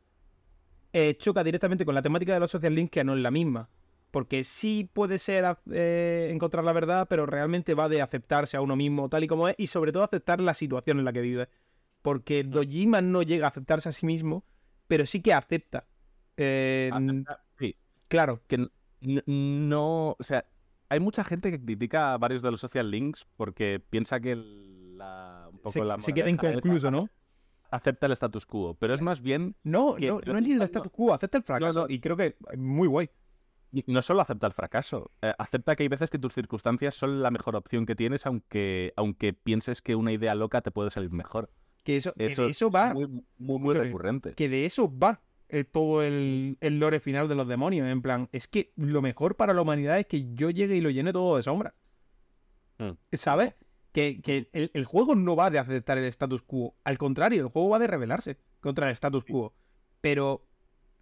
eh, 0.92 1.16
choca 1.18 1.42
directamente 1.42 1.84
con 1.84 1.96
la 1.96 2.02
temática 2.02 2.32
de 2.32 2.38
los 2.38 2.52
social 2.52 2.76
links, 2.76 2.92
que 2.92 3.02
no 3.02 3.14
es 3.14 3.20
la 3.20 3.32
misma. 3.32 3.68
Porque 4.12 4.44
sí 4.44 4.88
puede 4.92 5.18
ser 5.18 5.58
eh, 5.72 6.28
encontrar 6.32 6.62
la 6.64 6.72
verdad, 6.72 7.08
pero 7.10 7.26
realmente 7.26 7.74
va 7.74 7.88
de 7.88 8.02
aceptarse 8.02 8.56
a 8.56 8.60
uno 8.60 8.76
mismo 8.76 9.08
tal 9.08 9.24
y 9.24 9.26
como 9.28 9.48
es 9.48 9.56
y 9.58 9.66
sobre 9.66 9.90
todo 9.90 10.04
aceptar 10.04 10.40
la 10.40 10.54
situación 10.54 11.00
en 11.00 11.04
la 11.04 11.12
que 11.12 11.20
vive. 11.22 11.48
Porque 12.02 12.44
mm. 12.44 12.50
Dojima 12.50 13.00
no 13.00 13.22
llega 13.22 13.46
a 13.46 13.50
aceptarse 13.50 13.88
a 13.88 13.92
sí 13.92 14.06
mismo, 14.06 14.44
pero 14.86 15.04
sí 15.06 15.20
que 15.20 15.34
acepta. 15.34 15.88
Eh, 16.36 16.92
sí. 17.58 17.76
Claro. 18.06 18.40
Que 18.46 18.68
no, 19.00 20.16
o 20.18 20.22
sea, 20.22 20.46
hay 20.88 21.00
mucha 21.00 21.24
gente 21.24 21.50
que 21.50 21.60
critica 21.60 22.14
a 22.14 22.18
varios 22.18 22.42
de 22.42 22.50
los 22.50 22.60
social 22.60 22.90
links 22.90 23.26
porque 23.36 23.80
piensa 23.90 24.20
que 24.20 24.36
la, 24.36 25.48
un 25.50 25.58
poco 25.58 25.72
se, 25.72 25.84
la 25.84 25.98
se 26.00 26.12
queda 26.12 26.28
inconcluso, 26.28 26.90
¿no? 26.90 27.08
Acepta 27.70 28.06
el 28.06 28.12
status 28.12 28.46
quo, 28.46 28.74
pero 28.74 28.94
es 28.94 29.00
más 29.00 29.20
bien... 29.20 29.54
No, 29.62 29.96
no, 29.96 30.20
no 30.26 30.38
es 30.38 30.42
ni 30.42 30.52
el 30.52 30.62
status 30.62 30.90
quo, 30.90 31.14
acepta 31.14 31.38
el 31.38 31.44
fracaso 31.44 31.86
y 31.88 32.00
creo 32.00 32.16
que 32.16 32.36
muy 32.56 32.88
guay 32.88 33.10
no 33.86 34.02
solo 34.02 34.20
acepta 34.20 34.46
el 34.46 34.52
fracaso, 34.52 35.12
eh, 35.22 35.32
acepta 35.38 35.76
que 35.76 35.84
hay 35.84 35.88
veces 35.88 36.10
que 36.10 36.18
tus 36.18 36.34
circunstancias 36.34 36.94
son 36.94 37.22
la 37.22 37.30
mejor 37.30 37.56
opción 37.56 37.86
que 37.86 37.94
tienes, 37.94 38.26
aunque, 38.26 38.92
aunque 38.96 39.32
pienses 39.32 39.82
que 39.82 39.94
una 39.94 40.12
idea 40.12 40.34
loca 40.34 40.60
te 40.60 40.70
puede 40.70 40.90
salir 40.90 41.10
mejor. 41.10 41.50
Que 41.84 41.96
eso, 41.96 42.12
eso, 42.16 42.70
va. 42.70 42.92
muy, 42.92 43.08
muy, 43.38 43.74
recurrente. 43.74 44.34
Que 44.34 44.48
de 44.48 44.66
eso 44.66 44.92
va 44.92 45.22
eh, 45.52 45.64
todo 45.64 46.02
el, 46.02 46.56
lore 46.60 47.00
final 47.00 47.28
de 47.28 47.34
los 47.34 47.48
demonios. 47.48 47.88
En 47.88 48.02
plan, 48.02 48.28
es 48.32 48.48
que 48.48 48.72
lo 48.76 49.02
mejor 49.02 49.36
para 49.36 49.54
la 49.54 49.62
humanidad 49.62 49.98
es 49.98 50.06
que 50.06 50.32
yo 50.34 50.50
llegue 50.50 50.76
y 50.76 50.80
lo 50.80 50.90
llene 50.90 51.12
todo 51.12 51.36
de 51.36 51.42
sombra. 51.42 51.74
Hmm. 52.78 52.92
¿Sabes? 53.12 53.54
Que, 53.92 54.20
el, 54.52 54.70
el, 54.72 54.84
juego 54.84 55.16
no 55.16 55.34
va 55.34 55.50
de 55.50 55.58
aceptar 55.58 55.98
el 55.98 56.04
status 56.04 56.42
quo. 56.42 56.76
Al 56.84 56.96
contrario, 56.96 57.42
el 57.42 57.48
juego 57.48 57.70
va 57.70 57.78
de 57.78 57.88
rebelarse 57.88 58.38
contra 58.60 58.86
el 58.86 58.92
status 58.92 59.24
quo. 59.24 59.54
Pero 60.00 60.46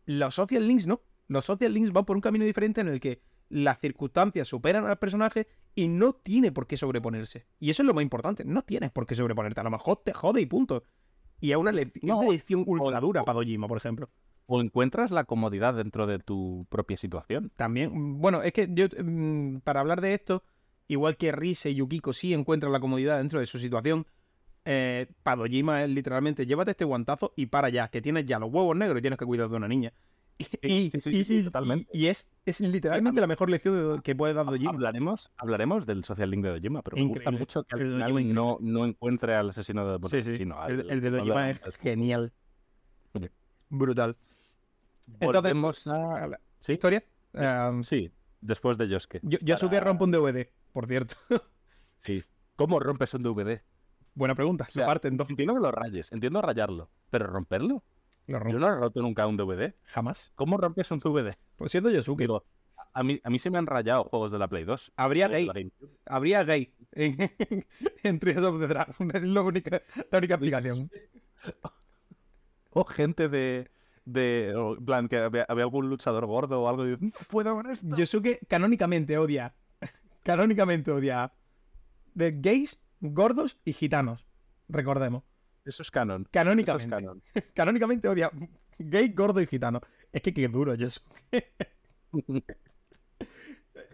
los 0.07 0.35
social 0.35 0.66
links 0.66 0.87
no 0.87 1.03
los 1.29 1.45
social 1.45 1.73
links 1.73 1.93
van 1.93 2.05
por 2.05 2.16
un 2.16 2.23
camino 2.23 2.45
diferente 2.45 2.81
en 2.81 2.89
el 2.89 3.01
que 3.01 3.23
las 3.51 3.79
circunstancias 3.79 4.49
superan 4.49 4.87
al 4.87 4.99
personaje 4.99 5.47
y 5.75 5.89
no 5.89 6.15
tiene 6.15 6.53
por 6.53 6.66
qué 6.66 6.77
sobreponerse. 6.77 7.47
Y 7.61 7.70
eso 7.70 7.83
es 7.83 7.87
lo 7.87 7.95
más 7.95 8.03
importante. 8.03 8.45
No 8.45 8.62
tienes 8.62 8.91
por 8.91 9.07
qué 9.07 9.15
sobreponerte. 9.15 9.61
A 9.61 9.65
lo 9.65 9.70
mejor 9.70 10.03
te 10.05 10.12
jode 10.12 10.41
y 10.41 10.47
punto. 10.47 10.83
Y 11.41 11.53
es 11.53 11.57
una, 11.57 11.70
lección 11.70 12.65
ultra 12.66 13.01
dura 13.01 13.25
para 13.25 13.39
Dojima, 13.39 13.69
por 13.69 13.79
ejemplo. 13.79 14.11
O 14.51 14.62
encuentras 14.62 15.11
la 15.11 15.25
comodidad 15.25 15.75
dentro 15.75 16.07
de 16.07 16.19
tu 16.19 16.66
propia 16.70 16.97
situación. 16.97 17.53
También, 17.55 18.19
bueno, 18.19 18.43
es 18.43 18.53
que 18.53 18.66
yo, 18.70 18.87
mm, 18.87 19.59
para 19.59 19.81
hablar 19.81 20.01
de 20.01 20.15
esto, 20.15 20.43
igual 20.87 21.19
que 21.19 21.33
Rise 21.33 21.70
y 21.70 21.75
Yukiko 21.77 22.15
sí 22.15 22.33
encuentran 22.33 22.73
la 22.73 22.81
comodidad 22.81 23.19
dentro 23.19 23.41
de 23.41 23.47
su 23.47 23.59
situación, 23.59 24.07
eh, 24.65 25.07
para 25.23 25.43
Dojima 25.43 25.85
es 25.85 25.91
literalmente 25.91 26.45
llévate 26.45 26.73
este 26.73 26.85
guantazo 26.85 27.33
y 27.37 27.47
para 27.47 27.69
ya, 27.69 27.89
que 27.89 28.03
tienes 28.03 28.27
ya 28.27 28.39
los 28.39 28.53
huevos 28.53 28.77
negros 28.77 28.99
y 28.99 29.03
tienes 29.03 29.19
que 29.19 29.25
cuidar 29.27 29.49
de 29.49 29.57
una 29.57 29.69
niña. 29.69 29.93
Y, 30.62 30.91
totalmente. 31.43 31.89
y, 31.93 32.07
es, 32.07 32.29
es 32.47 32.61
literalmente 32.61 33.20
la 33.20 33.27
mejor 33.27 33.51
lección 33.51 34.01
que 34.03 34.15
puede 34.15 34.35
dar 34.35 34.47
Dojima. 34.47 34.70
Hablaremos, 34.70 35.33
hablaremos 35.37 35.85
del 35.85 36.05
social 36.05 36.31
link 36.31 36.45
de 36.45 36.51
Dojima, 36.51 36.83
pero 36.83 36.97
me 36.97 37.05
gusta 37.05 37.31
mucho 37.33 37.65
que 37.65 37.75
al 37.75 37.81
final 37.81 38.35
no, 38.35 38.59
no 38.61 38.85
encuentre 38.87 39.35
al 39.35 39.51
asesino 39.51 39.99
de 39.99 40.09
sí, 40.09 40.23
sí. 40.23 40.49
el, 40.69 41.01
de 41.01 41.11
Dojima 41.11 41.51
es 41.51 41.61
genial. 41.79 42.33
Brutal. 43.69 44.16
Entonces, 45.20 45.86
a 45.86 46.26
la 46.26 46.40
historia. 46.66 47.05
sí, 47.82 48.12
después 48.40 48.78
de 48.78 48.89
Yosuke. 48.89 49.20
Yo, 49.22 49.39
Yosuke 49.40 49.72
Para... 49.72 49.86
rompe 49.86 50.05
un 50.05 50.12
DVD, 50.12 50.48
por 50.72 50.86
cierto. 50.86 51.16
sí. 51.98 52.22
¿Cómo 52.56 52.80
rompes 52.80 53.14
un 53.14 53.22
DVD? 53.22 53.62
Buena 54.14 54.35
pregunta. 54.35 54.66
se 54.70 54.82
parte 54.82 55.09
en 55.09 55.16
dos. 55.16 55.30
Entiendo 55.30 55.55
que 55.55 55.60
lo 55.60 55.70
rayes, 55.70 56.10
entiendo 56.12 56.43
rayarlo, 56.43 56.90
pero 57.10 57.26
romperlo. 57.26 57.85
Yo 58.26 58.39
no 58.40 58.68
he 58.68 58.74
roto 58.74 59.01
nunca 59.01 59.26
un 59.26 59.36
DVD. 59.36 59.74
Jamás. 59.85 60.32
¿Cómo 60.35 60.59
rompes 60.59 60.90
un 60.90 60.98
DVD? 60.98 61.36
Pues 61.56 61.72
siendo 61.72 61.89
Yosuke. 61.89 62.20
Digo, 62.20 62.44
a 62.93 63.02
mí, 63.02 63.20
a 63.22 63.30
mí 63.30 63.39
se 63.39 63.51
me 63.51 63.59
han 63.59 63.66
rayado 63.66 64.05
juegos 64.05 64.32
de 64.32 64.39
la 64.39 64.48
Play 64.48 64.64
2. 64.64 64.93
Habría 64.97 65.28
gay. 65.28 65.48
Habría 66.05 66.44
gay 66.44 66.74
en, 66.93 68.18
Trials 68.18 68.44
of 68.44 68.60
the 68.60 68.66
Dragon. 68.66 69.10
Es 69.14 69.22
la 69.22 69.43
única, 69.43 69.82
la 70.10 70.18
única 70.18 70.35
aplicación. 70.35 70.90
o 72.70 72.85
gente 72.85 73.28
de. 73.28 73.70
De, 74.10 74.55
plan, 74.86 75.09
que 75.09 75.18
había, 75.18 75.43
algún 75.44 75.90
luchador 75.90 76.26
gordo 76.26 76.62
o 76.62 76.68
algo. 76.68 76.86
Y, 76.86 76.97
no 76.98 77.10
puedo 77.28 77.55
con 77.55 77.70
esto. 77.70 77.97
Yosuke 77.97 78.40
canónicamente 78.48 79.18
odia. 79.18 79.55
canónicamente 80.24 80.90
odia. 80.90 81.32
De 82.14 82.32
gays, 82.32 82.80
gordos 83.01 83.59
y 83.64 83.72
gitanos. 83.72 84.26
Recordemos. 84.68 85.24
Eso 85.64 85.82
es 85.82 85.90
canon. 85.90 86.26
Canónicamente. 86.30 87.22
Canónicamente 87.55 88.09
odia 88.09 88.30
gay, 88.78 89.09
gordo 89.09 89.40
y 89.40 89.47
gitano. 89.47 89.80
Es 90.12 90.22
que 90.22 90.32
qué 90.32 90.48
duro, 90.48 90.74
yo 90.74 90.89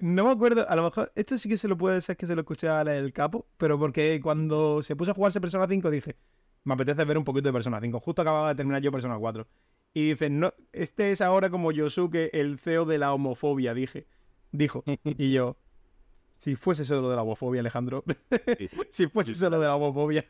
No 0.01 0.25
me 0.25 0.31
acuerdo, 0.31 0.69
a 0.69 0.77
lo 0.77 0.85
mejor, 0.85 1.13
esto 1.15 1.37
sí 1.37 1.49
que 1.49 1.57
se 1.57 1.69
lo 1.69 1.77
puede 1.77 2.01
ser 2.01 2.17
que 2.17 2.27
se 2.27 2.35
lo 2.35 2.43
escuché 2.43 2.69
a 2.69 2.83
el 2.83 3.13
capo, 3.13 3.47
pero 3.57 3.79
porque 3.79 4.21
cuando 4.23 4.83
se 4.83 4.97
puso 4.97 5.11
a 5.11 5.15
jugarse 5.15 5.41
Persona 5.41 5.67
5 5.69 5.91
dije, 5.91 6.17
me 6.65 6.75
apetece 6.75 7.05
ver 7.05 7.19
un 7.19 7.25
poquito 7.25 7.49
de 7.49 7.53
Persona 7.53 7.81
5. 7.81 8.01
Justo 8.01 8.23
acababa 8.23 8.51
de 8.51 8.55
terminar 8.55 8.83
yo 8.83 8.93
Persona 8.93 9.19
4. 9.19 9.47
Y 9.95 10.11
dice, 10.11 10.29
no, 10.29 10.53
este 10.73 11.13
es 11.13 11.21
ahora 11.21 11.51
como 11.51 11.71
Yosuke, 11.71 12.31
el 12.33 12.59
CEO 12.59 12.85
de 12.85 12.99
la 12.99 13.15
homofobia, 13.15 13.75
dije. 13.75 14.07
Dijo. 14.51 14.83
Y 15.05 15.33
yo, 15.33 15.57
si 16.39 16.57
fuese 16.57 16.85
solo 16.85 17.09
de 17.09 17.17
la 17.17 17.23
homofobia, 17.23 17.61
Alejandro. 17.61 18.05
si 18.91 19.07
fuese 19.07 19.35
solo 19.37 19.61
de 19.61 19.67
la 19.67 19.77
homofobia. 19.77 20.27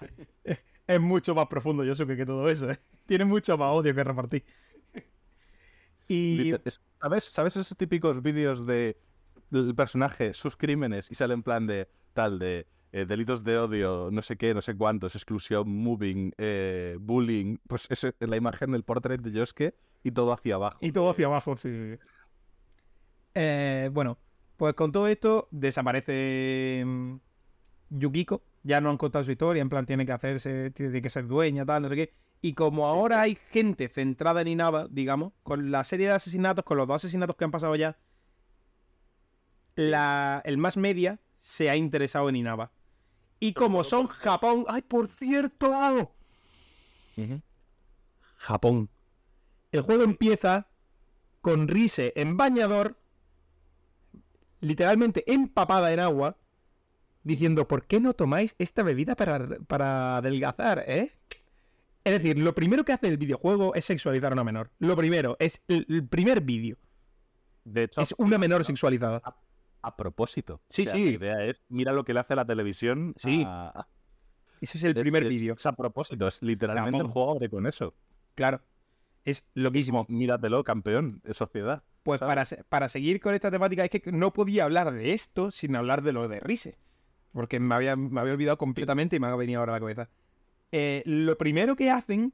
es 0.86 1.00
mucho 1.00 1.34
más 1.34 1.46
profundo 1.46 1.84
yo 1.84 2.06
que, 2.06 2.16
que 2.16 2.26
todo 2.26 2.48
eso. 2.48 2.70
¿eh? 2.70 2.78
Tiene 3.06 3.24
mucho 3.24 3.56
más 3.56 3.72
odio 3.72 3.94
que 3.94 4.04
repartir. 4.04 4.44
Y... 6.06 6.52
¿Sabes, 7.00 7.24
¿Sabes 7.24 7.56
esos 7.56 7.76
típicos 7.76 8.22
vídeos 8.22 8.66
de 8.66 8.98
el 9.50 9.74
personaje, 9.74 10.34
sus 10.34 10.56
crímenes, 10.56 11.10
y 11.10 11.14
sale 11.14 11.34
en 11.34 11.42
plan 11.42 11.66
de 11.66 11.88
tal, 12.12 12.38
de 12.38 12.66
eh, 12.92 13.04
delitos 13.06 13.42
de 13.42 13.58
odio, 13.58 14.10
no 14.12 14.22
sé 14.22 14.36
qué, 14.36 14.54
no 14.54 14.62
sé 14.62 14.76
cuántos, 14.76 15.14
exclusión, 15.14 15.68
moving, 15.68 16.32
eh, 16.38 16.96
bullying, 17.00 17.56
pues 17.66 17.88
es 17.90 18.14
la 18.20 18.36
imagen 18.36 18.72
del 18.72 18.84
portrait 18.84 19.20
de 19.20 19.32
Yosuke 19.32 19.74
y 20.04 20.12
todo 20.12 20.32
hacia 20.32 20.56
abajo. 20.56 20.78
Y 20.80 20.92
todo 20.92 21.10
hacia 21.10 21.26
abajo, 21.26 21.56
sí. 21.56 21.98
bueno, 23.92 24.18
pues 24.56 24.74
con 24.74 24.92
todo 24.92 25.08
esto 25.08 25.48
desaparece 25.50 26.84
mm, 26.86 27.16
Yukiko, 27.90 28.44
ya 28.62 28.80
no 28.80 28.90
han 28.90 28.96
contado 28.96 29.24
su 29.24 29.32
historia, 29.32 29.60
en 29.60 29.68
plan 29.68 29.86
tiene 29.86 30.06
que 30.06 30.12
hacerse, 30.12 30.70
tiene 30.70 31.02
que 31.02 31.10
ser 31.10 31.26
dueña, 31.26 31.66
tal, 31.66 31.82
no 31.82 31.88
sé 31.88 31.96
qué. 31.96 32.14
Y 32.40 32.54
como 32.54 32.86
ahora 32.86 33.20
hay 33.20 33.38
gente 33.50 33.88
centrada 33.88 34.40
en 34.40 34.48
Inaba, 34.48 34.88
digamos, 34.90 35.32
con 35.42 35.70
la 35.70 35.84
serie 35.84 36.06
de 36.06 36.12
asesinatos, 36.12 36.64
con 36.64 36.76
los 36.76 36.86
dos 36.86 36.96
asesinatos 36.96 37.36
que 37.36 37.44
han 37.44 37.50
pasado 37.50 37.76
ya, 37.76 37.98
la, 39.74 40.42
el 40.44 40.58
más 40.58 40.76
media 40.76 41.20
se 41.40 41.70
ha 41.70 41.76
interesado 41.76 42.28
en 42.28 42.36
Inaba. 42.36 42.72
Y 43.42 43.54
como 43.54 43.82
son 43.82 44.06
Japón. 44.06 44.64
¡Ay, 44.68 44.82
por 44.82 45.08
cierto! 45.08 46.14
Japón. 48.36 48.88
El 49.72 49.80
juego 49.80 50.04
empieza 50.04 50.68
con 51.40 51.66
Rise 51.66 52.12
en 52.14 52.36
bañador, 52.36 53.00
literalmente 54.60 55.24
empapada 55.26 55.92
en 55.92 55.98
agua, 55.98 56.36
diciendo, 57.24 57.66
¿por 57.66 57.84
qué 57.84 57.98
no 57.98 58.14
tomáis 58.14 58.54
esta 58.58 58.84
bebida 58.84 59.16
para, 59.16 59.44
para 59.66 60.18
adelgazar, 60.18 60.84
eh? 60.86 61.10
Es 62.04 62.12
decir, 62.12 62.38
lo 62.38 62.54
primero 62.54 62.84
que 62.84 62.92
hace 62.92 63.08
el 63.08 63.16
videojuego 63.16 63.74
es 63.74 63.86
sexualizar 63.86 64.30
a 64.30 64.34
una 64.34 64.44
menor. 64.44 64.70
Lo 64.78 64.96
primero, 64.96 65.36
es 65.40 65.60
el, 65.66 66.06
primer 66.08 66.42
vídeo. 66.42 66.76
De 67.64 67.84
hecho, 67.84 68.02
es 68.02 68.14
una 68.18 68.38
menor 68.38 68.64
sexualizada. 68.64 69.20
A, 69.82 69.96
propósito. 69.96 70.60
Sí, 70.68 70.86
sí. 70.86 71.04
La 71.04 71.10
idea 71.10 71.44
es, 71.44 71.62
mira 71.68 71.92
lo 71.92 72.04
que 72.04 72.14
le 72.14 72.20
hace 72.20 72.32
a 72.34 72.36
la 72.36 72.46
televisión. 72.46 73.14
Sí. 73.18 73.46
Ese 74.60 74.78
es 74.78 74.84
el 74.84 74.94
primer 74.94 75.28
vídeo. 75.28 75.54
Es 75.54 75.66
a 75.66 75.72
propósito, 75.72 76.28
es 76.28 76.40
literalmente 76.42 77.00
el 77.00 77.08
juego 77.08 77.32
abre 77.32 77.50
con 77.50 77.66
eso. 77.66 77.94
Claro. 78.34 78.62
Es 79.24 79.44
loquísimo. 79.54 80.06
Míratelo, 80.08 80.64
campeón 80.64 81.20
de 81.24 81.34
sociedad. 81.34 81.82
Pues 82.02 82.20
para, 82.20 82.44
para, 82.68 82.88
seguir 82.88 83.20
con 83.20 83.34
esta 83.34 83.50
temática, 83.50 83.84
es 83.84 83.90
que 83.90 84.10
no 84.10 84.32
podía 84.32 84.64
hablar 84.64 84.92
de 84.92 85.12
esto 85.12 85.50
sin 85.50 85.76
hablar 85.76 86.02
de 86.02 86.12
lo 86.12 86.26
de 86.28 86.40
Rise. 86.40 86.76
Porque 87.32 87.60
me 87.60 87.74
había, 87.74 87.96
me 87.96 88.20
había 88.20 88.32
olvidado 88.32 88.58
completamente 88.58 89.16
y 89.16 89.20
me 89.20 89.28
ha 89.28 89.36
venido 89.36 89.60
ahora 89.60 89.72
a 89.72 89.76
la 89.76 89.80
cabeza. 89.80 90.10
Eh, 90.72 91.02
lo 91.06 91.36
primero 91.38 91.76
que 91.76 91.90
hacen, 91.90 92.32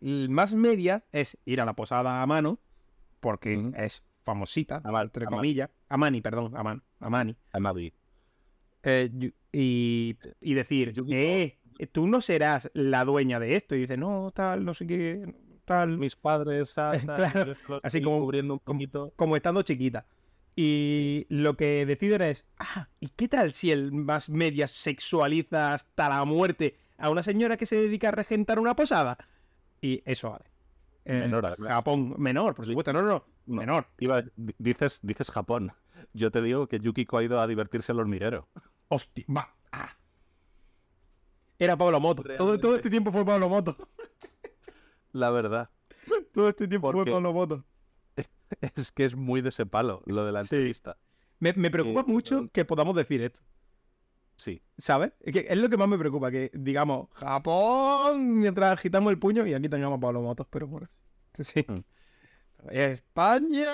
más 0.00 0.54
media, 0.54 1.04
es 1.12 1.38
ir 1.44 1.60
a 1.60 1.64
la 1.64 1.74
posada 1.74 2.22
a 2.22 2.26
mano, 2.26 2.58
porque 3.20 3.72
es 3.76 4.02
famosita, 4.26 4.82
entre 4.84 5.24
comillas. 5.26 5.70
Amani, 5.88 6.20
perdón, 6.20 6.52
Aman, 6.56 6.82
Amani. 7.00 7.36
Amani. 7.52 7.92
Eh, 8.82 9.32
y, 9.52 10.16
y, 10.40 10.54
decir, 10.54 10.92
eh, 11.10 11.58
tú 11.92 12.06
no 12.06 12.20
serás 12.20 12.70
la 12.74 13.04
dueña 13.04 13.40
de 13.40 13.56
esto. 13.56 13.74
Y 13.74 13.80
dice, 13.80 13.96
no, 13.96 14.32
tal, 14.34 14.64
no 14.64 14.74
sé 14.74 14.86
qué, 14.86 15.34
tal. 15.64 15.96
Mis 15.96 16.16
padres, 16.16 16.76
así 17.82 18.02
como, 18.02 18.20
cubriendo 18.20 18.54
un 18.54 18.60
poquito. 18.60 19.12
Como, 19.16 19.36
estando 19.36 19.62
chiquita. 19.62 20.06
Y 20.56 21.26
lo 21.28 21.56
que 21.56 21.86
deciden 21.86 22.22
es, 22.22 22.44
ah, 22.58 22.88
¿y 22.98 23.08
qué 23.08 23.28
tal 23.28 23.52
si 23.52 23.70
el 23.70 23.92
más 23.92 24.28
media 24.28 24.66
sexualiza 24.66 25.74
hasta 25.74 26.08
la 26.08 26.24
muerte 26.24 26.76
a 26.98 27.10
una 27.10 27.22
señora 27.22 27.56
que 27.56 27.66
se 27.66 27.76
dedica 27.76 28.08
a 28.08 28.12
regentar 28.12 28.58
una 28.58 28.74
posada. 28.74 29.18
Y 29.80 30.02
eso 30.04 30.30
vale. 30.30 30.46
Eh, 31.08 31.20
menor, 31.20 31.56
Japón, 31.68 32.16
menor, 32.18 32.56
por 32.56 32.66
supuesto, 32.66 32.92
no, 32.92 33.00
no, 33.00 33.08
no, 33.08 33.24
menor. 33.46 33.86
dices, 34.58 34.98
dices 35.04 35.30
Japón. 35.30 35.72
Yo 36.12 36.32
te 36.32 36.42
digo 36.42 36.66
que 36.66 36.80
Yukiko 36.80 37.16
ha 37.16 37.22
ido 37.22 37.40
a 37.40 37.46
divertirse 37.46 37.92
al 37.92 38.00
hormiguero. 38.00 38.48
Hostia, 38.88 39.24
va. 39.28 39.54
Ah. 39.70 39.96
Era 41.60 41.76
Pablo 41.76 42.00
Moto. 42.00 42.24
Todo, 42.36 42.58
todo, 42.58 42.74
este 42.74 42.90
tiempo 42.90 43.12
fue 43.12 43.24
Pablo 43.24 43.48
Moto. 43.48 43.76
La 45.12 45.30
verdad. 45.30 45.70
Todo 46.34 46.48
este 46.48 46.66
tiempo 46.66 46.90
fue 46.90 47.06
Pablo 47.06 47.32
Moto. 47.32 47.64
Es 48.74 48.90
que 48.90 49.04
es 49.04 49.14
muy 49.14 49.42
de 49.42 49.50
ese 49.50 49.66
palo 49.66 50.02
lo 50.06 50.24
de 50.24 50.32
la 50.32 50.40
entrevista. 50.40 50.96
Me, 51.38 51.52
preocupa 51.52 52.00
eh, 52.00 52.04
mucho 52.06 52.48
que 52.52 52.64
podamos 52.64 52.96
decir 52.96 53.22
esto. 53.22 53.40
Sí. 54.36 54.62
¿Sabes? 54.78 55.12
Es, 55.20 55.32
que 55.32 55.46
es 55.48 55.58
lo 55.58 55.68
que 55.68 55.76
más 55.76 55.88
me 55.88 55.98
preocupa, 55.98 56.30
que 56.30 56.50
digamos 56.52 57.08
Japón 57.14 58.40
mientras 58.40 58.74
agitamos 58.74 59.10
el 59.10 59.18
puño 59.18 59.46
y 59.46 59.54
aquí 59.54 59.68
tengamos 59.68 60.00
Pablo 60.00 60.22
Motos, 60.22 60.46
pero 60.50 60.66
bueno. 60.66 60.88
Sí. 61.38 61.64
Mm. 61.68 61.84
España. 62.70 63.68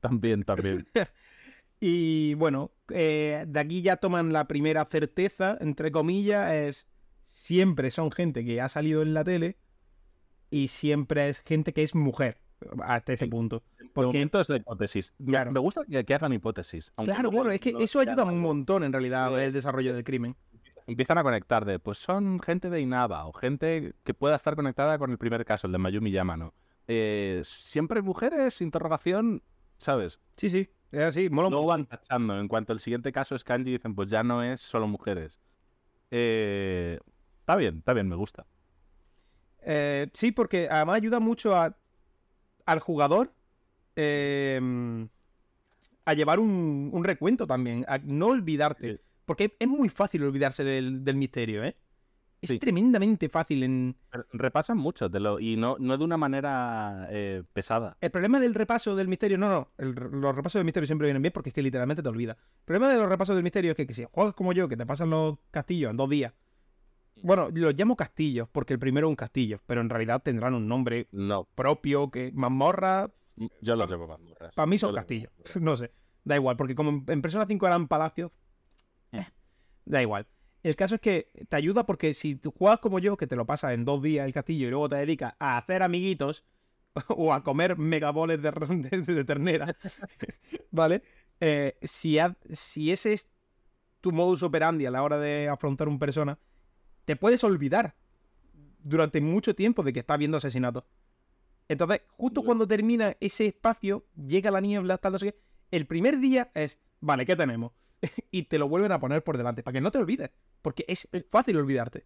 También, 0.00 0.42
también. 0.44 0.86
y 1.80 2.34
bueno, 2.34 2.72
eh, 2.90 3.44
de 3.46 3.60
aquí 3.60 3.82
ya 3.82 3.96
toman 3.96 4.32
la 4.32 4.46
primera 4.46 4.84
certeza, 4.86 5.58
entre 5.60 5.92
comillas, 5.92 6.52
es 6.52 6.86
siempre 7.22 7.90
son 7.90 8.10
gente 8.10 8.44
que 8.44 8.60
ha 8.60 8.68
salido 8.68 9.02
en 9.02 9.14
la 9.14 9.24
tele 9.24 9.58
y 10.50 10.68
siempre 10.68 11.28
es 11.28 11.40
gente 11.40 11.72
que 11.72 11.82
es 11.82 11.94
mujer 11.94 12.43
hasta 12.82 13.12
ese 13.12 13.26
punto. 13.26 13.62
Porque 13.92 14.20
entonces 14.20 14.56
es 14.56 14.60
hipótesis. 14.60 15.14
Me 15.18 15.60
gusta 15.60 15.82
que, 15.84 16.14
hagan 16.14 16.32
hipótesis. 16.32 16.92
Claro, 16.96 17.30
bueno, 17.30 17.50
es 17.50 17.60
que 17.60 17.74
eso 17.78 18.00
ayuda 18.00 18.24
un 18.24 18.40
montón 18.40 18.84
en 18.84 18.92
realidad 18.92 19.42
el 19.42 19.52
desarrollo 19.52 19.94
del 19.94 20.04
crimen. 20.04 20.36
Empiezan 20.86 21.16
a 21.16 21.22
conectar 21.22 21.64
de, 21.64 21.78
pues 21.78 21.96
son 21.98 22.40
gente 22.40 22.68
de 22.68 22.80
Inaba 22.80 23.26
o 23.26 23.32
gente 23.32 23.94
que 24.04 24.12
pueda 24.12 24.36
estar 24.36 24.54
conectada 24.54 24.98
con 24.98 25.10
el 25.10 25.16
primer 25.16 25.44
caso, 25.44 25.66
el 25.66 25.72
de 25.72 25.78
Mayumi 25.78 26.10
Yamano. 26.10 26.52
Eh, 26.86 27.42
siempre 27.44 28.02
mujeres, 28.02 28.60
interrogación, 28.60 29.42
¿sabes? 29.78 30.20
Sí, 30.36 30.50
sí, 30.50 30.68
es 30.92 31.00
así, 31.00 31.30
mola 31.30 31.48
No 31.48 31.64
van 31.64 31.86
tachando. 31.86 32.38
En 32.38 32.48
cuanto 32.48 32.72
al 32.72 32.80
siguiente 32.80 33.12
caso 33.12 33.34
es 33.34 33.44
Kanji, 33.44 33.72
dicen, 33.72 33.94
pues 33.94 34.08
ya 34.08 34.22
no 34.22 34.42
es 34.42 34.60
solo 34.60 34.86
mujeres. 34.86 35.38
Eh, 36.10 36.98
está 37.40 37.56
bien, 37.56 37.78
está 37.78 37.94
bien, 37.94 38.08
me 38.08 38.16
gusta. 38.16 38.46
Eh, 39.62 40.08
sí, 40.12 40.32
porque 40.32 40.68
además 40.70 40.96
ayuda 40.96 41.20
mucho 41.20 41.56
a 41.56 41.76
al 42.66 42.80
jugador 42.80 43.32
em, 43.96 45.08
a 46.04 46.14
llevar 46.14 46.40
un, 46.40 47.02
recuento 47.04 47.46
también, 47.46 47.84
a 47.88 47.98
no 47.98 48.28
olvidarte. 48.28 49.00
Porque 49.24 49.56
es 49.58 49.68
muy 49.68 49.88
fácil 49.88 50.22
olvidarse 50.24 50.64
del, 50.64 51.16
misterio, 51.16 51.64
¿eh? 51.64 51.76
Es 52.42 52.60
tremendamente 52.60 53.30
fácil 53.30 53.62
en... 53.62 53.96
Repasan 54.34 54.76
mucho 54.76 55.08
de 55.08 55.18
lo, 55.18 55.40
y 55.40 55.56
no, 55.56 55.76
no 55.80 55.96
de 55.96 56.04
una 56.04 56.18
manera 56.18 57.08
eh, 57.10 57.42
pesada. 57.54 57.96
El 58.02 58.10
problema 58.10 58.38
del 58.38 58.54
repaso 58.54 58.94
del 58.94 59.08
misterio, 59.08 59.38
no, 59.38 59.48
no, 59.48 59.68
los 59.78 60.36
repasos 60.36 60.58
del 60.58 60.66
misterio 60.66 60.86
siempre 60.86 61.06
vienen 61.06 61.22
bien 61.22 61.32
porque 61.32 61.48
es 61.48 61.54
que 61.54 61.62
literalmente 61.62 62.02
te 62.02 62.08
olvidas. 62.10 62.36
El 62.36 62.64
problema 62.66 62.90
de 62.90 62.98
los 62.98 63.08
repasos 63.08 63.34
del 63.34 63.44
misterio 63.44 63.70
es 63.70 63.76
que, 63.78 63.86
que 63.86 63.94
si 63.94 64.04
juegas 64.12 64.34
como 64.34 64.52
yo, 64.52 64.68
que 64.68 64.76
te 64.76 64.84
pasan 64.84 65.08
los 65.08 65.38
castillos 65.50 65.90
en 65.90 65.96
dos 65.96 66.10
días, 66.10 66.34
bueno, 67.22 67.48
los 67.52 67.74
llamo 67.74 67.96
castillos 67.96 68.48
porque 68.50 68.74
el 68.74 68.78
primero 68.78 69.06
es 69.06 69.10
un 69.10 69.16
castillo, 69.16 69.60
pero 69.66 69.80
en 69.80 69.88
realidad 69.88 70.22
tendrán 70.22 70.54
un 70.54 70.68
nombre 70.68 71.08
propio 71.54 72.10
que 72.10 72.32
mazmorra. 72.34 73.10
Mm, 73.36 73.46
yo 73.60 73.76
los 73.76 73.90
llamo 73.90 74.06
mazmorras. 74.06 74.54
Para 74.54 74.66
mí 74.66 74.78
son 74.78 74.94
castillos. 74.94 75.30
No 75.60 75.76
sé. 75.76 75.92
Da 76.24 76.36
igual, 76.36 76.56
porque 76.56 76.74
como 76.74 77.04
en 77.06 77.22
Persona 77.22 77.46
5 77.46 77.66
eran 77.66 77.88
palacios. 77.88 78.32
Mm. 79.12 79.18
Eh, 79.18 79.32
da 79.84 80.02
igual. 80.02 80.26
El 80.62 80.76
caso 80.76 80.94
es 80.94 81.00
que 81.02 81.30
te 81.48 81.56
ayuda 81.56 81.84
porque 81.84 82.14
si 82.14 82.36
tú 82.36 82.50
juegas 82.50 82.80
como 82.80 82.98
yo, 82.98 83.18
que 83.18 83.26
te 83.26 83.36
lo 83.36 83.44
pasas 83.44 83.74
en 83.74 83.84
dos 83.84 84.02
días 84.02 84.26
el 84.26 84.32
castillo 84.32 84.66
y 84.66 84.70
luego 84.70 84.88
te 84.88 84.96
dedicas 84.96 85.34
a 85.38 85.58
hacer 85.58 85.82
amiguitos 85.82 86.44
o 87.08 87.34
a 87.34 87.42
comer 87.42 87.76
megaboles 87.76 88.40
de, 88.40 88.50
de, 88.50 89.24
ternera, 89.24 89.76
¿vale? 90.70 91.02
Eh, 91.40 91.76
si, 91.82 92.16
si 92.52 92.92
ese 92.92 93.12
es 93.12 93.28
tu 94.00 94.12
modus 94.12 94.42
operandi 94.42 94.86
a 94.86 94.90
la 94.90 95.02
hora 95.02 95.18
de 95.18 95.48
afrontar 95.48 95.88
un 95.88 95.98
persona, 95.98 96.38
te 97.04 97.16
puedes 97.16 97.44
olvidar 97.44 97.94
durante 98.82 99.20
mucho 99.20 99.54
tiempo 99.54 99.82
de 99.82 99.92
que 99.92 100.00
está 100.00 100.16
viendo 100.16 100.36
asesinatos. 100.36 100.84
Entonces, 101.68 102.02
justo 102.16 102.42
cuando 102.42 102.66
termina 102.66 103.16
ese 103.20 103.46
espacio, 103.46 104.04
llega 104.14 104.50
la 104.50 104.60
niebla, 104.60 104.98
tal, 104.98 105.12
no 105.12 105.18
sé 105.18 105.32
qué, 105.32 105.38
el 105.70 105.86
primer 105.86 106.18
día 106.18 106.50
es, 106.54 106.78
vale, 107.00 107.24
¿qué 107.24 107.36
tenemos? 107.36 107.72
y 108.30 108.44
te 108.44 108.58
lo 108.58 108.68
vuelven 108.68 108.92
a 108.92 108.98
poner 108.98 109.24
por 109.24 109.38
delante, 109.38 109.62
para 109.62 109.72
que 109.72 109.80
no 109.80 109.90
te 109.90 109.98
olvides, 109.98 110.30
porque 110.62 110.84
es 110.86 111.08
fácil 111.30 111.56
olvidarte. 111.56 112.04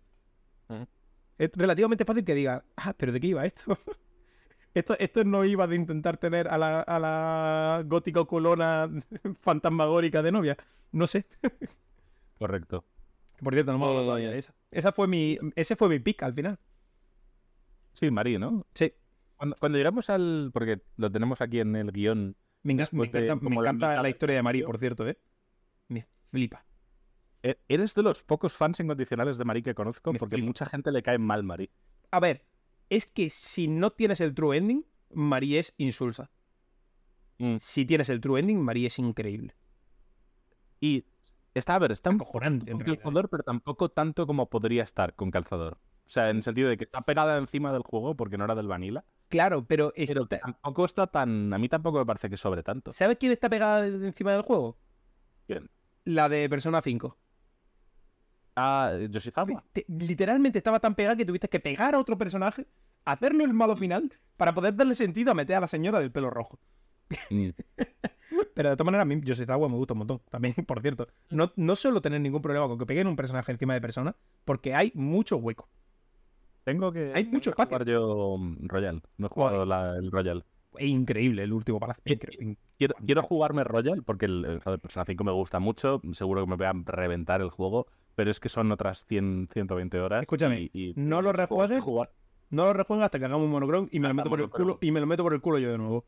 Es 1.39 1.51
relativamente 1.55 2.05
fácil 2.05 2.25
que 2.25 2.35
digas, 2.35 2.63
ah, 2.77 2.95
pero 2.97 3.13
¿de 3.13 3.21
qué 3.21 3.29
iba 3.29 3.45
esto? 3.47 3.77
esto, 4.75 4.97
esto 4.99 5.25
no 5.25 5.45
iba 5.45 5.67
de 5.67 5.77
intentar 5.77 6.17
tener 6.17 6.49
a 6.49 6.59
la, 6.59 6.81
a 6.83 6.99
la 6.99 7.83
gótica 7.87 8.25
colona 8.25 8.89
fantasmagórica 9.41 10.23
de 10.23 10.33
novia. 10.33 10.57
No 10.93 11.07
sé. 11.07 11.27
Correcto. 12.39 12.85
Por 13.43 13.55
cierto, 13.55 13.73
no 13.73 13.79
me 13.79 13.85
acuerdo 13.85 14.05
todavía 14.05 14.31
de 14.31 14.39
esa. 14.39 14.55
Esa 14.71 14.93
fue 14.93 15.07
mi, 15.07 15.39
ese 15.55 15.77
fue 15.77 15.89
mi 15.89 15.99
pick 15.99 16.23
al 16.23 16.35
final. 16.35 16.59
Sí, 17.93 18.11
Marí, 18.11 18.39
¿no? 18.39 18.67
Sí. 18.75 18.93
Cuando, 19.37 19.79
llegamos 19.79 20.11
al. 20.11 20.51
Porque 20.53 20.83
lo 20.97 21.11
tenemos 21.11 21.41
aquí 21.41 21.61
en 21.61 21.77
el 21.77 21.93
guion. 21.93 22.37
Me, 22.63 22.73
encanta, 22.73 24.03
la, 24.03 24.09
historia 24.09 24.37
de 24.37 24.43
Marí, 24.43 24.63
por 24.63 24.79
cierto, 24.79 25.07
¿eh? 25.09 25.19
Me 25.87 26.07
flipa. 26.27 26.67
E, 27.43 27.61
eres 27.69 27.95
de 27.95 28.03
los 28.03 28.25
pocos 28.25 28.57
fans 28.57 28.81
incondicionales 28.81 29.39
de 29.39 29.45
Marí 29.45 29.63
que 29.63 29.75
conozco, 29.75 30.13
porque 30.15 30.37
mucha 30.39 30.67
gente 30.67 30.91
le 30.91 31.03
cae 31.03 31.19
mal 31.19 31.45
Marí. 31.45 31.71
A 32.11 32.19
ver, 32.19 32.45
es 32.91 33.07
que 33.07 33.31
si 33.31 33.69
no 33.69 33.93
tienes 33.93 34.21
el 34.21 34.35
true 34.35 34.57
ending, 34.57 34.85
Marí 35.11 35.57
es 35.57 35.73
insulsa. 35.79 36.31
Mm. 37.39 37.57
Si 37.61 37.85
tienes 37.85 38.09
el 38.09 38.21
true 38.21 38.41
ending, 38.41 38.61
Marí 38.61 38.87
es 38.87 38.99
increíble. 38.99 39.55
Y 40.81 41.07
Está, 41.55 41.75
a 41.75 41.79
ver, 41.79 41.93
está 41.93 42.11
un 42.11 42.19
cojonante. 42.19 42.71
Con 42.73 42.81
calzador, 42.81 43.29
pero 43.29 43.43
tampoco 43.43 43.89
tanto 43.89 44.27
como 44.27 44.49
podría 44.49 44.83
estar 44.83 45.15
con 45.15 45.31
calzador. 45.31 45.79
O 46.07 46.11
sea, 46.11 46.31
en 46.31 46.39
el 46.39 46.43
sentido 46.43 46.71
de 46.71 46.79
que 46.79 46.85
está 46.85 47.03
pegada 47.03 47.37
encima 47.37 47.73
del 47.73 47.83
juego 47.83 48.17
porque 48.17 48.39
no 48.39 48.45
era 48.45 48.55
del 48.55 48.67
vanilla. 48.67 49.05
Claro, 49.29 49.67
pero, 49.67 49.93
tampoco 50.41 50.87
está 50.87 51.07
tan. 51.07 51.53
A 51.53 51.59
mí 51.59 51.69
tampoco 51.69 51.99
me 51.99 52.07
parece 52.07 52.31
que 52.31 52.39
sobre 52.39 52.63
tanto. 52.63 52.93
¿Sabes 52.93 53.19
quién 53.19 53.33
está 53.33 53.51
pegada 53.51 53.87
encima 53.87 54.33
del 54.33 54.43
juego? 54.43 54.79
¿Quién? 55.47 55.71
La 56.05 56.31
de 56.31 56.49
Persona 56.49 56.81
5. 56.81 57.19
Ah, 58.57 58.93
Yoshizama. 59.11 59.63
literalmente 59.87 60.59
estaba 60.59 60.81
tan 60.81 60.95
pegada 60.95 61.15
que 61.15 61.27
tuviste 61.27 61.49
que 61.49 61.61
pegar 61.61 61.95
a 61.95 61.99
otro 61.99 62.17
personaje, 62.17 62.67
hacerlo 63.05 63.45
el 63.45 63.53
malo 63.53 63.77
final, 63.77 64.11
para 64.37 64.55
poder 64.55 64.75
darle 64.75 64.95
sentido 64.95 65.31
a 65.31 65.35
meter 65.35 65.57
a 65.57 65.61
la 65.61 65.69
señora 65.69 66.01
del 66.01 66.11
pelo 66.11 66.31
rojo. 66.31 66.59
Mm. 67.31 67.51
Pero 68.55 68.71
de 68.71 68.77
todas 68.77 68.87
maneras, 68.87 69.03
a 69.03 69.07
mí 69.07 69.21
Yoshizawa 69.23 69.69
me 69.69 69.77
gusta 69.77 69.95
un 69.95 69.99
montón. 69.99 70.21
También, 70.31 70.55
por 70.67 70.81
cierto. 70.81 71.07
No, 71.31 71.53
no 71.57 71.77
suelo 71.77 72.01
tener 72.01 72.21
ningún 72.21 72.43
problema 72.43 72.67
con 72.69 72.79
que 72.79 72.87
peguen 72.87 73.07
un 73.07 73.17
personaje 73.17 73.53
encima 73.53 73.75
de 73.75 73.81
persona, 73.81 74.17
porque 74.45 74.75
hay 74.75 74.93
mucho 74.95 75.37
hueco. 75.37 75.69
Tengo 76.65 76.93
que. 76.93 77.13
Hay 77.15 77.25
mucho 77.25 77.51
espacio. 77.51 77.77
jugar 77.79 77.87
yo 77.89 78.37
mm, 78.39 78.67
Royal. 78.69 79.03
No 79.17 79.27
he 79.27 79.31
jugado 79.31 79.65
la- 79.65 79.97
el 79.97 80.11
Royal. 80.11 80.45
Es 80.77 80.87
increíble 80.87 81.43
el 81.43 81.53
último 81.53 81.81
palacio. 81.81 82.03
Eh, 82.05 82.57
Quiero, 82.77 82.95
quiero 83.05 83.23
jugarme 83.23 83.65
Royal 83.65 84.05
porque 84.05 84.27
el, 84.27 84.45
el 84.45 84.61
joder, 84.63 84.79
Persona 84.79 85.05
5 85.05 85.25
me 85.25 85.33
gusta 85.33 85.59
mucho. 85.59 86.01
Seguro 86.13 86.43
que 86.45 86.51
me 86.51 86.57
voy 86.57 86.67
a 86.67 86.73
reventar 86.85 87.41
el 87.41 87.49
juego. 87.51 87.87
Pero 88.15 88.31
es 88.31 88.39
que 88.39 88.49
son 88.49 88.71
otras 88.71 89.05
100, 89.07 89.49
120 89.53 89.99
horas. 90.01 90.21
Escúchame, 90.23 90.61
y- 90.63 90.71
y- 90.73 90.93
no 90.97 91.23
lo 91.23 91.33
rejuegues. 91.33 91.83
Jugar. 91.83 92.13
No 92.51 92.65
lo 92.67 92.73
rejuego 92.75 93.03
hasta 93.03 93.19
que 93.19 93.25
hagamos 93.25 93.45
un 93.47 93.51
monochrome 93.51 93.89
y 93.91 93.99
me 94.01 94.09
lo 94.09 94.15
meto 94.15 94.31
por 94.31 94.41
el 94.41 94.49
culo 94.49 94.79
y 94.81 94.91
me 94.91 95.01
lo 95.01 95.07
meto 95.07 95.23
por 95.23 95.35
el 95.35 95.41
culo 95.41 95.59
yo 95.59 95.71
de 95.71 95.79
nuevo. 95.79 96.05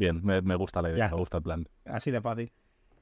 Bien, 0.00 0.18
me, 0.24 0.40
me 0.40 0.54
gusta 0.54 0.80
la 0.80 0.88
idea, 0.90 1.10
me 1.10 1.16
gusta 1.16 1.36
el 1.36 1.42
plan. 1.42 1.68
Así 1.84 2.10
de 2.10 2.22
fácil. 2.22 2.50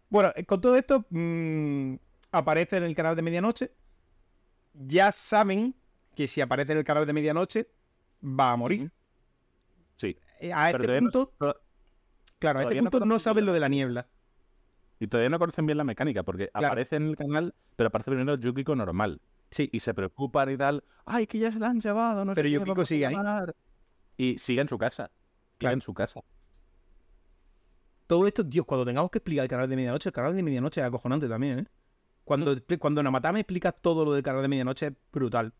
Bueno, 0.08 0.32
eh, 0.34 0.44
con 0.44 0.60
todo 0.60 0.74
esto, 0.74 1.06
mm, 1.10 1.94
aparece 2.32 2.78
en 2.78 2.82
el 2.82 2.96
canal 2.96 3.14
de 3.14 3.22
medianoche. 3.22 3.72
Ya 4.74 5.12
saben 5.12 5.76
que 6.16 6.26
si 6.26 6.40
aparece 6.40 6.72
en 6.72 6.78
el 6.78 6.84
canal 6.84 7.06
de 7.06 7.12
medianoche, 7.12 7.70
va 8.20 8.50
a 8.50 8.56
morir. 8.56 8.90
Sí. 9.96 10.18
Eh, 10.40 10.52
A 10.52 10.70
este 10.72 10.88
no- 10.88 10.98
punto, 10.98 11.34
to- 11.38 11.60
claro, 12.40 12.58
a 12.58 12.62
este 12.64 12.82
no 12.82 12.90
punto 12.90 13.06
no 13.06 13.20
saben 13.20 13.46
lo 13.46 13.52
de 13.52 13.60
la 13.60 13.68
niebla. 13.68 14.08
Y 14.98 15.06
todavía 15.06 15.30
no 15.30 15.38
conocen 15.38 15.66
bien 15.66 15.78
la 15.78 15.84
mecánica 15.84 16.24
porque 16.24 16.48
Claro. 16.48 16.66
aparece 16.66 16.96
en 16.96 17.06
el 17.10 17.16
canal, 17.16 17.54
pero 17.76 17.86
aparece 17.88 18.10
primero 18.10 18.34
Yukiko 18.34 18.74
normal. 18.74 19.20
Sí, 19.52 19.70
Y 19.72 19.78
se 19.78 19.94
preocupan 19.94 20.50
y 20.50 20.56
tal. 20.56 20.82
¡Ay, 21.06 21.28
que 21.28 21.38
ya 21.38 21.52
se 21.52 21.60
la 21.60 21.68
han 21.68 21.80
llevado! 21.80 22.24
No 22.24 22.34
Pero 22.34 22.48
Yukiko 22.48 22.84
sigue 22.84 23.06
ahí. 23.06 23.14
llamar". 23.14 23.54
Y 24.16 24.36
sigue 24.38 24.62
en 24.62 24.68
su 24.68 24.76
casa. 24.78 25.12
Sigue 25.12 25.58
Claro. 25.58 25.74
en 25.74 25.80
su 25.80 25.94
casa. 25.94 26.20
Todo 28.08 28.26
esto, 28.26 28.42
Dios, 28.42 28.64
cuando 28.66 28.86
tengamos 28.86 29.10
que 29.10 29.18
explicar 29.18 29.44
el 29.44 29.50
canal 29.50 29.68
de 29.68 29.76
medianoche, 29.76 30.08
el 30.08 30.12
canal 30.14 30.34
de 30.34 30.42
medianoche 30.42 30.80
es 30.80 30.86
acojonante 30.86 31.28
también, 31.28 31.60
¿eh? 31.60 31.66
Cuando, 32.24 32.56
cuando 32.78 33.02
Namatame 33.02 33.40
explica 33.40 33.70
todo 33.70 34.04
lo 34.04 34.12
del 34.12 34.22
canal 34.22 34.42
de 34.42 34.48
medianoche 34.48 34.86
es 34.88 34.92
brutal. 35.12 35.54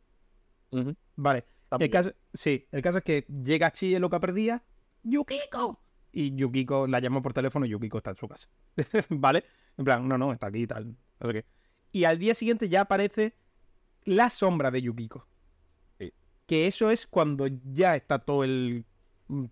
Vale, 1.14 1.44
el 1.78 1.90
caso, 1.90 2.12
sí, 2.32 2.66
el 2.72 2.82
caso 2.82 2.98
es 2.98 3.04
que 3.04 3.26
llega 3.44 3.70
Chi 3.70 3.94
en 3.94 4.02
lo 4.02 4.10
que 4.10 4.18
perdía, 4.18 4.64
¡Yukiko! 5.02 5.80
Y 6.10 6.34
Yukiko 6.34 6.86
la 6.86 7.00
llama 7.00 7.22
por 7.22 7.34
teléfono 7.34 7.66
y 7.66 7.68
Yukiko 7.68 7.98
está 7.98 8.10
en 8.10 8.16
su 8.16 8.26
casa. 8.26 8.48
¿Vale? 9.10 9.44
En 9.76 9.84
plan, 9.84 10.08
no, 10.08 10.16
no, 10.16 10.32
está 10.32 10.46
aquí 10.46 10.62
y 10.62 10.66
tal. 10.66 10.96
No 11.20 11.26
sé 11.28 11.32
qué. 11.32 11.46
Y 11.92 12.04
al 12.04 12.18
día 12.18 12.34
siguiente 12.34 12.68
ya 12.68 12.82
aparece 12.82 13.36
la 14.04 14.30
sombra 14.30 14.70
de 14.70 14.82
Yukiko. 14.82 15.26
Sí. 15.98 16.12
Que 16.46 16.66
eso 16.66 16.90
es 16.90 17.06
cuando 17.06 17.46
ya 17.46 17.94
está 17.94 18.18
todo 18.18 18.44
el 18.44 18.86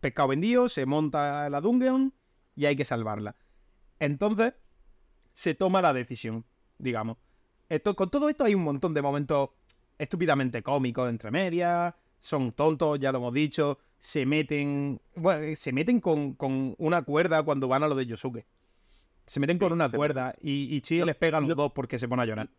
pescado 0.00 0.28
vendido, 0.28 0.68
se 0.70 0.86
monta 0.86 1.48
la 1.50 1.60
dungeon 1.60 2.14
y 2.56 2.66
hay 2.66 2.74
que 2.74 2.84
salvarla. 2.84 3.36
Entonces, 4.00 4.54
se 5.34 5.54
toma 5.54 5.82
la 5.82 5.92
decisión, 5.92 6.44
digamos. 6.78 7.18
Esto, 7.68 7.94
con 7.94 8.10
todo 8.10 8.28
esto 8.28 8.44
hay 8.44 8.54
un 8.54 8.64
montón 8.64 8.94
de 8.94 9.02
momentos 9.02 9.50
estúpidamente 9.98 10.62
cómicos 10.62 11.08
entre 11.08 11.30
medias, 11.30 11.94
son 12.18 12.52
tontos, 12.52 12.98
ya 12.98 13.12
lo 13.12 13.18
hemos 13.18 13.34
dicho, 13.34 13.78
se 13.98 14.26
meten, 14.26 15.00
bueno, 15.14 15.54
se 15.56 15.72
meten 15.72 16.00
con, 16.00 16.34
con 16.34 16.74
una 16.78 17.02
cuerda 17.02 17.42
cuando 17.42 17.68
van 17.68 17.82
a 17.82 17.88
lo 17.88 17.94
de 17.94 18.06
Yosuke. 18.06 18.46
Se 19.26 19.40
meten 19.40 19.58
con 19.58 19.72
una 19.72 19.90
cuerda 19.90 20.34
y, 20.40 20.74
y 20.74 20.80
Chie 20.80 21.04
les 21.04 21.16
pega 21.16 21.38
a 21.38 21.40
los 21.40 21.56
dos 21.56 21.72
porque 21.72 21.98
se 21.98 22.08
pone 22.08 22.22
a 22.22 22.26
llorar. 22.26 22.50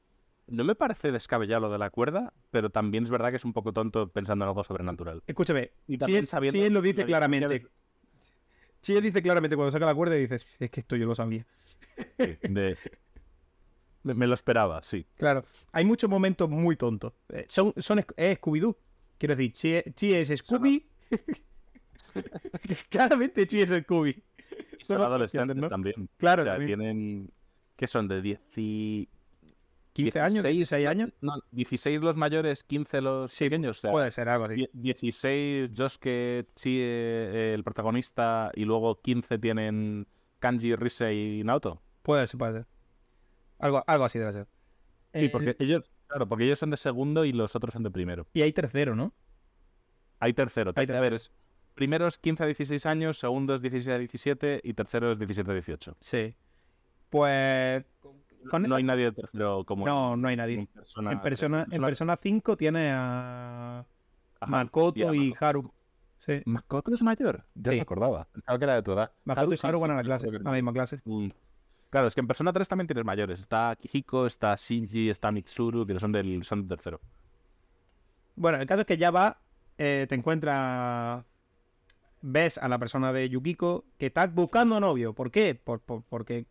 No 0.47 0.63
me 0.63 0.75
parece 0.75 1.11
descabellado 1.11 1.61
lo 1.61 1.69
de 1.69 1.77
la 1.77 1.89
cuerda, 1.89 2.33
pero 2.51 2.69
también 2.69 3.03
es 3.03 3.09
verdad 3.09 3.29
que 3.31 3.37
es 3.37 3.45
un 3.45 3.53
poco 3.53 3.73
tonto 3.73 4.09
pensando 4.11 4.45
en 4.45 4.49
algo 4.49 4.63
sobrenatural. 4.63 5.23
Escúchame, 5.27 5.71
Y 5.87 5.97
también 5.97 6.27
sabiendo 6.27 6.69
lo 6.69 6.81
dice 6.81 7.05
claramente. 7.05 7.67
Chie 8.81 9.01
dice 9.01 9.21
claramente 9.21 9.55
cuando 9.55 9.71
saca 9.71 9.85
la 9.85 9.95
cuerda 9.95 10.17
y 10.17 10.21
dices, 10.21 10.45
es 10.59 10.69
que 10.69 10.79
esto 10.81 10.95
yo 10.95 11.05
lo 11.05 11.15
sabía. 11.15 11.45
Sí, 12.17 12.37
de- 12.41 12.77
me, 14.03 14.27
lo 14.27 14.33
esperaba, 14.33 14.81
sí. 14.83 15.05
Claro, 15.17 15.45
hay 15.71 15.83
muchos 15.85 16.09
momentos 16.09 16.49
muy 16.49 16.75
tontos. 16.75 17.13
Eh, 17.29 17.45
son, 17.49 17.73
son, 17.77 17.99
es 18.15 18.39
Scooby-Doo. 18.39 18.77
Quiero 19.17 19.35
decir, 19.35 19.53
Chie, 19.53 19.83
Chie 19.95 20.21
es 20.21 20.29
Scooby. 20.39 20.87
Claramente 22.89 23.45
Chie 23.47 23.63
es 23.63 23.69
Scooby. 23.83 24.13
Son 24.81 24.97
Son 24.97 25.01
adolescentes 25.01 25.55
¿no? 25.55 25.69
también. 25.69 26.09
Claro, 26.17 26.43
o 26.43 26.45
sea, 26.45 26.53
también. 26.53 26.79
tienen... 26.79 27.31
¿Qué 27.75 27.87
son? 27.87 28.07
¿De 28.07 28.21
10 28.21 28.39
y... 28.57 29.09
15 30.03 30.19
años, 30.19 30.43
16 30.43 30.87
años. 30.87 31.13
No, 31.21 31.33
16 31.51 32.01
los 32.01 32.17
mayores, 32.17 32.63
15 32.63 33.01
los 33.01 33.31
Sí, 33.33 33.45
pequeños. 33.45 33.77
O 33.77 33.81
sea, 33.81 33.91
Puede 33.91 34.11
ser 34.11 34.29
algo 34.29 34.45
así. 34.45 34.55
die- 34.55 34.69
16 34.73 35.71
Josuke, 35.75 36.47
Chie, 36.55 36.81
eh, 36.83 37.53
el 37.53 37.63
protagonista, 37.63 38.51
y 38.55 38.65
luego 38.65 39.01
15 39.01 39.37
tienen 39.39 40.07
Kanji, 40.39 40.75
Rise 40.75 41.13
y 41.13 41.43
Naoto. 41.43 41.81
Puede 42.03 42.25
ser, 42.27 42.37
puede 42.37 42.53
ser. 42.53 42.67
Algo, 43.59 43.83
algo 43.87 44.05
así 44.05 44.19
debe 44.19 44.31
ser. 44.33 44.47
Sí, 45.13 45.25
Eh, 45.25 45.29
porque 45.29 45.55
ellos, 45.59 45.89
claro, 46.07 46.27
porque 46.27 46.45
ellos 46.45 46.59
son 46.59 46.69
de 46.69 46.77
segundo 46.77 47.25
y 47.25 47.31
los 47.33 47.55
otros 47.55 47.73
son 47.73 47.83
de 47.83 47.91
primero. 47.91 48.27
Y 48.33 48.41
hay 48.41 48.53
tercero, 48.53 48.95
¿no? 48.95 49.13
Hay 50.19 50.33
tercero. 50.33 50.73
Hay 50.75 50.85
A 50.89 50.99
ver, 51.01 51.13
es 51.13 51.31
primeros 51.75 52.17
15 52.17 52.43
a 52.43 52.45
16 52.45 52.85
años, 52.85 53.19
segundos 53.19 53.61
16 53.61 53.95
a 53.95 53.97
17 53.99 54.61
y 54.63 54.73
terceros 54.73 55.17
17 55.19 55.49
a 55.51 55.53
18. 55.53 55.95
Sí. 56.01 56.35
Pues. 57.09 57.83
Con 58.49 58.61
No 58.63 58.67
esta- 58.67 58.75
hay 58.77 58.83
nadie 58.83 59.03
de 59.05 59.11
tercero 59.11 59.63
como 59.65 59.85
no, 59.85 60.15
no 60.17 60.27
hay 60.27 60.35
nadie. 60.35 60.59
en 60.59 60.67
persona. 60.67 61.11
En 61.11 61.21
persona, 61.21 61.67
en 61.69 61.81
persona 61.81 62.15
5 62.15 62.57
tiene 62.57 62.91
a 62.91 63.79
Ajá, 64.39 64.51
Makoto 64.51 65.13
y 65.13 65.29
y 65.29 65.35
Haru. 65.39 65.71
Sí. 66.25 66.41
¿Makoto 66.45 66.93
es 66.93 67.01
mayor? 67.01 67.45
Ya 67.55 67.71
Sí. 67.71 67.77
me 67.77 67.81
acordaba. 67.81 68.27
Pensaba 68.33 68.57
que 68.59 68.63
era 68.65 68.75
de 68.75 68.83
tu 68.83 68.91
edad. 68.91 69.11
Makoto 69.23 69.53
y 69.53 69.57
sí, 69.57 69.65
Haru 69.67 69.79
van 69.79 69.91
a 69.91 69.95
la 69.95 70.03
clase, 70.03 70.27
a 70.27 70.31
la 70.31 70.51
misma 70.51 70.73
clase. 70.73 71.01
Mm. 71.05 71.29
Claro, 71.89 72.07
es 72.07 72.13
que 72.15 72.19
en 72.21 72.27
Persona 72.27 72.51
3 72.51 72.67
también 72.67 72.85
tienes 72.87 73.05
mayores. 73.05 73.39
Está 73.39 73.75
Kihiko, 73.79 74.25
está 74.27 74.55
Shinji, 74.57 75.09
está 75.09 75.31
Mitsuru, 75.31 75.85
que 75.87 75.97
son 75.99 76.11
del, 76.11 76.43
son 76.43 76.67
del 76.67 76.77
tercero. 76.77 76.99
Bueno, 78.35 78.59
el 78.59 78.67
caso 78.67 78.81
es 78.81 78.87
que 78.87 78.97
ya 78.97 79.09
va, 79.09 79.39
eh, 79.77 80.05
te 80.09 80.15
encuentras, 80.15 81.23
ves 82.21 82.57
a 82.57 82.67
la 82.67 82.77
persona 82.77 83.13
de 83.13 83.29
Yukiko 83.29 83.85
que 83.97 84.07
está 84.07 84.27
buscando 84.27 84.79
novio. 84.79 85.13
¿Por 85.13 85.31
qué? 85.31 85.55
Por- 85.55 85.79
por- 85.79 86.03
porque 86.03 86.45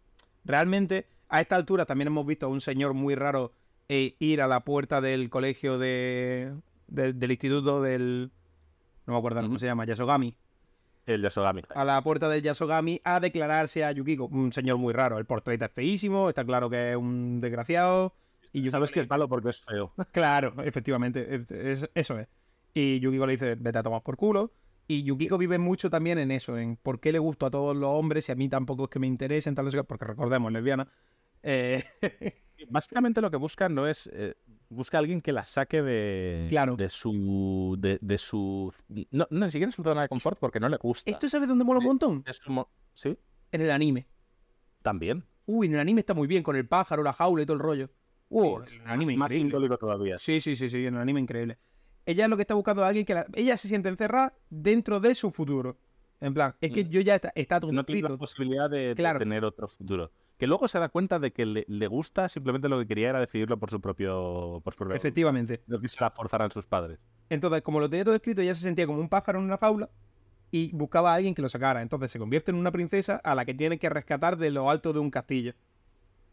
realmente 0.45 1.07
a 1.29 1.41
esta 1.41 1.57
altura 1.57 1.87
también 1.87 2.09
hemos 2.09 2.27
visto 2.27 2.47
a 2.47 2.49
un 2.49 2.61
señor 2.61 2.95
muy 2.95 3.15
raro 3.15 3.53
eh, 3.89 4.15
ir 4.19 4.43
a 4.43 4.47
la 4.47 4.61
puerta 4.61 5.01
del 5.01 5.31
colegio 5.31 5.79
de, 5.79 6.53
de- 6.89 7.13
del 7.13 7.31
instituto 7.31 7.83
del... 7.83 8.31
No 9.07 9.13
me 9.13 9.19
acuerdo 9.19 9.41
cómo 9.43 9.59
se 9.59 9.67
llama, 9.67 9.85
Yasogami. 9.85 10.37
El 11.07 11.23
Yasogami. 11.23 11.63
A 11.75 11.85
la 11.85 12.03
puerta 12.03 12.29
del 12.29 12.43
Yasogami 12.43 13.01
a 13.05 13.21
declararse 13.21 13.85
a 13.85 13.93
Yukiko. 13.93 14.27
Un 14.27 14.53
señor 14.53 14.79
muy 14.79 14.93
raro. 14.93 15.19
El 15.19 15.25
portrait 15.25 15.63
es 15.63 15.71
feísimo, 15.71 16.29
está 16.29 16.45
claro 16.45 16.69
que 16.69 16.91
es 16.91 16.97
un 16.97 17.41
desgraciado. 17.41 18.13
Y 18.53 18.59
Yukiko 18.61 18.73
Sabes 18.73 18.91
le 18.91 18.95
que 18.95 19.01
es 19.01 19.09
malo 19.11 19.29
porque 19.29 19.51
es 19.51 19.63
feo. 19.63 19.93
Claro, 20.13 20.55
efectivamente, 20.65 21.37
es- 21.37 21.51
es- 21.53 21.91
eso 21.95 22.19
es. 22.19 22.27
Y 22.75 22.99
Yukiko 22.99 23.27
le 23.27 23.33
dice, 23.35 23.55
vete 23.55 23.79
a 23.79 23.83
tomar 23.85 24.03
por 24.03 24.17
culo. 24.17 24.51
Y 24.89 25.03
Yukiko 25.05 25.39
vive 25.39 25.59
mucho 25.59 25.91
también 25.91 26.19
en 26.19 26.31
eso, 26.31 26.59
en 26.59 26.77
por 26.77 27.01
qué 27.01 27.11
le 27.13 27.19
gusto 27.21 27.47
a 27.47 27.51
todos 27.51 27.77
los 27.77 27.89
hombres 27.91 28.29
y 28.29 28.33
a 28.33 28.35
mí 28.37 28.49
tampoco 28.49 28.85
es 28.85 28.91
que 28.91 28.99
me 29.01 29.07
interesen, 29.09 29.55
tal, 29.55 29.69
porque 29.87 30.05
recordemos, 30.05 30.53
lesbiana. 30.53 30.89
Eh, 31.49 31.85
Básicamente 32.71 33.21
lo 33.21 33.31
que 33.31 33.37
busca 33.37 33.69
no 33.69 33.87
es. 33.87 34.09
eh, 34.13 34.35
busca 34.69 34.99
a 34.99 35.01
alguien 35.01 35.21
que 35.21 35.33
la 35.33 35.45
saque 35.45 35.83
de. 35.83 36.47
Claro. 36.49 36.77
De 36.77 36.89
su. 36.89 37.77
De, 37.79 37.99
de 38.01 38.19
su. 38.19 38.73
No, 39.11 39.27
no, 39.31 39.47
ni 39.47 39.53
siquiera 39.53 39.69
es 39.69 39.75
su 39.75 39.83
zona 39.83 40.03
de 40.03 40.09
confort 40.09 40.39
porque 40.39 40.59
no 40.59 40.69
le 40.69 40.77
gusta. 40.79 41.11
¿Esto 41.11 41.29
sabes 41.29 41.49
dónde 41.49 41.65
mola 41.65 41.79
un 41.79 41.85
montón? 41.87 42.25
Mo- 42.49 42.71
Sí, 42.95 43.17
En 43.53 43.61
el 43.61 43.71
anime. 43.71 44.07
también. 44.83 45.25
Uy, 45.45 45.67
en 45.67 45.75
el 45.75 45.81
anime 45.81 46.01
está 46.01 46.15
muy 46.15 46.27
bien, 46.27 46.43
con 46.43 46.57
el 46.57 46.67
pájaro, 46.67 47.03
la 47.03 47.13
jaula 47.13 47.43
y 47.43 47.47
todo 47.47 47.55
el 47.57 47.63
rollo. 47.63 47.91
Uh, 48.31 48.61
Sí, 48.67 48.77
el 48.85 48.91
anime 48.91 49.17
Más 49.17 49.31
increíble. 49.31 49.77
todavía. 49.79 50.19
Sí, 50.19 50.41
sí, 50.41 50.57
sí, 50.57 50.69
sí, 50.69 50.87
en 50.87 50.95
el 50.95 51.01
anime 51.01 51.21
increíble. 51.21 51.59
Ella 52.07 52.27
lo 52.27 52.37
que 52.37 52.43
está 52.43 52.55
buscando 52.55 52.83
es 52.83 52.89
alguien 52.89 53.05
que 53.07 53.15
la- 53.15 53.27
ella 53.35 53.57
se 53.57 53.69
siente 53.69 53.89
encerrada 53.89 54.35
dentro 54.51 54.99
de 54.99 55.15
su 55.15 55.31
futuro. 55.31 55.79
En 56.21 56.33
plan, 56.35 56.57
es 56.61 56.73
que 56.73 56.85
Mm. 56.85 56.89
yo 56.89 57.01
ya 57.03 57.15
está, 57.17 57.31
está 57.35 57.61
todo 57.61 57.71
No 57.73 57.85
tiene 57.85 58.09
la 58.09 58.17
posibilidad 58.17 58.69
de, 58.71 58.89
de 58.89 58.95
Claro. 58.95 59.19
tener 59.19 59.45
otro 59.45 59.69
futuro. 59.69 60.11
Que 60.39 60.47
luego 60.47 60.69
se 60.69 60.79
da 60.79 60.89
cuenta 60.89 61.19
de 61.19 61.33
que 61.33 61.47
le, 61.47 61.65
le 61.69 61.87
gusta, 61.87 62.29
simplemente 62.29 62.69
lo 62.69 62.79
que 62.79 62.87
quería 62.87 63.11
era 63.11 63.21
decidirlo 63.21 63.59
por 63.59 63.71
su 63.71 63.81
propio. 63.81 64.61
Por 64.63 64.75
su 64.75 64.79
propio 64.79 64.97
Efectivamente. 64.97 65.63
No 65.67 65.81
quisiera 65.81 66.11
forzar 66.11 66.43
a 66.43 66.51
sus 66.51 66.67
padres. 66.67 66.99
Entonces, 67.31 67.63
como 67.63 67.81
lo 67.81 67.89
tenía 67.89 68.05
todo 68.05 68.15
escrito, 68.15 68.43
ella 68.43 68.55
se 68.55 68.63
sentía 68.63 68.87
como 68.87 69.01
un 69.01 69.09
pájaro 69.09 69.39
en 69.39 69.47
una 69.47 69.57
jaula 69.57 69.91
y 70.51 70.71
buscaba 70.73 71.13
a 71.13 71.15
alguien 71.15 71.35
que 71.35 71.43
lo 71.43 71.49
sacara. 71.49 71.83
Entonces 71.83 72.11
se 72.11 72.19
convierte 72.19 72.51
en 72.51 72.57
una 72.57 72.71
princesa 72.71 73.17
a 73.25 73.35
la 73.35 73.45
que 73.45 73.55
tiene 73.55 73.79
que 73.79 73.89
rescatar 73.89 74.37
de 74.37 74.51
lo 74.51 74.71
alto 74.71 74.93
de 74.93 75.01
un 75.01 75.11
castillo. 75.11 75.55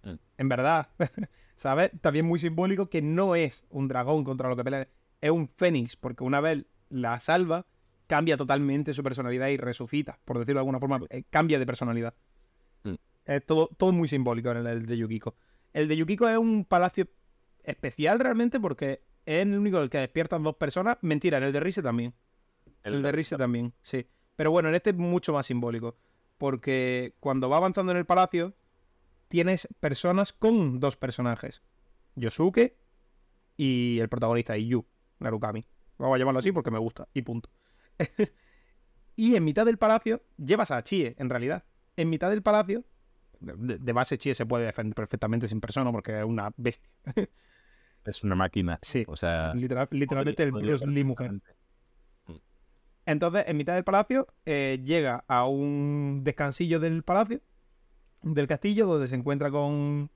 Mm. 0.03 0.15
En 0.37 0.49
verdad, 0.49 0.89
¿sabes? 1.55 1.91
También 2.01 2.25
muy 2.25 2.39
simbólico 2.39 2.89
que 2.89 3.01
no 3.01 3.35
es 3.35 3.65
un 3.69 3.87
dragón 3.87 4.23
contra 4.23 4.49
lo 4.49 4.55
que 4.55 4.63
pelea, 4.63 4.87
es 5.21 5.31
un 5.31 5.47
fénix, 5.47 5.95
porque 5.95 6.23
una 6.23 6.41
vez 6.41 6.65
la 6.89 7.19
salva, 7.19 7.65
cambia 8.07 8.37
totalmente 8.37 8.93
su 8.93 9.03
personalidad 9.03 9.47
y 9.47 9.57
resucita, 9.57 10.19
por 10.25 10.37
decirlo 10.37 10.59
de 10.59 10.61
alguna 10.61 10.79
forma, 10.79 11.01
eh, 11.09 11.23
cambia 11.29 11.57
de 11.57 11.65
personalidad. 11.65 12.13
Es 13.25 13.45
todo, 13.45 13.69
todo 13.77 13.91
muy 13.91 14.07
simbólico 14.07 14.51
en 14.51 14.57
el, 14.57 14.67
el 14.67 14.85
de 14.85 14.97
Yukiko. 14.97 15.35
El 15.73 15.87
de 15.87 15.97
Yukiko 15.97 16.27
es 16.27 16.37
un 16.37 16.65
palacio 16.65 17.07
especial 17.63 18.19
realmente 18.19 18.59
porque 18.59 19.01
es 19.25 19.41
el 19.41 19.57
único 19.57 19.77
en 19.77 19.83
el 19.83 19.89
que 19.89 19.99
despiertan 19.99 20.43
dos 20.43 20.55
personas. 20.55 20.97
Mentira, 21.01 21.37
en 21.37 21.45
el 21.45 21.53
de 21.53 21.59
Rise 21.59 21.81
también. 21.81 22.13
El, 22.83 23.01
de 23.01 23.11
Rise 23.11 23.37
también, 23.37 23.73
sí. 23.81 24.07
Pero 24.35 24.51
bueno, 24.51 24.69
en 24.69 24.75
este 24.75 24.91
es 24.91 24.95
mucho 24.95 25.33
más 25.33 25.45
simbólico. 25.45 25.97
porque 26.37 27.15
cuando 27.19 27.49
va 27.49 27.57
avanzando 27.57 27.91
en 27.93 27.97
el 27.97 28.05
palacio, 28.05 28.53
tienes 29.29 29.67
personas 29.79 30.33
con 30.33 30.79
dos 30.79 30.97
personajes. 30.97 31.61
Yosuke 32.15 32.77
y 33.55 33.99
el 33.99 34.09
protagonista, 34.09 34.57
Yu, 34.57 34.85
Narukami. 35.19 35.65
Vamos 35.97 36.15
a 36.15 36.19
llamarlo 36.19 36.39
así 36.39 36.51
porque 36.51 36.71
me 36.71 36.79
gusta, 36.79 37.07
y 37.13 37.21
punto. 37.21 37.49
y 39.15 39.35
en 39.35 39.43
mitad 39.45 39.65
del 39.65 39.77
palacio 39.77 40.21
llevas 40.37 40.71
a 40.71 40.83
Chie, 40.83 41.15
en 41.17 41.29
realidad. 41.29 41.63
En 41.95 42.09
mitad 42.09 42.29
del 42.29 42.41
palacio, 42.41 42.83
de, 43.43 43.93
base 43.93 44.17
Chie 44.17 44.35
se 44.35 44.45
puede 44.45 44.65
defender 44.65 44.95
perfectamente 44.95 45.47
sin 45.47 45.61
persona 45.61 45.91
porque 45.91 46.17
es 46.17 46.23
una 46.25 46.51
bestia. 46.57 46.89
es 48.05 48.23
una 48.23 48.35
máquina. 48.35 48.79
Sí, 48.81 49.03
o 49.07 49.15
sea, 49.15 49.53
literalmente 49.53 50.43
el 50.43 50.51
Bruce 50.51 50.87
Lee 50.87 51.03
mujer. 51.03 51.31
Entonces, 53.05 53.43
en 53.47 53.57
mitad 53.57 53.75
del 53.75 53.83
palacio, 53.83 54.27
eh, 54.45 54.81
llega 54.83 55.25
a 55.27 55.45
un 55.45 56.21
descansillo 56.23 56.79
del 56.79 57.03
palacio, 57.03 57.41
del 58.21 58.47
castillo, 58.47 58.87
donde 58.87 59.07
se 59.07 59.15
encuentra 59.15 59.51
con, 59.51 60.09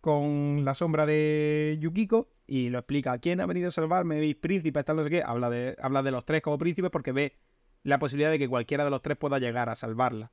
con 0.00 0.64
la 0.64 0.74
sombra 0.74 1.04
de 1.04 1.76
Yukiko 1.78 2.30
y 2.46 2.70
lo 2.70 2.78
explica. 2.78 3.18
¿Quién 3.18 3.40
ha 3.40 3.46
venido 3.46 3.68
a 3.68 3.70
salvarme? 3.70 4.18
¿Veis 4.18 4.36
príncipe? 4.36 4.82
Tal, 4.82 4.96
no 4.96 5.04
sé 5.04 5.10
qué. 5.10 5.22
Habla 5.22 5.50
de, 5.50 5.76
habla 5.80 6.02
de 6.02 6.10
los 6.10 6.24
tres 6.24 6.40
como 6.40 6.56
príncipes 6.56 6.90
porque 6.90 7.12
ve 7.12 7.36
la 7.82 7.98
posibilidad 7.98 8.30
de 8.30 8.38
que 8.38 8.48
cualquiera 8.48 8.84
de 8.84 8.90
los 8.90 9.02
tres 9.02 9.18
pueda 9.18 9.38
llegar 9.38 9.68
a 9.68 9.74
salvarla. 9.74 10.32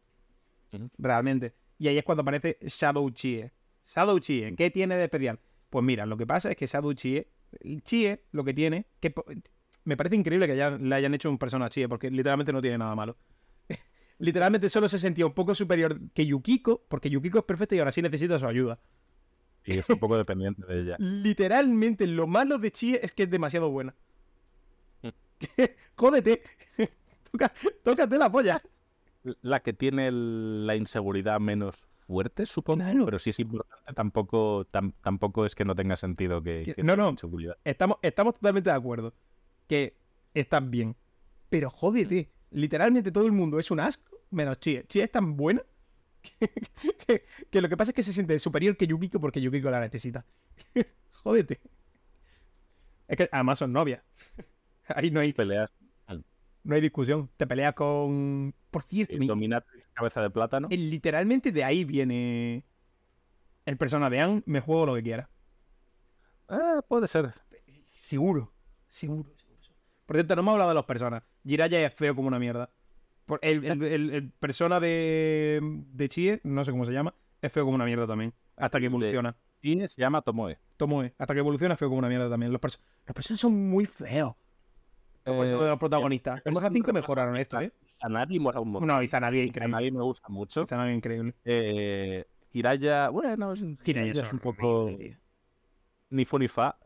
Realmente. 0.97 1.53
Y 1.77 1.87
ahí 1.87 1.97
es 1.97 2.03
cuando 2.03 2.21
aparece 2.21 2.57
Shadow 2.61 3.09
Chie. 3.09 3.51
Shadow 3.87 4.19
Chie, 4.19 4.55
¿qué 4.55 4.69
tiene 4.69 4.95
de 4.95 5.05
especial? 5.05 5.39
Pues 5.69 5.83
mira, 5.83 6.05
lo 6.05 6.17
que 6.17 6.27
pasa 6.27 6.51
es 6.51 6.57
que 6.57 6.67
Shadow 6.67 6.93
Chie, 6.93 7.27
Chie 7.83 8.25
lo 8.31 8.43
que 8.43 8.53
tiene, 8.53 8.87
que 8.99 9.13
me 9.85 9.97
parece 9.97 10.15
increíble 10.15 10.47
que 10.47 10.55
le 10.55 10.95
hayan 10.95 11.13
hecho 11.13 11.29
un 11.29 11.37
persona 11.37 11.69
Chie, 11.69 11.87
porque 11.87 12.11
literalmente 12.11 12.53
no 12.53 12.61
tiene 12.61 12.77
nada 12.77 12.95
malo. 12.95 13.17
literalmente 14.19 14.69
solo 14.69 14.89
se 14.89 14.99
sentía 14.99 15.25
un 15.25 15.33
poco 15.33 15.55
superior 15.55 15.99
que 16.13 16.25
Yukiko, 16.25 16.85
porque 16.87 17.09
Yukiko 17.09 17.39
es 17.39 17.45
perfecta 17.45 17.75
y 17.75 17.79
ahora 17.79 17.91
sí 17.91 18.01
necesita 18.01 18.37
su 18.37 18.45
ayuda. 18.45 18.79
Y 19.65 19.79
es 19.79 19.89
un 19.89 19.99
poco 19.99 20.17
dependiente 20.17 20.65
de 20.65 20.81
ella. 20.81 20.95
Literalmente, 20.99 22.07
lo 22.07 22.27
malo 22.27 22.57
de 22.57 22.71
Chie 22.71 22.99
es 23.01 23.11
que 23.11 23.23
es 23.23 23.29
demasiado 23.29 23.69
buena. 23.69 23.95
Mm. 25.01 25.09
Jódete. 25.95 26.43
tócate 27.83 28.17
la 28.17 28.31
polla. 28.31 28.61
La 29.41 29.61
que 29.61 29.73
tiene 29.73 30.11
la 30.11 30.76
inseguridad 30.76 31.39
menos 31.39 31.88
fuerte, 32.07 32.45
supongo. 32.45 32.84
Pero 33.06 33.19
si 33.19 33.30
es 33.30 33.39
importante, 33.39 33.93
tampoco, 33.93 34.65
tampoco 34.65 35.45
es 35.45 35.56
que 35.56 35.65
no 35.65 35.76
tenga 35.76 35.95
sentido 35.95 36.41
que, 36.41 36.76
no, 36.84 36.95
no. 36.95 37.15
Estamos, 37.64 37.97
estamos 38.01 38.34
totalmente 38.35 38.69
de 38.69 38.76
acuerdo. 38.76 39.14
Que 39.68 39.95
estás 40.34 40.68
bien. 40.69 40.95
Pero 41.49 41.69
jódete. 41.69 42.31
Literalmente 42.51 43.11
todo 43.11 43.27
el 43.27 43.31
mundo 43.31 43.60
es 43.60 43.69
un 43.69 43.80
asco, 43.80 44.18
menos 44.31 44.60
Chie. 44.60 44.84
Chie 44.88 45.03
es 45.03 45.11
tan 45.11 45.38
buena 45.38 45.61
que, 47.51 47.61
lo 47.61 47.69
que 47.69 47.77
pasa 47.77 47.91
es 47.91 47.95
que 47.95 48.03
se 48.03 48.14
siente 48.14 48.38
superior 48.39 48.76
que 48.77 48.88
Yukiko 48.88 49.19
porque 49.19 49.41
Yukiko 49.41 49.69
la 49.69 49.80
necesita. 49.80 50.26
Jódete. 51.23 51.60
Es 53.07 53.18
que 53.18 53.30
además 53.31 53.60
son 53.60 53.73
novias. 53.73 54.01
Ahí 54.88 55.11
no 55.11 55.19
hay. 55.19 55.34
Peleas. 55.34 55.72
No 56.64 56.76
hay 56.76 56.81
discusión. 56.81 57.30
Te 57.38 57.48
peleas 57.48 57.73
con. 57.73 58.53
Por 58.72 58.84
cierto. 58.84 59.15
Dominatrix, 59.19 59.88
cabeza 59.94 60.22
de 60.22 60.30
plátano. 60.30 60.68
Literalmente 60.69 61.52
de 61.52 61.64
ahí 61.64 61.86
viene. 61.86 62.65
El 63.65 63.77
persona 63.77 64.10
de 64.10 64.19
Anne. 64.19 64.44
Me 64.45 64.60
juego 64.60 64.86
lo 64.86 64.95
que 64.95 65.03
quiera. 65.03 65.30
Ah, 66.48 66.81
puede 66.88 67.07
ser. 67.07 67.34
Seguro. 67.94 68.52
Seguro. 68.90 69.30
Por 70.06 70.15
cierto, 70.15 70.36
no 70.36 70.44
me 70.44 70.49
ha 70.49 70.53
hablado 70.53 70.72
de 70.72 70.76
los 70.76 70.86
personas. 70.86 71.23
Jiraya 71.45 71.86
es 71.86 71.94
feo 71.94 72.15
como 72.15 72.27
una 72.27 72.40
mierda. 72.40 72.72
El, 73.41 74.31
persona 74.40 74.80
de, 74.80 75.60
de 75.61 76.10
Chie, 76.10 76.41
no 76.44 76.65
sé 76.65 76.72
cómo 76.72 76.86
se 76.86 76.94
llama, 76.94 77.14
es 77.41 77.52
feo 77.52 77.64
como 77.64 77.76
una 77.76 77.86
mierda 77.86 78.07
también. 78.07 78.34
Hasta 78.57 78.80
que 78.80 78.88
evoluciona. 78.88 79.36
Chie 79.61 79.88
se 79.88 80.02
llama 80.02 80.23
Tomoe. 80.23 80.57
Tomoe. 80.77 81.14
Hasta 81.18 81.34
que 81.36 81.40
evoluciona 81.40 81.76
es 81.76 81.80
feo 81.80 81.90
como 81.90 81.99
una 81.99 82.07
mierda 82.07 82.27
también. 82.30 82.52
Los, 82.52 82.61
los 82.61 83.14
personajes 83.14 83.40
son 83.40 83.69
muy 83.69 83.86
feos. 83.86 84.36
Los, 85.38 85.49
eh, 85.49 85.53
los 85.53 85.80
protagonistas. 85.80 86.41
En 86.45 86.53
Mega 86.53 86.69
5 86.69 86.93
mejoraron 86.93 87.38
esto, 87.38 87.60
¿eh? 87.60 87.73
Zanagi 88.01 88.39
mola 88.39 88.60
un 88.60 88.72
montón. 88.72 88.88
No, 88.88 89.01
y 89.03 89.07
Zanagi 89.07 89.41
increíble. 89.41 89.72
Zanagi 89.72 89.91
me 89.91 90.03
gusta 90.03 90.30
mucho. 90.30 90.65
Zanagi 90.65 90.93
increíble. 90.93 91.35
Eh, 91.43 92.26
Hiraya, 92.51 93.10
bueno, 93.10 93.53
Hiraya 93.85 94.23
es 94.23 94.34
un 94.34 94.39
poco... 94.39 94.89
Ni 96.11 96.26
fu 96.26 96.39
ni 96.39 96.47
fa. 96.47 96.77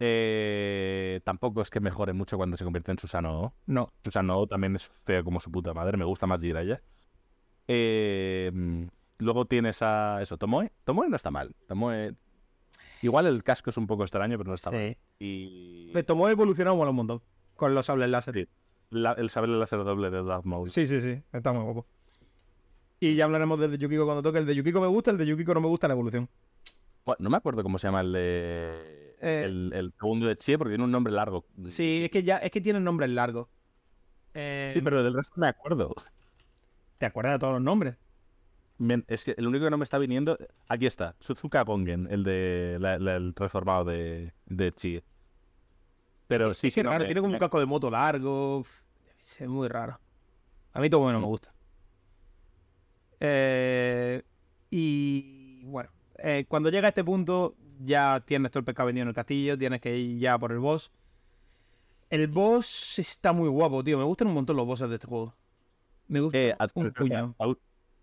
Eh, 0.00 1.20
tampoco 1.24 1.62
es 1.62 1.70
que 1.70 1.80
mejore 1.80 2.12
mucho 2.12 2.36
cuando 2.36 2.56
se 2.56 2.64
convierte 2.64 2.90
en 2.90 2.98
Susano. 2.98 3.54
No. 3.66 3.92
Susano 4.02 4.46
también 4.46 4.76
es 4.76 4.90
feo 5.04 5.22
como 5.22 5.40
su 5.40 5.50
puta 5.50 5.74
madre. 5.74 5.96
Me 5.96 6.04
gusta 6.04 6.26
más 6.26 6.40
Jiraiya. 6.42 6.82
Eh, 7.68 8.50
luego 9.18 9.44
tienes 9.44 9.82
a 9.82 10.20
eso, 10.22 10.38
Tomoe. 10.38 10.72
Tomoe 10.84 11.08
no 11.08 11.16
está 11.16 11.30
mal. 11.30 11.54
Tomoe. 11.66 12.14
Igual 13.02 13.26
el 13.26 13.44
casco 13.44 13.70
es 13.70 13.76
un 13.76 13.86
poco 13.86 14.02
extraño, 14.02 14.38
pero 14.38 14.48
no 14.48 14.54
está 14.54 14.70
mal. 14.70 14.96
Y... 15.18 15.92
Tomoe 16.06 16.32
evolucionado 16.32 16.76
un 16.76 16.96
montón. 16.96 17.22
Con 17.58 17.74
los 17.74 17.86
sables 17.86 18.08
láser. 18.08 18.48
el 18.92 19.30
sable 19.30 19.58
láser 19.58 19.82
doble 19.82 20.10
de 20.10 20.22
Darth 20.22 20.44
Maul. 20.44 20.70
Sí, 20.70 20.86
sí, 20.86 21.00
sí. 21.00 21.20
Está 21.32 21.52
muy 21.52 21.64
guapo. 21.64 21.86
Y 23.00 23.16
ya 23.16 23.24
hablaremos 23.24 23.58
de 23.58 23.76
Yukiko 23.76 24.04
cuando 24.04 24.22
toque. 24.22 24.38
El 24.38 24.46
de 24.46 24.54
Yukiko 24.54 24.80
me 24.80 24.86
gusta, 24.86 25.10
el 25.10 25.18
de 25.18 25.26
Yukiko 25.26 25.54
no 25.54 25.60
me 25.60 25.66
gusta 25.66 25.88
la 25.88 25.94
evolución. 25.94 26.28
Bueno, 27.04 27.18
no 27.18 27.30
me 27.30 27.36
acuerdo 27.36 27.64
cómo 27.64 27.80
se 27.80 27.88
llama 27.88 28.02
el 28.02 28.12
de 28.12 29.16
eh, 29.20 29.42
el, 29.44 29.92
segundo 29.98 30.28
de 30.28 30.36
Chie, 30.36 30.56
porque 30.56 30.70
tiene 30.70 30.84
un 30.84 30.92
nombre 30.92 31.12
largo. 31.12 31.44
Sí, 31.66 32.04
es 32.04 32.10
que 32.12 32.22
ya 32.22 32.36
es 32.36 32.52
que 32.52 32.60
tiene 32.60 32.78
nombres 32.78 33.10
largos. 33.10 33.48
Eh, 34.34 34.70
sí, 34.74 34.80
pero 34.80 35.02
del 35.02 35.14
resto 35.14 35.34
me 35.34 35.48
acuerdo. 35.48 35.96
¿Te 36.98 37.06
acuerdas 37.06 37.32
de 37.32 37.38
todos 37.40 37.54
los 37.54 37.62
nombres? 37.62 37.96
Es 39.08 39.24
que 39.24 39.34
el 39.36 39.48
único 39.48 39.64
que 39.64 39.70
no 39.72 39.78
me 39.78 39.84
está 39.84 39.98
viniendo. 39.98 40.38
Aquí 40.68 40.86
está, 40.86 41.16
Suzuka 41.18 41.64
Pongen, 41.64 42.06
el 42.08 42.22
de 42.22 42.74
el 42.76 43.34
transformado 43.34 43.84
de, 43.84 44.32
de 44.46 44.72
Chie. 44.72 45.02
Pero 46.28 46.54
sí, 46.54 46.70
sí. 46.70 46.82
raro, 46.82 47.04
tiene 47.06 47.20
como 47.20 47.32
un 47.32 47.38
casco 47.38 47.58
de 47.58 47.66
moto 47.66 47.90
largo. 47.90 48.64
Es 49.18 49.48
muy 49.48 49.66
raro. 49.66 49.98
A 50.74 50.80
mí 50.80 50.88
todo 50.88 51.00
bueno 51.00 51.18
me 51.18 51.26
gusta. 51.26 51.52
Eh, 53.18 54.22
y 54.70 55.64
bueno, 55.64 55.90
cuando 56.46 56.70
llega 56.70 56.86
a 56.86 56.90
este 56.90 57.02
punto, 57.02 57.56
ya 57.80 58.22
tienes 58.24 58.50
todo 58.50 58.60
el 58.60 58.64
pescado 58.64 58.86
vendido 58.86 59.02
en 59.02 59.08
el 59.08 59.14
castillo, 59.14 59.58
tienes 59.58 59.80
que 59.80 59.96
ir 59.96 60.18
ya 60.18 60.38
por 60.38 60.52
el 60.52 60.58
boss. 60.58 60.92
El 62.10 62.28
boss 62.28 62.98
está 62.98 63.32
muy 63.32 63.48
guapo, 63.48 63.82
tío. 63.82 63.98
Me 63.98 64.04
gustan 64.04 64.28
un 64.28 64.34
montón 64.34 64.56
los 64.56 64.66
bosses 64.66 64.88
de 64.88 64.94
este 64.94 65.06
juego. 65.06 65.34
Me 66.06 66.20
gusta 66.20 66.38
eh, 66.38 66.56
un 66.74 66.92
puñado. 66.92 67.34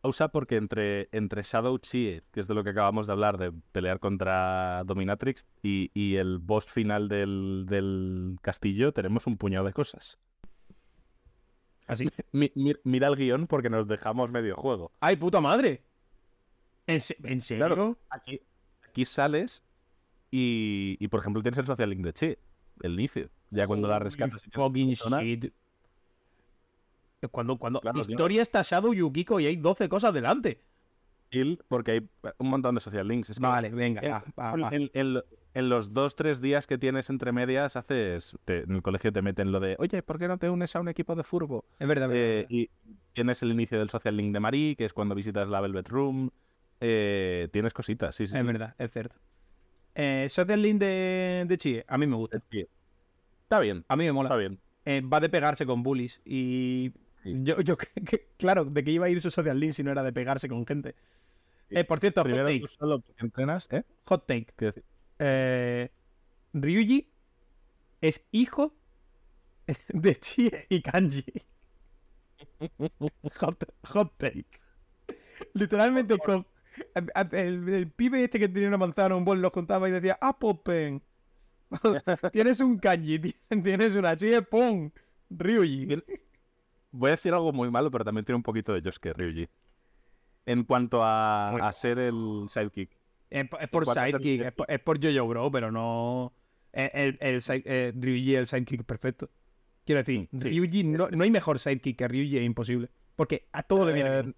Usa 0.08 0.30
porque 0.30 0.58
entre, 0.58 1.10
entre 1.12 1.44
Shadow 1.44 1.78
Chie, 1.78 2.24
que 2.32 2.40
es 2.40 2.48
de 2.48 2.54
lo 2.54 2.64
que 2.64 2.72
acabamos 2.72 3.08
de 3.08 3.14
hablar, 3.14 3.38
de 3.38 3.52
pelear 3.72 4.00
contra 4.00 4.84
Dominatrix, 4.86 5.46
y, 5.62 6.16
el 6.16 6.40
boss 6.40 6.66
final 6.66 7.08
del, 7.08 8.38
castillo, 8.42 8.94
tenemos 8.94 9.28
un 9.28 9.38
puñado 9.38 9.66
de 9.66 9.74
cosas. 9.74 10.18
Así. 11.88 12.10
mira 12.84 13.08
el 13.08 13.16
guion 13.16 13.48
porque 13.48 13.70
nos 13.70 13.88
dejamos 13.88 14.32
medio 14.32 14.56
juego. 14.56 14.92
¡Ay, 15.00 15.16
puta 15.16 15.42
madre! 15.42 15.84
¿En, 16.88 17.02
serio? 17.02 17.98
aquí, 18.10 18.40
aquí 18.88 19.06
sales 19.06 19.64
y, 20.30 21.08
por 21.08 21.22
ejemplo, 21.22 21.42
tienes 21.42 21.58
el 21.60 21.66
social 21.66 21.90
link 21.90 22.04
de 22.04 22.14
Che, 22.14 22.40
el 22.82 22.94
inicio. 22.94 23.30
Ya 23.50 23.68
cuando 23.68 23.88
la 23.88 24.00
rescatas. 24.00 24.44
Fucking 24.52 24.94
shit. 24.94 25.54
Cuando, 27.30 27.58
cuando 27.58 27.82
historia 28.08 28.42
está 28.42 28.62
Shadow 28.62 28.94
Yukiko 28.94 29.40
y 29.40 29.48
hay 29.48 29.56
12 29.56 29.90
cosas 29.90 30.14
delante. 30.14 30.62
porque 31.68 31.92
hay 31.92 32.10
un 32.38 32.50
montón 32.50 32.76
de 32.76 32.82
social 32.82 33.08
links. 33.08 33.40
vale, 33.40 33.70
venga. 33.70 34.24
En, 35.58 35.70
los 35.70 35.94
dos, 35.94 36.18
tres 36.18 36.42
días 36.42 36.68
que 36.68 36.78
tienes 36.78 37.10
entre 37.10 37.32
medias, 37.32 37.78
haces. 37.78 38.36
en 38.48 38.74
el 38.74 38.82
colegio 38.82 39.14
te 39.14 39.22
meten 39.22 39.54
lo 39.54 39.62
de, 39.62 39.78
oye, 39.80 40.04
¿por 40.04 40.20
qué 40.20 40.28
no 40.28 40.38
te 40.38 40.50
unes 40.50 40.76
a 40.76 40.82
un 40.82 40.90
equipo 40.90 41.16
de 41.16 41.24
furbo? 41.24 41.64
Es 41.80 41.88
verdad, 41.88 42.10
eh, 42.14 42.46
Y 42.50 42.70
tienes 43.14 43.42
el 43.42 43.52
inicio 43.52 43.80
del 43.80 43.90
social 43.90 44.18
link 44.18 44.34
de 44.34 44.42
Marie, 44.42 44.76
que 44.76 44.84
es 44.84 44.92
cuando 44.92 45.16
visitas 45.16 45.48
la 45.48 45.62
Velvet 45.62 45.88
Room. 45.88 46.30
Eh, 46.82 47.48
tienes 47.54 47.74
cositas, 47.74 48.14
sí, 48.16 48.28
sí. 48.28 48.36
Es 48.36 48.46
verdad, 48.46 48.76
es 48.78 48.92
cierto. 48.92 49.16
Eh, 49.96 50.28
Social 50.30 50.62
Link 50.62 50.80
de, 50.80 51.46
de 51.48 51.58
Chie, 51.58 51.86
a 51.88 51.98
mí 51.98 52.06
me 52.06 52.18
gusta. 52.18 52.42
Está 53.44 53.60
bien. 53.60 53.86
A 53.88 53.96
mí 53.96 54.04
me 54.04 54.12
mola. 54.12 54.28
Está 54.28 54.38
bien. 54.38 54.60
Eh, 54.84 55.02
va 55.02 55.20
de 55.20 55.30
pegarse 55.30 55.66
con 55.66 55.84
bullies. 55.84 56.22
Y 56.26 56.92
yo, 57.26 57.60
yo 57.62 57.78
claro, 58.38 58.66
de 58.66 58.84
que 58.84 58.92
iba 58.92 59.08
a 59.08 59.10
ir 59.10 59.20
su 59.22 59.32
Social 59.32 59.60
Link 59.60 59.74
si 59.74 59.84
no 59.84 59.92
era 59.92 60.04
de 60.04 60.14
pegarse 60.14 60.48
con 60.48 60.66
gente. 60.66 60.96
Eh, 61.70 61.84
por 61.84 62.00
cierto, 62.00 62.24
hot 62.24 62.32
take. 62.32 62.68
Solo 62.68 63.04
entrenas, 63.18 63.68
¿eh? 63.72 63.84
Hot 64.06 64.28
take. 64.28 64.48
¿Qué 64.56 64.66
decir? 64.66 64.84
Eh, 65.20 65.90
Ryuji 66.54 67.10
es 68.02 68.24
hijo 68.32 68.76
de 69.90 70.16
Chie 70.16 70.66
y 70.70 70.82
Kanji. 70.82 71.26
hot, 73.40 73.64
hot 73.88 74.14
take. 74.18 74.46
Literalmente 75.54 76.18
con, 76.18 76.46
el, 77.32 77.92
pibe 77.96 78.24
este 78.24 78.40
que 78.40 78.48
tenía 78.48 78.68
una 78.68 78.78
manzana, 78.78 79.16
un 79.16 79.26
bol, 79.26 79.42
lo 79.42 79.52
contaba 79.52 79.90
y 79.90 79.92
decía, 79.92 80.18
¡Ah, 80.22 80.38
Popen! 80.38 81.02
tienes 82.32 82.60
un 82.60 82.78
kanji, 82.78 83.20
tienes 83.64 83.96
una 83.96 84.16
chie, 84.16 84.42
¡pum! 84.44 84.92
Ryuji. 85.30 86.04
Voy 86.96 87.10
a 87.10 87.12
decir 87.12 87.34
algo 87.34 87.52
muy 87.54 87.70
malo, 87.70 87.92
pero 87.92 88.04
también 88.04 88.26
tiene 88.26 88.38
un 88.38 88.44
poquito 88.44 88.74
de 88.74 88.82
Yosuke 88.82 89.14
Ryuji. 89.14 89.48
En 90.46 90.64
cuanto 90.64 91.02
a, 91.04 91.72
ser 91.74 91.98
el 91.98 92.46
sidekick. 92.48 92.92
Es, 93.30 93.46
por 93.70 93.86
sidekick, 93.86 94.42
es 94.42 94.52
por, 94.52 94.70
es 94.70 94.80
por 94.80 95.02
Jojo 95.02 95.28
Bro, 95.28 95.52
pero 95.52 95.72
no. 95.72 96.34
El, 96.72 97.18
el, 97.20 97.42
eh, 97.48 97.94
Ryuji 97.96 98.36
es 98.36 98.40
el 98.40 98.48
sidekick 98.48 98.84
perfecto. 98.84 99.30
Quiero 99.86 100.02
decir, 100.02 100.28
Ryuji, 100.32 100.84
no, 100.84 101.08
no, 101.10 101.24
hay 101.24 101.32
mejor 101.32 101.60
sidekick 101.60 101.98
que 101.98 102.08
Ryuji, 102.08 102.38
es 102.38 102.44
imposible. 102.44 102.90
Porque 103.16 103.48
a 103.52 103.64
todo 103.64 103.86
le 103.86 103.94
viene 103.94 104.20
eh, 104.20 104.34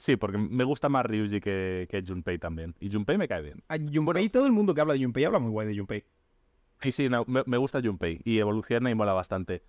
Sí, 0.00 0.16
porque 0.16 0.38
me 0.38 0.64
gusta 0.64 0.88
más 0.88 1.04
Ryuji 1.04 1.42
que, 1.42 1.86
que 1.90 2.02
Junpei 2.02 2.38
también. 2.38 2.74
Y 2.80 2.90
Junpei 2.90 3.18
me 3.18 3.28
cae 3.28 3.42
bien. 3.42 3.62
A 3.68 3.76
Junpei, 3.76 4.30
todo 4.30 4.46
el 4.46 4.52
mundo 4.52 4.74
que 4.74 4.80
habla 4.80 4.94
de 4.94 5.02
Junpei 5.02 5.24
habla 5.24 5.38
muy 5.38 5.50
guay 5.50 5.68
de 5.68 5.76
Junpei. 5.76 6.04
Sí, 6.80 6.90
sí, 6.90 7.08
me, 7.26 7.56
gusta 7.58 7.82
Junpei. 7.82 8.18
Y 8.24 8.38
evoluciona 8.38 8.90
y 8.90 8.94
mola 8.94 9.12
bastante. 9.12 9.62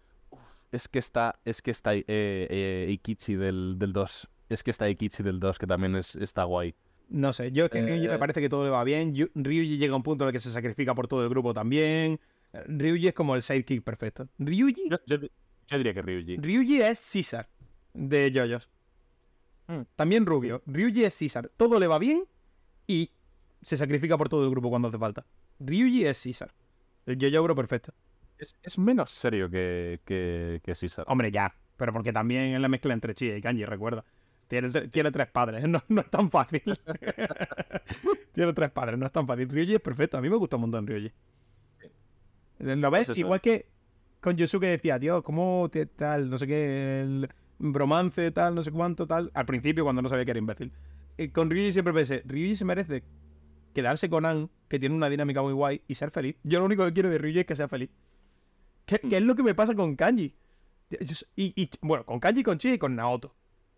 Es 0.71 0.87
que 0.87 0.99
está, 0.99 1.39
es 1.45 1.61
que 1.61 1.71
está 1.71 1.95
eh, 1.95 2.05
eh, 2.07 2.87
Ikichi 2.89 3.35
del, 3.35 3.75
del 3.77 3.93
2. 3.93 4.29
Es 4.49 4.63
que 4.63 4.71
está 4.71 4.89
Ikichi 4.89 5.23
del 5.23 5.39
2, 5.39 5.59
que 5.59 5.67
también 5.67 5.95
es, 5.95 6.15
está 6.15 6.43
guay. 6.43 6.75
No 7.11 7.33
sé, 7.33 7.51
yo 7.51 7.65
es 7.65 7.71
que 7.71 7.81
me 7.81 8.17
parece 8.17 8.39
que 8.39 8.47
todo 8.47 8.63
le 8.63 8.69
va 8.69 8.83
bien. 8.85 9.13
Ryuji 9.35 9.77
llega 9.77 9.93
a 9.93 9.97
un 9.97 10.03
punto 10.03 10.23
en 10.23 10.29
el 10.29 10.33
que 10.33 10.39
se 10.39 10.49
sacrifica 10.49 10.95
por 10.95 11.09
todo 11.09 11.23
el 11.23 11.29
grupo 11.29 11.53
también. 11.53 12.19
Ryuji 12.53 13.09
es 13.09 13.13
como 13.13 13.35
el 13.35 13.41
sidekick 13.41 13.83
perfecto. 13.83 14.29
Ryuji. 14.39 14.89
Yo, 14.89 15.77
diría 15.77 15.93
que 15.93 16.01
Ryuji. 16.01 16.37
Ryuji 16.37 16.81
es 16.81 16.99
César 16.99 17.49
de 17.93 18.31
JoJo's. 18.33 18.69
Mm. 19.67 19.81
También 19.97 20.25
rubio. 20.25 20.61
Ryuji 20.65 21.03
es 21.03 21.13
César. 21.13 21.51
Todo 21.57 21.79
le 21.79 21.87
va 21.87 21.99
bien 21.99 22.23
y 22.87 23.11
se 23.61 23.75
sacrifica 23.75 24.17
por 24.17 24.29
todo 24.29 24.45
el 24.45 24.49
grupo 24.49 24.69
cuando 24.69 24.87
hace 24.87 24.97
falta. 24.97 25.25
Ryuji 25.59 26.05
es 26.05 26.17
César. 26.17 26.53
El 27.05 27.17
JoJo 27.17 27.43
Bro 27.43 27.55
perfecto. 27.55 27.93
Es, 28.41 28.79
menos 28.79 29.11
serio 29.11 29.49
que, 29.49 30.01
que, 30.03 30.75
César. 30.75 31.05
Hombre, 31.07 31.31
ya. 31.31 31.53
Pero 31.77 31.93
porque 31.93 32.11
también 32.11 32.45
en 32.45 32.61
la 32.61 32.67
mezcla 32.67 32.93
entre 32.93 33.13
Chie 33.13 33.37
y 33.37 33.41
Kanji, 33.41 33.65
recuerda. 33.65 34.03
Tiene, 34.47 34.69
tiene 34.89 35.11
tres 35.11 35.27
padres, 35.27 35.63
no, 35.67 35.81
no 35.87 36.01
es 36.01 36.09
tan 36.09 36.29
fácil. 36.29 36.61
tiene 38.33 38.53
tres 38.53 38.71
padres, 38.71 38.97
no 38.97 39.05
es 39.05 39.11
tan 39.11 39.27
fácil. 39.27 39.47
Ryuji 39.49 39.75
es 39.75 39.81
perfecto. 39.81 40.17
A 40.17 40.21
mí 40.21 40.29
me 40.29 40.35
gusta 40.35 40.55
un 40.55 40.63
montón 40.63 40.87
Ryuji. 40.87 41.11
¿Lo 42.59 42.91
ves? 42.91 43.17
Igual 43.17 43.41
que 43.41 43.67
con 44.19 44.35
Yosuke 44.37 44.67
decía, 44.67 44.99
tío, 44.99 45.23
¿cómo 45.23 45.69
tal? 45.95 46.29
No 46.29 46.37
sé 46.37 46.47
qué, 46.47 47.01
el 47.01 47.29
bromance, 47.59 48.31
tal, 48.31 48.55
no 48.55 48.63
sé 48.63 48.71
cuánto, 48.71 49.07
tal. 49.07 49.31
Al 49.33 49.45
principio, 49.45 49.83
cuando 49.83 50.01
no 50.01 50.09
sabía 50.09 50.25
que 50.25 50.31
era 50.31 50.39
imbécil. 50.39 50.71
Eh, 51.17 51.31
con 51.31 51.49
Ryuji 51.49 51.73
siempre 51.73 51.93
pensé, 51.93 52.23
Ryuji 52.25 52.55
se 52.55 52.65
merece 52.65 53.03
quedarse 53.73 54.09
con 54.09 54.25
An, 54.25 54.49
que 54.67 54.79
tiene 54.79 54.95
una 54.95 55.09
dinámica 55.09 55.41
muy 55.41 55.53
guay, 55.53 55.81
y 55.87 55.95
ser 55.95 56.11
feliz. 56.11 56.35
Yo 56.43 56.59
lo 56.59 56.65
único 56.65 56.85
que 56.85 56.93
quiero 56.93 57.09
de 57.09 57.17
Ryuji 57.17 57.39
es 57.39 57.45
que 57.45 57.55
sea 57.55 57.67
feliz. 57.67 57.89
¿Qué, 58.99 59.17
es 59.17 59.23
lo 59.23 59.35
que 59.35 59.43
me 59.43 59.55
pasa 59.55 59.73
con 59.75 59.95
Kanji? 59.95 60.35
Y, 61.35 61.69
bueno, 61.81 62.05
con 62.05 62.19
Kanji, 62.19 62.43
con 62.43 62.57
Chi 62.57 62.73
y 62.73 62.77
con 62.77 62.95
Naoto. 62.95 63.33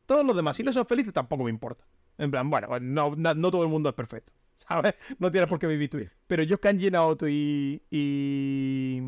Todos 0.05 0.25
los 0.25 0.35
demás, 0.35 0.55
si 0.55 0.63
no 0.63 0.73
son 0.73 0.85
felices, 0.85 1.13
tampoco 1.13 1.43
me 1.43 1.49
importa. 1.51 1.85
En 2.17 2.31
plan, 2.31 2.49
bueno, 2.49 2.79
no, 2.79 3.11
no, 3.15 3.51
todo 3.51 3.63
el 3.63 3.69
mundo 3.69 3.89
es 3.89 3.95
perfecto. 3.95 4.33
¿Sabes? 4.55 4.95
No 5.19 5.31
tienes 5.31 5.49
por 5.49 5.59
qué 5.59 5.67
vivir 5.67 5.89
tú. 5.89 5.99
Pero 6.27 6.43
yo, 6.43 6.59
Kanji, 6.59 6.89
Naoto 6.89 7.27
y. 7.27 7.81
y. 7.91 9.01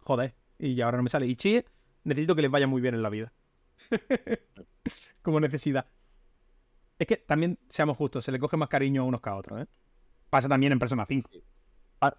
Joder. 0.00 0.34
Y 0.58 0.80
ahora 0.80 0.98
no 0.98 1.02
me 1.02 1.08
sale. 1.08 1.26
Y 1.26 1.36
Chi, 1.36 1.64
necesito 2.04 2.34
que 2.34 2.42
les 2.42 2.50
vaya 2.50 2.66
muy 2.66 2.80
bien 2.80 2.94
en 2.94 3.02
la 3.02 3.10
vida. 3.10 3.32
Como 5.22 5.40
necesidad. 5.40 5.86
Es 6.98 7.06
que 7.06 7.16
también, 7.16 7.58
seamos 7.68 7.96
justos, 7.96 8.24
se 8.24 8.32
le 8.32 8.38
coge 8.38 8.56
más 8.56 8.68
cariño 8.68 9.02
a 9.02 9.04
unos 9.04 9.20
que 9.20 9.30
a 9.30 9.34
otros, 9.34 9.62
¿eh? 9.62 9.66
Pasa 10.30 10.48
también 10.48 10.72
en 10.72 10.78
Persona 10.78 11.06
5. 11.06 11.30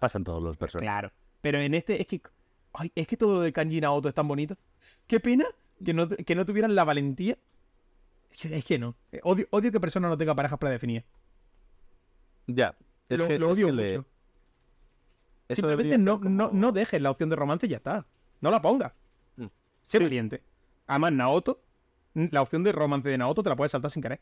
Pasan 0.00 0.24
todos 0.24 0.42
los 0.42 0.56
personajes. 0.56 0.86
Claro. 0.86 1.12
Pero 1.40 1.58
en 1.58 1.74
este 1.74 2.00
es 2.00 2.06
que. 2.06 2.20
Ay, 2.78 2.92
es 2.94 3.06
que 3.06 3.16
todo 3.16 3.34
lo 3.34 3.40
de 3.40 3.52
Kanji 3.52 3.78
y 3.78 3.80
Naoto 3.80 4.08
es 4.08 4.14
tan 4.14 4.28
bonito. 4.28 4.56
Qué 5.06 5.18
pena 5.18 5.46
que 5.82 5.94
no, 5.94 6.08
que 6.08 6.34
no 6.34 6.44
tuvieran 6.44 6.74
la 6.74 6.84
valentía. 6.84 7.38
Es 8.42 8.64
que, 8.66 8.78
no. 8.78 8.94
Odio, 9.22 9.46
odio, 9.50 9.72
que 9.72 9.80
Persona 9.80 10.08
no 10.08 10.18
tenga 10.18 10.34
parejas 10.34 10.58
predefinidas. 10.58 11.04
Ya. 12.46 12.76
lo, 13.08 13.48
odio 13.48 13.72
mucho. 13.72 14.04
Simplemente 15.48 15.96
no, 15.96 16.18
no, 16.18 16.50
no 16.52 16.72
dejes 16.72 17.00
la 17.00 17.10
opción 17.10 17.30
de 17.30 17.36
romance 17.36 17.66
y 17.66 17.70
ya 17.70 17.78
está. 17.78 18.04
No 18.42 18.50
la 18.50 18.60
pongas. 18.60 18.92
Mm. 19.36 19.46
Sé 19.84 19.98
valiente. 19.98 20.42
Además, 20.86 21.12
Naoto, 21.12 21.62
la 22.14 22.42
opción 22.42 22.62
de 22.62 22.72
romance 22.72 23.08
de 23.08 23.16
Naoto 23.16 23.42
te 23.42 23.48
la 23.48 23.56
puedes 23.56 23.72
saltar 23.72 23.90
sin 23.90 24.02
querer. 24.02 24.20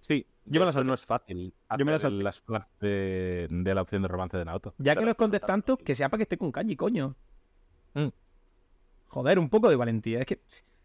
Sí, 0.00 0.26
yo 0.44 0.60
me 0.60 0.66
la 0.66 0.72
salto. 0.72 0.88
No 0.88 0.94
es 0.94 1.06
fácil. 1.06 1.54
Yo 1.78 1.84
me 1.86 1.92
la 1.92 1.98
salto. 1.98 2.22
Las 2.22 2.42
de, 2.80 3.48
de 3.50 3.74
la 3.74 3.82
opción 3.82 4.02
de 4.02 4.08
romance 4.08 4.36
de 4.36 4.44
Naoto. 4.44 4.74
Ya 4.78 4.94
que 4.94 5.04
lo 5.04 5.10
escondes 5.12 5.40
tanto, 5.40 5.78
que 5.78 5.94
sea 5.94 6.10
para 6.10 6.18
que 6.18 6.24
esté 6.24 6.36
con 6.36 6.52
Kanji, 6.52 6.76
coño. 6.76 7.16
Mm. 7.94 8.08
Joder, 9.08 9.38
un 9.38 9.48
poco 9.48 9.68
de 9.68 9.76
valentía. 9.76 10.20
Es 10.20 10.26
que 10.26 10.40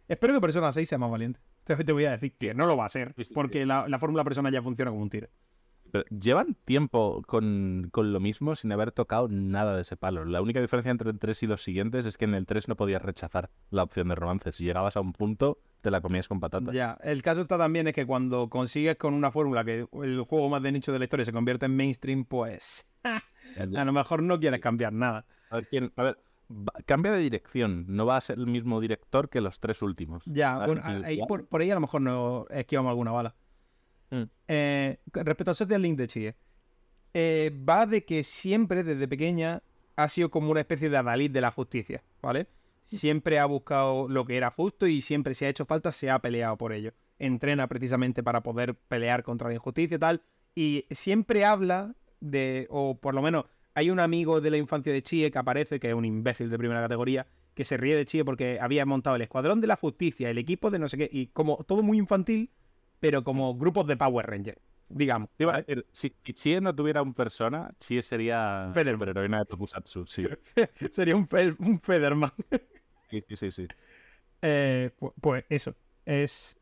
espero 0.08 0.34
que 0.34 0.42
Persona 0.42 0.72
6 0.72 0.90
sea 0.90 0.98
más 0.98 1.12
valiente. 1.12 1.40
Te, 1.64 1.92
voy 1.92 2.06
a 2.06 2.12
decir 2.12 2.34
que 2.38 2.54
no 2.54 2.66
lo 2.66 2.78
va 2.78 2.86
a 2.86 2.90
ser, 2.90 3.14
porque 3.34 3.66
la, 3.66 3.88
la 3.88 4.00
fórmula 4.00 4.24
Persona 4.24 4.50
ya 4.50 4.62
funciona 4.62 4.92
como 4.92 5.04
un 5.04 5.10
tiro 5.10 5.28
llevan 6.10 6.56
tiempo 6.66 7.24
con, 7.26 7.92
lo 7.94 8.20
mismo 8.20 8.56
sin 8.56 8.72
haber 8.72 8.92
tocado 8.92 9.28
nada 9.30 9.76
de 9.76 9.82
ese 9.82 9.98
palo. 9.98 10.26
La 10.26 10.42
única 10.42 10.62
diferencia 10.62 10.92
entre 10.92 11.10
el 11.10 11.20
3 11.20 11.44
y 11.44 11.48
los 11.48 11.64
siguientes 11.64 12.06
es 12.06 12.18
que 12.18 12.26
en 12.26 12.34
el 12.34 12.46
3 12.46 12.68
no 12.68 12.76
podías 12.76 13.02
rechazar 13.02 13.50
la 13.70 13.84
opción 13.84 14.10
de 14.10 14.16
romance. 14.16 14.52
Si 14.52 14.66
llegabas 14.66 14.98
a 14.98 15.02
un 15.02 15.14
punto, 15.14 15.60
te 15.82 15.92
la 15.92 16.02
comías 16.02 16.28
con 16.28 16.40
patatas. 16.40 16.74
Ya, 16.74 16.98
el 17.04 17.22
caso 17.22 17.42
está 17.42 17.58
también 17.58 17.88
es 17.88 17.94
que 17.94 18.06
cuando 18.06 18.50
consigues 18.50 18.96
con 18.96 19.14
una 19.14 19.32
fórmula 19.32 19.64
que 19.64 19.88
el 20.04 20.22
juego 20.22 20.50
más 20.50 20.62
de 20.62 20.72
nicho 20.72 20.92
de 20.92 21.00
la 21.00 21.06
historia 21.06 21.26
se 21.26 21.34
convierte 21.34 21.66
en 21.66 21.76
mainstream, 21.76 22.26
pues 22.26 22.90
a 23.04 23.86
lo 23.86 23.94
mejor 23.94 24.24
no 24.24 24.40
quieres 24.40 24.60
cambiar 24.60 24.94
nada. 24.94 25.26
A 25.50 25.62
ver, 26.04 26.20
cambia 26.86 27.12
de 27.12 27.20
dirección. 27.20 27.86
No 27.88 28.06
va 28.06 28.18
a 28.18 28.22
ser 28.22 28.40
el 28.40 28.48
mismo 28.48 28.80
director 28.80 29.30
que 29.30 29.42
los 29.42 29.60
tres 29.60 29.82
últimos. 29.82 30.24
Ya, 30.26 30.66
por, 31.28 31.48
por, 31.48 31.62
ahí 31.62 31.72
a 31.72 31.76
lo 31.76 31.82
mejor 31.82 32.02
no 32.02 32.46
esquivamos 32.50 32.90
alguna 32.90 33.12
bala. 33.12 33.36
Mm. 34.10 34.24
Eh, 34.48 35.00
respecto 35.14 35.52
al 35.52 35.56
Social 35.56 35.82
Link 35.82 35.98
de 35.98 36.08
Chie, 36.08 36.36
eh, 37.14 37.52
va 37.68 37.86
de 37.86 38.06
que 38.06 38.24
siempre, 38.24 38.84
desde 38.84 39.08
pequeña, 39.08 39.64
ha 39.96 40.10
sido 40.10 40.30
como 40.30 40.52
una 40.52 40.62
especie 40.62 40.90
de 40.90 40.98
adalid 40.98 41.32
de 41.32 41.42
la 41.42 41.52
justicia, 41.52 42.04
¿vale? 42.22 42.48
Siempre 42.86 43.40
ha 43.40 43.46
buscado 43.46 44.08
lo 44.08 44.26
que 44.26 44.38
era 44.38 44.50
justo 44.52 44.88
y 44.88 45.02
siempre, 45.02 45.34
si 45.34 45.44
ha 45.44 45.50
hecho 45.50 45.66
falta, 45.66 45.92
se 45.92 46.10
ha 46.10 46.20
peleado 46.20 46.58
por 46.58 46.72
ello. 46.72 46.94
Entrena 47.20 47.68
precisamente 47.68 48.24
para 48.24 48.44
poder 48.44 48.76
pelear 48.76 49.24
contra 49.24 49.50
la 49.50 49.56
injusticia 49.56 49.96
y 49.96 50.00
tal. 50.00 50.22
Y 50.56 50.86
siempre 50.92 51.44
habla 51.44 51.96
de, 52.22 52.68
o 52.70 52.98
por 52.98 53.14
lo 53.14 53.22
menos 53.22 53.46
hay 53.78 53.92
un 53.92 54.00
amigo 54.00 54.42
de 54.42 54.50
la 54.50 54.58
infancia 54.58 54.92
de 54.92 55.04
Chie 55.04 55.30
que 55.30 55.38
aparece, 55.38 55.80
que 55.80 55.90
es 55.90 55.94
un 55.94 56.04
imbécil 56.04 56.50
de 56.50 56.58
primera 56.58 56.82
categoría, 56.82 57.28
que 57.54 57.64
se 57.64 57.78
ríe 57.78 57.96
de 57.96 58.06
Chie 58.06 58.26
porque 58.26 58.58
había 58.60 58.84
montado 58.88 59.16
el 59.18 59.22
escuadrón 59.22 59.62
de 59.62 59.68
la 59.68 59.76
justicia, 59.76 60.32
el 60.32 60.40
equipo 60.40 60.72
de 60.72 60.80
no 60.80 60.90
sé 60.90 60.98
qué, 60.98 61.08
y 61.12 61.28
como 61.28 61.58
todo 61.58 61.84
muy 61.84 62.00
infantil, 62.00 62.50
pero 63.00 63.24
como 63.24 63.56
grupos 63.56 63.86
de 63.86 63.96
Power 63.96 64.26
Rangers, 64.26 64.60
digamos. 64.90 65.30
si, 65.92 66.10
Chie 66.24 66.60
no 66.60 66.74
tuviera 66.74 67.04
un 67.04 67.14
persona, 67.14 67.72
Chie 67.80 68.02
sería 68.02 68.72
heroína 68.76 69.40
de 69.40 69.46
Tokusatsu, 69.46 70.08
sí. 70.08 70.26
sería 70.92 71.16
un, 71.16 71.28
un 71.60 71.80
Federman. 71.80 72.32
sí, 73.12 73.22
sí, 73.36 73.52
sí. 73.52 73.68
Eh, 74.42 74.90
pues, 75.22 75.46
eso. 75.50 75.76
Es. 76.04 76.58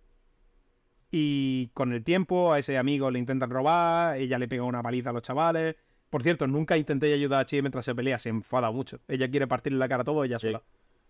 Y 1.11 1.67
con 1.67 1.93
el 1.93 2.03
tiempo 2.03 2.51
a 2.51 2.59
ese 2.59 2.77
amigo 2.77 3.09
le 3.09 3.19
intentan 3.19 3.49
robar, 3.49 4.17
ella 4.17 4.37
le 4.37 4.49
pega 4.49 4.63
una 4.63 4.83
paliza 4.83 5.11
a 5.11 5.13
los 5.13 5.21
chavales. 5.21 5.77
Por 6.15 6.23
cierto, 6.23 6.47
nunca 6.47 6.77
intenté 6.77 7.13
ayudar 7.13 7.41
a 7.41 7.45
Chie 7.45 7.61
mientras 7.61 7.83
se 7.83 7.93
pelea, 7.93 8.17
se 8.17 8.29
enfada 8.29 8.71
mucho. 8.71 9.01
Ella 9.09 9.29
quiere 9.29 9.47
partirle 9.47 9.79
la 9.79 9.89
cara 9.89 10.03
a 10.03 10.05
todo 10.05 10.23
ella 10.23 10.39
sola. 10.39 10.63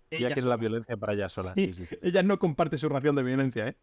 Ella, 0.09 0.33
quiere 0.33 0.47
la 0.47 0.57
violencia 0.57 0.97
para 0.97 1.13
ella 1.13 1.29
sola. 1.29 1.53
ella 1.55 2.23
no 2.23 2.39
comparte 2.39 2.79
su 2.79 2.89
ración 2.89 3.15
de 3.15 3.21
violencia, 3.21 3.67
¿eh? 3.67 3.77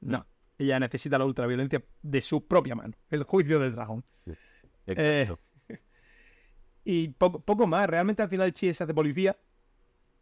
No 0.00 0.26
ella 0.58 0.80
necesita 0.80 1.18
la 1.18 1.26
ultraviolencia 1.26 1.84
de 2.00 2.20
su 2.22 2.46
propia 2.46 2.74
mano. 2.74 2.94
El 3.10 3.24
juicio 3.24 3.58
del 3.58 3.74
dragón. 3.74 4.02
Eh, 4.86 5.30
y 6.86 7.08
poco, 7.08 7.66
más. 7.66 7.86
Realmente 7.86 8.22
al 8.22 8.30
final 8.30 8.50
Chie 8.54 8.72
se 8.72 8.84
hace 8.84 8.94
policía 8.94 9.36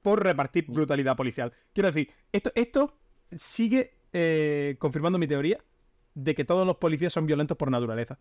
por 0.03 0.21
repartir 0.21 0.67
brutalidad 0.67 1.17
policial. 1.17 1.53
Quiero 1.73 1.93
decir, 1.93 2.11
esto, 2.33 2.51
esto 2.57 2.99
sigue 3.37 3.95
eh, 4.13 4.75
confirmando 4.81 5.17
mi 5.17 5.29
teoría 5.29 5.59
de 6.15 6.35
que 6.35 6.45
todos 6.45 6.67
los 6.67 6.79
policías 6.79 7.13
son 7.13 7.25
violentos 7.25 7.57
por 7.57 7.71
naturaleza. 7.71 8.19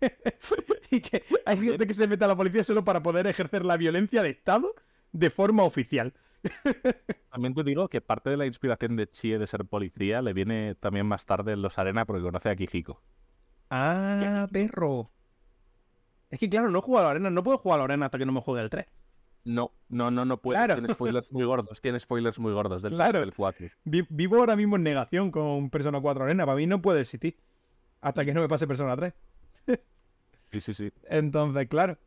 y 0.90 1.00
que 1.00 1.24
hay 1.46 1.58
gente 1.58 1.86
que 1.86 1.94
se 1.94 2.06
mete 2.06 2.24
a 2.24 2.28
la 2.28 2.36
policía 2.36 2.64
solo 2.64 2.84
para 2.84 3.02
poder 3.02 3.26
ejercer 3.26 3.64
la 3.64 3.76
violencia 3.76 4.22
de 4.22 4.30
Estado 4.30 4.74
de 5.12 5.30
forma 5.30 5.64
oficial. 5.64 6.12
También 7.30 7.54
te 7.54 7.62
digo 7.64 7.88
que 7.88 8.00
parte 8.00 8.30
de 8.30 8.36
la 8.36 8.46
inspiración 8.46 8.96
de 8.96 9.10
Chie 9.10 9.38
de 9.38 9.46
ser 9.46 9.64
policía 9.64 10.22
le 10.22 10.32
viene 10.32 10.74
también 10.74 11.06
más 11.06 11.26
tarde 11.26 11.52
en 11.52 11.62
Los 11.62 11.78
Arena 11.78 12.06
porque 12.06 12.22
conoce 12.22 12.48
a 12.48 12.56
Kijiko. 12.56 13.02
Ah, 13.70 14.48
perro. 14.50 15.10
Es 16.30 16.38
que 16.38 16.48
claro, 16.48 16.70
no 16.70 16.80
juego 16.80 17.00
a 17.00 17.02
la 17.02 17.10
arena, 17.10 17.30
no 17.30 17.42
puedo 17.42 17.58
jugar 17.58 17.76
a 17.76 17.78
la 17.78 17.84
arena 17.84 18.06
hasta 18.06 18.18
que 18.18 18.26
no 18.26 18.32
me 18.32 18.40
juegue 18.40 18.62
el 18.62 18.70
3. 18.70 18.86
No, 19.44 19.72
no, 19.88 20.10
no, 20.10 20.24
no 20.24 20.36
puedo. 20.40 20.62
Tiene 20.66 20.92
spoilers 20.92 21.32
muy 21.32 21.44
gordos, 21.44 21.80
tiene 21.80 21.98
spoilers 21.98 22.38
muy 22.38 22.52
gordos 22.52 22.82
del, 22.82 22.92
claro. 22.92 23.24
4. 23.34 23.68
vivo 23.84 24.36
ahora 24.36 24.54
mismo 24.54 24.76
en 24.76 24.82
negación 24.82 25.30
con 25.30 25.70
Persona 25.70 26.00
4 26.00 26.24
Arena. 26.24 26.46
Para 26.46 26.56
mí 26.56 26.66
no 26.66 26.82
puede 26.82 27.00
existir 27.00 27.36
hasta 28.00 28.24
que 28.24 28.34
no 28.34 28.40
me 28.40 28.48
pase 28.48 28.66
Persona 28.66 28.96
3. 28.96 29.12
Sí, 30.52 30.60
sí, 30.60 30.74
sí. 30.74 30.92
Entonces, 31.08 31.68
claro. 31.68 31.98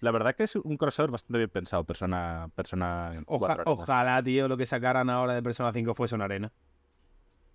La 0.00 0.10
verdad 0.10 0.34
que 0.34 0.42
es 0.42 0.56
un 0.56 0.76
crossover 0.76 1.12
bastante 1.12 1.38
bien 1.38 1.50
pensado, 1.50 1.84
Persona, 1.84 2.50
persona 2.56 3.22
Ojalá, 3.26 4.20
tío, 4.20 4.48
lo 4.48 4.56
que 4.56 4.66
sacaran 4.66 5.08
ahora 5.08 5.34
de 5.34 5.44
Persona 5.44 5.72
5 5.72 5.94
fuese 5.94 6.16
una 6.16 6.24
arena. 6.24 6.52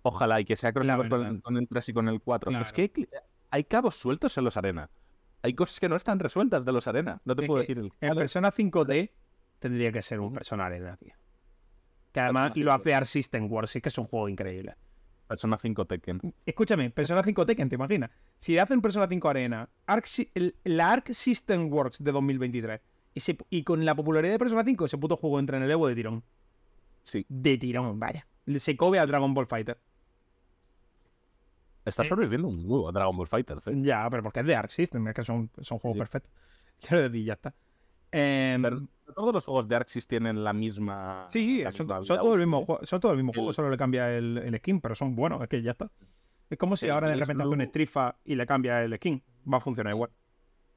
Ojalá, 0.00 0.40
y 0.40 0.46
que 0.46 0.56
sea 0.56 0.72
crossover 0.72 1.10
con, 1.42 1.56
el 1.58 1.68
3 1.68 1.88
y 1.90 1.92
con 1.92 2.08
el 2.08 2.22
4. 2.22 2.58
Es 2.58 2.72
que 2.72 2.90
hay, 3.50 3.64
cabos 3.64 3.96
sueltos 3.96 4.38
en 4.38 4.44
los 4.44 4.56
arena. 4.56 4.88
Hay 5.42 5.52
cosas 5.52 5.78
que 5.78 5.90
no 5.90 5.96
están 5.96 6.18
resueltas 6.18 6.64
de 6.64 6.72
los 6.72 6.88
arena. 6.88 7.20
No 7.26 7.36
te 7.36 7.46
puedo 7.46 7.60
decir 7.60 7.78
el. 7.78 7.92
En 8.00 8.16
Persona 8.16 8.50
5D 8.50 9.12
tendría 9.58 9.92
que 9.92 10.00
ser 10.00 10.18
un 10.20 10.32
Persona 10.32 10.66
Arena, 10.66 10.96
tío. 10.96 11.12
Que 12.12 12.20
además 12.20 12.56
lo 12.56 12.72
hace 12.72 12.94
Arc 12.94 13.06
System 13.06 13.52
Wars, 13.52 13.70
sí 13.70 13.82
que 13.82 13.90
es 13.90 13.98
un 13.98 14.06
juego 14.06 14.28
increíble. 14.28 14.74
Persona 15.28 15.58
5 15.58 15.84
Tekken. 15.84 16.34
Escúchame, 16.46 16.90
Persona 16.90 17.22
5 17.22 17.46
Tekken, 17.46 17.68
¿te 17.68 17.74
imaginas? 17.74 18.10
Si 18.38 18.58
hacen 18.58 18.80
Persona 18.80 19.06
5 19.06 19.28
Arena, 19.28 19.68
la 20.64 20.90
Arc 20.90 21.12
System 21.12 21.70
Works 21.70 22.02
de 22.02 22.12
2023, 22.12 22.80
y, 23.50 23.62
con 23.62 23.84
la 23.84 23.94
popularidad 23.94 24.32
de 24.32 24.38
Persona 24.38 24.64
5, 24.64 24.86
ese 24.86 24.96
puto 24.96 25.16
juego 25.16 25.38
entra 25.38 25.58
en 25.58 25.64
el 25.64 25.70
Evo 25.70 25.86
de 25.86 25.94
tirón. 25.94 26.22
Sí. 27.02 27.26
De 27.28 27.58
tirón, 27.58 28.00
vaya. 28.00 28.26
Se 28.56 28.76
cobe 28.76 28.98
a 28.98 29.06
Dragon 29.06 29.34
Ball 29.34 29.46
Fighter. 29.46 29.78
Está 31.84 32.04
eh, 32.04 32.08
sobreviviendo 32.08 32.48
un 32.48 32.66
juego 32.66 32.88
a 32.88 32.92
Dragon 32.92 33.16
Ball 33.16 33.26
Fighter, 33.26 33.60
¿sí? 33.62 33.70
Ya, 33.82 34.08
pero 34.10 34.22
porque 34.22 34.40
es 34.40 34.46
de 34.46 34.56
Arc 34.56 34.70
System, 34.70 35.06
es 35.08 35.14
que 35.14 35.24
son, 35.24 35.50
son 35.60 35.78
juegos 35.78 35.98
perfectos. 35.98 36.32
Ya 36.80 36.96
lo 36.96 37.08
decía, 37.08 37.24
ya 37.24 37.32
está. 37.32 37.54
Em, 38.10 38.62
todos 39.14 39.34
los 39.34 39.44
juegos 39.44 39.68
de 39.68 39.76
Arxis 39.76 40.06
tienen 40.06 40.44
la 40.44 40.52
misma. 40.52 41.28
Sí, 41.30 41.62
son, 41.72 41.86
todos 41.86 42.34
el 42.34 42.38
mismo 42.38 42.66
son 42.82 43.00
todo 43.00 43.12
el 43.12 43.18
mismo 43.18 43.32
juego, 43.32 43.52
solo 43.52 43.70
le 43.70 43.76
cambia 43.76 44.16
el, 44.16 44.54
skin, 44.58 44.80
pero 44.80 44.94
son 44.94 45.14
buenos, 45.14 45.40
es 45.42 45.48
que 45.48 45.62
ya 45.62 45.72
está. 45.72 45.90
Es 46.50 46.58
como 46.58 46.76
si 46.76 46.88
ahora 46.88 47.08
de 47.08 47.16
repente 47.16 47.42
hace 47.42 47.52
un 47.52 47.62
Strifa 47.62 48.16
y 48.24 48.34
le 48.34 48.46
cambia 48.46 48.82
el 48.82 48.94
skin. 48.96 49.22
Va 49.50 49.58
a 49.58 49.60
funcionar 49.60 49.92
igual. 49.92 50.10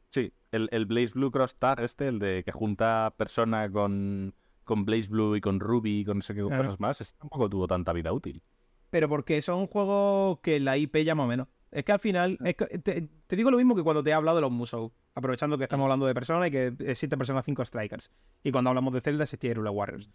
Sí, 0.09 0.33
el, 0.51 0.67
el 0.71 0.85
Blaze 0.85 1.13
Blue 1.13 1.31
Cross 1.31 1.55
Tag, 1.55 1.79
este, 1.81 2.09
el 2.09 2.19
de 2.19 2.43
que 2.43 2.51
junta 2.51 3.13
persona 3.17 3.71
con, 3.71 4.35
con 4.65 4.83
Blaze 4.83 5.09
Blue 5.09 5.35
y 5.37 5.41
con 5.41 5.59
Ruby 5.59 6.01
y 6.01 6.05
con 6.05 6.17
no 6.17 6.21
sé 6.21 6.35
qué 6.35 6.41
cosas 6.41 6.79
más, 6.79 6.99
este 6.99 7.17
tampoco 7.17 7.49
tuvo 7.49 7.67
tanta 7.67 7.93
vida 7.93 8.11
útil. 8.11 8.43
Pero 8.89 9.07
porque 9.07 9.41
son 9.41 9.67
juegos 9.67 10.39
que 10.41 10.59
la 10.59 10.77
IP 10.77 10.97
llama 11.05 11.25
menos. 11.25 11.47
Es 11.71 11.85
que 11.85 11.91
al 11.93 11.99
final, 11.99 12.37
te, 12.83 13.09
digo 13.29 13.49
lo 13.49 13.57
mismo 13.57 13.75
que 13.75 13.83
cuando 13.83 14.03
te 14.03 14.09
he 14.09 14.13
hablado 14.13 14.35
de 14.35 14.41
los 14.41 14.51
Musou, 14.51 14.91
aprovechando 15.15 15.57
que 15.57 15.63
estamos 15.63 15.85
hablando 15.85 16.05
de 16.05 16.13
Persona 16.13 16.47
y 16.47 16.51
que 16.51 16.73
existe 16.79 17.17
Persona 17.17 17.41
5 17.41 17.63
Strikers. 17.63 18.11
Y 18.43 18.51
cuando 18.51 18.69
hablamos 18.69 18.93
de 18.93 18.99
Zelda 18.99 19.23
existía 19.23 19.51
Hyrule 19.51 19.69
Warriors. 19.69 20.09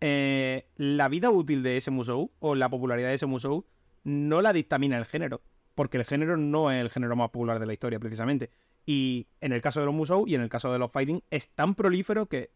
Eh, 0.00 0.66
la 0.76 1.08
vida 1.08 1.30
útil 1.30 1.62
de 1.62 1.76
ese 1.76 1.90
Musou, 1.90 2.32
o 2.38 2.54
la 2.54 2.70
popularidad 2.70 3.08
de 3.08 3.14
ese 3.14 3.26
Musou, 3.26 3.66
no 4.02 4.40
la 4.40 4.54
dictamina 4.54 4.96
el 4.96 5.04
género. 5.04 5.42
Porque 5.74 5.98
el 5.98 6.04
género 6.04 6.36
no 6.38 6.70
es 6.70 6.80
el 6.80 6.88
género 6.88 7.16
más 7.16 7.30
popular 7.30 7.58
de 7.58 7.66
la 7.66 7.74
historia, 7.74 8.00
precisamente. 8.00 8.50
Y 8.86 9.26
en 9.40 9.52
el 9.52 9.60
caso 9.60 9.80
de 9.80 9.86
los 9.86 9.94
Musou 9.94 10.26
y 10.26 10.34
en 10.34 10.40
el 10.40 10.48
caso 10.48 10.72
de 10.72 10.78
los 10.78 10.90
Fighting, 10.90 11.22
es 11.30 11.50
tan 11.50 11.74
prolífero 11.74 12.26
que 12.26 12.50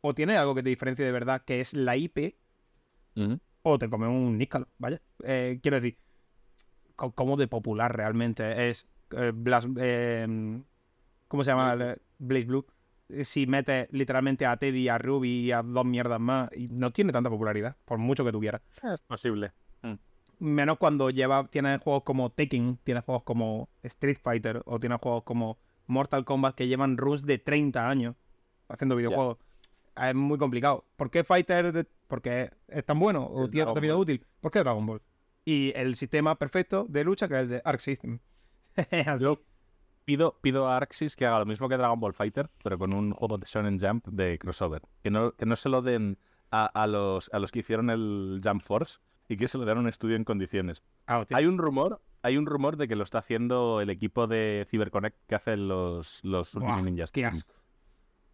o 0.00 0.14
tiene 0.14 0.36
algo 0.36 0.54
que 0.54 0.62
te 0.62 0.68
diferencie 0.68 1.04
de 1.04 1.12
verdad, 1.12 1.42
que 1.44 1.60
es 1.60 1.74
la 1.74 1.96
IP, 1.96 2.36
o 3.62 3.78
te 3.78 3.88
come 3.88 4.06
un 4.06 4.38
nícalo, 4.38 4.68
vaya. 4.78 5.00
Eh, 5.24 5.58
quiero 5.62 5.80
decir, 5.80 5.98
cómo 6.96 7.36
de 7.36 7.46
popular 7.46 7.94
realmente 7.94 8.68
es 8.68 8.86
eh, 9.12 9.32
em, 9.78 10.64
¿Cómo 11.28 11.44
se 11.44 11.50
llama? 11.50 11.96
Blaze 12.18 12.46
Blue. 12.46 12.66
Si 13.22 13.46
metes 13.46 13.88
literalmente 13.92 14.46
a 14.46 14.56
Teddy, 14.56 14.88
a 14.88 14.98
Ruby 14.98 15.28
y 15.28 15.52
a 15.52 15.62
dos 15.62 15.84
mierdas 15.84 16.18
más, 16.18 16.50
y 16.56 16.68
no 16.68 16.92
tiene 16.92 17.12
tanta 17.12 17.30
popularidad, 17.30 17.76
por 17.84 17.98
mucho 17.98 18.24
que 18.24 18.32
tuviera. 18.32 18.62
Es 18.82 19.00
posible. 19.02 19.52
Mm. 19.82 19.94
Menos 20.40 20.78
cuando 20.78 21.10
lleva, 21.10 21.46
tiene 21.46 21.78
juegos 21.78 22.02
como 22.02 22.30
Tekken, 22.30 22.78
tiene 22.82 23.00
juegos 23.02 23.22
como 23.22 23.68
Street 23.84 24.18
Fighter 24.20 24.62
o 24.66 24.80
tiene 24.80 24.96
juegos 24.96 25.22
como 25.22 25.58
Mortal 25.86 26.24
Kombat 26.24 26.56
que 26.56 26.66
llevan 26.66 26.96
runs 26.96 27.24
de 27.24 27.38
30 27.38 27.88
años 27.88 28.16
haciendo 28.68 28.96
videojuegos. 28.96 29.38
Es 29.96 30.14
muy 30.14 30.36
complicado. 30.36 30.84
¿Por 30.96 31.10
qué 31.10 31.22
Fighter? 31.22 31.88
Porque 32.08 32.50
es 32.68 32.84
tan 32.84 32.98
bueno 32.98 33.26
o 33.26 33.48
tiene 33.48 33.66
tanta 33.66 33.80
vida 33.80 33.96
útil. 33.96 34.26
¿Por 34.40 34.50
qué 34.50 34.58
Dragon 34.60 34.84
Ball? 34.84 35.00
Y 35.46 35.72
el 35.76 35.94
sistema 35.94 36.36
perfecto 36.36 36.84
de 36.88 37.04
lucha 37.04 37.28
que 37.28 37.34
es 37.36 37.40
el 37.42 37.48
de 37.48 37.62
Arc 37.64 37.80
System. 37.80 38.18
Yo 39.20 39.40
pido, 40.04 40.38
pido 40.42 40.66
a 40.66 40.76
Arxis 40.76 41.16
que 41.16 41.24
haga 41.24 41.38
lo 41.38 41.46
mismo 41.46 41.68
que 41.68 41.76
Dragon 41.76 41.98
Ball 41.98 42.12
Fighter, 42.12 42.50
pero 42.62 42.76
con 42.76 42.92
un 42.92 43.12
juego 43.12 43.38
de 43.38 43.46
Shonen 43.46 43.78
Jump 43.78 44.06
de 44.08 44.38
crossover. 44.38 44.82
Que 45.02 45.10
no, 45.10 45.32
que 45.32 45.46
no 45.46 45.54
se 45.54 45.68
lo 45.68 45.80
den 45.82 46.18
a, 46.50 46.86
los, 46.86 47.30
a 47.32 47.38
los 47.38 47.52
que 47.52 47.60
hicieron 47.60 47.90
el 47.90 48.40
Jump 48.42 48.62
Force 48.62 48.98
y 49.28 49.36
que 49.36 49.46
se 49.46 49.56
lo 49.56 49.64
den 49.64 49.78
a 49.78 49.80
un 49.80 49.88
estudio 49.88 50.16
en 50.16 50.24
condiciones. 50.24 50.82
Ah, 51.06 51.24
hay 51.30 51.46
un 51.46 51.58
rumor, 51.58 52.02
hay 52.22 52.36
un 52.36 52.46
rumor 52.46 52.76
de 52.76 52.88
que 52.88 52.96
lo 52.96 53.04
está 53.04 53.18
haciendo 53.18 53.80
el 53.80 53.90
equipo 53.90 54.26
de 54.26 54.66
CyberConnect 54.68 55.26
que 55.28 55.34
hace 55.36 55.56
los, 55.56 56.24
los 56.24 56.54
Ultimate 56.54 56.82
Ninjas. 56.82 57.12
Qué 57.12 57.24
asco. 57.24 57.54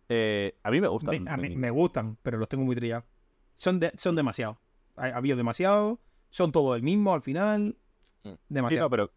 Eh, 0.09 0.59
a 0.63 0.71
mí 0.71 0.81
me 0.81 0.89
gustan. 0.89 1.29
a 1.29 1.37
mí 1.37 1.57
me 1.57 1.71
gustan, 1.71 2.17
pero 2.23 2.39
los 2.39 2.49
tengo 2.49 2.65
muy 2.65 2.75
trillados. 2.75 3.05
Son, 3.55 3.81
son 3.99 4.17
demasiado. 4.17 4.59
Ha, 4.97 5.07
ha 5.07 5.17
habido 5.17 5.37
demasiado 5.37 6.01
son 6.33 6.51
todos 6.51 6.75
el 6.77 6.83
mismo 6.83 7.15
al 7.15 7.23
final. 7.23 7.77
Mm. 8.25 8.31
Demasiado. 8.49 8.91
pero 8.91 9.13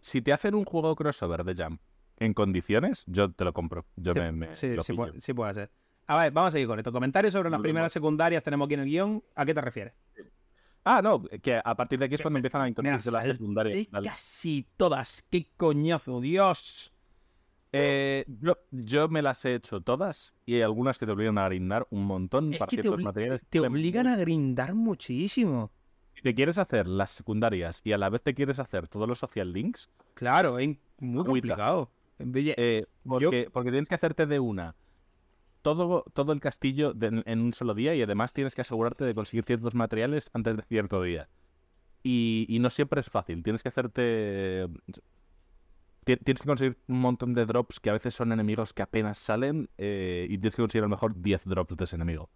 si, 0.00 0.22
te 0.22 0.32
hacen 0.32 0.54
un 0.54 0.64
juego 0.64 0.94
crossover 0.94 1.42
de 1.42 1.60
Jump 1.60 1.80
en 2.18 2.34
condiciones, 2.34 3.04
yo 3.08 3.32
te 3.32 3.44
lo 3.44 3.52
compro. 3.52 3.86
Yo 3.96 4.12
sí, 4.12 4.20
me, 4.20 4.54
sí, 4.54 4.76
sí, 4.82 4.92
puede, 4.92 5.20
sí, 5.20 5.32
puede, 5.32 5.54
ser. 5.54 5.70
A 6.06 6.16
ver, 6.16 6.32
vamos 6.32 6.48
a 6.48 6.50
seguir 6.52 6.68
con 6.68 6.78
esto. 6.78 6.92
Comentarios 6.92 7.32
sobre 7.32 7.50
las 7.50 7.60
primeras 7.60 7.92
secundarias 7.92 8.42
tenemos 8.42 8.66
aquí 8.66 8.74
en 8.74 8.80
el 8.80 8.86
guion. 8.86 9.24
¿A 9.34 9.44
qué 9.44 9.54
te 9.54 9.60
refieres? 9.60 9.94
Ah, 10.84 11.00
no, 11.02 11.22
que 11.22 11.60
a 11.64 11.76
partir 11.76 11.98
de 11.98 12.06
aquí 12.06 12.16
es 12.16 12.22
cuando 12.22 12.38
empiezan 12.38 12.62
a 12.62 12.68
introducirse 12.68 13.10
las 13.10 13.26
secundarias. 13.26 13.88
Casi 14.04 14.68
todas. 14.76 15.24
¡Qué 15.30 15.48
coñazo, 15.56 16.20
Dios! 16.20 16.92
Eh, 17.74 18.26
yo, 18.26 18.58
yo, 18.70 19.08
me 19.08 19.22
las 19.22 19.42
he 19.46 19.54
hecho 19.54 19.80
todas 19.80 20.34
y 20.44 20.56
hay 20.56 20.62
algunas 20.62 20.98
que 20.98 21.06
te 21.06 21.12
obligan 21.12 21.38
a 21.38 21.46
grindar 21.46 21.86
un 21.88 22.04
montón 22.04 22.50
para 22.58 22.68
ciertos 22.68 23.00
materiales. 23.00 23.42
Te 23.48 23.60
obligan 23.60 24.06
a 24.08 24.16
grindar 24.16 24.74
muchísimo 24.74 25.72
te 26.22 26.34
quieres 26.34 26.58
hacer 26.58 26.86
las 26.86 27.10
secundarias 27.10 27.80
y 27.84 27.92
a 27.92 27.98
la 27.98 28.08
vez 28.08 28.22
te 28.22 28.34
quieres 28.34 28.58
hacer 28.58 28.88
todos 28.88 29.08
los 29.08 29.18
social 29.18 29.52
links. 29.52 29.90
Claro, 30.14 30.58
es 30.58 30.76
muy 30.98 31.24
complicado. 31.24 31.90
Eh, 32.18 32.86
porque, 33.04 33.70
tienes 33.70 33.88
que 33.88 33.94
hacerte 33.94 34.26
de 34.26 34.38
una 34.38 34.76
todo, 35.62 36.04
todo 36.12 36.32
el 36.32 36.40
castillo 36.40 36.94
en 37.00 37.40
un 37.40 37.52
solo 37.52 37.74
día 37.74 37.94
y 37.94 38.02
además 38.02 38.32
tienes 38.32 38.54
que 38.54 38.60
asegurarte 38.60 39.04
de 39.04 39.14
conseguir 39.14 39.44
ciertos 39.44 39.74
materiales 39.74 40.30
antes 40.32 40.56
de 40.56 40.62
cierto 40.62 41.02
día. 41.02 41.28
Y, 42.04 42.58
no 42.60 42.68
siempre 42.70 43.00
es 43.00 43.08
fácil. 43.08 43.42
Tienes 43.42 43.62
que 43.62 43.68
hacerte. 43.68 44.68
Tienes 46.04 46.42
que 46.42 46.48
conseguir 46.48 46.76
un 46.88 47.00
montón 47.00 47.32
de 47.32 47.46
drops 47.46 47.78
que 47.78 47.90
a 47.90 47.92
veces 47.92 48.14
son 48.14 48.32
enemigos 48.32 48.72
que 48.72 48.82
apenas 48.82 49.18
salen 49.18 49.70
eh, 49.78 50.26
y 50.28 50.36
tienes 50.38 50.56
que 50.56 50.62
conseguir 50.62 50.82
a 50.82 50.86
lo 50.86 50.90
mejor 50.90 51.20
10 51.20 51.44
drops 51.44 51.76
de 51.76 51.84
ese 51.84 51.94
enemigo. 51.94 52.28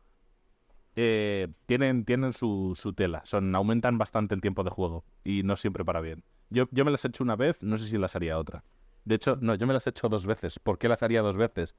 Eh, 0.98 1.48
tienen, 1.66 2.06
tienen 2.06 2.32
su, 2.32 2.74
tela. 2.97 3.23
Son, 3.27 3.55
aumentan 3.55 3.98
bastante 3.98 4.35
el 4.35 4.40
tiempo 4.40 4.64
de 4.64 4.70
juego 4.70 5.05
y 5.24 5.43
no 5.43 5.55
siempre 5.56 5.85
para 5.85 6.01
bien. 6.01 6.24
Yo, 6.48 6.68
yo 6.70 6.85
me 6.85 6.90
las 6.90 7.05
he 7.05 7.09
hecho 7.09 7.23
una 7.23 7.36
vez, 7.36 7.62
no 7.62 7.77
sé 7.77 7.86
si 7.86 7.98
las 7.98 8.16
haría 8.16 8.39
otra. 8.39 8.64
De 9.05 9.16
hecho, 9.16 9.39
no, 9.40 9.55
yo 9.55 9.66
me 9.66 9.74
las 9.74 9.86
he 9.86 9.90
hecho 9.90 10.09
dos 10.09 10.24
veces. 10.24 10.59
¿Por 10.59 10.78
qué 10.78 10.89
las 10.89 11.02
haría 11.02 11.20
dos 11.20 11.36
veces? 11.36 11.74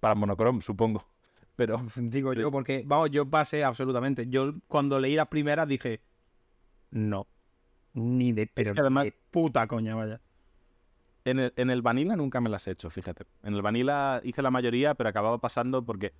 Para 0.00 0.14
monocrom, 0.14 0.62
supongo. 0.62 1.06
Pero. 1.56 1.84
Digo 1.96 2.32
yo, 2.32 2.50
porque, 2.50 2.82
vamos, 2.86 3.10
yo 3.10 3.28
pasé 3.28 3.64
absolutamente. 3.64 4.26
Yo 4.28 4.54
cuando 4.66 4.98
leí 4.98 5.14
las 5.14 5.28
primeras 5.28 5.68
dije. 5.68 6.00
No. 6.90 7.26
Ni 7.94 8.32
de, 8.32 8.46
pero 8.46 8.72
además, 8.78 9.08
puta 9.30 9.66
coña, 9.66 9.94
vaya. 9.94 10.20
En 11.24 11.38
el, 11.38 11.52
en 11.56 11.70
el 11.70 11.82
Vanilla 11.82 12.16
nunca 12.16 12.40
me 12.40 12.48
las 12.48 12.66
he 12.66 12.70
hecho, 12.70 12.88
fíjate. 12.88 13.24
En 13.42 13.52
el 13.54 13.60
Vanilla 13.60 14.22
hice 14.24 14.40
la 14.40 14.50
mayoría, 14.50 14.94
pero 14.94 15.10
acababa 15.10 15.38
pasando 15.38 15.84
porque 15.84 16.14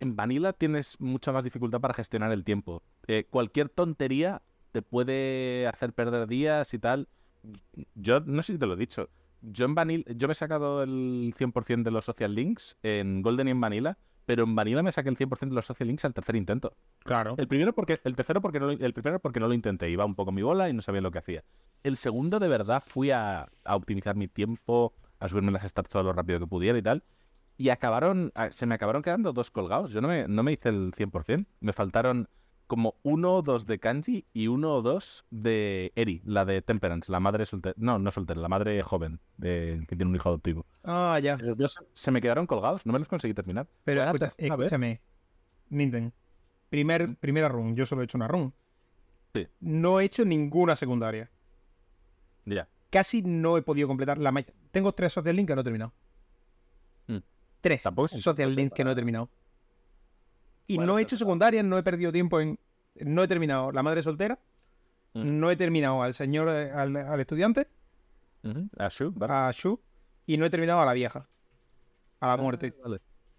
en 0.00 0.16
Vanilla 0.16 0.52
tienes 0.52 1.00
mucha 1.00 1.32
más 1.32 1.44
dificultad 1.44 1.80
para 1.80 1.94
gestionar 1.94 2.32
el 2.32 2.44
tiempo. 2.44 2.82
Eh, 3.06 3.26
cualquier 3.28 3.68
tontería 3.68 4.42
te 4.72 4.82
puede 4.82 5.66
hacer 5.66 5.92
perder 5.92 6.26
días 6.26 6.74
y 6.74 6.78
tal. 6.78 7.08
Yo 7.94 8.20
no 8.20 8.42
sé 8.42 8.54
si 8.54 8.58
te 8.58 8.66
lo 8.66 8.74
he 8.74 8.76
dicho. 8.76 9.08
Yo 9.40 9.64
en 9.64 9.74
Vanilla, 9.74 10.04
yo 10.14 10.28
me 10.28 10.32
he 10.32 10.34
sacado 10.34 10.82
el 10.82 11.34
100% 11.36 11.82
de 11.82 11.90
los 11.90 12.04
social 12.04 12.34
links 12.34 12.76
en 12.82 13.22
Golden 13.22 13.48
y 13.48 13.52
en 13.52 13.60
Vanilla, 13.60 13.98
pero 14.24 14.44
en 14.44 14.54
Vanilla 14.54 14.82
me 14.82 14.92
saqué 14.92 15.08
el 15.08 15.16
100% 15.16 15.48
de 15.48 15.54
los 15.54 15.66
social 15.66 15.86
links 15.86 16.04
al 16.04 16.14
tercer 16.14 16.36
intento. 16.36 16.76
Claro. 17.00 17.34
El 17.38 17.46
primero 17.46 17.72
porque 17.72 18.00
el 18.04 18.16
tercero 18.16 18.40
porque 18.40 18.58
no, 18.58 18.70
el 18.70 18.92
primero 18.92 19.20
porque 19.20 19.40
no 19.40 19.48
lo 19.48 19.54
intenté, 19.54 19.88
iba 19.88 20.04
un 20.04 20.14
poco 20.14 20.32
mi 20.32 20.42
bola 20.42 20.68
y 20.68 20.72
no 20.72 20.82
sabía 20.82 21.00
lo 21.00 21.10
que 21.10 21.18
hacía. 21.18 21.44
El 21.82 21.96
segundo 21.96 22.40
de 22.40 22.48
verdad 22.48 22.82
fui 22.84 23.12
a, 23.12 23.48
optimizar 23.64 24.16
mi 24.16 24.26
tiempo, 24.26 24.92
a 25.20 25.28
subirme 25.28 25.52
las 25.52 25.62
stats 25.62 25.88
todo 25.88 26.02
lo 26.02 26.12
rápido 26.12 26.40
que 26.40 26.46
pudiera 26.46 26.76
y 26.76 26.82
tal 26.82 27.04
y 27.56 27.70
acabaron, 27.70 28.32
ah, 28.34 28.50
se 28.50 28.66
me 28.66 28.74
acabaron 28.74 29.02
quedando 29.02 29.32
dos 29.32 29.50
colgados. 29.50 29.92
Yo 29.92 30.00
no 30.00 30.08
me, 30.08 30.28
no 30.28 30.42
me 30.42 30.52
hice 30.52 30.68
el 30.68 30.92
100%. 30.92 31.46
Me 31.60 31.72
faltaron 31.72 32.28
como 32.66 32.96
uno 33.02 33.34
o 33.36 33.42
dos 33.42 33.66
de 33.66 33.78
Kanji 33.78 34.26
y 34.32 34.48
uno 34.48 34.74
o 34.74 34.82
dos 34.82 35.24
de 35.30 35.92
Eri, 35.94 36.20
la 36.24 36.44
de 36.44 36.62
Temperance, 36.62 37.10
la 37.10 37.20
madre 37.20 37.46
soltera. 37.46 37.74
No, 37.78 37.98
no 37.98 38.10
soltera, 38.10 38.40
la 38.40 38.48
madre 38.48 38.82
joven, 38.82 39.20
que 39.40 39.84
tiene 39.88 40.06
un 40.06 40.16
hijo 40.16 40.28
adoptivo. 40.28 40.66
Ah, 40.84 41.18
ya. 41.22 41.38
se 41.92 42.10
me 42.10 42.20
quedaron 42.20 42.46
colgados, 42.46 42.84
no 42.84 42.92
me 42.92 42.98
los 42.98 43.08
conseguí 43.08 43.34
terminar. 43.34 43.68
Pero 43.84 44.02
escúchame, 44.36 45.00
Nintendo. 45.68 46.12
Primer, 46.68 47.16
primera 47.16 47.48
run, 47.48 47.76
yo 47.76 47.86
solo 47.86 48.02
he 48.02 48.04
hecho 48.04 48.18
una 48.18 48.28
run. 48.28 48.52
Sí. 49.34 49.46
No 49.60 50.00
he 50.00 50.04
hecho 50.04 50.24
ninguna 50.24 50.74
secundaria. 50.74 51.30
Ya. 52.44 52.68
Casi 52.90 53.22
no 53.22 53.56
he 53.56 53.62
podido 53.62 53.86
completar 53.88 54.18
la 54.18 54.32
Tengo 54.70 54.92
tres 54.92 55.12
social 55.12 55.36
link 55.36 55.48
que 55.48 55.54
no 55.54 55.60
he 55.60 55.64
terminado. 55.64 55.92
Tres 57.60 57.82
Social 57.82 58.54
Link 58.54 58.72
que 58.72 58.84
no 58.84 58.90
he 58.90 58.94
terminado. 58.94 59.28
Y 60.66 60.78
no 60.78 60.98
he 60.98 61.02
hecho 61.02 61.16
secundarias, 61.16 61.64
no 61.64 61.78
he 61.78 61.82
perdido 61.82 62.12
tiempo 62.12 62.40
en. 62.40 62.58
No 63.00 63.22
he 63.22 63.28
terminado 63.28 63.72
La 63.72 63.82
Madre 63.82 64.02
Soltera. 64.02 64.38
Mm. 65.14 65.38
No 65.38 65.50
he 65.50 65.56
terminado 65.56 66.02
al 66.02 66.14
señor, 66.14 66.48
eh, 66.48 66.70
al, 66.70 67.20
estudiante. 67.20 67.68
A 68.78 68.88
Shu, 68.88 69.14
A 69.20 69.50
Shu. 69.52 69.80
Y 70.26 70.36
no 70.36 70.46
he 70.46 70.50
terminado 70.50 70.80
a 70.80 70.86
la 70.86 70.92
vieja. 70.92 71.28
A 72.20 72.26
la 72.28 72.32
ah, 72.34 72.36
muerte. 72.36 72.74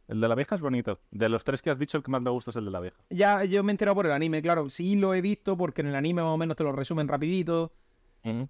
El 0.08 0.22
de 0.22 0.28
la 0.28 0.36
vieja 0.36 0.56
es 0.56 0.62
bonito. 0.62 1.02
De 1.12 1.28
los 1.28 1.44
tres 1.44 1.62
que 1.62 1.70
has 1.70 1.78
dicho, 1.78 1.98
el 1.98 2.04
que 2.04 2.12
más 2.12 2.22
me 2.22 2.30
gusta 2.30 2.52
es 2.52 2.58
el 2.58 2.66
de 2.66 2.72
la 2.72 2.80
vieja. 2.80 2.98
Ya, 3.10 3.44
yo 3.44 3.64
me 3.64 3.72
he 3.72 3.74
enterado 3.74 3.96
por 3.96 4.06
el 4.06 4.12
anime, 4.12 4.42
claro. 4.42 4.70
Sí 4.70 4.96
lo 4.96 5.14
he 5.14 5.22
visto 5.22 5.58
porque 5.58 5.82
en 5.82 5.88
el 5.88 5.96
anime 5.96 6.22
más 6.22 6.32
o 6.32 6.38
menos 6.38 6.56
te 6.56 6.64
lo 6.64 6.72
resumen 6.72 7.08
rapidito. 7.08 7.74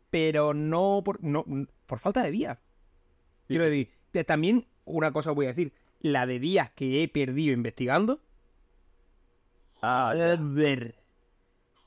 Pero 0.09 0.55
no 0.55 1.03
por, 1.05 1.23
no 1.23 1.45
por 1.85 1.99
falta 1.99 2.23
de 2.23 2.31
vías. 2.31 2.57
Quiero 3.47 3.65
decir, 3.65 3.91
también 4.25 4.65
una 4.87 5.11
cosa 5.11 5.31
voy 5.31 5.45
a 5.45 5.49
decir. 5.49 5.73
La 5.99 6.25
de 6.25 6.39
días 6.39 6.71
que 6.71 7.03
he 7.03 7.07
perdido 7.07 7.53
investigando. 7.53 8.21
Ah, 9.81 10.13
joder. 10.15 10.95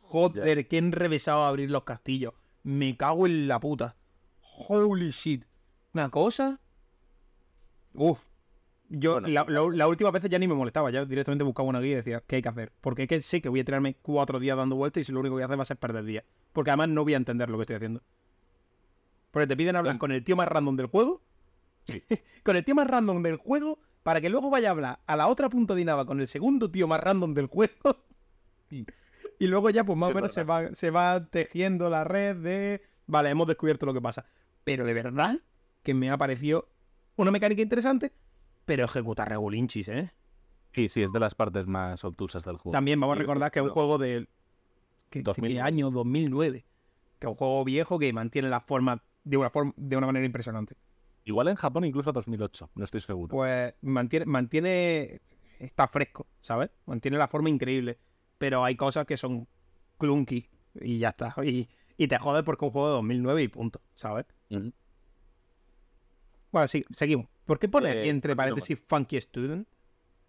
Joder, 0.02 0.66
que 0.68 0.78
enrevesado 0.78 1.44
a 1.44 1.48
abrir 1.48 1.70
los 1.70 1.84
castillos. 1.84 2.34
Me 2.62 2.96
cago 2.96 3.26
en 3.26 3.48
la 3.48 3.60
puta. 3.60 3.96
Holy 4.68 5.10
shit. 5.10 5.44
Una 5.92 6.08
cosa. 6.10 6.60
Uf. 7.94 8.20
Yo 8.92 9.20
la, 9.20 9.86
última 9.86 10.10
vez 10.10 10.24
ya 10.28 10.38
ni 10.40 10.48
me 10.48 10.54
molestaba, 10.54 10.90
ya 10.90 11.04
directamente 11.04 11.44
buscaba 11.44 11.68
una 11.68 11.80
guía 11.80 11.92
y 11.92 11.96
decía, 11.96 12.24
¿qué 12.26 12.36
hay 12.36 12.42
que 12.42 12.48
hacer? 12.48 12.72
Porque 12.80 13.02
es 13.02 13.08
que 13.08 13.22
sé 13.22 13.40
que 13.40 13.48
voy 13.48 13.60
a 13.60 13.64
tirarme 13.64 13.94
cuatro 14.02 14.40
días 14.40 14.56
dando 14.56 14.74
vueltas 14.74 15.02
y 15.02 15.04
si 15.04 15.12
lo 15.12 15.20
único 15.20 15.34
que 15.34 15.36
voy 15.36 15.42
a 15.42 15.46
hacer 15.46 15.58
va 15.58 15.62
a 15.62 15.66
ser 15.66 15.76
perder 15.76 16.04
días. 16.04 16.24
Porque 16.52 16.70
además 16.70 16.88
no 16.88 17.04
voy 17.04 17.14
a 17.14 17.16
entender 17.16 17.48
lo 17.50 17.56
que 17.56 17.62
estoy 17.62 17.76
haciendo. 17.76 18.02
Porque 19.30 19.46
te 19.46 19.56
piden 19.56 19.76
hablar 19.76 19.98
con 19.98 20.10
el 20.10 20.24
tío 20.24 20.34
más 20.34 20.48
random 20.48 20.74
del 20.76 20.86
juego. 20.86 21.22
Con 22.42 22.56
el 22.56 22.64
tío 22.64 22.74
más 22.74 22.88
random 22.88 23.22
del 23.22 23.36
juego 23.36 23.78
para 24.02 24.20
que 24.20 24.30
luego 24.30 24.50
vaya 24.50 24.68
a 24.68 24.70
hablar 24.72 25.00
a 25.06 25.16
la 25.16 25.28
otra 25.28 25.48
punta 25.50 25.74
de 25.74 25.84
Nava 25.84 26.06
con 26.06 26.20
el 26.20 26.26
segundo 26.26 26.70
tío 26.70 26.88
más 26.88 27.00
random 27.00 27.34
del 27.34 27.46
juego. 27.46 28.04
y 28.70 29.46
luego 29.46 29.68
ya, 29.70 29.84
pues 29.84 29.98
más 29.98 30.10
o 30.10 30.14
menos 30.14 30.32
se 30.32 30.42
va, 30.44 30.74
se 30.74 30.90
va 30.90 31.26
tejiendo 31.26 31.90
la 31.90 32.04
red 32.04 32.36
de. 32.36 32.82
Vale, 33.06 33.30
hemos 33.30 33.46
descubierto 33.46 33.84
lo 33.84 33.92
que 33.92 34.00
pasa. 34.00 34.24
Pero 34.64 34.86
de 34.86 34.94
verdad 34.94 35.38
que 35.82 35.92
me 35.92 36.10
ha 36.10 36.16
parecido 36.16 36.68
una 37.16 37.30
mecánica 37.30 37.60
interesante 37.60 38.12
pero 38.70 38.84
ejecuta 38.84 39.24
regulinchis, 39.24 39.88
¿eh? 39.88 40.12
Sí, 40.72 40.88
sí, 40.88 41.02
es 41.02 41.12
de 41.12 41.18
las 41.18 41.34
partes 41.34 41.66
más 41.66 42.04
obtusas 42.04 42.44
del 42.44 42.56
juego. 42.56 42.72
También 42.72 43.00
vamos 43.00 43.16
a 43.16 43.18
recordar 43.18 43.50
que 43.50 43.58
es 43.58 43.64
un 43.64 43.72
juego 43.72 43.98
de... 43.98 44.28
¿Qué, 45.08 45.24
año? 45.60 45.90
2009. 45.90 46.64
Que 47.18 47.26
es 47.26 47.28
un 47.28 47.34
juego 47.34 47.64
viejo 47.64 47.98
que 47.98 48.12
mantiene 48.12 48.48
la 48.48 48.60
forma 48.60 49.02
de 49.24 49.36
una, 49.36 49.50
forma, 49.50 49.74
de 49.76 49.96
una 49.96 50.06
manera 50.06 50.24
impresionante. 50.24 50.76
Igual 51.24 51.48
en 51.48 51.56
Japón 51.56 51.84
incluso 51.84 52.12
2008, 52.12 52.70
no 52.74 52.84
estoy 52.84 53.00
seguro. 53.00 53.30
Pues 53.30 53.74
mantiene, 53.82 54.26
mantiene... 54.26 55.20
Está 55.58 55.88
fresco, 55.88 56.26
¿sabes? 56.40 56.70
Mantiene 56.86 57.18
la 57.18 57.28
forma 57.28 57.50
increíble. 57.50 57.98
Pero 58.38 58.64
hay 58.64 58.76
cosas 58.76 59.04
que 59.04 59.18
son 59.18 59.46
clunky 59.98 60.48
y 60.74 60.98
ya 60.98 61.10
está. 61.10 61.34
Y, 61.44 61.68
te 62.08 62.18
jodes 62.18 62.42
porque 62.44 62.64
es 62.64 62.68
un 62.68 62.72
juego 62.72 62.88
de 62.88 62.94
2009 62.94 63.42
y 63.42 63.48
punto, 63.48 63.82
¿sabes? 63.94 64.24
Bueno, 66.50 66.66
sí, 66.66 66.84
seguimos. 66.94 67.26
¿Por 67.44 67.58
qué 67.58 67.68
pone 67.68 67.92
eh, 67.92 68.08
entre 68.08 68.34
paréntesis 68.34 68.80
Funky 68.86 69.20
Student? 69.20 69.68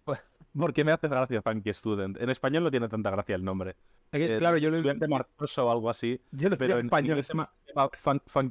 Pues, 0.04 0.20
porque 0.58 0.84
me 0.84 0.92
hace 0.92 1.08
gracia 1.08 1.42
Funky 1.42 1.74
Student. 1.74 2.22
En 2.22 2.30
español 2.30 2.64
no 2.64 2.72
tiene 2.72 2.90
tanta 2.90 3.10
gracia 3.10 3.36
el 3.36 3.46
nombre. 3.46 3.78
Eh, 4.12 4.36
claro, 4.40 4.58
yo 4.58 4.70
lo 4.70 4.78
estudiante 4.78 5.08
o 5.08 5.72
algo 5.72 5.90
así. 5.90 6.22
Yo 6.32 6.50
lo 6.50 6.58
pero 6.58 6.78
en 6.78 6.88
español. 6.88 7.24
se 7.24 7.34
llama, 7.34 7.54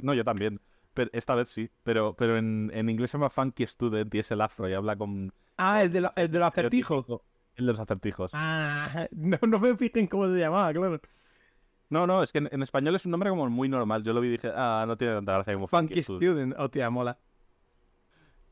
no, 0.02 0.14
yo 0.14 0.24
también. 0.24 0.60
Pero 1.00 1.10
esta 1.14 1.34
vez 1.34 1.48
sí. 1.48 1.70
Pero, 1.82 2.14
pero 2.14 2.36
en, 2.36 2.70
inglés 2.90 3.10
se 3.10 3.16
llama 3.16 3.30
Funky 3.30 3.66
Student 3.66 4.14
y 4.14 4.18
es 4.18 4.30
el 4.32 4.42
afro 4.42 4.68
y 4.68 4.74
habla 4.74 4.96
con. 4.96 5.32
Ah, 5.56 5.82
el 5.82 5.90
de, 5.90 6.02
la, 6.02 6.12
el 6.14 6.30
de 6.30 6.38
los 6.38 6.48
acertijos. 6.48 7.06
El 7.56 7.64
de 7.64 7.72
los 7.72 7.80
acertijos. 7.80 8.30
Ah, 8.34 9.08
no, 9.12 9.38
no 9.48 9.58
me 9.58 9.74
fijen 9.78 10.06
cómo 10.08 10.26
se 10.26 10.38
llamaba, 10.38 10.70
claro. 10.74 11.00
No, 11.88 12.06
no, 12.06 12.22
es 12.22 12.32
que 12.32 12.38
en, 12.38 12.62
español 12.62 12.96
es 12.96 13.06
un 13.06 13.12
nombre 13.12 13.30
como 13.30 13.48
muy 13.48 13.66
normal. 13.70 14.02
Yo 14.02 14.12
lo 14.12 14.20
vi 14.20 14.28
y 14.28 14.32
dije, 14.32 14.52
ah, 14.54 14.84
no 14.86 14.98
tiene 14.98 15.14
tanta 15.14 15.32
gracia 15.32 15.54
como 15.54 15.68
Funky, 15.68 16.02
Funky 16.02 16.02
Student. 16.02 16.54
Oh, 16.58 16.68
tía, 16.68 16.90
mola. 16.90 17.18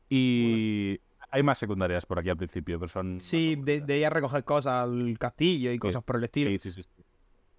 Y 0.09 0.99
hay 1.29 1.43
más 1.43 1.59
secundarias 1.59 2.07
por 2.07 2.17
aquí 2.17 2.29
al 2.29 2.37
principio, 2.37 2.79
pero 2.79 2.89
son... 2.89 3.21
Sí, 3.21 3.57
de, 3.57 3.95
ir 3.95 4.05
a 4.07 4.09
recoger 4.09 4.43
cosas 4.43 4.73
al 4.85 5.19
castillo 5.19 5.71
y 5.71 5.77
cosas 5.77 6.03
por 6.03 6.15
el 6.15 6.23
estilo. 6.23 6.49
Sí, 6.49 6.71
sí, 6.71 6.81
sí. 6.81 6.89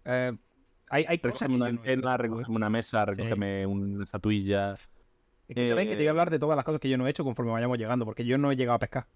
Eh, 0.05 0.33
hay, 0.91 1.05
hay 1.09 1.19
cosas 1.19 1.49
que 1.49 1.55
una, 1.55 2.19
una 2.49 2.71
mesa, 2.71 3.07
recógeme 3.07 3.65
una 3.65 4.05
estatuilla... 4.05 4.73
Es 4.73 5.57
que, 5.57 5.67
que 5.67 5.75
te 5.75 5.97
voy 5.97 6.07
a 6.07 6.11
hablar 6.11 6.31
de 6.31 6.39
todas 6.39 6.55
las 6.55 6.65
cosas 6.65 6.81
que 6.81 6.89
yo 6.89 6.97
no 6.97 7.07
he 7.07 7.11
hecho 7.11 7.25
conforme 7.25 7.51
vayamos 7.51 7.77
llegando, 7.79 8.05
porque 8.05 8.25
yo 8.25 8.39
no 8.39 8.53
he 8.53 8.57
llegado 8.57 8.77
a 8.77 8.79
pescar. 8.79 9.07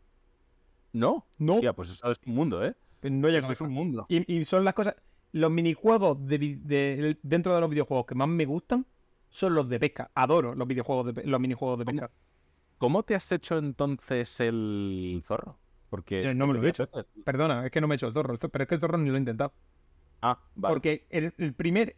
¿No? 0.92 1.26
No. 1.38 1.60
Tía, 1.60 1.72
pues 1.72 1.90
eso 1.90 2.10
es 2.10 2.18
un 2.26 2.34
mundo, 2.34 2.64
¿eh? 2.64 2.74
Pues 3.01 3.12
no 3.12 3.28
he 3.28 3.32
llegado 3.32 3.55
a 3.59 3.64
un 3.64 3.70
mundo. 3.70 4.06
Y, 4.09 4.44
son 4.44 4.64
las 4.64 4.74
cosas... 4.74 4.96
Los 5.32 5.51
minijuegos 5.51 6.24
de, 6.26 7.18
dentro 7.22 7.55
de 7.55 7.60
los 7.60 7.68
videojuegos 7.68 8.06
que 8.06 8.14
más 8.14 8.28
me 8.28 8.44
gustan 8.46 8.86
son 9.28 9.55
los 9.55 9.68
de 9.68 9.80
pesca. 9.80 10.10
Adoro 10.14 10.55
los 10.55 10.66
videojuegos 10.66 11.12
de, 11.12 11.24
los 11.24 11.40
minijuegos 11.40 11.78
de 11.80 11.84
pesca. 11.84 12.10
¿Cómo 12.78 13.02
te 13.02 13.16
has 13.16 13.30
hecho 13.32 13.59
entonces 13.59 14.38
el 14.38 15.22
zorro? 15.26 15.59
Porque 15.90 16.30
eh, 16.30 16.34
no 16.34 16.46
me 16.46 16.55
lo 16.55 16.62
he 16.62 16.68
hecho. 16.68 16.88
Perdona, 17.24 17.64
es 17.64 17.70
que 17.72 17.80
no 17.80 17.88
me 17.88 17.94
he 17.94 17.96
hecho 17.96 18.06
el 18.06 18.12
zorro, 18.12 18.36
pero 18.38 18.62
es 18.62 18.68
que 18.68 18.74
el 18.76 18.80
zorro 18.80 18.98
ni 18.98 19.10
lo 19.10 19.16
he 19.16 19.18
intentado. 19.18 19.52
Ah, 20.23 20.39
vale. 20.55 20.73
Porque 20.73 21.07
el, 21.11 21.55
primer, 21.55 21.97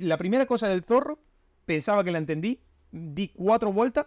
la 0.00 0.16
primera 0.16 0.46
cosa 0.46 0.68
del 0.68 0.84
zorro 0.84 1.18
pensaba 1.64 2.04
que 2.04 2.12
la 2.12 2.18
entendí, 2.18 2.60
di 2.92 3.28
cuatro 3.28 3.72
vueltas, 3.72 4.06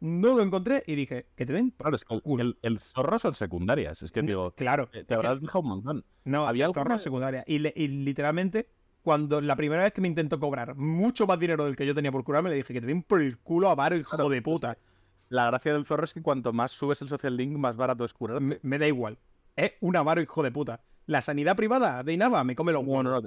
no 0.00 0.34
lo 0.34 0.42
encontré 0.42 0.84
y 0.86 0.94
dije, 0.94 1.26
que 1.34 1.46
te 1.46 1.52
den. 1.52 1.70
Claro, 1.70 1.96
es 1.96 2.04
que 2.04 2.54
el, 2.62 2.78
zorro 2.78 3.18
son 3.18 3.34
secundarias. 3.34 4.02
Es 4.02 4.12
que 4.12 4.22
digo, 4.22 4.52
claro, 4.52 4.88
te, 4.88 5.14
habrás 5.14 5.40
dejado 5.40 5.60
un 5.60 5.68
montón. 5.68 6.04
No, 6.24 6.46
había 6.46 6.66
el 6.66 6.74
zorro 6.74 6.98
secundaria. 6.98 7.44
Y, 7.46 7.66
y, 7.80 7.88
literalmente, 7.88 8.68
cuando 9.02 9.40
la 9.40 9.56
primera 9.56 9.82
vez 9.82 9.92
que 9.92 10.00
me 10.00 10.08
intentó 10.08 10.38
cobrar 10.38 10.76
mucho 10.76 11.26
más 11.26 11.38
dinero 11.38 11.64
del 11.64 11.76
que 11.76 11.86
yo 11.86 11.94
tenía 11.94 12.12
por 12.12 12.24
curarme, 12.24 12.50
le 12.50 12.56
dije 12.56 12.72
que 12.72 12.80
te 12.80 12.86
den 12.86 13.02
por 13.02 13.22
el 13.22 13.38
culo 13.38 13.70
a 13.70 13.74
Varo, 13.74 13.96
hijo 13.96 14.28
de 14.28 14.42
puta. 14.42 14.78
La 15.28 15.46
gracia 15.46 15.74
del 15.74 15.84
zorro 15.84 16.04
es 16.04 16.14
que 16.14 16.22
cuanto 16.22 16.52
más 16.52 16.72
subes 16.72 17.02
el 17.02 17.08
social 17.08 17.36
link, 17.36 17.56
más 17.56 17.76
barato 17.76 18.04
es 18.04 18.14
curar. 18.14 18.40
Me, 18.40 18.78
da 18.78 18.86
igual. 18.86 19.18
Es 19.56 19.72
un 19.80 19.96
avaro, 19.96 20.22
hijo 20.22 20.42
de 20.42 20.50
puta. 20.50 20.80
La 21.08 21.22
sanidad 21.22 21.56
privada 21.56 22.04
de 22.04 22.12
Inaba 22.12 22.44
me 22.44 22.54
come 22.54 22.70
los 22.70 22.84
huevos. 22.86 23.02
No, 23.02 23.22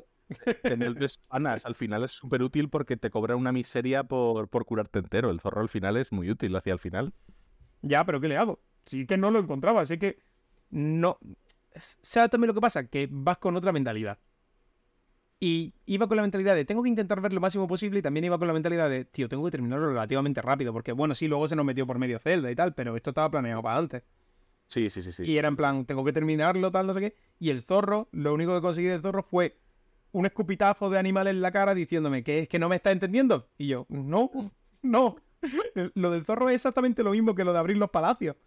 Tener 0.62 0.96
panas 1.28 1.66
al 1.66 1.74
final 1.74 2.04
es 2.04 2.12
súper 2.12 2.44
útil 2.44 2.70
porque 2.70 2.96
te 2.96 3.10
cobra 3.10 3.36
una 3.36 3.52
miseria 3.52 4.04
por, 4.04 4.50
por 4.50 4.66
curarte 4.66 5.00
entero. 5.00 5.32
El 5.32 5.40
zorro 5.40 5.62
al 5.62 5.68
final 5.68 5.98
es 5.98 6.12
muy 6.12 6.30
útil 6.30 6.56
hacia 6.56 6.74
el 6.74 6.80
final. 6.80 7.12
Ya, 7.82 8.06
pero 8.06 8.22
¿qué 8.22 8.28
le 8.28 8.38
hago? 8.38 8.62
Sí 8.86 9.08
que 9.08 9.18
no 9.18 9.32
lo 9.32 9.40
encontraba, 9.40 9.82
así 9.82 9.98
que 9.98 10.20
no. 10.70 11.18
¿Sabes 11.74 12.30
también 12.30 12.50
lo 12.50 12.54
que 12.54 12.62
pasa? 12.62 12.86
Que 12.86 13.10
vas 13.10 13.40
con 13.40 13.56
otra 13.56 13.72
mentalidad. 13.72 14.20
Y 15.40 15.74
iba 15.88 16.08
con 16.08 16.18
la 16.18 16.22
mentalidad 16.22 16.54
de 16.54 16.66
tengo 16.66 16.84
que 16.84 16.90
intentar 16.90 17.20
ver 17.20 17.34
lo 17.34 17.42
máximo 17.42 17.68
posible 17.68 17.98
y 17.98 18.02
también 18.04 18.26
iba 18.26 18.38
con 18.38 18.48
la 18.48 18.54
mentalidad 18.54 18.92
de, 18.92 19.06
tío, 19.06 19.28
tengo 19.28 19.44
que 19.46 19.50
terminarlo 19.50 19.88
relativamente 19.88 20.40
rápido, 20.40 20.72
porque 20.72 20.92
bueno, 20.92 21.16
sí, 21.16 21.28
luego 21.28 21.48
se 21.48 21.56
nos 21.56 21.66
metió 21.66 21.88
por 21.88 21.98
medio 21.98 22.20
Zelda 22.20 22.52
y 22.52 22.56
tal, 22.56 22.76
pero 22.76 22.96
esto 22.96 23.10
estaba 23.10 23.32
planeado 23.32 23.64
para 23.64 23.80
antes. 23.80 24.04
Sí, 24.72 24.90
sí, 24.90 25.02
sí, 25.02 25.12
sí. 25.12 25.24
Y 25.24 25.38
era 25.38 25.50
en 25.50 25.58
plan, 25.58 25.86
tengo 25.86 26.06
que 26.06 26.14
terminarlo, 26.14 26.72
tal, 26.72 26.88
no 26.88 26.94
sé 26.94 27.02
qué. 27.02 27.16
Y 27.40 27.50
el 27.50 27.62
zorro, 27.62 28.08
lo 28.14 28.34
único 28.34 28.56
que 28.56 28.62
conseguí 28.62 28.88
del 28.88 29.02
zorro 29.02 29.22
fue 29.22 29.60
un 30.14 30.26
escupitazo 30.26 30.90
de 30.90 30.98
animal 30.98 31.28
en 31.28 31.42
la 31.42 31.52
cara 31.52 31.76
diciéndome 31.76 32.24
que 32.24 32.40
es 32.40 32.48
que 32.48 32.58
no 32.58 32.70
me 32.70 32.78
está 32.78 32.92
entendiendo. 32.92 33.50
Y 33.58 33.68
yo, 33.68 33.86
no, 33.90 34.32
no. 34.82 35.18
lo 35.96 36.12
del 36.12 36.24
zorro 36.24 36.50
es 36.50 36.56
exactamente 36.56 37.04
lo 37.04 37.12
mismo 37.12 37.36
que 37.36 37.44
lo 37.44 37.52
de 37.52 37.60
abrir 37.60 37.76
los 37.76 37.90
palacios. 37.90 38.38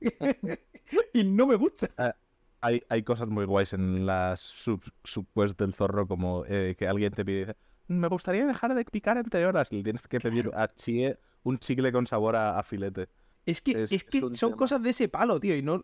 y 1.14 1.22
no 1.22 1.46
me 1.46 1.54
gusta. 1.54 1.90
Ah, 1.96 2.16
hay, 2.60 2.82
hay 2.88 3.04
cosas 3.04 3.28
muy 3.28 3.44
guays 3.44 3.72
en 3.72 4.04
las 4.04 4.40
sub, 4.40 4.82
subquests 5.04 5.56
del 5.56 5.74
zorro, 5.74 6.08
como 6.08 6.44
eh, 6.48 6.74
que 6.76 6.88
alguien 6.88 7.12
te 7.12 7.24
pide, 7.24 7.54
me 7.88 8.08
gustaría 8.08 8.46
dejar 8.46 8.74
de 8.74 8.84
picar 8.84 9.16
entre 9.16 9.46
horas 9.46 9.68
y 9.72 9.82
tienes 9.82 10.02
que 10.02 10.20
pedir 10.20 10.50
a 10.54 10.72
Chie 10.74 11.18
un 11.42 11.58
chicle 11.58 11.90
con 11.90 12.06
sabor 12.06 12.36
a, 12.36 12.62
filete. 12.62 13.08
Es 13.48 13.62
que, 13.62 13.86
es, 13.90 14.04
que 14.04 14.34
son 14.34 14.52
cosas 14.52 14.82
de 14.82 14.90
ese 14.90 15.08
palo, 15.08 15.40
tío, 15.40 15.56
y 15.56 15.62
no... 15.62 15.82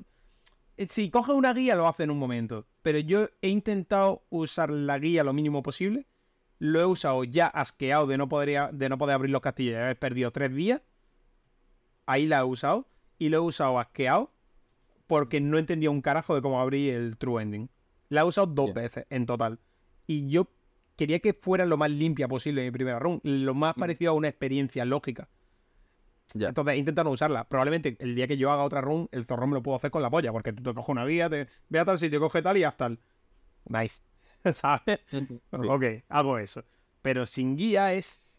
Eh, 0.76 0.86
si 0.90 1.08
coge 1.08 1.32
una 1.32 1.54
guía 1.54 1.76
lo 1.76 1.88
hace 1.88 2.02
en 2.02 2.10
un 2.10 2.18
momento, 2.18 2.66
pero 2.82 2.98
yo 2.98 3.30
he 3.40 3.48
intentado 3.48 4.26
usar 4.28 4.68
la 4.68 4.98
guía 4.98 5.24
lo 5.24 5.32
mínimo 5.32 5.62
posible, 5.62 6.06
lo 6.58 6.78
he 6.78 6.84
usado 6.84 7.24
ya 7.24 7.46
asqueado 7.46 8.06
de 8.06 8.18
no 8.18 8.28
poder, 8.28 8.70
de 8.74 8.88
no 8.90 8.98
poder 8.98 9.14
abrir 9.14 9.30
los 9.30 9.40
castillos, 9.40 9.78
he 9.80 9.94
perdido 9.94 10.30
tres 10.30 10.54
días, 10.54 10.82
ahí 12.04 12.26
la 12.26 12.40
he 12.40 12.44
usado, 12.44 12.86
y 13.18 13.30
lo 13.30 13.38
he 13.38 13.40
usado 13.40 13.78
asqueado 13.78 14.30
porque 15.06 15.40
no 15.40 15.56
entendía 15.56 15.88
un 15.88 16.02
carajo 16.02 16.34
de 16.34 16.42
cómo 16.42 16.60
abrir 16.60 16.92
el 16.92 17.16
True 17.16 17.42
Ending. 17.42 17.70
La 18.10 18.20
he 18.20 18.24
usado 18.24 18.46
dos 18.46 18.74
veces 18.74 19.06
en 19.08 19.24
total. 19.24 19.58
Y 20.06 20.28
yo 20.28 20.50
quería 20.96 21.20
que 21.20 21.32
fuera 21.32 21.64
lo 21.64 21.78
más 21.78 21.90
limpia 21.90 22.28
posible 22.28 22.60
en 22.60 22.66
mi 22.66 22.72
primera 22.72 22.98
run, 22.98 23.22
lo 23.22 23.54
más 23.54 23.74
mm. 23.74 23.80
parecido 23.80 24.10
a 24.10 24.14
una 24.14 24.28
experiencia 24.28 24.84
lógica. 24.84 25.30
Entonces 26.34 26.76
intentando 26.76 27.10
usarla. 27.10 27.48
Probablemente 27.48 27.96
el 28.00 28.14
día 28.14 28.26
que 28.26 28.36
yo 28.36 28.50
haga 28.50 28.64
otra 28.64 28.80
run, 28.80 29.08
el 29.12 29.24
zorro 29.24 29.46
me 29.46 29.54
lo 29.54 29.62
puedo 29.62 29.76
hacer 29.76 29.90
con 29.90 30.02
la 30.02 30.10
polla, 30.10 30.32
porque 30.32 30.52
tú 30.52 30.62
te 30.62 30.74
coges 30.74 30.88
una 30.88 31.06
guía, 31.06 31.30
te 31.30 31.46
ve 31.68 31.78
a 31.78 31.84
tal 31.84 31.98
sitio, 31.98 32.20
coge 32.20 32.42
tal 32.42 32.56
y 32.56 32.64
hasta 32.64 32.86
el. 32.86 33.00
Nice. 33.66 34.02
¿Sabes? 34.52 35.00
Ok, 35.52 35.84
hago 36.08 36.38
eso. 36.38 36.64
Pero 37.02 37.26
sin 37.26 37.56
guía 37.56 37.92
es 37.92 38.38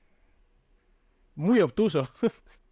muy 1.35 1.61
obtuso. 1.61 2.07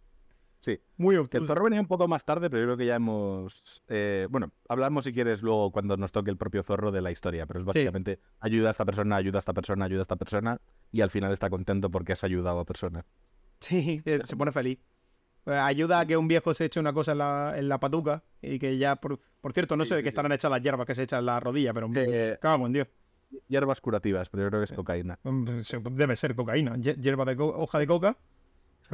Sí. 0.64 0.80
Muy 0.96 1.16
obtuso. 1.16 1.42
el 1.42 1.46
zorro 1.46 1.64
venía 1.64 1.78
un 1.78 1.86
poco 1.86 2.08
más 2.08 2.24
tarde, 2.24 2.48
pero 2.48 2.62
yo 2.62 2.66
creo 2.68 2.76
que 2.78 2.86
ya 2.86 2.94
hemos. 2.94 3.82
eh, 3.88 4.26
bueno, 4.30 4.50
hablamos 4.66 5.04
si 5.04 5.12
quieres 5.12 5.42
luego 5.42 5.70
cuando 5.70 5.98
nos 5.98 6.10
toque 6.10 6.30
el 6.30 6.38
propio 6.38 6.62
zorro 6.62 6.90
de 6.90 7.02
la 7.02 7.10
historia, 7.10 7.44
pero 7.44 7.60
es 7.60 7.66
básicamente 7.66 8.18
ayuda 8.40 8.68
a 8.68 8.70
esta 8.70 8.86
persona, 8.86 9.16
ayuda 9.16 9.36
a 9.36 9.40
esta 9.40 9.52
persona, 9.52 9.84
ayuda 9.84 10.00
a 10.00 10.02
esta 10.04 10.16
persona, 10.16 10.62
y 10.90 11.02
al 11.02 11.10
final 11.10 11.34
está 11.34 11.50
contento 11.50 11.90
porque 11.90 12.14
has 12.14 12.24
ayudado 12.24 12.60
a 12.60 12.64
persona. 12.64 13.04
Sí, 13.60 14.00
se 14.24 14.36
pone 14.38 14.52
feliz. 14.52 14.78
Eh, 15.46 15.52
Ayuda 15.54 16.00
a 16.00 16.06
que 16.06 16.16
un 16.16 16.26
viejo 16.28 16.54
se 16.54 16.64
eche 16.66 16.80
una 16.80 16.92
cosa 16.92 17.12
en 17.12 17.18
la, 17.18 17.54
en 17.56 17.68
la 17.68 17.78
patuca 17.78 18.22
y 18.40 18.58
que 18.58 18.78
ya, 18.78 18.96
por, 18.96 19.20
por 19.40 19.52
cierto, 19.52 19.76
no 19.76 19.84
Sí, 19.84 19.90
sé 19.90 19.94
de 19.96 20.02
qué 20.02 20.06
sí. 20.08 20.08
estarán 20.10 20.32
hechas 20.32 20.50
las 20.50 20.62
hierbas 20.62 20.86
que 20.86 20.94
se 20.94 21.02
echan 21.02 21.18
en 21.20 21.26
la 21.26 21.40
rodilla, 21.40 21.74
pero 21.74 21.90
Eh, 21.94 22.38
cago 22.40 22.66
en 22.66 22.72
Dios. 22.72 22.88
hierbas 23.48 23.80
curativas, 23.80 24.28
pero 24.30 24.44
yo 24.44 24.48
creo 24.48 24.60
que 24.60 24.64
es 24.64 24.72
cocaína. 24.72 25.18
Mm, 25.22 25.44
Debe 25.92 26.16
ser 26.16 26.34
cocaína. 26.34 26.76
Hierba 26.76 27.24
de 27.26 27.36
co- 27.36 27.54
hoja 27.56 27.78
de 27.78 27.86
coca. 27.86 28.16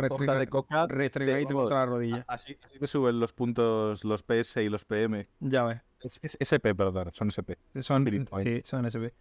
Hoja 0.08 0.34
de 0.38 0.46
coca. 0.48 0.86
Restregadito 0.86 1.54
contra 1.54 1.78
la 1.78 1.86
rodilla. 1.86 2.24
Así, 2.28 2.56
así 2.64 2.78
te 2.78 2.86
suben 2.86 3.20
los 3.20 3.32
puntos, 3.32 4.04
los 4.04 4.22
PS 4.22 4.62
y 4.62 4.68
los 4.68 4.84
PM. 4.84 5.28
Ya 5.40 5.64
ves. 5.64 5.80
Es, 6.00 6.18
es 6.22 6.36
SP, 6.40 6.74
perdón, 6.74 7.10
son 7.12 7.28
SP. 7.28 7.58
Son, 7.82 8.04
sí, 8.42 8.60
son 8.64 8.86
SP. 8.86 9.12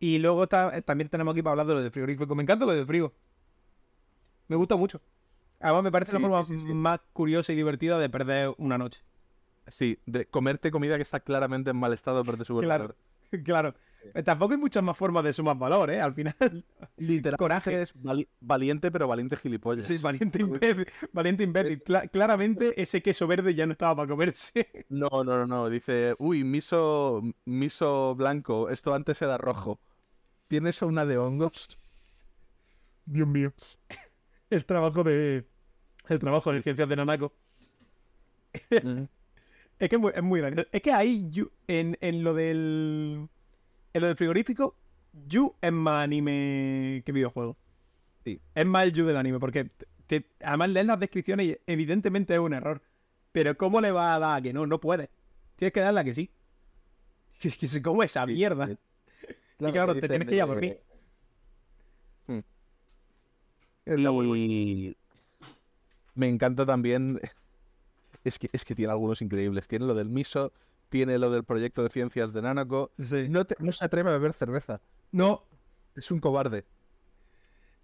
Y 0.00 0.18
luego 0.18 0.44
está, 0.44 0.76
eh, 0.76 0.82
también 0.82 1.08
tenemos 1.08 1.32
aquí 1.32 1.42
para 1.42 1.52
hablar 1.52 1.66
de 1.66 1.74
lo 1.74 1.82
del 1.82 1.90
frigorífico. 1.92 2.34
Me 2.34 2.42
encanta 2.42 2.64
lo 2.64 2.72
del 2.72 2.86
frigo. 2.86 3.12
Me 4.48 4.56
gusta 4.56 4.76
mucho. 4.76 5.00
Además, 5.60 5.82
me 5.84 5.92
parece 5.92 6.12
Sí, 6.12 6.18
la 6.22 6.28
forma 6.28 6.44
sí, 6.44 6.56
sí, 6.58 6.66
sí. 6.68 6.74
más 6.74 7.00
curiosa 7.12 7.52
y 7.52 7.56
divertida 7.56 7.98
de 7.98 8.08
perder 8.08 8.54
una 8.58 8.78
noche. 8.78 9.02
Sí, 9.66 9.98
de 10.06 10.26
comerte 10.26 10.70
comida 10.70 10.96
que 10.96 11.02
está 11.02 11.20
claramente 11.20 11.70
en 11.70 11.76
mal 11.76 11.92
estado, 11.92 12.24
pero 12.24 12.38
te 12.38 12.44
sube 12.44 12.62
Claro. 12.62 12.94
claro. 13.44 13.74
Tampoco 14.24 14.52
hay 14.52 14.58
muchas 14.58 14.82
más 14.82 14.96
formas 14.96 15.24
de 15.24 15.32
sumar 15.32 15.58
valor, 15.58 15.90
¿eh? 15.90 16.00
Al 16.00 16.14
final, 16.14 16.34
Literal. 16.96 17.36
coraje. 17.36 17.82
Es 17.82 17.94
vali- 17.94 18.28
valiente, 18.40 18.90
pero 18.92 19.08
valiente 19.08 19.36
gilipollas. 19.36 19.84
Sí, 19.86 19.98
valiente 19.98 20.38
imbécil. 20.42 20.86
Valiente 21.12 21.42
imbécil. 21.42 21.82
Cla- 21.82 22.08
claramente 22.08 22.80
ese 22.80 23.02
queso 23.02 23.26
verde 23.26 23.54
ya 23.54 23.66
no 23.66 23.72
estaba 23.72 23.96
para 23.96 24.08
comerse. 24.08 24.86
No, 24.88 25.08
no, 25.10 25.24
no, 25.24 25.46
no. 25.46 25.68
Dice, 25.68 26.14
uy, 26.18 26.44
miso, 26.44 27.22
miso 27.44 28.14
blanco. 28.14 28.70
Esto 28.70 28.94
antes 28.94 29.20
era 29.20 29.36
rojo. 29.36 29.80
¿Tienes 30.46 30.80
una 30.80 31.04
de 31.04 31.18
hongos? 31.18 31.76
Dios 33.04 33.26
mío. 33.28 33.52
El 34.50 34.64
trabajo 34.64 35.04
de. 35.04 35.44
El 36.08 36.18
trabajo 36.18 36.52
de 36.52 36.62
ciencias 36.62 36.88
de 36.88 36.96
Nanako. 36.96 37.32
Es 39.80 39.88
que 39.88 39.94
es 39.94 40.00
muy, 40.00 40.12
es 40.12 40.22
muy 40.24 40.40
gracioso. 40.40 40.68
Es 40.72 40.82
que 40.82 40.90
ahí, 40.92 41.30
Yu- 41.30 41.52
en, 41.68 41.96
en 42.00 42.24
lo 42.24 42.34
del. 42.34 43.28
En 43.92 44.00
lo 44.00 44.06
del 44.08 44.16
frigorífico, 44.16 44.74
Yu 45.28 45.54
es 45.60 45.70
más 45.72 46.02
anime 46.02 47.02
que 47.06 47.12
videojuego. 47.12 47.56
Sí. 48.24 48.40
Es 48.56 48.66
más 48.66 48.84
el 48.84 48.92
Yu 48.92 49.06
del 49.06 49.16
anime, 49.16 49.38
porque 49.38 49.66
te- 49.66 49.86
te- 50.08 50.26
además 50.42 50.70
lees 50.70 50.86
las 50.86 50.98
descripciones 50.98 51.46
y 51.46 51.58
evidentemente 51.68 52.34
es 52.34 52.40
un 52.40 52.54
error. 52.54 52.82
Pero 53.30 53.56
¿cómo 53.56 53.80
le 53.80 53.92
va 53.92 54.16
a 54.16 54.18
dar 54.18 54.38
a 54.38 54.42
que 54.42 54.52
no? 54.52 54.66
No 54.66 54.80
puedes. 54.80 55.10
Tienes 55.56 55.72
que 55.72 55.80
darle 55.80 56.00
a 56.00 56.04
que 56.04 56.14
sí. 56.14 56.28
Que 57.38 57.50
se 57.68 57.80
come 57.80 58.06
esa 58.06 58.26
mierda. 58.26 58.68
y 59.60 59.70
claro, 59.72 59.94
te 59.94 60.08
tienes 60.08 60.26
que 60.26 60.34
ir 60.34 60.42
a 60.42 60.46
dormir. 60.46 60.80
Mm. 62.26 62.38
Es 62.38 62.44
la 62.44 62.44
muy- 63.76 63.77
Y 63.96 64.96
me 66.14 66.28
encanta 66.28 66.66
también. 66.66 67.20
Es 68.24 68.38
que, 68.38 68.50
es 68.52 68.64
que 68.64 68.74
tiene 68.74 68.92
algunos 68.92 69.22
increíbles. 69.22 69.68
Tiene 69.68 69.86
lo 69.86 69.94
del 69.94 70.08
miso, 70.08 70.52
tiene 70.88 71.18
lo 71.18 71.30
del 71.30 71.44
proyecto 71.44 71.82
de 71.82 71.88
ciencias 71.88 72.32
de 72.32 72.42
Nanako. 72.42 72.90
Sí. 72.98 73.28
No, 73.28 73.44
te- 73.44 73.56
no 73.60 73.72
se 73.72 73.84
atreve 73.84 74.10
a 74.10 74.12
beber 74.14 74.32
cerveza. 74.32 74.80
No, 75.12 75.44
Es 75.94 76.10
un 76.10 76.20
cobarde. 76.20 76.64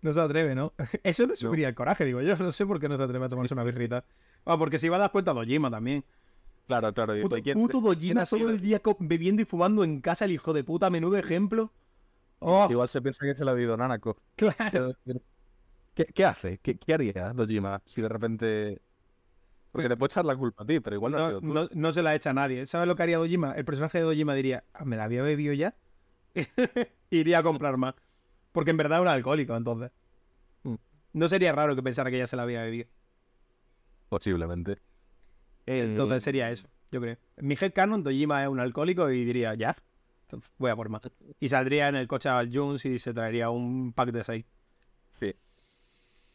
no 0.03 0.13
se 0.13 0.21
atreve, 0.21 0.55
¿no? 0.55 0.73
Eso 1.03 1.27
le 1.27 1.37
subiría 1.37 1.69
el 1.69 1.75
coraje, 1.75 2.05
digo 2.05 2.21
yo. 2.21 2.37
No 2.37 2.53
sé 2.53 2.67
por 2.67 2.81
qué 2.81 2.89
no 2.89 2.97
se 2.97 3.03
atreve 3.05 3.25
a 3.25 3.29
tomarse 3.29 3.55
una 3.55 3.65
birrita. 3.65 4.05
Ah, 4.45 4.59
porque 4.59 4.79
si 4.79 4.89
va 4.89 4.97
a 4.97 5.01
dar 5.01 5.13
cuenta 5.13 5.33
Dojima 5.33 5.71
también. 5.71 6.05
Claro, 6.67 6.93
claro. 6.93 7.15
Puto, 7.23 7.37
¿quién- 7.43 7.57
puto 7.59 7.81
Dojima 7.81 8.27
todo 8.27 8.51
el 8.51 8.61
día 8.61 8.81
bebiendo 8.99 9.41
y 9.43 9.45
fumando 9.45 9.85
en 9.85 10.01
casa, 10.01 10.25
el 10.27 10.33
hijo 10.33 10.53
de 10.53 10.65
puta, 10.65 10.91
menudo 10.91 11.17
ejemplo. 11.17 11.71
Oh, 12.41 12.67
Igual 12.69 12.89
se 12.89 13.01
piensa 13.01 13.25
que 13.25 13.35
se 13.35 13.45
lo 13.45 13.53
ha 13.53 13.55
dicho 13.55 13.77
Nanako. 13.77 14.19
claro. 14.37 14.95
¿Qué, 15.95 16.07
qué 16.07 16.25
hace? 16.25 16.59
¿Qué, 16.59 16.77
qué 16.79 16.95
haría 16.95 17.33
Dojima 17.33 17.83
si 17.87 18.03
de 18.03 18.09
repente... 18.09 18.83
Porque 19.71 19.89
te 19.89 19.97
puede 19.97 20.09
echar 20.13 20.25
la 20.25 20.37
culpa 20.37 20.63
a 20.63 20.67
ti, 20.67 20.79
pero 20.81 20.95
igual 20.97 21.13
no, 21.13 21.19
No, 21.19 21.29
sido 21.29 21.41
tú. 21.41 21.47
no- 21.47 21.69
no 21.73 21.93
se 21.93 22.03
la 22.03 22.15
echa 22.15 22.31
a 22.31 22.35
nadie. 22.35 22.65
¿Sabes 22.67 22.87
lo 22.87 22.95
que 22.95 23.03
haría 23.03 23.19
Dojima? 23.19 23.53
El 23.53 23.65
personaje 23.65 23.99
de 23.99 24.05
Dojima 24.05 24.35
diría, 24.35 24.65
"Ah, 24.73 24.85
¿me 24.85 24.97
la 24.97 25.05
había 25.05 25.23
bebido 25.23 25.53
ya? 25.53 25.75
Iría 27.11 27.39
a 27.39 27.43
comprar 27.43 27.77
más. 27.77 27.95
Porque 28.53 28.71
en 28.71 28.77
verdad 28.77 28.99
es 28.99 29.03
un 29.03 29.09
alcohólico, 29.09 29.57
entonces. 29.57 29.91
Mm. 30.63 30.75
No 31.13 31.29
sería 31.29 31.53
raro 31.53 31.75
que 31.75 31.83
pensara 31.83 32.11
que 32.11 32.19
ya 32.19 32.27
se 32.29 32.37
la 32.37 32.43
había 32.45 32.63
bebido. 32.63 32.89
Posiblemente. 34.09 34.79
Entonces 35.67 36.19
Eh, 36.19 36.21
sería 36.21 36.51
eso, 36.51 36.69
yo 36.91 37.01
creo. 37.01 37.17
En 37.37 37.47
mi 37.47 37.57
headcanon, 37.61 38.03
Dojima 38.05 38.43
es 38.43 38.49
un 38.49 38.61
alcohólico 38.61 39.11
y 39.11 39.25
diría, 39.25 39.55
ya, 39.55 39.75
entonces 40.23 40.51
voy 40.59 40.71
a 40.71 40.77
por 40.77 40.89
más. 40.89 41.03
Y 41.41 41.49
saldría 41.49 41.89
en 41.89 41.97
el 41.97 42.07
coche 42.07 42.29
al 42.29 42.51
Jones 42.53 42.85
y 42.85 42.99
se 42.99 43.15
traería 43.15 43.51
un 43.51 43.93
pack 43.93 44.11
de 44.13 44.25
6. 44.25 44.45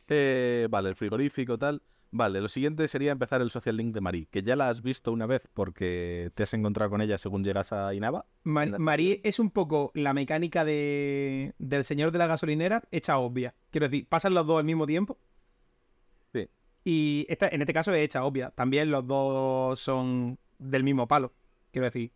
Eh, 0.09 0.67
vale, 0.69 0.89
el 0.89 0.95
frigorífico, 0.95 1.57
tal. 1.57 1.81
Vale, 2.11 2.41
lo 2.41 2.47
siguiente 2.47 2.87
sería 2.87 3.11
empezar 3.11 3.41
el 3.41 3.51
social 3.51 3.77
link 3.77 3.93
de 3.93 4.01
Marie, 4.01 4.27
que 4.31 4.41
ya 4.41 4.55
la 4.55 4.69
has 4.69 4.81
visto 4.81 5.11
una 5.11 5.27
vez 5.27 5.43
porque 5.53 6.31
te 6.33 6.41
has 6.41 6.53
encontrado 6.55 6.89
con 6.89 7.01
ella 7.01 7.19
según 7.19 7.43
llegas 7.43 7.71
a 7.71 7.93
Inaba. 7.93 8.25
Marie 8.43 9.21
es 9.23 9.37
un 9.37 9.51
poco 9.51 9.91
la 9.93 10.13
mecánica 10.13 10.65
de, 10.65 11.53
del 11.59 11.83
señor 11.83 12.11
de 12.11 12.17
la 12.17 12.25
gasolinera 12.25 12.83
hecha 12.89 13.19
obvia. 13.19 13.53
Quiero 13.69 13.87
decir, 13.87 14.07
pasan 14.07 14.33
los 14.33 14.47
dos 14.47 14.57
al 14.57 14.65
mismo 14.65 14.87
tiempo. 14.87 15.19
Sí. 16.33 16.49
Y 16.83 17.27
esta, 17.29 17.47
en 17.47 17.61
este 17.61 17.73
caso 17.73 17.93
es 17.93 18.03
hecha 18.03 18.25
obvia. 18.25 18.49
También 18.49 18.89
los 18.89 19.05
dos 19.05 19.79
son 19.79 20.39
del 20.57 20.83
mismo 20.83 21.07
palo. 21.07 21.31
Quiero 21.71 21.85
decir, 21.85 22.11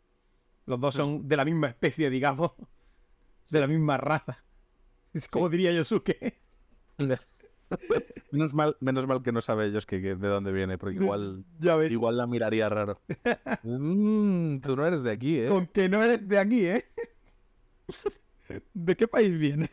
los 0.65 0.79
dos 0.79 0.95
son 0.95 1.27
de 1.27 1.37
la 1.37 1.45
misma 1.45 1.67
especie, 1.67 2.09
digamos. 2.09 2.51
De 3.51 3.59
la 3.59 3.67
misma 3.67 3.97
raza. 3.97 4.41
Como 5.29 5.49
diría 5.49 5.73
Yosuke. 5.73 6.39
menos, 8.31 8.53
mal, 8.53 8.77
menos 8.79 9.07
mal 9.07 9.21
que 9.23 9.31
no 9.31 9.41
sabe 9.41 9.65
ellos 9.67 9.85
que, 9.85 10.01
que 10.01 10.15
de 10.15 10.27
dónde 10.27 10.51
viene, 10.51 10.77
porque 10.77 10.95
igual, 11.01 11.43
Ya 11.59 11.75
ves. 11.75 11.91
igual 11.91 12.17
la 12.17 12.27
miraría 12.27 12.69
raro. 12.69 12.99
Mm, 13.63 14.59
tú 14.59 14.75
no 14.75 14.85
eres 14.85 15.03
de 15.03 15.11
aquí, 15.11 15.39
¿eh? 15.39 15.47
Con 15.47 15.67
que 15.67 15.87
no 15.87 16.03
eres 16.03 16.27
de 16.27 16.37
aquí, 16.39 16.65
¿eh? 16.65 16.85
¿De 18.73 18.95
qué 18.97 19.07
país 19.07 19.37
vienes? 19.37 19.69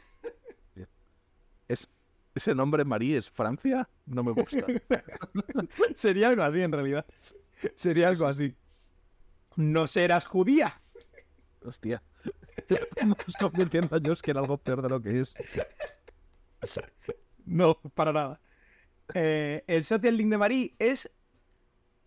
Es, 1.69 1.89
¿Ese 2.35 2.55
nombre 2.55 2.85
Marie 2.85 3.17
es 3.17 3.29
Francia? 3.31 3.89
No 4.07 4.23
me 4.23 4.33
gusta. 4.33 4.65
Sería 5.95 6.29
algo 6.29 6.43
así, 6.43 6.61
en 6.63 6.73
realidad. 6.73 7.05
Sería 7.75 8.09
algo 8.09 8.27
así. 8.27 8.55
¿No 9.57 9.87
serás 9.87 10.25
judía? 10.25 10.81
Hostia. 11.65 12.03
Estamos 12.69 13.17
convirtiendo 13.39 13.97
a 13.97 14.01
Josh 14.05 14.21
en 14.25 14.37
algo 14.37 14.57
peor 14.59 14.83
de 14.83 14.89
lo 14.89 15.01
que 15.03 15.21
es. 15.21 15.35
No, 17.51 17.75
para 17.95 18.13
nada. 18.13 18.41
Eh, 19.15 19.65
el 19.67 19.83
social 19.83 20.17
link 20.17 20.31
de 20.31 20.39
Marie 20.39 20.75
es 20.79 21.11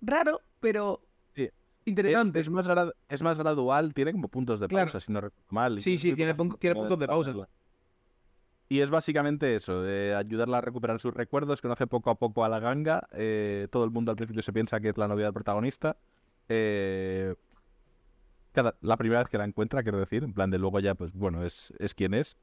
raro, 0.01 0.41
pero 0.61 1.01
Sí. 1.35 1.49
Interesante. 1.85 2.39
es 2.39 2.49
más 2.49 2.65
gra- 2.65 2.93
es 3.09 3.21
más 3.21 3.37
gradual, 3.37 3.93
tiene 3.93 4.13
como 4.13 4.29
puntos 4.29 4.61
de 4.61 4.67
Claro. 4.69 4.85
pausa, 4.85 5.01
si 5.01 5.11
no 5.11 5.19
recuerdo 5.19 5.45
mal. 5.49 5.81
Sí, 5.81 5.99
sí, 5.99 6.15
tiene 6.15 6.33
pun- 6.35 6.57
tiene 6.57 6.75
puntos 6.75 6.97
de 6.97 7.07
pausa. 7.07 7.33
Y 8.69 8.79
es 8.79 8.89
básicamente 8.89 9.53
eso, 9.55 9.85
eh, 9.85 10.15
ayudarla 10.15 10.59
a 10.59 10.61
recuperar 10.61 10.99
sus 11.01 11.13
recuerdos, 11.13 11.61
conoce 11.61 11.85
poco 11.87 12.09
a 12.09 12.15
poco 12.15 12.45
a 12.45 12.49
la 12.49 12.59
ganga, 12.59 13.07
eh, 13.11 13.67
todo 13.69 13.83
el 13.83 13.91
mundo 13.91 14.11
al 14.11 14.15
principio 14.17 14.41
se 14.41 14.53
piensa 14.53 14.79
que 14.79 14.89
es 14.89 14.97
la 14.97 15.07
novia 15.09 15.25
del 15.25 15.33
protagonista. 15.33 15.97
eh, 16.49 17.35
cada, 18.53 18.75
la 18.81 18.97
primera 18.97 19.19
vez 19.21 19.29
que 19.29 19.37
la 19.37 19.45
encuentra, 19.45 19.81
quiero 19.83 19.97
decir, 19.97 20.23
en 20.23 20.33
plan 20.33 20.51
de 20.51 20.59
luego 20.59 20.79
ya, 20.79 20.93
pues 20.95 21.11
bueno, 21.13 21.43
es, 21.43 21.73
es 21.79 21.93
quien 21.95 22.13
es. 22.13 22.37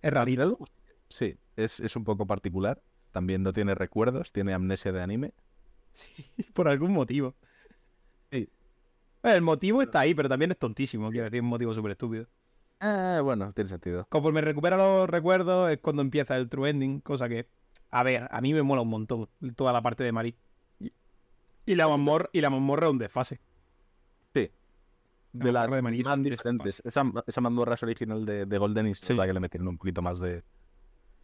Es 0.00 0.12
rarito. 0.12 0.58
Sí, 1.08 1.36
es, 1.56 1.80
es 1.80 1.96
un 1.96 2.04
poco 2.04 2.26
particular. 2.26 2.82
También 3.10 3.42
no 3.42 3.52
tiene 3.52 3.74
recuerdos, 3.74 4.32
tiene 4.32 4.54
amnesia 4.54 4.92
de 4.92 5.02
anime. 5.02 5.34
Por 6.54 6.68
algún 6.68 6.92
motivo. 6.92 7.34
Sí. 8.30 8.48
El 9.22 9.42
motivo 9.42 9.82
está 9.82 10.00
ahí, 10.00 10.14
pero 10.14 10.28
también 10.28 10.50
es 10.50 10.58
tontísimo. 10.58 11.10
Quiero 11.10 11.24
decir, 11.26 11.42
un 11.42 11.48
motivo 11.48 11.74
súper 11.74 11.92
estúpido. 11.92 12.26
Ah, 12.80 13.20
bueno, 13.22 13.52
tiene 13.52 13.68
sentido. 13.68 14.06
Conforme 14.08 14.40
recupera 14.40 14.76
los 14.76 15.08
recuerdos 15.08 15.70
es 15.70 15.78
cuando 15.78 16.02
empieza 16.02 16.36
el 16.36 16.48
true 16.48 16.68
ending, 16.70 17.00
cosa 17.00 17.28
que, 17.28 17.46
a 17.90 18.02
ver, 18.02 18.26
a 18.30 18.40
mí 18.40 18.52
me 18.52 18.62
mola 18.62 18.82
un 18.82 18.88
montón 18.88 19.28
toda 19.54 19.72
la 19.72 19.82
parte 19.82 20.02
de 20.02 20.10
Marie. 20.10 20.36
Y, 21.64 21.76
la 21.76 21.86
mazmorra, 21.86 22.28
y 22.32 22.40
la 22.40 22.50
mazmorra 22.50 22.86
es 22.86 22.92
un 22.92 22.98
desfase. 22.98 23.40
Sí. 24.34 24.50
La 25.32 25.44
De 25.44 25.52
las 25.52 25.70
de 25.70 25.82
más 25.82 25.92
un 26.16 26.22
diferentes. 26.24 26.82
Esa, 26.84 27.04
esa 27.24 27.40
mazmorra 27.40 27.74
es 27.74 27.82
original 27.84 28.26
de, 28.26 28.46
de 28.46 28.58
Golden 28.58 28.88
y 28.88 28.94
Sí. 28.96 29.14
sí. 29.14 29.16
que 29.16 29.32
le 29.32 29.38
metieron 29.40 29.68
un 29.68 29.78
poquito 29.78 30.02
más 30.02 30.18
de. 30.18 30.42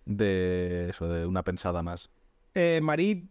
De 0.09 0.89
eso, 0.89 1.07
de 1.09 1.27
una 1.27 1.45
pensada 1.45 1.83
más. 1.83 2.11
Eh, 2.55 2.81
Marie 2.83 3.29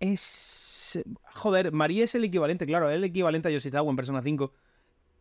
es... 0.00 1.00
Joder, 1.34 1.72
Marie 1.72 2.02
es 2.02 2.14
el 2.14 2.24
equivalente, 2.24 2.66
claro, 2.66 2.90
es 2.90 2.96
el 2.96 3.04
equivalente 3.04 3.48
a 3.48 3.50
Yoshizawa 3.52 3.88
en 3.88 3.96
Persona 3.96 4.20
5. 4.20 4.52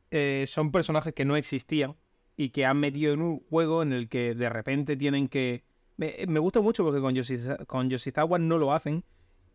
Eh, 0.10 0.46
son 0.48 0.72
personajes 0.72 1.14
que 1.14 1.24
no 1.24 1.36
existían 1.36 1.96
y 2.36 2.50
que 2.50 2.66
han 2.66 2.80
metido 2.80 3.14
en 3.14 3.22
un 3.22 3.40
juego 3.40 3.84
en 3.84 3.94
el 3.94 4.10
que 4.10 4.34
de 4.36 4.50
repente 4.50 4.98
tienen 4.98 5.28
que... 5.30 5.64
Me, 5.98 6.40
gusta 6.40 6.62
mucho 6.62 6.84
porque 6.84 7.00
con, 7.00 7.14
Yoshiza- 7.14 7.66
con 7.68 7.90
Yoshizawa 7.90 8.40
no 8.40 8.58
lo 8.58 8.74
hacen 8.74 9.06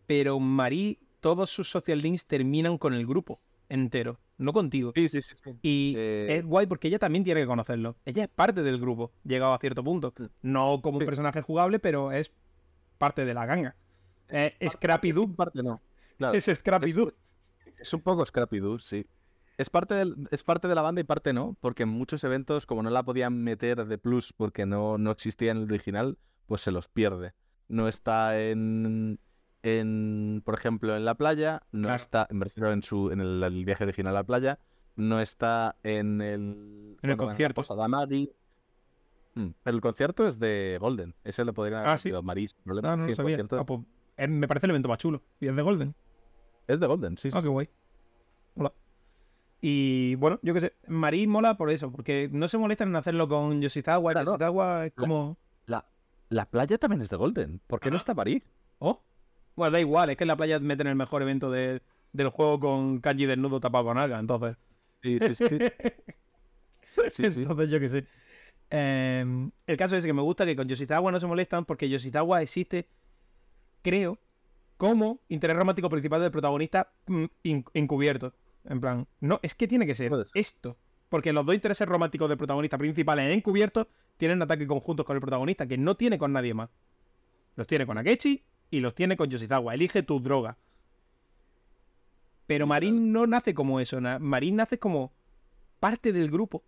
pero 0.07 0.39
Marí, 0.39 1.01
todos 1.21 1.51
sus 1.51 1.69
social 1.69 2.01
links 2.01 2.27
terminan 2.27 2.79
con 2.79 2.95
el 2.95 3.07
grupo 3.07 3.41
entero, 3.69 4.19
no 4.39 4.53
contigo. 4.53 4.93
Sí, 4.95 5.09
sí, 5.09 5.23
sí. 5.23 5.35
Y 5.63 5.95
eh, 5.97 6.37
es 6.39 6.45
guay 6.45 6.67
porque 6.67 6.89
ella 6.89 6.99
también 6.99 7.25
tiene 7.25 7.41
que 7.41 7.47
conocerlo. 7.47 7.97
Ella 8.05 8.25
es 8.25 8.29
parte 8.29 8.63
del 8.63 8.81
grupo, 8.81 9.13
llegado 9.25 9.53
a 9.53 9.59
cierto 9.59 9.83
punto. 9.85 10.13
No 10.43 10.81
como 10.83 10.99
un 10.99 11.05
personaje 11.07 11.43
jugable, 11.43 11.79
pero 11.79 12.13
es 12.13 12.31
parte 12.99 13.25
de 13.25 13.35
la 13.35 13.47
ganga. 13.47 13.77
Eh, 14.29 14.55
Scrappy 14.71 15.13
Doo. 15.13 15.35
parte 15.35 15.63
no. 15.63 15.81
Claro. 16.19 16.35
Es 16.37 16.45
Scrappy 16.47 16.93
Doo. 16.93 17.13
Es 17.79 17.93
un 17.93 18.01
poco 18.01 18.25
Scrappy 18.25 18.59
Doo, 18.59 18.79
sí. 18.79 19.07
Es 19.59 19.71
parte, 19.71 19.95
del- 19.95 20.29
es 20.31 20.43
parte 20.43 20.69
de 20.69 20.75
la 20.75 20.83
banda 20.83 21.01
y 21.01 21.05
parte 21.05 21.33
no, 21.33 21.57
porque 21.61 21.85
en 21.85 21.89
muchos 21.89 22.23
eventos, 22.25 22.67
como 22.67 22.83
no 22.83 22.91
la 22.91 23.03
podían 23.05 23.43
meter 23.43 23.87
de 23.87 23.99
plus 23.99 24.33
porque 24.33 24.67
no, 24.67 24.99
no 24.99 25.11
existía 25.11 25.51
en 25.53 25.59
el 25.59 25.65
original, 25.65 26.19
pues 26.47 26.61
se 26.61 26.71
los 26.71 26.89
pierde. 26.89 27.33
No 27.69 27.89
está 27.89 28.39
en, 28.41 29.19
en 29.67 30.43
por 30.45 30.55
ejemplo, 30.55 30.97
en 30.97 31.05
la 31.05 31.15
playa, 31.17 31.63
no 31.73 31.89
Claro. 31.89 32.03
está, 32.03 32.29
me 32.31 32.45
refiero 32.45 32.73
en, 32.73 32.83
su, 32.83 33.11
en 33.11 33.21
el, 33.21 33.43
el 33.43 33.65
viaje 33.65 33.85
original 33.85 34.15
a 34.17 34.21
la 34.21 34.25
playa, 34.25 34.59
no 34.97 35.21
está 35.21 35.77
en 35.83 36.21
el, 36.21 36.97
En 37.03 37.11
el 37.11 37.17
bueno, 37.17 37.23
la 37.25 37.29
concierto. 37.29 37.63
Mm, 39.35 39.49
Pero 39.63 39.77
el 39.77 39.81
concierto 39.83 40.27
es 40.27 40.39
de 40.39 40.79
Golden, 40.81 41.15
ese 41.25 41.45
le 41.45 41.53
podrían 41.53 41.81
haber 41.81 41.91
Ah, 41.93 41.99
¿sí? 41.99 42.11
Maris. 42.23 42.57
No, 42.65 42.75
no 42.75 42.81
Sí, 42.81 42.87
lo 43.03 43.05
el 43.11 43.17
sabía. 43.17 43.39
Ah, 43.51 43.67
pues, 43.67 43.81
me 44.29 44.49
parece 44.49 44.67
el 44.67 44.71
evento 44.71 44.89
más 44.89 44.99
chulo. 44.99 45.23
Y 45.41 45.49
es 45.49 45.55
de 45.57 45.63
Golden. 45.63 45.95
Es 46.67 46.81
de 46.81 46.87
Golden, 46.87 47.19
sí, 47.19 47.31
sí. 47.31 47.37
Ah, 47.39 47.43
qué 47.43 47.49
guay. 47.49 47.69
Hola. 48.57 48.73
Y 49.61 50.15
bueno, 50.17 50.39
yo 50.43 50.55
qué 50.55 50.61
sé, 50.61 50.75
Marí 50.87 51.27
mola 51.27 51.57
por 51.57 51.71
eso, 51.71 51.91
porque 51.93 52.29
no 52.33 52.49
se 52.49 52.57
molestan 52.59 52.89
en 52.89 52.97
hacerlo 52.97 53.29
con 53.29 53.61
Yoshizawa. 53.61 54.13
Claro. 54.13 54.33
Yoshizawa 54.33 54.87
es 54.87 54.93
como. 54.95 55.37
La, 55.67 55.87
la 56.31 56.47
playa 56.49 56.79
también 56.79 57.03
es 57.03 57.11
de 57.11 57.17
Golden. 57.17 57.61
¿Por 57.67 57.81
qué 57.81 57.91
no 57.91 57.97
Ah. 57.97 57.99
está 57.99 58.15
Marí? 58.15 58.43
Oh. 58.79 59.03
Bueno, 59.57 59.71
da 59.73 59.81
igual, 59.81 60.11
es 60.11 60.17
que 60.17 60.25
en 60.25 60.29
la 60.29 60.37
playa 60.37 60.59
meten 60.61 60.87
el 60.87 60.97
mejor 60.97 61.23
evento 61.23 61.51
de- 61.51 61.83
del 62.13 62.29
juego 62.29 62.61
con 62.61 63.01
Kanji 63.01 63.27
desnudo 63.27 63.61
tapado 63.61 63.85
con 63.87 63.99
alga, 63.99 64.19
entonces. 64.19 64.57
Sí, 65.03 65.19
sí, 65.19 65.35
sí. 65.35 65.45
Entonces, 67.19 67.71
yo 67.71 67.81
qué 67.81 67.89
sé. 67.89 68.07
Eh, 68.71 69.51
el 69.67 69.77
caso 69.77 69.97
es 69.97 70.05
que 70.05 70.13
me 70.13 70.23
gusta 70.23 70.45
que 70.47 70.57
con 70.57 70.69
Yoshizawa 70.69 71.13
no 71.13 71.21
se 71.21 71.27
molestan 71.27 71.65
porque 71.65 71.89
Yoshizawa 71.89 72.43
existe, 72.43 72.89
creo, 73.83 74.19
como 74.77 75.21
interés 75.29 75.57
romántico 75.57 75.89
principal 75.91 76.21
del 76.21 76.31
protagonista 76.31 76.93
mm, 77.07 77.25
encubierto. 77.75 78.35
En 78.65 78.81
plan, 78.81 79.07
no, 79.21 79.41
es 79.43 79.55
que 79.55 79.69
tiene 79.69 79.87
que 79.87 79.95
ser 79.95 80.13
esto. 80.35 80.77
Porque 81.09 81.33
los 81.33 81.47
dos 81.47 81.55
intereses 81.55 81.87
románticos 81.89 82.29
del 82.29 82.39
protagonista 82.39 82.79
principales 82.79 83.33
encubiertos 83.33 83.87
tienen 84.17 84.43
ataques 84.43 84.67
conjuntos 84.67 85.07
con 85.07 85.17
el 85.17 85.21
protagonista, 85.21 85.67
que 85.67 85.79
no 85.79 85.97
tiene 85.97 86.19
con 86.19 86.33
nadie 86.33 86.55
más. 86.55 86.71
Los 87.57 87.67
tiene 87.67 87.87
con 87.87 87.99
Akechi 87.99 88.43
y 88.77 88.81
los 88.81 88.95
tiene 88.95 89.17
con 89.17 89.31
Yoshizawa. 89.31 89.75
Elige 89.75 90.03
tu 90.03 90.21
droga. 90.21 90.59
Pero 92.47 92.67
Marín 92.67 93.11
no 93.11 93.27
nace 93.27 93.55
como 93.55 93.81
eso. 93.81 93.99
Marín 94.21 94.57
nace 94.57 94.79
como 94.79 95.13
parte 95.81 96.13
del 96.13 96.31
grupo. 96.31 96.63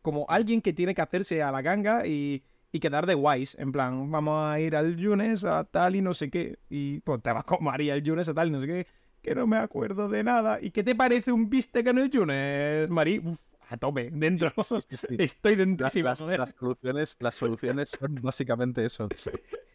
Como 0.00 0.26
alguien 0.28 0.62
que 0.62 0.72
tiene 0.72 0.94
que 0.94 1.02
hacerse 1.02 1.42
a 1.42 1.50
la 1.50 1.60
ganga 1.60 2.06
y, 2.06 2.44
y 2.70 2.78
quedar 2.78 3.06
de 3.06 3.14
guays. 3.14 3.56
En 3.58 3.72
plan, 3.72 4.10
vamos 4.12 4.40
a 4.40 4.60
ir 4.60 4.76
al 4.76 4.96
Yunes 4.96 5.44
a 5.44 5.64
tal 5.64 5.96
y 5.96 6.02
no 6.02 6.14
sé 6.14 6.30
qué. 6.30 6.58
Y 6.70 7.00
pues 7.00 7.20
te 7.20 7.32
vas 7.32 7.44
con 7.44 7.64
María 7.64 7.94
al 7.94 8.02
Yunes 8.02 8.28
a 8.28 8.34
tal 8.34 8.48
y 8.48 8.52
no 8.52 8.60
sé 8.60 8.66
qué. 8.68 8.86
Que 9.20 9.34
no 9.34 9.48
me 9.48 9.56
acuerdo 9.56 10.08
de 10.08 10.22
nada. 10.22 10.60
¿Y 10.62 10.70
qué 10.70 10.84
te 10.84 10.94
parece 10.94 11.32
un 11.32 11.50
bistec 11.50 11.88
en 11.88 11.98
el 11.98 12.10
Yunes, 12.10 12.88
Marí? 12.88 13.18
Uf, 13.18 13.49
a 13.70 13.76
tope, 13.76 14.10
dentro. 14.12 14.50
Sí, 14.50 14.74
sí, 14.88 14.96
sí. 14.96 15.16
Estoy 15.18 15.52
Las, 15.56 15.58
dentrísimo, 15.66 16.08
las- 16.08 16.50
soluciones, 16.58 17.16
las 17.20 17.34
soluciones 17.34 17.90
son 17.90 18.14
básicamente 18.16 18.84
eso. 18.84 19.08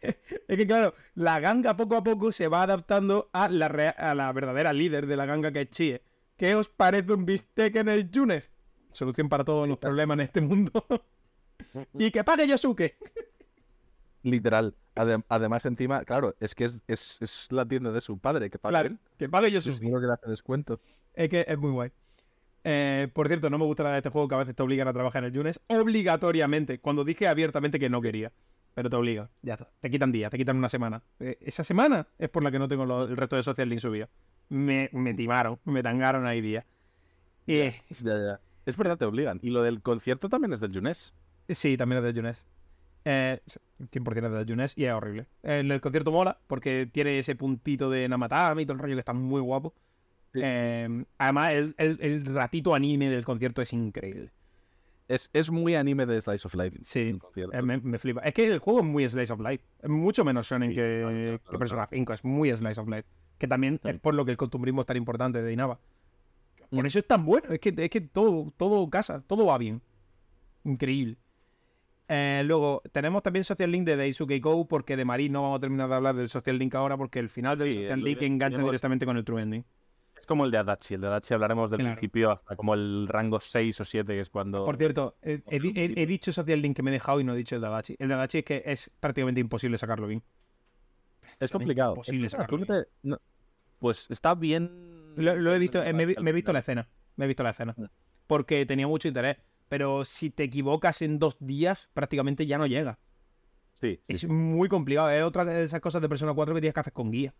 Es 0.02 0.56
que 0.56 0.66
claro, 0.68 0.94
la 1.16 1.40
ganga 1.40 1.76
poco 1.76 1.96
a 1.96 2.04
poco 2.04 2.30
se 2.30 2.46
va 2.46 2.62
adaptando 2.62 3.28
a 3.32 3.48
la, 3.48 3.66
rea- 3.68 3.90
a 3.90 4.14
la 4.14 4.32
verdadera 4.32 4.72
líder 4.72 5.06
de 5.08 5.16
la 5.16 5.26
ganga 5.26 5.50
que 5.50 5.62
es 5.62 5.70
Chie. 5.70 6.02
¿Qué 6.36 6.54
os 6.54 6.68
parece 6.68 7.12
un 7.12 7.24
bistec 7.26 7.74
en 7.76 7.88
el 7.88 8.08
Yunes? 8.12 8.48
Solución 8.92 9.28
para 9.28 9.42
todos 9.42 9.66
los 9.68 9.78
problemas 9.78 10.14
en 10.16 10.20
este 10.20 10.40
mundo. 10.42 10.70
y 11.94 12.10
que 12.12 12.22
pague 12.22 12.46
Yosuke. 12.46 12.96
Literal. 14.22 14.74
Adem- 14.94 15.24
además, 15.28 15.64
encima, 15.66 16.04
claro, 16.04 16.34
es 16.40 16.54
que 16.54 16.64
es, 16.64 16.82
es, 16.86 17.18
es 17.20 17.48
la 17.52 17.66
tienda 17.66 17.90
de 17.92 18.00
su 18.00 18.18
padre 18.18 18.48
que 18.48 18.58
paga 18.58 18.80
Claro, 18.82 18.96
que 19.18 19.28
pague 19.28 19.50
Yosuke. 19.50 19.74
Seguro 19.76 20.00
que 20.00 20.06
le 20.06 20.12
hace 20.12 20.30
descuento. 20.30 20.80
Es 21.14 21.28
que 21.28 21.44
es 21.48 21.58
muy 21.58 21.70
guay. 21.72 21.90
Eh, 22.68 23.06
por 23.12 23.28
cierto, 23.28 23.48
no 23.48 23.58
me 23.58 23.64
gusta 23.64 23.84
nada 23.84 23.92
de 23.94 23.98
este 24.00 24.10
juego 24.10 24.26
que 24.26 24.34
a 24.34 24.38
veces 24.38 24.54
te 24.56 24.62
obligan 24.62 24.88
a 24.88 24.92
trabajar 24.92 25.22
en 25.22 25.28
el 25.28 25.32
Yunes 25.32 25.60
obligatoriamente. 25.68 26.80
Cuando 26.80 27.04
dije 27.04 27.28
abiertamente 27.28 27.78
que 27.78 27.88
no 27.88 28.00
quería. 28.02 28.32
Pero 28.74 28.90
te 28.90 28.96
obligan. 28.96 29.30
Ya 29.42 29.54
está. 29.54 29.70
Te 29.80 29.90
quitan 29.90 30.10
días, 30.12 30.30
te 30.30 30.36
quitan 30.36 30.56
una 30.56 30.68
semana. 30.68 31.02
Eh, 31.20 31.38
esa 31.40 31.64
semana 31.64 32.08
es 32.18 32.28
por 32.28 32.42
la 32.42 32.50
que 32.50 32.58
no 32.58 32.68
tengo 32.68 32.84
lo- 32.84 33.04
el 33.04 33.16
resto 33.16 33.36
de 33.36 33.42
Social 33.42 33.68
Link 33.68 33.80
subido. 33.80 34.08
Me, 34.48 34.90
me 34.92 35.14
timaron, 35.14 35.58
me 35.64 35.82
tangaron 35.82 36.26
ahí 36.26 36.40
días. 36.40 36.64
Eh, 37.46 37.74
Ya, 38.02 38.12
ya. 38.18 38.40
Es 38.66 38.76
verdad, 38.76 38.98
te 38.98 39.04
obligan. 39.04 39.38
Y 39.42 39.50
lo 39.50 39.62
del 39.62 39.80
concierto 39.80 40.28
también 40.28 40.52
es 40.52 40.60
del 40.60 40.72
Yunes. 40.72 41.14
sí, 41.48 41.76
también 41.76 41.98
es 41.98 42.04
del 42.04 42.14
Yunes. 42.14 42.44
Eh, 43.04 43.40
100% 43.92 44.26
es 44.26 44.32
del 44.32 44.46
Yunes 44.46 44.72
y 44.76 44.84
es 44.84 44.92
horrible. 44.92 45.28
En 45.44 45.70
el 45.70 45.80
concierto 45.80 46.10
mola 46.10 46.40
porque 46.48 46.88
tiene 46.92 47.20
ese 47.20 47.36
puntito 47.36 47.88
de 47.90 48.08
Namatami 48.08 48.62
y 48.62 48.66
todo 48.66 48.74
el 48.74 48.80
rollo 48.80 48.94
que 48.96 48.98
está 49.00 49.12
muy 49.12 49.40
guapo. 49.40 49.72
Sí. 50.36 50.42
Eh, 50.44 51.04
además, 51.18 51.52
el, 51.54 51.74
el- 51.78 51.98
el 52.00 52.26
ratito 52.34 52.74
anime 52.74 53.08
del 53.10 53.24
concierto 53.24 53.62
es 53.62 53.72
increíble. 53.72 54.32
Es, 55.08 55.30
es 55.32 55.50
muy 55.50 55.74
anime 55.76 56.04
de 56.04 56.20
Slice 56.20 56.46
of 56.48 56.54
Life. 56.54 56.78
Sí. 56.82 57.18
Eh, 57.52 57.62
me, 57.62 57.78
me 57.78 57.98
flipa. 57.98 58.20
Es 58.22 58.34
que 58.34 58.46
el 58.46 58.58
juego 58.58 58.80
es 58.80 58.86
muy 58.86 59.08
Slice 59.08 59.32
of 59.32 59.40
Life. 59.40 59.64
Es 59.82 59.88
mucho 59.88 60.24
menos 60.24 60.48
shonen 60.48 60.70
Sí, 60.70 60.76
que, 60.76 60.82
claro, 61.00 61.10
claro, 61.38 61.40
que 61.50 61.58
Persona 61.58 61.86
5. 61.90 62.12
Es 62.12 62.24
muy 62.24 62.50
Slice 62.56 62.80
of 62.80 62.88
Life. 62.88 63.04
Que 63.38 63.46
también 63.46 63.78
Sí. 63.82 63.90
es 63.90 64.00
por 64.00 64.14
lo 64.14 64.24
que 64.24 64.32
el 64.32 64.36
costumbrismo 64.36 64.80
es 64.80 64.86
tan 64.86 64.96
importante 64.96 65.42
de 65.42 65.52
Inaba. 65.52 65.78
Por 66.70 66.82
Mm. 66.82 66.86
eso 66.86 66.98
es 66.98 67.06
tan 67.06 67.24
bueno. 67.24 67.48
Es 67.52 67.60
que, 67.60 67.72
es 67.76 67.90
que 67.90 68.00
todo, 68.00 68.52
todo 68.56 68.90
casa, 68.90 69.22
todo 69.26 69.46
va 69.46 69.58
bien. 69.58 69.80
Increíble. 70.64 71.16
Eh, 72.08 72.42
luego, 72.44 72.82
tenemos 72.92 73.22
también 73.22 73.44
Social 73.44 73.70
Link 73.70 73.84
de 73.84 73.96
Daisuke 73.96 74.40
Go, 74.40 74.66
porque 74.68 74.96
de 74.96 75.04
Marí 75.04 75.28
no 75.28 75.42
vamos 75.42 75.58
a 75.58 75.60
terminar 75.60 75.88
de 75.88 75.94
hablar 75.94 76.14
del 76.16 76.28
Social 76.28 76.58
Link 76.58 76.74
ahora, 76.74 76.96
porque 76.96 77.18
el 77.18 77.28
final 77.28 77.58
del 77.58 77.68
Sí, 77.68 77.82
Social 77.82 78.02
Link 78.02 78.22
engancha 78.22 78.62
directamente 78.62 79.06
con 79.06 79.16
el 79.16 79.24
True 79.24 79.42
Ending. 79.42 79.64
Es 80.16 80.24
como 80.26 80.44
el 80.44 80.50
de 80.50 80.58
Adachi. 80.58 80.94
El 80.94 81.02
de 81.02 81.06
Adachi 81.08 81.34
hablaremos 81.34 81.70
del 81.70 81.80
Claro. 81.80 81.94
principio 81.96 82.30
hasta 82.30 82.56
como 82.56 82.74
el 82.74 83.06
rango 83.08 83.38
6 83.38 83.80
o 83.80 83.84
7, 83.84 84.14
que 84.14 84.20
es 84.20 84.30
cuando. 84.30 84.64
Por 84.64 84.76
cierto, 84.76 85.16
he, 85.22 85.42
he 85.46 85.56
he- 85.56 86.02
he 86.02 86.06
dicho 86.06 86.32
Social 86.32 86.60
Link 86.62 86.74
que 86.76 86.82
me 86.82 86.90
he 86.90 86.92
dejado 86.94 87.20
y 87.20 87.24
no 87.24 87.34
he 87.34 87.36
dicho 87.36 87.54
el 87.54 87.60
de 87.60 87.66
Adachi. 87.66 87.96
El 87.98 88.08
de 88.08 88.14
Adachi 88.14 88.38
es 88.38 88.44
que 88.44 88.62
es 88.64 88.90
prácticamente 88.98 89.40
imposible 89.40 89.76
sacarlo 89.78 90.06
bien. 90.06 90.22
es 91.38 91.50
complicado. 91.52 91.92
imposible 91.92 92.28
tú 92.28 92.30
sacarlo 92.30 92.64
te- 92.66 92.88
no- 93.02 93.18
Pues 93.78 94.06
está 94.10 94.34
bien. 94.34 95.14
Lo, 95.16 95.36
lo 95.36 95.54
he 95.54 95.58
visto, 95.58 95.82
eh, 95.82 95.92
me, 95.92 96.04
he 96.04 96.20
me 96.20 96.32
visto 96.32 96.52
la 96.52 96.60
escena. 96.60 96.88
Me 97.16 97.24
he 97.26 97.28
visto 97.28 97.42
la 97.42 97.50
escena. 97.50 97.74
Mm. 97.76 97.84
Porque 98.26 98.64
tenía 98.66 98.86
mucho 98.86 99.08
interés. 99.08 99.36
Pero 99.68 100.04
si 100.04 100.30
te 100.30 100.44
equivocas 100.44 101.02
en 101.02 101.18
dos 101.18 101.36
días, 101.40 101.90
prácticamente 101.92 102.46
ya 102.46 102.56
no 102.56 102.66
llega. 102.66 102.98
Sí, 103.74 104.00
sí, 104.04 104.12
es 104.14 104.20
sí. 104.20 104.26
muy 104.28 104.68
complicado. 104.68 105.10
Es 105.10 105.22
otra 105.22 105.44
de 105.44 105.64
esas 105.64 105.80
cosas 105.80 106.00
de 106.00 106.08
Persona 106.08 106.32
4 106.32 106.54
que 106.54 106.60
tienes 106.62 106.72
que 106.74 106.80
hacer 106.80 106.92
con 106.94 107.10
guía. 107.10 107.34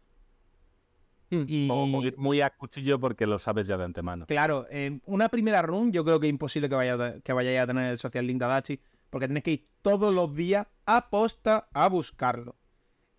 Y 1.31 1.69
O, 1.70 2.03
ir 2.03 2.16
muy 2.16 2.40
a 2.40 2.51
cuchillo 2.51 3.01
porque 3.01 3.27
lo 3.27 3.39
sabes 3.39 3.66
ya 3.66 3.77
de 3.77 3.85
antemano. 3.85 4.27
claro, 4.27 4.66
en 4.70 5.03
una 5.07 5.28
primera 5.28 5.62
run 5.62 5.93
yo 5.93 6.05
creo 6.05 6.20
que 6.20 6.27
es 6.27 6.31
imposible 6.31 6.69
que, 6.69 6.74
vaya, 6.74 7.20
que 7.20 7.32
vayáis 7.32 7.61
a 7.61 7.66
tener 7.66 7.90
el 7.90 7.98
Social 7.98 8.27
Link 8.27 8.39
de 8.39 8.44
Adachi. 8.44 8.81
Porque 9.11 9.28
tenéis 9.28 9.44
que 9.44 9.51
ir 9.53 9.69
todos 9.82 10.15
los 10.15 10.35
días 10.35 10.66
a 10.85 11.11
posta 11.11 11.69
a 11.73 11.89
buscarlo. 11.89 12.57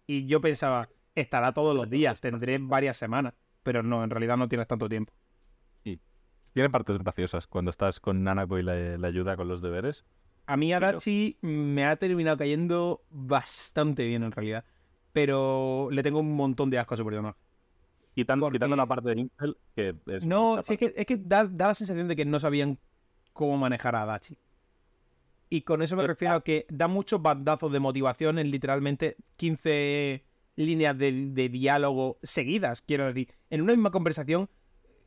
Y 0.05 0.25
yo 0.25 0.41
pensaba, 0.41 0.89
estará 1.15 1.53
todos 1.53 1.75
los 1.75 1.89
días, 1.89 2.21
tendré 2.21 2.57
varias 2.59 2.97
semanas. 2.97 3.33
Pero 3.63 3.83
no, 3.83 4.03
en 4.03 4.09
realidad 4.09 4.37
no 4.37 4.47
tienes 4.47 4.67
tanto 4.67 4.87
tiempo. 4.87 5.13
Tiene 6.53 6.71
partes 6.71 6.97
graciosas 6.97 7.45
cuando 7.45 7.69
estás 7.69 7.99
con 7.99 8.23
Nanako 8.23 8.57
y 8.57 8.63
le, 8.63 8.97
le 8.97 9.07
ayuda 9.07 9.37
con 9.37 9.47
los 9.47 9.61
deberes. 9.61 10.05
A 10.47 10.57
mí 10.57 10.73
Adachi 10.73 11.37
me 11.41 11.85
ha 11.85 11.97
terminado 11.97 12.37
cayendo 12.37 13.05
bastante 13.11 14.07
bien 14.07 14.23
en 14.23 14.31
realidad. 14.31 14.65
Pero 15.13 15.89
le 15.91 16.01
tengo 16.01 16.19
un 16.19 16.35
montón 16.35 16.71
de 16.71 16.79
asco 16.79 16.95
a 16.95 16.97
su 16.97 17.05
personaje. 17.05 17.37
Quitan- 18.17 18.39
Porque- 18.39 18.55
Quitando 18.55 18.75
la 18.75 18.85
parte 18.87 19.13
de 19.13 19.21
Intel, 19.21 19.57
que 19.75 19.93
es. 20.07 20.25
No, 20.25 20.63
sí, 20.63 20.73
es 20.73 20.79
que, 20.79 20.93
es 20.95 21.05
que 21.05 21.17
da, 21.17 21.45
da 21.45 21.67
la 21.67 21.75
sensación 21.75 22.07
de 22.07 22.15
que 22.15 22.25
no 22.25 22.39
sabían 22.39 22.79
cómo 23.33 23.57
manejar 23.57 23.95
a 23.95 24.01
Adachi. 24.01 24.35
Y 25.49 25.61
con 25.61 25.81
eso 25.83 25.95
me 25.95 26.01
Está- 26.01 26.13
refiero 26.13 26.33
a 26.35 26.43
que 26.43 26.65
da 26.69 26.87
muchos 26.87 27.21
bandazos 27.21 27.71
de 27.71 27.79
motivación 27.79 28.39
en 28.39 28.49
literalmente 28.49 29.17
15 29.35 30.25
líneas 30.55 30.97
de, 30.97 31.11
de 31.31 31.49
diálogo 31.49 32.17
seguidas, 32.23 32.81
quiero 32.81 33.05
decir. 33.05 33.29
En 33.51 33.61
una 33.61 33.73
misma 33.73 33.91
conversación 33.91 34.49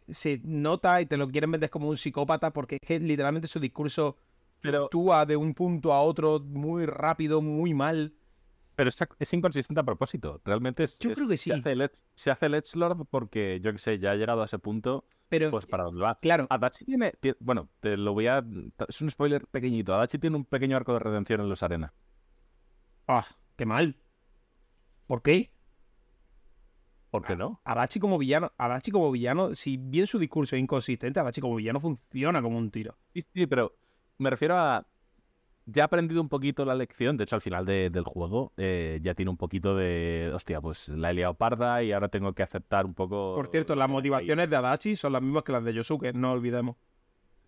se 0.09 0.41
nota 0.45 1.01
y 1.01 1.07
te 1.07 1.17
lo 1.17 1.29
quieren 1.29 1.51
vender 1.51 1.69
como 1.71 1.89
un 1.89 1.97
psicópata 1.97 2.53
porque 2.53 2.77
es 2.77 2.87
que 2.87 3.01
literalmente 3.01 3.49
su 3.49 3.59
discurso 3.61 4.17
Pero, 4.61 4.85
actúa 4.85 5.27
de 5.27 5.37
un 5.37 5.53
punto 5.55 5.93
a 5.93 6.01
otro 6.03 6.41
muy 6.41 6.87
rápido, 6.87 7.43
muy 7.43 7.75
mal. 7.75 8.15
Pero 8.81 8.89
es, 8.89 8.97
es 9.19 9.35
inconsistente 9.35 9.79
a 9.79 9.85
propósito. 9.85 10.41
Realmente 10.43 10.85
es, 10.85 10.99
Yo 10.99 11.11
es- 11.11 11.19
creo 11.19 11.29
que 11.29 11.37
Se 11.37 11.45
sí. 11.45 11.51
hace, 11.53 11.73
el, 11.73 11.83
Edge- 11.83 12.03
se 12.15 12.31
hace 12.31 12.47
el 12.47 12.55
Edgelord 12.55 13.05
porque, 13.11 13.61
yo 13.63 13.73
qué 13.73 13.77
sé, 13.79 13.99
ya 13.99 14.13
ha 14.13 14.17
llegado 14.17 14.41
a 14.41 14.47
ese 14.47 14.59
punto, 14.59 15.05
Pero, 15.29 15.51
pues 15.51 15.67
para 15.67 15.85
dónde 15.85 16.01
va. 16.01 16.19
claro, 16.19 16.47
Adachi 16.49 16.87
tiene, 16.87 17.13
tie- 17.21 17.37
Bueno, 17.41 17.69
te 17.81 17.99
lo 17.99 18.15
voy 18.15 18.27
a. 18.29 18.43
Es 18.89 19.03
un 19.03 19.11
spoiler 19.11 19.47
pequeñito. 19.49 19.95
Adachi 19.95 20.19
tiene 20.19 20.37
un 20.37 20.47
pequeño 20.47 20.79
arco 20.79 20.95
de 20.95 21.01
redención 21.01 21.43
en 21.43 21.51
los 21.51 21.63
Arena. 21.63 21.93
ah, 23.07 23.27
qué 23.57 23.67
mal. 23.67 23.97
¿Por 25.07 25.21
qué? 25.21 25.53
¿Por 27.11 27.23
qué 27.27 27.37
no? 27.37 27.61
Adachi 27.65 28.01
como 28.01 28.17
villano, 28.17 28.51
Adachi 28.57 28.91
como 28.93 29.11
villano, 29.11 29.55
si 29.57 29.77
bien 29.77 30.07
su 30.07 30.19
discurso 30.19 30.57
es 30.57 30.63
inconsistente, 30.63 31.21
Adachi 31.21 31.43
como 31.43 31.57
villano 31.57 31.81
funciona 31.81 32.41
como 32.41 32.57
un 32.57 32.71
tiro. 32.71 32.97
Sí, 33.13 33.23
sí, 33.35 33.47
pero 33.47 33.77
me 34.17 34.31
refiero 34.31 34.57
a. 34.57 34.87
Ya 35.73 35.83
he 35.83 35.85
aprendido 35.85 36.21
un 36.21 36.29
poquito 36.29 36.65
la 36.65 36.75
lección. 36.75 37.17
De 37.17 37.25
hecho, 37.25 37.37
al 37.37 37.43
final 37.43 37.65
del 37.65 38.05
juego 38.05 38.53
eh, 38.57 38.99
ya 39.03 39.15
tiene 39.15 39.31
un 39.31 39.37
poquito 39.37 39.77
de. 39.77 40.31
Hostia, 40.35 40.61
pues 40.61 40.89
la 40.89 41.11
he 41.11 41.15
liado 41.15 41.35
parda 41.35 41.83
y 41.83 41.93
ahora 41.93 42.09
tengo 42.09 42.33
que 42.33 42.43
aceptar 42.43 42.87
un 42.87 42.95
poco. 42.95 43.35
Por 43.35 43.49
cierto, 43.49 43.75
las 43.75 43.89
motivaciones 43.89 44.51
de 44.51 44.57
Adachi 44.57 44.97
son 44.97 45.13
las 45.13 45.23
mismas 45.23 45.45
que 45.45 45.53
las 45.53 45.65
de 45.65 45.75
Yosuke, 45.75 46.13
no 46.15 46.33
olvidemos. 46.33 46.77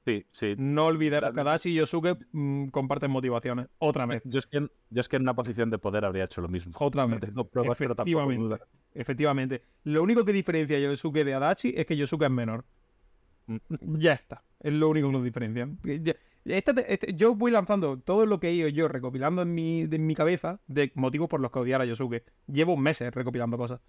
Sí, 0.04 0.26
sí. 0.32 0.54
No 0.58 0.86
olvidemos 0.86 1.32
que 1.32 1.40
Adachi 1.40 1.70
y 1.70 1.74
Yosuke 1.74 2.18
mm, 2.32 2.68
comparten 2.68 3.10
motivaciones. 3.10 3.68
Otra 3.78 4.06
vez. 4.06 4.22
Yo 4.24 4.40
es, 4.40 4.46
que, 4.46 4.60
yo 4.90 5.00
es 5.00 5.08
que 5.08 5.16
en 5.16 5.22
una 5.22 5.34
posición 5.34 5.70
de 5.70 5.78
poder 5.78 6.04
habría 6.04 6.24
hecho 6.24 6.40
lo 6.40 6.48
mismo. 6.48 6.72
Otra 6.78 7.06
vez. 7.06 7.32
No 7.32 7.44
pruebas, 7.44 7.78
pero 7.78 7.94
tampoco 7.94 8.32
duda. 8.32 8.60
Efectivamente. 8.94 9.62
Lo 9.84 10.02
único 10.02 10.24
que 10.24 10.32
diferencia 10.32 10.76
a 10.76 10.80
Yosuke 10.80 11.24
de 11.24 11.34
Adachi 11.34 11.74
es 11.76 11.86
que 11.86 11.96
Yosuke 11.96 12.24
es 12.24 12.30
menor. 12.30 12.64
Mm. 13.46 13.56
ya 13.98 14.12
está. 14.12 14.42
Es 14.60 14.72
lo 14.72 14.88
único 14.88 15.08
que 15.08 15.12
lo 15.12 15.22
diferencia. 15.22 15.68
Este, 16.44 17.14
yo 17.14 17.34
voy 17.34 17.52
lanzando 17.52 17.98
todo 17.98 18.26
lo 18.26 18.40
que 18.40 18.48
he 18.48 18.52
ido 18.52 18.68
yo 18.68 18.88
recopilando 18.88 19.42
en 19.42 19.54
mi, 19.54 19.82
en 19.82 20.06
mi 20.06 20.14
cabeza 20.14 20.60
de 20.66 20.90
motivos 20.94 21.28
por 21.28 21.40
los 21.40 21.50
que 21.50 21.58
odiar 21.60 21.80
a 21.80 21.84
Yosuke. 21.84 22.24
Llevo 22.46 22.76
meses 22.76 23.14
recopilando 23.14 23.56
cosas. 23.56 23.80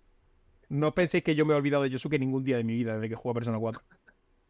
No 0.69 0.93
penséis 0.93 1.23
que 1.23 1.35
yo 1.35 1.45
me 1.45 1.53
he 1.53 1.57
olvidado 1.57 1.83
de 1.83 1.89
Yosuke 1.89 2.19
ningún 2.19 2.43
día 2.43 2.57
de 2.57 2.63
mi 2.63 2.73
vida 2.73 2.95
desde 2.95 3.09
que 3.09 3.15
juego 3.15 3.31
a 3.31 3.33
Persona 3.35 3.59
4 3.59 3.83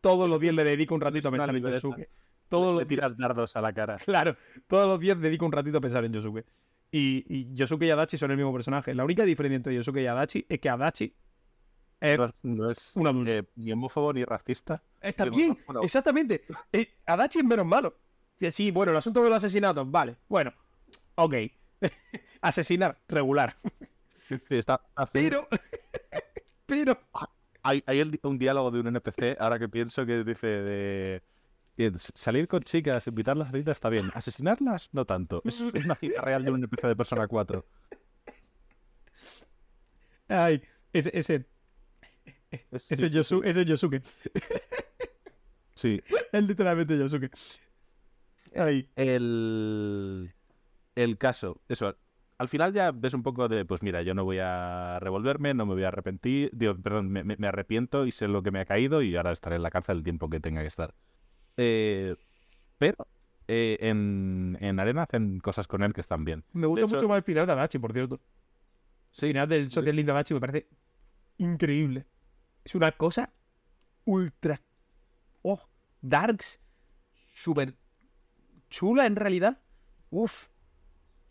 todos 0.04 0.30
los 0.30 0.38
días 0.38 0.54
le 0.54 0.66
dedico 0.66 0.94
un 0.94 1.00
ratito 1.00 1.30
a 1.30 1.32
pensar 1.32 1.56
en 1.56 1.64
Yosuke. 1.64 2.10
Todos 2.50 2.78
le 2.78 2.86
tiras 2.86 3.18
dardos 3.18 3.56
a 3.56 3.62
la 3.62 3.74
cara. 3.74 3.98
Claro, 4.06 4.36
todos 4.68 4.86
los 4.86 5.00
días 5.00 5.20
dedico 5.20 5.46
un 5.46 5.54
ratito 5.54 5.78
a 5.78 5.82
pensar 5.82 6.04
en 6.04 6.12
Yosuke. 6.12 6.46
Y, 6.92 7.24
y, 7.28 7.54
Yosuke 7.54 7.84
y 7.84 7.90
Adachi 7.90 8.18
son 8.18 8.30
el 8.32 8.38
mismo 8.38 8.52
personaje. 8.52 8.94
La 8.94 9.06
única 9.06 9.24
diferencia 9.24 9.56
entre 9.56 9.74
Yosuke 9.74 10.02
y 10.02 10.08
Adachi 10.08 10.46
es 10.50 10.60
que 10.60 10.70
Adachi 10.70 11.16
es, 12.04 12.20
no, 12.42 12.70
es. 12.70 12.94
Eh, 13.28 13.44
ni 13.56 13.72
homófobo 13.72 14.12
ni 14.12 14.26
racista. 14.26 14.84
Está 15.00 15.24
bien, 15.26 15.58
exactamente. 15.82 16.44
Eh, 16.74 16.96
Adachi 17.06 17.40
es 17.40 17.46
menos 17.46 17.66
malo. 17.66 17.98
Sí, 18.52 18.72
bueno, 18.72 18.92
el 18.92 18.98
asunto 18.98 19.24
de 19.24 19.30
los 19.30 19.38
asesinatos, 19.38 19.90
vale. 19.90 20.18
Bueno, 20.28 20.54
ok. 21.16 21.36
Asesinar, 22.42 23.00
regular. 23.08 23.56
Sí, 24.28 24.36
está, 24.50 24.82
Pero, 25.14 25.48
pero, 26.66 27.00
ah, 27.14 27.30
hay, 27.64 27.82
un 28.24 28.38
diálogo 28.38 28.72
de 28.72 28.82
un 28.82 28.88
NPC, 28.88 29.38
ahora 29.40 29.58
que 29.58 29.70
pienso, 29.70 30.06
que 30.06 30.26
dice 30.26 30.48
de... 30.48 31.24
Salir 32.14 32.50
con 32.50 32.64
chicas, 32.64 33.08
invitarlas 33.08 33.50
a 33.50 33.58
la 33.58 33.72
está 33.72 33.90
bien. 33.90 34.12
Asesinarlas, 34.14 34.90
no 34.92 35.06
tanto. 35.06 35.42
Es, 35.46 35.62
una 35.62 35.96
cita 35.96 36.22
real 36.22 36.44
de 36.44 36.52
un 36.52 36.60
NPC 36.60 36.86
de 36.86 36.96
Persona 36.96 37.28
4. 37.28 37.66
Ay, 40.28 40.62
ese. 40.92 41.18
Ese, 41.18 41.53
ese, 42.72 43.10
Yosuke. 43.10 44.02
Sí. 45.74 46.02
Es 46.32 46.44
literalmente 46.44 46.98
Yosuke. 46.98 47.32
Ay. 48.56 48.90
El. 48.96 50.34
El 50.96 51.18
caso. 51.18 51.62
Eso 51.68 51.96
al 52.38 52.50
final 52.50 52.74
ya 52.74 52.92
ves 52.92 53.14
un 53.14 53.24
poco 53.24 53.48
de, 53.48 53.66
pues 53.66 53.84
mira, 53.84 54.02
yo 54.02 54.14
no 54.14 54.26
voy 54.26 54.40
a 54.40 55.00
revolverme, 55.00 55.54
no 55.54 55.66
me 55.66 55.74
voy 55.74 55.84
a 55.84 55.90
arrepentir, 55.90 56.50
digo, 56.54 56.76
perdón, 56.76 57.10
me, 57.10 57.48
arrepiento 57.48 58.06
y 58.06 58.12
sé 58.12 58.28
lo 58.28 58.44
que 58.44 58.52
me 58.52 58.60
ha 58.60 58.66
caído 58.66 59.02
y 59.02 59.16
ahora 59.16 59.32
estaré 59.32 59.56
en 59.56 59.64
la 59.64 59.72
cárcel 59.72 59.98
el 59.98 60.04
tiempo 60.04 60.30
que 60.30 60.40
tenga 60.40 60.62
que 60.62 60.68
estar. 60.68 60.94
Eh, 61.58 62.16
pero 62.78 63.08
eh, 63.48 63.78
en, 63.80 64.80
Arena 64.80 65.04
hacen 65.04 65.40
cosas 65.40 65.68
con 65.68 65.84
él 65.84 65.94
que 65.94 66.02
están 66.02 66.26
bien. 66.26 66.44
Me 66.54 66.68
gusta 66.68 66.88
mucho 66.88 67.08
más 67.08 67.18
el 67.18 67.24
final 67.24 67.46
de 67.46 67.54
Adachi, 67.54 67.80
por 67.80 67.94
cierto. 67.94 68.20
El 69.14 69.30
final 69.30 69.50
del 69.50 69.72
Social 69.72 69.96
Link 69.96 70.06
de 70.08 70.12
Adachi 70.12 70.34
me 70.34 70.40
parece 70.40 70.68
increíble. 71.38 72.06
Es 72.64 72.76
una 72.76 72.92
cosa 72.92 73.32
ultra... 74.06 74.62
Oh, 75.42 75.62
darks. 76.02 76.60
Súper 77.14 77.76
chula 78.70 79.06
en 79.06 79.16
realidad. 79.16 79.60
Uf. 80.10 80.48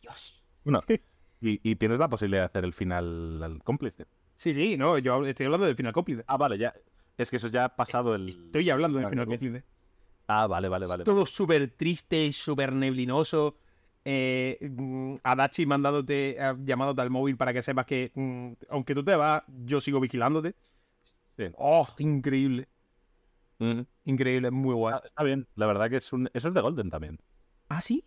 Dios. 0.01 0.45
Bueno, 0.65 0.83
y, 1.41 1.77
tienes 1.77 1.99
la 1.99 2.09
posibilidad 2.09 2.43
de 2.43 2.47
hacer 2.47 2.65
el 2.65 2.75
final 2.75 3.43
al 3.43 3.63
cómplice. 3.63 4.07
Sí, 4.35 4.55
sí, 4.55 4.77
no, 4.77 4.99
yo 4.99 5.25
estoy 5.25 5.47
hablando 5.47 5.67
del 5.67 5.77
final 5.77 5.93
cómplice. 5.93 6.25
Ah, 6.27 6.37
vale, 6.37 6.59
ya. 6.59 6.75
Es 7.17 7.31
que 7.31 7.37
eso 7.37 7.49
ya 7.49 7.65
ha 7.65 7.77
pasado 7.77 8.15
el. 8.15 8.29
Estoy 8.29 8.69
hablando 8.71 8.99
del 8.99 9.09
final 9.09 9.27
cómplice. 9.27 9.65
Ah, 10.27 10.47
vale, 10.47 10.69
vale, 10.69 10.87
vale. 10.87 11.05
Todo 11.05 11.27
súper 11.27 11.71
triste, 11.71 12.33
súper 12.33 12.73
neblinoso. 12.73 13.57
Eh, 14.05 14.59
mm, 14.61 15.17
Adachi 15.23 15.65
mandándote, 15.67 16.37
llamándote 16.65 17.01
al 17.03 17.11
móvil 17.11 17.37
para 17.37 17.53
que 17.53 17.63
sepas 17.63 17.87
que, 17.87 18.11
mm, 18.15 18.53
aunque 18.71 18.95
tú 18.95 19.05
te 19.05 19.15
vas, 19.15 19.43
yo 19.65 19.81
sigo 19.81 20.01
vigilándote. 20.01 20.55
Oh, 21.57 21.87
increíble. 21.99 22.69
Increíble, 24.05 24.51
muy 24.51 24.75
guay. 24.75 24.95
Ah, 24.97 25.03
está 25.05 25.23
bien, 25.23 25.47
la 25.55 25.67
verdad 25.67 25.89
que 25.89 25.97
es 25.97 26.13
un... 26.13 26.29
eso 26.33 26.49
es 26.49 26.55
de 26.55 26.61
Golden 26.61 26.91
también. 26.91 27.21
¿Ah, 27.69 27.81
sí? 27.81 28.05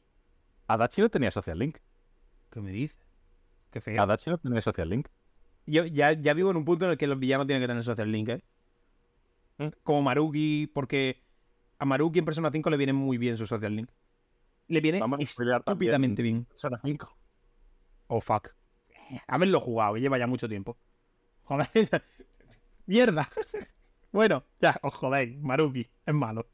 Adachi 0.68 1.02
no 1.02 1.10
tenía 1.10 1.32
Social 1.32 1.58
Link. 1.58 1.78
¿Qué 2.56 2.62
me 2.62 2.72
dices? 2.72 2.98
Qué 3.70 3.82
feo. 3.82 4.02
¿Adachi 4.02 4.30
no 4.30 4.38
tiene 4.38 4.62
social 4.62 4.88
link? 4.88 5.10
Yo 5.66 5.84
ya, 5.84 6.14
ya 6.14 6.34
vivo 6.34 6.52
en 6.52 6.56
un 6.56 6.64
punto 6.64 6.86
en 6.86 6.92
el 6.92 6.98
que 6.98 7.06
los 7.06 7.20
villanos 7.20 7.46
tienen 7.48 7.62
que 7.62 7.68
tener 7.68 7.84
social 7.84 8.10
link, 8.10 8.30
¿eh? 8.30 8.44
Mm. 9.58 9.68
Como 9.84 10.02
Maruki, 10.04 10.72
porque 10.74 11.22
a 11.80 11.84
Maruki 11.84 12.20
en 12.20 12.26
Persona 12.26 12.50
5 12.50 12.70
le 12.70 12.78
viene 12.78 12.94
muy 12.94 13.18
bien 13.18 13.36
su 13.36 13.46
social 13.46 13.76
link. 13.76 13.90
Le 14.70 14.80
viene 14.80 15.02
estúpidamente 15.20 16.22
bien. 16.22 16.46
Persona 16.46 16.80
5. 16.82 17.18
Oh, 18.08 18.22
fuck. 18.22 18.56
Haberlo 19.28 19.60
jugado, 19.60 19.98
lleva 19.98 20.18
ya 20.18 20.28
mucho 20.28 20.48
tiempo. 20.48 20.78
Joder. 21.44 21.68
Mierda. 22.86 23.30
bueno, 24.12 24.46
ya, 24.60 24.80
os 24.82 24.94
jodéis. 24.94 25.38
Maruki, 25.40 25.90
es 26.06 26.14
malo. 26.14 26.48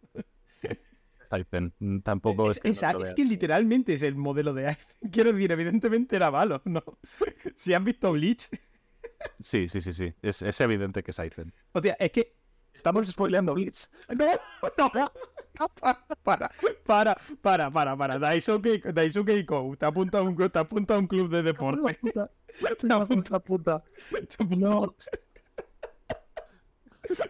Mm, 1.79 1.99
tampoco 1.99 2.51
es, 2.51 2.59
que, 2.59 2.69
es, 2.69 2.81
que 3.15 3.23
literalmente 3.25 3.93
es 3.93 4.01
el 4.01 4.15
modelo 4.15 4.53
de 4.53 4.77
Quiero 5.11 5.31
decir, 5.31 5.51
evidentemente 5.51 6.15
era 6.15 6.29
malo, 6.29 6.61
¿no? 6.65 6.83
si 7.55 7.73
han 7.73 7.85
visto 7.85 8.11
Bleach. 8.11 8.49
sí, 9.41 9.67
sí, 9.67 9.81
sí, 9.81 9.93
sí. 9.93 10.13
Es, 10.21 10.61
evidente 10.61 11.03
que 11.03 11.11
es 11.11 11.19
Aizen. 11.19 11.53
O 11.73 11.81
sea, 11.81 11.95
es 11.99 12.11
que. 12.11 12.35
Estamos 12.73 13.07
spoileando 13.07 13.53
Bleach. 13.53 13.87
No, 14.17 14.25
no. 14.93 15.11
Para, 16.23 16.49
para, 16.85 17.17
para, 17.41 17.69
para, 17.69 17.97
para. 17.97 18.19
Daisuke, 18.19 18.81
Daisuke 18.93 19.37
Iko, 19.37 19.75
te 19.77 19.85
apunta 19.85 20.19
a 20.19 20.21
un, 20.21 20.35
te 20.35 20.57
apunta 20.57 20.95
a 20.95 20.99
un 20.99 21.07
club 21.07 21.29
de 21.29 21.43
deporte. 21.43 21.99
Te 22.79 22.93
apunta, 22.93 23.39
puta. 23.39 23.83
No. 24.49 24.95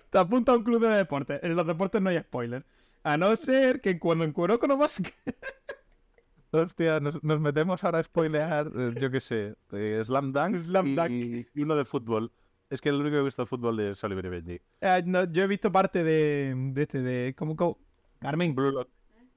Te 0.10 0.18
apunta 0.18 0.52
a 0.52 0.58
un 0.58 0.64
club 0.64 0.82
de 0.82 0.90
deporte. 0.90 1.40
En 1.46 1.56
los 1.56 1.66
deportes 1.66 2.02
no 2.02 2.10
hay 2.10 2.20
spoiler. 2.20 2.66
A 3.04 3.18
no 3.18 3.36
ser 3.36 3.82
que 3.82 4.00
cuando 4.00 4.24
en 4.24 4.32
Kuroko 4.32 4.68
no 4.68 4.78
más... 4.78 5.02
Hostia, 6.54 7.00
nos, 7.00 7.24
metemos 7.24 7.82
ahora 7.84 8.00
a 8.00 8.04
spoilear, 8.04 8.70
eh, 8.76 8.94
yo 9.00 9.10
qué 9.10 9.22
sé, 9.22 9.56
Slam 10.04 10.34
Dunk, 10.34 10.58
Slam 10.58 10.96
Dunk. 10.96 11.10
Y, 11.10 11.62
uno 11.62 11.78
de 11.78 11.86
fútbol. 11.86 12.30
Es 12.70 12.82
que 12.82 12.90
el 12.90 12.96
único 12.96 13.12
que 13.12 13.20
he 13.20 13.24
visto 13.24 13.42
de 13.42 13.46
fútbol 13.46 13.80
es 13.80 14.04
Oliver 14.04 14.26
y 14.26 14.30
Benji. 14.30 14.62
Eh, 14.82 15.04
yo 15.32 15.44
he 15.44 15.48
visto 15.48 15.72
parte 15.72 16.04
de, 16.04 16.54
de 16.74 16.82
este, 16.82 17.02
de... 17.02 17.34
¿Cómo? 17.38 17.56
cómo? 17.56 17.80
Carmen. 18.20 18.54
Blue 18.54 18.72
Lock. 18.72 18.90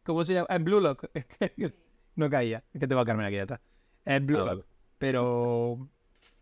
¿Cómo 0.03 0.25
se 0.25 0.35
llama? 0.35 0.49
En 0.51 0.65
Blue 0.65 0.81
Lock. 0.81 1.05
no 2.17 2.29
caía. 2.29 2.65
Es 2.73 2.81
que 2.81 2.89
tengo 2.89 3.01
a 3.01 3.05
Carmen 3.05 3.27
aquí 3.27 3.37
detrás. 3.37 3.61
En 4.05 4.27
Blue 4.27 4.41
ah, 4.41 4.55
Lock. 4.55 4.67
Pero... 4.99 5.89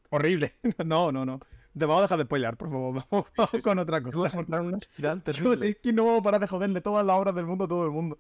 Horrible. 0.09 0.55
no, 0.85 1.13
no, 1.13 1.25
no. 1.25 1.41
Te 1.79 1.87
vamos 1.87 2.01
a 2.01 2.03
dejar 2.03 2.19
de 2.19 2.25
spoiler, 2.25 2.57
por 2.57 2.71
favor. 2.71 3.05
Vamos 3.37 3.65
con 3.65 3.79
otra 3.79 4.03
cosa. 4.03 4.39
una 4.39 4.79
es 5.67 5.77
que 5.77 5.93
no 5.93 6.05
vamos 6.05 6.21
a 6.21 6.23
parar 6.23 6.41
de 6.41 6.47
joderle 6.47 6.81
todas 6.83 7.05
las 7.07 7.17
obras 7.17 7.35
del 7.35 7.47
mundo 7.47 7.65
a 7.65 7.69
todo 7.69 7.85
el 7.85 7.91
mundo. 7.91 8.19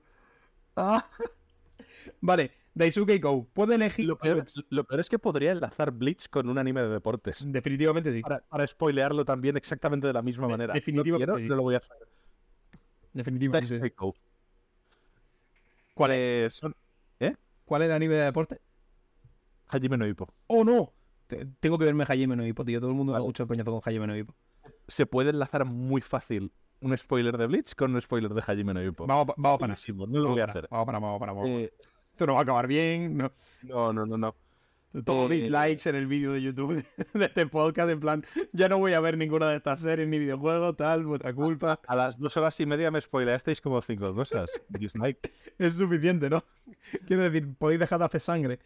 Ah. 0.74 1.06
Vale, 2.20 2.52
Daisuke 2.74 3.18
Go. 3.18 3.46
Puede 3.52 3.74
elegir. 3.74 4.06
Lo 4.06 4.16
peor, 4.16 4.46
es 5.00 5.08
que 5.10 5.18
podría 5.18 5.52
enlazar 5.52 5.90
Bleach 5.90 6.30
con 6.30 6.48
un 6.48 6.56
anime 6.56 6.80
de 6.80 6.88
deportes. 6.88 7.44
Definitivamente 7.46 8.10
sí. 8.10 8.22
Para, 8.22 8.40
para 8.40 8.66
spoilearlo 8.66 9.24
también 9.24 9.56
exactamente 9.56 10.06
de 10.06 10.12
la 10.14 10.22
misma 10.22 10.48
manera. 10.48 10.72
Definitivamente. 10.72 11.26
No, 11.26 11.38
no 11.38 11.56
lo 11.56 11.62
voy 11.62 11.74
a 11.74 11.78
hacer. 11.78 11.96
Definitivamente 13.12 13.80
sí. 13.80 13.94
¿Cuál 15.94 16.12
es? 16.12 16.60
¿Eh? 17.20 17.36
¿Cuál 17.66 17.82
es 17.82 17.86
el 17.88 17.94
anime 17.94 18.14
de 18.14 18.24
deporte? 18.24 18.60
Hajime 19.68 19.98
no 19.98 20.06
Hippo. 20.06 20.28
¡Oh, 20.46 20.64
no! 20.64 20.92
Tengo 21.60 21.78
que 21.78 21.84
verme 21.84 22.04
Hajime 22.04 22.36
no 22.36 22.46
Hippo, 22.46 22.64
tío. 22.64 22.80
Todo 22.80 22.90
el 22.90 22.96
mundo 22.96 23.14
ha 23.16 23.20
mucho 23.20 23.46
coñazo 23.46 23.70
con 23.70 23.80
Hajime 23.84 24.06
no 24.06 24.16
Hippo. 24.16 24.34
Se 24.88 25.06
puede 25.06 25.30
enlazar 25.30 25.64
muy 25.64 26.00
fácil 26.00 26.52
un 26.80 26.96
spoiler 26.98 27.38
de 27.38 27.46
Bleach 27.46 27.74
con 27.74 27.94
un 27.94 28.00
spoiler 28.00 28.32
de 28.34 28.42
Hajime 28.46 28.74
no. 28.74 28.92
Vamos, 29.06 29.34
vamos 29.36 29.58
para. 29.58 29.74
No 30.08 30.18
lo 30.20 30.30
voy 30.30 30.40
a 30.40 30.44
hacer. 30.44 30.68
Vamos 30.70 30.86
para, 30.86 30.98
vamos 30.98 31.20
para. 31.20 31.32
Vamos 31.32 31.48
eh, 31.48 31.72
Esto 32.10 32.26
no 32.26 32.34
va 32.34 32.40
a 32.40 32.42
acabar 32.42 32.66
bien. 32.66 33.16
No, 33.16 33.32
no, 33.62 33.92
no, 33.92 34.06
no. 34.06 34.18
no. 34.18 34.36
Todos 35.04 35.30
eh, 35.30 35.36
dislikes 35.36 35.88
en 35.88 35.96
el 35.96 36.06
vídeo 36.06 36.32
de 36.32 36.42
YouTube 36.42 36.84
de 37.14 37.24
este 37.24 37.46
podcast, 37.46 37.88
en 37.90 38.00
plan, 38.00 38.24
ya 38.52 38.68
no 38.68 38.78
voy 38.78 38.92
a 38.92 39.00
ver 39.00 39.16
ninguna 39.16 39.48
de 39.48 39.56
estas 39.56 39.80
series 39.80 40.06
ni 40.06 40.18
videojuegos, 40.18 40.76
tal, 40.76 41.06
vuestra 41.06 41.32
culpa. 41.32 41.80
A 41.86 41.96
las 41.96 42.18
dos 42.18 42.36
horas 42.36 42.60
y 42.60 42.66
media 42.66 42.90
me 42.90 43.00
spoileasteis 43.00 43.60
como 43.62 43.80
cinco 43.80 44.14
cosas. 44.14 44.50
Dislike. 44.68 45.32
es 45.58 45.74
suficiente, 45.74 46.28
¿no? 46.28 46.44
Quiero 47.06 47.22
decir, 47.22 47.54
podéis 47.56 47.80
dejar 47.80 48.00
de 48.00 48.04
hacer 48.04 48.20
sangre. 48.20 48.58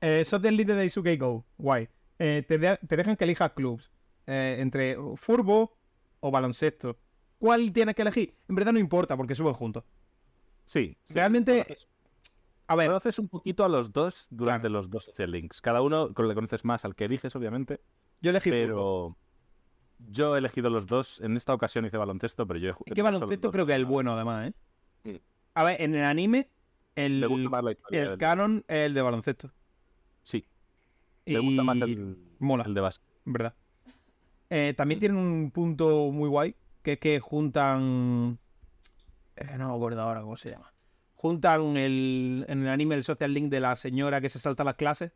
Eh, 0.00 0.24
del 0.40 0.56
líder 0.56 0.76
de 0.76 0.86
Isuke 0.86 1.16
Go. 1.16 1.44
Guay. 1.58 1.88
Eh, 2.18 2.44
te, 2.46 2.58
dejan 2.96 3.16
que 3.16 3.24
elijas 3.24 3.52
clubs. 3.52 3.90
eh, 4.26 4.56
entre 4.60 4.96
furbo 5.16 5.76
o 6.20 6.30
baloncesto. 6.30 6.98
¿Cuál 7.38 7.72
tienes 7.72 7.94
que 7.94 8.02
elegir? 8.02 8.36
En 8.48 8.54
verdad 8.54 8.72
no 8.72 8.78
importa 8.78 9.16
porque 9.16 9.34
suben 9.34 9.54
juntos. 9.54 9.84
Sí. 10.64 10.96
Realmente. 11.10 11.66
A 12.66 12.76
ver. 12.76 12.86
Conoces 12.86 13.18
un 13.18 13.28
poquito 13.28 13.64
a 13.64 13.68
los 13.68 13.92
dos 13.92 14.28
durante 14.30 14.70
los 14.70 14.88
dos 14.88 15.04
social 15.04 15.30
links. 15.30 15.60
Cada 15.60 15.82
uno 15.82 16.08
le 16.08 16.34
conoces 16.34 16.64
más 16.64 16.84
al 16.84 16.94
que 16.94 17.04
eliges, 17.04 17.36
obviamente. 17.36 17.80
Yo 18.20 18.30
elegí 18.30 18.50
Pero. 18.50 19.16
Yo 19.98 20.34
he 20.34 20.38
elegido 20.38 20.70
los 20.70 20.86
dos. 20.86 21.20
En 21.20 21.36
esta 21.36 21.54
ocasión 21.54 21.84
hice 21.84 21.96
baloncesto, 21.96 22.46
pero 22.46 22.58
yo 22.58 22.70
he 22.70 22.74
Es 22.86 22.94
que 22.94 23.02
baloncesto 23.02 23.52
creo 23.52 23.66
que 23.66 23.72
es 23.72 23.76
el 23.76 23.84
bueno, 23.84 24.12
además, 24.14 24.48
¿eh? 24.48 24.54
Mm. 25.12 25.16
A 25.54 25.64
ver, 25.64 25.82
en 25.82 25.94
el 25.94 26.04
anime, 26.04 26.50
el, 26.94 27.22
el 27.90 28.18
canon 28.18 28.64
es 28.66 28.86
el 28.86 28.94
de 28.94 29.02
baloncesto. 29.02 29.52
Sí. 30.22 30.46
Me 31.26 31.38
gusta 31.38 31.62
más 31.62 31.80
el, 31.82 32.18
mola, 32.38 32.64
el 32.64 32.74
de 32.74 32.80
básquet. 32.80 33.08
¿Verdad? 33.24 33.54
Eh, 34.50 34.74
también 34.76 35.00
tienen 35.00 35.18
un 35.18 35.50
punto 35.50 36.10
muy 36.12 36.28
guay, 36.28 36.54
que 36.82 36.92
es 36.92 36.98
que 36.98 37.20
juntan... 37.20 38.38
Eh, 39.36 39.56
no 39.58 39.68
me 39.70 39.74
acuerdo 39.74 40.02
ahora 40.02 40.20
cómo 40.20 40.36
se 40.36 40.50
llama. 40.50 40.72
Juntan 41.14 41.76
el, 41.76 42.44
en 42.48 42.62
el 42.62 42.68
anime 42.68 42.94
el 42.94 43.02
social 43.02 43.32
link 43.32 43.50
de 43.50 43.60
la 43.60 43.74
señora 43.76 44.20
que 44.20 44.28
se 44.28 44.38
salta 44.38 44.62
las 44.62 44.74
clases. 44.74 45.12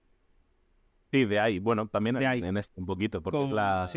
Sí, 1.13 1.25
de 1.25 1.39
ahí. 1.39 1.59
Bueno, 1.59 1.89
también 1.89 2.17
en, 2.17 2.57
este 2.57 2.81
un 2.81 2.87
poquito, 2.87 3.23
porque 3.23 3.45
es, 3.45 3.51
la, 3.51 3.89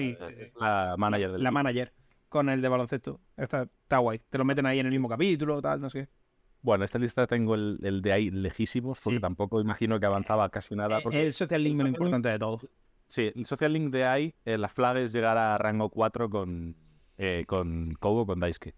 la 0.59 0.95
manager 0.97 1.31
del 1.31 1.43
La 1.43 1.51
manager, 1.51 1.93
con 2.29 2.49
el 2.49 2.61
de 2.61 2.69
baloncesto. 2.69 3.19
Está, 3.37 3.63
está 3.63 3.97
guay. 3.97 4.19
Te 4.29 4.37
lo 4.37 4.45
meten 4.45 4.65
ahí 4.65 4.79
en 4.79 4.85
el 4.85 4.91
mismo 4.91 5.09
capítulo, 5.09 5.61
tal, 5.61 5.81
no 5.81 5.89
sé 5.89 6.05
qué. 6.05 6.20
Bueno, 6.61 6.83
en 6.83 6.85
esta 6.85 6.99
lista 6.99 7.27
tengo 7.27 7.55
el, 7.55 8.01
de 8.01 8.13
ahí 8.13 8.29
lejísimos, 8.29 8.99
porque 9.03 9.19
tampoco 9.19 9.59
imagino 9.61 9.99
que 9.99 10.05
avanzaba 10.05 10.49
casi 10.49 10.75
nada. 10.75 10.99
Eh, 11.11 11.23
el 11.23 11.33
social 11.33 11.63
link 11.63 11.77
es 11.77 11.83
lo 11.83 11.89
importante 11.89 12.29
de 12.29 12.39
todo. 12.39 12.59
Sí, 13.07 13.31
el 13.35 13.45
social 13.45 13.73
link 13.73 13.91
de 13.91 14.05
ahí, 14.05 14.35
eh, 14.45 14.57
la 14.57 14.69
flag 14.69 14.97
es 14.97 15.11
llegar 15.11 15.37
a 15.37 15.57
rango 15.57 15.89
4 15.89 16.29
con, 16.29 16.77
eh, 17.17 17.43
con 17.47 17.93
Kobo, 17.99 18.25
con 18.25 18.39
Daisuke. 18.39 18.73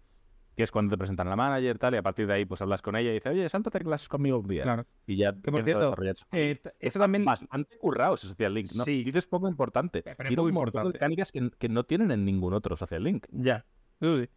Que 0.56 0.62
es 0.62 0.70
cuando 0.70 0.90
te 0.90 0.98
presentan 0.98 1.28
la 1.28 1.36
manager 1.36 1.78
tal, 1.78 1.94
y 1.94 1.98
a 1.98 2.02
partir 2.02 2.26
de 2.26 2.34
ahí 2.34 2.44
pues 2.44 2.62
hablas 2.62 2.80
con 2.80 2.96
ella 2.96 3.10
y 3.10 3.14
dices, 3.14 3.30
oye, 3.30 3.48
sáltate 3.48 3.80
clases 3.80 4.08
conmigo 4.08 4.38
un 4.38 4.48
día. 4.48 4.62
Claro. 4.62 4.86
Y 5.06 5.16
ya 5.16 5.34
que 5.34 5.52
por 5.52 5.62
cierto, 5.62 5.94
eh, 6.32 6.60
esto 6.78 6.98
también... 6.98 7.24
Bastante 7.24 7.76
currado 7.76 8.14
ese 8.14 8.28
social 8.28 8.54
link, 8.54 8.72
¿no? 8.72 8.84
Sí. 8.84 9.04
Dices 9.04 9.26
poco 9.26 9.48
importante. 9.48 10.02
Pero 10.02 10.28
es 10.28 10.36
poco 10.36 10.48
importante. 10.48 10.92
mecánicas 10.92 11.30
que, 11.30 11.50
que, 11.58 11.68
no 11.68 11.84
tienen 11.84 12.10
en 12.10 12.24
ningún 12.24 12.54
otro 12.54 12.76
social 12.76 13.04
link. 13.04 13.26
Ya. 13.30 13.66
Sí. 14.00 14.28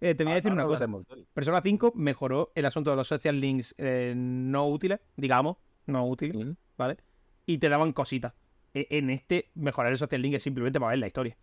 Eh, 0.00 0.14
te 0.14 0.24
voy 0.24 0.32
a 0.32 0.36
decir 0.36 0.52
una 0.52 0.64
cosa. 0.64 0.86
Persona 1.32 1.60
5 1.62 1.92
mejoró 1.94 2.52
el 2.54 2.66
asunto 2.66 2.90
de 2.90 2.96
los 2.96 3.08
social 3.08 3.40
links 3.40 3.74
eh, 3.78 4.12
no 4.16 4.68
útiles, 4.68 5.00
digamos, 5.16 5.56
no 5.86 6.06
útiles, 6.06 6.54
¿vale? 6.76 6.98
Y 7.46 7.58
te 7.58 7.68
daban 7.68 7.92
cositas. 7.92 8.34
E, 8.74 8.86
en 8.90 9.10
este, 9.10 9.50
mejorar 9.54 9.92
el 9.92 9.98
social 9.98 10.20
link 10.20 10.34
es 10.34 10.42
simplemente 10.42 10.78
para 10.78 10.90
ver 10.90 10.98
la 10.98 11.06
historia. 11.06 11.36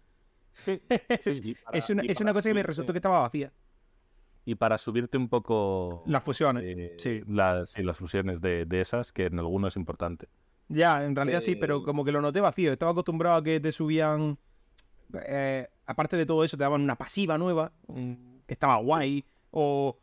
es, 0.68 1.90
una, 1.90 2.34
cosa 2.34 2.50
que 2.50 2.54
me 2.54 2.62
resultó 2.62 2.94
que 2.94 3.00
estaba 3.00 3.20
vacía. 3.20 3.52
Y 4.46 4.56
para 4.56 4.78
subirte 4.78 5.18
un 5.18 5.30
poco. 5.30 6.04
Las 6.06 6.22
fusiones. 6.22 6.64
Eh, 6.64 6.96
sí. 6.98 7.24
Las, 7.28 7.78
las 7.80 7.98
fusiones 7.98 8.40
de, 8.42 8.68
esas, 8.72 9.12
que 9.12 9.28
en 9.28 9.40
algunos 9.40 9.74
es 9.74 9.78
importante. 9.78 10.28
Ya, 10.68 11.04
en 11.04 11.16
realidad 11.16 11.42
sí, 11.42 11.56
pero 11.56 11.84
como 11.84 12.06
que 12.06 12.12
lo 12.12 12.22
noté 12.22 12.40
vacío. 12.40 12.72
Estaba 12.72 12.92
acostumbrado 12.92 13.38
a 13.38 13.44
que 13.44 13.60
te 13.60 13.72
subían. 13.72 14.38
aparte 15.88 16.18
de 16.18 16.26
todo 16.28 16.44
eso, 16.44 16.56
te 16.56 16.64
daban 16.64 16.82
una 16.82 16.98
pasiva 16.98 17.38
nueva 17.38 17.72
que 18.46 18.54
estaba 18.54 18.76
guay, 18.78 19.26
o 19.52 20.00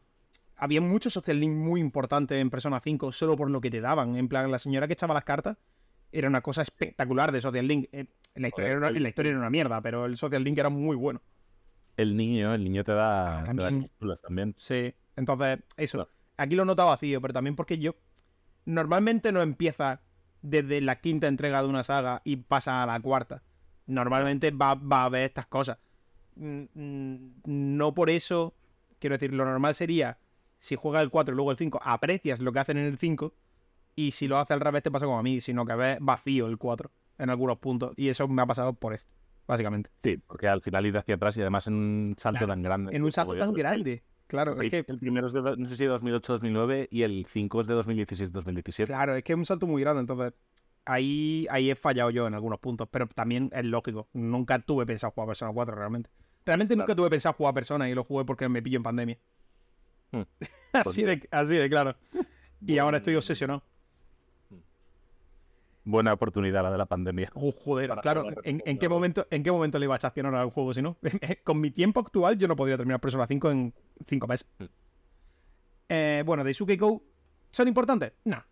había 0.57 0.81
muchos 0.81 1.13
social 1.13 1.41
link 1.41 1.55
muy 1.55 1.81
importantes 1.81 2.41
en 2.41 2.51
Persona 2.51 2.81
5 2.81 3.13
solo 3.13 3.37
por 3.37 3.51
lo 3.51 3.61
que 3.61 3.71
te 3.71 3.81
daban. 3.81 4.17
En 4.17 4.29
plan, 4.29 4.51
la 4.51 4.59
señora 4.59 4.87
que 4.87 4.93
echaba 4.93 5.15
las 5.15 5.25
cartas 5.25 5.57
era 6.13 6.29
una 6.29 6.43
cosa 6.43 6.63
espectacular 6.63 7.33
de 7.33 7.41
social 7.41 7.67
link. 7.67 7.89
En 7.93 8.09
la 8.35 8.49
historia, 8.49 8.71
era, 8.71 8.79
una, 8.79 8.91
la 8.91 9.09
historia 9.09 9.31
era 9.31 9.39
una 9.39 9.51
mierda, 9.51 9.81
pero 9.81 10.07
el 10.07 10.17
social 10.17 10.45
link 10.45 10.59
era 10.59 10.69
muy 10.69 10.97
bueno. 10.97 11.23
El 11.97 12.17
niño, 12.17 12.55
el 12.55 12.63
niño 12.63 12.85
te 12.85 12.93
da, 12.93 13.41
ah, 13.41 13.45
también. 13.45 13.91
también. 14.23 14.55
Sí, 14.57 14.95
entonces, 15.17 15.61
eso. 15.77 16.09
Aquí 16.37 16.55
lo 16.55 16.65
nota 16.65 16.85
vacío, 16.85 17.21
pero 17.21 17.35
también 17.35 17.57
porque 17.57 17.79
yo 17.79 17.97
normalmente 18.65 19.33
no 19.33 19.43
empieza 19.43 20.01
desde 20.43 20.81
la 20.81 21.01
quinta 21.01 21.27
entrega 21.27 21.63
de 21.63 21.69
una 21.69 21.85
saga 21.85 22.23
y 22.25 22.37
pasa 22.37 22.83
a 22.83 22.87
la 22.87 23.01
cuarta. 23.01 23.43
Normalmente 23.87 24.51
va, 24.51 24.75
va 24.75 25.03
a 25.03 25.05
haber 25.05 25.25
estas 25.25 25.47
cosas. 25.47 25.79
No 26.37 27.95
por 27.95 28.11
eso, 28.11 28.55
quiero 28.99 29.15
decir, 29.15 29.33
lo 29.33 29.45
normal 29.45 29.75
sería, 29.75 30.19
si 30.59 30.77
juega 30.77 31.01
el 31.01 31.11
4 31.11 31.35
y 31.35 31.37
luego 31.37 31.51
el 31.51 31.57
5, 31.57 31.81
aprecias 31.83 32.41
lo 32.41 32.53
que 32.53 32.59
hacen 32.59 32.79
en 32.79 32.87
el 32.87 32.99
5, 32.99 33.35
y 33.97 34.13
si 34.13 34.29
lo 34.29 34.39
hace 34.39 34.55
al 34.55 34.61
revés 34.61 34.83
te 34.83 34.91
pasa 34.91 35.07
como 35.07 35.19
a 35.19 35.23
mí, 35.23 35.41
sino 35.41 35.67
que 35.67 35.75
ves 35.75 35.99
vacío 36.01 36.47
el 36.47 36.59
4 36.59 36.91
en 37.19 37.31
algunos 37.31 37.59
puntos, 37.59 37.93
y 37.97 38.09
eso 38.09 38.27
me 38.29 38.43
ha 38.43 38.47
pasado 38.47 38.73
por 38.73 38.95
esto, 38.95 39.11
básicamente. 39.47 39.91
Sí, 40.03 40.17
porque 40.17 40.49
al 40.49 40.63
final 40.63 40.87
ir 40.87 40.97
hacia 40.97 41.17
atrás 41.17 41.37
y 41.37 41.41
además 41.41 41.67
en 41.67 41.75
un 41.75 42.15
salto 42.17 42.47
tan 42.47 42.63
grande. 42.63 42.97
En 42.97 43.03
un 43.03 43.13
salto 43.13 43.37
tan 43.37 43.53
grande. 43.53 44.03
Claro, 44.27 44.61
es 44.63 44.71
que... 44.71 44.85
El 44.87 44.99
primero 45.01 45.27
es 45.27 45.33
de, 45.33 45.43
no 45.43 45.69
sé 45.69 45.77
si 45.77 45.85
2008-2009 45.87 46.87
y 46.93 47.03
el 47.03 47.27
5 47.29 47.61
es 47.63 47.67
de 47.67 47.75
2016-2017. 47.75 48.87
Claro, 48.87 49.17
es 49.17 49.25
que 49.25 49.33
es 49.33 49.39
un 49.39 49.45
salto 49.45 49.67
muy 49.67 49.83
grande, 49.83 50.03
entonces 50.03 50.33
ahí, 50.91 51.47
ahí 51.51 51.71
he 51.71 51.77
fallado 51.77 52.11
yo 52.11 52.27
en 52.27 52.35
algunos 52.35 52.59
puntos, 52.59 52.89
pero 52.91 53.07
también 53.07 53.51
es 53.55 53.65
lógico. 53.65 54.09
Nunca 54.13 54.59
tuve 54.59 54.87
pensado 54.87 55.13
jugar 55.13 55.29
Persona 55.29 55.53
4 55.53 55.75
realmente. 55.75 56.11
Realmente 56.45 56.75
nunca 56.75 56.95
tuve 56.95 57.09
pensado 57.11 57.35
jugar 57.35 57.55
Persona 57.55 57.89
y 57.89 57.95
lo 57.95 58.05
jugué 58.05 58.25
porque 58.25 58.49
me 58.49 58.61
pillo 58.61 58.79
en 58.79 58.83
pandemia. 58.83 59.19
Hmm. 60.11 60.23
así, 60.73 61.05
de, 61.05 61.29
así 61.31 61.55
de 61.55 61.69
claro. 61.71 61.95
Y 62.67 62.79
ahora 62.79 62.99
estoy 62.99 63.15
obsesionado. 63.15 63.63
Hmm. 64.51 64.57
Buena 65.85 66.13
oportunidad 66.13 66.63
la 66.65 66.73
de 66.73 66.79
la 66.79 66.87
pandemia. 66.87 67.31
Oh, 67.35 67.53
joder, 67.53 67.91
claro. 68.03 68.27
¿En, 68.43 68.79
qué 68.79 68.89
momento, 68.89 69.27
¿En 69.31 69.45
qué 69.45 69.53
momento 69.53 69.79
le 69.79 69.85
iba 69.85 69.95
a 69.95 69.99
estacionar 69.99 70.35
al 70.35 70.51
juego 70.51 70.75
si 70.75 70.83
no? 70.83 70.97
Con 71.45 71.61
mi 71.61 71.71
tiempo 71.71 72.01
actual 72.01 72.37
yo 72.37 72.49
no 72.49 72.57
podría 72.57 72.77
terminar 72.77 73.01
Persona 73.01 73.27
5 73.29 73.51
en 73.51 73.75
5 74.07 74.27
meses. 74.27 74.49
Hmm. 74.59 74.65
Eh, 75.89 76.23
bueno, 76.27 76.43
de 76.43 76.77
Go, 76.77 77.03
¿son 77.53 77.69
importantes? 77.69 78.13
No. 78.25 78.43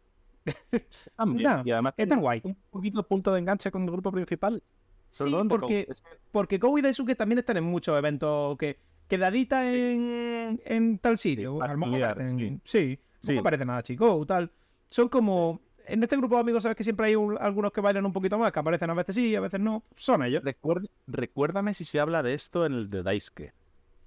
No, 1.27 1.62
y 1.65 1.70
además 1.70 1.94
es 1.97 2.09
tan 2.09 2.20
guay. 2.20 2.40
Un 2.44 2.56
poquito 2.70 3.06
punto 3.06 3.32
de 3.32 3.40
enganche 3.40 3.70
con 3.70 3.82
el 3.82 3.90
grupo 3.90 4.10
principal. 4.12 4.62
Sí, 5.10 5.24
porque, 5.48 5.89
porque 6.31 6.59
Kou 6.59 6.78
y 6.78 6.82
Daisuke 6.82 7.15
también 7.15 7.39
están 7.39 7.56
en 7.56 7.65
muchos 7.65 7.97
eventos 7.97 8.56
que 8.59 8.78
quedadita 9.09 9.73
en, 9.73 10.60
en 10.65 10.98
tal 10.98 11.19
sitio. 11.19 11.59
Sí, 12.36 12.60
sí, 12.65 12.98
sí. 13.20 13.35
no 13.35 13.43
parece 13.43 13.65
nada 13.65 13.82
chico, 13.82 14.24
tal. 14.27 14.52
Son 14.90 15.09
como. 15.09 15.60
En 15.86 16.02
este 16.02 16.19
grupo 16.19 16.35
de 16.35 16.43
amigos, 16.43 16.62
sabes 16.62 16.77
que 16.77 16.85
siempre 16.85 17.06
hay 17.06 17.15
algunos 17.40 17.73
que 17.73 17.81
bailan 17.81 18.05
un 18.05 18.12
poquito 18.12 18.39
más, 18.39 18.52
que 18.52 18.59
aparecen 18.59 18.90
a 18.90 18.94
veces 18.94 19.15
sí, 19.15 19.35
a 19.35 19.40
veces 19.40 19.59
no. 19.59 19.85
Son 19.97 20.23
ellos. 20.23 20.43
recuérdame 21.06 21.73
si 21.73 21.85
se 21.85 21.98
habla 21.98 22.23
de 22.23 22.35
esto 22.35 22.66
en 22.66 22.74
el 22.74 22.90
de 22.90 23.02
Daisuke. 23.02 23.55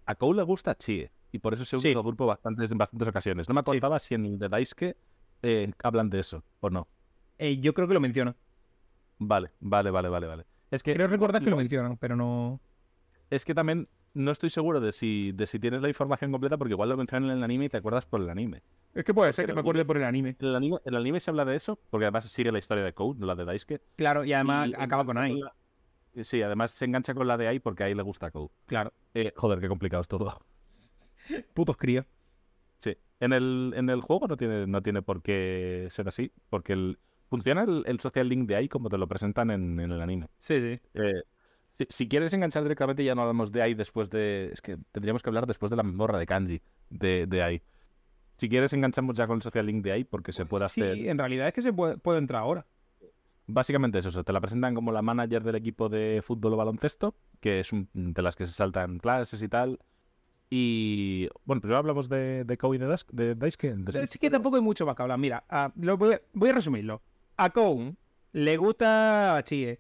A 0.06 0.14
Kou 0.14 0.34
le 0.34 0.44
gusta 0.44 0.76
Chie, 0.76 1.12
y 1.32 1.40
por 1.40 1.56
eso 1.56 1.66
se 1.66 1.78
une 1.78 1.98
al 1.98 2.04
grupo 2.04 2.28
bastantes, 2.28 2.70
en 2.70 2.78
bastantes 2.78 3.08
ocasiones. 3.08 3.50
No 3.50 3.56
me 3.56 3.62
acordaba 3.62 3.98
si 3.98 4.14
en 4.14 4.26
el 4.26 4.38
de 4.38 4.50
Daisuke 4.50 4.96
eh, 5.42 5.72
hablan 5.84 6.10
de 6.10 6.20
eso 6.20 6.44
o 6.60 6.70
no. 6.70 6.88
Eh, 7.38 7.60
yo 7.60 7.74
creo 7.74 7.88
que 7.88 7.94
lo 7.94 8.00
mencionan. 8.00 8.36
Vale, 9.18 9.52
vale, 9.60 9.92
vale, 9.92 10.10
vale, 10.10 10.28
vale. 10.28 10.46
Es 10.70 10.84
que. 10.84 10.94
Creo 10.94 11.08
recordar 11.08 11.44
que 11.44 11.50
lo 11.50 11.58
mencionan, 11.58 11.98
pero 11.98 12.16
no. 12.16 12.62
Es 13.30 13.46
que 13.46 13.54
también 13.54 13.88
no 14.14 14.32
estoy 14.32 14.50
seguro 14.50 14.80
de 14.80 14.94
si, 14.94 15.32
de 15.32 15.48
si 15.48 15.60
tienes 15.60 15.82
la 15.82 15.88
información 15.88 16.32
completa, 16.32 16.58
porque 16.58 16.74
igual 16.74 16.90
lo 16.90 16.98
mencionan 16.98 17.30
en 17.30 17.38
el 17.38 17.44
anime 17.44 17.66
y 17.66 17.70
te 17.70 17.78
acuerdas 17.78 18.06
por 18.06 18.22
el 18.22 18.30
anime. 18.30 18.62
Es 18.94 19.06
que 19.06 19.14
puede 19.14 19.32
ser 19.32 19.46
que 19.46 19.54
me 19.54 19.62
acuerde 19.62 19.86
por 19.86 19.98
el 19.98 20.04
anime. 20.04 20.36
En 20.40 20.48
el 20.48 20.56
anime, 20.56 20.78
el 20.84 20.96
anime 20.96 21.20
se 21.20 21.30
habla 21.30 21.46
de 21.46 21.56
eso, 21.56 21.80
porque 21.90 22.06
además 22.06 22.26
sigue 22.30 22.52
la 22.52 22.60
historia 22.60 22.84
de 22.84 22.94
Code, 22.94 23.20
no 23.20 23.26
la 23.26 23.36
de 23.36 23.46
Daisuke. 23.46 23.82
Claro, 23.96 24.26
y 24.26 24.34
además 24.34 24.70
acaba 24.78 25.06
con 25.06 25.18
Ai. 25.18 25.40
Sí, 26.24 26.42
además 26.42 26.72
se 26.72 26.86
engancha 26.86 27.14
con 27.14 27.26
la 27.26 27.38
de 27.38 27.48
Ai 27.48 27.60
porque 27.60 27.84
a 27.84 27.86
Ai 27.86 27.96
le 27.96 28.02
gusta 28.02 28.32
Code. 28.32 28.50
Claro. 28.66 28.92
Eh, 29.14 29.32
joder, 29.36 29.60
qué 29.60 29.70
complicado 29.70 30.02
es 30.02 30.08
todo. 30.08 30.40
Putos 31.54 31.78
críos. 31.78 32.06
En 33.22 33.34
el, 33.34 33.74
en 33.78 33.90
el 33.90 34.02
juego 34.02 34.28
no 34.28 34.36
tiene, 34.36 34.68
no 34.68 34.82
tiene 34.82 35.02
por 35.02 35.22
qué 35.22 35.88
ser 35.90 36.08
así, 36.08 36.34
porque 36.50 36.74
el, 36.74 37.00
funciona 37.30 37.64
el, 37.64 38.00
social 38.02 38.28
link 38.28 38.48
de 38.48 38.56
Ai 38.58 38.68
como 38.68 38.90
te 38.90 38.98
lo 38.98 39.08
presentan 39.08 39.52
en, 39.52 39.80
el 39.80 40.02
anime. 40.02 40.28
Sí, 40.40 40.60
sí. 40.60 40.82
Eh, 40.96 41.22
si, 41.90 42.10
quieres 42.10 42.34
enganchar 42.34 42.64
directamente, 42.64 43.04
ya 43.04 43.16
no 43.16 43.22
hablamos 43.22 43.52
de 43.52 43.62
AI 43.62 43.74
después 43.76 44.10
de. 44.10 44.50
Es 44.52 44.62
que 44.62 44.78
tendríamos 44.92 45.24
que 45.24 45.30
hablar 45.30 45.48
después 45.48 45.70
de 45.70 45.76
la 45.76 45.84
memorra 45.84 46.20
de 46.20 46.26
Kanji 46.26 46.62
de, 46.90 47.28
de 47.28 47.44
AI. 47.44 47.62
Si 48.38 48.50
quieres, 48.50 48.74
enganchamos 48.74 49.16
ya 49.16 49.28
con 49.28 49.36
el 49.36 49.42
social 49.44 49.66
link 49.66 49.84
de 49.84 49.92
AI 49.92 50.04
porque 50.04 50.32
se 50.32 50.46
puede 50.46 50.66
hacer. 50.66 50.96
Sí, 50.96 51.08
en 51.08 51.18
realidad 51.18 51.48
es 51.48 51.54
que 51.54 51.62
se 51.62 51.72
puede, 51.72 52.00
entrar 52.18 52.42
ahora. 52.42 52.66
Básicamente 53.46 54.00
es 54.00 54.06
eso. 54.08 54.24
Te 54.24 54.34
la 54.34 54.42
presentan 54.42 54.74
como 54.74 54.92
la 54.92 55.04
manager 55.04 55.44
del 55.44 55.56
equipo 55.56 55.90
de 55.90 56.22
fútbol 56.24 56.54
o 56.54 56.58
baloncesto, 56.58 57.16
que 57.40 57.60
es 57.60 57.70
de 57.72 58.22
las 58.22 58.36
que 58.36 58.48
se 58.48 58.54
saltan 58.54 58.98
clases 58.98 59.42
y 59.44 59.48
tal. 59.48 59.80
Y 60.54 61.30
bueno, 61.46 61.62
primero 61.62 61.78
hablamos 61.78 62.10
de, 62.10 62.44
de 62.44 62.58
Kou 62.58 62.74
y 62.74 62.78
de, 62.78 63.36
Daisuke. 63.36 63.74
Es 63.96 64.18
que 64.18 64.30
tampoco 64.30 64.58
hay 64.58 64.62
mucho 64.62 64.86
más 64.86 64.98
que 64.98 65.02
hablar. 65.02 65.18
Mira, 65.18 65.46
ah, 65.50 65.72
lo 65.78 65.98
voy, 65.98 66.14
a 66.14 66.54
resumirlo. 66.54 67.02
A 67.38 67.50
Kou 67.52 67.96
le 68.34 68.58
gusta 68.58 69.38
a 69.38 69.44
Chie 69.44 69.80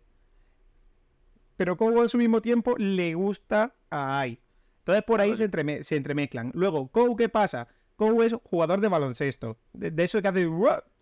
pero 1.57 1.77
Kou 1.77 2.01
a 2.01 2.07
su 2.07 2.17
mismo 2.17 2.41
tiempo 2.41 2.75
le 2.77 3.13
gusta 3.13 3.75
a 3.91 4.19
Ai. 4.21 4.39
Entonces 4.79 5.03
por 5.03 5.21
ahí 5.21 5.37
se, 5.37 5.47
se, 5.83 5.95
entremezclan. 5.95 6.51
Luego, 6.55 6.87
Kou, 6.87 7.15
¿qué 7.15 7.29
pasa? 7.29 7.67
Kou 7.97 8.23
es 8.23 8.33
jugador 8.45 8.81
de 8.81 8.87
baloncesto. 8.87 9.59
De, 9.73 9.93
eso 10.03 10.21
que 10.23 10.27
hace 10.27 10.49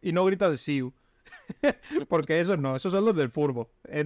y 0.01 0.11
no 0.11 0.25
grita 0.25 0.49
de 0.49 0.57
Siu. 0.57 0.93
Porque 2.09 2.41
esos 2.41 2.59
no, 2.59 2.75
esos 2.75 2.91
son 2.91 3.05
los 3.05 3.15
del 3.15 3.29
furbo. 3.29 3.71
Es, 3.85 4.05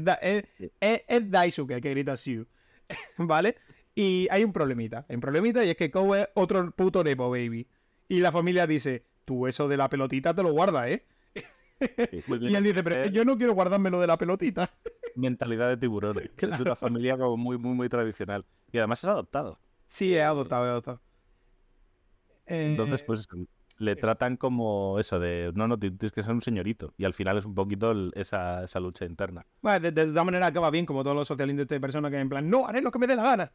es, 0.79 1.31
Daisuke 1.31 1.81
que 1.81 1.89
grita 1.89 2.17
Siu. 2.17 2.45
¿Vale? 3.17 3.55
Y 3.95 4.27
hay 4.31 4.43
un 4.43 4.53
problemita. 4.53 5.05
Hay 5.07 5.15
un 5.15 5.21
problemita 5.21 5.63
y 5.63 5.69
es 5.69 5.77
que 5.77 5.91
Kou 5.91 6.15
es 6.15 6.27
otro 6.33 6.71
puto 6.71 7.03
Nepo 7.03 7.29
Baby. 7.29 7.67
Y 8.07 8.19
la 8.19 8.31
familia 8.31 8.67
dice, 8.67 9.05
tú 9.25 9.47
eso 9.47 9.67
de 9.67 9.77
la 9.77 9.89
pelotita 9.89 10.33
te 10.33 10.43
lo 10.43 10.51
guardas, 10.51 10.87
¿eh? 10.89 11.05
y 12.41 12.55
él 12.55 12.63
dice, 12.63 12.83
pero 12.83 13.05
yo 13.07 13.25
no 13.25 13.37
quiero 13.37 13.53
guardármelo 13.53 13.99
de 13.99 14.07
la 14.07 14.17
pelotita. 14.17 14.69
Mentalidad 15.15 15.69
de 15.69 15.77
tiburón. 15.77 16.17
Es 16.37 16.59
una 16.59 16.75
familia 16.75 17.17
como 17.17 17.37
muy, 17.37 17.57
muy, 17.57 17.73
muy 17.73 17.89
tradicional. 17.89 18.45
Y 18.71 18.77
además 18.77 19.03
es 19.03 19.09
adoptado. 19.09 19.59
Sí, 19.87 20.15
es 20.15 20.23
adoptado, 20.23 20.65
es 20.65 20.69
adoptado. 20.69 21.01
Entonces, 22.45 23.01
eh, 23.01 23.03
pues 23.05 23.27
le 23.77 23.91
eh, 23.91 23.95
tratan 23.95 24.37
como 24.37 24.99
eso 24.99 25.19
de, 25.19 25.51
no, 25.55 25.67
no, 25.67 25.77
tienes 25.77 26.11
que 26.11 26.23
ser 26.23 26.31
un 26.31 26.41
señorito. 26.41 26.93
Y 26.97 27.05
al 27.05 27.13
final 27.13 27.37
es 27.37 27.45
un 27.45 27.53
poquito 27.53 27.93
esa, 28.15 28.63
esa, 28.63 28.79
lucha 28.79 29.05
interna. 29.05 29.45
Bueno, 29.61 29.79
de, 29.79 29.91
de, 29.91 30.07
todas 30.07 30.25
maneras 30.25 30.49
acaba 30.49 30.71
bien, 30.71 30.85
como 30.85 31.03
todos 31.03 31.15
los 31.15 31.27
socialistas 31.27 31.67
de 31.67 31.79
personas 31.79 32.11
que 32.11 32.17
en 32.17 32.29
plan, 32.29 32.49
no, 32.49 32.67
haré 32.67 32.81
lo 32.81 32.91
que 32.91 32.99
me 32.99 33.07
dé 33.07 33.15
la 33.15 33.23
gana. 33.23 33.53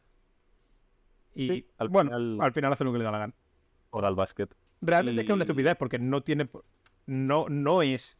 Y 1.35 1.65
al 1.77 1.89
bueno, 1.89 2.09
final... 2.09 2.37
al 2.41 2.53
final 2.53 2.73
hace 2.73 2.83
lo 2.83 2.91
que 2.91 2.97
le 2.97 3.03
da 3.03 3.11
la 3.11 3.19
gana. 3.19 3.33
O 3.91 3.99
al 3.99 4.15
básquet. 4.15 4.55
Realmente 4.81 5.21
es 5.21 5.25
que 5.25 5.31
es 5.31 5.35
una 5.35 5.43
estupidez 5.43 5.75
porque 5.75 5.99
no 5.99 6.21
tiene. 6.21 6.49
No, 7.05 7.47
no 7.49 7.81
es 7.81 8.17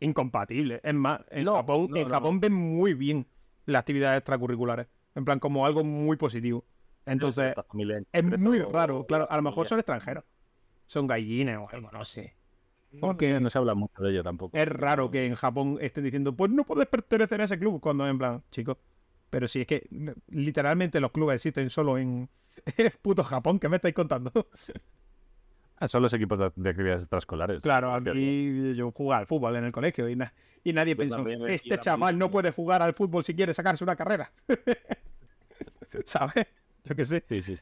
incompatible. 0.00 0.80
Es 0.82 0.94
más, 0.94 1.20
en 1.30 1.46
Japón, 1.46 1.96
en 1.96 2.08
Japón 2.08 2.40
ven 2.40 2.52
muy 2.52 2.94
bien 2.94 3.26
las 3.66 3.80
actividades 3.80 4.18
extracurriculares. 4.18 4.86
En 5.14 5.24
plan, 5.24 5.38
como 5.38 5.66
algo 5.66 5.84
muy 5.84 6.16
positivo. 6.16 6.64
Entonces, 7.06 7.54
es 8.12 8.24
muy 8.38 8.58
raro. 8.60 9.06
Claro, 9.06 9.26
a 9.30 9.36
lo 9.36 9.42
mejor 9.42 9.68
son 9.68 9.78
extranjeros. 9.78 10.24
Son 10.86 11.06
gallines 11.06 11.58
o 11.58 11.68
algo, 11.70 11.90
no 11.92 12.04
sé. 12.04 12.34
Porque 13.00 13.38
no 13.38 13.50
se 13.50 13.58
habla 13.58 13.74
mucho 13.74 14.02
de 14.02 14.10
ello 14.10 14.24
tampoco. 14.24 14.56
Es 14.56 14.68
raro 14.68 15.10
que 15.10 15.24
en 15.26 15.34
Japón 15.36 15.78
estén 15.80 16.04
diciendo, 16.04 16.34
pues 16.34 16.50
no 16.50 16.64
puedes 16.64 16.88
pertenecer 16.88 17.40
a 17.40 17.44
ese 17.44 17.58
club. 17.58 17.80
Cuando 17.80 18.06
en 18.08 18.18
plan, 18.18 18.42
chicos. 18.50 18.78
Pero 19.30 19.48
si 19.48 19.60
es 19.60 19.66
que 19.66 19.88
literalmente 20.28 21.00
los 21.00 21.12
clubes 21.12 21.36
existen 21.36 21.70
solo 21.70 21.98
en, 21.98 22.28
en 22.76 22.92
puto 23.00 23.24
Japón, 23.24 23.58
¿qué 23.58 23.68
me 23.68 23.76
estáis 23.76 23.94
contando? 23.94 24.32
Ah, 25.76 25.88
son 25.88 26.02
los 26.02 26.12
equipos 26.12 26.38
de, 26.38 26.46
actividades 26.46 27.02
extraescolares. 27.02 27.60
Claro, 27.62 27.94
aquí 27.94 28.74
yo 28.74 28.92
jugaba 28.92 29.20
al 29.20 29.26
fútbol 29.26 29.56
en 29.56 29.64
el 29.64 29.72
colegio 29.72 30.10
y, 30.10 30.18
y 30.62 30.72
nadie 30.72 30.94
pensó, 30.94 31.26
este 31.46 31.78
chaval 31.78 32.18
no 32.18 32.30
puede 32.30 32.50
jugar 32.50 32.82
al 32.82 32.92
fútbol 32.92 33.24
si 33.24 33.34
quiere 33.34 33.54
sacarse 33.54 33.82
una 33.82 33.96
carrera. 33.96 34.30
¿Sabes? 36.04 36.46
Yo 36.84 36.94
qué 36.94 37.04
sé. 37.04 37.24
Sí, 37.28 37.42
sí. 37.42 37.56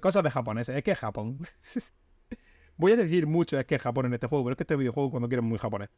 Cosas 0.00 0.22
de 0.22 0.30
japoneses. 0.30 0.76
Es 0.76 0.82
que 0.82 0.90
es 0.92 0.98
Japón. 0.98 1.38
Voy 2.76 2.92
a 2.92 2.96
decir 2.96 3.26
mucho 3.26 3.58
es 3.58 3.66
que 3.66 3.74
es 3.74 3.82
Japón 3.82 4.06
en 4.06 4.14
este 4.14 4.26
juego, 4.26 4.44
pero 4.44 4.52
es 4.52 4.56
que 4.56 4.62
este 4.62 4.76
videojuego 4.76 5.10
cuando 5.10 5.28
quieren 5.28 5.44
muy 5.44 5.58
japonés. 5.58 5.90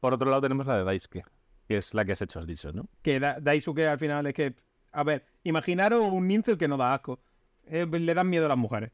Por 0.00 0.12
otro 0.12 0.28
lado 0.28 0.42
tenemos 0.42 0.66
la 0.66 0.76
de 0.78 0.84
Daisuke, 0.84 1.24
que 1.70 1.76
es 1.76 1.94
la 1.94 2.04
que 2.04 2.10
has 2.10 2.20
hecho, 2.20 2.40
has 2.40 2.48
dicho, 2.48 2.72
¿no? 2.72 2.88
Que 3.00 3.20
Daisuke 3.20 3.86
al 3.86 3.96
final 3.96 4.26
es 4.26 4.34
que... 4.34 4.56
A 4.90 5.04
ver, 5.04 5.24
imaginaros 5.44 6.10
un 6.10 6.26
Nincel 6.26 6.58
que 6.58 6.66
no 6.66 6.76
da 6.76 6.94
asco. 6.94 7.20
Eh, 7.64 7.86
le 7.86 8.12
dan 8.12 8.28
miedo 8.28 8.46
a 8.46 8.48
las 8.48 8.58
mujeres. 8.58 8.90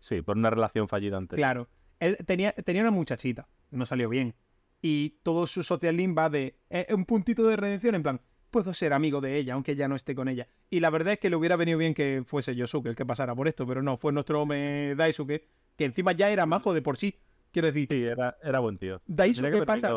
Sí, 0.00 0.22
por 0.22 0.38
una 0.38 0.48
relación 0.48 0.88
fallida 0.88 1.18
antes. 1.18 1.36
Claro. 1.36 1.68
Él 2.00 2.16
tenía, 2.24 2.52
tenía 2.52 2.80
una 2.80 2.90
muchachita, 2.90 3.48
no 3.70 3.84
salió 3.84 4.08
bien. 4.08 4.34
Y 4.80 5.18
todo 5.22 5.46
su 5.46 5.62
social 5.62 5.98
link 5.98 6.16
va 6.16 6.30
de 6.30 6.58
eh, 6.70 6.86
un 6.94 7.04
puntito 7.04 7.46
de 7.46 7.56
redención 7.56 7.94
en 7.96 8.02
plan, 8.02 8.20
puedo 8.50 8.72
ser 8.72 8.94
amigo 8.94 9.20
de 9.20 9.36
ella, 9.36 9.54
aunque 9.54 9.76
ya 9.76 9.88
no 9.88 9.94
esté 9.94 10.14
con 10.14 10.28
ella. 10.28 10.48
Y 10.70 10.80
la 10.80 10.88
verdad 10.88 11.12
es 11.12 11.18
que 11.18 11.28
le 11.28 11.36
hubiera 11.36 11.56
venido 11.56 11.76
bien 11.76 11.92
que 11.92 12.24
fuese 12.26 12.56
Yosuke 12.56 12.86
el 12.86 12.96
que 12.96 13.04
pasara 13.04 13.34
por 13.34 13.46
esto, 13.46 13.66
pero 13.66 13.82
no, 13.82 13.98
fue 13.98 14.10
nuestro 14.10 14.40
hombre 14.40 14.94
Daisuke, 14.94 15.46
que 15.76 15.84
encima 15.84 16.12
ya 16.12 16.30
era 16.30 16.46
majo 16.46 16.72
de 16.72 16.80
por 16.80 16.96
sí. 16.96 17.18
Quiero 17.52 17.66
decir. 17.66 17.88
Sí, 17.90 18.04
era, 18.04 18.38
era 18.42 18.60
buen 18.60 18.78
tío. 18.78 19.02
Daisuke 19.06 19.66
pasa. 19.66 19.90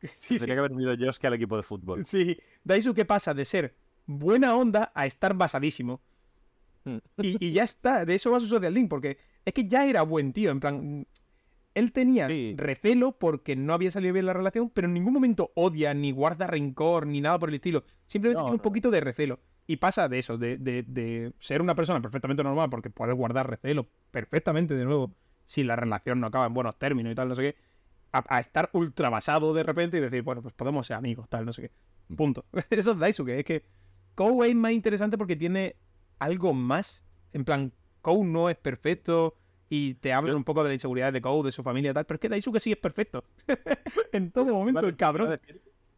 Sí, 0.16 0.38
Tenía 0.38 0.54
que 0.54 0.58
haber 0.60 0.72
venido 0.72 0.94
Yosuke 0.94 1.26
al 1.26 1.34
equipo 1.34 1.56
de 1.56 1.62
fútbol. 1.62 2.06
Sí, 2.06 2.38
Daisuke 2.64 3.04
pasa 3.04 3.34
de 3.34 3.44
ser 3.44 3.74
buena 4.06 4.54
onda 4.54 4.92
a 4.94 5.06
estar 5.06 5.34
basadísimo. 5.34 6.00
Y, 7.18 7.50
ya 7.50 7.64
está, 7.64 8.04
de 8.04 8.14
eso 8.14 8.30
va 8.30 8.38
su 8.38 8.46
social 8.46 8.72
link, 8.72 8.88
porque 8.88 9.18
es 9.44 9.52
que 9.52 9.66
ya 9.66 9.86
era 9.86 10.02
buen 10.02 10.32
tío, 10.32 10.52
en 10.52 10.60
plan, 10.60 11.06
él 11.74 11.92
tenía 11.92 12.28
recelo 12.56 13.18
porque 13.18 13.56
no 13.56 13.74
había 13.74 13.90
salido 13.90 14.12
bien 14.12 14.26
la 14.26 14.32
relación, 14.32 14.70
pero 14.70 14.86
en 14.86 14.94
ningún 14.94 15.12
momento 15.12 15.50
odia, 15.54 15.92
ni 15.94 16.12
guarda 16.12 16.46
rencor, 16.46 17.06
ni 17.06 17.20
nada 17.20 17.38
por 17.38 17.48
el 17.48 17.56
estilo. 17.56 17.84
Simplemente 18.06 18.40
tiene 18.42 18.54
un 18.54 18.62
poquito 18.62 18.90
de 18.90 19.00
recelo. 19.00 19.40
Y 19.66 19.76
pasa 19.76 20.08
de 20.08 20.20
eso, 20.20 20.38
de, 20.38 21.32
ser 21.40 21.60
una 21.60 21.74
persona 21.74 22.00
perfectamente 22.00 22.44
normal, 22.44 22.70
porque 22.70 22.88
puede 22.88 23.12
guardar 23.12 23.50
recelo 23.50 23.88
perfectamente, 24.12 24.74
de 24.74 24.84
nuevo, 24.84 25.12
si 25.44 25.64
la 25.64 25.74
relación 25.74 26.20
no 26.20 26.28
acaba 26.28 26.46
en 26.46 26.54
buenos 26.54 26.78
términos 26.78 27.12
y 27.12 27.14
tal, 27.16 27.28
no 27.28 27.34
sé 27.34 27.42
qué, 27.42 27.56
a, 28.26 28.40
estar 28.40 28.70
ultra 28.72 29.10
basado 29.10 29.52
de 29.52 29.62
repente 29.62 29.98
y 29.98 30.00
decir, 30.00 30.22
bueno, 30.22 30.42
pues 30.42 30.54
podemos 30.54 30.86
ser 30.86 30.96
amigos, 30.96 31.28
tal, 31.28 31.44
no 31.44 31.52
sé 31.52 31.62
qué. 31.62 31.70
Mm. 32.08 32.16
Punto. 32.16 32.44
eso 32.70 32.92
es 32.92 32.98
Daisuke, 32.98 33.38
es 33.38 33.44
que 33.44 33.64
Koei 34.14 34.50
es 34.50 34.56
más 34.56 34.72
interesante 34.72 35.18
porque 35.18 35.36
tiene 35.36 35.76
algo 36.18 36.52
más. 36.52 37.02
En 37.32 37.44
plan, 37.44 37.72
Kou 38.00 38.24
no 38.24 38.48
es 38.48 38.56
perfecto 38.56 39.36
y 39.68 39.94
te 39.94 40.12
hablan 40.12 40.36
un 40.36 40.44
poco 40.44 40.62
de 40.62 40.70
la 40.70 40.74
inseguridad 40.74 41.12
de 41.12 41.20
Kou, 41.20 41.42
de 41.42 41.52
su 41.52 41.62
familia 41.62 41.90
y 41.90 41.94
tal, 41.94 42.06
pero 42.06 42.16
es 42.16 42.20
que 42.20 42.28
Daisuke 42.28 42.60
sí 42.60 42.72
es 42.72 42.78
perfecto. 42.78 43.24
en 44.12 44.30
todo 44.30 44.46
momento, 44.46 44.86
el 44.86 44.96
cabrón. 44.96 45.38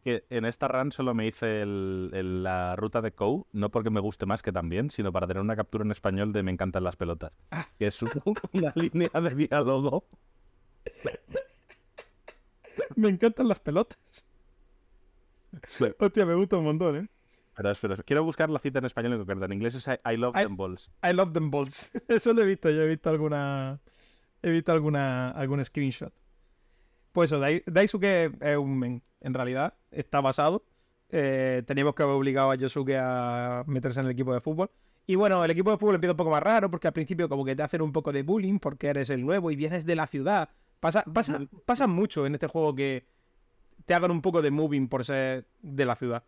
Que 0.03 0.25
en 0.29 0.45
esta 0.45 0.69
run 0.69 0.93
solo 0.93 1.13
me 1.13 1.27
hice 1.27 1.65
la 1.65 2.75
ruta 2.77 3.01
de 3.01 3.11
Kou, 3.11 3.47
no 3.51 3.69
porque 3.69 3.89
me 3.89 3.99
guste 3.99 4.25
más 4.25 4.41
que 4.41 4.51
también, 4.51 4.89
sino 4.89 5.11
para 5.11 5.27
tener 5.27 5.41
una 5.41 5.57
captura 5.57 5.83
en 5.83 5.91
español 5.91 6.31
de 6.31 6.41
Me 6.41 6.51
encantan 6.51 6.83
las 6.83 6.95
pelotas. 6.95 7.33
Ah. 7.51 7.67
Que 7.77 7.87
es 7.87 8.01
una 8.01 8.13
línea 8.75 9.09
de 9.09 9.35
diálogo. 9.35 10.05
Me 12.95 13.09
encantan 13.09 13.47
las 13.47 13.59
pelotas. 13.59 14.25
Hostia, 15.99 16.25
me 16.25 16.35
gusta 16.35 16.57
un 16.57 16.65
montón, 16.65 16.95
¿eh? 16.97 17.07
Quiero 18.05 18.23
buscar 18.23 18.49
la 18.49 18.59
cita 18.59 18.79
en 18.79 18.85
español 18.85 19.13
en 19.13 19.19
concreto. 19.19 19.45
En 19.45 19.53
inglés 19.53 19.75
es 19.75 19.87
I, 19.87 20.15
love 20.15 20.33
them 20.33 20.55
balls. 20.55 20.89
I 21.03 21.13
love 21.13 21.33
them 21.33 21.51
balls. 21.51 21.91
Eso 22.07 22.33
lo 22.33 22.41
he 22.41 22.45
visto. 22.45 22.69
Yo 22.69 22.83
he 22.83 22.87
visto 22.87 23.09
alguna. 23.09 23.79
He 24.41 24.49
visto 24.49 24.71
alguna 24.71 25.31
algún 25.31 25.63
screenshot. 25.65 26.13
Pues 27.11 27.31
eso, 27.31 27.41
Daisuke 27.65 28.31
es 28.39 28.57
un 28.57 28.79
men, 28.79 29.03
en 29.19 29.33
realidad. 29.33 29.73
Está 29.91 30.21
basado. 30.21 30.63
Eh, 31.09 31.63
teníamos 31.65 31.95
que 31.95 32.03
haber 32.03 32.15
obligado 32.15 32.51
a 32.51 32.55
Yosuke 32.55 32.95
a 32.97 33.63
meterse 33.67 33.99
en 33.99 34.05
el 34.05 34.11
equipo 34.13 34.33
de 34.33 34.39
fútbol. 34.39 34.69
Y 35.07 35.15
bueno, 35.15 35.43
el 35.43 35.51
equipo 35.51 35.71
de 35.71 35.77
fútbol 35.77 35.95
empieza 35.95 36.13
un 36.13 36.17
poco 36.17 36.29
más 36.29 36.43
raro 36.43 36.69
porque 36.69 36.87
al 36.87 36.93
principio 36.93 37.27
como 37.27 37.43
que 37.43 37.55
te 37.55 37.63
hacen 37.63 37.81
un 37.81 37.91
poco 37.91 38.13
de 38.13 38.21
bullying 38.21 38.59
porque 38.59 38.87
eres 38.87 39.09
el 39.09 39.25
nuevo 39.25 39.49
y 39.51 39.55
vienes 39.55 39.85
de 39.85 39.95
la 39.95 40.07
ciudad. 40.07 40.49
Pasa, 40.79 41.03
pasa, 41.03 41.41
pasa 41.65 41.87
mucho 41.87 42.25
en 42.25 42.35
este 42.35 42.47
juego 42.47 42.73
que 42.75 43.05
te 43.85 43.93
hagan 43.93 44.11
un 44.11 44.21
poco 44.21 44.41
de 44.41 44.51
moving 44.51 44.87
por 44.87 45.03
ser 45.03 45.47
de 45.61 45.85
la 45.85 45.95
ciudad. 45.95 46.23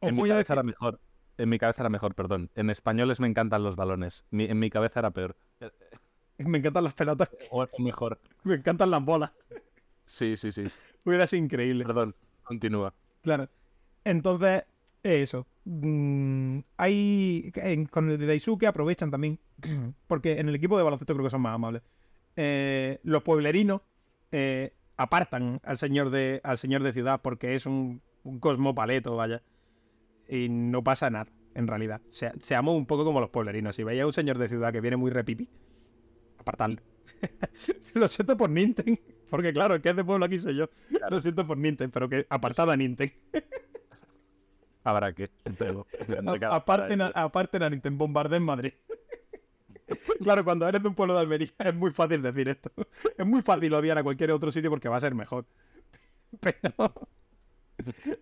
En 0.00 0.16
mi 0.16 0.28
cabeza 0.28 0.52
era 0.54 0.62
mejor. 0.62 1.00
En 1.38 1.48
mi 1.48 1.58
cabeza 1.58 1.82
era 1.82 1.90
mejor, 1.90 2.14
perdón. 2.14 2.50
En 2.54 2.70
españoles 2.70 3.20
me 3.20 3.26
encantan 3.26 3.62
los 3.62 3.76
balones. 3.76 4.24
en 4.30 4.58
mi 4.58 4.70
cabeza 4.70 5.00
era 5.00 5.10
peor. 5.10 5.36
Me 6.38 6.58
encantan 6.58 6.84
las 6.84 6.94
pelotas. 6.94 7.30
O 7.50 7.66
mejor. 7.78 8.20
Me 8.44 8.56
encantan 8.56 8.90
las 8.90 9.02
bolas. 9.02 9.32
Sí, 10.04 10.36
sí, 10.36 10.52
sí. 10.52 10.66
Hubiera 11.04 11.26
sido 11.26 11.42
increíble. 11.42 11.84
Perdón, 11.84 12.14
continúa. 12.42 12.92
Claro. 13.22 13.48
Entonces, 14.04 14.64
eso. 15.02 15.46
Mm, 15.64 16.60
hay. 16.76 17.52
con 17.90 18.10
el 18.10 18.18
de 18.18 18.26
Daisuke 18.26 18.66
aprovechan 18.66 19.10
también. 19.10 19.38
Porque 20.06 20.38
en 20.38 20.48
el 20.48 20.54
equipo 20.54 20.76
de 20.76 20.84
baloncesto 20.84 21.14
creo 21.14 21.24
que 21.24 21.30
son 21.30 21.40
más 21.40 21.54
amables. 21.54 21.82
Eh, 22.36 23.00
los 23.02 23.22
pueblerinos 23.22 23.80
eh, 24.30 24.74
apartan 24.96 25.60
al 25.64 25.78
señor 25.78 26.10
de 26.10 26.40
al 26.44 26.58
señor 26.58 26.82
de 26.82 26.92
ciudad 26.92 27.20
porque 27.22 27.54
es 27.54 27.66
un, 27.66 28.02
un 28.24 28.40
cosmopaleto, 28.40 29.16
vaya 29.16 29.42
y 30.28 30.48
no 30.48 30.82
pasa 30.82 31.10
nada, 31.10 31.30
en 31.54 31.66
realidad. 31.66 32.00
Se, 32.10 32.32
seamos 32.40 32.74
un 32.74 32.86
poco 32.86 33.04
como 33.04 33.20
los 33.20 33.30
pueblerinos. 33.30 33.76
Si 33.76 33.84
veis 33.84 34.02
a 34.02 34.06
un 34.06 34.12
señor 34.12 34.38
de 34.38 34.48
ciudad 34.48 34.72
que 34.72 34.80
viene 34.80 34.96
muy 34.96 35.10
repipi, 35.10 35.48
apartadlo. 36.38 36.80
Lo 37.94 38.08
siento 38.08 38.36
por 38.36 38.50
Nintendo, 38.50 39.00
porque 39.30 39.52
claro, 39.52 39.74
el 39.74 39.82
que 39.82 39.90
es 39.90 39.96
de 39.96 40.04
pueblo 40.04 40.24
aquí 40.24 40.38
soy 40.38 40.56
yo. 40.56 40.68
Lo 41.10 41.20
siento 41.20 41.46
por 41.46 41.56
Nintendo, 41.56 41.92
pero 41.92 42.08
que 42.08 42.26
apartada 42.28 42.72
a 42.72 42.76
Nintendo. 42.76 43.14
Habrá 44.84 45.12
que. 45.12 45.30
Aparten 46.48 47.00
a, 47.00 47.06
aparten 47.06 47.62
a 47.62 47.70
Nintendo, 47.70 47.98
bombarde 47.98 48.36
en 48.36 48.42
Madrid. 48.42 48.72
Claro, 50.22 50.44
cuando 50.44 50.68
eres 50.68 50.82
de 50.82 50.88
un 50.88 50.94
pueblo 50.94 51.14
de 51.14 51.20
Almería 51.20 51.48
es 51.58 51.74
muy 51.74 51.92
fácil 51.92 52.22
decir 52.22 52.48
esto. 52.48 52.70
Es 53.16 53.26
muy 53.26 53.42
fácil 53.42 53.72
odiar 53.74 53.98
a 53.98 54.02
cualquier 54.02 54.30
otro 54.32 54.50
sitio 54.50 54.70
porque 54.70 54.88
va 54.88 54.96
a 54.96 55.00
ser 55.00 55.14
mejor. 55.14 55.46
Pero 56.40 56.92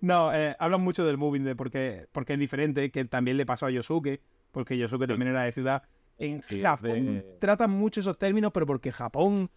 no, 0.01 0.35
eh, 0.35 0.57
hablan 0.59 0.81
mucho 0.81 1.05
del 1.05 1.17
moving 1.17 1.45
de 1.45 1.57
porque, 1.57 2.07
porque 2.13 2.35
es 2.35 2.39
diferente, 2.39 2.91
que 2.91 3.05
también 3.05 3.37
le 3.37 3.47
pasó 3.47 3.67
a 3.67 3.71
Yosuke, 3.71 4.21
porque 4.51 4.77
Yosuke 4.77 5.07
también 5.07 5.31
era 5.31 5.43
de 5.43 5.53
ciudad. 5.53 5.83
En 6.19 6.43
Japón 6.43 7.25
tratan 7.41 7.71
mucho 7.71 8.01
esos 8.01 8.19
términos, 8.19 8.53
pero 8.53 8.67
porque 8.67 8.93
Japón, 8.93 9.51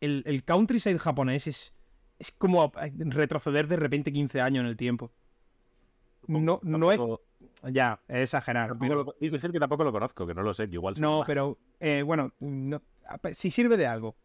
el, 0.00 0.22
el 0.26 0.44
countryside 0.44 0.98
japonés 0.98 1.46
es, 1.46 1.74
es 2.18 2.32
como 2.32 2.72
retroceder 2.74 3.68
de 3.68 3.76
repente 3.76 4.12
15 4.12 4.40
años 4.40 4.62
en 4.62 4.68
el 4.68 4.76
tiempo. 4.76 5.12
No, 6.26 6.60
no 6.62 6.92
es. 6.92 7.00
Ya, 7.62 8.00
es 8.08 8.24
exagerar. 8.24 8.76
Y 9.20 9.28
decir 9.28 9.50
que 9.50 9.58
tampoco 9.58 9.84
lo 9.84 9.92
conozco, 9.92 10.26
que 10.26 10.34
no 10.34 10.42
lo 10.42 10.54
sé, 10.54 10.68
igual 10.70 10.94
No, 10.98 11.22
pero 11.26 11.58
eh, 11.80 12.02
bueno, 12.02 12.32
si 13.32 13.50
sirve 13.50 13.76
de 13.76 13.86
algo. 13.86 14.16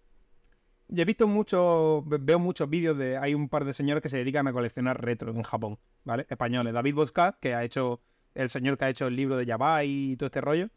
he 0.90 1.06
visto 1.06 1.28
muchos, 1.28 2.04
veo 2.06 2.40
muchos 2.40 2.70
vídeos 2.70 2.98
de, 2.98 3.18
hay 3.18 3.34
un 3.34 3.50
par 3.50 3.66
de 3.66 3.74
señores 3.74 4.04
que 4.04 4.10
se 4.10 4.18
dedican 4.18 4.48
a 4.48 4.54
coleccionar 4.54 5.02
retro 5.02 5.32
en 5.32 5.44
Japón, 5.44 5.80
¿vale? 6.04 6.26
Españoles. 6.30 6.74
David 6.74 6.96
Boscat, 6.96 7.40
que 7.40 7.56
ha 7.56 7.64
hecho, 7.64 8.02
el 8.36 8.50
señor 8.50 8.78
que 8.78 8.86
ha 8.86 8.90
hecho 8.90 9.08
el 9.08 9.16
libro 9.16 9.38
de 9.38 9.46
Yabai 9.46 9.90
y 9.90 10.18
todo 10.18 10.28
este 10.28 10.42
rollo. 10.42 10.70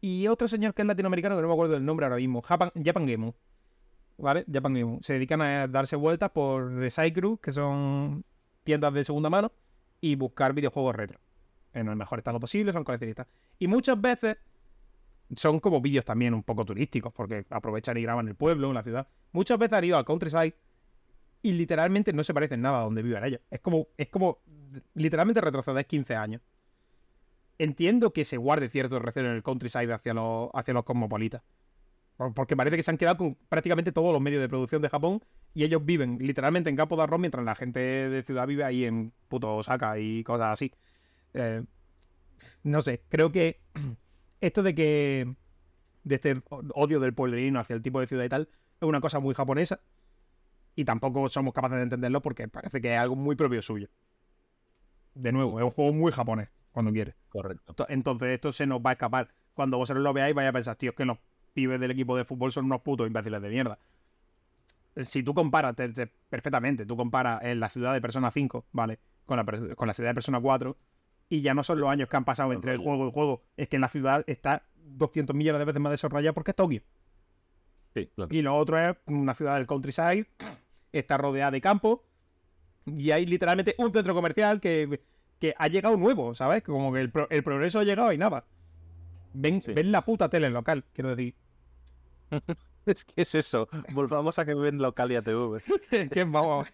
Y 0.00 0.26
otro 0.26 0.48
señor 0.48 0.74
que 0.74 0.82
es 0.82 0.88
latinoamericano, 0.88 1.36
que 1.36 1.42
no 1.42 1.48
me 1.48 1.54
acuerdo 1.54 1.74
del 1.74 1.84
nombre 1.84 2.06
ahora 2.06 2.16
mismo, 2.16 2.42
Japan, 2.42 2.72
Japan 2.82 3.06
Game. 3.06 3.34
¿Vale? 4.18 4.44
Japan 4.52 4.74
Game. 4.74 4.98
Se 5.02 5.14
dedican 5.14 5.40
a 5.42 5.68
darse 5.68 5.96
vueltas 5.96 6.30
por 6.30 6.72
Recycle, 6.74 7.38
que 7.40 7.52
son 7.52 8.24
tiendas 8.64 8.92
de 8.94 9.04
segunda 9.04 9.30
mano, 9.30 9.52
y 10.00 10.16
buscar 10.16 10.54
videojuegos 10.54 10.96
retro. 10.96 11.20
En 11.74 11.88
el 11.88 11.96
mejor 11.96 12.18
estado 12.18 12.38
posible, 12.38 12.72
son 12.72 12.84
coleccionistas. 12.84 13.26
Y 13.58 13.66
muchas 13.66 14.00
veces 14.00 14.36
son 15.36 15.60
como 15.60 15.80
vídeos 15.80 16.04
también 16.04 16.34
un 16.34 16.42
poco 16.42 16.64
turísticos, 16.64 17.12
porque 17.12 17.46
aprovechan 17.50 17.96
y 17.96 18.02
graban 18.02 18.28
el 18.28 18.34
pueblo, 18.34 18.68
en 18.68 18.74
la 18.74 18.82
ciudad. 18.82 19.08
Muchas 19.32 19.58
veces 19.58 19.78
han 19.78 19.84
ido 19.84 19.96
al 19.96 20.04
countryside 20.04 20.54
y 21.42 21.52
literalmente 21.52 22.12
no 22.12 22.24
se 22.24 22.34
parecen 22.34 22.60
nada 22.60 22.80
a 22.80 22.84
donde 22.84 23.02
viven 23.02 23.24
ellos. 23.24 23.40
Es 23.50 23.60
como, 23.60 23.88
es 23.96 24.08
como 24.08 24.38
literalmente 24.94 25.40
retroceder 25.40 25.86
15 25.86 26.14
años. 26.14 26.42
Entiendo 27.58 28.12
que 28.12 28.24
se 28.24 28.36
guarde 28.36 28.68
cierto 28.68 28.98
recelo 28.98 29.28
en 29.28 29.36
el 29.36 29.42
countryside 29.42 29.92
hacia 29.92 30.14
los, 30.14 30.50
hacia 30.54 30.74
los 30.74 30.84
cosmopolitas. 30.84 31.42
Porque 32.34 32.56
parece 32.56 32.76
que 32.76 32.82
se 32.82 32.90
han 32.90 32.98
quedado 32.98 33.16
con 33.16 33.34
prácticamente 33.48 33.90
todos 33.90 34.12
los 34.12 34.20
medios 34.20 34.40
de 34.40 34.48
producción 34.48 34.82
de 34.82 34.88
Japón 34.88 35.24
y 35.54 35.64
ellos 35.64 35.84
viven 35.84 36.18
literalmente 36.20 36.70
en 36.70 36.76
campo 36.76 36.96
de 36.96 37.02
arroz 37.02 37.18
mientras 37.18 37.44
la 37.44 37.54
gente 37.54 37.80
de 37.80 38.22
ciudad 38.22 38.46
vive 38.46 38.64
ahí 38.64 38.84
en 38.84 39.12
puto 39.28 39.56
Osaka 39.56 39.98
y 39.98 40.22
cosas 40.22 40.48
así. 40.52 40.72
Eh, 41.34 41.64
no 42.62 42.82
sé, 42.82 43.02
creo 43.08 43.32
que 43.32 43.60
esto 44.40 44.62
de 44.62 44.74
que. 44.74 45.34
de 46.04 46.14
este 46.14 46.42
odio 46.48 47.00
del 47.00 47.14
pueblerino 47.14 47.60
hacia 47.60 47.74
el 47.74 47.82
tipo 47.82 48.00
de 48.00 48.06
ciudad 48.06 48.24
y 48.24 48.28
tal, 48.28 48.48
es 48.80 48.88
una 48.88 49.00
cosa 49.00 49.20
muy 49.20 49.34
japonesa. 49.34 49.80
Y 50.74 50.84
tampoco 50.84 51.28
somos 51.28 51.52
capaces 51.52 51.76
de 51.76 51.82
entenderlo 51.82 52.22
porque 52.22 52.48
parece 52.48 52.80
que 52.80 52.94
es 52.94 52.98
algo 52.98 53.14
muy 53.14 53.36
propio 53.36 53.60
suyo. 53.60 53.88
De 55.14 55.30
nuevo, 55.30 55.58
es 55.58 55.64
un 55.64 55.70
juego 55.70 55.92
muy 55.92 56.10
japonés, 56.10 56.48
cuando 56.72 56.90
quiere. 56.92 57.14
Correcto. 57.28 57.86
Entonces 57.88 58.30
esto 58.30 58.52
se 58.52 58.66
nos 58.66 58.80
va 58.80 58.90
a 58.90 58.92
escapar. 58.94 59.28
Cuando 59.52 59.76
vosotros 59.76 60.02
lo 60.02 60.14
veáis, 60.14 60.34
vaya 60.34 60.48
a 60.48 60.52
pensar, 60.52 60.76
tío, 60.76 60.90
es 60.90 60.96
que 60.96 61.04
los 61.04 61.18
pibes 61.52 61.78
del 61.78 61.90
equipo 61.90 62.16
de 62.16 62.24
fútbol 62.24 62.52
son 62.52 62.64
unos 62.64 62.80
putos 62.80 63.06
imbéciles 63.06 63.42
de 63.42 63.50
mierda. 63.50 63.78
Si 65.04 65.22
tú 65.22 65.34
comparas 65.34 65.74
perfectamente, 66.28 66.86
tú 66.86 66.96
comparas 66.96 67.42
en 67.42 67.60
la 67.60 67.68
ciudad 67.68 67.92
de 67.92 68.00
Persona 68.00 68.30
5, 68.30 68.66
¿vale? 68.72 68.98
Con 69.26 69.36
la, 69.36 69.44
con 69.74 69.88
la 69.88 69.94
ciudad 69.94 70.10
de 70.10 70.14
Persona 70.14 70.40
4, 70.40 70.76
y 71.32 71.40
ya 71.40 71.54
no 71.54 71.64
son 71.64 71.80
los 71.80 71.88
años 71.88 72.10
que 72.10 72.16
han 72.18 72.26
pasado 72.26 72.52
entre 72.52 72.72
el 72.72 72.78
juego 72.78 73.04
y 73.04 73.06
el 73.06 73.10
juego, 73.10 73.42
es 73.56 73.66
que 73.66 73.76
en 73.76 73.80
la 73.80 73.88
ciudad 73.88 74.22
está 74.26 74.66
200 74.76 75.34
millones 75.34 75.60
de 75.60 75.64
veces 75.64 75.80
más 75.80 75.90
desarrollada 75.90 76.34
porque 76.34 76.50
es 76.50 76.54
Tokio. 76.54 76.82
Sí, 77.94 78.10
Y 78.28 78.42
lo 78.42 78.54
otro 78.54 78.78
es 78.78 78.94
una 79.06 79.32
ciudad 79.32 79.56
del 79.56 79.66
countryside, 79.66 80.26
está 80.92 81.16
rodeada 81.16 81.52
de 81.52 81.62
campo 81.62 82.04
y 82.84 83.12
hay 83.12 83.24
literalmente 83.24 83.74
un 83.78 83.94
centro 83.94 84.14
comercial 84.14 84.60
que, 84.60 85.00
ha 85.56 85.68
llegado 85.68 85.96
nuevo, 85.96 86.34
¿sabes? 86.34 86.62
Como 86.62 86.92
que 86.92 87.00
el, 87.00 87.10
progreso 87.10 87.78
ha 87.78 87.84
llegado 87.84 88.12
y 88.12 88.18
nada. 88.18 88.44
Ven, 89.32 89.62
ven 89.74 89.90
la 89.90 90.04
puta 90.04 90.28
tele 90.28 90.50
local, 90.50 90.84
quiero 90.92 91.16
decir. 91.16 91.34
es 92.84 93.06
que 93.06 93.22
es 93.22 93.34
eso. 93.34 93.70
Volvamos 93.94 94.38
a 94.38 94.44
que 94.44 94.54
ven 94.54 94.76
local 94.76 95.10
y 95.12 95.16
ATV. 95.16 95.62
es 95.92 96.10
que 96.10 96.24
vamos. 96.24 96.68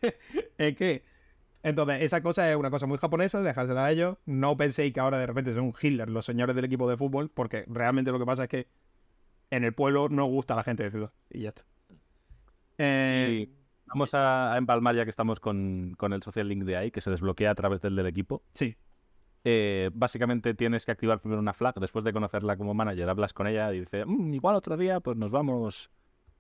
es 0.59 0.77
que 0.77 1.05
entonces, 1.63 2.03
esa 2.03 2.23
cosa 2.23 2.51
es 2.51 2.57
una 2.57 2.71
cosa 2.71 2.87
muy 2.87 2.99
japonesa, 2.99 3.43
dejársela 3.43 3.87
a 3.87 3.91
ellos. 3.91 4.17
No 4.27 4.57
penséis 4.57 4.93
que 4.93 5.01
ahora 5.01 5.19
de 5.19 5.27
repente 5.27 5.55
son 5.55 5.75
Hitler 5.81 6.09
los 6.09 6.25
señores 6.25 6.55
del 6.55 6.65
equipo 6.65 6.89
de 6.89 6.97
fútbol, 6.97 7.31
porque 7.31 7.65
realmente 7.69 8.13
lo 8.13 8.19
que 8.19 8.27
pasa 8.27 8.45
es 8.45 8.49
que 8.49 8.69
en 9.51 9.65
el 9.65 9.75
pueblo 9.75 10.09
no 10.09 10.27
gusta 10.27 10.55
a 10.55 10.57
la 10.57 10.65
gente 10.65 10.85
de 10.85 10.91
ciudad. 10.91 11.13
Y 11.31 11.41
ya 11.41 11.49
está. 11.51 11.65
Eh, 12.79 13.49
vamos 13.87 14.11
a, 14.15 14.55
empalmar 14.57 14.95
ya 14.95 15.05
que 15.05 15.11
estamos 15.11 15.41
con, 15.41 15.97
el 16.01 16.23
social 16.23 16.49
link 16.49 16.63
de 16.65 16.77
ahí, 16.77 16.91
que 16.91 17.01
se 17.01 17.11
desbloquea 17.11 17.51
a 17.51 17.55
través 17.55 17.81
del 17.81 17.97
del 17.97 18.07
equipo. 18.07 18.43
Sí. 18.55 18.77
Eh, 19.45 19.91
básicamente 19.95 20.55
tienes 20.55 20.85
que 20.85 20.93
activar 20.93 21.21
primero 21.21 21.41
una 21.41 21.55
flag, 21.55 21.75
después 21.81 22.05
de 22.05 22.13
conocerla 22.13 22.57
como 22.57 22.75
manager, 22.75 23.09
hablas 23.09 23.33
con 23.33 23.47
ella 23.47 23.73
y 23.73 23.81
dice, 23.81 24.05
mm, 24.05 24.35
igual 24.35 24.57
otro 24.57 24.77
día, 24.77 25.01
pues 25.01 25.17
nos 25.17 25.31
vamos, 25.31 25.91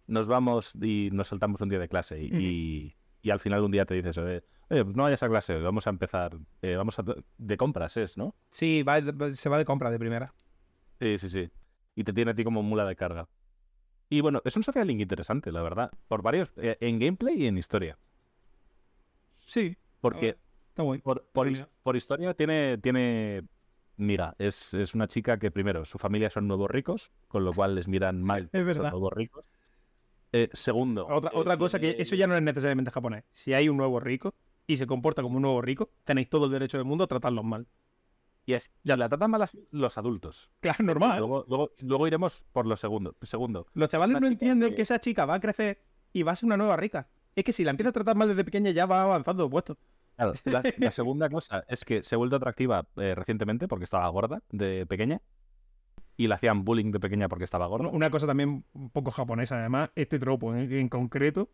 nos 0.06 0.26
vamos 0.26 0.74
y 0.80 1.10
nos 1.12 1.28
saltamos 1.28 1.60
un 1.60 1.68
día 1.68 1.78
de 1.78 1.88
clase. 1.88 2.22
Y, 2.22 2.26
y, 2.36 2.96
al 3.24 3.40
final 3.40 3.62
un 3.62 3.70
día 3.70 3.84
te 3.84 3.94
dice 3.94 4.10
eso 4.10 4.24
de 4.24 4.44
Oye, 4.70 4.84
pues 4.84 4.96
no 4.96 5.04
vayas 5.04 5.22
a 5.22 5.28
clase, 5.28 5.58
vamos 5.60 5.86
a 5.86 5.90
empezar. 5.90 6.38
Eh, 6.60 6.76
vamos 6.76 6.98
a. 6.98 7.04
De 7.38 7.56
compras 7.56 7.96
es, 7.96 8.18
¿no? 8.18 8.34
Sí, 8.50 8.84
se 9.34 9.48
va 9.48 9.58
de 9.58 9.64
compra 9.64 9.90
de 9.90 9.98
primera. 9.98 10.34
Sí, 11.00 11.18
sí, 11.18 11.28
sí. 11.28 11.50
Y 11.94 12.04
te 12.04 12.12
tiene 12.12 12.32
a 12.32 12.34
ti 12.34 12.44
como 12.44 12.62
mula 12.62 12.84
de 12.84 12.94
carga. 12.94 13.28
Y 14.10 14.20
bueno, 14.20 14.42
es 14.44 14.56
un 14.56 14.62
social 14.62 14.86
link 14.86 15.00
interesante, 15.00 15.52
la 15.52 15.62
verdad. 15.62 15.90
Por 16.06 16.22
varios. 16.22 16.52
Eh, 16.56 16.76
en 16.80 16.98
gameplay 16.98 17.42
y 17.42 17.46
en 17.46 17.56
historia. 17.56 17.98
Sí. 19.46 19.76
Porque. 20.00 20.36
Está 20.68 20.82
muy. 20.82 20.98
Por, 20.98 21.26
por, 21.32 21.96
historia 21.96 22.34
tiene. 22.34 22.76
tiene 22.78 23.44
Mira, 23.96 24.36
es, 24.38 24.74
es, 24.74 24.94
una 24.94 25.08
chica 25.08 25.38
que 25.38 25.50
primero, 25.50 25.84
su 25.84 25.98
familia 25.98 26.30
son 26.30 26.46
nuevos 26.46 26.70
ricos, 26.70 27.10
con 27.26 27.44
lo 27.44 27.52
cual 27.52 27.74
les 27.74 27.88
miran 27.88 28.22
mal. 28.22 28.48
Es 28.52 28.64
verdad. 28.64 28.92
nuevos 28.92 29.12
ricos. 29.12 29.44
Eh, 30.32 30.48
segundo. 30.52 31.06
Otra, 31.08 31.30
otra 31.34 31.56
cosa 31.56 31.78
que 31.78 31.96
eso 31.98 32.14
ya 32.14 32.26
no 32.26 32.36
es 32.36 32.42
necesariamente 32.42 32.90
japonés. 32.90 33.24
Si 33.32 33.54
hay 33.54 33.68
un 33.68 33.76
nuevo 33.76 33.98
rico, 33.98 34.34
y 34.68 34.76
se 34.76 34.86
comporta 34.86 35.22
como 35.22 35.36
un 35.36 35.42
nuevo 35.42 35.60
rico, 35.62 35.90
tenéis 36.04 36.28
todo 36.28 36.44
el 36.44 36.52
derecho 36.52 36.76
del 36.76 36.84
mundo 36.84 37.04
a 37.04 37.06
tratarlos 37.06 37.44
mal. 37.44 37.66
Y 38.44 38.52
es, 38.52 38.70
ya 38.84 38.96
la 38.96 39.08
tratan 39.08 39.30
mal 39.30 39.44
los 39.70 39.98
adultos. 39.98 40.50
Claro, 40.60 40.84
normal. 40.84 41.18
Luego, 41.18 41.74
luego, 41.78 42.06
iremos 42.06 42.44
por 42.52 42.66
lo 42.66 42.76
segundo. 42.76 43.16
Segundo. 43.22 43.66
Los 43.74 43.88
chavales 43.88 44.20
no 44.20 44.26
entienden 44.26 44.74
que... 44.74 44.82
esa 44.82 45.00
chica 45.00 45.24
va 45.24 45.34
a 45.34 45.40
crecer 45.40 45.82
y 46.12 46.22
va 46.22 46.32
a 46.32 46.36
ser 46.36 46.46
una 46.46 46.56
nueva 46.56 46.76
rica. 46.76 47.08
Es 47.34 47.44
que 47.44 47.52
si 47.52 47.64
la 47.64 47.70
empieza 47.70 47.90
a 47.90 47.92
tratar 47.92 48.16
mal 48.16 48.28
desde 48.28 48.44
pequeña 48.44 48.70
ya 48.70 48.86
va 48.86 49.02
avanzando 49.02 49.44
de 49.44 49.50
puesto. 49.50 49.78
Claro, 50.16 50.34
la, 50.44 50.62
segunda 50.92 51.30
cosa 51.30 51.64
es 51.68 51.84
que 51.84 52.02
se 52.02 52.14
ha 52.14 52.18
vuelto 52.18 52.36
atractiva 52.36 52.86
eh, 52.96 53.14
recientemente 53.14 53.68
porque 53.68 53.84
estaba 53.84 54.08
gorda 54.08 54.42
de 54.50 54.84
pequeña 54.84 55.22
y 56.18 56.28
le 56.28 56.34
hacían 56.34 56.64
bullying 56.64 56.90
de 56.90 57.00
pequeña 57.00 57.28
porque 57.28 57.44
estaba 57.44 57.66
gorda. 57.66 57.88
Una 57.88 58.10
cosa 58.10 58.26
también 58.26 58.64
un 58.74 58.90
poco 58.90 59.10
japonesa, 59.10 59.58
además, 59.60 59.90
este 59.94 60.18
tropo 60.18 60.54
en 60.54 60.88
concreto 60.90 61.48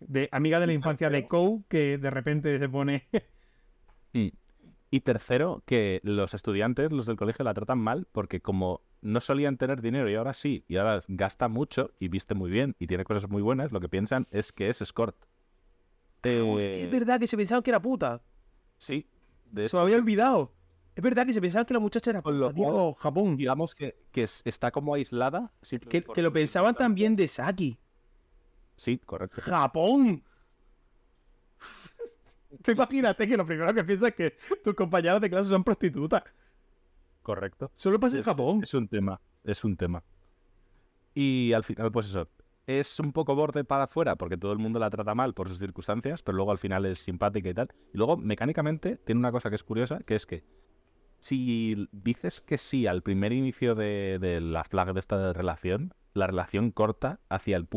de 0.00 0.28
amiga 0.32 0.60
de 0.60 0.66
la 0.66 0.72
infancia 0.72 1.08
de 1.10 1.26
Kou 1.26 1.64
que 1.68 1.96
de 1.96 2.10
repente 2.10 2.58
se 2.58 2.68
pone. 2.68 3.08
y, 4.12 5.00
tercero, 5.00 5.62
que 5.64 6.00
los 6.02 6.34
estudiantes, 6.34 6.92
los 6.92 7.06
del 7.06 7.16
colegio, 7.16 7.44
la 7.44 7.54
tratan 7.54 7.78
mal 7.78 8.06
porque 8.10 8.40
como 8.40 8.82
no 9.00 9.20
solían 9.20 9.56
tener 9.56 9.80
dinero 9.80 10.10
y 10.10 10.16
ahora 10.16 10.34
sí, 10.34 10.64
y 10.66 10.76
ahora 10.76 11.00
gasta 11.06 11.48
mucho 11.48 11.92
y 12.00 12.08
viste 12.08 12.34
muy 12.34 12.50
bien 12.50 12.74
y 12.80 12.88
tiene 12.88 13.04
cosas 13.04 13.30
muy 13.30 13.42
buenas, 13.42 13.70
lo 13.70 13.80
que 13.80 13.88
piensan 13.88 14.26
es 14.32 14.52
que 14.52 14.68
es 14.68 14.82
escort. 14.82 15.16
Es 16.24 16.90
verdad 16.90 17.20
que 17.20 17.28
se 17.28 17.36
pensaban 17.36 17.62
que 17.62 17.70
era 17.70 17.80
puta. 17.80 18.22
Sí. 18.76 19.08
De 19.52 19.68
se 19.68 19.76
me 19.76 19.82
había 19.82 19.96
olvidado. 19.96 20.52
Es 20.98 21.04
verdad 21.04 21.24
que 21.24 21.32
se 21.32 21.40
pensaban 21.40 21.64
que 21.64 21.74
la 21.74 21.78
muchacha 21.78 22.10
era 22.10 22.20
tío, 22.22 22.92
Japón. 22.94 23.36
Digamos 23.36 23.72
que, 23.72 23.94
que 24.10 24.24
está 24.24 24.72
como 24.72 24.94
aislada. 24.94 25.52
Que, 25.88 26.02
que 26.02 26.22
lo 26.22 26.32
pensaban 26.32 26.74
también 26.74 27.14
de 27.14 27.28
Saki. 27.28 27.78
Sí, 28.74 28.98
correcto. 28.98 29.40
¡Japón! 29.42 30.24
Te 32.62 32.72
imagínate 32.72 33.28
que 33.28 33.36
lo 33.36 33.46
primero 33.46 33.72
que 33.72 33.84
piensas 33.84 34.08
es 34.08 34.14
que 34.16 34.36
tus 34.64 34.74
compañeros 34.74 35.20
de 35.20 35.30
clase 35.30 35.50
son 35.50 35.62
prostitutas. 35.62 36.24
Correcto. 37.22 37.70
Solo 37.76 38.00
pasa 38.00 38.16
en 38.16 38.24
Japón. 38.24 38.60
Es, 38.64 38.74
un 38.74 38.88
tema, 38.88 39.20
es 39.44 39.62
un 39.62 39.76
tema. 39.76 40.02
Y 41.14 41.52
al 41.52 41.62
final, 41.62 41.92
pues 41.92 42.06
eso, 42.08 42.28
es 42.66 42.98
un 42.98 43.12
poco 43.12 43.36
borde 43.36 43.62
para 43.62 43.84
afuera 43.84 44.16
porque 44.16 44.36
todo 44.36 44.50
el 44.50 44.58
mundo 44.58 44.80
la 44.80 44.90
trata 44.90 45.14
mal 45.14 45.32
por 45.32 45.48
sus 45.48 45.60
circunstancias, 45.60 46.24
pero 46.24 46.34
luego 46.34 46.50
al 46.50 46.58
final 46.58 46.86
es 46.86 46.98
simpática 46.98 47.50
y 47.50 47.54
tal. 47.54 47.68
Y 47.94 47.98
luego, 47.98 48.16
mecánicamente, 48.16 48.96
tiene 48.96 49.20
una 49.20 49.30
cosa 49.30 49.48
que 49.48 49.54
es 49.54 49.62
curiosa, 49.62 50.00
que 50.00 50.16
es 50.16 50.26
que 50.26 50.57
si 51.18 51.88
dices 51.92 52.40
que 52.40 52.58
sí 52.58 52.86
al 52.86 53.02
primer 53.02 53.32
inicio 53.32 53.74
de, 53.74 54.18
de 54.18 54.40
la 54.40 54.64
flag 54.64 54.92
de 54.94 55.00
esta 55.00 55.32
relación, 55.32 55.94
la 56.18 56.26
relación 56.26 56.70
corta 56.70 57.20
hacia 57.28 57.56
el, 57.56 57.68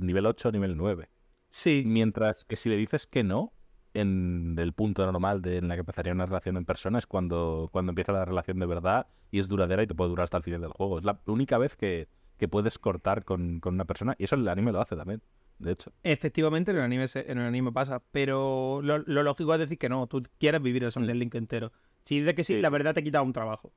nivel 0.00 0.26
8 0.26 0.48
o 0.48 0.52
nivel 0.52 0.76
9. 0.76 1.08
Sí. 1.48 1.84
Mientras 1.86 2.44
que 2.44 2.56
si 2.56 2.68
le 2.68 2.76
dices 2.76 3.06
que 3.06 3.24
no, 3.24 3.52
en 3.94 4.56
el 4.58 4.72
punto 4.74 5.06
normal 5.06 5.40
de, 5.40 5.56
en 5.56 5.68
la 5.68 5.74
que 5.74 5.80
empezaría 5.80 6.12
una 6.12 6.26
relación 6.26 6.56
en 6.58 6.66
persona 6.66 6.98
es 6.98 7.06
cuando, 7.06 7.70
cuando 7.72 7.92
empieza 7.92 8.12
la 8.12 8.26
relación 8.26 8.58
de 8.58 8.66
verdad 8.66 9.06
y 9.30 9.40
es 9.40 9.48
duradera 9.48 9.82
y 9.82 9.86
te 9.86 9.94
puede 9.94 10.10
durar 10.10 10.24
hasta 10.24 10.36
el 10.36 10.42
final 10.42 10.60
del 10.60 10.72
juego. 10.72 10.98
Es 10.98 11.04
la 11.04 11.18
única 11.26 11.56
vez 11.56 11.76
que, 11.76 12.08
puedes 12.50 12.78
cortar 12.78 13.24
con, 13.24 13.60
una 13.64 13.84
persona 13.86 14.14
y 14.18 14.24
eso 14.24 14.34
el 14.34 14.46
anime 14.48 14.72
lo 14.72 14.80
hace 14.80 14.96
también. 14.96 15.22
De 15.58 15.72
hecho. 15.72 15.90
Efectivamente, 16.02 16.72
en 16.72 16.76
el 16.76 16.82
anime, 16.82 17.06
en 17.14 17.38
el 17.38 17.46
anime 17.46 17.72
pasa, 17.72 18.02
pero 18.12 18.80
lo, 18.82 18.98
lógico 18.98 19.54
es 19.54 19.60
decir 19.60 19.78
que 19.78 19.88
no, 19.88 20.06
tú 20.06 20.22
quieres 20.38 20.60
vivir 20.60 20.84
el 20.84 20.92
Sonic 20.92 21.14
Link 21.14 21.34
entero. 21.34 21.72
Si 22.06 22.20
dices 22.20 22.34
que 22.34 22.44
sí, 22.44 22.60
la 22.60 22.70
verdad 22.70 22.94
te 22.94 23.02
quita 23.02 23.20
un 23.20 23.32
trabajo. 23.32 23.72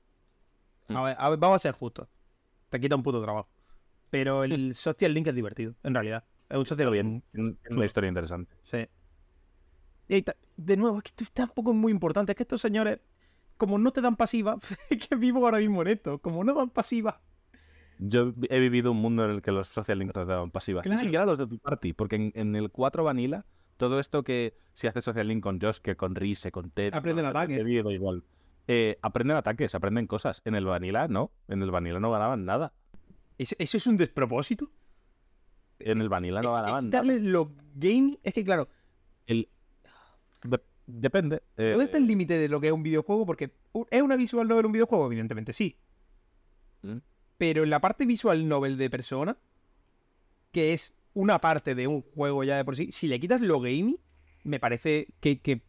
Mm. 0.88 0.96
A 0.96 1.04
ver, 1.04 1.16
a 1.20 1.30
ver, 1.30 1.40
vamos 1.40 1.56
a 1.56 1.60
ser 1.60 1.74
justos. 1.74 2.08
Te 2.70 2.80
quita 2.80 2.96
un 2.96 3.04
puto 3.04 3.22
trabajo. 3.22 3.50
Pero 4.12 4.44
el 4.44 4.74
social 4.76 5.14
link 5.14 5.28
es 5.28 5.36
divertido, 5.36 5.76
en 5.84 5.96
realidad. 5.96 6.24
Es 6.48 6.58
un 6.58 6.66
social 6.66 6.92
bien. 6.92 7.24
Es 7.34 7.76
una 7.76 7.86
historia 7.86 8.08
interesante. 8.08 8.54
Sí. 8.72 8.88
Y 10.10 10.26
de 10.58 10.78
nuevo, 10.78 10.98
es 10.98 11.04
que 11.04 11.10
esto 11.10 11.26
tampoco 11.34 11.72
es 11.72 11.78
muy 11.78 11.92
importante. 11.92 12.32
Es 12.32 12.36
que 12.36 12.44
estos 12.44 12.62
señores, 12.62 13.00
como 13.58 13.80
no 13.80 13.92
te 13.92 14.02
dan 14.02 14.16
pasiva, 14.16 14.60
es 14.92 15.08
que 15.08 15.16
vivo 15.16 15.46
ahora 15.46 15.58
mismo 15.58 15.82
en 15.82 15.88
esto. 15.88 16.20
Como 16.20 16.44
no 16.44 16.54
dan 16.54 16.70
pasiva, 16.70 17.22
Yo 17.98 18.34
he 18.50 18.60
vivido 18.60 18.92
un 18.92 18.98
mundo 18.98 19.26
en 19.26 19.32
el 19.32 19.42
que 19.42 19.52
los 19.52 19.68
social 19.68 19.98
links 19.98 20.16
nos 20.16 20.28
daban 20.28 20.52
pasivas. 20.52 20.86
Ni 20.86 20.98
siquiera 20.98 21.26
los 21.26 21.40
de 21.40 21.48
tu 21.48 21.58
party, 21.58 21.94
porque 21.94 22.32
en, 22.34 22.56
el 22.56 22.70
4 22.70 23.04
Vanilla, 23.04 23.46
todo 23.80 24.00
esto 24.00 24.24
que 24.24 24.54
si 24.74 24.88
haces 24.88 25.06
social 25.06 25.28
link 25.28 25.42
con 25.42 25.60
Joske, 25.60 25.96
con 25.96 26.14
Rise, 26.14 26.52
con 26.52 26.70
Ted. 26.70 26.94
Aprenden 26.94 27.26
ataques. 27.26 27.66
igual. 27.66 28.24
Eh, 28.68 29.00
aprenden 29.02 29.38
ataques, 29.38 29.74
aprenden 29.74 30.06
cosas. 30.06 30.42
En 30.46 30.54
el 30.54 30.66
Vanilla 30.66 31.08
no. 31.08 31.32
En 31.48 31.64
el 31.64 31.72
Vanilla 31.72 32.00
no 32.00 32.12
ganaban 32.12 32.46
nada. 32.46 32.74
¿Eso, 33.38 33.56
es 33.58 33.88
un 33.88 33.96
despropósito? 33.96 34.70
En 35.80 36.02
el 36.02 36.10
Vanilla 36.10 36.42
no 36.42 36.54
ganaban 36.54 36.90
nada. 36.90 37.04
Darle 37.04 37.22
lo 37.22 37.54
game. 37.74 38.20
Es 38.22 38.34
que 38.34 38.44
claro. 38.44 38.68
El. 39.26 39.50
depende. 40.86 41.42
¿Dónde 41.56 41.86
está 41.86 41.98
el 41.98 42.04
eh, 42.04 42.08
límite 42.08 42.38
de 42.38 42.50
lo 42.50 42.60
que 42.60 42.68
es 42.68 42.74
un 42.74 42.84
videojuego? 42.84 43.26
Porque 43.26 43.54
¿es 43.90 44.02
una 44.02 44.18
visual 44.18 44.48
novel 44.48 44.66
un 44.66 44.74
videojuego? 44.74 45.06
Evidentemente 45.08 45.54
sí. 45.54 45.78
¿Mm? 46.82 46.98
Pero 47.38 47.64
en 47.64 47.70
la 47.70 47.80
parte 47.80 48.06
visual 48.06 48.46
novel 48.46 48.78
de 48.78 48.90
persona, 48.90 49.38
que 50.52 50.74
es 50.74 50.94
una 51.20 51.42
parte 51.42 51.76
de 51.76 51.86
un 51.86 52.02
juego 52.02 52.46
ya 52.46 52.56
de 52.56 52.64
por 52.64 52.78
sí, 52.78 52.94
si 52.94 53.10
le 53.10 53.20
quitas 53.20 53.42
lo 53.42 53.60
gaming, 53.60 54.00
me 54.46 54.58
parece 54.58 55.08
que, 55.20 55.42
que. 55.42 55.64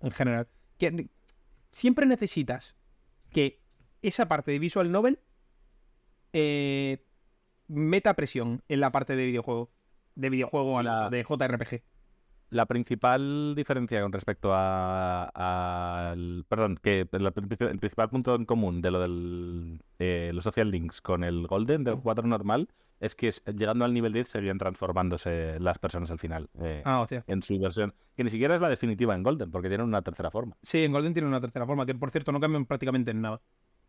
En 0.00 0.10
general. 0.10 0.48
Que 0.78 1.08
siempre 1.70 2.06
necesitas 2.06 2.74
que 3.30 3.62
esa 4.02 4.26
parte 4.26 4.50
de 4.50 4.58
visual 4.58 4.90
novel 4.90 5.20
eh, 6.32 7.06
meta 7.68 8.14
presión 8.14 8.64
en 8.68 8.80
la 8.80 8.90
parte 8.90 9.14
de 9.14 9.26
videojuego. 9.26 9.70
De 10.16 10.28
videojuego 10.28 10.80
a 10.80 10.82
la, 10.82 11.08
de 11.08 11.22
JRPG. 11.22 11.84
La 12.48 12.66
principal 12.66 13.54
diferencia 13.54 14.02
con 14.02 14.12
respecto 14.12 14.50
al. 14.52 16.44
perdón, 16.48 16.80
que 16.82 17.08
el, 17.12 17.32
principal 17.78 18.10
punto 18.10 18.34
en 18.34 18.44
común 18.44 18.82
de 18.82 18.90
lo 18.90 19.00
de 19.00 19.78
eh, 20.00 20.32
los 20.34 20.42
social 20.42 20.68
links 20.68 21.00
con 21.00 21.22
el 21.22 21.46
Golden 21.46 21.84
del 21.84 22.00
4 22.00 22.26
normal 22.26 22.68
es 23.00 23.14
que 23.14 23.32
llegando 23.56 23.84
al 23.84 23.94
nivel 23.94 24.12
10 24.12 24.28
seguían 24.28 24.58
transformándose 24.58 25.58
las 25.58 25.78
personas 25.78 26.10
al 26.10 26.18
final. 26.18 26.50
Eh, 26.60 26.82
ah, 26.84 27.00
hostia. 27.00 27.24
En 27.26 27.42
su 27.42 27.58
versión. 27.58 27.94
Que 28.14 28.24
ni 28.24 28.30
siquiera 28.30 28.54
es 28.54 28.60
la 28.60 28.68
definitiva 28.68 29.14
en 29.14 29.22
Golden, 29.22 29.50
porque 29.50 29.68
tienen 29.68 29.86
una 29.86 30.02
tercera 30.02 30.30
forma. 30.30 30.56
Sí, 30.62 30.84
en 30.84 30.92
Golden 30.92 31.14
tienen 31.14 31.28
una 31.28 31.40
tercera 31.40 31.66
forma, 31.66 31.86
que 31.86 31.94
por 31.94 32.10
cierto 32.10 32.30
no 32.30 32.40
cambian 32.40 32.66
prácticamente 32.66 33.10
en 33.10 33.22
nada. 33.22 33.40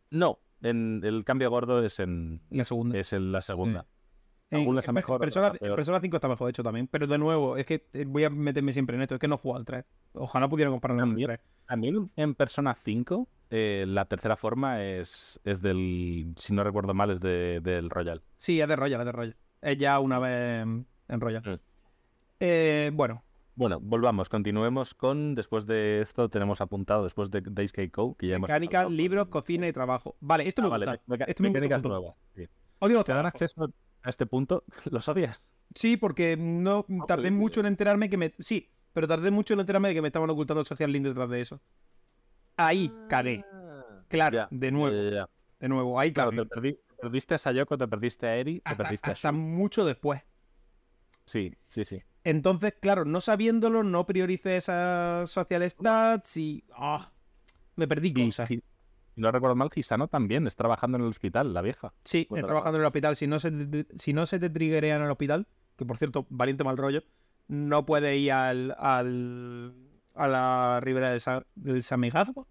No, 0.10 0.40
en, 0.62 1.02
el 1.04 1.26
cambio 1.26 1.50
gordo 1.50 1.84
es 1.86 2.00
en. 2.00 2.42
La 2.50 2.64
segunda. 2.64 2.98
Es 2.98 3.12
en 3.14 3.32
la 3.32 3.42
segunda. 3.42 3.86
Está 4.52 4.92
mejor. 4.92 5.20
Persona, 5.20 5.52
Persona 5.52 6.00
5 6.00 6.18
está 6.18 6.28
mejor 6.28 6.50
hecho 6.50 6.64
también. 6.64 6.88
Pero 6.88 7.08
de 7.08 7.18
nuevo, 7.18 7.58
es 7.58 7.66
que 7.66 7.88
eh, 7.94 8.06
voy 8.08 8.24
a 8.24 8.30
meterme 8.30 8.74
siempre 8.74 8.96
en 8.96 9.02
esto. 9.02 9.16
Es 9.16 9.20
que 9.20 9.28
no 9.28 9.38
juego 9.38 9.58
al 9.58 9.66
3. 9.66 9.86
Ojalá 10.14 10.50
pudiera 10.50 10.70
compararlo 10.70 11.04
con 11.04 11.20
el 11.20 11.26
3. 11.26 11.40
También 11.66 12.12
en 12.16 12.36
Persona 12.36 12.76
5, 12.76 13.28
eh, 13.50 13.86
la 13.88 14.06
tercera 14.06 14.36
forma 14.36 14.84
es, 14.84 15.40
es 15.44 15.62
del. 15.62 16.34
Si 16.38 16.54
no 16.54 16.64
recuerdo 16.64 16.94
mal, 16.94 17.12
es 17.12 17.22
de, 17.22 17.62
del 17.62 17.90
Royal. 17.90 18.22
Sí, 18.38 18.60
es 18.60 18.68
de 18.68 18.76
Royal, 18.76 19.02
es 19.02 19.06
de 19.06 19.12
Royal. 19.12 19.38
Es 19.62 19.78
ya 19.78 20.00
una 20.00 20.20
vez 20.20 20.64
en 20.64 21.22
Royal. 21.22 21.44
Mm. 21.46 21.60
Eh, 22.40 22.92
bueno, 22.94 23.24
bueno, 23.56 23.80
volvamos, 23.80 24.30
continuemos 24.30 24.96
con, 24.96 25.36
después 25.36 25.68
de 25.68 26.02
esto 26.02 26.30
tenemos 26.30 26.62
apuntado, 26.62 27.04
después 27.04 27.30
de 27.30 27.42
Days 27.42 27.72
Co, 27.92 28.16
que 28.16 28.28
ya 28.28 28.40
Mecánica, 28.40 28.90
libros, 28.90 29.28
cocina 29.28 29.68
y 29.68 29.74
trabajo. 29.74 30.16
Vale, 30.20 30.48
esto 30.48 30.62
me 30.62 30.70
ah, 30.70 30.78
gusta. 30.78 31.02
Vale, 31.06 31.26
esto 31.28 31.44
mecánica 31.44 31.78
nueva. 31.78 32.16
Odio 32.80 33.04
¿Te 33.04 33.14
dan 33.14 33.28
acceso 33.28 33.72
a 34.04 34.10
este 34.10 34.26
punto? 34.26 34.64
¿Los 34.92 35.08
odias? 35.08 35.42
Sí, 35.76 35.98
porque 35.98 36.36
no 36.38 36.86
tardé 37.08 37.32
mucho 37.32 37.60
en 37.62 37.66
enterarme 37.68 38.10
que 38.10 38.18
me... 38.18 38.34
Sí, 38.40 38.70
pero 38.94 39.08
tardé 39.08 39.32
mucho 39.32 39.54
en 39.54 39.62
enterarme 39.62 39.90
de 39.90 39.96
que 39.96 40.02
me 40.02 40.10
estaban 40.10 40.30
ocultando 40.30 40.62
el 40.62 40.68
social 40.68 40.92
link 40.92 41.06
detrás 41.06 41.30
de 41.30 41.42
eso. 41.42 41.62
Ahí 42.58 42.94
cagué. 43.08 43.46
Ah, 43.52 44.04
claro, 44.10 44.48
de 44.52 44.72
nuevo. 44.72 44.96
de 44.96 45.70
nuevo, 45.70 46.00
ahí 46.00 46.12
claro. 46.12 46.32
Te 46.32 46.78
perdiste 47.02 47.36
a 47.36 47.38
Sayoko, 47.38 47.78
te 47.78 47.88
perdiste 47.88 48.28
a 48.28 48.36
Eri, 48.36 48.60
te 48.60 48.76
perdiste 48.76 49.10
a 49.10 49.14
Hasta 49.14 49.32
mucho 49.32 49.86
después. 49.86 50.22
Sí, 51.26 51.56
sí, 51.68 51.86
sí. 51.86 52.04
Entonces, 52.24 52.76
claro, 52.80 53.06
no 53.06 53.22
sabiéndolo, 53.22 53.84
no 53.84 54.06
prioricé 54.06 54.58
esas 54.58 55.30
social 55.30 55.68
stats 55.70 56.38
y. 56.38 56.64
Ah, 56.74 57.12
me 57.76 57.88
perdí 57.88 58.14
cosas. 58.14 58.48
Si 58.48 58.62
no 59.16 59.32
recuerdo 59.32 59.56
mal, 59.56 59.70
Gisano 59.72 60.08
también 60.08 60.48
es 60.48 60.56
trabajando 60.56 60.98
en 60.98 61.04
el 61.04 61.10
hospital, 61.10 61.54
la 61.54 61.62
vieja. 61.62 61.94
Sí, 62.04 62.28
es 62.30 62.46
trabajando 62.46 62.78
en 62.78 62.84
el 62.84 62.88
hospital. 62.88 63.16
Si 63.16 63.28
no 63.28 63.40
se 63.40 63.52
te, 63.52 63.88
si 63.98 64.14
no 64.14 64.26
se 64.26 64.40
te 64.40 64.50
triggerea 64.50 64.96
en 64.96 65.04
el 65.04 65.12
hospital, 65.12 65.48
que 65.76 65.86
por 65.86 65.98
cierto, 65.98 66.26
valiente 66.30 66.64
mal 66.64 66.78
rollo, 66.78 67.04
no 67.48 67.86
puede 67.86 68.18
ir 68.18 68.32
al, 68.32 68.76
al 68.78 69.74
a 70.14 70.28
la 70.28 70.80
ribera 70.82 71.12
del, 71.12 71.20
Sa, 71.20 71.46
del 71.56 71.84
Samigagua. 71.84 72.48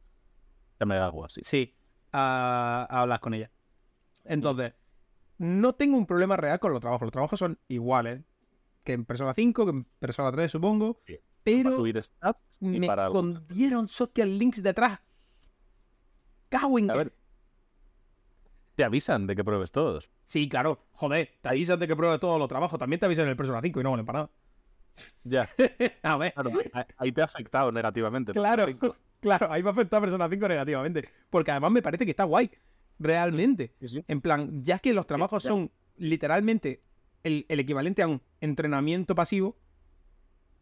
Samigagua, 0.79 1.29
sí. 1.29 1.41
Sí, 1.45 1.77
a, 2.13 2.87
a 2.89 3.03
hablar 3.03 3.21
con 3.21 3.35
ella. 3.35 3.51
Entonces, 4.25 4.75
no 5.39 5.75
tengo 5.75 5.97
un 5.97 6.07
problema 6.07 6.37
real 6.37 6.59
con 6.59 6.73
los 6.73 6.81
trabajos. 6.81 7.07
Los 7.07 7.13
trabajos 7.13 7.39
son 7.39 7.59
iguales 7.69 8.23
que 8.85 8.93
en 8.93 9.05
Persona 9.05 9.35
5, 9.35 9.65
que 9.65 9.71
en 9.71 9.85
Persona 9.99 10.33
3, 10.33 10.51
supongo. 10.51 11.01
Pero 11.43 11.75
subir 11.75 12.03
stats 12.03 12.41
me 12.61 12.87
escondieron 12.87 13.89
social 13.89 14.39
links 14.39 14.63
detrás. 14.63 15.01
Cowing. 16.51 16.91
A 16.91 16.95
ver. 16.95 17.12
Te 18.75 18.85
avisan 18.85 19.27
de 19.27 19.37
que 19.37 19.45
pruebes 19.45 19.73
todos. 19.73 20.11
Sí, 20.25 20.49
claro. 20.49 20.85
Joder, 20.93 21.31
te 21.41 21.49
avisan 21.49 21.79
de 21.79 21.89
que 21.89 21.97
pruebes 21.97 22.20
todos 22.20 22.39
los 22.39 22.49
trabajos. 22.49 22.79
También 22.79 23.01
te 23.01 23.07
avisan 23.07 23.25
en 23.25 23.31
el 23.31 23.37
Persona 23.37 23.61
5 23.62 23.81
y 23.81 23.83
no 23.83 23.91
valen 23.91 24.07
para 24.07 24.19
nada. 24.20 24.31
Ya. 25.25 25.49
a 26.03 26.17
ver. 26.17 26.35
ahí 26.97 27.12
te 27.12 27.20
ha 27.20 27.25
afectado 27.25 27.73
negativamente. 27.73 28.33
Claro, 28.33 28.67
claro, 29.20 29.51
ahí 29.51 29.62
me 29.62 29.70
ha 29.70 29.73
afectado 29.73 29.99
a 29.99 30.01
Persona 30.03 30.29
5 30.29 30.49
negativamente. 30.49 31.09
Porque 31.29 31.51
además 31.51 31.73
me 31.73 31.83
parece 31.83 32.05
que 32.05 32.11
está 32.11 32.25
guay. 32.25 32.51
Realmente. 32.99 33.75
En 34.09 34.20
plan, 34.20 34.62
ya 34.62 34.79
que 34.79 34.93
los 34.93 35.07
trabajos 35.07 35.43
son 35.43 35.70
literalmente 35.97 36.83
el, 37.23 37.47
equivalente 37.49 38.03
a 38.03 38.09
un 38.09 38.23
entrenamiento 38.41 39.15
pasivo. 39.15 39.57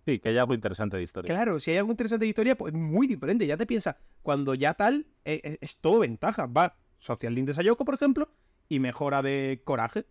Sí, 0.08 0.20
que 0.20 0.30
hay 0.30 0.38
algo 0.38 0.54
interesante 0.54 0.96
de 0.96 1.02
historia. 1.02 1.28
Claro, 1.34 1.60
si 1.60 1.70
hay 1.70 1.76
algo 1.76 1.90
interesante 1.90 2.24
de 2.24 2.30
historia, 2.30 2.56
pues 2.56 2.72
es 2.72 2.80
muy 2.80 3.06
diferente. 3.06 3.46
Ya 3.46 3.58
te 3.58 3.66
piensas, 3.66 3.96
cuando 4.22 4.54
ya 4.54 4.72
tal, 4.72 5.06
e, 5.26 5.58
es, 5.60 5.76
todo 5.76 5.98
ventaja. 5.98 6.46
Va 6.46 6.78
Social 6.98 7.34
Link 7.34 7.48
de 7.48 7.52
Sayoko, 7.52 7.84
por 7.84 7.94
ejemplo, 7.94 8.32
y 8.70 8.80
mejora 8.80 9.20
de 9.20 9.60
coraje. 9.66 10.06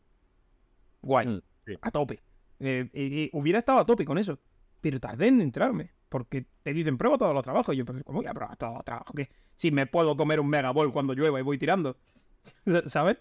Guay. 1.01 1.25
Mm, 1.25 1.41
a 1.81 1.89
tope. 1.89 2.21
Eh, 2.59 2.87
y, 2.93 3.35
hubiera 3.35 3.57
estado 3.57 3.79
a 3.79 3.87
tope 3.87 4.05
con 4.05 4.19
eso. 4.19 4.37
Pero 4.81 4.99
tardé 4.99 5.29
en 5.29 5.41
entrarme. 5.41 5.93
Porque 6.09 6.45
te 6.61 6.73
dicen, 6.73 6.99
prueba 6.99 7.17
todos 7.17 7.33
los 7.33 7.41
trabajos. 7.41 7.73
Y 7.73 7.79
yo, 7.79 7.85
pues, 7.85 8.03
¿cómo 8.03 8.19
voy 8.19 8.27
a 8.27 8.35
probar 8.35 8.55
todos 8.55 8.75
los 8.75 8.85
trabajos? 8.85 9.15
Que 9.15 9.29
si 9.55 9.71
me 9.71 9.87
puedo 9.87 10.15
comer 10.15 10.39
un 10.39 10.47
Mega 10.47 10.69
Ball 10.69 10.93
cuando 10.93 11.15
llueva 11.15 11.39
y 11.39 11.41
voy 11.41 11.57
tirando. 11.57 11.97
¿Sabes? 12.85 13.17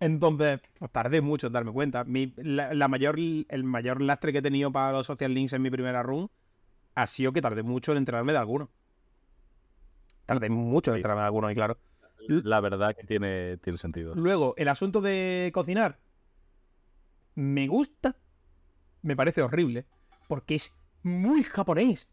Entonces, 0.00 0.60
pues 0.78 0.90
tardé 0.90 1.20
mucho 1.20 1.46
en 1.46 1.52
darme 1.52 1.72
cuenta. 1.72 2.04
la, 2.06 2.88
mayor, 2.88 3.16
el 3.18 3.64
mayor 3.64 4.00
lastre 4.00 4.32
que 4.32 4.38
he 4.38 4.42
tenido 4.42 4.70
para 4.70 4.92
los 4.92 5.06
social 5.06 5.32
links 5.32 5.52
en 5.52 5.62
mi 5.62 5.70
primera 5.70 6.02
run 6.02 6.30
ha 6.94 7.06
sido 7.06 7.32
que 7.32 7.42
tardé 7.42 7.62
mucho 7.62 7.92
en 7.92 7.98
enterarme 7.98 8.32
de 8.32 8.38
alguno. 8.38 8.70
Tardé 10.26 10.48
mucho 10.48 10.90
en 10.90 10.96
enterarme 10.96 11.22
de 11.22 11.26
alguno, 11.26 11.50
y 11.50 11.54
claro. 11.54 11.78
La 12.28 12.60
verdad 12.60 12.96
que 12.96 13.06
tiene, 13.06 13.58
tiene 13.58 13.78
sentido. 13.78 14.14
Luego, 14.14 14.54
el 14.56 14.68
asunto 14.68 15.00
de 15.00 15.50
cocinar. 15.54 15.98
Me 17.34 17.68
gusta. 17.68 18.16
Me 19.02 19.14
parece 19.14 19.42
horrible. 19.42 19.86
Porque 20.26 20.56
es 20.56 20.72
muy 21.02 21.44
japonés. 21.44 22.08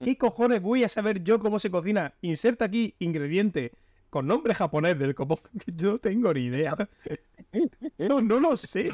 ¿Qué 0.00 0.16
cojones 0.16 0.62
voy 0.62 0.84
a 0.84 0.88
saber 0.88 1.24
yo 1.24 1.40
cómo 1.40 1.58
se 1.58 1.70
cocina? 1.70 2.14
Inserta 2.20 2.66
aquí 2.66 2.94
ingrediente 3.00 3.72
con 4.10 4.26
nombre 4.26 4.54
japonés 4.54 4.98
del 4.98 5.14
copón 5.14 5.38
que 5.64 5.72
yo 5.74 5.92
no 5.92 5.98
tengo 5.98 6.32
ni 6.32 6.46
idea. 6.46 6.76
No, 7.98 8.20
no 8.20 8.38
lo 8.38 8.56
sé. 8.56 8.90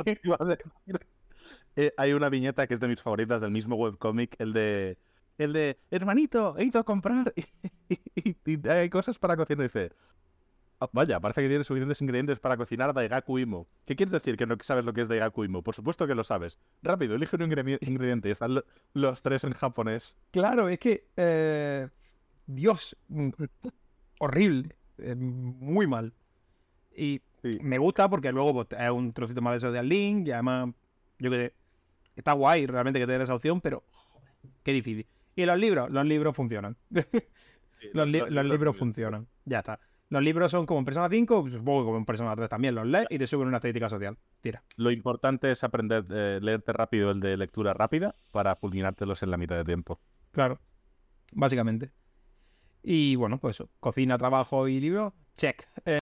Eh, 1.76 1.92
hay 1.96 2.12
una 2.12 2.28
viñeta 2.28 2.68
que 2.68 2.74
es 2.74 2.80
de 2.80 2.86
mis 2.86 3.02
favoritas 3.02 3.40
del 3.42 3.50
mismo 3.50 3.74
webcomic, 3.74 4.36
el 4.38 4.52
de 4.52 4.96
el 5.38 5.52
de 5.52 5.78
hermanito, 5.90 6.54
he 6.58 6.64
ido 6.64 6.80
a 6.80 6.84
comprar 6.84 7.34
y, 8.16 8.68
hay 8.68 8.90
cosas 8.90 9.18
para 9.18 9.36
cocinar. 9.36 9.64
Dice, 9.64 9.90
ah, 10.80 10.88
vaya, 10.92 11.18
parece 11.20 11.42
que 11.42 11.48
tiene 11.48 11.64
suficientes 11.64 12.00
ingredientes 12.00 12.38
para 12.38 12.56
cocinar 12.56 12.94
Daigaku 12.94 13.38
Imo. 13.38 13.66
¿Qué 13.84 13.96
quieres 13.96 14.12
decir 14.12 14.36
que 14.36 14.46
no 14.46 14.56
sabes 14.62 14.84
lo 14.84 14.92
que 14.92 15.02
es 15.02 15.08
Daigaku 15.08 15.44
Imo? 15.44 15.62
Por 15.62 15.74
supuesto 15.74 16.06
que 16.06 16.14
lo 16.14 16.22
sabes. 16.22 16.58
Rápido, 16.82 17.16
elige 17.16 17.36
un 17.36 17.42
ingrediente 17.42 18.28
y 18.28 18.32
están 18.32 18.62
los 18.92 19.22
tres 19.22 19.44
en 19.44 19.52
japonés. 19.52 20.16
Claro, 20.30 20.68
es 20.68 20.78
que... 20.78 21.08
Eh, 21.16 21.88
Dios, 22.46 22.96
mm, 23.08 23.30
horrible. 24.20 24.76
Eh, 24.98 25.14
muy 25.14 25.86
mal. 25.86 26.12
Y 26.96 27.20
me 27.60 27.78
gusta 27.78 28.08
porque 28.08 28.32
luego 28.32 28.52
pues, 28.52 28.80
es 28.80 28.90
un 28.90 29.12
trocito 29.12 29.42
más 29.42 29.54
de 29.54 29.60
social 29.60 29.88
link 29.88 30.26
y 30.28 30.32
además, 30.32 30.70
yo 31.18 31.30
que 31.30 31.36
sé, 31.36 31.54
está 32.16 32.32
guay 32.32 32.66
realmente 32.66 32.98
que 32.98 33.06
tenga 33.06 33.24
esa 33.24 33.34
opción, 33.34 33.60
pero 33.60 33.82
joder, 33.90 34.30
qué 34.62 34.72
difícil. 34.72 35.06
Y 35.36 35.44
los 35.44 35.58
libros, 35.58 35.90
los 35.90 36.06
libros 36.06 36.34
funcionan. 36.34 36.76
los, 37.92 38.06
libros 38.08 38.76
funcionan. 38.76 39.26
Ya 39.44 39.58
está. 39.58 39.80
Los 40.10 40.22
libros 40.22 40.50
son 40.50 40.64
como 40.64 40.78
en 40.78 40.84
Persona 40.84 41.08
5, 41.08 41.42
pues, 41.42 41.54
supongo 41.54 41.84
como 41.84 41.96
en 41.96 42.04
Persona 42.04 42.36
3 42.36 42.48
también, 42.48 42.74
los 42.74 42.86
lees 42.86 43.06
y 43.10 43.18
te 43.18 43.26
suben 43.26 43.48
una 43.48 43.56
estética 43.56 43.88
social. 43.88 44.16
Tira. 44.40 44.62
Lo 44.76 44.90
importante 44.90 45.50
es 45.50 45.64
aprender, 45.64 46.04
a 46.10 46.14
eh, 46.14 46.40
leerte 46.40 46.72
rápido 46.72 47.10
el 47.10 47.20
de 47.20 47.36
lectura 47.36 47.74
rápida 47.74 48.14
para 48.30 48.54
fulminártelos 48.54 49.22
en 49.22 49.30
la 49.30 49.36
mitad 49.36 49.56
de 49.56 49.64
tiempo. 49.64 49.98
Claro, 50.30 50.60
básicamente. 51.32 51.90
Y 52.86 53.16
bueno, 53.16 53.38
pues 53.38 53.56
eso, 53.56 53.70
cocina, 53.80 54.18
trabajo 54.18 54.68
y 54.68 54.78
libro, 54.78 55.14
check. 55.38 55.66
Eh... 55.86 55.98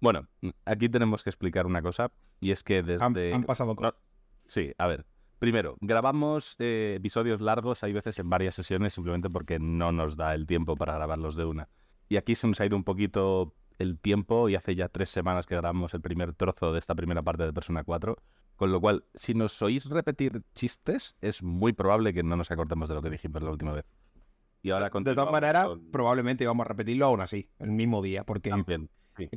Bueno, 0.00 0.26
aquí 0.64 0.88
tenemos 0.88 1.22
que 1.22 1.30
explicar 1.30 1.66
una 1.66 1.80
cosa, 1.80 2.10
y 2.40 2.50
es 2.50 2.64
que 2.64 2.82
desde... 2.82 3.32
Han, 3.32 3.44
pasado 3.44 3.76
cosas. 3.76 3.94
Sí, 4.46 4.72
a 4.78 4.88
ver, 4.88 5.06
Primero, 5.40 5.78
grabamos 5.80 6.54
eh, 6.58 6.96
episodios 6.98 7.40
largos, 7.40 7.82
hay 7.82 7.94
veces 7.94 8.18
en 8.18 8.28
varias 8.28 8.54
sesiones, 8.54 8.92
simplemente 8.92 9.30
porque 9.30 9.58
no 9.58 9.90
nos 9.90 10.14
da 10.14 10.34
el 10.34 10.46
tiempo 10.46 10.76
para 10.76 10.92
grabarlos 10.92 11.34
de 11.34 11.46
una. 11.46 11.70
Y 12.10 12.18
aquí 12.18 12.34
se 12.34 12.46
nos 12.46 12.60
ha 12.60 12.66
ido 12.66 12.76
un 12.76 12.84
poquito 12.84 13.54
el 13.78 13.98
tiempo 13.98 14.50
y 14.50 14.54
hace 14.54 14.74
ya 14.74 14.90
tres 14.90 15.08
semanas 15.08 15.46
que 15.46 15.54
grabamos 15.54 15.94
el 15.94 16.02
primer 16.02 16.34
trozo 16.34 16.74
de 16.74 16.78
esta 16.78 16.94
primera 16.94 17.22
parte 17.22 17.44
de 17.44 17.54
Persona 17.54 17.84
4. 17.84 18.18
Con 18.54 18.70
lo 18.70 18.82
cual, 18.82 19.06
si 19.14 19.32
nos 19.32 19.62
oís 19.62 19.86
repetir 19.86 20.42
chistes, 20.54 21.16
es 21.22 21.42
muy 21.42 21.72
probable 21.72 22.12
que 22.12 22.22
no 22.22 22.36
nos 22.36 22.50
acordemos 22.50 22.90
de 22.90 22.96
lo 22.96 23.00
que 23.00 23.08
dijimos 23.08 23.42
la 23.42 23.50
última 23.50 23.72
vez. 23.72 23.86
Y 24.60 24.72
ahora 24.72 24.90
De 24.90 25.14
todas 25.14 25.32
maneras, 25.32 25.68
probablemente 25.90 26.46
vamos 26.46 26.66
a 26.66 26.68
repetirlo 26.68 27.06
aún 27.06 27.22
así, 27.22 27.48
el 27.58 27.70
mismo 27.70 28.02
día, 28.02 28.24
porque 28.24 28.50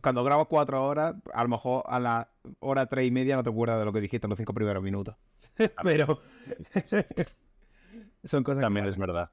cuando 0.02 0.24
grabas 0.26 0.48
cuatro 0.50 0.86
horas, 0.86 1.16
a 1.34 1.44
lo 1.44 1.50
mejor 1.50 1.84
a 1.88 1.98
la 2.02 2.30
hora 2.60 2.88
tres 2.88 3.08
y 3.08 3.12
media 3.12 3.38
no 3.38 3.44
te 3.44 3.50
acuerdas 3.52 3.80
de 3.80 3.86
lo 3.86 3.94
que 3.94 4.02
dijiste 4.02 4.28
en 4.28 4.32
los 4.32 4.38
cinco 4.38 4.54
primeros 4.54 4.84
minutos. 4.84 5.16
Pero 5.84 6.22
son 8.24 8.44
cosas 8.44 8.62
También 8.62 8.86
es 8.86 8.98
verdad. 8.98 9.32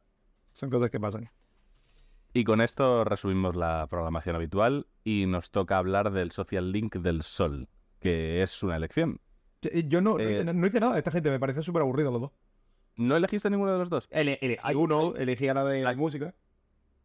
Son 0.53 0.71
cosas 0.71 0.91
que 0.91 1.01
pasan. 1.01 1.31
Y 2.33 2.45
con 2.45 2.61
esto 2.61 3.05
resumimos 3.05 3.57
la 3.57 3.87
programación 3.89 4.37
habitual 4.37 4.87
y 5.03 5.27
nos 5.27 5.51
toca 5.51 5.79
hablar 5.79 6.13
del 6.13 6.31
Social 6.31 6.71
Link 6.71 6.97
del 6.97 7.23
Sol, 7.23 7.69
que 7.99 8.43
es 8.43 8.63
una 8.63 8.77
elección. 8.77 9.21
Eh, 9.63 9.85
yo 9.89 10.01
no, 10.01 10.19
eh, 10.19 10.45
no, 10.45 10.67
hice 10.67 10.81
nada 10.81 10.93
de 10.93 10.99
esta 10.99 11.11
gente, 11.11 11.31
me 11.31 11.41
parece 11.41 11.63
súper 11.63 11.83
aburrido 11.83 12.13
los 12.13 12.21
dos. 12.21 12.31
¿No 12.97 13.17
elegiste 13.17 13.51
ninguno 13.51 13.73
de 13.73 13.79
los 13.79 13.91
dos? 13.91 14.09
elegí 14.11 14.57
uno, 14.75 15.17
elegí 15.17 15.49
a 15.49 15.55
la 15.55 15.65
de 15.65 15.83
la 15.83 15.95
música. 15.95 16.35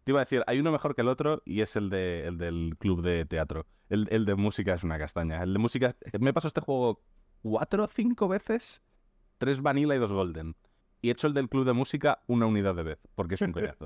Te 0.03 0.11
iba 0.11 0.19
a 0.19 0.24
decir, 0.24 0.44
hay 0.45 0.60
uno 0.60 0.72
mejor 0.72 0.94
que 0.94 1.02
el 1.02 1.08
otro 1.08 1.42
y 1.45 1.61
es 1.61 1.76
el, 1.76 1.90
de, 1.90 2.27
el 2.27 2.38
del 2.38 2.76
club 2.77 3.02
de 3.02 3.26
teatro. 3.26 3.66
El, 3.90 4.08
el 4.11 4.26
de 4.26 4.35
música 4.35 4.76
es 4.76 4.84
una 4.84 5.00
castaña. 5.00 5.42
El 5.42 5.53
de 5.53 5.60
música, 5.60 5.95
me 6.19 6.34
pasó 6.34 6.48
este 6.48 6.61
juego 6.61 7.02
cuatro 7.42 7.85
o 7.85 7.88
cinco 7.88 8.27
veces, 8.27 8.84
tres 9.45 9.61
vanilla 9.61 9.95
y 9.95 9.99
dos 9.99 10.11
golden. 10.11 10.56
Y 11.01 11.09
he 11.09 11.11
hecho 11.11 11.27
el 11.27 11.35
del 11.35 11.49
club 11.49 11.65
de 11.65 11.74
música 11.74 12.24
una 12.25 12.48
unidad 12.48 12.75
de 12.75 12.82
vez, 12.82 12.99
porque 13.14 13.35
es 13.35 13.41
un 13.41 13.51
coñazo. 13.53 13.85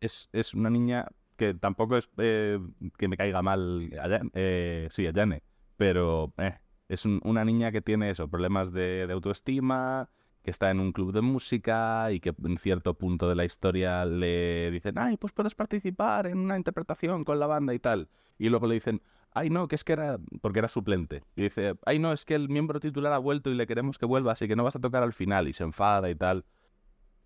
es, 0.00 0.30
es 0.32 0.54
una 0.54 0.70
niña 0.70 1.08
que 1.36 1.52
tampoco 1.52 1.98
es 1.98 2.08
eh, 2.16 2.58
que 2.96 3.08
me 3.08 3.18
caiga 3.18 3.42
mal, 3.42 3.90
eh, 4.32 4.88
sí, 4.90 5.06
Ayane, 5.06 5.42
pero 5.76 6.32
eh, 6.38 6.58
es 6.88 7.04
una 7.04 7.44
niña 7.44 7.70
que 7.70 7.82
tiene 7.82 8.08
eso, 8.08 8.28
problemas 8.28 8.72
de, 8.72 9.06
de 9.06 9.12
autoestima, 9.12 10.08
que 10.42 10.50
está 10.50 10.70
en 10.70 10.80
un 10.80 10.92
club 10.92 11.12
de 11.12 11.20
música 11.20 12.10
y 12.12 12.20
que 12.20 12.34
en 12.44 12.56
cierto 12.56 12.94
punto 12.94 13.28
de 13.28 13.34
la 13.34 13.44
historia 13.44 14.06
le 14.06 14.70
dicen, 14.70 14.96
ay, 14.96 15.18
pues 15.18 15.34
puedes 15.34 15.54
participar 15.54 16.26
en 16.26 16.38
una 16.38 16.56
interpretación 16.56 17.24
con 17.24 17.38
la 17.38 17.46
banda 17.46 17.74
y 17.74 17.78
tal. 17.78 18.08
Y 18.38 18.48
luego 18.48 18.66
le 18.66 18.74
dicen, 18.74 19.02
ay, 19.34 19.50
no, 19.50 19.68
que 19.68 19.74
es 19.74 19.84
que 19.84 19.92
era, 19.92 20.18
porque 20.40 20.60
era 20.60 20.68
suplente. 20.68 21.22
Y 21.36 21.42
dice, 21.42 21.74
ay, 21.84 21.98
no, 21.98 22.12
es 22.12 22.24
que 22.24 22.34
el 22.34 22.48
miembro 22.48 22.80
titular 22.80 23.12
ha 23.12 23.18
vuelto 23.18 23.50
y 23.50 23.54
le 23.54 23.66
queremos 23.66 23.98
que 23.98 24.06
vuelva, 24.06 24.32
así 24.32 24.48
que 24.48 24.56
no 24.56 24.64
vas 24.64 24.76
a 24.76 24.80
tocar 24.80 25.02
al 25.02 25.12
final. 25.12 25.48
Y 25.48 25.52
se 25.52 25.64
enfada 25.64 26.08
y 26.10 26.14
tal. 26.14 26.44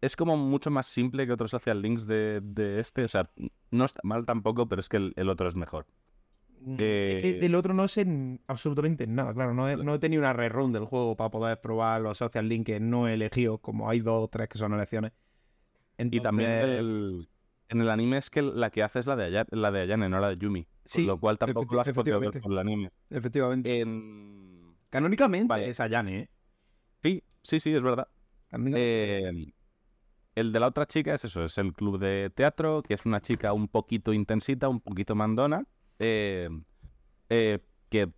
Es 0.01 0.17
como 0.17 0.37
mucho 0.37 0.71
más 0.71 0.87
simple 0.87 1.27
que 1.27 1.33
otros 1.33 1.51
social 1.51 1.81
links 1.83 2.07
de, 2.07 2.41
este. 2.81 3.05
O 3.05 3.09
sea, 3.09 3.31
no 3.71 3.85
está 3.85 4.01
mal 4.03 4.25
tampoco, 4.27 4.69
pero 4.69 4.81
es 4.81 4.89
que 4.89 5.13
el 5.15 5.29
otro 5.29 5.49
es 5.49 5.57
mejor. 5.57 5.87
Mm, 6.61 6.77
eh, 6.79 7.39
del 7.41 7.55
otro 7.55 7.73
no 7.73 7.87
sé 7.89 8.07
absolutamente 8.47 9.07
nada, 9.07 9.33
claro. 9.33 9.55
No 9.55 9.69
he, 9.69 9.77
no 9.77 9.95
he 9.95 9.99
tenido 9.99 10.23
una 10.23 10.33
rerun 10.33 10.73
del 10.73 10.85
juego 10.85 11.17
para 11.17 11.31
poder 11.31 11.61
probar 11.61 12.01
los 12.01 12.19
social 12.19 12.49
link 12.49 12.67
que 12.67 12.81
no 12.81 13.09
he 13.09 13.15
elegido, 13.15 13.59
como 13.59 13.89
hay 13.89 14.01
dos 14.01 14.25
o 14.25 14.29
tres 14.29 14.49
que 14.49 14.59
son 14.59 14.75
elecciones. 14.75 15.13
Y 15.99 16.21
también 16.21 17.27
en 17.71 17.81
el 17.81 17.91
anime 17.91 18.19
es 18.19 18.31
que 18.31 18.43
la 18.43 18.71
que 18.71 18.83
hace 18.83 19.01
es 19.01 19.07
la 19.07 19.17
de, 19.17 19.25
Ayane, 19.25 19.49
la 19.51 19.71
de 19.71 19.81
Ayane, 19.81 20.09
no 20.09 20.21
la 20.21 20.31
de 20.31 20.39
Yumi. 20.39 20.67
Sí, 20.89 21.05
lo 21.05 21.21
cual 21.21 21.37
tampoco 21.37 21.75
lo 21.75 21.83
has 21.83 21.91
podido 21.91 22.19
ver 22.19 22.41
con 22.41 22.53
el 22.53 22.59
anime. 22.59 22.91
Efectivamente. 23.11 23.85
Canónicamente 24.89 25.69
es 25.69 25.81
Ayane, 25.81 26.19
¿eh? 26.19 26.31
Sí, 27.03 27.23
sí, 27.43 27.61
sí, 27.61 27.75
es 27.75 27.83
verdad. 27.83 28.09
Eh, 28.53 29.53
el 30.35 30.53
de 30.53 30.61
la 30.61 30.69
otra 30.69 30.87
chica 30.87 31.15
es 31.15 31.25
eso, 31.27 31.45
es 31.45 31.59
el 31.59 31.75
club 31.75 31.99
de 31.99 32.31
teatro, 32.31 32.83
que 32.83 32.95
es 32.95 33.05
una 33.05 33.21
chica 33.21 33.53
un 33.53 33.69
poquito 33.69 34.15
intensita, 34.15 34.71
un 34.71 34.81
poquito 34.81 35.15
mandona, 35.15 35.67
eh, 35.99 36.49
eh, 37.29 37.59
que 37.91 38.11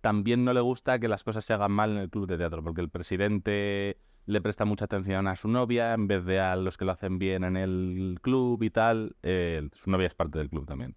también 0.00 0.44
no 0.44 0.52
le 0.52 0.60
gusta 0.60 1.00
que 1.00 1.08
las 1.08 1.24
cosas 1.24 1.44
se 1.44 1.52
hagan 1.52 1.72
mal 1.72 1.90
en 1.90 1.98
el 1.98 2.10
club 2.10 2.28
de 2.28 2.38
teatro, 2.38 2.62
porque 2.62 2.80
el 2.80 2.90
presidente 2.90 3.98
le 4.26 4.40
presta 4.40 4.64
mucha 4.66 4.84
atención 4.84 5.26
a 5.26 5.34
su 5.34 5.48
novia 5.48 5.94
en 5.94 6.06
vez 6.06 6.24
de 6.24 6.38
a 6.38 6.54
los 6.54 6.76
que 6.76 6.84
lo 6.84 6.92
hacen 6.92 7.18
bien 7.18 7.42
en 7.42 7.56
el 7.56 8.18
club 8.22 8.62
y 8.62 8.70
tal. 8.70 9.16
Eh, 9.24 9.68
su 9.72 9.90
novia 9.90 10.06
es 10.06 10.14
parte 10.14 10.38
del 10.38 10.48
club 10.48 10.64
también. 10.64 10.94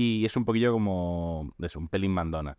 Y 0.00 0.24
es 0.24 0.36
un 0.36 0.44
poquillo 0.44 0.70
como, 0.70 1.52
es 1.58 1.74
un 1.74 1.88
pelín 1.88 2.12
mandona. 2.12 2.56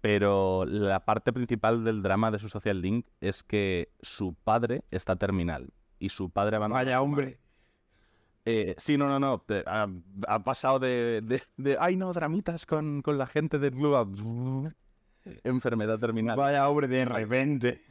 Pero 0.00 0.64
la 0.64 1.04
parte 1.04 1.34
principal 1.34 1.84
del 1.84 2.02
drama 2.02 2.30
de 2.30 2.38
su 2.38 2.48
social 2.48 2.80
link 2.80 3.06
es 3.20 3.42
que 3.42 3.92
su 4.00 4.32
padre 4.32 4.82
está 4.90 5.16
terminal. 5.16 5.74
Y 5.98 6.08
su 6.08 6.30
padre 6.30 6.56
abandona. 6.56 6.82
Vaya 6.82 7.02
hombre. 7.02 7.38
Eh, 8.46 8.74
sí, 8.78 8.96
no, 8.96 9.06
no, 9.06 9.20
no. 9.20 9.44
ha, 10.26 10.44
pasado 10.44 10.78
de, 10.78 11.20
de, 11.58 11.76
ay, 11.78 11.96
no, 11.96 12.10
dramitas 12.14 12.64
con, 12.64 13.02
con 13.02 13.18
la 13.18 13.26
gente 13.26 13.58
del 13.58 13.72
club 13.72 14.72
enfermedad 15.44 15.98
terminal. 15.98 16.38
Vaya 16.38 16.70
hombre, 16.70 16.88
de 16.88 17.04
repente. 17.04 17.82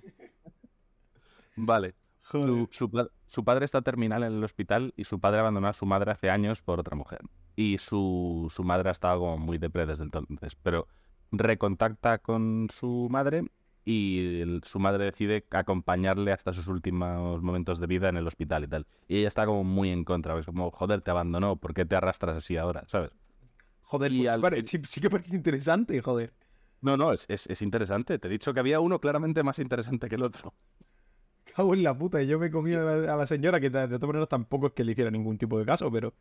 Vale. 1.56 1.94
Su, 2.24 2.68
su, 2.72 3.44
padre 3.46 3.66
está 3.66 3.84
terminal 3.84 4.24
en 4.24 4.34
el 4.34 4.44
hospital 4.44 4.92
y 4.98 5.04
su 5.04 5.20
padre 5.20 5.42
abandonó 5.42 5.68
a 5.68 5.74
su 5.74 5.86
madre 5.86 6.14
hace 6.14 6.32
años 6.32 6.64
por 6.64 6.80
otra 6.80 6.96
mujer. 6.96 7.22
Y 7.56 7.78
su, 7.78 8.48
su 8.50 8.64
madre 8.64 8.90
ha 8.90 8.92
estado 8.92 9.20
como 9.20 9.38
muy 9.38 9.58
depre 9.58 9.86
desde 9.86 10.04
entonces. 10.04 10.56
Pero 10.62 10.88
recontacta 11.32 12.18
con 12.20 12.68
su 12.70 13.08
madre 13.10 13.46
y 13.86 14.44
su 14.64 14.80
madre 14.80 15.06
decide 15.06 15.46
acompañarle 15.52 16.32
hasta 16.32 16.54
sus 16.54 16.68
últimos 16.68 17.42
momentos 17.44 17.80
de 17.80 17.86
vida 17.86 18.10
en 18.10 18.18
el 18.18 18.26
hospital 18.28 18.64
y 18.64 18.68
tal. 18.68 18.88
Y 19.08 19.20
ella 19.20 19.28
está 19.28 19.46
como 19.46 19.64
muy 19.64 19.92
en 19.92 20.04
contra, 20.04 20.38
es 20.40 20.46
como, 20.48 20.72
joder, 20.72 21.02
te 21.02 21.12
abandonó, 21.12 21.58
¿por 21.58 21.76
qué 21.76 21.86
te 21.86 21.96
arrastras 21.96 22.38
así 22.38 22.58
ahora? 22.58 22.84
¿Sabes? 22.88 23.12
Joder, 23.84 24.12
pues 24.42 24.70
sí, 24.90 25.00
que 25.00 25.10
parece 25.12 25.36
interesante, 25.36 26.02
joder. 26.02 26.34
No, 26.82 26.98
no, 26.98 27.14
es, 27.14 27.28
es, 27.30 27.62
interesante. 27.62 28.18
Te 28.18 28.28
he 28.28 28.32
dicho 28.32 28.54
que 28.54 28.60
había 28.60 28.80
uno 28.80 29.00
claramente 29.00 29.44
más 29.44 29.60
interesante 29.60 30.10
que 30.10 30.16
el 30.16 30.24
otro. 30.24 30.54
Cago 31.56 31.76
en 31.76 31.84
la 31.84 31.96
puta, 31.96 32.22
y 32.22 32.28
yo 32.28 32.40
me 32.40 32.50
comí 32.50 32.74
a 32.74 32.82
la, 32.82 33.28
señora, 33.28 33.60
que 33.60 33.70
de, 33.70 33.88
todas 33.88 34.02
maneras 34.02 34.28
tampoco 34.28 34.68
es 34.68 34.74
que 34.74 34.84
le 34.84 34.94
hiciera 34.94 35.12
ningún 35.12 35.38
tipo 35.38 35.60
de 35.60 35.66
caso, 35.66 35.92
pero... 35.92 36.14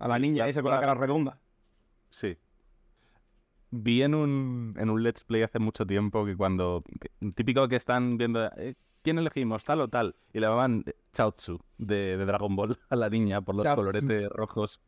A 0.00 0.08
la 0.08 0.18
niña 0.18 0.48
esa 0.48 0.62
con 0.62 0.72
la 0.72 0.80
cara 0.80 0.94
redonda. 0.94 1.38
Sí. 2.08 2.36
Vi 3.70 4.02
en 4.02 4.14
un, 4.14 4.74
en 4.78 4.90
un 4.90 5.02
Let's 5.02 5.24
Play 5.24 5.42
hace 5.42 5.58
mucho 5.58 5.86
tiempo 5.86 6.24
que 6.24 6.36
cuando. 6.36 6.82
típico 7.34 7.68
que 7.68 7.76
están 7.76 8.16
viendo. 8.16 8.46
Eh, 8.56 8.74
¿Quién 9.02 9.18
elegimos? 9.18 9.64
Tal 9.64 9.80
o 9.82 9.88
tal. 9.88 10.16
Y 10.32 10.40
le 10.40 10.46
llamaban 10.46 10.84
eh, 10.86 10.94
Chaozu 11.12 11.60
de, 11.78 12.16
de, 12.16 12.24
Dragon 12.24 12.56
Ball 12.56 12.76
a 12.88 12.96
la 12.96 13.08
niña 13.08 13.42
por 13.42 13.54
los 13.54 13.64
coloretes 13.74 14.28
rojos. 14.30 14.80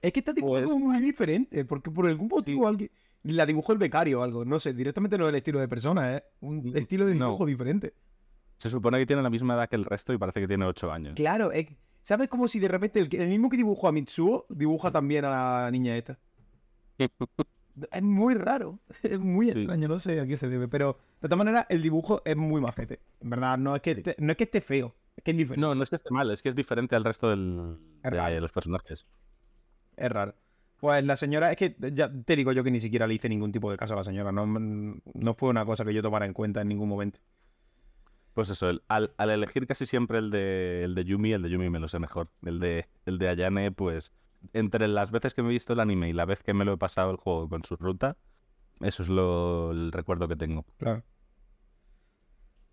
Es 0.00 0.12
que 0.12 0.20
está 0.20 0.32
dibujado 0.32 0.68
pues 0.68 0.78
muy 0.78 1.00
diferente. 1.00 1.64
Porque 1.64 1.90
por 1.90 2.06
algún 2.06 2.28
motivo 2.28 2.68
alguien. 2.68 2.90
La 3.22 3.44
dibujó 3.44 3.72
el 3.72 3.78
becario 3.78 4.20
o 4.20 4.22
algo. 4.22 4.44
No 4.46 4.58
sé, 4.60 4.72
directamente 4.72 5.18
no 5.18 5.24
es 5.24 5.30
el 5.30 5.34
estilo 5.34 5.60
de 5.60 5.68
persona, 5.68 6.16
¿eh? 6.16 6.24
Un 6.40 6.70
mm, 6.70 6.76
estilo 6.76 7.04
de 7.04 7.12
dibujo 7.12 7.44
diferente. 7.44 7.92
Se 8.56 8.70
supone 8.70 8.98
que 8.98 9.06
tiene 9.06 9.22
la 9.22 9.28
misma 9.28 9.54
edad 9.54 9.68
que 9.68 9.76
el 9.76 9.84
resto 9.84 10.12
y 10.12 10.18
parece 10.18 10.40
que 10.40 10.48
tiene 10.48 10.64
8 10.64 10.92
años. 10.92 11.14
Claro, 11.16 11.50
¿sabes 12.10 12.26
como 12.26 12.48
si 12.48 12.58
de 12.58 12.66
repente 12.66 12.98
el, 12.98 13.08
el 13.14 13.28
mismo 13.28 13.48
que 13.48 13.56
dibujó 13.56 13.86
a 13.86 13.92
Mitsuo 13.92 14.44
dibuja 14.48 14.90
también 14.90 15.24
a 15.24 15.30
la 15.30 15.70
niña 15.70 15.96
esta? 15.96 16.18
Es 17.92 18.02
muy 18.02 18.34
raro, 18.34 18.80
es 19.04 19.18
muy 19.18 19.48
extraño, 19.48 19.86
no 19.86 20.00
sé 20.00 20.20
a 20.20 20.26
qué 20.26 20.36
se 20.36 20.48
debe, 20.48 20.66
pero 20.66 20.98
de 21.20 21.28
todas 21.28 21.38
maneras 21.38 21.66
el 21.68 21.80
dibujo 21.82 22.20
es 22.24 22.36
muy 22.36 22.60
majete. 22.60 23.00
En 23.20 23.30
verdad, 23.30 23.56
no 23.58 23.76
es 23.76 23.80
que, 23.80 24.16
no 24.18 24.32
es 24.32 24.36
que 24.36 24.44
esté 24.44 24.60
feo, 24.60 24.96
es 25.16 25.22
que 25.22 25.30
es 25.30 25.36
diferente. 25.36 25.60
No, 25.60 25.74
no 25.76 25.82
es 25.84 25.88
que 25.88 25.96
esté 25.96 26.10
mal, 26.10 26.30
es 26.32 26.42
que 26.42 26.48
es 26.48 26.56
diferente 26.56 26.96
al 26.96 27.04
resto 27.04 27.30
del, 27.30 27.78
de, 28.02 28.40
los 28.40 28.50
personajes. 28.50 29.06
Es 29.96 30.10
raro. 30.10 30.34
Pues 30.78 31.02
la 31.04 31.16
señora, 31.16 31.52
es 31.52 31.56
que 31.56 31.76
ya 31.92 32.12
te 32.12 32.36
digo 32.36 32.50
yo 32.52 32.64
que 32.64 32.72
ni 32.72 32.80
siquiera 32.80 33.06
le 33.06 33.14
hice 33.14 33.28
ningún 33.28 33.52
tipo 33.52 33.70
de 33.70 33.78
caso 33.78 33.94
a 33.94 33.98
la 33.98 34.04
señora, 34.04 34.32
no, 34.32 34.46
no 34.46 35.34
fue 35.34 35.48
una 35.48 35.64
cosa 35.64 35.84
que 35.84 35.94
yo 35.94 36.02
tomara 36.02 36.26
en 36.26 36.34
cuenta 36.34 36.60
en 36.60 36.68
ningún 36.68 36.88
momento. 36.88 37.20
Pues 38.34 38.48
eso, 38.48 38.70
al, 38.88 39.12
elegir 39.18 39.66
casi 39.66 39.86
siempre 39.86 40.18
el 40.18 40.30
de, 40.30 40.84
el 40.84 40.94
de 40.94 41.04
Yumi, 41.04 41.32
el 41.32 41.42
de 41.42 41.50
Yumi 41.50 41.68
me 41.68 41.80
lo 41.80 41.88
sé 41.88 41.98
mejor. 41.98 42.30
El 42.42 42.60
de, 42.60 42.88
el 43.06 43.18
de 43.18 43.28
Ayane, 43.28 43.72
pues 43.72 44.12
entre 44.52 44.88
las 44.88 45.10
veces 45.10 45.34
que 45.34 45.42
me 45.42 45.48
he 45.48 45.52
visto 45.52 45.72
el 45.72 45.80
anime 45.80 46.08
y 46.08 46.12
la 46.12 46.24
vez 46.24 46.42
que 46.42 46.54
me 46.54 46.64
lo 46.64 46.74
he 46.74 46.78
pasado 46.78 47.10
el 47.10 47.16
juego 47.16 47.48
con 47.48 47.64
su 47.64 47.76
ruta, 47.76 48.16
eso 48.80 49.02
es 49.02 49.08
lo, 49.08 49.72
el 49.72 49.92
recuerdo 49.92 50.28
que 50.28 50.36
tengo. 50.36 50.64
Claro. 50.78 51.04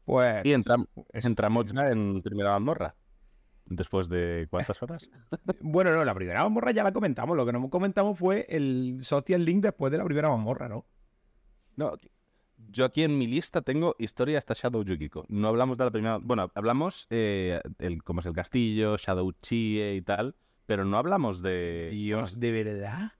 Pues. 0.05 0.45
Y 0.45 0.53
entramos 0.53 1.65
ya 1.73 1.91
en 1.91 2.21
primera 2.21 2.51
mazmorra. 2.51 2.95
Después 3.65 4.07
de 4.07 4.47
cuántas 4.49 4.81
horas? 4.81 5.09
bueno, 5.61 5.91
no, 5.91 6.05
la 6.05 6.13
primera 6.13 6.41
mazmorra 6.43 6.71
ya 6.71 6.83
la 6.83 6.93
comentamos. 6.93 7.35
Lo 7.35 7.45
que 7.45 7.51
no 7.51 7.69
comentamos 7.69 8.17
fue 8.17 8.45
el 8.47 8.99
social 9.01 9.43
link 9.43 9.61
después 9.61 9.91
de 9.91 9.97
la 9.97 10.05
primera 10.05 10.29
mazmorra, 10.29 10.69
¿no? 10.69 10.85
No, 11.75 11.91
yo 12.69 12.85
aquí 12.85 13.03
en 13.03 13.17
mi 13.17 13.27
lista 13.27 13.61
tengo 13.61 13.95
historia 13.99 14.37
hasta 14.37 14.53
Shadow 14.53 14.83
Yukiko. 14.83 15.25
No 15.29 15.47
hablamos 15.47 15.77
de 15.77 15.85
la 15.85 15.91
primera. 15.91 16.17
Bueno, 16.17 16.51
hablamos 16.55 17.07
eh, 17.09 17.61
el, 17.79 18.03
cómo 18.03 18.19
es 18.19 18.25
el 18.25 18.33
castillo, 18.33 18.97
Shadow 18.97 19.31
Chie 19.41 19.95
y 19.95 20.01
tal 20.01 20.35
pero 20.67 20.85
no 20.85 20.97
hablamos 20.97 21.41
de... 21.41 21.89
Dios, 21.91 22.39
¿de 22.39 22.51
verdad? 22.51 23.13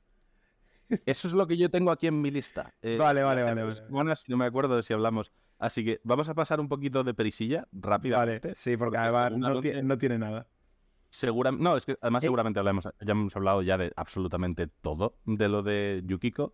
Eso 1.06 1.28
es 1.28 1.34
lo 1.34 1.48
que 1.48 1.58
yo 1.58 1.72
tengo 1.72 1.90
aquí 1.92 2.06
en 2.06 2.22
mi 2.22 2.30
lista. 2.30 2.76
Eh, 2.82 2.98
vale, 3.00 3.24
vale, 3.24 3.42
vale. 3.42 3.64
Bueno, 3.90 4.14
no 4.28 4.38
me 4.38 4.46
acuerdo 4.46 4.76
de 4.76 4.84
si 4.84 4.94
hablamos. 4.94 5.32
Así 5.58 5.84
que 5.84 6.00
vamos 6.04 6.30
a 6.30 6.36
pasar 6.36 6.60
un 6.60 6.68
poquito 6.68 7.04
de 7.04 7.14
perisilla 7.14 7.68
rápidamente. 7.72 8.50
Vale, 8.50 8.56
sí, 8.56 8.78
porque, 8.78 8.98
además 8.98 9.32
no, 9.32 9.98
tiene, 9.98 10.20
nada. 10.20 10.48
Seguramente, 11.10 11.64
no, 11.64 11.78
es 11.78 11.86
que 11.86 11.98
además 12.02 12.24
eh, 12.24 12.28
seguramente 12.28 12.60
hablamos, 12.60 12.84
ya 12.84 13.12
hemos 13.12 13.36
hablado 13.36 13.62
ya 13.64 13.78
de 13.78 13.92
absolutamente 13.96 14.68
todo 14.68 15.18
de 15.26 15.48
lo 15.48 15.64
de 15.64 16.04
Yukiko. 16.06 16.54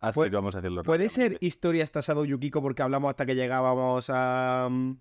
Así 0.00 0.20
que 0.22 0.30
vamos 0.30 0.54
a 0.54 0.60
decirlo. 0.60 0.82
¿Puede 0.82 1.08
ser 1.10 1.36
historia 1.40 1.86
tasado 1.86 2.24
Yukiko 2.24 2.62
porque 2.62 2.82
hablamos 2.82 3.10
hasta 3.10 3.26
que 3.26 3.34
llegábamos 3.34 4.06
a. 4.08 4.68
Mm, 4.70 4.92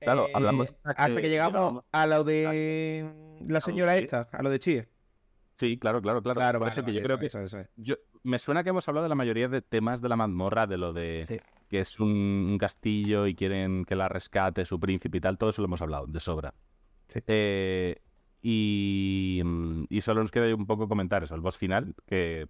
claro, 0.00 0.26
hablamos. 0.34 0.74
Hasta 0.82 1.20
que, 1.20 1.28
llegamos 1.28 1.84
a 1.92 2.06
lo 2.06 2.24
de 2.24 3.08
la 3.46 3.60
señora 3.60 3.96
esta, 3.96 4.28
a 4.32 4.42
lo 4.42 4.50
de 4.50 4.58
Chie. 4.58 4.88
Sí, 5.56 5.78
claro, 5.78 6.02
claro, 6.02 6.22
claro. 6.22 6.40
Claro, 6.40 6.66
eso 6.66 6.84
que 6.84 6.92
yo 6.92 7.02
creo 7.02 7.18
que 7.18 7.26
eso, 7.26 7.38
Yo, 7.76 7.96
me 8.22 8.38
suena 8.38 8.64
que 8.64 8.70
hemos 8.70 8.88
hablado 8.88 9.04
de 9.04 9.10
la 9.10 9.14
mayoría 9.14 9.48
de 9.48 9.62
temas 9.62 10.00
de 10.00 10.08
la 10.08 10.16
mazmorra, 10.16 10.66
de 10.66 10.78
lo 10.78 10.92
de 10.92 11.42
que 11.68 11.80
es 11.80 12.00
un, 12.00 12.56
castillo 12.58 13.28
y 13.28 13.36
quieren 13.36 13.84
que 13.84 13.94
la 13.94 14.08
rescate 14.08 14.64
su 14.64 14.80
príncipe 14.80 15.18
y 15.18 15.20
tal. 15.20 15.38
Todo 15.38 15.50
eso 15.50 15.62
lo 15.62 15.66
hemos 15.66 15.82
hablado 15.82 16.06
de 16.06 16.18
sobra. 16.18 16.54
Sí. 17.08 17.20
Eh, 17.26 18.00
y, 18.42 19.42
y, 19.88 20.00
solo 20.00 20.22
nos 20.22 20.30
queda 20.30 20.54
un 20.54 20.66
poco 20.66 20.88
comentar 20.88 21.22
eso, 21.22 21.34
el 21.34 21.40
boss 21.40 21.56
final, 21.56 21.94
que 22.06 22.48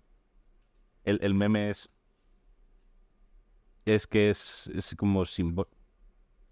el, 1.04 1.34
meme 1.34 1.70
es. 1.70 1.90
Es 3.84 4.06
que 4.06 4.30
es, 4.30 4.70
es 4.74 4.94
como 4.94 5.24
simbólico. 5.24 5.76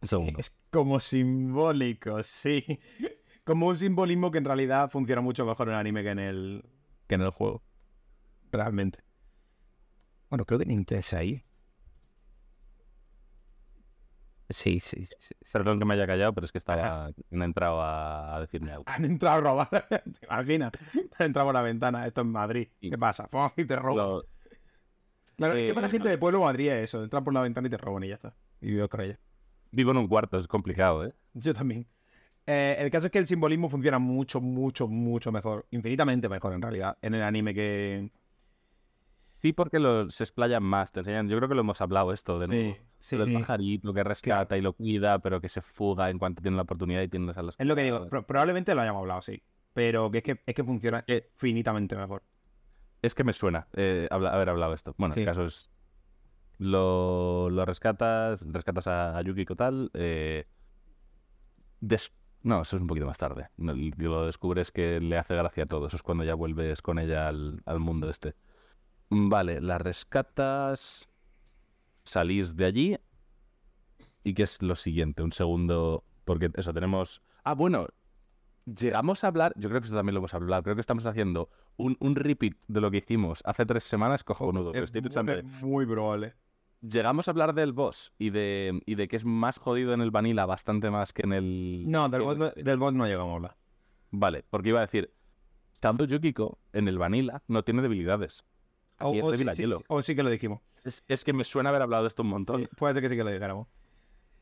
Es 0.00 0.56
como 0.70 1.00
simbólico, 1.00 2.22
sí 2.22 2.80
como 3.48 3.68
un 3.68 3.76
simbolismo 3.76 4.30
que 4.30 4.36
en 4.36 4.44
realidad 4.44 4.90
funciona 4.90 5.22
mucho 5.22 5.46
mejor 5.46 5.68
en 5.68 5.74
el 5.74 5.80
anime 5.80 6.02
que 6.02 6.10
en 6.10 6.18
el, 6.18 6.64
que 7.06 7.14
en 7.14 7.22
el 7.22 7.30
juego. 7.30 7.62
Realmente. 8.52 8.98
Bueno, 10.28 10.44
creo 10.44 10.58
que 10.58 10.66
ni 10.66 10.74
interesa 10.74 11.16
ahí. 11.16 11.42
Sí, 14.50 14.80
sí, 14.80 15.04
sí, 15.04 15.34
Perdón 15.52 15.78
que 15.78 15.84
me 15.84 15.94
haya 15.94 16.06
callado, 16.06 16.32
pero 16.32 16.46
es 16.46 16.52
que 16.52 16.58
estaba, 16.58 17.06
han 17.06 17.42
entrado 17.42 17.82
a, 17.82 18.40
decirme 18.40 18.72
algo. 18.72 18.84
Han 18.86 19.04
entrado 19.04 19.36
a 19.36 19.40
robar, 19.40 19.68
¿te 19.88 20.26
imaginas? 20.26 20.72
Han 21.18 21.26
entrado 21.26 21.48
por 21.48 21.54
la 21.54 21.62
ventana, 21.62 22.06
esto 22.06 22.22
en 22.22 22.32
Madrid. 22.32 22.68
¿Qué 22.80 22.96
pasa? 22.96 23.28
Y 23.56 23.64
te 23.66 23.76
roban. 23.76 24.22
Claro, 25.36 25.54
es 25.54 25.68
que 25.68 25.74
para 25.74 25.86
la 25.86 25.90
gente 25.90 26.08
de 26.08 26.18
pueblo 26.18 26.40
Madrid 26.40 26.68
es 26.68 26.84
eso, 26.84 27.02
entrar 27.02 27.22
por 27.22 27.34
la 27.34 27.42
ventana 27.42 27.68
y 27.68 27.70
te 27.70 27.76
roban 27.76 28.04
y 28.04 28.08
ya 28.08 28.14
está. 28.14 28.34
Y 28.60 28.70
vivo 28.70 28.88
con 28.88 29.02
ella. 29.02 29.18
Vivo 29.70 29.90
en 29.90 29.98
un 29.98 30.08
cuarto, 30.08 30.38
es 30.38 30.48
complicado, 30.48 31.04
¿eh? 31.04 31.12
Yo 31.34 31.52
también. 31.52 31.86
Eh, 32.46 32.76
el 32.78 32.90
caso 32.90 33.06
es 33.06 33.12
que 33.12 33.18
el 33.18 33.26
simbolismo 33.26 33.68
funciona 33.68 33.98
mucho, 33.98 34.40
mucho, 34.40 34.88
mucho 34.88 35.30
mejor. 35.30 35.66
Infinitamente 35.70 36.30
mejor, 36.30 36.54
en 36.54 36.62
realidad, 36.62 36.96
en 37.02 37.14
el 37.14 37.22
anime 37.22 37.52
que. 37.52 38.10
Sí, 39.40 39.52
porque 39.52 39.78
se 40.10 40.24
explayan 40.24 40.62
más, 40.62 40.90
te 40.90 41.00
enseñan. 41.00 41.28
Yo 41.28 41.36
creo 41.36 41.48
que 41.48 41.54
lo 41.54 41.60
hemos 41.60 41.80
hablado 41.80 42.12
esto, 42.12 42.38
de 42.38 42.76
sí, 42.98 43.16
del 43.16 43.32
pajarito 43.32 43.94
que 43.94 44.02
rescata 44.02 44.58
y 44.58 44.60
lo 44.60 44.72
cuida, 44.72 45.20
pero 45.20 45.40
que 45.40 45.48
se 45.48 45.62
fuga 45.62 46.10
en 46.10 46.18
cuanto 46.18 46.42
tiene 46.42 46.56
la 46.56 46.64
oportunidad 46.64 47.02
y 47.02 47.08
tiene 47.08 47.26
las 47.26 47.38
alas. 47.38 47.54
Es 47.58 47.66
lo 47.66 47.76
que 47.76 47.84
digo, 47.84 48.08
probablemente 48.08 48.74
lo 48.74 48.80
hayamos 48.80 49.00
hablado, 49.00 49.22
sí. 49.22 49.42
Pero 49.74 50.10
que 50.10 50.18
es 50.18 50.24
que, 50.24 50.40
es 50.44 50.54
que 50.54 50.64
funciona 50.64 51.04
infinitamente 51.06 51.94
mejor. 51.94 52.24
Es 53.00 53.14
que 53.14 53.22
me 53.22 53.32
suena 53.32 53.68
eh, 53.74 54.08
haber 54.10 54.48
hablado 54.48 54.74
esto. 54.74 54.94
Bueno, 54.98 55.14
el 55.14 55.24
caso 55.24 55.44
es. 55.44 55.70
Lo, 56.58 57.48
rescatas, 57.64 58.44
rescatas 58.48 58.88
a, 58.88 59.22
Yukiko 59.22 59.54
tal. 59.54 59.90
Eh, 59.94 60.46
no, 62.42 62.62
eso 62.62 62.76
es 62.76 62.82
un 62.82 62.88
poquito 62.88 63.06
más 63.06 63.18
tarde. 63.18 63.50
Lo 63.56 64.26
descubres 64.26 64.72
que 64.72 65.00
le 65.00 65.16
hace 65.16 65.34
gracia 65.34 65.64
a 65.64 65.66
todo. 65.66 65.86
Eso 65.86 65.96
es 65.96 66.02
cuando 66.02 66.24
ya 66.24 66.34
vuelves 66.34 66.82
con 66.82 66.98
ella 66.98 67.28
al, 67.28 67.62
mundo 67.78 68.10
este. 68.10 68.34
Vale, 69.10 69.60
la 69.60 69.78
rescatas. 69.78 71.08
Salís 72.04 72.56
de 72.56 72.64
allí. 72.64 72.96
¿Y 74.24 74.34
qué 74.34 74.42
es 74.42 74.62
lo 74.62 74.74
siguiente? 74.74 75.22
Un 75.22 75.32
segundo. 75.32 76.04
Porque 76.24 76.50
eso, 76.54 76.72
tenemos. 76.72 77.22
Ah, 77.44 77.54
bueno. 77.54 77.88
Llegamos 78.66 79.24
a 79.24 79.28
hablar. 79.28 79.54
Yo 79.56 79.70
creo 79.70 79.80
que 79.80 79.86
eso 79.86 79.96
también 79.96 80.14
lo 80.14 80.18
hemos 80.18 80.34
hablado. 80.34 80.62
Creo 80.62 80.74
que 80.74 80.82
estamos 80.82 81.06
haciendo 81.06 81.48
un, 81.76 81.96
un 82.00 82.16
repeat 82.16 82.54
de 82.66 82.80
lo 82.80 82.90
que 82.90 82.98
hicimos 82.98 83.40
hace 83.46 83.64
tres 83.64 83.84
semanas 83.84 84.24
cojonudo. 84.24 84.74
Es 84.74 84.92
muy, 84.92 85.42
muy 85.62 85.86
probable 85.86 86.34
llegamos 86.80 87.28
a 87.28 87.30
hablar 87.30 87.54
del 87.54 87.72
boss 87.72 88.12
y 88.18 88.30
de, 88.30 88.80
y 88.86 88.94
de 88.94 89.08
que 89.08 89.16
es 89.16 89.24
más 89.24 89.58
jodido 89.58 89.92
en 89.94 90.00
el 90.00 90.10
vanilla 90.10 90.46
bastante 90.46 90.90
más 90.90 91.12
que 91.12 91.22
en 91.22 91.32
el... 91.32 91.84
No, 91.86 92.08
del, 92.08 92.22
boss, 92.22 92.92
no, 92.92 93.06
llegamos 93.06 93.32
a 93.32 93.36
hablar. 93.36 93.56
Vale, 94.10 94.44
porque 94.48 94.70
iba 94.70 94.78
a 94.78 94.82
decir, 94.82 95.12
tanto 95.80 96.04
Yukiko 96.04 96.58
en 96.72 96.88
el 96.88 96.98
vanilla 96.98 97.42
no 97.46 97.62
tiene 97.64 97.82
debilidades. 97.82 98.44
O, 99.00 99.12
sí, 99.36 99.44
sí, 100.02 100.16
que 100.16 100.22
lo 100.22 100.30
dijimos. 100.30 100.60
Es, 100.84 101.24
que 101.24 101.32
me 101.32 101.44
suena 101.44 101.70
haber 101.70 101.82
hablado 101.82 102.04
de 102.04 102.08
esto 102.08 102.22
un 102.22 102.30
montón. 102.30 102.68
puede 102.76 102.94
ser 102.94 103.02
que 103.02 103.08
sí 103.08 103.16
que 103.16 103.24
lo 103.24 103.30
dijéramos. 103.30 103.68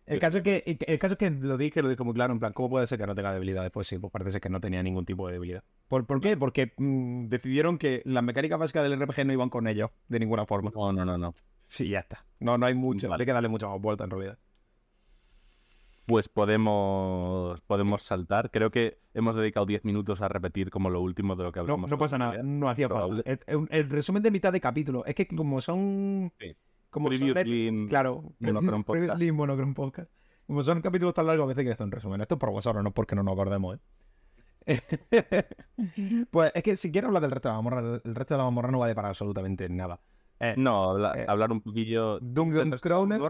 El 0.07 0.21
caso, 0.21 0.39
es 0.39 0.45
que, 0.45 0.79
el 0.87 0.99
caso 1.01 1.15
es 1.15 1.19
que 1.19 1.31
lo 1.31 1.57
dije, 1.57 1.83
lo 1.83 1.89
dije 1.89 2.05
muy 2.05 2.15
claro, 2.15 2.33
en 2.33 2.39
plan, 2.39 2.53
¿cómo 2.53 2.71
puede 2.71 2.87
ser 2.87 2.97
que 2.97 3.09
no 3.09 3.17
tenga 3.17 3.33
debilidades? 3.33 3.73
Pues 3.73 3.89
sí, 3.89 3.99
pues 3.99 4.13
parece 4.13 4.31
ser 4.31 4.41
que 4.41 4.49
no 4.49 4.61
tenía 4.61 4.81
ningún 4.81 5.05
tipo 5.05 5.27
de 5.27 5.33
debilidad. 5.33 5.65
¿Por, 5.89 6.07
por 6.07 6.21
qué? 6.21 6.37
Porque 6.37 6.73
mm, 6.77 7.27
decidieron 7.27 7.77
que 7.77 8.03
las 8.05 8.23
mecánicas 8.23 8.57
básicas 8.57 8.85
del 8.85 9.01
RPG 9.01 9.27
no 9.27 9.33
iban 9.33 9.51
con 9.51 9.67
ellos, 9.67 9.91
de 10.07 10.21
ninguna 10.21 10.47
forma. 10.47 10.71
No, 10.73 10.93
no, 10.93 11.05
no, 11.05 11.19
no. 11.19 11.35
Sí, 11.67 11.89
ya 11.89 12.01
está. 12.01 12.25
No, 12.39 12.57
no 12.57 12.67
hay 12.67 12.75
mucho. 12.75 13.13
Hay 13.13 13.27
que 13.27 13.33
darle 13.33 13.49
mucha 13.49 13.67
más 13.67 13.81
vuelta 13.81 14.05
en 14.05 14.11
realidad. 14.11 14.39
Pues 16.07 16.29
podemos, 16.29 17.61
podemos 17.63 18.03
saltar. 18.03 18.51
Creo 18.53 18.71
que 18.71 19.01
hemos 19.13 19.35
dedicado 19.35 19.67
10 19.67 19.85
minutos 19.85 20.21
a 20.21 20.29
repetir 20.29 20.71
como 20.71 20.89
lo 20.89 21.01
último 21.01 21.35
de 21.35 21.43
lo 21.45 21.53
que 21.53 21.59
hablamos. 21.59 21.91
No, 21.91 21.97
no 21.97 21.99
pasa 21.99 22.17
nada, 22.17 22.43
no 22.43 22.69
hacía 22.69 22.89
falta. 22.89 23.23
El, 23.47 23.91
resumen 23.91 24.23
de 24.23 24.31
mitad 24.31 24.53
de 24.53 24.61
capítulo. 24.61 25.05
Es 25.05 25.17
que 25.17 25.27
como 25.27 25.61
son... 25.61 26.33
Como 26.91 27.11
son 27.11 27.89
claro, 27.89 28.33
Monochrome 28.39 28.85
Podcast. 28.85 29.21
Podcast. 29.75 30.11
Como 30.47 30.63
son 30.63 30.81
capítulos 30.81 31.13
tan 31.13 31.27
largos, 31.27 31.45
a 31.45 31.49
veces 31.49 31.65
que 31.65 31.73
hacer 31.73 31.85
un 31.85 31.91
resumen. 31.91 32.21
Esto 32.21 32.37
es 32.37 32.41
por 32.41 32.53
vosotros, 32.53 32.85
no 32.85 32.93
porque 32.93 33.17
no 33.17 33.25
nos 33.25 33.33
acordemos, 33.33 33.77
¿eh? 33.77 33.81
pues 36.31 36.53
es 36.55 36.63
que 36.63 36.77
si 36.77 36.91
quiero 36.91 37.09
hablar 37.09 37.23
del 37.23 37.31
resto 37.33 37.49
de 37.49 37.53
la 37.53 37.63
mamorra, 37.63 38.01
el 38.05 38.15
resto 38.15 38.35
de 38.35 38.39
la 38.39 38.45
mamorra 38.45 38.71
no 38.71 38.79
vale 38.79 38.95
para 38.95 39.09
absolutamente 39.09 39.69
nada. 39.69 40.01
Eh, 40.41 40.55
no, 40.57 41.15
eh, 41.15 41.25
hablar 41.27 41.53
un 41.53 41.61
poquillo. 41.61 42.19
Dungeon 42.21 42.71
Crawler 42.73 43.21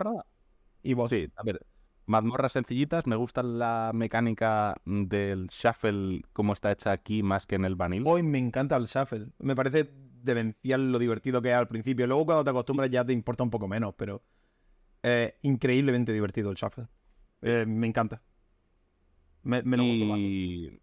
y 0.83 0.95
vos. 0.95 1.11
Sí, 1.11 1.31
a 1.37 1.43
ver. 1.43 1.61
Mazmorras 2.07 2.53
sencillitas, 2.53 3.07
me 3.07 3.17
gusta 3.17 3.43
la 3.43 3.91
mecánica 3.93 4.77
del 4.85 5.49
shuffle 5.49 6.23
como 6.33 6.53
está 6.53 6.71
hecha 6.71 6.93
aquí 6.93 7.23
más 7.23 7.47
que 7.47 7.57
en 7.57 7.65
el 7.65 7.75
vanilla. 7.75 8.09
Hoy 8.09 8.23
me 8.23 8.39
encanta 8.39 8.77
el 8.77 8.87
shuffle. 8.87 9.29
Me 9.39 9.57
parece 9.57 9.91
demencial 10.23 10.93
lo 10.93 10.99
divertido 10.99 11.43
que 11.43 11.51
es 11.51 11.57
al 11.57 11.69
principio. 11.69 12.07
Luego 12.07 12.27
cuando 12.27 12.45
te 12.45 12.51
acostumbras 12.51 12.91
ya 12.91 13.05
te 13.05 13.13
importa 13.13 13.43
un 13.43 13.51
poco 13.51 13.67
menos, 13.69 13.95
pero 13.97 14.23
increíblemente 15.43 16.13
divertido 16.13 16.51
el 16.51 16.57
shuffle. 16.57 16.87
Eh, 17.43 17.65
me 17.67 17.87
encanta. 17.87 18.23
Me, 19.43 19.63
me 19.63 19.77
lo 19.77 19.83
y... 19.85 20.81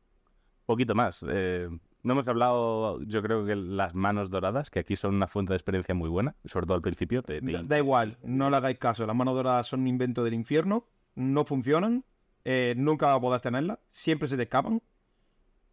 Poquito 0.66 0.96
más. 0.96 1.26
Eh, 1.28 1.68
no 2.04 2.14
hemos 2.14 2.28
hablado, 2.28 3.02
yo 3.04 3.22
creo 3.22 3.46
que 3.46 3.56
las 3.56 3.96
manos 3.96 4.30
doradas, 4.30 4.70
que 4.70 4.80
aquí 4.80 4.96
son 4.96 5.16
una 5.16 5.28
fuente 5.28 5.54
de 5.54 5.58
experiencia 5.58 5.94
muy 5.94 6.10
buena, 6.10 6.36
sobre 6.46 6.66
todo 6.66 6.76
al 6.76 6.82
principio. 6.82 7.22
Da, 7.22 7.78
igual, 7.78 8.18
no 8.24 8.50
le 8.50 8.58
hagáis 8.58 8.78
caso. 8.78 9.06
Las 9.06 9.16
manos 9.16 9.36
doradas 9.36 9.68
son 9.68 9.82
un 9.82 9.88
invento 9.88 10.24
del 10.24 10.34
infierno, 10.34 10.88
no 11.16 11.46
funcionan, 11.46 12.06
eh, 12.46 12.74
nunca 12.78 13.20
podrás 13.20 13.42
tenerlas, 13.42 13.80
siempre 13.90 14.28
se 14.28 14.38
te 14.38 14.44
escapan. 14.44 14.82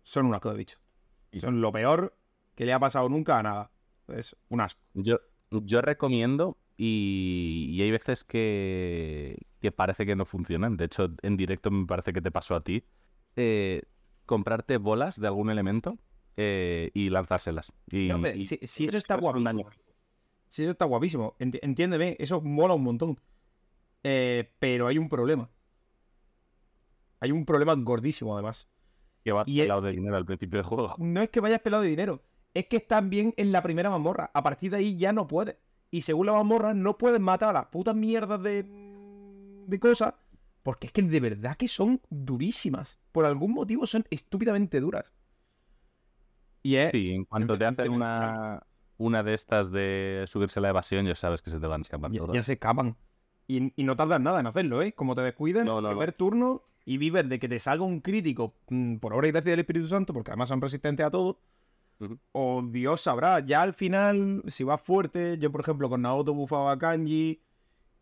Son 0.03 0.27
un 0.27 0.35
asco 0.35 0.51
de 0.51 0.57
bicho. 0.57 0.79
Y 1.33 1.41
son 1.41 1.61
lo 1.61 1.73
peor 1.73 2.17
que 2.55 2.65
le 2.67 2.73
ha 2.73 2.79
pasado 2.79 3.09
nunca 3.09 3.39
a 3.39 3.43
nada. 3.43 3.71
Es 4.09 4.37
un 4.49 4.61
asco. 4.61 4.81
Yo, 4.95 5.21
yo 5.51 5.83
recomiendo, 5.83 6.59
y, 6.77 7.79
hay 7.83 7.91
veces 7.91 8.25
que, 8.25 9.37
que, 9.61 9.71
parece 9.71 10.07
que 10.07 10.17
no 10.17 10.25
funcionan. 10.25 10.79
De 10.79 10.87
hecho, 10.87 11.09
en 11.23 11.37
directo 11.37 11.71
me 11.71 11.87
parece 11.87 12.15
que 12.15 12.23
te 12.23 12.31
pasó 12.31 12.55
a 12.55 12.65
ti. 12.65 12.85
Eh, 13.37 13.83
comprarte 14.25 14.79
bolas 14.79 15.21
de 15.21 15.27
algún 15.27 15.51
elemento 15.51 15.99
eh, 16.39 16.91
y 16.95 17.11
lanzárselas. 17.11 17.73
Y, 17.91 18.11
si, 18.47 18.59
eso 18.63 18.97
está 18.97 19.17
guapísimo. 19.17 19.69
Si 20.49 20.63
eso 20.63 20.71
está 20.71 20.87
guapísimo. 20.87 21.37
entiéndeme, 21.39 22.17
eso 22.19 22.41
mola 22.41 22.73
un 22.73 22.85
montón. 22.85 23.21
Eh, 24.03 24.53
pero 24.59 24.87
hay 24.87 24.99
un 24.99 25.09
problema. 25.09 25.51
Hay 27.21 27.33
un 27.33 27.45
problema 27.45 27.75
gordísimo, 27.75 28.35
además. 28.35 28.69
Que 29.23 29.33
vas 29.33 29.45
pelado 29.45 29.83
de 29.83 29.93
dinero 29.93 30.17
al 30.17 30.25
principio 30.25 30.59
del 30.59 30.67
juego. 30.67 30.95
No 30.99 31.21
es 31.21 31.29
que 31.29 31.41
vayas 31.41 31.61
pelado 31.61 31.83
de 31.83 31.91
dinero. 31.91 32.23
Es 32.55 32.67
que 32.67 32.79
están 32.79 33.11
bien 33.11 33.35
en 33.37 33.53
la 33.53 33.63
primera 33.63 33.91
mazmorra. 33.91 34.31
A 34.33 34.43
partir 34.43 34.71
de 34.71 34.79
ahí 34.79 34.97
ya 34.97 35.13
no 35.13 35.27
puedes. 35.27 35.57
Y 35.91 36.03
según 36.03 36.27
la 36.27 36.33
mazmorra, 36.33 36.73
no 36.73 36.97
puedes 36.97 37.21
matar 37.21 37.51
a 37.51 37.53
las 37.53 37.67
putas 37.67 37.95
mierdas 37.95 38.43
de. 38.43 38.65
de 39.67 39.81
cosas. 39.81 40.15
Porque 40.63 40.87
es 40.87 40.93
que 40.93 41.03
de 41.03 41.21
verdad 41.21 41.57
que 41.57 41.69
son 41.69 42.01
durísimas. 42.09 42.99
Por 43.13 43.25
algún 43.25 43.53
motivo 43.53 43.87
son 43.87 44.05
estúpidamente 44.11 44.81
duras. 44.81 45.13
Y 46.63 46.77
Sí, 46.91 47.13
en 47.13 47.25
cuanto 47.25 47.57
te 47.57 47.65
hacen 47.65 47.91
una, 47.91 48.67
una 48.99 49.23
de 49.23 49.35
estas 49.35 49.71
de 49.73 50.25
subirse 50.27 50.59
a 50.59 50.63
la 50.63 50.69
evasión, 50.71 51.07
ya 51.07 51.15
sabes 51.15 51.41
que 51.41 51.51
se 51.51 51.59
te 51.59 51.67
van 51.67 51.81
a 51.81 51.83
escapar 51.83 52.11
ya, 52.13 52.21
Ya 52.33 52.43
se 52.43 52.55
escapan. 52.55 52.97
Y, 53.51 53.83
no 53.83 53.97
tardas 53.97 54.21
nada 54.21 54.39
en 54.39 54.47
hacerlo, 54.47 54.81
¿eh? 54.81 54.93
Como 54.93 55.17
te 55.17 55.23
descuides, 55.23 55.65
no, 55.65 55.81
no, 55.81 56.13
turno 56.13 56.63
y 56.85 56.99
vives 56.99 57.29
de 57.29 57.41
que 57.41 57.49
te 57.49 57.59
salga 57.59 57.85
un 57.85 58.01
crítico 58.01 58.55
mm, 58.69 58.97
por 58.97 59.13
obra 59.13 59.27
y 59.27 59.33
gracia 59.33 59.51
del 59.51 59.61
Espíritu 59.61 59.89
Santo, 59.89 60.13
porque 60.13 60.31
además 60.31 60.49
son 60.49 60.61
resistentes 60.61 61.05
a 61.05 61.11
todo. 61.11 61.41
O 62.33 62.63
Dios 62.63 63.01
sabrá, 63.01 63.41
ya 63.41 63.63
al 63.63 63.75
final, 63.75 64.45
si 64.47 64.63
vas 64.63 64.81
fuerte, 64.81 65.37
yo 65.39 65.51
por 65.51 65.63
ejemplo 65.63 65.89
con 65.91 66.03
Naoto 66.03 66.33
bufaba 66.33 66.71
a 66.71 66.79
Kanji 66.79 67.43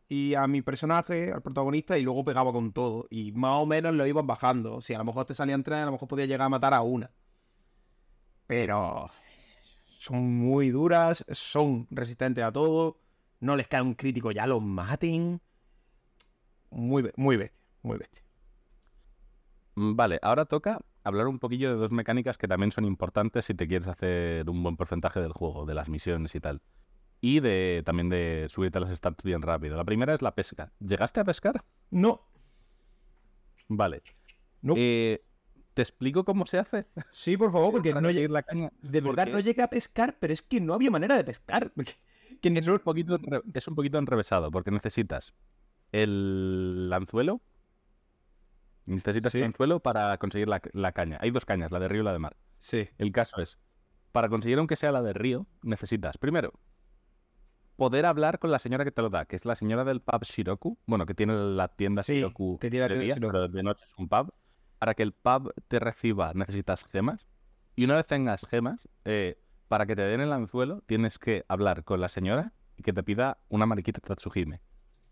y 0.08 0.34
a 0.34 0.46
mi 0.46 0.60
personaje, 0.60 1.32
al 1.32 1.40
protagonista, 1.40 1.96
y 1.96 2.02
luego 2.02 2.24
pegaba 2.24 2.52
con 2.52 2.72
todo. 2.72 3.06
Y 3.10 3.32
más 3.32 3.56
o 3.56 3.66
menos 3.66 3.94
lo 3.94 4.06
iban 4.06 4.26
bajando. 4.26 4.82
Si 4.82 4.92
a 4.92 4.98
lo 4.98 5.04
mejor 5.04 5.24
te 5.24 5.34
salían 5.34 5.64
tres, 5.64 5.78
a 5.78 5.86
lo 5.86 5.92
mejor 5.92 6.08
podía 6.08 6.26
llegar 6.26 6.42
a 6.42 6.48
matar 6.50 6.74
a 6.74 6.82
una. 6.82 7.10
Pero 8.46 9.10
son 9.98 10.38
muy 10.38 10.70
duras, 10.70 11.24
son 11.30 11.86
resistentes 11.90 12.44
a 12.44 12.52
todo, 12.52 13.00
no 13.40 13.56
les 13.56 13.68
cae 13.68 13.82
un 13.82 13.94
crítico, 13.94 14.30
ya 14.32 14.46
los 14.46 14.62
maten. 14.62 15.40
Muy, 16.70 17.10
muy 17.16 17.36
bestia, 17.36 17.60
muy 17.82 17.98
bestia. 17.98 18.22
Mm, 19.76 19.96
vale, 19.96 20.18
ahora 20.22 20.44
toca 20.44 20.80
hablar 21.04 21.28
un 21.28 21.38
poquillo 21.38 21.70
de 21.70 21.76
dos 21.76 21.92
mecánicas 21.92 22.36
que 22.36 22.48
también 22.48 22.72
son 22.72 22.84
importantes 22.84 23.44
si 23.44 23.54
te 23.54 23.66
quieres 23.66 23.88
hacer 23.88 24.48
un 24.50 24.62
buen 24.62 24.76
porcentaje 24.76 25.20
del 25.20 25.32
juego, 25.32 25.66
de 25.66 25.74
las 25.74 25.88
misiones 25.88 26.34
y 26.34 26.40
tal. 26.40 26.62
Y 27.20 27.40
de 27.40 27.82
también 27.84 28.08
de 28.08 28.46
subirte 28.48 28.78
a 28.78 28.80
las 28.82 28.96
stats 28.96 29.24
bien 29.24 29.42
rápido. 29.42 29.76
La 29.76 29.84
primera 29.84 30.14
es 30.14 30.22
la 30.22 30.34
pesca. 30.34 30.72
¿Llegaste 30.78 31.20
a 31.20 31.24
pescar? 31.24 31.64
No. 31.90 32.28
Vale. 33.68 34.02
No. 34.62 34.74
Eh, 34.76 35.24
¿Te 35.74 35.82
explico 35.82 36.24
cómo 36.24 36.44
se 36.46 36.58
hace? 36.58 36.86
Sí, 37.12 37.36
por 37.36 37.52
favor, 37.52 37.72
porque 37.72 37.92
no 38.00 38.10
llegué 38.10 38.28
la 38.28 38.42
caña. 38.42 38.72
De 38.82 39.00
verdad 39.00 39.28
no 39.28 39.40
llegué 39.40 39.62
a 39.62 39.70
pescar, 39.70 40.16
pero 40.18 40.32
es 40.32 40.42
que 40.42 40.60
no 40.60 40.74
había 40.74 40.90
manera 40.90 41.16
de 41.16 41.24
pescar. 41.24 41.72
Que 42.40 42.48
es, 42.48 42.68
un 42.68 42.78
poquito, 42.78 43.18
es 43.54 43.68
un 43.68 43.74
poquito 43.74 43.98
enrevesado, 43.98 44.50
porque 44.50 44.70
necesitas 44.70 45.34
el 45.92 46.90
anzuelo. 46.92 47.42
Necesitas 48.86 49.34
el 49.34 49.44
anzuelo 49.44 49.80
para 49.80 50.16
conseguir 50.18 50.48
la, 50.48 50.62
la, 50.72 50.92
caña. 50.92 51.18
Hay 51.20 51.30
dos 51.30 51.44
cañas, 51.44 51.70
la 51.70 51.78
de 51.78 51.88
río 51.88 52.02
y 52.02 52.04
la 52.04 52.12
de 52.12 52.18
mar. 52.18 52.36
Sí. 52.58 52.88
El 52.96 53.12
caso 53.12 53.40
es, 53.40 53.58
para 54.12 54.28
conseguir 54.28 54.58
aunque 54.58 54.76
sea 54.76 54.92
la 54.92 55.02
de 55.02 55.12
río, 55.12 55.46
necesitas, 55.62 56.16
primero, 56.16 56.52
poder 57.78 58.06
hablar 58.06 58.40
con 58.40 58.50
la 58.50 58.58
señora 58.58 58.84
que 58.84 58.90
te 58.90 59.02
lo 59.02 59.08
da, 59.08 59.24
que 59.24 59.36
es 59.36 59.44
la 59.44 59.54
señora 59.54 59.84
del 59.84 60.00
pub 60.00 60.24
Shiroku. 60.24 60.78
Bueno, 60.86 61.06
que 61.06 61.14
tiene 61.14 61.34
la 61.34 61.68
tienda 61.68 62.02
Shiroku 62.02 62.58
que 62.58 62.70
tiene 62.70 62.88
de 62.88 62.98
día, 62.98 63.16
pero 63.20 63.46
de 63.46 63.62
noche 63.62 63.84
es 63.84 63.94
un 63.96 64.08
pub. 64.08 64.34
Para 64.78 64.94
que 64.94 65.04
el 65.04 65.12
pub 65.12 65.52
te 65.68 65.78
reciba 65.78 66.32
necesitas 66.34 66.84
gemas. 66.84 67.26
Y 67.76 67.84
una 67.84 67.94
vez 67.94 68.06
tengas 68.08 68.44
gemas, 68.46 68.88
eh, 69.04 69.40
para 69.68 69.86
que 69.86 69.94
te 69.94 70.02
den 70.02 70.20
el 70.20 70.32
anzuelo, 70.32 70.82
tienes 70.86 71.18
que 71.18 71.44
hablar 71.48 71.84
con 71.84 72.00
la 72.00 72.08
señora 72.08 72.52
y 72.76 72.82
que 72.82 72.92
te 72.92 73.02
pida 73.02 73.38
una 73.48 73.66
mariquita 73.66 74.00
Tatsuhime. 74.00 74.60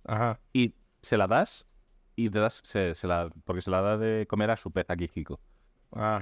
Ajá. 0.04 0.40
Y 0.52 0.74
se 1.02 1.16
la 1.16 1.26
das 1.26 1.66
y 2.16 2.30
te 2.30 2.38
das, 2.38 2.60
se, 2.64 2.94
la, 3.06 3.30
porque 3.44 3.62
se 3.62 3.70
la 3.70 3.82
da 3.82 3.98
de 3.98 4.26
comer 4.26 4.50
a 4.50 4.56
su 4.56 4.70
pez 4.70 4.86
aquí, 4.88 5.08
Kiko. 5.08 5.40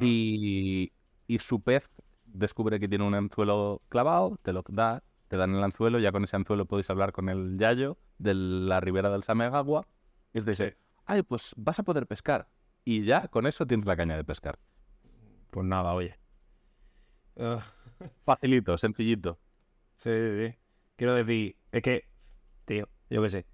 Y, 0.01 0.93
y 1.27 1.39
su 1.39 1.63
pez 1.63 1.89
descubre 2.27 2.81
que 2.81 2.89
tiene 2.89 3.05
un 3.05 3.15
anzuelo 3.15 3.83
clavado, 3.89 4.39
te 4.43 4.53
lo 4.53 4.65
da 4.69 5.03
te 5.29 5.37
dan 5.37 5.55
el 5.55 5.63
anzuelo, 5.63 5.99
ya 5.99 6.13
con 6.13 6.25
ese 6.25 6.37
anzuelo 6.37 6.67
podéis 6.67 6.91
hablar 6.91 7.13
con 7.13 7.29
el 7.29 7.59
Yayo 7.59 7.99
de 8.19 8.35
la 8.35 8.81
ribera 8.81 9.11
del 9.11 9.23
Samegawa. 9.23 9.87
Y 10.33 10.41
te 10.41 10.51
dice, 10.51 10.79
ay, 11.07 11.23
pues 11.23 11.55
vas 11.57 11.79
a 11.79 11.83
poder 11.83 12.07
pescar. 12.07 12.49
Y 12.85 13.05
ya 13.05 13.29
con 13.29 13.47
eso 13.47 13.67
tienes 13.67 13.87
la 13.87 13.97
caña 13.97 14.17
de 14.17 14.25
pescar. 14.25 14.59
Pues 15.51 15.67
nada, 15.67 15.93
oye. 15.95 16.19
Facilito, 18.25 18.79
sencillito. 18.79 19.39
Sí, 19.97 20.11
sí, 20.11 20.47
sí. 20.49 20.59
Quiero 20.97 21.15
decir, 21.15 21.57
es 21.73 21.83
que, 21.83 22.09
tío, 22.65 22.89
yo 23.11 23.23
qué 23.23 23.31
sé. 23.31 23.47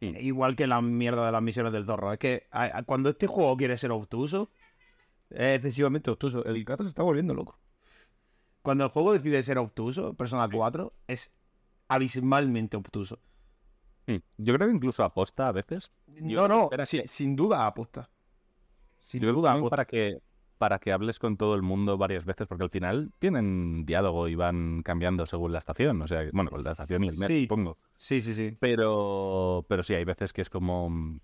Igual 0.00 0.56
que 0.56 0.66
la 0.66 0.80
mierda 0.82 1.26
de 1.26 1.32
las 1.32 1.42
misiones 1.42 1.72
del 1.72 1.84
zorro. 1.84 2.12
Es 2.12 2.18
que 2.18 2.46
cuando 2.84 3.08
este 3.08 3.26
juego 3.26 3.56
quiere 3.56 3.76
ser 3.76 3.90
obtuso, 3.90 4.50
es 5.30 5.56
excesivamente 5.56 6.10
obtuso. 6.10 6.44
El 6.44 6.62
gato 6.64 6.82
se 6.84 6.88
está 6.90 7.02
volviendo 7.02 7.34
loco. 7.34 7.58
Cuando 8.62 8.84
el 8.84 8.90
juego 8.90 9.12
decide 9.12 9.42
ser 9.42 9.58
obtuso, 9.58 10.14
Persona 10.14 10.48
4, 10.48 10.92
es 11.06 11.32
abismalmente 11.88 12.76
obtuso. 12.76 13.20
Yo 14.06 14.54
creo 14.54 14.68
que 14.68 14.74
incluso 14.74 15.02
aposta 15.02 15.48
a 15.48 15.52
veces. 15.52 15.92
no, 16.06 16.46
no, 16.46 16.70
sin 17.06 17.34
duda 17.34 17.66
aposta. 17.66 18.08
Sin 19.04 19.22
duda 19.22 19.52
aposta. 19.54 19.70
Para 19.70 19.84
que, 19.84 20.20
para 20.58 20.78
que 20.78 20.92
hables 20.92 21.18
con 21.18 21.36
todo 21.36 21.54
el 21.54 21.62
mundo 21.62 21.98
varias 21.98 22.24
veces, 22.24 22.46
porque 22.46 22.64
al 22.64 22.70
final 22.70 23.12
tienen 23.18 23.84
diálogo 23.84 24.28
y 24.28 24.34
van 24.34 24.82
cambiando 24.82 25.26
según 25.26 25.52
la 25.52 25.58
estación. 25.58 26.00
O 26.02 26.08
sea, 26.08 26.28
bueno, 26.32 26.50
con 26.50 26.64
la 26.64 26.72
estación 26.72 27.04
y 27.04 27.08
el 27.08 27.18
mes, 27.18 27.42
supongo. 27.42 27.78
Sí, 27.96 28.22
sí, 28.22 28.34
sí. 28.34 28.56
Pero, 28.60 29.64
pero 29.68 29.82
sí, 29.82 29.94
hay 29.94 30.04
veces 30.04 30.32
que 30.32 30.42
es 30.42 30.50
como. 30.50 31.20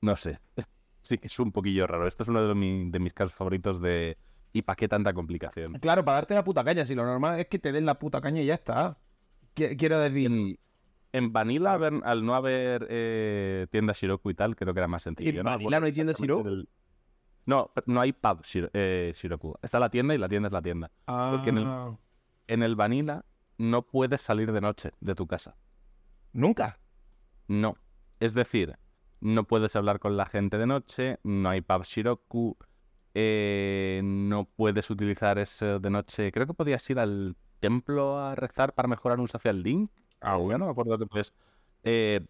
No 0.00 0.16
sé. 0.16 0.38
Sí, 1.02 1.16
que 1.16 1.28
es 1.28 1.38
un 1.38 1.50
poquillo 1.50 1.86
raro. 1.86 2.06
Esto 2.06 2.24
es 2.24 2.28
uno 2.28 2.46
de 2.46 2.54
mis 2.54 3.14
casos 3.14 3.32
favoritos 3.32 3.80
de 3.80 4.18
¿Y 4.52 4.62
para 4.62 4.76
qué 4.76 4.88
tanta 4.88 5.12
complicación? 5.12 5.74
Claro, 5.74 6.04
para 6.04 6.16
darte 6.16 6.34
la 6.34 6.44
puta 6.44 6.64
caña. 6.64 6.84
Si 6.84 6.94
lo 6.94 7.04
normal 7.04 7.38
es 7.38 7.46
que 7.46 7.58
te 7.58 7.72
den 7.72 7.86
la 7.86 7.98
puta 7.98 8.20
caña 8.20 8.42
y 8.42 8.46
ya 8.46 8.54
está. 8.54 8.98
Quiero 9.54 9.98
decir. 9.98 10.58
En, 11.12 11.32
Vanilla, 11.32 11.74
al 11.74 12.24
no 12.24 12.36
haber 12.36 12.86
eh, 12.88 13.66
tienda 13.70 13.92
Shiroku 13.92 14.30
y 14.30 14.34
tal, 14.34 14.54
creo 14.54 14.72
que 14.72 14.78
era 14.78 14.86
más 14.86 15.02
sencillo. 15.02 15.40
¿En 15.40 15.44
Vanilla 15.44 15.80
no 15.80 15.86
hay 15.86 15.92
tienda 15.92 16.12
Shiroku? 16.12 16.66
No, 17.50 17.72
no 17.86 18.00
hay 18.00 18.12
pub 18.12 18.42
eh, 18.54 19.12
Shiroku. 19.12 19.56
Está 19.60 19.80
la 19.80 19.90
tienda 19.90 20.14
y 20.14 20.18
la 20.18 20.28
tienda 20.28 20.46
es 20.46 20.52
la 20.52 20.62
tienda. 20.62 20.92
Porque 21.04 21.50
en 21.50 21.58
el, 21.58 21.64
ah. 21.66 21.98
en 22.46 22.62
el 22.62 22.76
Vanilla 22.76 23.24
no 23.58 23.82
puedes 23.82 24.22
salir 24.22 24.52
de 24.52 24.60
noche 24.60 24.92
de 25.00 25.16
tu 25.16 25.26
casa. 25.26 25.56
¿Nunca? 26.32 26.78
No. 27.48 27.76
Es 28.20 28.34
decir, 28.34 28.78
no 29.18 29.48
puedes 29.48 29.74
hablar 29.74 29.98
con 29.98 30.16
la 30.16 30.26
gente 30.26 30.58
de 30.58 30.66
noche, 30.68 31.18
no 31.24 31.48
hay 31.48 31.60
pub 31.60 31.82
Shiroku, 31.82 32.56
eh, 33.14 34.00
no 34.04 34.44
puedes 34.44 34.88
utilizar 34.88 35.40
eso 35.40 35.80
de 35.80 35.90
noche. 35.90 36.30
Creo 36.30 36.46
que 36.46 36.54
podías 36.54 36.88
ir 36.88 37.00
al 37.00 37.34
templo 37.58 38.16
a 38.20 38.36
rezar 38.36 38.74
para 38.74 38.86
mejorar 38.86 39.18
un 39.18 39.26
social 39.26 39.60
link. 39.60 39.90
Ah, 40.20 40.36
bueno, 40.36 40.58
no 40.58 40.64
me 40.66 40.70
acuerdo 40.70 40.96
que 40.98 41.06
puedes. 41.06 41.34
Eh, 41.82 42.24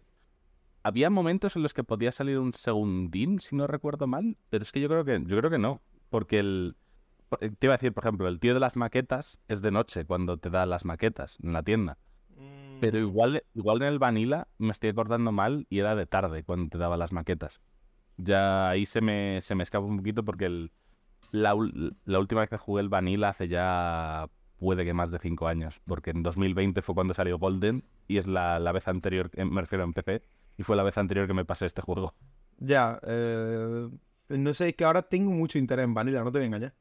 había 0.83 1.09
momentos 1.09 1.55
en 1.55 1.63
los 1.63 1.73
que 1.73 1.83
podía 1.83 2.11
salir 2.11 2.39
un 2.39 2.53
segundín, 2.53 3.39
si 3.39 3.55
no 3.55 3.67
recuerdo 3.67 4.07
mal, 4.07 4.37
pero 4.49 4.63
es 4.63 4.71
que 4.71 4.81
yo 4.81 4.89
creo 4.89 5.05
que, 5.05 5.21
yo 5.25 5.37
creo 5.37 5.49
que 5.49 5.57
no. 5.57 5.81
Porque 6.09 6.39
el. 6.39 6.75
Eh, 7.39 7.51
te 7.57 7.67
iba 7.67 7.73
a 7.73 7.77
decir, 7.77 7.93
por 7.93 8.03
ejemplo, 8.03 8.27
el 8.27 8.39
tío 8.39 8.53
de 8.53 8.59
las 8.59 8.75
maquetas 8.75 9.39
es 9.47 9.61
de 9.61 9.71
noche 9.71 10.05
cuando 10.05 10.37
te 10.37 10.49
da 10.49 10.65
las 10.65 10.85
maquetas 10.85 11.37
en 11.41 11.53
la 11.53 11.63
tienda. 11.63 11.97
Pero 12.81 12.99
mm. 12.99 13.01
igual, 13.01 13.43
igual 13.53 13.81
en 13.81 13.87
el 13.87 13.99
Vanilla 13.99 14.47
me 14.57 14.71
estoy 14.71 14.89
acordando 14.89 15.31
mal 15.31 15.67
y 15.69 15.79
era 15.79 15.95
de 15.95 16.05
tarde 16.05 16.43
cuando 16.43 16.69
te 16.69 16.77
daba 16.77 16.97
las 16.97 17.11
maquetas. 17.13 17.61
Ya 18.17 18.69
ahí 18.69 18.85
se 18.85 19.01
me, 19.01 19.39
se 19.41 19.55
me 19.55 19.63
escapa 19.63 19.85
un 19.85 19.97
poquito 19.97 20.25
porque 20.25 20.69
la, 21.31 21.55
última 21.55 22.41
vez 22.41 22.49
que 22.49 22.57
jugué 22.57 22.81
el 22.81 22.89
Vanilla 22.89 23.29
hace 23.29 23.47
ya 23.47 24.27
puede 24.59 24.85
que 24.85 24.93
más 24.93 25.11
de 25.11 25.19
cinco 25.19 25.47
años, 25.47 25.81
porque 25.85 26.11
en 26.11 26.23
2020 26.23 26.81
fue 26.81 26.93
cuando 26.93 27.13
salió 27.13 27.39
Golden 27.39 27.83
y 28.07 28.17
es 28.17 28.27
la, 28.27 28.59
vez 28.71 28.87
anterior, 28.87 29.31
me 29.35 29.61
refiero 29.61 29.83
en 29.83 29.93
PC, 29.93 30.21
y 30.57 30.63
fue 30.63 30.75
la 30.75 30.83
vez 30.83 30.97
anterior 30.97 31.27
que 31.27 31.33
me 31.33 31.45
pasé 31.45 31.65
este 31.65 31.81
juego. 31.81 32.13
Ya, 32.57 32.99
eh, 33.05 33.89
no 34.29 34.53
sé, 34.53 34.69
es 34.69 34.75
que 34.75 34.85
ahora 34.85 35.01
tengo 35.03 35.31
mucho 35.31 35.57
interés 35.57 35.85
en 35.85 35.93
Vanilla, 35.93 36.23
no 36.23 36.31
te 36.31 36.37
voy 36.37 36.43
a 36.43 36.47
engañar. 36.47 36.75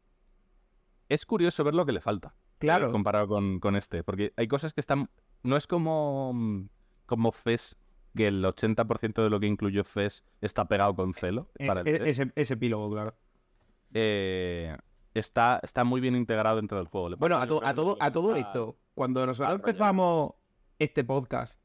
Es 1.09 1.27
curioso 1.27 1.65
ver 1.65 1.75
lo 1.75 1.87
que 1.87 1.93
le 1.93 2.01
falta. 2.01 2.35
Claro. 2.59 2.93
Comparado 2.93 3.27
con, 3.27 3.59
con 3.59 3.77
este, 3.77 4.05
porque 4.05 4.33
hay 4.37 4.47
cosas 4.47 4.73
que 4.73 4.81
están... 4.81 5.09
No 5.43 5.57
es 5.57 5.67
como, 5.67 6.69
como 7.07 7.33
FES 7.33 7.77
que 8.15 8.29
el 8.29 8.45
80% 8.45 9.23
de 9.23 9.31
lo 9.31 9.41
que 9.41 9.47
incluyó 9.47 9.85
FES 9.85 10.25
está 10.41 10.67
pegado 10.69 10.95
con 10.95 11.15
celo. 11.15 11.49
para 11.67 11.81
ese, 11.83 12.31
ese 12.35 12.55
epílogo, 12.55 12.91
claro. 12.91 13.15
Eh, 13.95 14.77
está, 15.15 15.61
está 15.63 15.85
muy 15.85 16.01
bien 16.01 16.17
integrado 16.17 16.57
dentro 16.57 16.79
del 16.79 16.89
juego. 16.89 17.17
Bueno, 17.17 17.37
a, 17.37 17.43
a, 17.43 17.47
todo, 17.75 17.97
a 17.99 18.13
todo 18.13 18.37
esto, 18.37 18.77
cuando 18.95 19.25
nosotros 19.25 19.55
empezamos 19.55 20.33
este 20.79 21.05
podcast 21.05 21.63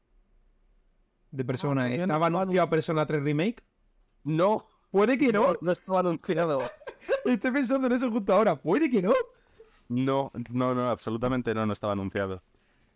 de 1.36 1.42
ah, 1.42 1.46
Persona, 1.46 1.92
¿estaba 1.92 2.26
anunciado 2.26 2.70
Persona 2.70 3.06
3 3.06 3.22
Remake? 3.22 3.62
No. 4.24 4.68
Puede 4.90 5.18
que 5.18 5.32
no. 5.32 5.56
No, 5.60 5.72
estaba 5.72 6.00
anunciado. 6.00 6.62
Estoy 7.24 7.50
pensando 7.50 7.86
en 7.86 7.92
eso 7.92 8.10
justo 8.10 8.32
ahora. 8.32 8.56
Puede 8.56 8.90
que 8.90 9.02
no. 9.02 9.14
No, 9.88 10.32
no, 10.50 10.74
no, 10.74 10.88
absolutamente 10.88 11.54
no, 11.54 11.66
no 11.66 11.72
estaba 11.72 11.92
anunciado. 11.92 12.42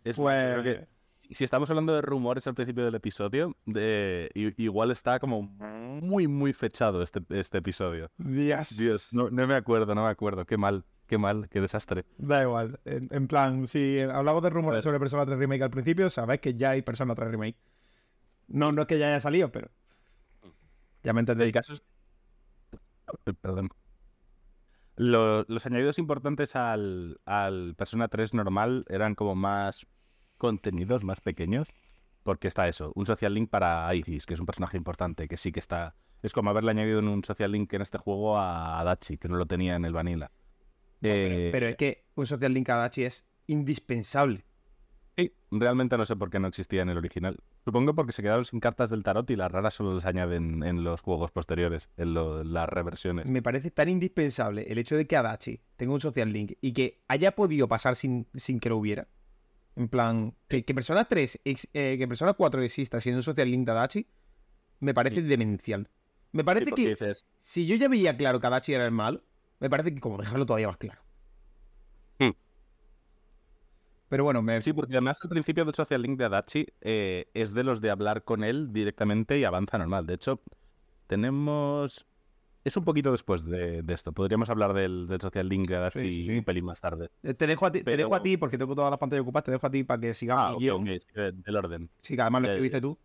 Es, 0.03 0.15
pues... 0.15 0.63
que 0.63 0.87
si 1.31 1.43
estamos 1.43 1.69
hablando 1.69 1.95
de 1.95 2.01
rumores 2.01 2.45
al 2.47 2.55
principio 2.55 2.83
del 2.83 2.95
episodio, 2.95 3.55
de, 3.65 4.29
igual 4.57 4.91
está 4.91 5.19
como 5.19 5.43
muy, 5.43 6.27
muy 6.27 6.53
fechado 6.53 7.01
este, 7.01 7.21
este 7.29 7.59
episodio. 7.59 8.11
Dios. 8.17 8.77
Dios, 8.77 9.13
no, 9.13 9.29
me 9.29 9.55
acuerdo, 9.55 9.95
no 9.95 10.03
me 10.03 10.09
acuerdo. 10.09 10.45
Qué 10.45 10.57
mal, 10.57 10.83
qué 11.07 11.17
mal, 11.17 11.47
qué 11.49 11.61
desastre. 11.61 12.05
Da 12.17 12.43
igual. 12.43 12.79
En, 12.85 13.27
plan, 13.27 13.65
si 13.67 13.99
hablamos 14.01 14.43
de 14.43 14.49
rumores 14.49 14.83
sobre 14.83 14.99
Persona 14.99 15.25
3 15.25 15.39
Remake 15.39 15.63
al 15.63 15.71
principio, 15.71 16.09
sabéis 16.09 16.41
que 16.41 16.55
ya 16.55 16.71
hay 16.71 16.81
Persona 16.81 17.15
3 17.15 17.31
Remake. 17.31 17.57
No, 18.51 18.71
no 18.71 18.83
es 18.83 18.87
que 18.87 18.99
ya 18.99 19.07
haya 19.07 19.19
salido, 19.19 19.51
pero. 19.51 19.69
Ya 21.03 21.13
me 21.13 21.21
entendéis. 21.21 21.53
caso 21.53 21.73
Perdón. 23.41 23.69
los 24.95 25.65
añadidos 25.65 25.99
importantes 25.99 26.55
al, 26.55 27.19
al 27.25 27.75
Persona 27.75 28.07
3 28.07 28.33
normal 28.35 28.85
eran 28.87 29.15
como 29.15 29.35
más 29.35 29.87
contenidos 30.37 31.03
más 31.03 31.21
pequeños, 31.21 31.67
porque 32.23 32.47
está 32.47 32.67
eso, 32.67 32.91
un 32.95 33.05
social 33.05 33.33
link 33.33 33.49
para 33.49 33.93
Isis, 33.95 34.25
que 34.25 34.33
es 34.35 34.39
un 34.39 34.45
personaje 34.45 34.77
importante, 34.77 35.27
que 35.27 35.37
sí 35.37 35.51
que 35.51 35.59
está... 35.59 35.95
Es 36.21 36.33
como 36.33 36.51
haberle 36.51 36.71
añadido 36.71 36.99
en 36.99 37.07
un 37.07 37.23
social 37.23 37.51
link 37.51 37.73
en 37.73 37.81
este 37.81 37.97
juego 37.97 38.37
a 38.37 38.81
Dachi, 38.85 39.17
que 39.17 39.27
no 39.27 39.37
lo 39.37 39.47
tenía 39.47 39.75
en 39.75 39.85
el 39.85 39.93
Vanilla. 39.93 40.31
Eh, 41.01 41.49
Pero 41.51 41.67
es 41.67 41.75
que 41.75 42.05
un 42.15 42.27
Social 42.27 42.53
Link 42.53 42.69
Adachi 42.69 43.03
es 43.03 43.25
indispensable. 43.47 44.45
Sí, 45.17 45.33
realmente 45.51 45.97
no 45.97 46.05
sé 46.05 46.15
por 46.15 46.29
qué 46.29 46.39
no 46.39 46.47
existía 46.47 46.81
en 46.81 46.89
el 46.89 46.97
original. 46.97 47.37
Supongo 47.65 47.93
porque 47.93 48.13
se 48.13 48.21
quedaron 48.23 48.45
sin 48.45 48.59
cartas 48.59 48.89
del 48.89 49.03
tarot 49.03 49.29
y 49.29 49.35
las 49.35 49.51
raras 49.51 49.73
solo 49.73 49.93
las 49.93 50.05
añaden 50.05 50.63
en 50.63 50.83
los 50.83 51.01
juegos 51.01 51.31
posteriores, 51.31 51.89
en 51.97 52.13
lo- 52.13 52.43
las 52.43 52.67
reversiones. 52.69 53.25
Me 53.25 53.41
parece 53.41 53.71
tan 53.71 53.89
indispensable 53.89 54.63
el 54.71 54.77
hecho 54.77 54.95
de 54.95 55.05
que 55.07 55.17
Adachi 55.17 55.59
tenga 55.75 55.93
un 55.93 56.01
Social 56.01 56.31
Link 56.31 56.53
y 56.61 56.71
que 56.73 57.01
haya 57.07 57.35
podido 57.35 57.67
pasar 57.67 57.95
sin, 57.95 58.27
sin 58.35 58.59
que 58.59 58.69
lo 58.69 58.77
hubiera. 58.77 59.07
En 59.75 59.89
plan, 59.89 60.33
que, 60.47 60.63
que 60.65 60.73
Persona 60.73 61.05
3, 61.05 61.39
ex- 61.45 61.67
eh, 61.73 61.97
que 61.97 62.07
Persona 62.07 62.33
4 62.33 62.61
exista 62.63 62.99
siendo 63.01 63.19
un 63.19 63.23
Social 63.23 63.49
Link 63.51 63.65
de 63.65 63.71
Adachi, 63.73 64.07
me 64.79 64.93
parece 64.93 65.17
Sí. 65.17 65.21
demencial. 65.27 65.89
Me 66.31 66.43
parece 66.45 66.71
que 66.71 66.89
dices, 66.89 67.27
si 67.41 67.67
yo 67.67 67.75
ya 67.75 67.89
veía 67.89 68.15
claro 68.15 68.39
que 68.39 68.47
Adachi 68.47 68.73
era 68.73 68.85
el 68.85 68.91
malo, 68.91 69.23
me 69.59 69.69
parece 69.69 69.93
que 69.93 69.99
como 69.99 70.17
dejarlo 70.17 70.45
todavía 70.45 70.67
más 70.67 70.77
claro. 70.77 71.01
Hmm. 72.19 72.31
Pero 74.11 74.25
bueno, 74.25 74.41
me... 74.41 74.61
Sí, 74.61 74.73
porque 74.73 74.95
además 74.95 75.19
el 75.23 75.29
principio 75.29 75.63
del 75.63 75.73
Social 75.73 76.01
Link 76.01 76.19
de 76.19 76.25
Adachi 76.25 76.65
eh, 76.81 77.31
es 77.33 77.53
de 77.53 77.63
los 77.63 77.79
de 77.79 77.89
hablar 77.91 78.25
con 78.25 78.43
él 78.43 78.73
directamente 78.73 79.39
y 79.39 79.45
avanza 79.45 79.77
normal. 79.77 80.05
De 80.05 80.15
hecho, 80.15 80.41
tenemos... 81.07 82.05
Es 82.65 82.75
un 82.75 82.83
poquito 82.83 83.13
después 83.13 83.45
de, 83.45 83.81
de 83.83 83.93
esto. 83.93 84.11
Podríamos 84.11 84.49
hablar 84.49 84.73
del, 84.73 85.07
del 85.07 85.21
Social 85.21 85.47
Link 85.47 85.69
de 85.69 85.77
Adachi 85.77 86.25
Sí, 86.25 86.37
un 86.39 86.43
pelín 86.43 86.65
más 86.65 86.81
tarde. 86.81 87.09
Eh, 87.23 87.33
Te 87.33 87.47
dejo, 87.47 87.65
a 87.65 87.71
ti, 87.71 87.83
te 87.85 87.95
dejo 87.95 88.13
a 88.13 88.21
ti, 88.21 88.35
porque 88.35 88.57
tengo 88.57 88.75
todas 88.75 88.91
las 88.91 88.99
pantallas 88.99 89.21
ocupadas, 89.23 89.45
te 89.45 89.51
dejo 89.51 89.65
a 89.65 89.71
ti 89.71 89.85
para 89.85 90.01
que 90.01 90.13
sigamos 90.13 90.43
Ah, 90.43 90.49
el 90.49 90.55
ok, 90.55 90.59
guion. 90.59 90.81
ok, 90.81 90.87
sí, 90.99 91.07
de- 91.15 91.31
del 91.31 91.55
orden. 91.55 91.89
Sí, 92.01 92.15
que 92.17 92.21
además 92.21 92.41
lo 92.41 92.47
Eh, 92.49 92.51
escribiste 92.51 92.81
tú. 92.81 92.99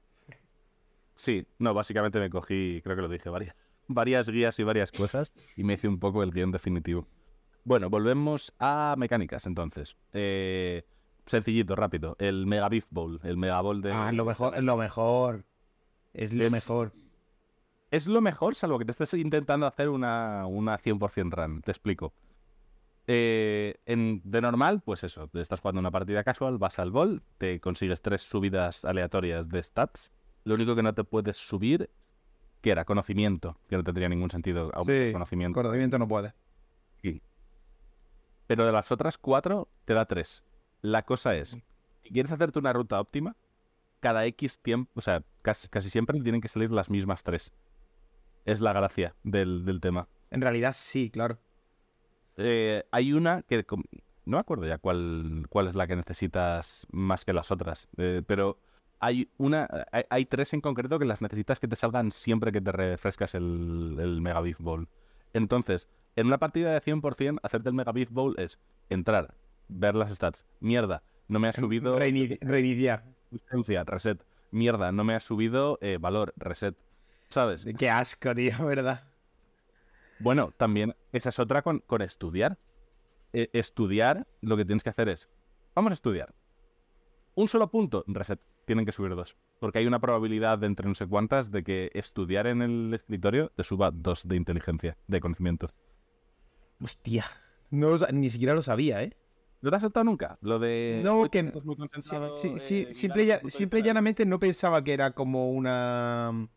Sí, 1.14 1.46
no, 1.60 1.72
básicamente 1.72 2.18
me 2.18 2.30
cogí, 2.30 2.80
creo 2.82 2.96
que 2.96 3.02
lo 3.02 3.08
dije, 3.08 3.30
varias, 3.30 3.54
varias 3.86 4.28
guías 4.28 4.58
y 4.58 4.64
varias 4.64 4.90
cosas 4.90 5.30
y 5.56 5.62
me 5.62 5.74
hice 5.74 5.86
un 5.86 6.00
poco 6.00 6.24
el 6.24 6.32
guion 6.32 6.50
definitivo. 6.50 7.06
Bueno, 7.64 7.88
volvemos 7.90 8.52
a 8.58 8.96
mecánicas 8.98 9.46
entonces. 9.46 9.96
Eh, 10.12 10.82
sencillito, 11.26 11.76
rápido. 11.76 12.16
El 12.18 12.46
Mega 12.46 12.68
Beef 12.68 12.86
Bowl, 12.90 13.20
el 13.22 13.36
Mega 13.36 13.60
Bowl 13.60 13.82
de... 13.82 13.92
Ah, 13.92 14.12
lo 14.12 14.24
mejor, 14.24 14.62
lo 14.62 14.76
mejor. 14.76 15.44
Es 16.14 16.32
lo 16.32 16.44
Es- 16.44 16.52
mejor. 16.52 16.92
Es 17.90 18.06
lo 18.08 18.20
mejor, 18.20 18.54
salvo 18.56 18.78
que 18.78 18.84
te 18.84 18.92
estés 18.92 19.14
intentando 19.14 19.64
hacer 19.66 19.88
una, 19.88 20.46
una 20.46 20.76
100% 20.78 21.30
run. 21.30 21.62
Te 21.62 21.70
explico. 21.70 22.12
Eh, 23.06 23.76
en, 23.86 24.20
de 24.24 24.40
normal, 24.40 24.82
pues 24.84 25.04
eso, 25.04 25.28
te 25.28 25.40
estás 25.40 25.60
jugando 25.60 25.78
una 25.78 25.92
partida 25.92 26.24
casual, 26.24 26.58
vas 26.58 26.80
al 26.80 26.90
bol, 26.90 27.22
te 27.38 27.60
consigues 27.60 28.02
tres 28.02 28.22
subidas 28.22 28.84
aleatorias 28.84 29.48
de 29.48 29.62
stats. 29.62 30.10
Lo 30.42 30.54
único 30.54 30.74
que 30.74 30.82
no 30.82 30.92
te 30.94 31.04
puedes 31.04 31.36
subir, 31.36 31.88
que 32.60 32.70
era 32.72 32.84
conocimiento, 32.84 33.56
que 33.68 33.76
no 33.76 33.84
tendría 33.84 34.08
ningún 34.08 34.30
sentido 34.30 34.72
Sí, 34.84 35.12
conocimiento. 35.12 35.54
Conocimiento 35.60 35.98
no 35.98 36.08
puede. 36.08 36.34
Pero 38.48 38.64
de 38.66 38.72
las 38.72 38.90
otras 38.92 39.18
cuatro, 39.18 39.68
te 39.84 39.94
da 39.94 40.04
tres. 40.06 40.42
La 40.86 41.02
cosa 41.02 41.34
es, 41.34 41.58
si 42.04 42.10
quieres 42.10 42.30
hacerte 42.30 42.60
una 42.60 42.72
ruta 42.72 43.00
óptima, 43.00 43.34
cada 43.98 44.24
X 44.26 44.60
tiempo, 44.60 44.88
o 44.94 45.00
sea, 45.00 45.24
casi, 45.42 45.66
casi 45.66 45.90
siempre 45.90 46.20
tienen 46.20 46.40
que 46.40 46.46
salir 46.46 46.70
las 46.70 46.90
mismas 46.90 47.24
tres. 47.24 47.52
Es 48.44 48.60
la 48.60 48.72
gracia 48.72 49.16
del, 49.24 49.64
del 49.64 49.80
tema. 49.80 50.06
En 50.30 50.42
realidad 50.42 50.76
sí, 50.78 51.10
claro. 51.10 51.40
Eh, 52.36 52.84
hay 52.92 53.12
una 53.12 53.42
que 53.42 53.66
no 53.68 54.36
me 54.36 54.38
acuerdo 54.38 54.64
ya 54.64 54.78
cuál, 54.78 55.46
cuál 55.48 55.66
es 55.66 55.74
la 55.74 55.88
que 55.88 55.96
necesitas 55.96 56.86
más 56.92 57.24
que 57.24 57.32
las 57.32 57.50
otras, 57.50 57.88
eh, 57.96 58.22
pero 58.24 58.60
hay 59.00 59.28
una, 59.38 59.68
hay, 59.90 60.04
hay 60.08 60.24
tres 60.26 60.52
en 60.52 60.60
concreto 60.60 61.00
que 61.00 61.04
las 61.04 61.20
necesitas 61.20 61.58
que 61.58 61.66
te 61.66 61.74
salgan 61.74 62.12
siempre 62.12 62.52
que 62.52 62.60
te 62.60 62.70
refrescas 62.70 63.34
el, 63.34 63.96
el 63.98 64.20
Mega 64.20 64.40
Beef 64.40 64.60
Bowl. 64.60 64.88
Entonces, 65.32 65.88
en 66.14 66.28
una 66.28 66.38
partida 66.38 66.72
de 66.72 66.80
100%, 66.80 67.40
hacerte 67.42 67.70
el 67.70 67.74
Mega 67.74 67.90
Beef 67.90 68.12
Bowl 68.12 68.36
es 68.38 68.60
entrar, 68.88 69.34
ver 69.68 69.94
las 69.94 70.14
stats, 70.14 70.44
mierda, 70.60 71.02
no 71.28 71.38
me 71.38 71.48
ha 71.48 71.52
subido 71.52 71.98
Reini- 71.98 72.38
Reiniciar. 72.40 73.04
reset, 73.86 74.22
mierda, 74.50 74.92
no 74.92 75.04
me 75.04 75.14
ha 75.14 75.20
subido 75.20 75.78
eh, 75.82 75.98
valor, 76.00 76.32
reset, 76.36 76.76
¿sabes? 77.28 77.66
Qué 77.78 77.90
asco, 77.90 78.34
tío, 78.34 78.52
¿verdad? 78.64 79.04
Bueno, 80.18 80.52
también 80.56 80.96
esa 81.12 81.28
es 81.28 81.38
otra 81.38 81.62
con, 81.62 81.80
con 81.80 82.02
estudiar. 82.02 82.58
Eh, 83.32 83.50
estudiar, 83.52 84.26
lo 84.40 84.56
que 84.56 84.64
tienes 84.64 84.82
que 84.82 84.90
hacer 84.90 85.08
es, 85.08 85.28
vamos 85.74 85.90
a 85.90 85.94
estudiar. 85.94 86.34
Un 87.34 87.48
solo 87.48 87.70
punto, 87.70 88.02
reset, 88.06 88.40
tienen 88.64 88.86
que 88.86 88.92
subir 88.92 89.14
dos. 89.14 89.36
Porque 89.60 89.78
hay 89.78 89.86
una 89.86 90.00
probabilidad 90.00 90.58
de 90.58 90.66
entre 90.66 90.88
no 90.88 90.94
sé 90.94 91.06
cuántas 91.06 91.50
de 91.50 91.64
que 91.64 91.90
estudiar 91.94 92.46
en 92.46 92.62
el 92.62 92.94
escritorio 92.94 93.50
te 93.54 93.64
suba 93.64 93.90
dos 93.90 94.26
de 94.26 94.36
inteligencia, 94.36 94.96
de 95.06 95.20
conocimiento. 95.20 95.70
Hostia. 96.82 97.24
No 97.70 97.96
ni 98.12 98.30
siquiera 98.30 98.54
lo 98.54 98.62
sabía, 98.62 99.02
¿eh? 99.02 99.16
¿No 99.66 99.70
te 99.70 99.76
has 99.76 99.82
saltado 99.82 100.04
nunca? 100.04 100.38
Lo 100.42 100.60
de... 100.60 101.00
No, 101.02 101.22
"Uy, 101.22 101.28
que- 101.28 101.42
Sí, 101.42 101.50
sí, 101.50 102.74
mirando 102.76 102.94
simple, 102.94 103.24
y 103.24 103.50
simple 103.50 103.78
y 103.80 103.82
vista". 103.82 103.86
llanamente 103.88 104.24
no 104.24 104.38
pensaba 104.38 104.84
que 104.84 104.92
era 104.92 105.10
como 105.10 105.50
una 105.50 106.30
mm, 106.32 106.48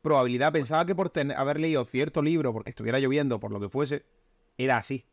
probabilidad. 0.00 0.50
Pensaba 0.50 0.86
que 0.86 0.94
por 0.94 1.10
tener- 1.10 1.36
haber 1.36 1.60
leído 1.60 1.84
cierto 1.84 2.22
libro, 2.22 2.54
porque 2.54 2.70
estuviera 2.70 2.98
lloviendo, 3.00 3.38
por 3.38 3.52
lo 3.52 3.60
que 3.60 3.68
fuese, 3.68 4.06
era 4.56 4.78
así. 4.78 5.04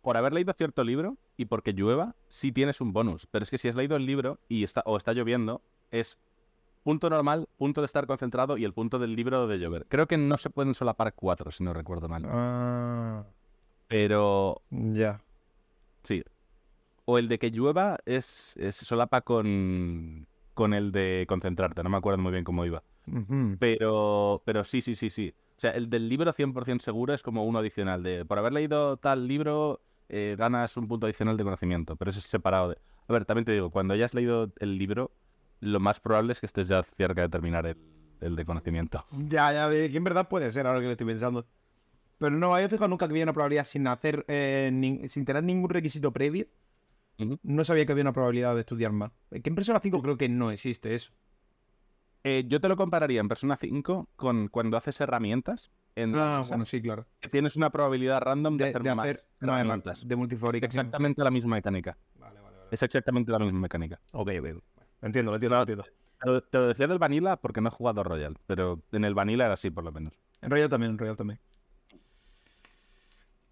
por 0.00 0.16
haber 0.16 0.32
leído 0.32 0.52
cierto 0.56 0.84
libro 0.84 1.18
y 1.36 1.46
porque 1.46 1.72
llueva, 1.72 2.14
sí 2.28 2.52
tienes 2.52 2.80
un 2.80 2.92
bonus. 2.92 3.26
Pero 3.26 3.42
es 3.42 3.50
que 3.50 3.58
si 3.58 3.66
has 3.68 3.74
leído 3.74 3.96
el 3.96 4.06
libro 4.06 4.38
y 4.48 4.62
está, 4.62 4.82
o 4.86 4.96
está 4.96 5.12
lloviendo, 5.12 5.60
es 5.90 6.18
punto 6.84 7.10
normal, 7.10 7.48
punto 7.58 7.80
de 7.82 7.86
estar 7.86 8.06
concentrado 8.06 8.56
y 8.56 8.64
el 8.64 8.72
punto 8.72 8.98
del 9.00 9.16
libro 9.16 9.48
de 9.48 9.58
llover. 9.58 9.86
Creo 9.88 10.06
que 10.06 10.16
no 10.16 10.36
se 10.38 10.50
pueden 10.50 10.74
solapar 10.74 11.14
cuatro, 11.14 11.50
si 11.50 11.64
no 11.64 11.74
recuerdo 11.74 12.08
mal. 12.08 12.24
Ah, 12.28 13.24
Pero 13.88 14.62
ya. 14.70 15.20
sí. 16.04 16.22
O 17.04 17.18
el 17.18 17.28
de 17.28 17.38
que 17.38 17.50
llueva 17.50 17.98
es, 18.04 18.56
es 18.56 18.76
solapa 18.76 19.22
con, 19.22 20.26
con 20.54 20.74
el 20.74 20.92
de 20.92 21.24
concentrarte. 21.28 21.82
No 21.82 21.90
me 21.90 21.96
acuerdo 21.96 22.18
muy 22.18 22.32
bien 22.32 22.44
cómo 22.44 22.64
iba. 22.64 22.82
Pero, 23.58 24.42
pero 24.44 24.62
sí, 24.64 24.80
sí, 24.82 24.94
sí, 24.94 25.10
sí. 25.10 25.34
O 25.56 25.60
sea, 25.60 25.72
el 25.72 25.90
del 25.90 26.08
libro 26.08 26.32
100% 26.32 26.80
seguro 26.80 27.12
es 27.12 27.22
como 27.22 27.44
uno 27.44 27.58
adicional. 27.58 28.02
De 28.02 28.24
por 28.24 28.38
haber 28.38 28.52
leído 28.52 28.96
tal 28.96 29.26
libro, 29.26 29.80
eh, 30.08 30.36
ganas 30.38 30.76
un 30.76 30.88
punto 30.88 31.06
adicional 31.06 31.36
de 31.36 31.44
conocimiento. 31.44 31.96
Pero 31.96 32.10
eso 32.10 32.20
es 32.20 32.26
separado 32.26 32.70
de. 32.70 32.78
A 33.08 33.12
ver, 33.12 33.24
también 33.24 33.44
te 33.44 33.52
digo, 33.52 33.70
cuando 33.70 33.94
hayas 33.94 34.14
leído 34.14 34.52
el 34.60 34.78
libro, 34.78 35.10
lo 35.60 35.80
más 35.80 35.98
probable 36.00 36.32
es 36.32 36.40
que 36.40 36.46
estés 36.46 36.68
ya 36.68 36.82
cerca 36.96 37.22
de 37.22 37.28
terminar 37.28 37.66
el, 37.66 37.76
el 38.20 38.36
de 38.36 38.44
conocimiento. 38.44 39.04
Ya, 39.28 39.52
ya, 39.52 39.68
que 39.68 39.96
en 39.96 40.04
verdad 40.04 40.28
puede 40.28 40.52
ser 40.52 40.66
ahora 40.66 40.80
que 40.80 40.86
lo 40.86 40.92
estoy 40.92 41.06
pensando. 41.06 41.46
Pero 42.18 42.36
no 42.36 42.54
había 42.54 42.68
fijado 42.68 42.88
nunca 42.88 43.08
que 43.08 43.12
había 43.12 43.24
una 43.24 43.32
probabilidad 43.32 43.64
sin 43.64 43.86
hacer, 43.86 44.24
eh, 44.28 45.06
sin 45.08 45.24
tener 45.24 45.42
ningún 45.42 45.70
requisito 45.70 46.12
previo. 46.12 46.46
No 47.42 47.64
sabía 47.64 47.86
que 47.86 47.92
había 47.92 48.02
una 48.04 48.12
probabilidad 48.12 48.54
de 48.54 48.60
estudiar 48.60 48.92
más. 48.92 49.12
Que 49.30 49.48
en 49.48 49.54
Persona 49.54 49.80
5 49.80 50.02
creo 50.02 50.16
que 50.16 50.28
no 50.28 50.50
existe 50.50 50.94
eso. 50.94 51.12
Eh, 52.22 52.44
yo 52.46 52.60
te 52.60 52.68
lo 52.68 52.76
compararía 52.76 53.20
en 53.20 53.28
Persona 53.28 53.56
5 53.56 54.08
con 54.16 54.48
cuando 54.48 54.76
haces 54.76 55.00
herramientas. 55.00 55.70
En 55.96 56.14
Ah, 56.14 56.42
bueno, 56.48 56.64
sí, 56.66 56.80
claro. 56.80 57.06
que 57.18 57.28
tienes 57.28 57.56
una 57.56 57.70
probabilidad 57.70 58.20
random 58.20 58.56
de, 58.56 58.64
De, 58.64 58.70
hacer 58.70 58.82
de 58.82 58.94
más 58.94 59.04
hacer 59.04 59.24
no, 59.40 59.56
herramientas. 59.56 60.06
de 60.06 60.16
multifabricación. 60.16 60.86
exactamente 60.86 61.24
la 61.24 61.30
misma 61.30 61.56
mecánica. 61.56 61.96
Vale, 62.18 62.40
vale, 62.40 62.56
vale. 62.58 62.68
Es 62.70 62.82
exactamente 62.82 63.32
la 63.32 63.38
misma 63.40 63.60
mecánica. 63.60 64.00
Ok, 64.12 64.30
ok. 64.38 64.44
Lo 65.00 65.06
entiendo, 65.06 65.30
lo 65.32 65.36
entiendo, 65.36 65.56
lo 65.56 65.60
entiendo. 65.62 65.84
Te 66.22 66.30
lo, 66.30 66.42
te 66.42 66.58
lo 66.58 66.68
decía 66.68 66.86
del 66.86 66.98
Vanilla 66.98 67.36
porque 67.38 67.60
no 67.60 67.68
he 67.68 67.72
jugado 67.72 68.04
Royal, 68.04 68.36
pero 68.46 68.82
en 68.92 69.04
el 69.04 69.14
Vanilla 69.14 69.46
era 69.46 69.54
así 69.54 69.70
por 69.70 69.82
lo 69.84 69.90
menos. 69.90 70.12
En 70.42 70.50
Royal 70.50 70.68
también, 70.68 70.92
en 70.92 70.98
Royal 70.98 71.16
también. 71.16 71.40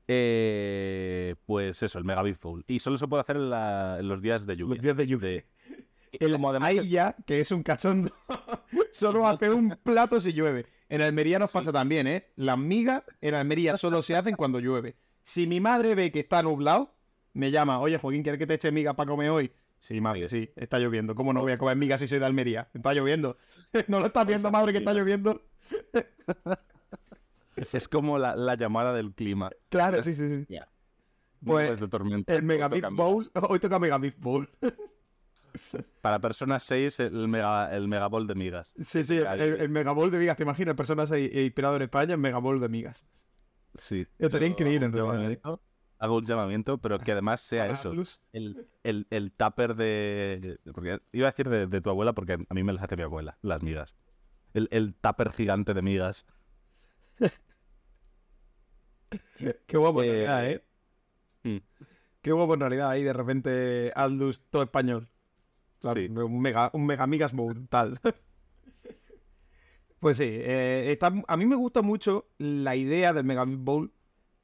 Eh, 0.08 1.34
pues 1.46 1.82
eso, 1.82 1.98
el 1.98 2.04
Mega. 2.04 2.22
Y 2.66 2.80
solo 2.80 2.96
se 2.98 3.06
puede 3.06 3.20
hacer 3.20 3.36
en, 3.36 3.50
la- 3.50 3.98
en 4.00 4.08
los 4.08 4.20
días 4.22 4.46
de 4.46 4.56
lluvia. 4.56 4.74
Los 4.76 4.82
días 4.82 4.96
de 4.96 5.06
lluvia. 5.06 5.28
De- 5.28 5.46
El 6.12 6.32
como 6.32 6.48
además 6.48 6.70
ahí 6.70 6.88
ya, 6.88 7.14
que 7.26 7.38
es 7.40 7.50
un 7.52 7.62
cachondo, 7.62 8.10
solo 8.92 9.26
hace 9.28 9.50
un 9.50 9.76
plato 9.82 10.18
si 10.18 10.32
llueve. 10.32 10.64
En 10.88 11.02
Almería 11.02 11.38
nos 11.38 11.50
pasa 11.50 11.70
también, 11.70 12.06
¿eh? 12.06 12.28
Las 12.36 12.56
migas 12.56 13.02
en 13.20 13.34
Almería 13.34 13.76
solo 13.76 14.00
se 14.02 14.16
hacen 14.16 14.34
cuando 14.34 14.58
llueve. 14.58 14.96
Si 15.22 15.46
mi 15.46 15.60
madre 15.60 15.94
ve 15.94 16.10
que 16.10 16.20
está 16.20 16.42
nublado, 16.42 16.94
me 17.34 17.50
llama, 17.50 17.78
oye, 17.78 17.98
Joaquín, 17.98 18.22
¿quieres 18.22 18.38
que 18.38 18.46
te 18.46 18.54
eche 18.54 18.72
migas 18.72 18.94
para 18.94 19.10
comer 19.10 19.28
hoy? 19.28 19.52
Sí, 19.80 20.00
madre, 20.00 20.30
sí, 20.30 20.50
está 20.56 20.78
lloviendo. 20.78 21.14
¿Cómo 21.14 21.34
no 21.34 21.42
voy 21.42 21.52
a 21.52 21.58
comer 21.58 21.76
migas 21.76 22.00
si 22.00 22.08
soy 22.08 22.18
de 22.18 22.24
Almería? 22.24 22.70
Está 22.72 22.94
lloviendo. 22.94 23.36
¿No 23.86 24.00
lo 24.00 24.06
estás 24.06 24.26
viendo, 24.26 24.50
madre, 24.50 24.72
que 24.72 24.78
está 24.78 24.94
lloviendo? 24.94 25.42
es 27.72 27.88
como 27.88 28.18
la, 28.18 28.36
la 28.36 28.54
llamada 28.54 28.92
del 28.92 29.14
clima. 29.14 29.50
Claro, 29.68 30.02
sí, 30.02 30.14
sí, 30.14 30.28
sí. 30.28 30.46
Ya. 30.48 30.68
Pues, 31.44 31.66
Nubes 31.68 31.80
de 31.80 31.88
tormenta. 31.88 32.34
El 32.34 32.42
Mega 32.42 32.66
Hoy 32.66 32.80
Beef 32.80 32.82
toca- 32.84 32.94
Bowl, 32.96 33.30
hoy 33.48 33.58
toca 33.60 33.78
Mega 33.78 33.98
Beef 33.98 34.18
Bowl. 34.18 34.48
Para 36.02 36.20
personas 36.20 36.62
6, 36.64 37.00
el 37.00 37.26
Mega, 37.28 37.74
el 37.74 37.88
mega 37.88 38.06
Bowl 38.06 38.26
de 38.26 38.34
migas. 38.34 38.72
Sí, 38.78 39.02
sí, 39.02 39.16
el, 39.18 39.40
el 39.60 39.68
Mega 39.70 39.92
Bowl 39.92 40.10
de 40.10 40.18
migas, 40.18 40.36
te 40.36 40.42
imaginas, 40.44 40.74
personas 40.74 41.10
ahí- 41.10 41.30
eh, 41.32 41.44
inspirado 41.44 41.76
en 41.76 41.82
España, 41.82 42.14
en 42.14 42.20
Mega 42.20 42.38
Bowl 42.38 42.60
de 42.60 42.68
migas. 42.68 43.04
Sí. 43.74 44.06
Estaría 44.18 44.48
Yo 44.48 44.52
increíble, 44.52 44.86
en 44.86 44.94
hago 44.94 45.06
un 45.06 45.10
realidad, 45.16 45.40
llamamiento- 45.42 45.62
Hago 46.00 46.16
un 46.18 46.24
llamamiento, 46.26 46.78
pero 46.78 47.00
que 47.00 47.10
además 47.10 47.40
sea 47.40 47.66
eso. 47.66 47.92
El, 48.32 48.68
el, 48.84 49.08
el 49.10 49.32
tupper 49.32 49.74
de. 49.74 50.60
Porque 50.72 51.00
iba 51.10 51.26
a 51.26 51.30
decir 51.32 51.48
de, 51.48 51.66
de 51.66 51.80
tu 51.80 51.90
abuela, 51.90 52.12
porque 52.12 52.34
a 52.34 52.54
mí 52.54 52.62
me 52.62 52.72
las 52.72 52.84
hace 52.84 52.96
mi 52.96 53.02
abuela, 53.02 53.36
las 53.42 53.62
migas. 53.64 53.96
El, 54.54 54.68
el 54.70 54.94
tupper 54.94 55.32
gigante 55.32 55.74
de 55.74 55.82
migas. 55.82 56.24
Qué 59.66 59.76
guapo, 59.76 60.02
Eh, 60.02 60.20
está, 60.20 60.48
¿eh? 60.48 60.64
Mm. 61.44 61.56
Qué 62.20 62.32
guapo 62.32 62.54
en 62.54 62.60
realidad 62.60 62.90
ahí 62.90 63.02
de 63.02 63.12
repente 63.12 63.92
Aldus 63.94 64.42
todo 64.50 64.62
español. 64.62 65.08
Un 65.84 66.40
mega, 66.40 66.70
un 66.72 66.86
mega 66.86 67.04
amigas 67.04 67.32
tal. 67.68 68.00
pues 70.00 70.16
sí, 70.16 70.26
eh, 70.26 70.98
a 71.00 71.36
mí 71.36 71.46
me 71.46 71.56
gusta 71.56 71.82
mucho 71.82 72.28
la 72.38 72.74
idea 72.74 73.12
del 73.12 73.24
Mega 73.24 73.44
Bowl 73.46 73.92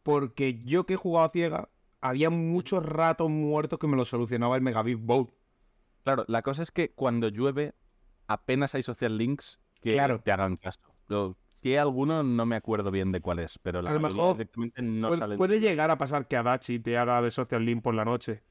porque 0.05 0.63
yo 0.65 0.87
que 0.87 0.95
he 0.95 0.97
jugado 0.97 1.27
a 1.27 1.31
ciega, 1.31 1.71
había 2.01 2.31
muchos 2.31 2.85
ratos 2.85 3.31
muertos 3.31 3.79
que 3.79 3.87
me 3.89 3.97
lo 3.97 4.05
solucionaba 4.05 4.55
el 4.55 4.63
Mega 4.63 4.85
Bowl. 4.97 5.33
Claro, 6.05 6.25
la 6.29 6.43
cosa 6.43 6.63
es 6.63 6.71
que 6.71 6.93
cuando 6.93 7.29
llueve 7.29 7.75
apenas 8.27 8.75
hay 8.75 8.83
social 8.83 9.17
links 9.19 9.59
que 9.81 9.99
te 10.23 10.33
hagan 10.33 10.57
caso. 10.57 10.81
Hay 11.71 11.77
alguno, 11.77 12.23
no 12.23 12.47
me 12.47 12.57
acuerdo 12.57 12.91
bien 12.91 13.13
de 13.13 13.21
cuál 13.21 13.39
es, 13.39 13.59
pero 13.59 13.83
la 13.83 13.91
a 13.91 13.95
lo 13.95 14.01
mejor 14.01 14.37
directamente 14.37 14.83
no 14.83 15.09
puede, 15.09 15.37
puede 15.37 15.61
llegar 15.61 15.91
a 15.91 15.99
pasar 15.99 16.29
que 16.29 16.37
Adachi 16.37 16.79
te 16.79 16.99
haga 16.99 17.23
de 17.23 17.31
social 17.31 17.65
link 17.65 17.83
por 17.83 17.95
la 17.95 18.05
noche. 18.05 18.43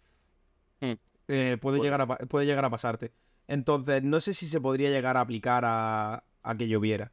Hmm. 0.81 0.93
Eh, 1.27 1.57
puede, 1.61 1.79
llegar 1.79 2.01
a, 2.01 2.07
puede 2.07 2.45
llegar 2.45 2.65
a 2.65 2.69
pasarte. 2.69 3.13
Entonces, 3.47 4.03
no 4.03 4.21
sé 4.21 4.33
si 4.33 4.47
se 4.47 4.59
podría 4.59 4.89
llegar 4.89 5.17
a 5.17 5.21
aplicar 5.21 5.63
a, 5.65 6.23
que 6.57 6.67
lloviera. 6.67 7.11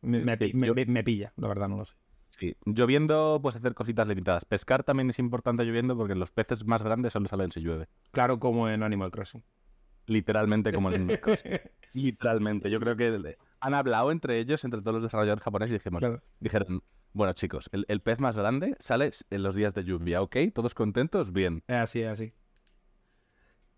Me, 0.00 0.36
pilla, 0.36 1.32
la 1.36 1.48
verdad, 1.48 1.68
no 1.68 1.78
lo 1.78 1.84
sé. 1.84 1.94
Sí, 2.30 2.56
lloviendo, 2.64 3.40
pues 3.42 3.56
hacer 3.56 3.74
cositas 3.74 4.06
limitadas. 4.06 4.44
Pescar 4.44 4.84
también 4.84 5.10
es 5.10 5.18
importante 5.18 5.64
lloviendo 5.64 5.96
porque 5.96 6.14
los 6.14 6.30
peces 6.30 6.64
más 6.64 6.82
grandes 6.82 7.12
solo 7.12 7.26
salen 7.28 7.50
si 7.50 7.60
llueve. 7.60 7.88
Claro, 8.12 8.38
como 8.38 8.68
en 8.68 8.82
Animal 8.82 9.10
Crossing. 9.10 9.42
Literalmente 10.06 10.72
como 10.72 10.90
en 10.90 10.94
Animal 10.94 11.20
Crossing. 11.20 11.52
Literalmente. 11.94 12.70
Yo 12.70 12.80
creo 12.80 12.96
que 12.96 13.36
han 13.60 13.74
hablado 13.74 14.12
entre 14.12 14.38
ellos, 14.38 14.64
entre 14.64 14.80
todos 14.80 14.94
los 14.94 15.02
desarrolladores 15.02 15.42
japoneses, 15.42 15.72
y 15.72 15.78
dijimos, 15.78 16.02
dijeron, 16.40 16.82
bueno 17.12 17.32
chicos, 17.32 17.70
el, 17.72 18.00
pez 18.00 18.20
más 18.20 18.36
grande 18.36 18.76
sale 18.78 19.10
en 19.30 19.42
los 19.42 19.54
días 19.54 19.74
de 19.74 19.84
lluvia, 19.84 20.22
¿ok? 20.22 20.36
¿Todos 20.54 20.74
contentos? 20.74 21.32
Bien. 21.32 21.62
Así, 21.68 22.00
es 22.00 22.08
así. 22.08 22.32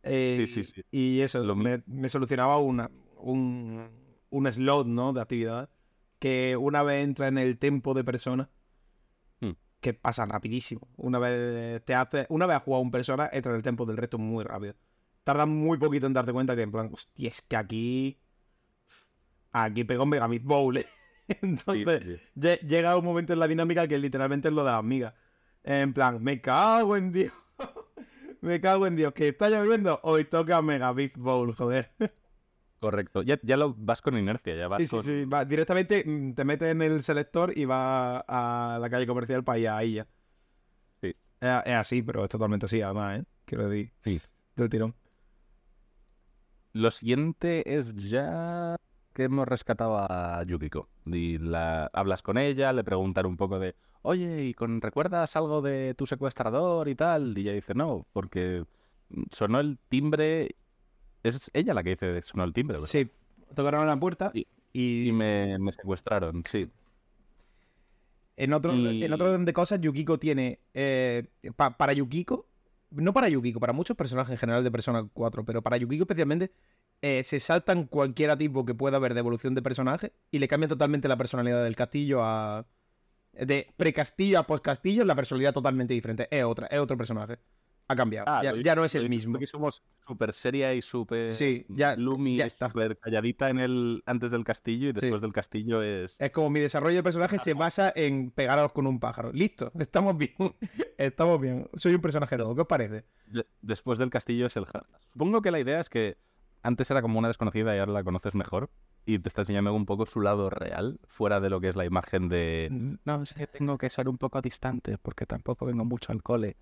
sí, 0.04 0.46
sí, 0.46 0.64
sí. 0.64 0.84
Y 0.90 1.20
eso, 1.20 1.42
me, 1.54 1.82
me, 1.86 2.08
solucionaba 2.08 2.58
una, 2.58 2.90
un, 3.16 3.88
un 4.30 4.52
slot, 4.52 4.86
¿no? 4.86 5.12
De 5.12 5.20
actividad 5.20 5.70
que 6.20 6.56
una 6.56 6.84
vez 6.84 7.02
entra 7.02 7.26
en 7.26 7.38
el 7.38 7.58
tempo 7.58 7.94
de 7.94 8.04
persona, 8.04 8.50
hmm. 9.40 9.50
que 9.80 9.94
pasa 9.94 10.26
rapidísimo. 10.26 10.86
Una 10.96 11.18
vez 11.18 11.84
te 11.84 11.94
hace, 11.94 12.26
una 12.28 12.46
vez 12.46 12.58
has 12.58 12.62
jugado 12.62 12.82
un 12.82 12.92
persona, 12.92 13.28
entra 13.32 13.50
en 13.50 13.56
el 13.56 13.62
tempo 13.64 13.86
del 13.86 13.96
resto 13.96 14.18
muy 14.18 14.44
rápido. 14.44 14.74
Tarda 15.24 15.46
muy 15.46 15.78
poquito 15.78 16.06
en 16.06 16.12
darte 16.12 16.32
cuenta 16.32 16.54
que 16.54 16.62
en 16.62 16.70
plan, 16.70 16.90
hostia, 16.92 17.28
es 17.28 17.42
que 17.42 17.56
aquí. 17.56 18.20
Aquí 19.52 19.84
pegó 19.84 20.04
un 20.04 20.10
Megamith 20.10 20.44
Bowl. 20.44 20.78
Entonces, 21.42 22.20
llega 22.34 22.96
un 22.96 23.04
momento 23.04 23.32
en 23.32 23.38
la 23.38 23.48
dinámica 23.48 23.86
que 23.86 23.98
literalmente 23.98 24.48
es 24.48 24.54
lo 24.54 24.64
de 24.64 24.70
las 24.70 24.84
migas. 24.84 25.14
En 25.62 25.92
plan, 25.92 26.22
me 26.22 26.40
cago 26.40 26.96
en 26.96 27.12
Dios. 27.12 27.32
me 28.40 28.60
cago 28.60 28.86
en 28.86 28.96
Dios. 28.96 29.12
Que 29.12 29.28
está 29.28 29.48
lloviendo. 29.48 30.00
Hoy 30.02 30.24
toca 30.24 30.62
Megamith 30.62 31.16
Bowl, 31.16 31.54
joder. 31.54 31.92
Correcto. 32.80 33.22
Ya, 33.22 33.38
ya 33.42 33.58
lo 33.58 33.74
vas 33.74 34.00
con 34.00 34.16
inercia, 34.16 34.56
ya 34.56 34.66
vas 34.66 34.78
sí, 34.78 34.86
sí, 34.86 35.02
sí. 35.02 35.26
directamente 35.46 36.02
mm, 36.04 36.32
te 36.32 36.44
metes 36.46 36.72
en 36.72 36.80
el 36.80 37.02
selector 37.02 37.56
y 37.56 37.66
vas 37.66 38.24
a 38.26 38.78
la 38.80 38.88
calle 38.88 39.06
comercial 39.06 39.44
para 39.44 39.58
ir 39.58 39.68
ahí 39.68 39.92
ya. 39.94 40.06
Sí. 41.02 41.14
Es, 41.40 41.74
así, 41.74 42.00
pero 42.00 42.24
es 42.24 42.30
totalmente 42.30 42.64
así, 42.66 42.80
además, 42.80 43.20
¿eh? 43.20 43.24
Quiero 43.44 43.68
decir. 43.68 43.92
Sí. 44.02 44.20
Del 44.56 44.70
tirón. 44.70 44.94
Lo 46.72 46.90
siguiente 46.90 47.76
es 47.76 47.94
ya 47.96 48.76
que 49.20 49.24
hemos 49.24 49.46
rescatado 49.46 49.98
a 49.98 50.42
Yukiko. 50.44 50.88
Y 51.04 51.36
la... 51.36 51.90
hablas 51.92 52.22
con 52.22 52.38
ella, 52.38 52.72
le 52.72 52.84
preguntan 52.84 53.26
un 53.26 53.36
poco 53.36 53.58
de, 53.58 53.74
oye, 54.00 54.44
¿y 54.46 54.54
con 54.54 54.80
recuerdas 54.80 55.36
algo 55.36 55.60
de 55.60 55.92
tu 55.94 56.06
secuestrador 56.06 56.88
y 56.88 56.94
tal? 56.94 57.36
Y 57.36 57.42
ella 57.42 57.52
dice, 57.52 57.74
no, 57.74 58.06
porque 58.14 58.64
sonó 59.30 59.60
el 59.60 59.78
timbre 59.88 60.56
es 61.22 61.50
ella 61.52 61.74
la 61.74 61.82
que 61.82 61.90
dice 61.90 62.22
sonó 62.22 62.44
el 62.44 62.54
timbre, 62.54 62.78
Sí, 62.86 63.10
tocaron 63.54 63.86
la 63.86 64.00
puerta 64.00 64.32
y, 64.72 65.12
me, 65.12 65.58
secuestraron, 65.72 66.42
sí. 66.46 66.70
En 68.36 68.54
otro, 68.54 68.72
en 68.72 69.12
otro 69.12 69.36
de 69.36 69.52
cosas, 69.52 69.82
Yukiko 69.82 70.18
tiene. 70.18 70.60
Eh, 70.72 71.28
para 71.76 71.92
Yukiko, 71.92 72.46
no 72.90 73.12
para 73.12 73.28
Yukiko, 73.28 73.60
para 73.60 73.74
muchos 73.74 73.98
personajes 73.98 74.32
en 74.32 74.38
general 74.38 74.64
de 74.64 74.70
Persona 74.70 75.06
4, 75.12 75.44
pero 75.44 75.60
para 75.60 75.76
Yukiko 75.76 76.04
especialmente, 76.04 76.50
eh, 77.02 77.22
se 77.24 77.40
saltan 77.40 77.86
cualquier 77.86 78.36
tipo 78.36 78.64
que 78.64 78.74
pueda 78.74 78.96
haber 78.96 79.14
de 79.14 79.20
evolución 79.20 79.54
de 79.54 79.62
personaje 79.62 80.12
y 80.30 80.38
le 80.38 80.48
cambian 80.48 80.68
totalmente 80.68 81.08
la 81.08 81.16
personalidad 81.16 81.64
del 81.64 81.76
castillo 81.76 82.22
a. 82.22 82.66
De 83.32 83.72
precastillo 83.76 84.40
a 84.40 84.46
postcastillo, 84.46 85.04
la 85.04 85.14
personalidad 85.14 85.54
totalmente 85.54 85.94
diferente. 85.94 86.26
Es 86.30 86.44
otra, 86.44 86.66
es 86.66 86.80
otro 86.80 86.96
personaje 86.96 87.38
ha 87.90 87.96
cambiado. 87.96 88.26
Ah, 88.28 88.42
ya, 88.62 88.76
no 88.76 88.84
es 88.84 88.94
el 88.94 89.08
mismo. 89.08 89.36
Aquí 89.36 89.48
somos 89.48 89.82
súper 90.06 90.32
seria 90.32 90.72
y 90.74 90.80
súper 90.80 91.34
sí, 91.34 91.66
ya, 91.68 91.96
Lumi, 91.96 92.36
ya 92.36 92.46
está. 92.46 92.68
súper 92.68 92.96
calladita 92.96 93.50
en 93.50 93.58
el, 93.58 94.02
antes 94.06 94.30
del 94.30 94.44
castillo 94.44 94.90
y 94.90 94.92
después 94.92 95.20
del 95.20 95.32
castillo 95.32 95.82
es... 95.82 96.16
Es 96.20 96.30
como 96.30 96.50
mi 96.50 96.60
desarrollo 96.60 96.96
de 96.96 97.02
personaje 97.02 97.38
se 97.38 97.52
basa 97.54 97.92
en 97.96 98.30
pegaros 98.30 98.72
con 98.72 98.86
un 98.86 99.00
pájaro. 99.00 99.32
Listo, 99.32 99.72
estamos 99.78 100.16
bien. 100.16 100.34
estamos 100.98 101.40
bien. 101.40 101.68
Soy 101.74 101.94
un 101.94 102.00
personaje 102.00 102.36
nuevo, 102.36 102.54
¿qué 102.54 102.60
os 102.60 102.68
parece? 102.68 103.04
después 103.60 103.98
del 103.98 104.10
castillo 104.10 104.46
es 104.46 104.56
el... 104.56 104.66
Supongo 105.12 105.42
que 105.42 105.50
la 105.50 105.58
idea 105.58 105.80
es 105.80 105.90
que 105.90 106.16
antes 106.62 106.90
era 106.90 107.02
como 107.02 107.18
una 107.18 107.28
desconocida 107.28 107.74
y 107.74 107.78
ahora 107.78 107.92
la 107.92 108.04
conoces 108.04 108.34
mejor 108.34 108.70
y 109.06 109.18
te 109.18 109.28
está 109.28 109.42
enseñando 109.42 109.72
un 109.72 109.86
poco 109.86 110.06
su 110.06 110.20
lado 110.20 110.50
real, 110.50 111.00
fuera 111.08 111.40
de 111.40 111.50
lo 111.50 111.60
que 111.60 111.68
es 111.68 111.76
la 111.76 111.84
imagen 111.84 112.28
de... 112.28 112.68
Mm. 112.70 112.94
No, 113.04 113.22
es 113.22 113.32
que 113.32 113.46
tengo 113.46 113.78
que 113.78 113.90
ser 113.90 114.08
un 114.08 114.18
poco 114.18 114.40
distante 114.40 114.98
porque 114.98 115.26
tampoco 115.26 115.66
vengo 115.66 115.84
mucho 115.84 116.12
al 116.12 116.22
cole. 116.22 116.56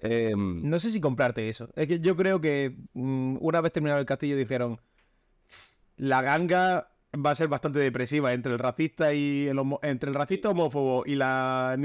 Em, 0.00 0.68
no 0.68 0.80
sé 0.80 0.90
si 0.90 1.00
comprarte 1.00 1.48
eso. 1.48 1.68
Es 1.76 1.86
que 1.86 2.00
yo 2.00 2.16
creo 2.16 2.40
que 2.40 2.76
mm, 2.94 3.36
una 3.40 3.60
vez 3.60 3.72
terminado 3.72 4.00
el 4.00 4.06
castillo 4.06 4.36
dijeron, 4.36 4.80
la 5.96 6.22
ganga 6.22 6.90
va 7.14 7.30
a 7.30 7.34
ser 7.34 7.48
bastante 7.48 7.78
depresiva 7.78 8.32
entre 8.32 8.52
el 8.52 8.58
racista 8.58 9.14
y 9.14 9.46
el 9.46 9.60
entre 9.82 10.10
el 10.10 10.16
racista 10.16 10.50
homófobo 10.50 11.04
y 11.06 11.14
la 11.14 11.78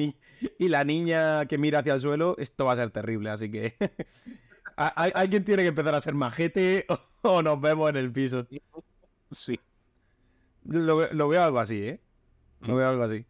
y 0.58 0.70
la 0.70 0.84
niña 0.84 1.46
que 1.46 1.58
mira 1.58 1.80
hacia 1.80 1.94
el 1.94 2.02
suelo, 2.02 2.36
esto 2.40 2.66
va 2.66 2.74
a 2.74 2.78
ser 2.78 2.90
terrible, 2.90 3.30
así 3.30 3.52
que 3.52 3.76
alguien 4.76 5.44
tiene 5.44 5.62
que 5.62 5.70
empezar 5.70 5.94
a 5.94 6.02
ser 6.02 6.16
majete 6.16 6.88
o, 7.24 7.42
nos 7.42 7.60
vemos 7.60 7.90
en 7.90 7.98
el 7.98 8.12
piso. 8.12 8.46
Sí. 9.32 9.60
Lo, 10.66 11.12
lo 11.12 11.28
veo 11.28 11.44
algo 11.44 11.60
así, 11.60 11.82
¿eh? 11.82 12.00
Lo 12.62 12.76
veo 12.76 12.90
algo 12.90 13.04
así. 13.04 13.26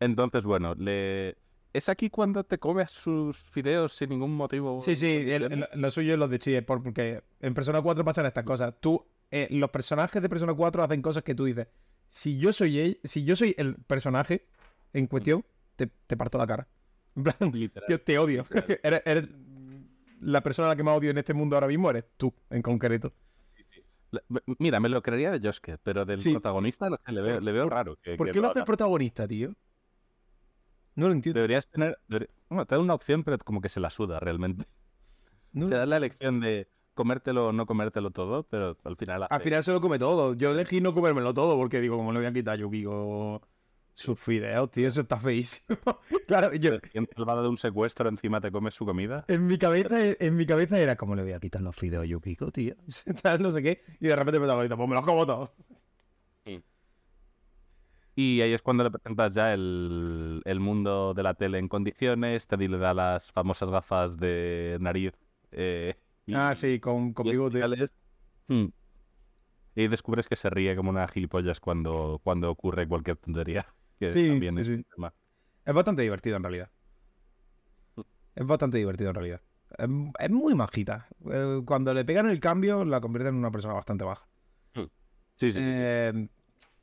Entonces, 0.00 0.44
bueno, 0.44 0.74
le 0.74 1.36
¿Es 1.72 1.88
aquí 1.88 2.08
cuando 2.08 2.44
te 2.44 2.58
comes 2.58 2.90
sus 2.90 3.36
fideos 3.36 3.92
sin 3.92 4.08
ningún 4.08 4.34
motivo? 4.34 4.80
Sí, 4.80 4.96
sí, 4.96 5.26
lo 5.74 5.90
suyo 5.90 6.14
es 6.14 6.18
lo 6.18 6.26
de 6.26 6.38
Chie, 6.38 6.62
porque 6.62 7.22
en 7.40 7.54
Persona 7.54 7.82
4 7.82 8.04
pasan 8.04 8.26
estas 8.26 8.44
cosas. 8.44 8.74
Tú, 8.80 9.06
eh, 9.30 9.48
los 9.50 9.70
personajes 9.70 10.20
de 10.22 10.28
Persona 10.28 10.54
4 10.54 10.82
hacen 10.82 11.02
cosas 11.02 11.22
que 11.22 11.34
tú 11.34 11.44
dices, 11.44 11.68
si 12.08 12.38
yo 12.38 12.52
soy 12.52 12.78
él, 12.78 13.00
si 13.04 13.24
yo 13.24 13.36
soy 13.36 13.54
el 13.58 13.76
personaje 13.76 14.48
en 14.94 15.06
cuestión, 15.06 15.44
te, 15.76 15.86
parto 16.16 16.38
la 16.38 16.46
cara. 16.46 16.68
En 17.14 17.22
plan, 17.24 17.36
te 18.04 18.18
odio. 18.18 18.46
eres, 18.82 19.28
la 20.20 20.42
persona 20.42 20.66
a 20.66 20.70
la 20.70 20.76
que 20.76 20.82
más 20.82 20.96
odio 20.96 21.10
en 21.10 21.18
este 21.18 21.34
mundo 21.34 21.56
ahora 21.56 21.66
mismo 21.66 21.90
eres 21.90 22.04
tú, 22.16 22.32
en 22.50 22.62
concreto. 22.62 23.12
Mira, 24.58 24.80
me 24.80 24.88
lo 24.88 25.02
creería 25.02 25.30
de 25.30 25.46
Josuke, 25.46 25.78
pero 25.82 26.04
del 26.04 26.20
protagonista 26.22 26.88
le, 26.88 27.20
veo, 27.20 27.40
le 27.40 27.52
veo 27.52 27.68
raro. 27.68 27.98
¿Por 28.16 28.32
qué 28.32 28.40
lo 28.40 28.50
hace 28.50 28.60
el 28.60 28.64
protagonista, 28.64 29.28
tío? 29.28 29.54
No 30.94 31.08
lo 31.08 31.12
entiendo. 31.12 31.38
Deberías 31.38 31.68
tener. 31.68 31.98
Bueno, 32.48 32.66
te 32.66 32.74
da 32.74 32.80
una 32.80 32.94
opción, 32.94 33.22
pero 33.22 33.38
como 33.38 33.60
que 33.60 33.68
se 33.68 33.80
la 33.80 33.90
suda 33.90 34.18
realmente. 34.18 34.64
te 35.52 35.68
da 35.68 35.86
la 35.86 35.98
elección 35.98 36.40
de 36.40 36.68
comértelo 36.94 37.48
o 37.48 37.52
no 37.52 37.66
comértelo 37.66 38.10
todo, 38.10 38.44
pero 38.44 38.76
al 38.82 38.96
final. 38.96 39.26
Al 39.28 39.40
final 39.40 39.62
se 39.62 39.72
lo 39.72 39.80
come 39.80 39.98
todo. 39.98 40.34
Yo 40.34 40.52
elegí 40.52 40.80
no 40.80 40.94
comérmelo 40.94 41.34
todo 41.34 41.56
porque 41.56 41.80
digo, 41.80 41.96
como 41.96 42.12
le 42.12 42.18
voy 42.18 42.26
a 42.26 42.32
quitar 42.32 42.58
yo 42.58 42.66
Yukiko 42.66 43.42
sus 43.98 44.18
fideos, 44.18 44.70
tío, 44.70 44.86
eso 44.86 45.00
está 45.00 45.18
feísimo. 45.18 45.76
claro, 46.28 46.54
yo. 46.54 46.78
Salvado 47.16 47.42
de 47.42 47.48
un 47.48 47.56
secuestro 47.56 48.08
encima 48.08 48.40
te 48.40 48.52
comes 48.52 48.74
su 48.74 48.86
comida. 48.86 49.24
En 49.26 49.46
mi 49.46 49.58
cabeza, 49.58 49.96
en 50.18 50.36
mi 50.36 50.46
cabeza 50.46 50.78
era 50.78 50.96
como 50.96 51.16
le 51.16 51.22
voy 51.22 51.32
a 51.32 51.40
quitar 51.40 51.62
los 51.62 51.74
fideos 51.74 52.04
a 52.04 52.06
Yukiko, 52.06 52.52
tío. 52.52 52.76
no 53.40 53.50
sé 53.50 53.62
qué. 53.62 53.82
Y 54.00 54.06
de 54.06 54.14
repente 54.14 54.38
me 54.38 54.44
estaba 54.44 54.64
pues 54.76 54.88
me 54.88 54.94
los 54.94 55.04
como 55.04 55.26
todos. 55.26 55.50
Y 58.14 58.40
ahí 58.40 58.52
es 58.52 58.62
cuando 58.62 58.82
le 58.82 58.90
presentas 58.90 59.32
ya 59.32 59.52
el, 59.54 60.42
mundo 60.58 61.14
de 61.14 61.22
la 61.22 61.34
tele 61.34 61.58
en 61.58 61.68
condiciones. 61.68 62.46
Teddy 62.46 62.66
le 62.66 62.78
da 62.78 62.94
las 62.94 63.30
famosas 63.30 63.68
gafas 63.70 64.16
de 64.16 64.76
nariz. 64.80 65.12
Eh, 65.52 65.94
ah, 66.34 66.54
sí, 66.56 66.80
con, 66.80 67.12
con 67.12 67.26
hmm. 67.26 68.66
Y 69.76 69.88
descubres 69.88 70.26
que 70.26 70.34
se 70.34 70.50
ríe 70.50 70.74
como 70.74 70.90
una 70.90 71.06
gilipollas 71.06 71.60
cuando, 71.60 72.20
cuando 72.24 72.50
ocurre 72.50 72.88
cualquier 72.88 73.18
tontería. 73.18 73.72
Que 73.98 74.12
sí, 74.12 74.28
también 74.28 74.58
es, 74.58 74.68
es 74.68 75.74
bastante 75.74 76.02
divertido 76.02 76.36
en 76.36 76.42
realidad. 76.42 76.70
Es 78.34 78.46
bastante 78.46 78.78
divertido 78.78 79.10
en 79.10 79.14
realidad. 79.16 79.40
Es, 79.76 80.30
muy 80.30 80.54
majita. 80.54 81.08
Eh, 81.30 81.62
cuando 81.64 81.92
le 81.92 82.04
pegan 82.04 82.30
el 82.30 82.40
cambio, 82.40 82.84
la 82.84 83.00
convierte 83.00 83.28
en 83.28 83.34
una 83.34 83.50
persona 83.50 83.74
bastante 83.74 84.04
baja. 84.04 84.26
Hmm. 84.74 84.86
Sí, 85.36 85.52
sí, 85.52 85.60
sí, 85.60 85.60
eh, 85.62 86.28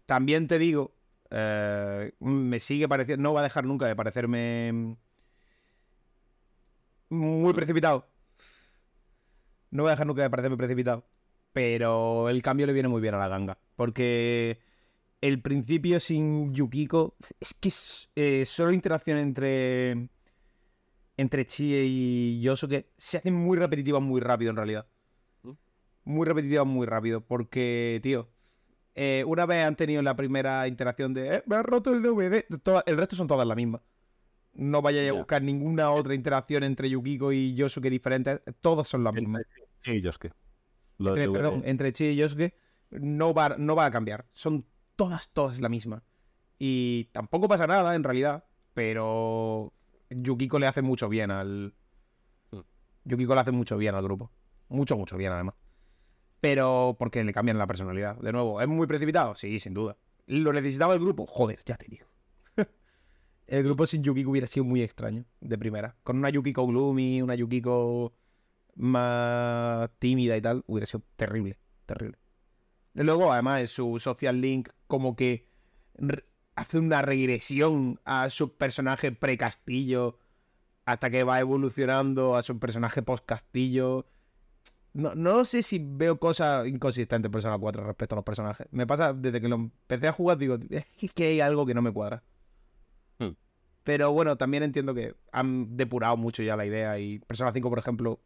También 0.05 0.47
te 0.47 0.59
digo 0.59 0.95
eh, 1.31 2.13
me 2.19 2.59
sigue 2.59 2.87
pareciendo, 2.87 3.23
no 3.23 3.33
va 3.33 3.41
a 3.41 3.43
dejar 3.43 3.65
nunca 3.65 3.87
de 3.87 3.95
parecerme 3.95 4.95
Muy 7.09 7.53
precipitado. 7.53 8.07
No 9.71 9.83
voy 9.83 9.89
a 9.89 9.93
dejar 9.93 10.07
nunca 10.07 10.21
de 10.21 10.29
parecerme 10.29 10.57
precipitado. 10.57 11.05
Pero 11.53 12.29
el 12.29 12.41
cambio 12.41 12.65
le 12.65 12.73
viene 12.73 12.89
muy 12.89 13.01
bien 13.01 13.15
a 13.15 13.17
la 13.17 13.27
ganga. 13.27 13.57
Porque 13.75 14.59
el 15.27 15.41
principio 15.41 15.99
sin 15.99 16.53
Yukiko. 16.53 17.15
Es 17.39 17.53
que 17.53 17.69
es 17.69 18.09
eh, 18.15 18.45
solo 18.45 18.71
interacción 18.71 19.17
entre. 19.17 20.09
Entre 21.17 21.45
Chie 21.45 21.85
y 21.85 22.41
Yosuke 22.41 22.91
se 22.97 23.17
hacen 23.17 23.33
muy 23.33 23.57
repetitivas 23.57 24.01
muy 24.01 24.19
rápido 24.19 24.51
en 24.51 24.57
realidad. 24.57 24.85
¿Mm? 25.43 25.51
Muy 26.03 26.27
repetitivas 26.27 26.67
muy 26.67 26.85
rápido. 26.85 27.21
Porque, 27.21 27.99
tío. 28.03 28.29
Eh, 28.95 29.23
una 29.25 29.45
vez 29.45 29.65
han 29.65 29.75
tenido 29.75 30.01
la 30.01 30.15
primera 30.15 30.67
interacción 30.67 31.13
de. 31.13 31.35
Eh, 31.37 31.43
me 31.47 31.55
ha 31.55 31.63
roto 31.63 31.91
el 31.91 32.03
DVD. 32.03 32.45
el 32.85 32.97
resto 32.97 33.15
son 33.15 33.27
todas 33.27 33.47
las 33.47 33.57
mismas. 33.57 33.81
No 34.53 34.81
vaya 34.81 35.09
a 35.09 35.13
buscar 35.13 35.41
ninguna 35.41 35.91
otra 35.91 36.13
interacción 36.13 36.63
entre 36.63 36.89
Yukiko 36.89 37.31
y 37.31 37.55
Yosuke 37.55 37.89
diferentes. 37.89 38.41
Todas 38.61 38.87
son 38.87 39.03
las 39.03 39.13
mismas. 39.13 39.41
Sí, 39.79 39.91
y 39.93 40.01
Yosuke. 40.01 40.31
Entre, 40.99 41.29
perdón, 41.29 41.63
entre 41.65 41.91
Chi 41.91 42.05
y 42.05 42.15
Yosuke 42.15 42.53
no 42.91 43.33
va, 43.33 43.55
no 43.57 43.75
va 43.75 43.85
a 43.85 43.91
cambiar. 43.91 44.25
Son 44.31 44.65
todas, 44.95 45.29
todas 45.29 45.59
la 45.61 45.69
misma. 45.69 46.03
Y 46.57 47.05
tampoco 47.11 47.47
pasa 47.47 47.67
nada, 47.67 47.95
en 47.95 48.03
realidad. 48.03 48.45
Pero 48.73 49.73
Yukiko 50.09 50.59
le 50.59 50.67
hace 50.67 50.81
mucho 50.81 51.09
bien 51.09 51.31
al. 51.31 51.73
Hmm. 52.51 52.61
Yukiko 53.05 53.35
le 53.35 53.41
hace 53.41 53.51
mucho 53.51 53.77
bien 53.77 53.95
al 53.95 54.03
grupo. 54.03 54.31
Mucho, 54.69 54.97
mucho 54.97 55.17
bien, 55.17 55.31
además. 55.31 55.55
Pero 56.41 56.95
porque 56.99 57.23
le 57.23 57.33
cambian 57.33 57.57
la 57.57 57.67
personalidad. 57.67 58.17
De 58.17 58.31
nuevo, 58.31 58.61
¿es 58.61 58.67
muy 58.67 58.87
precipitado? 58.87 59.35
Sí, 59.35 59.59
sin 59.59 59.73
duda. 59.73 59.97
¿Lo 60.27 60.53
necesitaba 60.53 60.93
el 60.93 60.99
grupo? 60.99 61.25
Joder, 61.25 61.59
ya 61.65 61.77
te 61.77 61.87
digo. 61.87 62.07
el 63.47 63.63
grupo 63.63 63.87
sin 63.87 64.03
Yukiko 64.03 64.31
hubiera 64.31 64.47
sido 64.47 64.63
muy 64.65 64.81
extraño, 64.81 65.25
de 65.39 65.57
primera. 65.57 65.95
Con 66.03 66.17
una 66.17 66.29
Yukiko 66.29 66.65
gloomy, 66.67 67.21
una 67.21 67.35
Yukiko 67.35 68.13
más 68.75 69.89
tímida 69.99 70.35
y 70.35 70.41
tal, 70.41 70.63
hubiera 70.67 70.85
sido 70.85 71.03
terrible, 71.15 71.57
terrible. 71.85 72.17
Luego, 73.03 73.31
además, 73.31 73.61
en 73.61 73.67
su 73.67 73.99
social 73.99 74.39
link, 74.39 74.69
como 74.87 75.15
que 75.15 75.47
hace 76.55 76.79
una 76.79 77.01
regresión 77.01 77.99
a 78.05 78.29
su 78.29 78.55
personaje 78.55 79.11
pre-castillo 79.11 80.17
hasta 80.85 81.09
que 81.09 81.23
va 81.23 81.39
evolucionando 81.39 82.35
a 82.35 82.41
su 82.41 82.57
personaje 82.57 83.01
post-castillo. 83.01 84.05
No, 84.93 85.13
no 85.13 85.43
sé 85.43 85.61
si 85.61 85.79
veo 85.83 86.19
cosas 86.19 86.67
inconsistentes 86.67 87.27
en 87.27 87.31
Persona 87.31 87.57
4 87.57 87.83
respecto 87.83 88.15
a 88.15 88.17
los 88.17 88.25
personajes. 88.25 88.67
Me 88.71 88.87
pasa 88.87 89.11
desde 89.13 89.41
que 89.41 89.49
lo 89.49 89.55
empecé 89.55 90.07
a 90.07 90.13
jugar, 90.13 90.37
digo, 90.37 90.57
es 90.69 90.85
que 91.13 91.27
hay 91.27 91.41
algo 91.41 91.65
que 91.65 91.73
no 91.73 91.81
me 91.81 91.91
cuadra. 91.91 92.23
Hmm. 93.19 93.31
Pero 93.83 94.13
bueno, 94.13 94.37
también 94.37 94.63
entiendo 94.63 94.93
que 94.93 95.15
han 95.33 95.75
depurado 95.75 96.15
mucho 96.15 96.43
ya 96.43 96.55
la 96.55 96.65
idea 96.65 96.97
y 96.97 97.19
Persona 97.19 97.51
5, 97.51 97.69
por 97.69 97.79
ejemplo, 97.79 98.21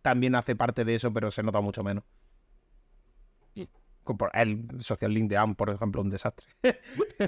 también 0.00 0.34
hace 0.34 0.56
parte 0.56 0.86
de 0.86 0.94
eso, 0.94 1.12
pero 1.12 1.30
se 1.30 1.42
nota 1.42 1.60
mucho 1.60 1.84
menos. 1.84 2.04
El 4.32 4.66
social 4.80 5.12
link 5.12 5.28
de 5.28 5.36
AM, 5.36 5.54
por 5.54 5.70
ejemplo, 5.70 6.02
un 6.02 6.10
desastre. 6.10 6.46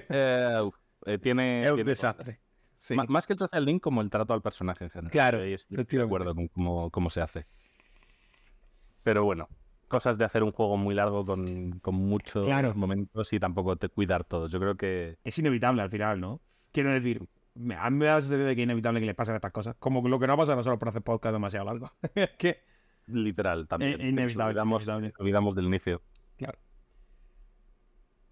Eh, 0.08 0.70
eh, 1.06 1.18
tiene. 1.18 1.62
Es 1.62 1.70
un 1.70 1.84
desastre. 1.84 2.40
Más 3.08 3.26
que 3.26 3.32
el 3.32 3.38
social 3.38 3.64
link, 3.64 3.82
como 3.82 4.00
el 4.02 4.10
trato 4.10 4.34
al 4.34 4.42
personaje 4.42 4.84
en 4.84 4.90
general. 4.90 5.10
Claro. 5.10 5.42
estoy 5.42 5.84
de 5.84 6.02
acuerdo 6.02 6.34
con 6.34 6.48
cómo, 6.90 7.10
se 7.10 7.20
hace. 7.20 7.46
Pero 9.02 9.24
bueno, 9.24 9.48
cosas 9.88 10.18
de 10.18 10.24
hacer 10.24 10.42
un 10.42 10.52
juego 10.52 10.76
muy 10.76 10.94
largo 10.94 11.24
con, 11.24 11.80
muchos 11.84 12.48
momentos 12.76 13.32
y 13.32 13.40
tampoco 13.40 13.76
te 13.76 13.88
cuidar 13.88 14.24
todos. 14.24 14.50
Yo 14.52 14.60
creo 14.60 14.76
que. 14.76 15.18
Es 15.24 15.38
inevitable 15.38 15.82
al 15.82 15.90
final, 15.90 16.20
¿no? 16.20 16.40
Quiero 16.72 16.92
decir, 16.92 17.26
a 17.78 17.90
mí 17.90 17.98
me 17.98 18.06
da 18.06 18.16
la 18.16 18.20
sensación 18.20 18.46
de 18.46 18.54
que 18.54 18.62
es 18.62 18.66
inevitable 18.66 19.00
que 19.00 19.06
les 19.06 19.14
pasen 19.14 19.34
estas 19.34 19.52
cosas. 19.52 19.76
Como 19.78 20.06
lo 20.06 20.18
que 20.18 20.26
no 20.26 20.36
pasa 20.36 20.52
a 20.52 20.56
nosotros 20.56 20.78
por 20.78 20.88
hacer 20.88 21.02
podcast 21.02 21.32
demasiado 21.32 21.66
largo. 21.66 21.92
que. 22.38 22.64
Literal, 23.06 23.68
también. 23.68 24.00
Es 24.00 24.08
inevitable. 24.08 24.60
olvidamos 25.18 25.54
del 25.54 25.66
inicio. 25.66 26.02
Claro. 26.36 26.58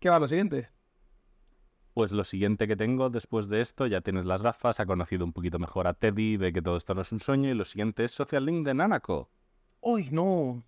¿Qué 0.04 0.10
va 0.10 0.18
lo 0.20 0.28
siguiente? 0.28 0.68
Pues 1.94 2.12
lo 2.12 2.24
siguiente 2.24 2.68
que 2.68 2.76
tengo 2.76 3.08
después 3.08 3.48
de 3.48 3.62
esto, 3.62 3.86
ya 3.86 4.02
tienes 4.02 4.26
las 4.26 4.42
gafas, 4.42 4.78
ha 4.78 4.84
conocido 4.84 5.24
un 5.24 5.32
poquito 5.32 5.58
mejor 5.58 5.86
a 5.86 5.94
Teddy, 5.94 6.36
ve 6.36 6.52
que 6.52 6.60
todo 6.60 6.76
esto 6.76 6.94
no 6.94 7.00
es 7.00 7.10
un 7.10 7.20
sueño, 7.20 7.48
y 7.48 7.54
lo 7.54 7.64
siguiente 7.64 8.04
es 8.04 8.12
Social 8.12 8.44
Link 8.44 8.66
de 8.66 8.74
Nanako. 8.74 9.30
¡Uy, 9.80 10.10
no! 10.10 10.62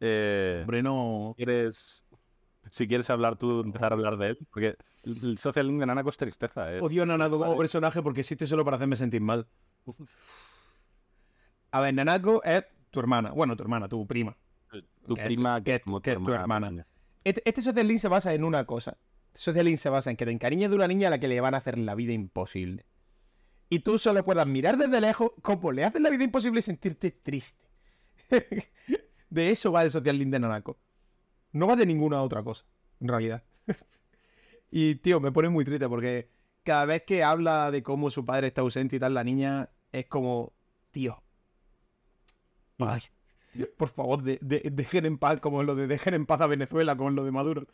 Eh, 0.00 0.58
Hombre, 0.62 0.82
no. 0.82 1.34
¿Quieres, 1.36 2.02
si 2.68 2.88
quieres 2.88 3.08
hablar 3.10 3.36
tú, 3.36 3.60
empezar 3.60 3.92
a 3.92 3.94
hablar 3.94 4.16
de 4.16 4.30
él? 4.30 4.38
Porque 4.50 4.74
el 5.04 5.38
Social 5.38 5.68
Link 5.68 5.78
de 5.78 5.86
Nanako 5.86 6.10
es 6.10 6.16
tristeza. 6.16 6.66
Odio 6.80 7.04
a 7.04 7.06
Nanako 7.06 7.38
como 7.38 7.56
personaje 7.56 8.02
porque 8.02 8.22
existe 8.22 8.48
solo 8.48 8.64
para 8.64 8.76
hacerme 8.76 8.96
sentir 8.96 9.20
mal. 9.20 9.46
A 11.70 11.80
ver, 11.80 11.94
Nanako 11.94 12.42
es 12.42 12.64
tu 12.90 12.98
hermana. 12.98 13.30
Bueno, 13.30 13.54
tu 13.54 13.62
hermana, 13.62 13.88
tu 13.88 14.04
prima. 14.04 14.36
Tu 15.06 15.14
prima, 15.14 15.62
que, 15.62 15.76
es 15.76 15.82
tu 15.84 16.32
hermana. 16.32 16.84
Este, 17.24 17.42
este, 17.44 17.62
social 17.62 17.86
link 17.86 17.98
se 17.98 18.08
basa 18.08 18.32
en 18.34 18.44
una 18.44 18.64
cosa. 18.64 18.98
Este 19.28 19.40
social 19.40 19.66
link 19.66 19.78
se 19.78 19.90
basa 19.90 20.10
en 20.10 20.16
que 20.16 20.24
te 20.24 20.30
encariñes 20.30 20.70
de 20.70 20.76
una 20.76 20.88
niña 20.88 21.08
a 21.08 21.10
la 21.10 21.20
que 21.20 21.28
le 21.28 21.40
van 21.40 21.54
a 21.54 21.58
hacer 21.58 21.78
la 21.78 21.94
vida 21.94 22.12
imposible. 22.12 22.86
Y 23.68 23.80
tú 23.80 23.98
solo 23.98 24.24
puedas 24.24 24.46
mirar 24.46 24.76
desde 24.76 25.00
lejos 25.00 25.32
cómo 25.42 25.70
le 25.72 25.84
hacen 25.84 26.02
la 26.02 26.10
vida 26.10 26.24
imposible 26.24 26.60
y 26.60 26.62
sentirte 26.62 27.10
triste. 27.10 27.68
de 29.30 29.50
eso 29.50 29.70
va 29.70 29.84
el 29.84 29.90
social 29.90 30.18
link 30.18 30.30
de 30.30 30.40
Nanako. 30.40 30.78
No 31.52 31.66
va 31.66 31.76
de 31.76 31.86
ninguna 31.86 32.22
otra 32.22 32.42
cosa, 32.42 32.64
en 33.00 33.08
realidad. 33.08 33.44
y, 34.70 34.96
tío, 34.96 35.20
me 35.20 35.30
pone 35.30 35.48
muy 35.50 35.64
triste 35.64 35.88
porque 35.88 36.30
cada 36.62 36.84
vez 36.84 37.02
que 37.02 37.22
habla 37.22 37.70
de 37.70 37.82
cómo 37.82 38.10
su 38.10 38.24
padre 38.24 38.48
está 38.48 38.62
ausente 38.62 38.96
y 38.96 38.98
tal, 38.98 39.14
la 39.14 39.24
niña 39.24 39.70
es 39.92 40.06
como, 40.06 40.52
tío. 40.90 41.22
Ay, 42.78 43.02
por 43.76 43.88
favor, 43.88 44.22
de, 44.22 44.38
dejen 44.40 45.06
en 45.06 45.18
paz, 45.18 45.40
como 45.40 45.62
lo 45.62 45.74
de 45.74 45.86
dejen 45.86 46.14
en 46.14 46.26
paz 46.26 46.40
a 46.40 46.46
Venezuela, 46.46 46.96
como 46.96 47.10
lo 47.10 47.24
de 47.24 47.32
Maduro. 47.32 47.66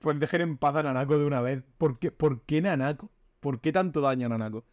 Pues 0.00 0.18
dejen 0.18 0.40
en 0.40 0.56
paz 0.56 0.76
a 0.76 0.82
Nanako 0.82 1.18
de 1.18 1.24
una 1.24 1.40
vez. 1.40 1.62
¿Por 1.78 1.98
qué, 1.98 2.12
¿Por 2.12 2.42
qué 2.42 2.60
Nanako? 2.60 3.10
¿Por 3.40 3.60
qué 3.60 3.72
tanto 3.72 4.00
daño 4.00 4.26
a 4.26 4.28
Nanako? 4.30 4.64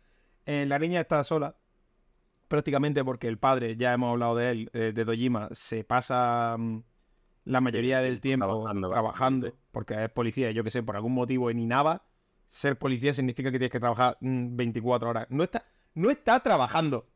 Eh, 0.45 0.65
la 0.67 0.79
niña 0.79 1.01
está 1.01 1.23
sola, 1.23 1.55
prácticamente 2.47 3.03
porque 3.03 3.27
el 3.27 3.37
padre, 3.37 3.75
ya 3.75 3.93
hemos 3.93 4.11
hablado 4.11 4.35
de 4.35 4.51
él, 4.51 4.69
eh, 4.73 4.91
de 4.93 5.05
Dojima, 5.05 5.49
se 5.51 5.83
pasa 5.83 6.55
mm, 6.57 6.83
la 7.45 7.61
mayoría 7.61 8.01
del 8.01 8.21
tiempo 8.21 8.63
trabajando, 8.71 9.53
porque 9.71 10.03
es 10.03 10.09
policía, 10.09 10.51
yo 10.51 10.63
que 10.63 10.71
sé, 10.71 10.83
por 10.83 10.95
algún 10.95 11.13
motivo 11.13 11.49
en 11.49 11.59
Inaba, 11.59 12.05
ser 12.47 12.77
policía 12.77 13.13
significa 13.13 13.51
que 13.51 13.57
tienes 13.57 13.71
que 13.71 13.79
trabajar 13.79 14.17
24 14.21 15.07
mm, 15.07 15.09
horas. 15.09 15.27
No 15.29 15.43
está, 15.43 15.65
no 15.95 16.09
está 16.09 16.39
trabajando. 16.39 17.07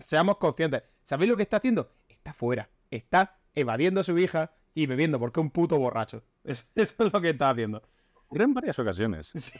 Seamos 0.00 0.38
conscientes. 0.38 0.82
¿Sabéis 1.04 1.30
lo 1.30 1.36
que 1.36 1.42
está 1.42 1.58
haciendo? 1.58 1.90
Está 2.08 2.32
fuera 2.32 2.68
está 2.96 3.38
evadiendo 3.54 4.00
a 4.00 4.04
su 4.04 4.18
hija 4.18 4.52
y 4.74 4.86
bebiendo 4.86 5.18
porque 5.18 5.40
es 5.40 5.44
un 5.44 5.50
puto 5.50 5.78
borracho. 5.78 6.24
Eso, 6.44 6.64
es 6.74 6.96
lo 6.98 7.20
que 7.20 7.30
está 7.30 7.50
haciendo. 7.50 7.82
Era 8.30 8.44
en 8.44 8.54
varias 8.54 8.78
ocasiones. 8.78 9.32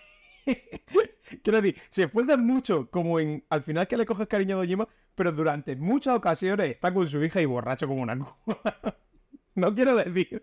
Quiero 1.42 1.60
decir, 1.60 1.80
se 1.88 2.04
esfuerzan 2.04 2.44
mucho 2.46 2.90
como 2.90 3.18
en 3.18 3.44
al 3.48 3.62
final 3.62 3.86
que 3.86 3.96
le 3.96 4.04
coges 4.04 4.28
cariño 4.28 4.56
a 4.56 4.58
Dojima, 4.58 4.88
pero 5.14 5.32
durante 5.32 5.74
muchas 5.76 6.16
ocasiones 6.16 6.70
está 6.70 6.92
con 6.92 7.08
su 7.08 7.22
hija 7.22 7.40
y 7.40 7.46
borracho 7.46 7.88
como 7.88 8.02
una 8.02 8.14
No 9.54 9.74
quiero 9.74 9.94
decir 9.96 10.42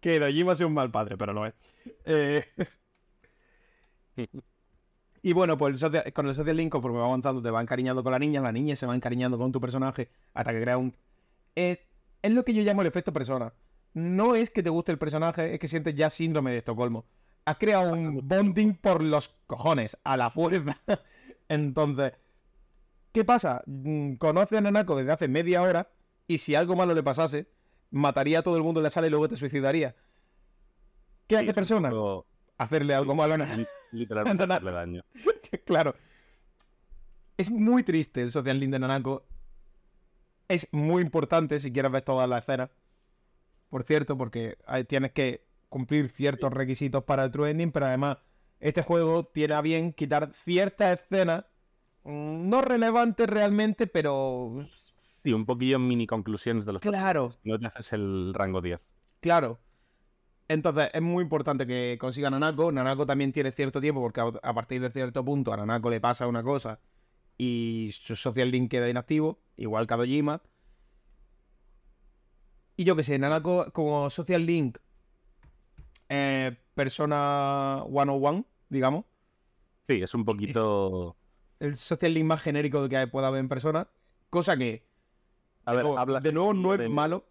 que 0.00 0.18
Dojima 0.18 0.56
sea 0.56 0.66
un 0.66 0.74
mal 0.74 0.90
padre, 0.90 1.16
pero 1.16 1.32
lo 1.32 1.46
es. 1.46 1.54
Eh, 2.04 2.44
y 5.22 5.32
bueno, 5.32 5.58
pues 5.58 5.82
con 6.14 6.26
el 6.26 6.34
social 6.34 6.56
link, 6.56 6.70
conforme 6.70 6.98
va 6.98 7.06
avanzando, 7.06 7.42
te 7.42 7.50
va 7.50 7.60
encariñando 7.60 8.02
con 8.02 8.12
la 8.12 8.18
niña, 8.18 8.40
la 8.40 8.52
niña 8.52 8.74
se 8.76 8.86
va 8.86 8.94
encariñando 8.94 9.38
con 9.38 9.52
tu 9.52 9.60
personaje 9.60 10.10
hasta 10.34 10.52
que 10.52 10.62
crea 10.62 10.78
un. 10.78 10.96
Eh, 11.54 11.89
es 12.22 12.30
lo 12.30 12.44
que 12.44 12.54
yo 12.54 12.62
llamo 12.62 12.82
el 12.82 12.88
efecto 12.88 13.12
persona. 13.12 13.52
No 13.92 14.34
es 14.34 14.50
que 14.50 14.62
te 14.62 14.70
guste 14.70 14.92
el 14.92 14.98
personaje, 14.98 15.54
es 15.54 15.60
que 15.60 15.68
sientes 15.68 15.94
ya 15.94 16.10
síndrome 16.10 16.52
de 16.52 16.58
Estocolmo. 16.58 17.06
Has 17.44 17.56
creado 17.56 17.92
un 17.92 18.20
bonding 18.22 18.74
por 18.74 19.02
los 19.02 19.28
cojones, 19.46 19.96
a 20.04 20.16
la 20.16 20.30
fuerza. 20.30 20.78
Entonces, 21.48 22.12
¿qué 23.12 23.24
pasa? 23.24 23.62
Mm, 23.66 24.14
conoce 24.14 24.58
a 24.58 24.60
Nanako 24.60 24.96
desde 24.96 25.12
hace 25.12 25.28
media 25.28 25.62
hora 25.62 25.90
y 26.28 26.38
si 26.38 26.54
algo 26.54 26.76
malo 26.76 26.94
le 26.94 27.02
pasase, 27.02 27.48
mataría 27.90 28.40
a 28.40 28.42
todo 28.42 28.56
el 28.56 28.62
mundo 28.62 28.80
en 28.80 28.84
la 28.84 28.90
sala 28.90 29.08
y 29.08 29.10
luego 29.10 29.28
te 29.28 29.36
suicidaría. 29.36 29.96
¿Qué 31.26 31.36
hace 31.36 31.54
persona? 31.54 31.90
Hacerle 32.58 32.94
algo 32.94 33.14
malo 33.14 33.34
a 33.34 33.38
Nanako. 33.38 33.68
Literalmente 33.90 34.44
hacerle 34.48 34.72
daño. 34.72 35.02
claro. 35.64 35.94
Es 37.36 37.50
muy 37.50 37.82
triste 37.82 38.20
el 38.20 38.30
social 38.30 38.60
link 38.60 38.70
de 38.70 38.78
Nanako 38.78 39.26
es 40.50 40.68
muy 40.72 41.00
importante 41.00 41.60
si 41.60 41.72
quieres 41.72 41.92
ver 41.92 42.02
toda 42.02 42.26
la 42.26 42.38
escena. 42.38 42.70
Por 43.68 43.84
cierto, 43.84 44.18
porque 44.18 44.58
tienes 44.88 45.12
que 45.12 45.46
cumplir 45.68 46.10
ciertos 46.10 46.52
requisitos 46.52 47.04
para 47.04 47.24
el 47.24 47.30
True 47.30 47.50
Ending, 47.50 47.70
pero 47.70 47.86
además 47.86 48.18
este 48.58 48.82
juego 48.82 49.24
tiene 49.26 49.54
a 49.54 49.60
bien 49.60 49.92
quitar 49.92 50.32
ciertas 50.32 51.00
escenas 51.00 51.44
mm, 52.02 52.48
no 52.48 52.62
relevantes 52.62 53.28
realmente, 53.28 53.86
pero... 53.86 54.66
Sí, 55.22 55.32
un 55.32 55.46
poquillo 55.46 55.78
mini 55.78 56.06
conclusiones 56.06 56.66
de 56.66 56.72
los... 56.72 56.82
Claro. 56.82 57.30
No 57.44 57.58
te 57.58 57.66
haces 57.66 57.92
el 57.92 58.34
rango 58.34 58.60
10. 58.60 58.80
Claro. 59.20 59.60
Entonces 60.48 60.90
es 60.92 61.02
muy 61.02 61.22
importante 61.22 61.64
que 61.64 61.96
consiga 62.00 62.28
Nanako. 62.28 62.72
Nanako 62.72 63.06
también 63.06 63.30
tiene 63.30 63.52
cierto 63.52 63.80
tiempo 63.80 64.00
porque 64.00 64.20
a 64.20 64.52
partir 64.52 64.80
de 64.80 64.90
cierto 64.90 65.24
punto 65.24 65.52
a 65.52 65.56
Nanako 65.56 65.90
le 65.90 66.00
pasa 66.00 66.26
una 66.26 66.42
cosa 66.42 66.80
y 67.38 67.90
su 67.92 68.16
social 68.16 68.50
link 68.50 68.70
queda 68.70 68.90
inactivo 68.90 69.38
igual 69.60 69.86
que 69.86 69.94
a 69.94 69.96
Dojima. 69.98 70.42
Y 72.76 72.84
yo 72.84 72.96
que 72.96 73.04
sé, 73.04 73.18
Nanako 73.18 73.70
como 73.72 74.08
Social 74.10 74.44
Link, 74.46 74.78
eh, 76.08 76.56
Persona 76.74 77.84
101, 77.86 78.46
digamos. 78.68 79.04
Sí, 79.88 80.02
es 80.02 80.14
un 80.14 80.24
poquito... 80.24 81.16
El 81.58 81.76
Social 81.76 82.14
Link 82.14 82.24
más 82.24 82.40
genérico 82.42 82.88
que 82.88 83.06
pueda 83.06 83.26
haber 83.28 83.40
en 83.40 83.48
Persona. 83.48 83.88
Cosa 84.30 84.56
que... 84.56 84.88
A 85.66 85.72
ver, 85.72 85.80
de 85.80 85.82
nuevo, 85.84 85.98
habla 85.98 86.20
de 86.20 86.32
nuevo 86.32 86.54
no 86.54 86.72
es 86.72 86.78
de- 86.80 86.88
malo. 86.88 87.26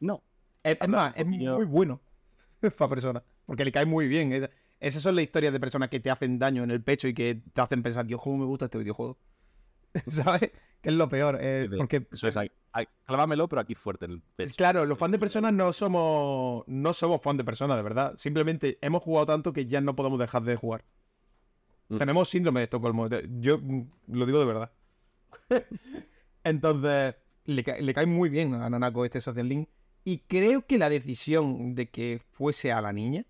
No. 0.00 0.22
Es, 0.64 0.76
más, 0.88 1.14
es 1.16 1.26
muy 1.26 1.64
bueno 1.64 2.00
para 2.76 2.88
Persona. 2.88 3.22
Porque 3.46 3.64
le 3.64 3.70
cae 3.70 3.86
muy 3.86 4.08
bien. 4.08 4.32
Es- 4.32 4.50
esas 4.80 5.00
son 5.02 5.14
las 5.14 5.22
historias 5.22 5.52
de 5.52 5.60
personas 5.60 5.90
que 5.90 6.00
te 6.00 6.10
hacen 6.10 6.40
daño 6.40 6.64
en 6.64 6.72
el 6.72 6.82
pecho 6.82 7.06
y 7.06 7.14
que 7.14 7.40
te 7.52 7.60
hacen 7.60 7.84
pensar, 7.84 8.04
Dios, 8.04 8.20
cómo 8.20 8.38
me 8.38 8.46
gusta 8.46 8.64
este 8.64 8.78
videojuego. 8.78 9.16
¿Sabes? 10.06 10.50
Que 10.80 10.88
es 10.88 10.94
lo 10.94 11.08
peor. 11.08 11.38
eh, 11.40 11.68
porque 11.76 12.06
Eso 12.10 12.26
es, 12.28 12.36
clávamelo, 13.06 13.48
pero 13.48 13.60
aquí 13.60 13.74
fuerte 13.74 14.06
en 14.06 14.12
el 14.12 14.22
pecho. 14.36 14.54
Claro, 14.56 14.84
los 14.86 14.98
fans 14.98 15.12
de 15.12 15.18
personas 15.18 15.52
no 15.52 15.72
somos. 15.72 16.64
No 16.66 16.92
somos 16.92 17.20
fans 17.22 17.38
de 17.38 17.44
personas, 17.44 17.76
de 17.76 17.82
verdad. 17.82 18.14
Simplemente 18.16 18.78
hemos 18.80 19.02
jugado 19.02 19.26
tanto 19.26 19.52
que 19.52 19.66
ya 19.66 19.80
no 19.80 19.94
podemos 19.94 20.18
dejar 20.18 20.42
de 20.42 20.56
jugar. 20.56 20.84
Mm. 21.88 21.98
Tenemos 21.98 22.28
síndrome 22.30 22.60
de 22.60 22.64
Estocolmo. 22.64 23.08
de- 23.08 23.28
Yo 23.40 23.58
mm, 23.58 23.82
lo 24.08 24.26
digo 24.26 24.38
de 24.40 24.44
verdad. 24.46 24.72
Entonces, 26.44 27.14
le, 27.44 27.64
ca- 27.64 27.78
le 27.78 27.94
cae 27.94 28.06
muy 28.06 28.28
bien 28.28 28.54
a 28.54 28.68
Nanako 28.68 29.04
este 29.04 29.20
Social 29.20 29.48
Link. 29.48 29.68
Y 30.04 30.18
creo 30.18 30.66
que 30.66 30.78
la 30.78 30.88
decisión 30.90 31.74
de 31.74 31.90
que 31.90 32.20
fuese 32.32 32.72
a 32.72 32.80
la 32.80 32.92
niña 32.92 33.24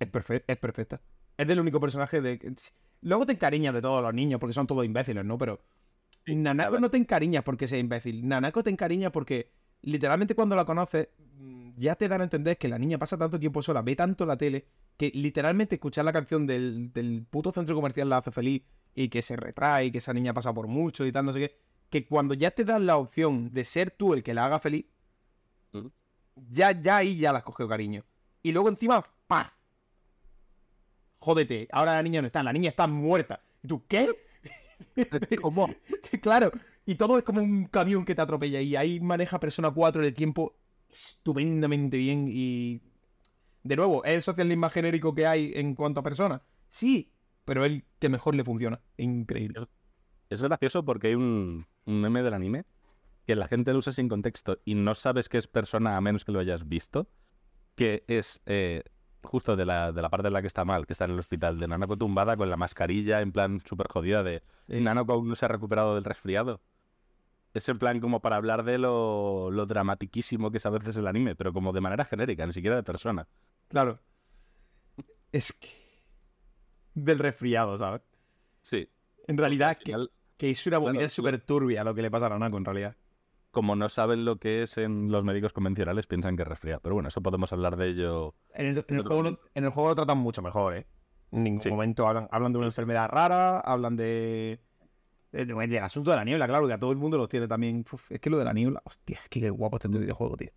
es, 0.00 0.10
perfe- 0.10 0.42
es 0.46 0.56
perfecta. 0.56 1.00
Es 1.36 1.46
del 1.46 1.60
único 1.60 1.78
personaje 1.80 2.20
de. 2.20 2.54
Luego 3.00 3.26
te 3.26 3.32
encariñas 3.32 3.74
de 3.74 3.82
todos 3.82 4.02
los 4.02 4.14
niños 4.14 4.40
porque 4.40 4.54
son 4.54 4.66
todos 4.66 4.84
imbéciles, 4.84 5.24
¿no? 5.24 5.38
Pero 5.38 5.60
Nanako 6.26 6.78
no 6.80 6.90
te 6.90 6.96
encariñas 6.96 7.42
porque 7.44 7.68
sea 7.68 7.78
imbécil. 7.78 8.26
Nanako 8.26 8.62
te 8.62 8.70
encariña 8.70 9.10
porque 9.10 9.52
literalmente 9.82 10.34
cuando 10.34 10.56
la 10.56 10.64
conoces 10.64 11.08
mm, 11.38 11.70
ya 11.76 11.94
te 11.94 12.08
dan 12.08 12.20
a 12.20 12.24
entender 12.24 12.58
que 12.58 12.68
la 12.68 12.78
niña 12.78 12.98
pasa 12.98 13.16
tanto 13.16 13.38
tiempo 13.38 13.62
sola, 13.62 13.82
ve 13.82 13.96
tanto 13.96 14.26
la 14.26 14.36
tele, 14.36 14.66
que 14.96 15.10
literalmente 15.14 15.76
escuchar 15.76 16.04
la 16.04 16.12
canción 16.12 16.46
del, 16.46 16.92
del 16.92 17.24
puto 17.28 17.52
centro 17.52 17.74
comercial 17.74 18.08
la 18.08 18.18
hace 18.18 18.32
feliz 18.32 18.62
y 18.94 19.08
que 19.08 19.22
se 19.22 19.36
retrae 19.36 19.86
y 19.86 19.90
que 19.92 19.98
esa 19.98 20.12
niña 20.12 20.34
pasa 20.34 20.52
por 20.52 20.66
mucho 20.66 21.06
y 21.06 21.12
tal, 21.12 21.24
no 21.24 21.32
sé 21.32 21.40
qué. 21.40 21.56
Que 21.90 22.06
cuando 22.06 22.34
ya 22.34 22.50
te 22.50 22.64
dan 22.64 22.86
la 22.86 22.96
opción 22.96 23.52
de 23.52 23.64
ser 23.64 23.90
tú 23.90 24.12
el 24.12 24.22
que 24.22 24.34
la 24.34 24.44
haga 24.46 24.58
feliz, 24.58 24.86
ya, 26.36 26.72
ya 26.72 26.98
ahí 26.98 27.16
ya 27.18 27.32
la 27.32 27.38
has 27.38 27.44
cogido 27.44 27.68
cariño. 27.68 28.04
Y 28.42 28.52
luego 28.52 28.68
encima, 28.68 29.04
¡pa! 29.26 29.57
Jódete, 31.18 31.68
ahora 31.72 31.94
la 31.94 32.02
niña 32.02 32.20
no 32.20 32.26
está, 32.26 32.42
la 32.42 32.52
niña 32.52 32.70
está 32.70 32.86
muerta. 32.86 33.42
¿Y 33.62 33.68
tú 33.68 33.84
qué? 33.88 34.08
¿Cómo? 35.42 35.68
claro, 36.22 36.52
y 36.86 36.94
todo 36.94 37.18
es 37.18 37.24
como 37.24 37.40
un 37.40 37.66
camión 37.66 38.04
que 38.04 38.14
te 38.14 38.22
atropella 38.22 38.60
y 38.60 38.76
ahí 38.76 39.00
maneja 39.00 39.40
Persona 39.40 39.70
4 39.70 40.04
el 40.04 40.14
tiempo 40.14 40.56
estupendamente 40.90 41.96
bien 41.96 42.28
y... 42.28 42.80
De 43.64 43.76
nuevo, 43.76 44.04
¿es 44.04 44.14
el 44.14 44.22
social 44.22 44.48
link 44.48 44.58
más 44.58 44.72
genérico 44.72 45.14
que 45.14 45.26
hay 45.26 45.52
en 45.54 45.74
cuanto 45.74 46.00
a 46.00 46.02
personas? 46.02 46.40
Sí, 46.68 47.12
pero 47.44 47.64
el 47.64 47.84
que 47.98 48.08
mejor 48.08 48.34
le 48.34 48.44
funciona. 48.44 48.80
Increíble. 48.96 49.66
Es 50.30 50.42
gracioso 50.42 50.84
porque 50.84 51.08
hay 51.08 51.14
un, 51.14 51.66
un 51.84 52.00
meme 52.00 52.22
del 52.22 52.34
anime 52.34 52.64
que 53.26 53.36
la 53.36 53.48
gente 53.48 53.72
lo 53.72 53.80
usa 53.80 53.92
sin 53.92 54.08
contexto 54.08 54.58
y 54.64 54.74
no 54.74 54.94
sabes 54.94 55.28
que 55.28 55.36
es 55.36 55.48
persona 55.48 55.98
a 55.98 56.00
menos 56.00 56.24
que 56.24 56.32
lo 56.32 56.38
hayas 56.38 56.66
visto, 56.66 57.10
que 57.74 58.04
es 58.08 58.40
eh, 58.46 58.84
justo 59.22 59.56
de 59.56 59.64
la, 59.66 59.92
de 59.92 60.02
la 60.02 60.08
parte 60.10 60.28
en 60.28 60.32
la 60.34 60.40
que 60.40 60.46
está 60.46 60.64
mal, 60.64 60.86
que 60.86 60.92
está 60.92 61.04
en 61.04 61.12
el 61.12 61.18
hospital, 61.18 61.58
de 61.58 61.68
Nanako 61.68 61.96
tumbada 61.96 62.36
con 62.36 62.48
la 62.50 62.56
mascarilla 62.56 63.20
en 63.20 63.32
plan 63.32 63.60
súper 63.64 63.88
jodida 63.88 64.22
de. 64.22 64.42
Nanako 64.68 65.12
aún 65.14 65.28
no 65.28 65.34
se 65.34 65.44
ha 65.44 65.48
recuperado 65.48 65.94
del 65.94 66.04
resfriado. 66.04 66.60
Es 67.54 67.68
en 67.68 67.78
plan 67.78 67.98
como 68.00 68.20
para 68.20 68.36
hablar 68.36 68.62
de 68.62 68.78
lo, 68.78 69.50
lo 69.50 69.66
dramatiquísimo 69.66 70.50
que 70.50 70.58
es 70.58 70.66
a 70.66 70.70
veces 70.70 70.96
el 70.96 71.06
anime, 71.06 71.34
pero 71.34 71.52
como 71.52 71.72
de 71.72 71.80
manera 71.80 72.04
genérica, 72.04 72.46
ni 72.46 72.52
siquiera 72.52 72.76
de 72.76 72.82
persona. 72.82 73.26
Claro. 73.68 74.00
Es 75.32 75.52
que... 75.52 75.68
Del 76.94 77.18
resfriado, 77.18 77.76
¿sabes? 77.76 78.02
Sí. 78.60 78.88
En 79.26 79.38
realidad, 79.38 79.70
Al 79.70 79.78
que, 79.78 80.06
que 80.36 80.50
es 80.50 80.66
una 80.66 80.78
claro, 80.78 80.92
movida 80.92 81.04
lo- 81.04 81.08
súper 81.08 81.38
turbia 81.40 81.84
lo 81.84 81.94
que 81.94 82.02
le 82.02 82.10
pasa 82.10 82.26
a 82.26 82.30
Nanako, 82.30 82.58
en 82.58 82.64
realidad. 82.64 82.96
Como 83.50 83.76
no 83.76 83.88
saben 83.88 84.24
lo 84.24 84.36
que 84.36 84.62
es 84.62 84.78
en 84.78 85.10
los 85.10 85.24
médicos 85.24 85.52
convencionales, 85.52 86.06
piensan 86.06 86.36
que 86.36 86.42
es 86.42 86.48
resfriado. 86.48 86.80
Pero 86.80 86.94
bueno, 86.94 87.08
eso 87.08 87.22
podemos 87.22 87.52
hablar 87.52 87.76
de 87.76 87.88
ello 87.88 88.34
En 88.54 88.66
el, 88.66 88.84
en 88.88 88.96
el 88.96 89.02
juego, 89.02 89.22
lo, 89.22 89.40
en 89.54 89.64
el 89.64 89.70
juego 89.70 89.88
lo 89.90 89.94
tratan 89.94 90.18
mucho 90.18 90.42
mejor, 90.42 90.76
¿eh? 90.76 90.86
En 91.30 91.42
ningún 91.44 91.60
Sí. 91.60 91.68
momento 91.70 92.06
hablan, 92.08 92.28
hablan 92.30 92.52
de 92.52 92.58
una 92.58 92.68
enfermedad 92.68 93.08
rara, 93.08 93.60
hablan 93.60 93.96
de, 93.96 94.60
del 95.32 95.78
asunto 95.82 96.10
de 96.10 96.16
la 96.16 96.24
niebla, 96.24 96.46
claro, 96.46 96.66
que 96.66 96.72
a 96.72 96.78
todo 96.78 96.92
el 96.92 96.98
mundo 96.98 97.18
lo 97.18 97.28
tiene 97.28 97.46
también. 97.48 97.84
Uf, 97.92 98.10
es 98.10 98.20
que 98.20 98.30
lo 98.30 98.38
de 98.38 98.44
la 98.44 98.52
niebla, 98.52 98.80
hostia, 98.84 99.18
es 99.22 99.28
que 99.28 99.40
qué 99.40 99.50
guapo 99.50 99.76
este 99.76 99.88
videojuego, 99.88 100.36
tío. 100.36 100.50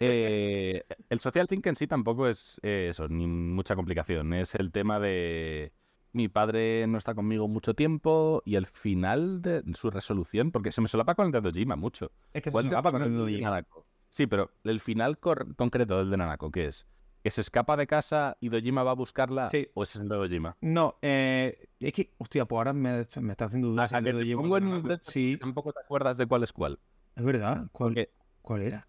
Eh, 0.00 0.82
el 1.10 1.20
social 1.20 1.46
link 1.48 1.66
en 1.66 1.76
sí 1.76 1.86
tampoco 1.86 2.26
es 2.28 2.58
eh, 2.62 2.88
eso, 2.90 3.08
ni 3.08 3.26
mucha 3.26 3.76
complicación. 3.76 4.32
Es 4.34 4.54
el 4.56 4.72
tema 4.72 4.98
de 4.98 5.72
mi 6.12 6.28
padre 6.28 6.86
no 6.88 6.96
está 6.98 7.14
conmigo 7.14 7.46
mucho 7.48 7.74
tiempo 7.74 8.42
y 8.46 8.54
el 8.56 8.66
final 8.66 9.42
de 9.42 9.62
su 9.74 9.90
resolución, 9.90 10.50
porque 10.52 10.72
se 10.72 10.80
me 10.80 10.88
solapa 10.88 11.14
con 11.14 11.26
el 11.26 11.32
de 11.32 11.40
Dojima 11.42 11.76
mucho. 11.76 12.10
Es 12.32 12.42
que 12.42 12.50
se 12.50 12.52
¿Cuál 12.52 12.64
es 12.64 12.66
el 12.66 12.70
solapa 12.70 12.92
con 12.92 13.02
el 13.02 13.26
de. 13.26 13.40
Nanako? 13.40 13.84
Sí, 14.08 14.26
pero 14.26 14.50
el 14.64 14.80
final 14.80 15.18
concreto 15.18 15.98
del 15.98 16.10
de 16.10 16.16
Nanako, 16.16 16.50
¿qué 16.50 16.66
es? 16.66 16.86
¿Que 17.22 17.30
se 17.30 17.40
escapa 17.40 17.76
de 17.76 17.86
casa 17.86 18.36
y 18.40 18.48
Dojima 18.48 18.82
va 18.84 18.92
a 18.92 18.94
buscarla? 18.94 19.50
Sí. 19.50 19.68
¿O 19.74 19.82
ese 19.82 19.98
es 19.98 20.02
el 20.04 20.08
de 20.08 20.16
Dojima? 20.16 20.56
No, 20.60 20.96
eh, 21.02 21.68
es 21.80 21.92
que, 21.92 22.14
hostia, 22.18 22.44
pues 22.46 22.56
ahora 22.58 22.72
me, 22.72 23.04
me 23.20 23.32
está 23.32 23.46
haciendo 23.46 23.68
dudas. 23.68 23.92
Ah, 23.92 23.98
un- 23.98 24.98
Sí, 25.02 25.36
Tampoco 25.40 25.72
te 25.72 25.80
acuerdas 25.80 26.16
de 26.16 26.26
cuál 26.26 26.44
es 26.44 26.52
cuál. 26.52 26.78
es 27.16 27.24
verdad. 27.24 27.66
¿Cuál, 27.72 27.90
Porque- 27.90 28.10
cuál 28.42 28.62
era? 28.62 28.88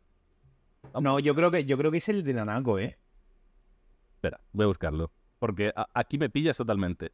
No, 1.01 1.19
yo 1.19 1.35
creo 1.35 1.51
que 1.51 1.65
yo 1.65 1.77
creo 1.77 1.91
que 1.91 1.97
es 1.97 2.07
el 2.09 2.23
de 2.23 2.33
Nanako, 2.35 2.79
¿eh? 2.79 2.97
Espera, 4.15 4.39
voy 4.53 4.63
a 4.65 4.67
buscarlo. 4.67 5.11
Porque 5.39 5.71
aquí 5.93 6.17
me 6.17 6.29
pillas 6.29 6.57
totalmente. 6.57 7.11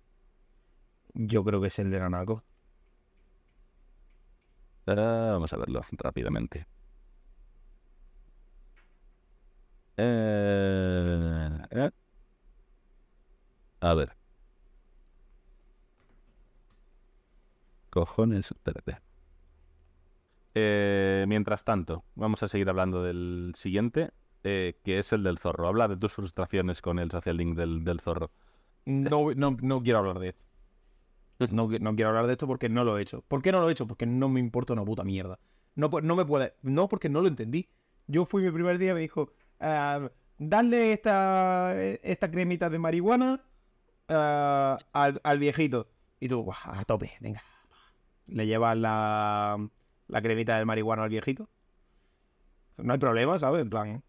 Yo 1.13 1.43
creo 1.43 1.61
que 1.61 1.67
es 1.67 1.79
el 1.79 1.91
de 1.91 1.99
Nanako. 1.99 2.43
Ah, 4.87 5.29
vamos 5.33 5.53
a 5.53 5.57
verlo 5.57 5.81
rápidamente. 5.91 6.67
Eh, 9.97 11.49
eh. 11.71 11.91
A 13.81 13.93
ver. 13.93 14.15
Cojones, 17.89 18.51
espérate. 18.51 18.99
Eh, 20.55 21.25
mientras 21.27 21.63
tanto, 21.63 22.03
vamos 22.15 22.43
a 22.43 22.47
seguir 22.47 22.69
hablando 22.69 23.03
del 23.03 23.53
siguiente, 23.55 24.11
eh, 24.43 24.79
que 24.83 24.99
es 24.99 25.13
el 25.13 25.23
del 25.23 25.37
zorro. 25.39 25.67
Habla 25.67 25.87
de 25.87 25.97
tus 25.97 26.13
frustraciones 26.13 26.81
con 26.81 26.99
el 26.99 27.11
social 27.11 27.37
link 27.37 27.55
del, 27.57 27.83
del 27.83 27.99
zorro. 27.99 28.31
No, 28.85 29.33
no, 29.35 29.57
no 29.61 29.83
quiero 29.83 29.99
hablar 29.99 30.19
de 30.19 30.29
esto. 30.29 30.45
No, 31.51 31.67
qui- 31.67 31.79
no 31.79 31.95
quiero 31.95 32.09
hablar 32.09 32.27
de 32.27 32.33
esto 32.33 32.47
porque 32.47 32.69
no 32.69 32.83
lo 32.83 32.97
he 32.97 33.01
hecho. 33.01 33.21
¿Por 33.27 33.41
qué 33.41 33.51
no 33.51 33.59
lo 33.61 33.69
he 33.69 33.71
hecho? 33.71 33.87
Porque 33.87 34.05
no 34.05 34.29
me 34.29 34.39
importa 34.39 34.73
una 34.73 34.85
puta 34.85 35.03
mierda. 35.03 35.39
No, 35.75 35.89
no 36.01 36.15
me 36.15 36.25
puede. 36.25 36.55
No, 36.61 36.87
porque 36.87 37.09
no 37.09 37.21
lo 37.21 37.27
entendí. 37.27 37.69
Yo 38.07 38.25
fui 38.25 38.43
mi 38.43 38.51
primer 38.51 38.77
día 38.77 38.91
y 38.91 38.93
me 38.95 38.99
dijo: 39.01 39.31
ah, 39.59 40.09
Dale 40.37 40.93
esta, 40.93 41.73
esta 41.81 42.29
cremita 42.31 42.69
de 42.69 42.79
marihuana 42.79 43.43
ah, 44.09 44.79
al, 44.93 45.19
al 45.23 45.39
viejito. 45.39 45.89
Y 46.19 46.29
tú, 46.29 46.43
"Buah, 46.43 46.79
a 46.79 46.85
tope, 46.85 47.11
venga. 47.19 47.43
Le 48.27 48.45
llevas 48.47 48.77
la, 48.77 49.69
la 50.07 50.21
cremita 50.21 50.57
del 50.57 50.65
marihuana 50.65 51.03
al 51.03 51.09
viejito. 51.09 51.49
No 52.77 52.93
hay 52.93 52.99
problema, 52.99 53.37
¿sabes? 53.39 53.61
En 53.63 53.69
plan, 53.69 54.03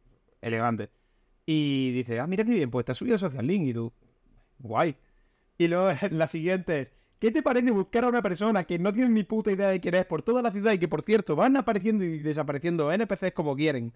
elegante. 0.47 0.91
Y 1.47 1.93
dice: 1.93 2.21
Ah, 2.21 2.27
mira 2.27 2.45
qué 2.45 2.53
bien, 2.53 2.71
pues 2.71 2.85
te 2.85 2.93
ha 2.93 2.95
subido 2.95 3.19
Social 3.19 3.47
Link. 3.47 3.67
Y 3.69 3.75
tú, 3.75 3.93
guay. 4.59 4.97
Y 5.59 5.69
luego 5.69 5.91
la 6.11 6.29
siguiente 6.29 6.81
es, 6.81 6.93
¿qué 7.19 7.31
te 7.31 7.43
parece 7.43 7.71
buscar 7.71 8.05
a 8.05 8.09
una 8.09 8.23
persona 8.23 8.65
que 8.65 8.79
no 8.79 8.93
tiene 8.93 9.11
ni 9.11 9.25
puta 9.25 9.53
idea 9.53 9.69
de 9.69 9.81
quién 9.81 9.95
es 9.95 10.07
por 10.07 10.23
toda 10.23 10.43
la 10.43 10.51
ciudad 10.51 10.73
y 10.73 10.79
que, 10.79 10.89
por 10.89 11.03
cierto, 11.03 11.37
van 11.37 11.57
apareciendo 11.57 12.05
y 12.05 12.19
desapareciendo 12.19 12.93
NPCs 12.93 13.33
como 13.33 13.57
quieren? 13.57 13.95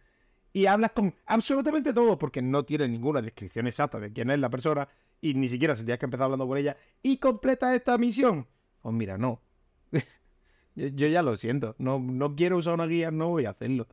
Y 0.52 0.66
hablas 0.66 0.92
con 0.92 1.14
absolutamente 1.26 1.92
todo 1.92 2.18
porque 2.18 2.40
no 2.40 2.64
tiene 2.64 2.88
ninguna 2.88 3.20
descripción 3.20 3.66
exacta 3.66 4.00
de 4.00 4.12
quién 4.12 4.30
es 4.30 4.38
la 4.38 4.50
persona 4.50 4.88
y 5.20 5.34
ni 5.34 5.48
siquiera 5.48 5.76
se 5.76 5.84
tienes 5.84 5.98
que 5.98 6.06
empezar 6.06 6.24
hablando 6.24 6.46
por 6.46 6.58
ella 6.58 6.76
y 7.02 7.18
completa 7.18 7.74
esta 7.74 7.98
misión. 7.98 8.46
Pues 8.80 8.94
mira, 8.94 9.18
no. 9.18 9.42
yo, 10.74 10.86
yo 10.88 11.06
ya 11.08 11.22
lo 11.22 11.36
siento. 11.36 11.74
No, 11.78 11.98
no 11.98 12.34
quiero 12.34 12.56
usar 12.56 12.74
una 12.74 12.86
guía, 12.86 13.10
no 13.10 13.28
voy 13.28 13.44
a 13.44 13.50
hacerlo. 13.50 13.88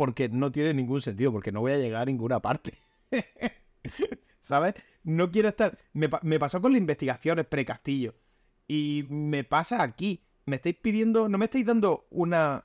Porque 0.00 0.30
no 0.30 0.50
tiene 0.50 0.72
ningún 0.72 1.02
sentido, 1.02 1.30
porque 1.30 1.52
no 1.52 1.60
voy 1.60 1.72
a 1.72 1.76
llegar 1.76 2.00
a 2.00 2.04
ninguna 2.06 2.40
parte. 2.40 2.72
¿Sabes? 4.40 4.72
No 5.04 5.30
quiero 5.30 5.50
estar. 5.50 5.76
Me, 5.92 6.08
me 6.22 6.38
pasó 6.38 6.62
con 6.62 6.72
las 6.72 6.80
investigaciones 6.80 7.44
pre-castillo. 7.44 8.14
Y 8.66 9.04
me 9.10 9.44
pasa 9.44 9.82
aquí. 9.82 10.24
Me 10.46 10.56
estáis 10.56 10.76
pidiendo. 10.76 11.28
No 11.28 11.36
me 11.36 11.44
estáis 11.44 11.66
dando 11.66 12.06
una. 12.08 12.64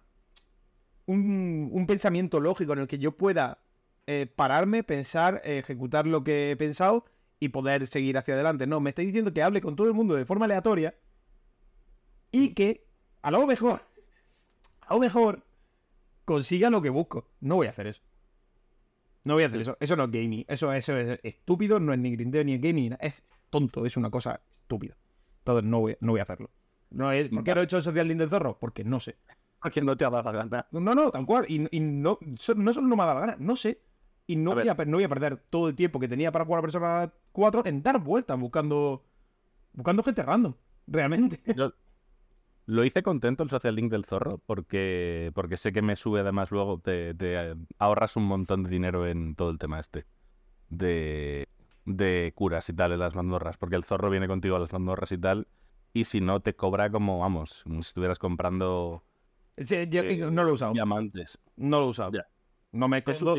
Un, 1.07 1.67
un 1.73 1.85
pensamiento 1.85 2.39
lógico 2.39 2.71
en 2.71 2.79
el 2.79 2.87
que 2.87 2.99
yo 2.99 3.17
pueda 3.17 3.59
eh, 4.07 4.31
pararme, 4.33 4.85
pensar, 4.85 5.41
ejecutar 5.43 6.07
lo 6.07 6.23
que 6.23 6.51
he 6.51 6.55
pensado 6.55 7.03
y 7.41 7.49
poder 7.49 7.85
seguir 7.87 8.17
hacia 8.17 8.35
adelante. 8.35 8.65
No, 8.65 8.79
me 8.79 8.91
estáis 8.91 9.07
diciendo 9.09 9.33
que 9.33 9.43
hable 9.43 9.59
con 9.59 9.75
todo 9.75 9.87
el 9.87 9.93
mundo 9.93 10.15
de 10.15 10.23
forma 10.23 10.45
aleatoria. 10.45 10.95
Y 12.31 12.53
que, 12.53 12.87
a 13.21 13.29
lo 13.29 13.45
mejor, 13.45 13.81
a 14.87 14.93
lo 14.93 15.01
mejor 15.01 15.43
consiga 16.25 16.69
lo 16.69 16.81
que 16.81 16.89
busco. 16.89 17.29
No 17.39 17.55
voy 17.55 17.67
a 17.67 17.69
hacer 17.69 17.87
eso. 17.87 18.01
No 19.23 19.35
voy 19.35 19.43
a 19.43 19.47
hacer 19.47 19.61
eso. 19.61 19.77
Eso 19.79 19.95
no 19.95 20.03
es 20.03 20.11
gaming. 20.11 20.45
Eso, 20.47 20.71
eso 20.73 20.97
es 20.97 21.19
estúpido, 21.23 21.79
no 21.79 21.93
es 21.93 21.99
ni 21.99 22.11
grindeo 22.11 22.43
ni 22.43 22.53
es 22.53 22.61
gaming. 22.61 22.97
Es 22.99 23.23
tonto, 23.49 23.85
es 23.85 23.97
una 23.97 24.09
cosa 24.09 24.41
estúpida. 24.51 24.97
Entonces 25.39 25.63
no 25.63 25.79
voy, 25.79 25.97
no 25.99 26.11
voy 26.11 26.19
a 26.19 26.23
hacerlo. 26.23 26.49
No 26.89 27.11
es, 27.11 27.29
¿Por 27.29 27.43
qué 27.43 27.55
no 27.55 27.61
he 27.61 27.63
hecho 27.63 27.77
el 27.77 27.83
social 27.83 28.07
link 28.07 28.19
del 28.19 28.29
zorro? 28.29 28.57
Porque 28.59 28.83
no 28.83 28.99
sé. 28.99 29.17
Porque 29.61 29.81
no 29.81 29.97
te 29.97 30.05
ha 30.05 30.09
dado 30.09 30.31
la 30.31 30.45
gana. 30.45 30.67
No, 30.71 30.93
no, 30.93 31.11
tal 31.11 31.25
cual. 31.25 31.45
Y, 31.47 31.67
y 31.75 31.79
no, 31.79 32.19
no 32.21 32.73
solo 32.73 32.87
no 32.87 32.95
me 32.95 33.03
ha 33.03 33.05
dado 33.05 33.19
la 33.19 33.25
gana, 33.25 33.37
no 33.39 33.55
sé. 33.55 33.81
Y 34.27 34.35
no 34.35 34.55
voy, 34.55 34.67
a, 34.67 34.73
no 34.73 34.97
voy, 34.97 35.03
a, 35.03 35.09
perder 35.09 35.37
todo 35.37 35.69
el 35.69 35.75
tiempo 35.75 35.99
que 35.99 36.07
tenía 36.07 36.31
para 36.31 36.45
jugar 36.45 36.59
a 36.59 36.61
Persona 36.63 37.13
4 37.31 37.63
en 37.65 37.83
dar 37.83 37.99
vueltas 37.99 38.39
buscando 38.39 39.03
buscando 39.73 40.03
gente 40.03 40.23
random, 40.23 40.53
realmente. 40.87 41.41
Lo 42.65 42.83
hice 42.83 43.03
contento 43.03 43.43
el 43.43 43.49
social 43.49 43.75
link 43.75 43.91
del 43.91 44.05
zorro 44.05 44.39
porque, 44.45 45.31
porque 45.35 45.57
sé 45.57 45.71
que 45.71 45.81
me 45.81 45.95
sube 45.95 46.21
además 46.21 46.51
luego, 46.51 46.79
te, 46.79 47.13
te, 47.13 47.55
ahorras 47.77 48.15
un 48.15 48.25
montón 48.25 48.63
de 48.63 48.69
dinero 48.69 49.07
en 49.07 49.35
todo 49.35 49.49
el 49.49 49.57
tema 49.59 49.79
este 49.79 50.05
de, 50.69 51.47
de 51.85 52.33
curas 52.35 52.69
y 52.69 52.73
tal 52.73 52.91
en 52.91 52.99
las 52.99 53.15
mazmorras, 53.15 53.57
porque 53.57 53.75
el 53.75 53.83
zorro 53.83 54.09
viene 54.09 54.27
contigo 54.27 54.55
a 54.55 54.59
las 54.59 54.73
mazmorras 54.73 55.11
y 55.11 55.17
tal, 55.17 55.47
y 55.93 56.05
si 56.05 56.21
no 56.21 56.39
te 56.41 56.55
cobra 56.55 56.89
como, 56.89 57.19
vamos, 57.19 57.63
como 57.63 57.83
si 57.83 57.89
estuvieras 57.89 58.19
comprando... 58.19 59.03
Sí, 59.57 59.87
yo 59.87 60.01
eh, 60.01 60.17
no 60.17 60.43
lo 60.43 60.49
he 60.49 60.53
usado. 60.53 60.73
Diamantes. 60.73 61.39
No 61.55 61.79
lo 61.79 61.85
he 61.85 61.89
usado. 61.89 62.11
No 62.73 62.89
me 62.89 62.97
escondo. 62.97 63.37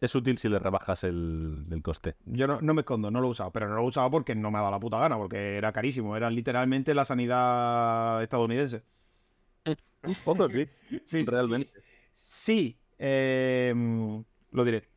Es 0.00 0.14
útil, 0.14 0.38
si 0.38 0.48
le 0.48 0.58
rebajas 0.58 1.04
el, 1.04 1.80
coste. 1.82 2.16
Yo 2.24 2.46
no, 2.46 2.74
me 2.74 2.80
escondo, 2.80 3.10
no 3.10 3.20
lo 3.20 3.28
he 3.28 3.30
usado, 3.30 3.50
pero 3.50 3.68
no 3.68 3.76
lo 3.76 3.82
he 3.82 3.86
usado 3.86 4.10
porque 4.10 4.34
no 4.34 4.50
me 4.50 4.58
ha 4.58 4.60
dado 4.60 4.72
la 4.72 4.80
puta 4.80 4.98
gana, 4.98 5.16
porque 5.16 5.56
era 5.56 5.72
carísimo. 5.72 6.16
Era 6.16 6.30
literalmente 6.30 6.94
la 6.94 7.04
sanidad 7.04 8.22
estadounidense. 8.22 8.82
Poco, 10.24 10.48
sí. 10.48 10.68
sí, 11.06 11.24
realmente. 11.24 11.72
Sí, 12.14 12.78
em, 12.98 14.22
lo 14.50 14.64
diré. 14.64 14.88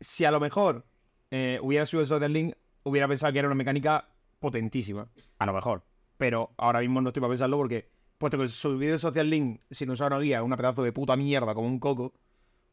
Si 0.00 0.24
a 0.24 0.30
lo 0.30 0.40
mejor 0.40 0.84
eh, 1.30 1.58
hubiera 1.62 1.86
subido 1.86 2.02
el 2.02 2.08
Social 2.08 2.32
Link, 2.32 2.54
hubiera 2.82 3.08
pensado 3.08 3.32
que 3.32 3.38
era 3.38 3.48
una 3.48 3.54
mecánica 3.54 4.08
potentísima. 4.38 5.08
A 5.38 5.46
lo 5.46 5.52
mejor. 5.52 5.82
Pero 6.16 6.52
ahora 6.56 6.80
mismo 6.80 7.00
no 7.00 7.08
estoy 7.10 7.20
para 7.20 7.30
pensarlo 7.30 7.56
porque, 7.56 7.88
puesto 8.18 8.38
que 8.38 8.48
subir 8.48 8.90
el 8.90 8.98
Social 8.98 9.30
Link 9.30 9.60
sin 9.70 9.90
usar 9.90 10.12
una 10.12 10.20
guía 10.20 10.38
es 10.38 10.44
una 10.44 10.56
pedazo 10.56 10.82
de 10.82 10.92
puta 10.92 11.16
mierda 11.16 11.54
como 11.54 11.68
un 11.68 11.78
coco 11.78 12.12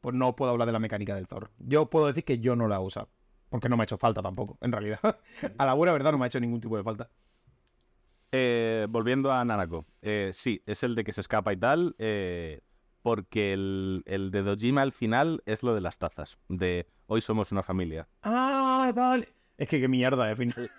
pues 0.02 0.16
no 0.16 0.36
puedo 0.36 0.52
hablar 0.52 0.68
de 0.68 0.74
la 0.74 0.80
mecánica 0.80 1.16
del 1.16 1.28
Thor. 1.28 1.52
Yo 1.60 1.90
puedo 1.90 2.08
decir 2.08 2.24
que 2.24 2.40
yo 2.40 2.56
no 2.56 2.68
la 2.68 2.76
he 2.76 2.80
usado. 2.80 3.10
Porque 3.50 3.70
no 3.70 3.78
me 3.78 3.84
ha 3.84 3.86
hecho 3.86 3.98
falta 3.98 4.22
tampoco, 4.22 4.58
en 4.62 4.72
realidad. 4.72 5.00
a 5.58 5.66
la 5.66 5.74
buena 5.74 5.94
verdad 5.94 6.12
no 6.12 6.18
me 6.18 6.26
ha 6.26 6.28
hecho 6.28 6.40
ningún 6.40 6.60
tipo 6.60 6.78
de 6.78 6.84
falta. 6.84 7.10
Eh, 8.32 8.88
volviendo 8.90 9.32
a 9.32 9.44
Nanako. 9.46 9.86
Eh, 10.02 10.32
sí, 10.34 10.62
es 10.66 10.84
el 10.84 10.96
de 10.96 11.04
que 11.04 11.14
se 11.14 11.22
escapa 11.22 11.54
y 11.54 11.58
tal. 11.58 11.96
Eh, 11.98 12.62
porque 13.02 13.54
el, 13.54 14.04
de 14.06 14.44
Dojima 14.44 14.82
al 14.82 14.92
final 14.92 15.42
es 15.46 15.64
lo 15.64 15.74
de 15.74 15.82
las 15.82 15.98
tazas. 15.98 16.38
De 16.50 16.88
hoy 17.06 17.22
somos 17.22 17.52
una 17.54 17.64
familia. 17.64 18.10
Ah, 18.22 18.92
vale. 18.94 19.30
Es 19.58 19.70
que 19.70 19.80
qué 19.80 19.88
mierda, 19.88 20.30
al 20.30 20.36
final. 20.36 20.70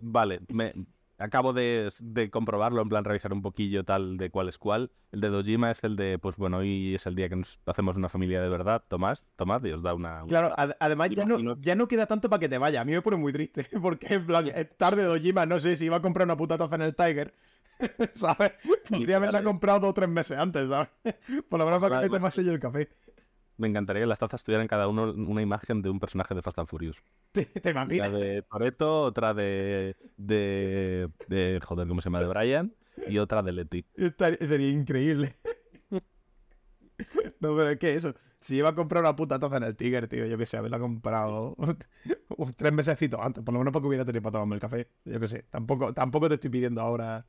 vale, 0.00 0.40
me, 0.48 0.72
acabo 1.18 1.52
de, 1.52 1.90
comprobarlo, 2.30 2.82
en 2.82 2.88
plan 2.88 3.04
revisar 3.04 3.32
un 3.32 3.42
poquillo 3.42 3.84
tal 3.84 4.16
de 4.16 4.30
cuál 4.30 4.48
es 4.48 4.58
cuál. 4.58 4.90
El 5.12 5.20
de 5.20 5.28
Dojima 5.28 5.70
es 5.70 5.82
el 5.84 5.96
de, 5.96 6.18
pues 6.18 6.36
bueno, 6.36 6.58
hoy 6.58 6.94
es 6.94 7.06
el 7.06 7.14
día 7.14 7.28
que 7.28 7.36
nos 7.36 7.60
hacemos 7.66 7.96
una 7.96 8.08
familia 8.08 8.40
de 8.40 8.48
verdad. 8.48 8.82
Tomás, 8.88 9.24
Tomás, 9.36 9.62
y 9.64 9.70
os 9.70 9.82
da 9.82 9.94
una... 9.94 10.24
Claro, 10.26 10.54
además 10.56 11.10
ya 11.10 11.24
no, 11.24 11.60
ya 11.60 11.74
no 11.74 11.88
queda 11.88 12.06
tanto 12.06 12.28
para 12.28 12.40
que 12.40 12.48
te 12.48 12.58
vaya. 12.58 12.80
A 12.80 12.84
mí 12.84 12.92
me 12.92 13.02
pone 13.02 13.16
muy 13.16 13.32
triste, 13.32 13.68
porque 13.82 14.14
en 14.14 14.26
plan, 14.26 14.48
es 14.48 14.76
tarde 14.76 15.04
Dojima, 15.04 15.46
no 15.46 15.60
sé 15.60 15.76
si 15.76 15.86
iba 15.86 15.96
a 15.96 16.02
comprar 16.02 16.26
una 16.26 16.36
puta 16.36 16.58
taza 16.58 16.74
en 16.74 16.82
el 16.82 16.94
Tiger. 16.94 17.34
¿Sabes? 18.14 18.52
Podría 18.88 19.16
haberla 19.16 19.42
comprado 19.42 19.80
dos 19.80 19.90
o 19.90 19.94
tres 19.94 20.08
meses 20.08 20.38
antes, 20.38 20.68
¿sabes? 20.68 20.88
Por 21.48 21.58
lo 21.58 21.64
menos 21.64 21.80
para 21.80 22.02
que 22.02 22.08
te 22.08 22.18
más 22.20 22.34
sello 22.34 22.52
el 22.52 22.60
café. 22.60 22.88
Me 23.56 23.68
encantaría 23.68 24.02
que 24.02 24.06
las 24.06 24.18
tazas 24.18 24.42
tuvieran 24.42 24.66
cada 24.66 24.88
uno 24.88 25.12
una 25.12 25.42
imagen 25.42 25.80
de 25.80 25.90
un 25.90 26.00
personaje 26.00 26.34
de 26.34 26.42
Fast 26.42 26.58
and 26.58 26.68
Furious. 26.68 27.02
¿Te, 27.32 27.70
imaginas? 27.70 28.08
Una 28.08 28.18
de 28.18 28.42
Toreto, 28.42 29.02
otra 29.02 29.34
de, 29.34 29.96
de, 30.16 31.60
Joder, 31.64 31.86
¿cómo 31.86 32.00
se 32.00 32.06
llama? 32.06 32.20
De 32.20 32.26
Brian. 32.26 32.74
Y 33.08 33.18
otra 33.18 33.42
de 33.42 33.52
Letty. 33.52 33.84
sería 34.40 34.70
increíble. 34.70 35.36
no, 35.90 37.56
pero 37.56 37.70
es 37.70 37.78
que 37.78 37.94
eso. 37.94 38.14
Si 38.40 38.56
iba 38.56 38.68
a 38.68 38.74
comprar 38.74 39.02
una 39.02 39.16
puta 39.16 39.38
taza 39.38 39.56
en 39.56 39.62
el 39.62 39.74
Tiger, 39.76 40.06
tío, 40.06 40.26
yo 40.26 40.36
qué 40.36 40.44
sé, 40.44 40.58
haberla 40.58 40.78
comprado 40.78 41.56
tres 42.56 42.72
meses 42.72 42.98
antes, 43.18 43.42
por 43.42 43.54
lo 43.54 43.60
menos 43.60 43.72
porque 43.72 43.88
hubiera 43.88 44.04
tenido 44.04 44.22
para 44.22 44.32
tomarme 44.32 44.56
el 44.56 44.60
café. 44.60 44.88
Yo 45.04 45.18
qué 45.18 45.28
sé, 45.28 45.44
tampoco, 45.44 45.94
tampoco 45.94 46.28
te 46.28 46.34
estoy 46.34 46.50
pidiendo 46.50 46.80
ahora. 46.82 47.26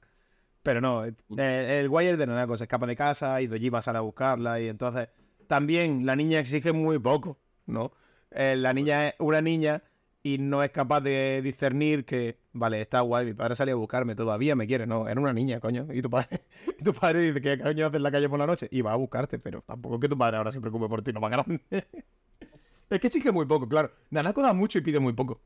Pero 0.61 0.81
no, 0.81 1.05
el, 1.05 1.15
el 1.37 1.89
Wire 1.89 2.17
de 2.17 2.27
Nanako 2.27 2.57
se 2.57 2.63
escapa 2.65 2.87
de 2.87 2.95
casa 2.95 3.39
y 3.41 3.47
Dojima 3.47 3.81
sale 3.81 3.99
a 3.99 4.01
buscarla 4.01 4.59
y 4.59 4.67
entonces 4.67 5.09
también 5.47 6.05
la 6.05 6.15
niña 6.15 6.39
exige 6.39 6.73
muy 6.73 6.99
poco, 6.99 7.37
¿no? 7.65 7.91
Eh, 8.31 8.55
la 8.57 8.73
niña 8.73 9.09
es 9.09 9.15
una 9.19 9.41
niña 9.41 9.83
y 10.23 10.39
no 10.39 10.63
es 10.63 10.71
capaz 10.71 11.01
de 11.01 11.41
discernir 11.43 12.03
que, 12.03 12.39
vale, 12.51 12.81
está 12.81 13.01
guay, 13.01 13.27
mi 13.27 13.33
padre 13.33 13.55
salió 13.55 13.75
a 13.75 13.77
buscarme, 13.77 14.15
todavía 14.15 14.55
me 14.55 14.65
quiere, 14.65 14.87
no, 14.87 15.07
era 15.07 15.21
una 15.21 15.33
niña, 15.33 15.59
coño. 15.59 15.87
Y 15.93 16.01
tu 16.01 16.09
padre, 16.09 16.41
tu 16.83 16.93
padre 16.93 17.21
dice, 17.21 17.41
¿qué 17.41 17.59
coño 17.59 17.85
haces 17.85 17.97
en 17.97 18.03
la 18.03 18.11
calle 18.11 18.27
por 18.27 18.39
la 18.39 18.47
noche? 18.47 18.67
Y 18.71 18.81
va 18.81 18.93
a 18.93 18.95
buscarte, 18.95 19.39
pero 19.39 19.61
tampoco 19.61 19.95
es 19.95 20.01
que 20.01 20.09
tu 20.09 20.17
padre 20.17 20.37
ahora 20.37 20.51
se 20.51 20.59
preocupe 20.59 20.89
por 20.89 21.01
ti, 21.03 21.13
no 21.13 21.19
más 21.19 21.31
grande. 21.31 21.61
es 22.89 22.99
que 22.99 23.07
exige 23.07 23.31
muy 23.31 23.45
poco, 23.45 23.69
claro. 23.69 23.91
Nanako 24.09 24.41
da 24.41 24.53
mucho 24.53 24.79
y 24.79 24.81
pide 24.81 24.99
muy 24.99 25.13
poco. 25.13 25.41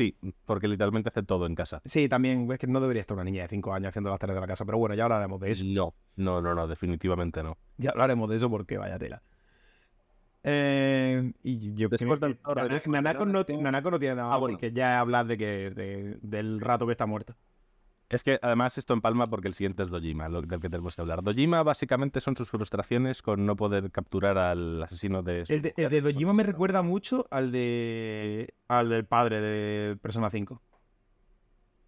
Sí, 0.00 0.16
porque 0.46 0.66
literalmente 0.66 1.10
hace 1.10 1.22
todo 1.22 1.44
en 1.44 1.54
casa. 1.54 1.82
Sí, 1.84 2.08
también 2.08 2.50
es 2.50 2.58
que 2.58 2.66
no 2.66 2.80
debería 2.80 3.02
estar 3.02 3.14
una 3.14 3.24
niña 3.24 3.42
de 3.42 3.48
5 3.48 3.74
años 3.74 3.90
haciendo 3.90 4.08
las 4.08 4.18
tareas 4.18 4.36
de 4.36 4.40
la 4.40 4.46
casa, 4.46 4.64
pero 4.64 4.78
bueno, 4.78 4.94
ya 4.94 5.04
hablaremos 5.04 5.38
de 5.38 5.50
eso. 5.50 5.62
No, 5.66 5.92
no, 6.16 6.40
no, 6.40 6.54
no, 6.54 6.66
definitivamente 6.66 7.42
no. 7.42 7.58
Ya 7.76 7.90
hablaremos 7.90 8.30
de 8.30 8.36
eso 8.38 8.48
porque 8.48 8.78
vaya 8.78 8.98
tela. 8.98 9.22
Eh, 10.42 11.34
y 11.42 11.74
yo 11.74 11.90
creo 11.90 12.18
que 12.18 12.38
Nanako, 12.86 13.26
no, 13.26 13.44
Nanako 13.60 13.90
no 13.90 13.98
tiene 13.98 14.14
nada, 14.14 14.34
ah, 14.34 14.40
porque 14.40 14.72
ya 14.72 15.00
hablas 15.00 15.28
de 15.28 15.36
que 15.36 16.18
del 16.22 16.62
rato 16.62 16.86
que 16.86 16.92
está 16.92 17.04
muerto. 17.04 17.34
Es 18.10 18.24
que 18.24 18.40
además 18.42 18.76
esto 18.76 18.92
empalma 18.92 19.30
porque 19.30 19.46
el 19.46 19.54
siguiente 19.54 19.84
es 19.84 19.90
Dojima, 19.90 20.28
lo 20.28 20.42
del 20.42 20.60
que 20.60 20.68
tenemos 20.68 20.96
que 20.96 21.00
hablar. 21.00 21.22
Dojima 21.22 21.62
básicamente 21.62 22.20
son 22.20 22.34
sus 22.34 22.50
frustraciones 22.50 23.22
con 23.22 23.46
no 23.46 23.54
poder 23.54 23.92
capturar 23.92 24.36
al 24.36 24.82
asesino 24.82 25.22
de... 25.22 25.44
El 25.48 25.62
de, 25.62 25.74
el 25.76 25.90
de 25.90 26.00
Dojima 26.00 26.32
me 26.32 26.42
recuerda 26.42 26.82
mucho 26.82 27.28
al 27.30 27.52
de 27.52 28.52
al 28.66 28.88
del 28.88 29.06
padre 29.06 29.40
de 29.40 29.96
Persona 29.96 30.28
5. 30.28 30.60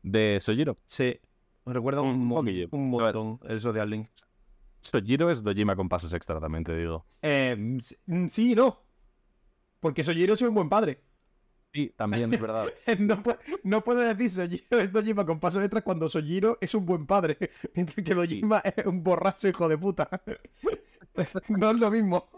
¿De 0.05 0.39
Sojiro? 0.41 0.79
Sí, 0.87 1.19
me 1.65 1.73
recuerda 1.73 2.03
un, 2.03 2.31
un, 2.31 2.69
un 2.71 2.91
montón 2.91 3.41
el 3.49 3.61
Social 3.61 3.91
Link. 3.91 4.09
Sojiro 4.81 5.29
es 5.29 5.43
Dojima 5.43 5.75
con 5.75 5.89
pasos 5.89 6.13
extra, 6.13 6.39
también 6.39 6.63
te 6.63 6.77
digo. 6.77 7.05
Eh, 7.23 7.79
sí, 8.29 8.55
no. 8.55 8.81
Porque 9.81 10.05
Sojiro 10.05 10.35
es 10.35 10.43
un 10.43 10.55
buen 10.55 10.69
padre. 10.69 11.03
Sí, 11.73 11.93
también 11.97 12.33
es 12.35 12.41
verdad. 12.41 12.67
no, 12.99 13.23
no 13.63 13.83
puedo 13.83 14.01
decir 14.01 14.31
Sojiro 14.31 14.79
es 14.79 14.93
Dojima 14.93 15.25
con 15.25 15.41
paso 15.41 15.59
detrás 15.59 15.83
cuando 15.83 16.09
Sojiro 16.09 16.59
es 16.61 16.75
un 16.75 16.85
buen 16.85 17.07
padre, 17.07 17.39
mientras 17.75 18.05
que 18.05 18.15
Dojima 18.15 18.59
es 18.59 18.85
un 18.85 19.03
borracho 19.03 19.49
hijo 19.49 19.69
de 19.69 19.79
puta. 19.79 20.09
no 21.49 21.71
es 21.71 21.81
lo 21.81 21.91
mismo. 21.91 22.29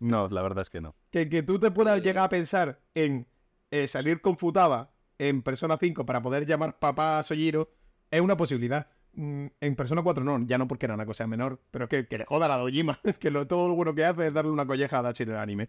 No, 0.00 0.28
la 0.28 0.42
verdad 0.42 0.62
es 0.62 0.70
que 0.70 0.80
no. 0.80 0.94
Que, 1.10 1.28
que 1.28 1.42
tú 1.42 1.58
te 1.58 1.70
puedas 1.70 2.00
llegar 2.02 2.24
a 2.24 2.28
pensar 2.28 2.80
en 2.94 3.26
eh, 3.70 3.88
salir 3.88 4.20
con 4.20 4.38
Futaba 4.38 4.94
en 5.18 5.42
Persona 5.42 5.76
5 5.78 6.06
para 6.06 6.22
poder 6.22 6.46
llamar 6.46 6.78
papá 6.78 7.18
a 7.18 7.22
Sojiro 7.22 7.70
es 8.10 8.20
una 8.20 8.36
posibilidad. 8.36 8.88
Mm, 9.12 9.46
en 9.60 9.76
Persona 9.76 10.02
4 10.02 10.24
no, 10.24 10.46
ya 10.46 10.56
no 10.56 10.66
porque 10.66 10.86
era 10.86 10.94
una 10.94 11.04
cosa 11.04 11.26
menor, 11.26 11.60
pero 11.70 11.84
es 11.84 11.90
que, 11.90 12.06
que 12.06 12.18
le 12.18 12.24
joda 12.24 12.46
a 12.46 12.48
la 12.48 12.56
Dojima. 12.56 12.98
que 13.20 13.30
lo, 13.30 13.46
todo 13.46 13.68
lo 13.68 13.74
bueno 13.74 13.94
que 13.94 14.04
hace 14.06 14.28
es 14.28 14.32
darle 14.32 14.50
una 14.50 14.66
colleja 14.66 15.00
a 15.00 15.02
Dachi 15.02 15.24
en 15.24 15.30
el 15.30 15.36
anime. 15.36 15.68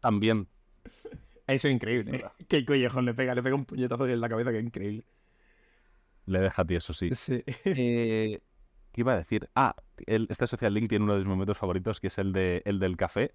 También. 0.00 0.48
Eso 1.46 1.68
es 1.68 1.74
increíble. 1.74 2.24
Qué 2.48 2.64
collejón 2.64 3.04
le 3.04 3.14
pega, 3.14 3.34
le 3.34 3.42
pega 3.42 3.54
un 3.54 3.64
puñetazo 3.64 4.06
en 4.08 4.20
la 4.20 4.28
cabeza 4.28 4.50
que 4.50 4.58
es 4.58 4.64
increíble. 4.64 5.04
Le 6.26 6.40
deja 6.40 6.62
a 6.62 6.64
ti, 6.64 6.74
eso 6.76 6.92
sí. 6.92 7.10
Sí. 7.14 7.42
Eh, 7.64 8.40
¿Qué 8.92 9.00
iba 9.02 9.12
a 9.12 9.16
decir? 9.16 9.48
Ah, 9.54 9.74
este 10.06 10.46
Social 10.46 10.74
Link 10.74 10.88
tiene 10.88 11.04
uno 11.04 11.14
de 11.14 11.20
mis 11.20 11.28
momentos 11.28 11.58
favoritos, 11.58 12.00
que 12.00 12.08
es 12.08 12.18
el, 12.18 12.32
de, 12.32 12.62
el 12.64 12.80
del 12.80 12.96
café, 12.96 13.34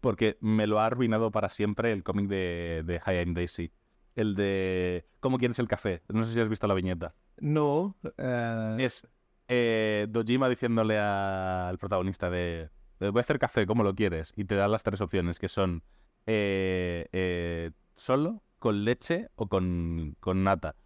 porque 0.00 0.38
me 0.40 0.66
lo 0.66 0.78
ha 0.78 0.86
arruinado 0.86 1.30
para 1.30 1.48
siempre 1.48 1.92
el 1.92 2.04
cómic 2.04 2.28
de, 2.28 2.82
de 2.84 3.00
High 3.00 3.18
End 3.18 3.36
Daisy. 3.36 3.72
El 4.14 4.34
de 4.34 5.06
¿Cómo 5.20 5.38
quieres 5.38 5.58
el 5.58 5.68
café? 5.68 6.02
No 6.08 6.24
sé 6.24 6.34
si 6.34 6.40
has 6.40 6.48
visto 6.48 6.66
la 6.66 6.74
viñeta. 6.74 7.14
No. 7.38 7.96
Eh, 8.18 8.76
es 8.78 9.08
eh, 9.48 10.06
Dojima 10.10 10.48
diciéndole 10.48 10.98
al 10.98 11.78
protagonista 11.78 12.30
de 12.30 12.68
voy 13.10 13.18
a 13.18 13.22
hacer 13.22 13.38
café, 13.38 13.66
¿cómo 13.66 13.82
lo 13.82 13.94
quieres? 13.94 14.32
Y 14.36 14.44
te 14.44 14.54
da 14.54 14.68
las 14.68 14.82
tres 14.82 15.00
opciones, 15.00 15.38
que 15.38 15.48
son 15.48 15.82
eh, 16.26 17.06
eh, 17.12 17.70
solo, 17.94 18.42
con 18.58 18.84
leche 18.84 19.28
o 19.34 19.48
con, 19.48 20.16
con 20.20 20.44
nata. 20.44 20.76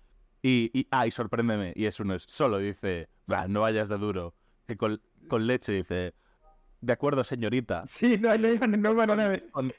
Y, 0.43 0.71
y, 0.73 0.87
ah, 0.91 1.07
y 1.07 1.11
sorpréndeme, 1.11 1.73
y 1.75 1.87
eso 1.87 2.05
no 2.05 2.15
es 2.15 2.23
solo, 2.23 2.59
dice, 2.59 3.09
no 3.49 3.61
vayas 3.61 3.89
de 3.89 3.99
duro. 3.99 4.35
Que 4.67 4.77
con, 4.77 5.01
con 5.29 5.47
leche 5.47 5.73
dice, 5.73 6.15
de 6.81 6.93
acuerdo, 6.93 7.25
señorita. 7.25 7.85
Sí, 7.87 8.19
no, 8.19 8.37
no, 8.37 8.55
no, 8.55 9.07
no, 9.07 9.17
no, 9.17 9.53
con, 9.53 9.73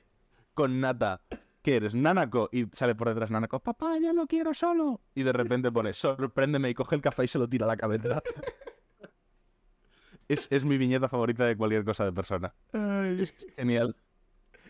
con 0.54 0.80
nata. 0.80 1.22
¿qué 1.68 1.76
eres? 1.76 1.96
Nanako. 1.96 2.48
Y 2.54 2.66
sale 2.72 2.96
por 2.96 3.10
detrás 3.10 3.30
Nanako, 3.30 3.60
papá, 3.60 3.98
yo 4.02 4.14
lo 4.14 4.26
quiero 4.26 4.54
solo. 4.54 5.02
Y 5.14 5.24
de 5.24 5.34
repente 5.34 5.70
pone, 5.70 5.92
sorpréndeme 5.92 6.70
y 6.70 6.74
coge 6.74 6.96
el 6.96 7.02
café 7.02 7.26
y 7.26 7.28
se 7.28 7.38
lo 7.38 7.50
tira 7.50 7.66
a 7.66 7.68
la 7.68 7.76
cabeza. 7.76 8.24
es, 10.30 10.48
es, 10.50 10.64
mi 10.64 10.78
viñeta 10.78 11.10
favorita 11.10 11.46
de 11.46 11.58
cualquier 11.58 11.84
cosa 11.84 12.06
de 12.06 12.14
persona. 12.14 12.54
es 12.72 13.36
genial. 13.58 13.98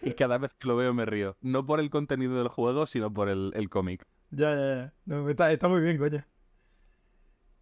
Y 0.01 0.13
cada 0.13 0.37
vez 0.37 0.53
que 0.55 0.67
lo 0.67 0.75
veo 0.75 0.93
me 0.93 1.05
río. 1.05 1.37
No 1.41 1.65
por 1.65 1.79
el 1.79 1.89
contenido 1.89 2.35
del 2.37 2.47
juego, 2.49 2.87
sino 2.87 3.13
por 3.13 3.29
el, 3.29 3.51
el 3.55 3.69
cómic. 3.69 4.07
Ya, 4.29 4.55
ya, 4.55 4.75
ya. 4.75 4.93
No, 5.05 5.29
está, 5.29 5.51
está, 5.51 5.67
muy 5.69 5.81
bien, 5.81 5.97
coño. 5.97 6.25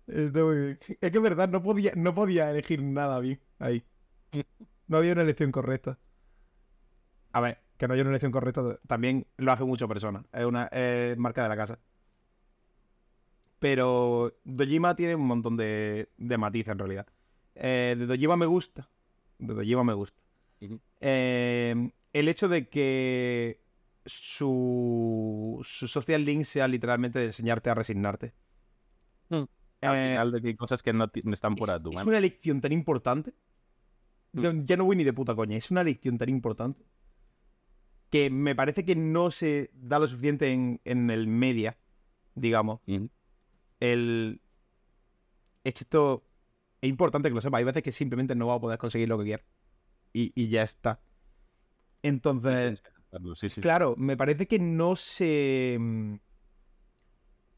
Está 0.08 0.44
muy 0.44 0.56
bien. 0.58 0.80
Es 1.02 1.12
que 1.12 1.18
es 1.18 1.22
verdad, 1.22 1.50
no 1.50 1.62
podía, 1.64 1.94
no 1.96 2.14
podía 2.16 2.50
elegir 2.52 2.82
nada 2.84 3.20
bien 3.20 3.42
ahí. 3.60 3.86
No 4.88 4.98
había 4.98 5.14
una 5.14 5.24
elección 5.24 5.52
correcta. 5.52 6.00
A 7.34 7.40
ver, 7.42 7.60
que 7.78 7.88
no 7.88 7.94
haya 7.94 8.02
una 8.04 8.12
elección 8.12 8.32
correcta 8.32 8.80
también 8.88 9.28
lo 9.38 9.52
hace 9.52 9.64
mucho 9.64 9.88
persona. 9.88 10.26
Es 10.32 10.46
una 10.46 10.70
marca 11.18 11.44
de 11.44 11.50
la 11.50 11.58
casa. 11.58 11.80
Pero 13.60 14.34
Dojima 14.44 14.96
tiene 14.96 15.16
un 15.16 15.28
montón 15.28 15.58
de, 15.58 16.10
de 16.18 16.38
matices 16.38 16.72
en 16.74 16.80
realidad. 16.80 17.08
Eh, 17.56 17.96
de 17.98 18.06
Dojima 18.06 18.38
me 18.38 18.46
gusta. 18.46 18.90
De 19.40 19.54
Dojima 19.54 19.84
me 19.84 19.94
gusta. 19.94 20.22
eh, 21.02 21.92
el 22.16 22.30
hecho 22.30 22.48
de 22.48 22.70
que 22.70 23.62
su, 24.06 25.60
su 25.66 25.86
social 25.90 26.24
link 26.24 26.46
sea 26.46 26.66
literalmente 26.66 27.20
de 27.20 27.26
enseñarte 27.26 27.70
a 27.70 27.74
resignarte. 27.74 28.34
Mm. 29.28 29.44
Al 29.82 29.96
eh, 29.98 30.12
final 30.12 30.32
de 30.32 30.42
que 30.42 30.48
hay 30.48 30.56
cosas 30.56 30.82
que 30.82 30.94
no, 30.94 31.12
están 31.34 31.56
por 31.58 31.68
tu 31.82 31.92
mano. 31.92 32.02
Es 32.04 32.08
una 32.08 32.22
lección 32.22 32.62
tan 32.62 32.72
importante. 32.72 33.34
Mm. 34.32 34.64
Ya 34.64 34.78
no 34.78 34.86
voy 34.86 34.96
ni 34.96 35.04
de 35.04 35.12
puta 35.12 35.36
coña. 35.36 35.58
Es 35.58 35.72
una 35.72 35.84
lección 35.84 36.18
tan 36.18 36.30
importante 36.30 36.86
que 38.10 38.30
me 38.30 38.56
parece 38.56 38.86
que 38.86 38.96
no 38.96 39.30
se 39.30 39.72
da 39.74 40.00
lo 40.00 40.08
suficiente 40.08 40.54
en, 40.54 40.80
en 40.86 41.10
el 41.10 41.28
media, 41.28 41.78
digamos. 42.34 42.80
El. 43.82 44.40
Esto 45.66 46.24
es 46.80 46.90
importante 46.90 47.28
que 47.28 47.36
lo 47.36 47.42
sepa. 47.42 47.58
Hay 47.58 47.66
veces 47.66 47.84
que 47.84 47.92
simplemente 47.92 48.36
no 48.36 48.48
va 48.48 48.54
a 48.54 48.62
poder 48.62 48.78
conseguir 48.78 49.10
lo 49.10 49.18
que 49.18 49.26
quiere. 49.26 49.44
Y, 50.14 50.32
y 50.34 50.48
ya 50.48 50.64
está. 50.64 51.02
Entonces, 52.02 52.82
claro, 53.62 53.96
me 53.98 54.18
parece 54.18 54.48
que 54.48 54.60
no 54.60 54.96
se... 54.96 55.78
Mm, 55.80 56.16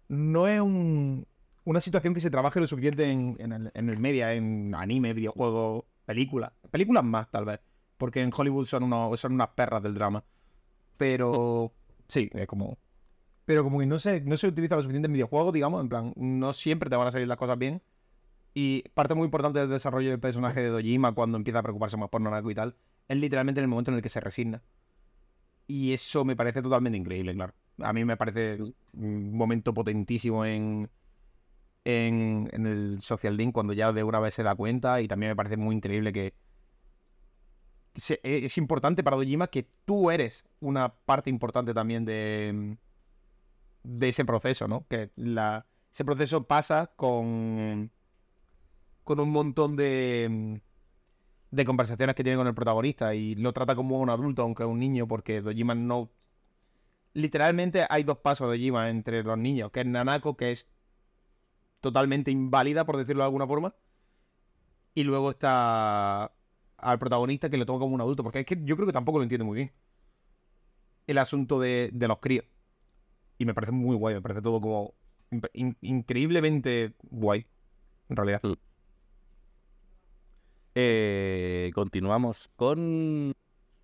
no 0.10 0.48
es 0.48 0.62
una 0.62 1.82
situación 1.82 2.14
que 2.14 2.22
se 2.22 2.32
trabaje 2.32 2.60
lo 2.60 2.68
suficiente 2.68 3.10
en, 3.10 3.72
el, 3.74 4.00
media, 4.00 4.34
en 4.34 4.74
anime, 4.74 5.14
videojuegos, 5.14 5.84
películas. 6.06 6.54
Películas 6.72 7.04
más, 7.04 7.30
tal 7.30 7.46
vez. 7.46 7.60
Porque 7.98 8.22
en 8.22 8.32
Hollywood 8.36 8.66
son, 8.66 8.84
unos, 8.84 9.20
son 9.20 9.34
unas 9.34 9.50
perras 9.50 9.84
del 9.84 9.96
drama. 9.96 10.24
Pero 10.96 11.74
sí, 12.08 12.30
es 12.34 12.48
como... 12.48 12.78
Pero 13.44 13.64
como 13.64 13.80
que 13.80 13.86
no 13.86 13.98
se, 13.98 14.22
no 14.22 14.36
se 14.36 14.48
utiliza 14.48 14.76
lo 14.76 14.82
suficiente 14.82 15.08
en 15.08 15.14
videojuegos, 15.14 15.54
digamos, 15.54 15.82
en 15.82 15.88
plan, 15.88 16.14
no 16.18 16.52
siempre 16.52 16.90
te 16.90 16.98
van 16.98 17.08
a 17.08 17.12
salir 17.12 17.28
las 17.28 17.38
cosas 17.38 17.58
bien. 17.58 17.82
Y 18.54 18.84
parte 18.90 19.14
muy 19.14 19.26
importante 19.26 19.60
del 19.60 19.70
desarrollo 19.70 20.10
del 20.10 20.20
personaje 20.20 20.62
de 20.62 20.70
Dojima 20.70 21.14
cuando 21.14 21.38
empieza 21.38 21.60
a 21.60 21.64
preocuparse 21.64 21.96
más 21.96 22.10
por 22.10 22.20
Nanako 22.22 22.52
y 22.52 22.56
tal, 22.56 22.76
es 23.08 23.18
literalmente 23.18 23.60
en 23.60 23.66
el 23.66 23.70
momento 23.70 23.92
en 23.92 23.98
el 23.98 24.04
que 24.04 24.10
se 24.10 24.20
resigna. 24.20 24.62
Y 25.68 25.94
eso 25.94 26.26
me 26.26 26.36
parece 26.36 26.62
totalmente 26.62 26.98
increíble, 26.98 27.34
claro. 27.34 27.54
A 27.80 27.94
mí 27.94 28.06
me 28.06 28.18
parece 28.18 28.60
un 28.94 29.34
momento 29.34 29.74
potentísimo 29.74 30.46
en, 30.46 30.90
en, 31.86 32.50
el 32.66 33.00
Social 33.02 33.38
Link 33.38 33.54
cuando 33.54 33.74
ya 33.74 33.94
de 33.94 34.04
una 34.04 34.20
vez 34.20 34.34
se 34.34 34.44
da 34.44 34.56
cuenta 34.56 35.02
y 35.02 35.08
también 35.08 35.32
me 35.32 35.36
parece 35.36 35.58
muy 35.58 35.76
increíble 35.76 36.12
que 36.12 36.34
e, 38.10 38.46
es 38.46 38.58
importante 38.58 39.04
para 39.04 39.18
Dojima 39.18 39.48
que 39.48 39.70
tú 39.86 40.10
eres 40.10 40.46
una 40.60 40.90
parte 40.90 41.30
importante 41.30 41.74
también 41.74 42.06
de, 42.06 42.78
de 43.84 44.10
ese 44.10 44.26
proceso, 44.26 44.68
¿no? 44.68 44.88
Que 44.88 45.12
la, 45.16 45.68
ese 45.92 46.06
proceso 46.06 46.46
pasa 46.48 46.92
con, 46.96 47.92
con 49.04 49.20
un 49.20 49.30
montón 49.30 49.76
de, 49.76 50.62
de 51.52 51.66
conversaciones 51.66 52.16
que 52.16 52.24
tiene 52.24 52.38
con 52.38 52.48
el 52.48 52.54
protagonista 52.54 53.16
y 53.16 53.36
lo 53.36 53.54
trata 53.54 53.76
como 53.76 54.00
un 54.00 54.10
adulto, 54.10 54.42
aunque 54.42 54.64
es 54.64 54.70
un 54.70 54.80
niño, 54.80 55.08
porque 55.08 55.42
Dojima 55.42 55.76
no... 55.76 56.12
Literalmente 57.14 57.86
hay 57.90 58.04
dos 58.04 58.20
pasos 58.20 58.50
de 58.52 58.58
Dojima 58.58 58.90
entre 58.90 59.24
los 59.24 59.38
niños, 59.38 59.72
que 59.72 59.82
es 59.82 59.86
Nanako, 59.86 60.38
que 60.38 60.52
es 60.52 60.68
totalmente 61.82 62.32
inválida, 62.32 62.86
por 62.86 62.98
decirlo 62.98 63.24
de 63.24 63.28
alguna 63.28 63.48
forma, 63.48 63.76
y 64.94 65.04
luego 65.04 65.32
está 65.32 66.34
al 66.78 67.00
protagonista 67.00 67.50
que 67.50 67.58
lo 67.58 67.66
toma 67.66 67.80
como 67.80 67.96
un 67.96 68.02
adulto, 68.02 68.24
porque 68.24 68.40
es 68.40 68.46
que 68.46 68.60
yo 68.64 68.76
creo 68.76 68.88
que 68.88 68.94
tampoco 68.94 69.20
lo 69.20 69.24
entiende 69.24 69.46
muy 69.46 69.56
bien. 69.56 69.72
El 71.08 71.18
asunto 71.18 71.60
de, 71.60 71.92
los 71.94 72.20
críos. 72.20 72.46
Y 73.38 73.46
me 73.46 73.54
parece 73.54 73.72
muy 73.72 73.96
guay, 73.96 74.16
me 74.16 74.22
parece 74.22 74.42
todo 74.42 74.60
como 74.60 74.96
increíblemente 75.82 76.94
guay, 77.10 77.46
en 78.10 78.16
realidad. 78.16 78.42
Eh, 80.80 81.72
continuamos 81.74 82.52
con... 82.56 83.34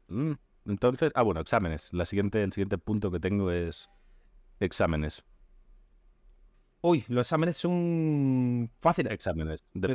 Mm, 0.10 0.34
entonces, 0.68 1.12
ah, 1.16 1.24
bueno, 1.24 1.42
exámenes. 1.42 1.90
La 1.92 2.06
siguiente, 2.06 2.44
el 2.44 2.54
siguiente 2.54 2.78
punto 2.78 3.10
que 3.10 3.20
tengo 3.20 3.50
es 3.50 3.90
exámenes. 4.60 5.24
Uy, 6.82 7.04
los 7.08 7.26
exámenes 7.26 7.58
son 7.58 8.70
fáciles. 8.80 9.12
Exámenes, 9.12 9.64
los 9.74 9.92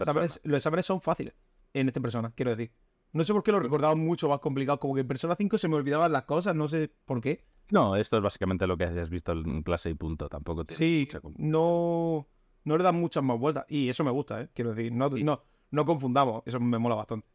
exámenes, 0.56 0.86
son 0.86 1.00
fáciles 1.00 1.34
en 1.72 1.86
esta 1.86 2.00
persona, 2.00 2.32
quiero 2.34 2.56
decir. 2.56 2.72
No 3.12 3.22
sé 3.22 3.32
por 3.32 3.44
qué 3.44 3.52
lo 3.52 3.60
recordaba 3.60 3.94
mucho 3.94 4.28
más 4.28 4.40
complicado. 4.40 4.80
Como 4.80 4.94
que 4.96 5.02
en 5.02 5.06
Persona 5.08 5.36
5 5.36 5.56
se 5.56 5.68
me 5.68 5.76
olvidaban 5.76 6.10
las 6.10 6.24
cosas, 6.24 6.56
no 6.56 6.66
sé 6.66 6.92
por 7.04 7.20
qué. 7.20 7.46
No, 7.70 7.94
esto 7.94 8.16
es 8.16 8.24
básicamente 8.24 8.66
lo 8.66 8.76
que 8.76 8.84
has 8.84 9.08
visto 9.08 9.30
en 9.30 9.62
clase 9.62 9.90
y 9.90 9.94
punto. 9.94 10.28
Tampoco 10.28 10.64
te. 10.64 10.74
Sí, 10.74 11.06
no, 11.36 12.26
no 12.64 12.76
le 12.76 12.82
dan 12.82 12.96
muchas 12.96 13.22
más 13.22 13.38
vueltas. 13.38 13.66
Y 13.68 13.88
eso 13.88 14.02
me 14.02 14.10
gusta, 14.10 14.40
¿eh? 14.40 14.50
Quiero 14.52 14.74
decir, 14.74 14.92
no, 14.92 15.08
no, 15.10 15.44
no 15.70 15.84
confundamos, 15.84 16.42
eso 16.46 16.60
me 16.60 16.78
mola 16.78 16.94
bastante. 16.94 17.26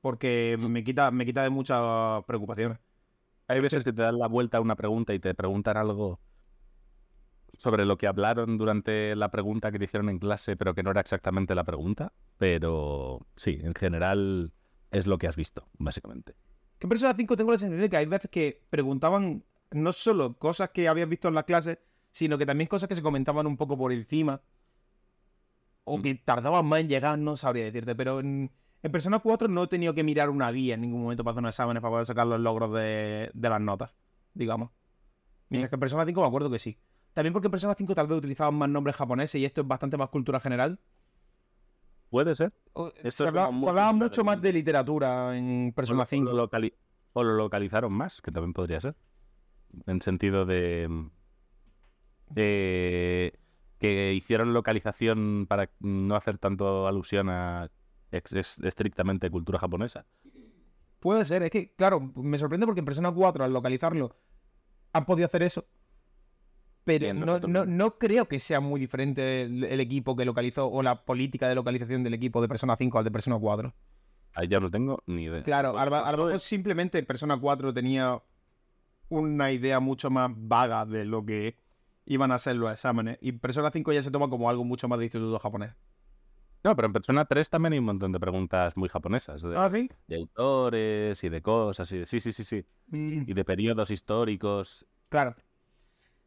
Porque 0.00 0.56
me 0.58 0.82
quita, 0.82 1.10
me 1.10 1.26
quita 1.26 1.42
de 1.42 1.50
muchas 1.50 2.24
preocupaciones. 2.24 2.78
Hay 3.48 3.60
veces 3.60 3.84
que 3.84 3.92
te 3.92 4.02
dan 4.02 4.18
la 4.18 4.28
vuelta 4.28 4.58
a 4.58 4.60
una 4.60 4.76
pregunta 4.76 5.12
y 5.12 5.18
te 5.18 5.34
preguntan 5.34 5.76
algo 5.76 6.20
sobre 7.58 7.84
lo 7.84 7.98
que 7.98 8.06
hablaron 8.06 8.56
durante 8.56 9.14
la 9.16 9.30
pregunta 9.30 9.70
que 9.70 9.78
te 9.78 9.84
hicieron 9.84 10.08
en 10.08 10.18
clase, 10.18 10.56
pero 10.56 10.74
que 10.74 10.82
no 10.82 10.90
era 10.90 11.00
exactamente 11.00 11.54
la 11.54 11.64
pregunta. 11.64 12.12
Pero 12.38 13.26
sí, 13.36 13.58
en 13.62 13.74
general 13.74 14.52
es 14.90 15.06
lo 15.06 15.18
que 15.18 15.26
has 15.26 15.36
visto, 15.36 15.68
básicamente. 15.78 16.34
Que 16.78 16.86
en 16.86 16.88
Persona 16.88 17.14
5 17.14 17.36
tengo 17.36 17.52
la 17.52 17.58
sensación 17.58 17.82
de 17.82 17.90
que 17.90 17.96
hay 17.96 18.06
veces 18.06 18.30
que 18.30 18.64
preguntaban 18.70 19.44
no 19.72 19.92
solo 19.92 20.38
cosas 20.38 20.70
que 20.70 20.88
habías 20.88 21.08
visto 21.08 21.28
en 21.28 21.34
la 21.34 21.42
clase, 21.42 21.80
sino 22.10 22.38
que 22.38 22.46
también 22.46 22.68
cosas 22.68 22.88
que 22.88 22.96
se 22.96 23.02
comentaban 23.02 23.46
un 23.46 23.56
poco 23.56 23.76
por 23.76 23.92
encima 23.92 24.40
o 25.84 25.98
mm. 25.98 26.02
que 26.02 26.14
tardaban 26.14 26.66
más 26.66 26.80
en 26.80 26.88
llegar, 26.88 27.18
no 27.18 27.36
sabría 27.36 27.64
decirte, 27.64 27.94
pero 27.94 28.20
en, 28.20 28.50
Persona 28.92 29.18
4 29.18 29.48
no 29.48 29.64
he 29.64 29.66
tenido 29.66 29.92
que 29.92 30.02
mirar 30.02 30.30
una 30.30 30.50
guía 30.50 30.74
en 30.74 30.80
ningún 30.80 31.02
momento 31.02 31.22
para 31.22 31.32
hacer 31.32 31.40
unos 31.40 31.54
exámenes 31.54 31.82
para 31.82 31.90
poder 31.90 32.06
sacar 32.06 32.26
los 32.26 32.40
logros 32.40 32.72
de, 32.72 33.30
las 33.34 33.60
notas, 33.60 33.94
digamos. 34.32 34.70
Mientras 35.50 35.68
que 35.68 35.76
en 35.76 35.80
Persona 35.80 36.06
5 36.06 36.20
me 36.20 36.26
acuerdo 36.26 36.50
que 36.50 36.58
sí. 36.58 36.78
También 37.12 37.32
porque 37.32 37.48
en 37.48 37.50
Persona 37.50 37.74
5 37.76 37.94
tal 37.94 38.06
vez 38.06 38.18
utilizaban 38.18 38.54
más 38.54 38.70
nombres 38.70 38.96
japoneses 38.96 39.40
y 39.40 39.44
esto 39.44 39.60
es 39.60 39.66
bastante 39.66 39.98
más 39.98 40.08
cultura 40.08 40.40
general. 40.40 40.80
Puede 42.08 42.34
ser. 42.34 42.52
se, 43.10 43.26
hablaba, 43.26 43.92
mucho 43.92 44.24
más 44.24 44.40
de 44.40 44.52
literatura 44.52 45.36
en 45.36 45.72
Persona 45.74 46.06
5. 46.06 46.48
o 47.12 47.22
lo 47.22 47.34
localizaron 47.34 47.92
más, 47.92 48.22
que 48.22 48.32
también 48.32 48.52
podría 48.52 48.80
ser. 48.80 48.96
En 49.86 50.00
sentido 50.00 50.46
de... 50.46 50.88
de 52.28 53.38
que 53.80 54.12
hicieron 54.12 54.52
localización 54.52 55.46
para 55.48 55.70
no 55.80 56.14
hacer 56.14 56.38
tanto 56.38 56.86
alusión 56.86 57.30
a 57.30 57.70
estrictamente 58.12 59.30
cultura 59.30 59.58
japonesa. 59.58 60.06
Puede 61.00 61.24
ser, 61.24 61.42
es 61.42 61.50
que, 61.50 61.74
claro, 61.74 62.12
me 62.14 62.36
sorprende 62.36 62.66
porque 62.66 62.80
en 62.80 62.84
Persona 62.84 63.10
4 63.10 63.42
al 63.42 63.52
localizarlo 63.52 64.14
han 64.92 65.06
podido 65.06 65.26
hacer 65.26 65.42
eso. 65.42 65.66
Pero 66.84 67.14
no, 67.14 67.98
creo 67.98 68.26
que 68.26 68.38
sea 68.38 68.60
muy 68.60 68.80
diferente 68.80 69.42
el, 69.42 69.80
equipo 69.80 70.16
que 70.16 70.24
localizó 70.24 70.66
o 70.66 70.82
la 70.82 71.04
política 71.04 71.48
de 71.48 71.54
localización 71.54 72.02
del 72.04 72.14
equipo 72.14 72.42
de 72.42 72.48
Persona 72.48 72.76
5 72.76 72.98
al 72.98 73.04
de 73.04 73.10
Persona 73.10 73.38
4. 73.38 73.74
Ahí 74.34 74.48
ya 74.48 74.60
no 74.60 74.70
tengo 74.70 75.02
ni 75.06 75.24
idea. 75.24 75.42
Claro, 75.42 75.78
a, 75.78 75.84
lo 75.86 76.24
mejor 76.24 76.40
simplemente 76.40 77.02
Persona 77.02 77.38
4 77.38 77.72
tenía 77.72 78.22
una 79.08 79.52
idea 79.52 79.80
mucho 79.80 80.10
más 80.10 80.30
vaga 80.34 80.84
de 80.84 81.04
lo 81.04 81.24
que 81.24 81.56
iban 82.10 82.32
a 82.32 82.38
ser 82.40 82.56
los 82.56 82.72
exámenes. 82.72 83.18
Y 83.20 83.30
Persona 83.32 83.70
5 83.70 83.92
ya 83.92 84.02
se 84.02 84.10
toma 84.10 84.28
como 84.28 84.50
algo 84.50 84.64
mucho 84.64 84.88
más 84.88 84.98
de 84.98 85.04
instituto 85.04 85.38
japonés. 85.38 85.76
No, 86.64 86.74
pero 86.74 86.86
en 86.86 86.92
Persona 86.92 87.24
3 87.24 87.48
también 87.48 87.74
hay 87.74 87.78
un 87.78 87.84
montón 87.84 88.10
de 88.10 88.18
preguntas 88.18 88.76
muy 88.76 88.88
japonesas. 88.88 89.40
De, 89.42 89.56
¿Ah, 89.56 89.70
sí? 89.72 89.88
De 90.08 90.16
autores 90.16 91.22
y 91.22 91.28
de 91.28 91.40
cosas. 91.40 91.90
Y 91.92 92.04
sí, 92.04 92.18
sí, 92.18 92.32
sí, 92.32 92.42
sí. 92.42 92.66
Mm. 92.88 93.22
Y 93.28 93.32
de 93.32 93.44
periodos 93.44 93.92
históricos. 93.92 94.84
Claro. 95.08 95.36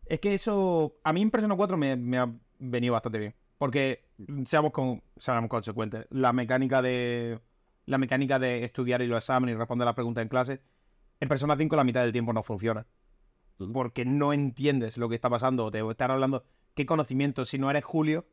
Es 0.06 0.22
que 0.22 0.34
eso, 0.34 0.96
a 1.04 1.12
mí 1.12 1.22
en 1.22 1.30
Persona 1.30 1.54
4 1.54 1.76
me, 1.76 2.18
ha 2.18 2.34
venido 2.60 2.94
bastante 2.94 3.20
bien. 3.20 3.36
Porque, 3.58 4.10
seamos, 4.46 4.72
con, 4.72 5.04
seamos 5.18 5.50
consecuentes, 5.50 6.08
la 6.12 6.32
mecánica 6.32 6.82
de 6.82 7.42
la 7.86 7.98
mecánica 7.98 8.40
de 8.40 8.64
estudiar 8.64 9.02
y 9.02 9.08
los 9.08 9.18
exámenes 9.18 9.56
y 9.56 9.58
responder 9.58 9.86
las 9.86 9.96
preguntas 9.96 10.22
en 10.22 10.30
clase, 10.30 10.62
en 11.20 11.28
Persona 11.28 11.58
5 11.58 11.76
la 11.76 11.84
mitad 11.84 12.04
del 12.04 12.14
tiempo 12.14 12.32
no 12.32 12.42
funciona. 12.42 12.88
Porque 13.72 14.06
no 14.06 14.34
entiendes 14.34 14.98
lo 14.98 15.10
que 15.10 15.16
está 15.16 15.30
pasando, 15.30 15.66
o 15.66 15.72
te 15.72 15.80
están 15.88 16.12
hablando, 16.12 16.46
¿qué 16.74 16.86
conocimiento, 16.86 17.46
si 17.46 17.58
no 17.58 17.70
eres 17.70 17.84
Julio, 17.84 18.28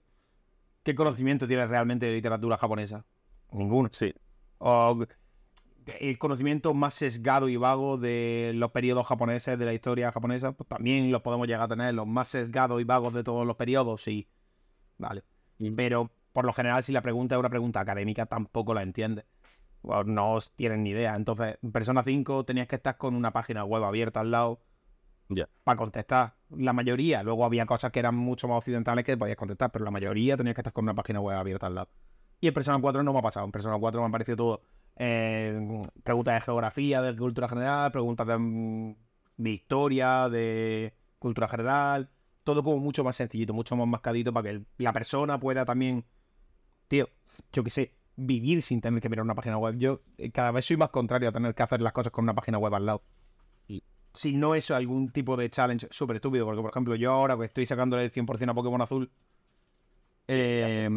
qué 0.82 0.94
conocimiento 0.94 1.46
tienes 1.46 1.68
realmente 1.68 2.06
de 2.06 2.12
literatura 2.12 2.56
japonesa? 2.56 3.04
Ninguno. 3.52 3.88
Sí. 3.92 4.14
O 4.58 4.98
el 5.98 6.18
conocimiento 6.18 6.74
más 6.74 6.94
sesgado 6.94 7.48
y 7.48 7.56
vago 7.56 7.96
de 7.96 8.52
los 8.54 8.70
periodos 8.70 9.06
japoneses, 9.06 9.58
de 9.58 9.64
la 9.64 9.74
historia 9.74 10.12
japonesa, 10.12 10.52
pues 10.52 10.68
también 10.68 11.10
los 11.10 11.22
podemos 11.22 11.46
llegar 11.46 11.62
a 11.62 11.68
tener, 11.68 11.94
los 11.94 12.06
más 12.06 12.28
sesgados 12.28 12.80
y 12.80 12.84
vagos 12.84 13.14
de 13.14 13.24
todos 13.24 13.46
los 13.46 13.56
periodos, 13.56 14.02
sí. 14.02 14.28
Vale. 14.98 15.24
Pero 15.76 16.10
por 16.32 16.44
lo 16.44 16.52
general, 16.52 16.82
si 16.82 16.92
la 16.92 17.02
pregunta 17.02 17.34
es 17.34 17.40
una 17.40 17.50
pregunta 17.50 17.80
académica, 17.80 18.26
tampoco 18.26 18.74
la 18.74 18.82
entiendes. 18.82 19.24
no 19.82 20.38
tienen 20.56 20.82
ni 20.82 20.90
idea. 20.90 21.16
Entonces, 21.16 21.58
en 21.62 21.72
Persona 21.72 22.02
5 22.02 22.44
tenías 22.44 22.68
que 22.68 22.76
estar 22.76 22.96
con 22.96 23.14
una 23.14 23.32
página 23.32 23.64
web 23.64 23.82
abierta 23.84 24.20
al 24.20 24.30
lado 24.30 24.60
para 25.64 25.76
contestar. 25.76 26.34
La 26.50 26.72
mayoría, 26.72 27.22
luego 27.22 27.44
había 27.44 27.66
cosas 27.66 27.92
que 27.92 28.00
eran 28.00 28.14
mucho 28.14 28.48
más 28.48 28.58
occidentales 28.58 29.04
que 29.04 29.16
podías 29.16 29.36
contestar, 29.36 29.70
pero 29.70 29.84
la 29.84 29.90
mayoría 29.90 30.36
tenías 30.36 30.54
que 30.54 30.60
estar 30.60 30.72
con 30.72 30.84
una 30.84 30.94
página 30.94 31.20
web 31.20 31.36
abierta 31.36 31.66
al 31.66 31.74
lado. 31.76 31.88
Y 32.40 32.48
en 32.48 32.54
Persona 32.54 32.80
4 32.80 33.02
no 33.02 33.12
me 33.12 33.18
ha 33.18 33.22
pasado. 33.22 33.46
En 33.46 33.52
Persona 33.52 33.78
4 33.78 34.00
me 34.00 34.08
ha 34.08 34.10
parecido 34.10 34.36
todo 34.36 34.62
eh, 34.96 35.82
preguntas 36.02 36.34
de 36.34 36.40
geografía, 36.40 37.02
de 37.02 37.16
cultura 37.16 37.48
general, 37.48 37.92
preguntas 37.92 38.26
de, 38.26 38.96
de, 39.36 39.50
historia, 39.50 40.28
de 40.28 40.94
cultura 41.18 41.48
general. 41.48 42.10
Todo 42.42 42.62
como 42.62 42.78
mucho 42.78 43.04
más 43.04 43.16
sencillito, 43.16 43.52
mucho 43.52 43.76
más 43.76 43.86
mascadito 43.86 44.32
para 44.32 44.50
que 44.50 44.64
la 44.78 44.92
persona 44.92 45.38
pueda 45.38 45.64
también, 45.64 46.04
tío, 46.88 47.08
yo 47.52 47.62
qué 47.62 47.70
sé, 47.70 47.94
vivir 48.16 48.62
sin 48.62 48.80
tener 48.80 49.00
que 49.00 49.08
mirar 49.08 49.24
una 49.24 49.34
página 49.34 49.58
web. 49.58 49.76
Yo 49.76 50.00
eh, 50.16 50.30
cada 50.30 50.50
vez 50.50 50.64
soy 50.64 50.76
más 50.76 50.90
contrario 50.90 51.28
a 51.28 51.32
tener 51.32 51.54
que 51.54 51.62
hacer 51.62 51.80
las 51.82 51.92
cosas 51.92 52.12
con 52.12 52.24
una 52.24 52.34
página 52.34 52.58
web 52.58 52.74
al 52.74 52.86
lado 52.86 53.02
si 54.14 54.36
no 54.36 54.54
es 54.54 54.70
algún 54.70 55.10
tipo 55.10 55.36
de 55.36 55.50
challenge 55.50 55.88
súper 55.90 56.16
estúpido, 56.16 56.44
porque 56.44 56.60
por 56.60 56.70
ejemplo 56.70 56.94
yo 56.96 57.12
ahora 57.12 57.36
que 57.36 57.44
estoy 57.44 57.66
sacándole 57.66 58.04
el 58.04 58.12
100% 58.12 58.50
a 58.50 58.54
Pokémon 58.54 58.80
Azul, 58.80 59.10
eh, 60.28 60.88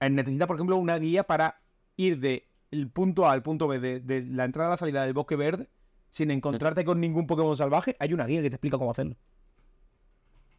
necesita 0.00 0.46
por 0.46 0.56
ejemplo 0.56 0.76
una 0.76 0.98
guía 0.98 1.24
para 1.24 1.60
ir 1.96 2.18
del 2.20 2.90
punto 2.90 3.26
A 3.26 3.32
al 3.32 3.42
punto 3.42 3.66
B, 3.68 3.78
de, 3.78 4.22
la 4.22 4.44
entrada 4.44 4.68
a 4.68 4.72
la 4.72 4.76
salida 4.76 5.04
del 5.04 5.14
bosque 5.14 5.36
verde, 5.36 5.68
sin 6.10 6.30
encontrarte 6.30 6.84
con 6.84 7.00
ningún 7.00 7.26
Pokémon 7.26 7.56
salvaje, 7.56 7.96
hay 7.98 8.12
una 8.12 8.26
guía 8.26 8.42
que 8.42 8.50
te 8.50 8.56
explica 8.56 8.78
cómo 8.78 8.90
hacerlo. 8.90 9.16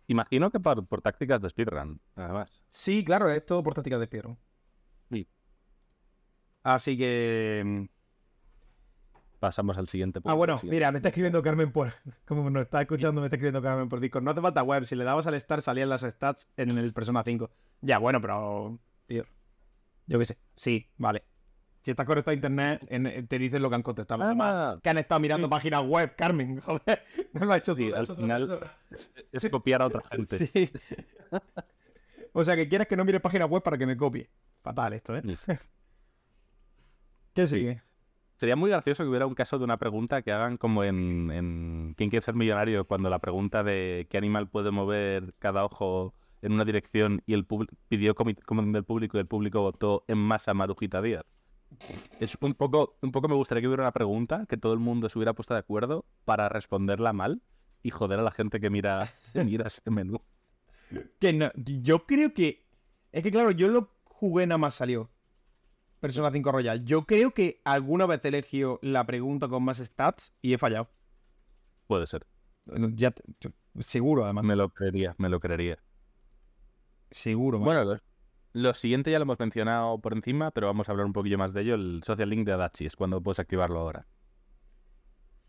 Imagino 0.07 0.51
que 0.51 0.59
por, 0.59 1.01
tácticas 1.01 1.41
de 1.41 1.49
speedrun, 1.49 1.99
además. 2.15 2.63
Sí, 2.69 3.03
claro, 3.03 3.29
es 3.29 3.45
todo 3.45 3.63
por 3.63 3.73
tácticas 3.73 3.99
de 3.99 4.05
speedrun. 4.05 4.37
Sí. 5.09 5.27
Así 6.61 6.97
que 6.97 7.87
pasamos 9.45 9.77
al 9.77 9.87
siguiente 9.87 10.21
punto. 10.21 10.31
Ah, 10.31 10.33
bueno, 10.33 10.59
mira, 10.63 10.91
me 10.91 10.97
está 10.97 11.09
escribiendo 11.09 11.39
Carmen 11.43 11.71
por. 11.71 11.93
Como 12.25 12.49
nos 12.49 12.63
está 12.63 12.81
escuchando, 12.81 13.21
me 13.21 13.27
está 13.27 13.35
escribiendo 13.35 13.61
Carmen 13.61 13.87
por 13.87 13.99
Discord. 13.99 14.23
No 14.23 14.31
hace 14.31 14.41
falta 14.41 14.63
web. 14.63 14.85
Si 14.85 14.95
le 14.95 15.03
dabas 15.03 15.27
al 15.27 15.39
start, 15.39 15.61
salían 15.61 15.87
las 15.87 16.01
stats 16.01 16.49
en 16.57 16.75
el 16.75 16.93
Persona 16.93 17.21
5. 17.23 17.51
Ya, 17.81 17.99
bueno, 17.99 18.19
pero. 18.19 18.79
Tío. 19.05 19.23
Yo 20.07 20.17
qué 20.17 20.25
sé. 20.25 20.39
Sí, 20.55 20.89
vale. 20.97 21.23
Si 21.83 21.91
estás 21.91 22.07
conectado 22.07 22.31
a 22.31 22.33
internet, 22.33 23.27
te 23.27 23.37
dicen 23.37 23.61
lo 23.61 23.69
que 23.69 23.75
han 23.75 23.83
contestado. 23.83 24.23
Ah, 24.23 24.79
que 24.81 24.89
han 24.89 24.97
estado 24.97 25.21
mirando 25.21 25.47
páginas 25.47 25.83
web, 25.83 26.15
Carmen. 26.15 26.59
Joder. 26.61 27.03
No 27.33 27.45
lo 27.45 27.53
ha 27.53 27.57
hecho 27.57 27.75
tío. 27.75 27.95
Al 27.95 28.07
final 28.07 28.71
es 29.31 29.49
copiar 29.51 29.83
a 29.83 29.85
otra 29.85 30.01
gente. 30.09 30.47
Sí. 30.47 30.71
o 32.33 32.43
sea, 32.43 32.55
que 32.55 32.67
quieres 32.67 32.87
que 32.87 32.97
no 32.97 33.05
mire 33.05 33.19
páginas 33.19 33.47
web 33.47 33.61
para 33.61 33.77
que 33.77 33.85
me 33.85 33.95
copie. 33.95 34.27
Fatal 34.63 34.93
esto, 34.93 35.15
¿eh? 35.15 35.21
¿Qué 37.35 37.45
sigue? 37.45 37.83
Sería 38.37 38.55
muy 38.55 38.69
gracioso 38.69 39.03
que 39.03 39.09
hubiera 39.09 39.27
un 39.27 39.33
caso 39.33 39.57
de 39.57 39.63
una 39.63 39.77
pregunta 39.77 40.21
que 40.21 40.31
hagan 40.31 40.57
como 40.57 40.83
en, 40.83 41.93
¿Quién 41.97 42.09
quiere 42.09 42.23
ser 42.23 42.35
millonario? 42.35 42.85
Cuando 42.85 43.09
la 43.09 43.19
pregunta 43.19 43.63
de 43.63 44.07
qué 44.09 44.17
animal 44.17 44.49
puede 44.49 44.71
mover 44.71 45.33
cada 45.39 45.63
ojo 45.63 46.13
en 46.41 46.51
una 46.51 46.65
dirección 46.65 47.23
y 47.25 47.33
el 47.33 47.45
pidió 47.87 48.13
comentario 48.13 48.73
del 48.73 48.83
público 48.83 49.17
y 49.17 49.21
el 49.21 49.27
público 49.27 49.61
votó 49.61 50.03
en 50.07 50.17
masa 50.17 50.53
Marujita 50.53 51.01
Díaz. 51.01 51.23
Es 52.19 52.37
un 52.41 52.53
poco, 52.53 52.97
un 53.01 53.11
poco 53.11 53.27
me 53.27 53.35
gustaría 53.35 53.61
que 53.61 53.67
hubiera 53.67 53.83
una 53.83 53.91
pregunta 53.91 54.45
que 54.47 54.57
todo 54.57 54.73
el 54.73 54.79
mundo 54.79 55.09
se 55.09 55.17
hubiera 55.17 55.33
puesto 55.33 55.53
de 55.53 55.61
acuerdo 55.61 56.05
para 56.25 56.49
responderla 56.49 57.13
mal 57.13 57.41
y 57.83 57.89
joder 57.89 58.19
a 58.19 58.23
la 58.23 58.31
gente 58.31 58.59
que 58.59 58.69
mira, 58.69 59.13
mira 59.33 59.67
este 59.67 59.91
menú. 59.91 60.21
Que 61.19 61.33
no, 61.33 61.51
yo 61.55 62.05
creo 62.05 62.33
que. 62.33 62.65
Es 63.11 63.23
que 63.23 63.31
claro, 63.31 63.51
yo 63.51 63.69
lo 63.69 63.91
jugué 64.05 64.45
nada 64.45 64.57
más 64.57 64.75
salió. 64.75 65.09
Persona 66.05 66.29
5 66.29 66.51
Royal. 66.51 66.85
Yo 66.85 67.07
creo 67.07 67.31
que 67.31 67.61
alguna 67.63 68.05
vez 68.05 68.23
he 68.23 68.27
elegido 68.27 68.77
la 68.83 69.07
pregunta 69.07 69.47
con 69.47 69.63
más 69.63 69.79
stats 69.79 70.35
y 70.39 70.53
he 70.53 70.59
fallado. 70.59 70.87
Puede 71.87 72.05
ser. 72.05 72.27
Ya 72.93 73.11
seguro, 73.79 74.23
además. 74.23 74.43
Me 74.43 74.55
lo 74.55 74.69
creería, 74.69 75.15
me 75.17 75.29
lo 75.29 75.39
creería. 75.39 75.79
Seguro. 77.09 77.57
Bueno, 77.57 77.99
lo, 78.53 78.73
siguiente 78.75 79.09
ya 79.09 79.17
lo 79.17 79.23
hemos 79.23 79.39
mencionado 79.39 79.99
por 79.99 80.13
encima, 80.13 80.51
pero 80.51 80.67
vamos 80.67 80.87
a 80.87 80.91
hablar 80.91 81.07
un 81.07 81.13
poquillo 81.13 81.39
más 81.39 81.53
de 81.53 81.61
ello. 81.63 81.73
El 81.73 82.03
social 82.03 82.29
link 82.29 82.45
de 82.45 82.51
Adachi 82.51 82.85
es 82.85 82.95
cuando 82.95 83.19
puedes 83.23 83.39
activarlo 83.39 83.79
ahora. 83.79 84.05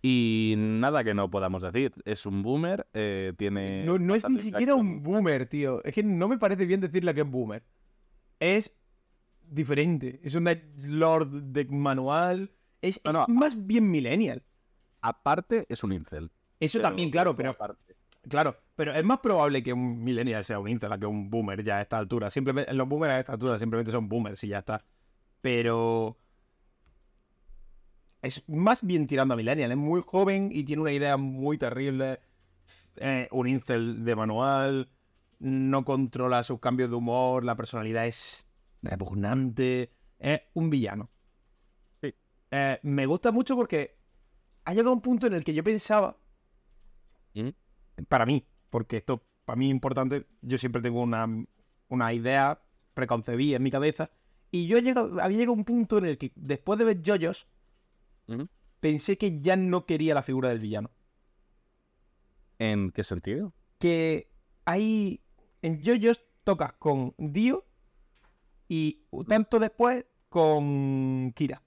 Y 0.01 0.55
nada 0.57 1.05
que 1.05 1.12
no 1.12 1.28
podamos 1.31 1.60
decir. 1.60 1.93
Es 2.07 2.25
un 2.25 2.43
boomer, 2.43 2.86
eh, 2.94 3.35
tiene... 3.36 3.85
No, 3.85 3.99
no 3.99 4.15
es 4.15 4.26
ni 4.26 4.39
siquiera 4.39 4.75
un 4.75 5.02
boomer, 5.02 5.44
tío. 5.44 5.85
Es 5.85 5.93
que 5.93 6.02
no 6.02 6.28
me 6.28 6.39
parece 6.39 6.65
bien 6.65 6.81
decirle 6.81 7.12
que 7.12 7.20
es 7.20 7.31
boomer. 7.31 7.62
Es 8.41 8.73
diferente. 9.49 10.20
Es 10.23 10.34
un 10.34 10.49
Lord 10.89 11.31
de 11.31 11.65
manual. 11.66 12.50
Es, 12.83 13.00
más 13.28 13.66
bien 13.66 13.91
millennial. 13.91 14.42
Aparte, 15.00 15.66
es 15.68 15.83
un 15.84 15.92
incel. 15.92 16.31
Eso 16.60 16.81
también, 16.81 17.10
claro, 17.10 17.34
pero. 17.36 17.50
Aparte. 17.50 17.97
Claro, 18.28 18.57
pero 18.75 18.92
es 18.92 19.05
más 19.05 19.20
probable 19.20 19.62
que 19.62 19.73
un 19.73 20.02
millennial 20.02 20.42
sea 20.42 20.58
un 20.58 20.68
incel 20.68 20.99
que 20.99 21.07
un 21.07 21.31
boomer 21.31 21.62
ya 21.62 21.78
a 21.78 21.83
esta 21.83 21.99
altura. 21.99 22.28
Simplemente, 22.31 22.73
los 22.75 22.89
boomers 22.89 23.12
a 23.12 23.20
esta 23.20 23.33
altura 23.33 23.58
simplemente 23.58 23.92
son 23.92 24.08
boomers 24.08 24.42
y 24.44 24.49
ya 24.49 24.58
está. 24.58 24.84
Pero. 25.41 26.18
Es 28.23 28.42
más 28.49 28.83
bien 28.83 29.07
tirando 29.07 29.34
a 29.34 29.36
millennial. 29.36 29.70
Es 29.70 29.76
muy 29.76 30.02
joven 30.05 30.50
y 30.52 30.65
tiene 30.65 30.83
una 30.83 30.92
idea 30.92 31.16
muy 31.16 31.58
terrible. 31.58 32.18
Eh, 32.97 33.28
un 33.31 33.47
incel 33.47 34.05
de 34.05 34.16
manual. 34.16 34.89
No 35.39 35.84
controla 35.84 36.42
sus 36.42 36.58
cambios 36.58 36.91
de 36.91 36.97
humor. 36.97 37.44
La 37.44 37.55
personalidad 37.55 38.07
es 38.07 38.49
repugnante, 38.83 39.93
es 40.19 40.41
un 40.55 40.71
villano. 40.71 41.11
Eh, 42.51 42.79
me 42.83 43.07
gusta 43.07 43.33
mucho 43.33 43.57
porque 43.57 43.99
ha 44.65 44.73
llegado 44.73 44.93
un 44.93 45.01
punto 45.01 45.27
en 45.27 45.35
el 45.35 45.45
que 45.45 45.53
yo 45.53 45.65
pensaba, 45.65 46.17
¿Mm? 47.35 47.49
para 48.09 48.25
mí, 48.25 48.47
porque 48.71 48.99
esto 48.99 49.27
para 49.45 49.57
mí 49.57 49.67
es 49.67 49.73
importante, 49.73 50.27
yo 50.43 50.57
siempre 50.57 50.81
tengo 50.81 51.03
una, 51.03 51.27
una 51.89 52.13
idea 52.13 52.63
preconcebida 52.95 53.57
en 53.57 53.63
mi 53.63 53.71
cabeza, 53.71 54.11
y 54.51 54.69
yo 54.69 54.79
llegado, 54.79 55.21
había 55.21 55.39
llegado 55.39 55.53
a 55.53 55.57
un 55.57 55.65
punto 55.65 55.99
en 55.99 56.07
el 56.07 56.19
que 56.19 56.33
después 56.35 56.79
de 56.79 56.85
ver 56.85 57.03
Joyos, 57.05 57.49
¿Mm? 58.27 58.45
pensé 58.81 59.19
que 59.19 59.41
ya 59.41 59.57
no 59.57 59.85
quería 59.85 60.15
la 60.15 60.23
figura 60.23 60.49
del 60.49 60.61
villano. 60.61 60.91
¿En 62.59 62.91
qué 62.91 63.05
sentido? 63.05 63.53
Que 63.79 64.33
hay. 64.65 65.21
En 65.61 65.83
Joyos 65.85 66.25
tocas 66.45 66.73
con 66.75 67.15
Dio 67.19 67.66
y 68.69 69.05
tanto 69.28 69.59
después 69.59 70.05
con 70.28 71.33
Kira. 71.35 71.62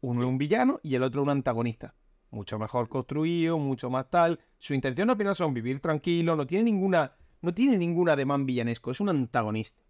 Uno 0.00 0.22
es 0.22 0.28
un 0.28 0.38
villano 0.38 0.80
y 0.82 0.94
el 0.94 1.02
otro 1.02 1.22
un 1.22 1.30
antagonista. 1.30 1.94
Mucho 2.30 2.58
mejor 2.58 2.88
construido, 2.88 3.58
mucho 3.58 3.90
más 3.90 4.10
tal. 4.10 4.40
Su 4.58 4.74
intención 4.74 5.10
al 5.10 5.16
final 5.16 5.34
son 5.34 5.54
vivir 5.54 5.80
tranquilo, 5.80 6.36
no 6.36 6.46
tiene 6.46 6.64
ninguna. 6.64 7.16
No 7.42 7.54
tiene 7.54 7.78
ningún 7.78 8.08
ademán 8.08 8.46
villanesco, 8.46 8.90
es 8.90 9.00
un 9.00 9.08
antagonista. 9.08 9.82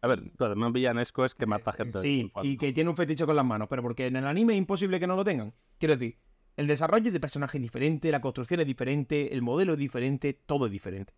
A 0.00 0.08
ver, 0.08 0.18
el 0.18 0.44
ademán 0.44 0.72
villanesco 0.72 1.24
es 1.24 1.34
que 1.34 1.46
mata 1.46 1.72
gente. 1.72 2.00
Sí, 2.00 2.30
y 2.42 2.56
que 2.56 2.72
tiene 2.72 2.90
un 2.90 2.96
fetiche 2.96 3.26
con 3.26 3.36
las 3.36 3.44
manos, 3.44 3.68
pero 3.68 3.82
porque 3.82 4.06
en 4.06 4.16
el 4.16 4.26
anime 4.26 4.54
es 4.54 4.58
imposible 4.58 5.00
que 5.00 5.06
no 5.06 5.16
lo 5.16 5.24
tengan. 5.24 5.54
Quiero 5.78 5.96
decir, 5.96 6.18
el 6.56 6.66
desarrollo 6.66 7.10
de 7.10 7.20
personaje 7.20 7.58
es 7.58 7.62
diferente, 7.62 8.10
la 8.10 8.20
construcción 8.20 8.60
es 8.60 8.66
diferente, 8.66 9.32
el 9.32 9.42
modelo 9.42 9.72
es 9.74 9.78
diferente, 9.78 10.34
todo 10.34 10.66
es 10.66 10.72
diferente. 10.72 11.14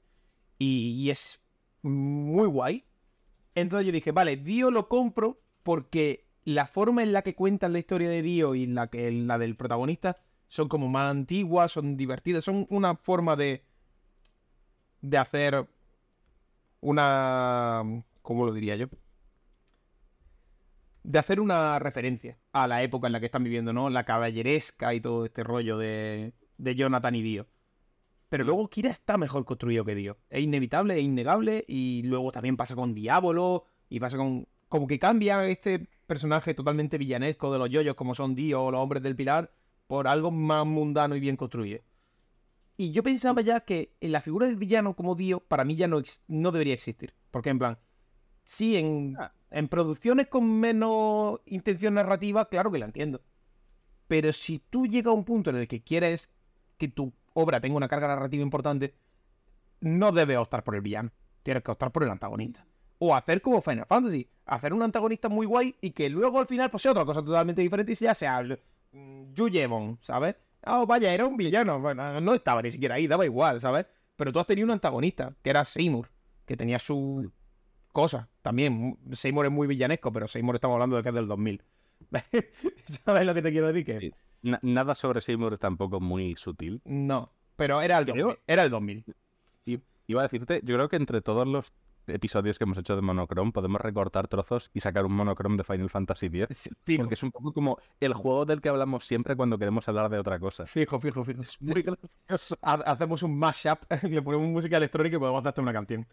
y 0.59 1.09
es 1.11 1.41
muy 1.83 2.47
guay 2.47 2.85
entonces 3.55 3.87
yo 3.87 3.93
dije, 3.93 4.13
vale, 4.13 4.37
Dio 4.37 4.71
lo 4.71 4.89
compro 4.89 5.41
porque 5.63 6.29
la 6.45 6.67
forma 6.67 7.03
en 7.03 7.13
la 7.13 7.23
que 7.23 7.35
cuentan 7.35 7.73
la 7.73 7.79
historia 7.79 8.09
de 8.09 8.23
Dio 8.23 8.55
y 8.55 8.67
la, 8.67 8.89
que, 8.89 9.11
la 9.11 9.39
del 9.39 9.57
protagonista 9.57 10.19
son 10.49 10.69
como 10.69 10.89
más 10.89 11.11
antiguas, 11.11 11.73
son 11.73 11.97
divertidas, 11.97 12.45
son 12.45 12.67
una 12.71 12.97
forma 12.97 13.37
de, 13.37 13.65
de 15.01 15.19
hacer 15.19 15.69
una... 16.81 17.83
¿Cómo 18.23 18.45
lo 18.45 18.53
diría 18.53 18.77
yo? 18.77 18.87
De 21.03 21.19
hacer 21.19 21.41
una 21.41 21.79
referencia 21.79 22.39
a 22.53 22.67
la 22.67 22.83
época 22.83 23.07
en 23.07 23.13
la 23.13 23.21
que 23.21 23.27
están 23.27 23.45
viviendo, 23.45 23.73
¿no? 23.73 23.91
La 23.91 24.05
caballeresca 24.05 24.95
y 24.95 25.01
todo 25.01 25.25
este 25.25 25.43
rollo 25.43 25.79
de, 25.79 26.35
de 26.59 26.75
Jonathan 26.75 27.15
y 27.15 27.23
Dio. 27.23 27.47
Pero 28.31 28.45
luego 28.45 28.71
Kira 28.71 28.91
está 28.91 29.19
mejor 29.19 29.45
construido 29.45 29.85
que 29.85 29.97
Dio. 29.97 30.17
Es 30.31 30.41
inevitable, 30.41 30.97
es 30.97 31.03
innegable. 31.03 31.65
Y 31.67 32.05
luego 32.05 32.31
también 32.31 32.57
pasa 32.57 32.77
con 32.77 32.95
Diablo. 32.95 33.65
Y 33.91 33.99
pasa 33.99 34.17
con. 34.17 34.47
Como 34.69 34.87
que 34.87 35.01
cambia 35.01 35.45
este 35.47 35.89
personaje 36.07 36.55
totalmente 36.55 36.97
villanesco 36.97 37.53
de 37.53 37.59
los 37.59 37.69
yoyos, 37.69 37.97
como 37.97 38.15
son 38.15 38.37
Dio 38.37 38.63
o 38.63 38.71
los 38.71 38.81
hombres 38.81 39.03
del 39.03 39.17
pilar, 39.17 39.53
por 39.89 40.07
algo 40.07 40.31
más 40.31 40.65
mundano 40.65 41.17
y 41.17 41.21
bien 41.21 41.37
construido. 41.37 41.81
Y 42.77 42.93
yo 42.93 43.03
pensaba 43.03 43.43
ya 43.43 43.61
que 43.61 43.97
en 44.01 44.13
la 44.13 44.21
figura 44.21 44.47
del 44.47 44.57
villano 44.57 44.95
como 44.95 45.17
Dio, 45.17 45.41
para 45.41 45.65
mí 45.65 45.75
ya 45.75 45.89
no, 45.89 46.01
no 46.29 46.53
debería 46.53 46.75
existir. 46.75 47.15
Porque 47.33 47.51
en 47.51 47.59
plan, 47.59 47.79
sí, 48.45 48.77
en, 48.77 49.17
ah. 49.19 49.33
en 49.51 49.67
producciones 49.67 50.29
con 50.29 50.49
menos 50.61 51.41
intención 51.47 51.95
narrativa, 51.95 52.49
claro 52.49 52.71
que 52.71 52.79
la 52.79 52.87
entiendo. 52.87 53.23
Pero 54.07 54.33
si 54.33 54.61
tú 54.61 54.87
llegas 54.87 55.11
a 55.11 55.17
un 55.17 55.25
punto 55.25 55.51
en 55.51 55.57
el 55.57 55.67
que 55.67 55.83
quieres 55.83 56.31
que 56.79 56.87
tu 56.89 57.13
obra 57.35 57.61
tenga 57.61 57.77
una 57.77 57.89
carga 57.89 58.09
narrativa 58.09 58.43
importante, 58.43 58.95
no 59.81 60.13
debes 60.13 60.39
optar 60.39 60.63
por 60.63 60.75
el 60.75 60.83
villano. 60.83 61.11
Tienes 61.43 61.63
que 61.63 61.71
optar 61.71 61.91
por 61.91 62.03
el 62.03 62.11
antagonista. 62.11 62.67
O 62.99 63.15
hacer 63.15 63.41
como 63.41 63.63
Final 63.63 63.87
Fantasy, 63.87 64.29
hacer 64.45 64.75
un 64.75 64.83
antagonista 64.83 65.29
muy 65.29 65.47
guay 65.47 65.75
y 65.81 65.91
que 65.93 66.11
luego 66.11 66.39
al 66.39 66.47
final 66.47 66.71
pues 66.71 66.83
sea 66.83 66.93
otra 66.93 67.05
cosa 67.05 67.25
totalmente 67.25 67.63
diferente 67.63 67.93
y 67.93 67.95
ya 67.95 68.15
sea 68.15 68.43
mm, 68.43 69.33
Yujemon, 69.33 69.99
¿sabes? 70.03 70.37
Ah, 70.63 70.83
oh, 70.83 70.87
vaya, 70.87 71.13
era 71.15 71.27
un 71.27 71.37
villano. 71.37 71.81
Bueno, 71.81 72.21
no 72.21 72.35
estaba 72.35 72.61
ni 72.61 72.71
siquiera 72.71 72.97
ahí, 72.97 73.07
daba 73.07 73.25
igual, 73.25 73.61
¿sabes? 73.61 73.87
Pero 74.17 74.33
tú 74.33 74.39
has 74.39 74.47
tenido 74.47 74.67
un 74.67 74.73
antagonista, 74.73 75.35
que 75.43 75.49
era 75.49 75.65
Seymour, 75.65 76.11
que 76.45 76.57
tenía 76.57 76.79
su 76.79 77.33
cosa. 77.93 78.29
También, 78.43 78.99
Seymour 79.13 79.47
es 79.47 79.53
muy 79.53 79.67
villanesco, 79.67 80.13
pero 80.13 80.29
Seymour 80.29 80.57
estamos 80.57 80.75
hablando 80.75 80.97
de 80.97 81.03
que 81.03 81.09
es 81.09 81.15
del 81.15 81.27
2000. 81.27 81.63
¿Sabes 82.85 83.25
lo 83.25 83.35
que 83.35 83.43
te 83.43 83.51
quiero 83.51 83.73
decir? 83.73 84.15
Nada 84.43 84.95
sobre 84.95 85.21
Seymour 85.21 85.55
es 85.55 85.61
tampoco 85.61 86.01
muy 86.01 86.37
sutil. 86.37 86.81
No, 86.85 87.33
pero 87.57 87.81
era 87.83 87.99
el 87.99 88.07
2000. 88.07 88.39
era 88.47 88.65
el 88.65 88.71
2000. 88.71 89.05
iba 90.07 90.21
a 90.21 90.25
decirte, 90.25 90.61
yo 90.65 90.75
creo 90.75 90.89
que 90.89 90.97
entre 90.97 91.21
todos 91.21 91.47
los 91.47 91.73
episodios 92.07 92.59
que 92.59 92.65
hemos 92.65 92.79
hecho 92.79 92.97
de 92.97 93.03
Monochrome 93.03 93.53
podemos 93.53 93.81
recortar 93.81 94.29
trozos 94.29 94.71
y 94.75 94.81
sacar 94.81 95.05
un 95.05 95.13
Monochrome 95.13 95.57
de 95.57 95.65
Final 95.65 95.91
Fantasy 95.91 96.27
X. 96.27 96.71
Porque 96.97 97.15
es 97.15 97.23
un 97.23 97.31
poco 97.31 97.53
como 97.53 97.79
el 98.01 98.15
juego 98.15 98.45
del 98.45 98.61
que 98.61 98.69
hablamos 98.69 99.05
siempre 99.05 99.37
cuando 99.37 99.59
queremos 99.59 99.89
hablar 99.89 100.09
de 100.09 100.19
otra 100.19 100.39
cosa. 100.39 100.67
Fijo, 100.67 100.99
fijo, 101.01 101.25
fijo. 101.25 101.43
muy 101.61 101.85
Hacemos 102.63 103.23
un 103.23 103.39
mashup, 103.39 103.79
le 104.03 104.23
ponemos 104.23 104.49
música 104.49 104.77
electrónica 104.77 105.17
y 105.17 105.19
podemos 105.19 105.41
hacerte 105.41 105.61
una 105.61 105.73
canción. 105.73 106.07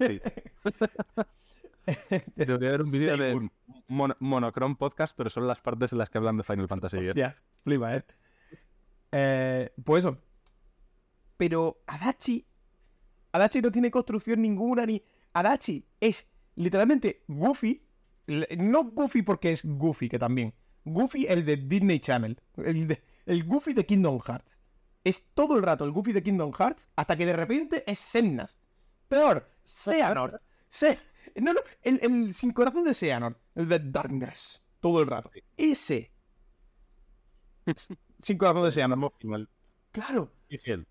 Sí. 0.00 0.20
Debería 2.34 2.68
haber 2.68 2.82
un 2.82 2.90
vídeo 2.90 3.16
de 3.16 3.50
Monochrome 3.88 4.74
Podcast, 4.76 5.16
pero 5.16 5.30
solo 5.30 5.46
las 5.46 5.60
partes 5.60 5.92
en 5.92 5.98
las 5.98 6.10
que 6.10 6.18
hablan 6.18 6.36
de 6.36 6.42
Final 6.42 6.68
Fantasy. 6.68 6.98
Ya, 7.14 7.36
flipa, 7.62 7.96
¿eh? 7.96 8.04
¿eh? 9.12 9.72
Pues 9.84 10.04
eso. 10.04 10.18
Pero 11.36 11.82
Adachi. 11.86 12.44
Adachi 13.32 13.60
no 13.60 13.70
tiene 13.70 13.90
construcción 13.90 14.42
ninguna, 14.42 14.84
ni. 14.86 15.02
Adachi 15.32 15.86
es 16.00 16.26
literalmente 16.56 17.22
Goofy. 17.28 17.82
No 18.58 18.84
Goofy 18.84 19.22
porque 19.22 19.52
es 19.52 19.64
Goofy, 19.64 20.08
que 20.08 20.18
también. 20.18 20.54
Goofy, 20.84 21.26
el 21.26 21.44
de 21.44 21.56
Disney 21.56 22.00
Channel. 22.00 22.36
El, 22.56 22.98
el 23.26 23.44
Goofy 23.44 23.74
de 23.74 23.86
Kingdom 23.86 24.18
Hearts. 24.20 24.58
Es 25.04 25.28
todo 25.34 25.56
el 25.56 25.62
rato 25.62 25.84
el 25.84 25.92
Goofy 25.92 26.12
de 26.12 26.22
Kingdom 26.22 26.52
Hearts 26.52 26.88
hasta 26.96 27.16
que 27.16 27.26
de 27.26 27.32
repente 27.34 27.84
es 27.86 28.00
Sennas. 28.00 28.56
Peor, 29.06 29.48
Seanor. 29.64 30.42
Se 30.68 30.98
no, 31.40 31.52
no, 31.52 31.60
el, 31.82 32.34
sin 32.34 32.52
corazón 32.52 32.84
de 32.84 32.94
Seanor. 32.94 33.38
El 33.54 33.68
de 33.68 33.78
Darkness. 33.78 34.62
Todo 34.80 35.00
el 35.00 35.06
rato. 35.06 35.30
Ese. 35.56 36.12
sin 38.22 38.38
corazón 38.38 38.64
de 38.64 38.72
Seanor. 38.72 39.12
Claro. 39.92 40.32
Es 40.48 40.66
él. 40.66 40.86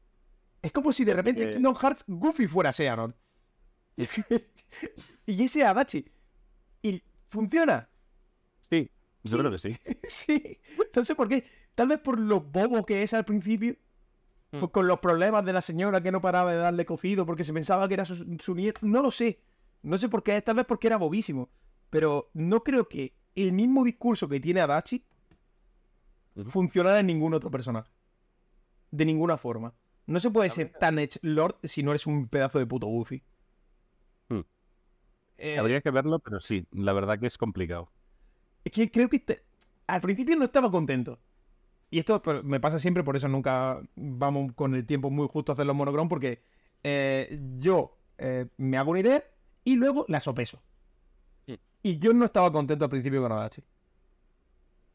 Es 0.61 0.72
como 0.72 0.91
si 0.91 1.06
de 1.06 1.14
repente 1.14 1.43
en 1.43 1.49
eh. 1.49 1.53
Kingdom 1.53 1.75
Hearts 1.75 2.03
Goofy 2.07 2.48
fuera 2.48 2.74
Seanor. 2.74 3.15
y 5.25 5.43
ese 5.43 5.64
Adachi. 5.64 6.06
Y 6.82 7.01
funciona. 7.30 7.90
Sí, 8.69 8.91
yo 9.24 9.38
creo 9.38 9.51
que 9.51 9.59
sí. 9.59 9.77
sí. 10.09 10.59
No 10.95 11.03
sé 11.03 11.15
por 11.15 11.27
qué. 11.27 11.45
Tal 11.75 11.88
vez 11.88 11.99
por 11.99 12.19
lo 12.19 12.41
bobo 12.41 12.85
que 12.85 13.03
es 13.03 13.14
al 13.14 13.25
principio. 13.25 13.75
Mm. 14.51 14.59
Pues 14.59 14.72
con 14.72 14.88
los 14.88 14.99
problemas 14.99 15.45
de 15.45 15.53
la 15.53 15.61
señora 15.61 16.01
que 16.01 16.11
no 16.11 16.22
paraba 16.22 16.51
de 16.51 16.57
darle 16.57 16.85
cocido 16.85 17.25
porque 17.25 17.43
se 17.43 17.53
pensaba 17.53 17.88
que 17.88 17.93
era 17.93 18.06
su, 18.06 18.38
su 18.40 18.56
nieto. 18.56 18.80
No 18.83 19.01
lo 19.01 19.11
sé. 19.11 19.44
No 19.85 19.99
sé 19.99 20.09
por 20.09 20.23
qué, 20.23 20.41
tal 20.41 20.55
vez 20.55 20.65
porque 20.65 20.88
era 20.88 20.97
bobísimo. 20.97 21.49
Pero 21.91 22.31
no 22.33 22.64
creo 22.64 22.89
que 22.89 23.15
el 23.35 23.53
mismo 23.53 23.83
discurso 23.83 24.27
que 24.27 24.39
tiene 24.39 24.61
Adachi 24.61 25.05
funcionara 26.47 26.99
en 26.99 27.07
ningún 27.07 27.35
otro 27.35 27.51
personaje. 27.51 27.91
De 28.89 29.05
ninguna 29.05 29.38
forma. 29.38 29.75
No 30.07 30.19
se 30.19 30.31
puede 30.31 30.49
ser 30.49 30.72
tan 30.80 30.97
Edge 30.97 31.19
Lord 31.22 31.57
si 31.64 31.83
no 31.83 31.91
eres 31.91 32.07
un 32.07 32.27
pedazo 32.27 32.57
de 32.57 32.65
puto 32.65 32.88
Goofy. 32.88 33.23
Hmm. 34.30 34.41
Eh, 35.38 35.59
Habría 35.59 35.81
que 35.81 35.91
verlo, 35.91 36.17
pero 36.19 36.39
sí, 36.39 36.65
la 36.72 36.93
verdad 36.93 37.19
que 37.19 37.27
es 37.27 37.38
complicado. 37.38 37.91
Es 38.64 38.72
que 38.72 38.89
creo 38.89 39.07
que 39.07 39.23
al 39.85 40.01
principio 40.01 40.35
no 40.35 40.45
estaba 40.45 40.72
contento. 40.72 41.19
Y 41.91 41.99
esto 41.99 42.22
me 42.43 42.59
pasa 42.59 42.80
siempre, 42.80 43.03
por 43.03 43.15
eso 43.15 43.27
nunca 43.27 43.81
vamos 43.95 44.51
con 44.53 44.73
el 44.73 44.85
tiempo 44.85 45.11
muy 45.11 45.27
justo 45.27 45.51
a 45.51 45.53
hacer 45.53 45.67
los 45.67 45.75
monocrom, 45.75 46.09
porque 46.09 46.41
eh, 46.83 47.39
yo 47.59 47.99
eh, 48.17 48.47
me 48.57 48.77
hago 48.77 48.91
una 48.91 49.01
idea 49.01 49.23
y 49.65 49.75
luego 49.75 50.05
la 50.07 50.21
sopeso. 50.21 50.61
Hmm. 51.47 51.55
Y 51.83 51.99
yo 51.99 52.13
no 52.13 52.23
estaba 52.23 52.51
contento 52.51 52.85
al 52.85 52.91
principio 52.91 53.21
con 53.21 53.33
Adachi. 53.33 53.61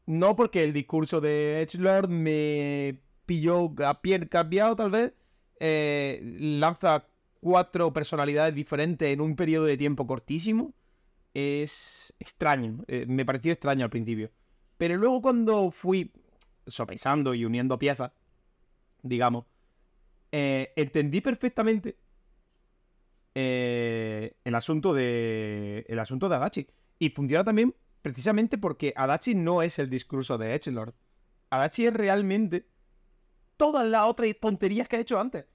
No 0.07 0.35
porque 0.35 0.63
el 0.63 0.73
discurso 0.73 1.21
de 1.21 1.61
Edgelord 1.61 2.09
me 2.09 2.99
pilló 3.27 3.71
a 3.85 4.01
pie 4.01 4.27
cambiado, 4.27 4.75
tal 4.75 4.89
vez. 4.89 5.13
Eh, 5.59 6.19
lanza 6.39 7.05
cuatro 7.39 7.93
personalidades 7.93 8.55
diferentes 8.55 9.13
en 9.13 9.21
un 9.21 9.35
periodo 9.35 9.65
de 9.65 9.77
tiempo 9.77 10.07
cortísimo. 10.07 10.73
Es 11.33 12.13
extraño. 12.19 12.83
Eh, 12.87 13.05
me 13.07 13.25
pareció 13.25 13.51
extraño 13.51 13.85
al 13.85 13.91
principio. 13.91 14.31
Pero 14.77 14.97
luego 14.97 15.21
cuando 15.21 15.69
fui 15.69 16.11
sopesando 16.65 17.33
y 17.33 17.45
uniendo 17.45 17.77
piezas, 17.77 18.11
digamos, 19.03 19.45
eh, 20.31 20.73
entendí 20.75 21.21
perfectamente 21.21 21.97
eh, 23.35 24.37
el 24.43 24.55
asunto 24.55 24.93
de. 24.93 25.85
El 25.87 25.99
asunto 25.99 26.29
de 26.29 26.35
Adachi. 26.35 26.67
Y 26.99 27.09
funciona 27.09 27.43
también 27.43 27.75
precisamente 28.01 28.57
porque 28.57 28.93
Adachi 28.95 29.35
no 29.35 29.61
es 29.61 29.79
el 29.79 29.89
discurso 29.89 30.37
de 30.37 30.55
Edgelord. 30.55 30.93
Adachi 31.49 31.85
es 31.85 31.93
realmente 31.93 32.67
todas 33.57 33.87
las 33.87 34.05
otras 34.05 34.29
tonterías 34.39 34.87
que 34.87 34.97
ha 34.97 34.99
hecho 34.99 35.19
antes. 35.19 35.45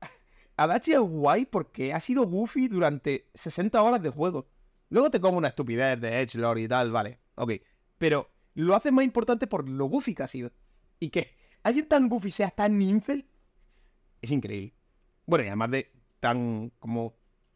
Adachi 0.56 0.92
es 0.92 1.00
guay 1.00 1.46
porque 1.46 1.92
ha 1.92 2.00
sido 2.00 2.24
goofy 2.24 2.68
durante 2.68 3.30
60 3.34 3.82
horas 3.82 4.02
de 4.02 4.10
juego. 4.10 4.48
Luego 4.90 5.10
te 5.10 5.20
como 5.20 5.38
una 5.38 5.48
estupidez 5.48 6.00
de 6.00 6.20
Edgelord 6.22 6.58
y 6.58 6.68
tal, 6.68 6.90
vale, 6.90 7.20
ok. 7.34 7.52
Pero 7.98 8.30
lo 8.54 8.74
hace 8.74 8.90
más 8.90 9.04
importante 9.04 9.46
por 9.46 9.68
lo 9.68 9.86
goofy 9.86 10.14
que 10.14 10.22
ha 10.22 10.28
sido. 10.28 10.50
Y 10.98 11.10
que 11.10 11.36
alguien 11.62 11.86
tan 11.86 12.08
goofy 12.08 12.30
sea 12.30 12.50
tan 12.50 12.78
ninfel 12.78 13.28
es 14.20 14.30
increíble. 14.30 14.74
Bueno, 15.26 15.44
y 15.44 15.48
además 15.48 15.70
de 15.70 15.92
tan 16.20 16.72
como... 16.78 17.14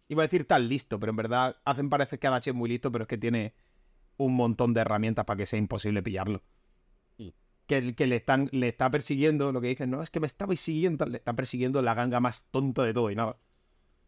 Iba 0.09 0.23
a 0.23 0.27
decir 0.27 0.47
tan 0.47 0.69
listo, 0.69 1.01
pero 1.01 1.11
en 1.11 1.17
verdad 1.17 1.57
hacen 1.65 1.89
parecer 1.89 2.19
que 2.19 2.27
Adachi 2.27 2.51
es 2.51 2.57
muy 2.57 2.69
listo, 2.69 2.93
pero 2.93 3.05
es 3.05 3.09
que 3.09 3.17
tiene 3.17 3.55
un 4.19 4.35
montón 4.35 4.75
de 4.75 4.83
herramientas 4.83 5.25
para 5.25 5.39
que 5.39 5.47
sea 5.47 5.59
imposible 5.59 6.03
pillarlo. 6.03 6.43
Que, 7.67 7.95
que 7.95 8.07
le, 8.07 8.17
están, 8.17 8.49
le 8.53 8.69
está 8.69 8.91
persiguiendo, 8.91 9.53
lo 9.53 9.61
que 9.61 9.69
dicen, 9.69 9.91
no, 9.91 10.03
es 10.03 10.11
que 10.11 10.21
me 10.21 10.27
estabais 10.27 10.61
siguiendo, 10.61 11.07
le 11.07 11.17
está 11.17 11.33
persiguiendo 11.33 11.81
la 11.81 11.95
ganga 11.95 12.21
más 12.21 12.45
tonta 12.51 12.83
de 12.83 12.93
todo 12.93 13.11
y 13.11 13.15
nada. 13.15 13.39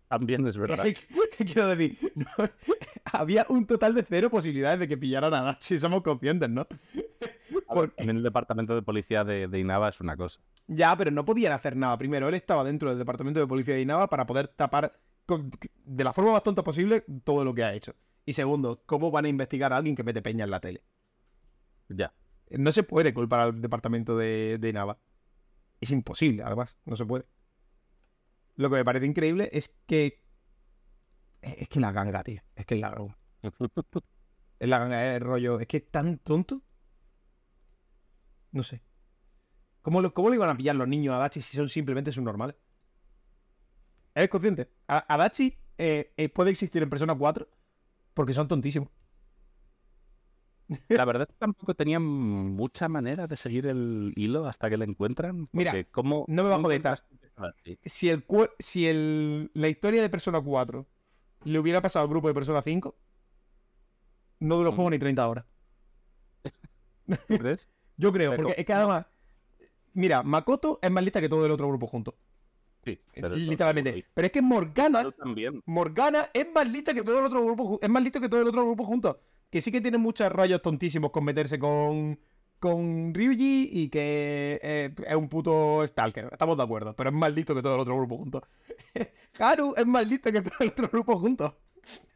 También 0.09 0.47
es 0.47 0.59
verdad. 0.59 0.85
¿Qué 1.39 1.45
quiero 1.45 1.69
decir? 1.69 1.97
había 3.13 3.47
un 3.49 3.67
total 3.67 3.95
de 3.95 4.03
cero 4.03 4.29
posibilidades 4.29 4.81
de 4.81 4.89
que 4.89 4.97
pillaran 4.97 5.33
a 5.33 5.39
Adachi, 5.39 5.79
somos 5.79 6.03
conscientes, 6.03 6.51
¿no? 6.51 6.67
En 7.97 8.11
el 8.11 8.23
departamento 8.23 8.75
de 8.75 8.83
policía 8.83 9.25
de, 9.25 9.49
de 9.49 9.59
Inaba 9.59 9.89
es 9.89 10.01
una 10.01 10.17
cosa. 10.17 10.41
Ya, 10.67 10.97
pero 10.97 11.11
no 11.11 11.25
podían 11.25 11.53
hacer 11.53 11.77
nada. 11.77 11.99
Primero, 11.99 12.29
él 12.29 12.35
estaba 12.35 12.65
dentro 12.65 12.89
del 12.89 12.99
departamento 12.99 13.41
de 13.41 13.47
policía 13.47 13.75
de 13.75 13.83
Inaba 13.83 14.09
para 14.09 14.27
poder 14.27 14.49
tapar 14.49 14.99
de 15.85 16.05
la 16.05 16.13
forma 16.13 16.33
más 16.33 16.43
tonta 16.43 16.63
posible 16.63 17.05
todo 17.25 17.45
lo 17.45 17.55
que 17.55 17.65
ha 17.65 17.75
hecho. 17.75 17.95
Y 18.27 18.33
segundo, 18.33 18.83
¿cómo 18.87 19.11
van 19.11 19.27
a 19.27 19.29
investigar 19.29 19.73
a 19.73 19.77
alguien 19.77 19.97
que 19.97 20.05
mete 20.05 20.23
peña 20.23 20.45
en 20.45 20.51
la 20.51 20.61
tele? 20.61 20.83
Ya. 21.89 22.15
No 22.51 22.73
se 22.73 22.83
puede 22.83 23.13
culpar 23.13 23.41
al 23.41 23.61
departamento 23.61 24.17
de, 24.17 24.59
de 24.59 24.69
Inaba. 24.69 24.99
Es 25.81 25.91
imposible, 25.91 26.43
además. 26.43 26.77
No 26.85 26.97
se 26.97 27.05
puede. 27.05 27.27
Lo 28.57 28.71
que 28.71 28.77
me 28.77 28.85
parece 28.85 29.07
increíble 29.07 29.51
es 29.53 29.75
que. 29.87 30.23
Es 31.43 31.69
que 31.69 31.81
la 31.81 31.93
ganga, 31.93 32.23
tío. 32.23 32.43
Es 32.55 32.65
que 32.65 32.75
es 32.75 32.81
la 32.81 32.91
ganga. 32.91 33.19
es 34.59 34.69
la 34.69 34.79
ganga, 34.79 35.11
es 35.11 35.17
el 35.17 35.21
rollo. 35.21 35.61
Es 35.61 35.67
que 35.67 35.79
es 35.79 35.91
tan 35.91 36.19
tonto. 36.19 36.63
No 38.53 38.63
sé. 38.63 38.83
¿Cómo, 39.85 40.01
lo, 40.01 40.15
¿Cómo 40.15 40.31
le 40.31 40.37
iban 40.37 40.49
a 40.49 40.57
pillar 40.57 40.75
los 40.77 40.89
niños 40.89 41.13
a 41.13 41.17
Adachi 41.17 41.43
si 41.43 41.59
son 41.59 41.69
simplemente 41.69 42.11
subnormales? 42.11 42.57
¿Eres 44.15 44.31
consciente? 44.31 44.71
Adachi 44.87 45.59
eh, 45.77 46.11
eh, 46.17 46.31
puede 46.31 46.51
existir 46.53 46.83
en 46.83 46.89
Persona 46.89 47.15
4 47.15 47.47
porque 48.15 48.33
son 48.33 48.49
tontísimos. 48.49 48.89
La 50.89 51.05
verdad 51.05 51.29
es 51.29 51.35
que 51.35 51.39
tampoco 51.39 51.75
tenían 51.75 52.03
mucha 52.03 52.89
manera 52.89 53.27
de 53.27 53.37
seguir 53.37 53.67
el 53.67 54.15
hilo 54.17 54.47
hasta 54.47 54.71
que 54.71 54.79
lo 54.79 54.85
encuentran. 54.85 55.51
Mira, 55.53 55.75
no 55.95 56.25
me 56.27 56.43
bajo 56.43 56.67
de 56.71 56.77
estas. 56.77 57.05
Si, 57.85 58.09
el, 58.09 58.25
si 58.59 58.87
el, 58.87 59.51
la 59.53 59.69
historia 59.69 60.01
de 60.01 60.09
Persona 60.09 60.41
4 60.41 60.87
le 61.45 61.59
hubiera 61.59 61.83
pasado 61.83 62.05
al 62.05 62.09
grupo 62.09 62.29
de 62.29 62.33
Persona 62.33 62.63
5, 62.63 62.97
no 64.41 64.57
duró 64.57 64.71
el 64.71 64.75
juego 64.75 64.89
ni 64.89 64.99
30 64.99 65.29
horas. 65.29 65.45
¿Crees? 67.27 67.69
Yo 67.99 68.13
creo, 68.15 68.35
porque 68.35 68.55
es 68.57 68.65
que 68.65 68.73
además 68.73 69.07
Mira, 69.95 70.23
Makoto 70.23 70.79
es 70.83 70.91
más 70.91 71.03
lista 71.03 71.21
que 71.21 71.29
todo 71.29 71.47
el 71.47 71.53
otro 71.53 71.69
grupo 71.69 71.87
junto. 71.87 72.17
Sí, 72.85 73.01
pero 73.15 73.31
literalmente. 73.31 74.05
Pero 74.13 74.27
es 74.27 74.33
que 74.33 74.43
Morgana. 74.43 75.05
Morgana 75.65 76.29
es 76.35 76.47
más 76.55 76.71
lista 76.71 76.93
que 76.93 77.03
todo 77.03 77.19
el 77.21 77.25
otro 77.25 77.45
grupo. 77.45 77.79
Es 77.81 77.89
más 77.89 78.03
listo 78.03 78.21
que 78.21 78.29
todo 78.29 78.43
el 78.43 78.49
otro 78.49 78.65
grupo 78.65 78.85
junto. 78.85 79.21
Que 79.51 79.61
sí 79.61 79.73
que 79.73 79.81
tiene 79.81 79.99
muchos 79.99 80.31
rayos 80.31 80.61
tontísimos 80.61 81.11
con 81.11 81.25
meterse 81.25 81.59
con. 81.59 82.19
Con 82.61 83.13
Ryuji 83.13 83.69
y 83.73 83.89
que 83.91 84.59
eh, 84.63 84.95
es 85.07 85.17
un 85.17 85.29
puto 85.29 85.87
Stalker. 85.87 86.31
Estamos 86.33 86.57
de 86.57 86.63
acuerdo, 86.63 86.97
pero 86.97 87.11
es 87.11 87.17
más 87.17 87.31
listo 87.35 87.55
que 87.55 87.61
todo 87.61 87.75
el 87.75 87.81
otro 87.81 87.95
grupo 87.97 88.17
junto. 88.17 88.43
Haru 89.39 89.75
es 89.77 89.87
más 89.87 90.07
listo 90.07 90.33
que 90.33 90.41
todo 90.41 90.55
el 90.61 90.69
otro 90.69 90.89
grupo 90.89 91.19
junto. 91.19 91.59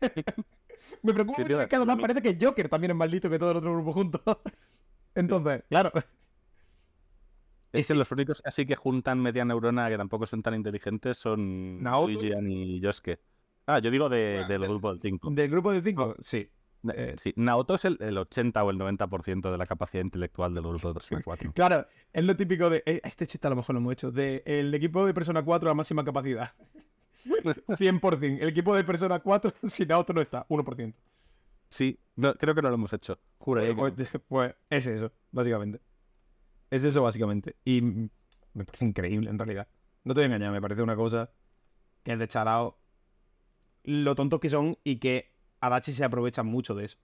Me 1.03 1.13
preocupa 1.13 1.43
mucho 1.43 1.69
que 1.69 1.77
además 1.77 1.99
parece 2.01 2.23
que 2.23 2.39
Joker 2.41 2.69
también 2.69 2.93
es 2.93 2.97
más 2.97 3.11
listo 3.11 3.29
que 3.29 3.39
todo 3.39 3.51
el 3.51 3.57
otro 3.59 3.75
grupo 3.75 3.93
junto. 3.93 4.23
Entonces, 5.15 5.65
claro. 5.69 5.93
Es 7.73 7.87
que 7.87 7.95
los 7.95 8.11
únicos 8.13 8.43
así 8.45 8.67
que 8.67 8.77
juntan 8.77 9.21
media 9.21 9.45
neurona 9.45 9.89
que 9.89 9.97
tampoco 9.97 10.27
son 10.27 10.43
tan 10.43 10.55
inteligentes 10.55 11.19
son 11.19 11.81
Luigi 11.83 12.33
y 12.33 12.81
Yosuke. 12.81 13.21
Ah, 13.67 13.81
yo 13.81 13.91
digo 13.91 14.09
del 14.09 14.47
grupo 14.61 14.91
del 14.91 15.01
5. 15.01 15.31
¿Del 15.31 15.51
grupo 15.51 15.73
del 15.73 15.83
5? 15.83 16.17
Sí. 16.21 16.51
Eh, 16.95 17.17
sí, 17.19 17.35
Naoto 17.37 17.75
es 17.75 17.85
el, 17.85 18.17
80 18.17 18.65
o 18.65 18.71
el 18.71 18.79
90% 18.79 19.51
de 19.51 19.59
la 19.59 19.67
capacidad 19.67 20.03
intelectual 20.03 20.55
del 20.55 20.65
grupo 20.65 20.93
de 20.93 21.23
4. 21.23 21.53
Claro, 21.53 21.87
es 22.13 22.25
lo 22.25 22.37
típico 22.37 22.71
de. 22.71 22.83
Eh, 22.87 23.01
este 23.05 23.27
chiste 23.27 23.47
a 23.47 23.51
lo 23.51 23.57
mejor 23.57 23.75
lo 23.75 23.81
hemos 23.81 23.93
hecho. 23.93 24.11
De 24.11 24.43
el 24.47 24.73
equipo 24.73 25.05
de 25.05 25.13
Persona 25.13 25.45
4 25.45 25.71
a 25.71 25.75
máxima 25.75 26.05
capacidad. 26.05 26.53
100%. 27.27 28.39
El 28.41 28.49
equipo 28.49 28.75
de 28.75 28.85
Persona 28.85 29.19
4, 29.19 29.53
si 29.69 29.85
Naoto 29.85 30.13
no 30.13 30.21
está, 30.21 30.47
1%. 30.49 30.95
Sí, 31.69 31.99
creo 32.39 32.55
que 32.55 32.63
no 32.63 32.69
lo 32.69 32.75
hemos 32.77 32.93
hecho. 32.93 33.19
Juro. 33.39 33.63
Pues, 33.77 33.93
pues, 34.27 34.55
es 34.71 34.87
eso, 34.87 35.13
básicamente. 35.31 35.81
Es 36.71 36.85
eso, 36.85 37.03
básicamente. 37.03 37.57
Y 37.65 37.83
me 37.83 38.65
parece 38.65 38.85
increíble, 38.85 39.31
en 39.31 39.39
realidad. 39.39 39.69
No 40.05 40.15
te 40.15 40.21
voy 40.21 40.25
a 40.25 40.27
engañar, 40.27 40.53
me 40.53 40.61
parece 40.61 40.83
una 40.83 40.97
cosa 40.97 41.31
que 42.03 42.13
es 42.13 42.19
de 42.19 42.29
charao. 42.29 42.79
Lo 43.85 44.15
tontos 44.15 44.41
que 44.41 44.51
son 44.51 44.79
y 44.85 44.97
que 44.97 45.35
Adachi 45.61 45.93
se 45.93 46.05
aprovecha 46.05 46.43
mucho 46.43 46.75
de 46.75 46.87
eso. 46.87 46.99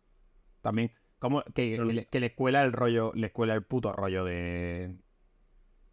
También. 0.60 0.92
Como 1.18 1.42
que, 1.54 1.78
le, 1.78 2.26
escuela 2.26 2.62
el 2.62 2.72
rollo, 2.72 3.12
le 3.14 3.28
escuela 3.28 3.54
el 3.54 3.62
puto 3.62 3.92
rollo 3.92 4.24
de. 4.24 4.96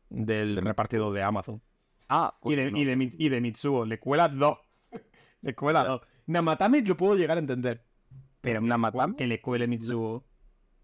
del 0.10 0.58
repartido 0.58 1.14
de 1.14 1.24
Amazon. 1.24 1.62
Ah, 2.10 2.38
y 2.44 2.56
de, 2.56 2.72
y, 2.76 2.86
de, 2.86 3.16
y 3.18 3.30
de 3.30 3.42
Mitsuo. 3.42 3.86
Le 3.86 3.96
escuela 3.96 4.28
dos. 4.28 4.58
le 5.42 5.52
escuela 5.52 5.86
dos. 5.86 6.02
Namatame 6.26 6.82
lo 6.82 6.98
puedo 6.98 7.16
llegar 7.16 7.38
a 7.38 7.40
entender. 7.40 7.86
Pero 8.42 8.60
Namatame. 8.60 9.16
Que 9.16 9.28
le 9.28 9.36
escuele 9.36 9.68
Mitsuo. 9.68 10.26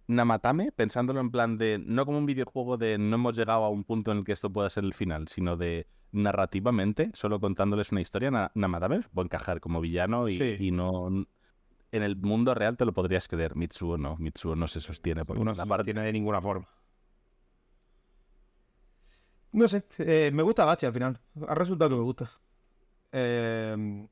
Namatame, 0.08 0.72
pensándolo 0.72 1.20
en 1.20 1.32
plan 1.32 1.58
de, 1.58 1.80
no 1.86 2.06
como 2.06 2.18
un 2.18 2.26
videojuego 2.26 2.78
de 2.78 2.98
no 2.98 3.16
hemos 3.16 3.38
llegado 3.38 3.66
a 3.66 3.70
un 3.70 3.84
punto 3.84 4.12
en 4.12 4.20
el 4.20 4.24
que 4.24 4.32
esto 4.32 4.50
pueda 4.50 4.70
ser 4.70 4.86
el 4.86 4.94
final, 4.94 5.28
sino 5.28 5.58
de 5.58 5.88
narrativamente, 6.12 7.12
solo 7.14 7.40
contándoles 7.40 7.92
una 7.92 8.02
historia, 8.02 8.52
Namatame 8.56 9.02
puede 9.14 9.26
encajar 9.26 9.60
como 9.60 9.82
villano 9.82 10.30
y, 10.30 10.72
no... 10.72 11.26
En 11.90 12.04
el 12.04 12.18
mundo 12.18 12.54
real 12.54 12.76
te 12.76 12.84
lo 12.84 12.94
podrías 12.94 13.30
creer, 13.30 13.56
Mitsuo 13.56 13.98
no, 13.98 14.18
Mitsuo 14.18 14.58
no 14.58 14.68
se 14.68 14.82
sostiene. 14.82 15.24
Porque 15.24 15.42
no 15.42 15.56
se 15.56 15.84
tiene 15.86 16.02
de 16.02 16.12
ninguna 16.12 16.42
forma. 16.42 16.68
No 19.54 19.70
sé, 19.70 19.86
eh, 20.00 20.30
me 20.34 20.44
gusta 20.44 20.66
Dachi 20.66 20.86
al 20.86 20.92
final. 20.92 21.20
Ha 21.48 21.56
resultado 21.56 21.90
que 21.90 21.96
me 21.96 22.02
gusta. 22.02 22.30
Eh, 23.14 24.06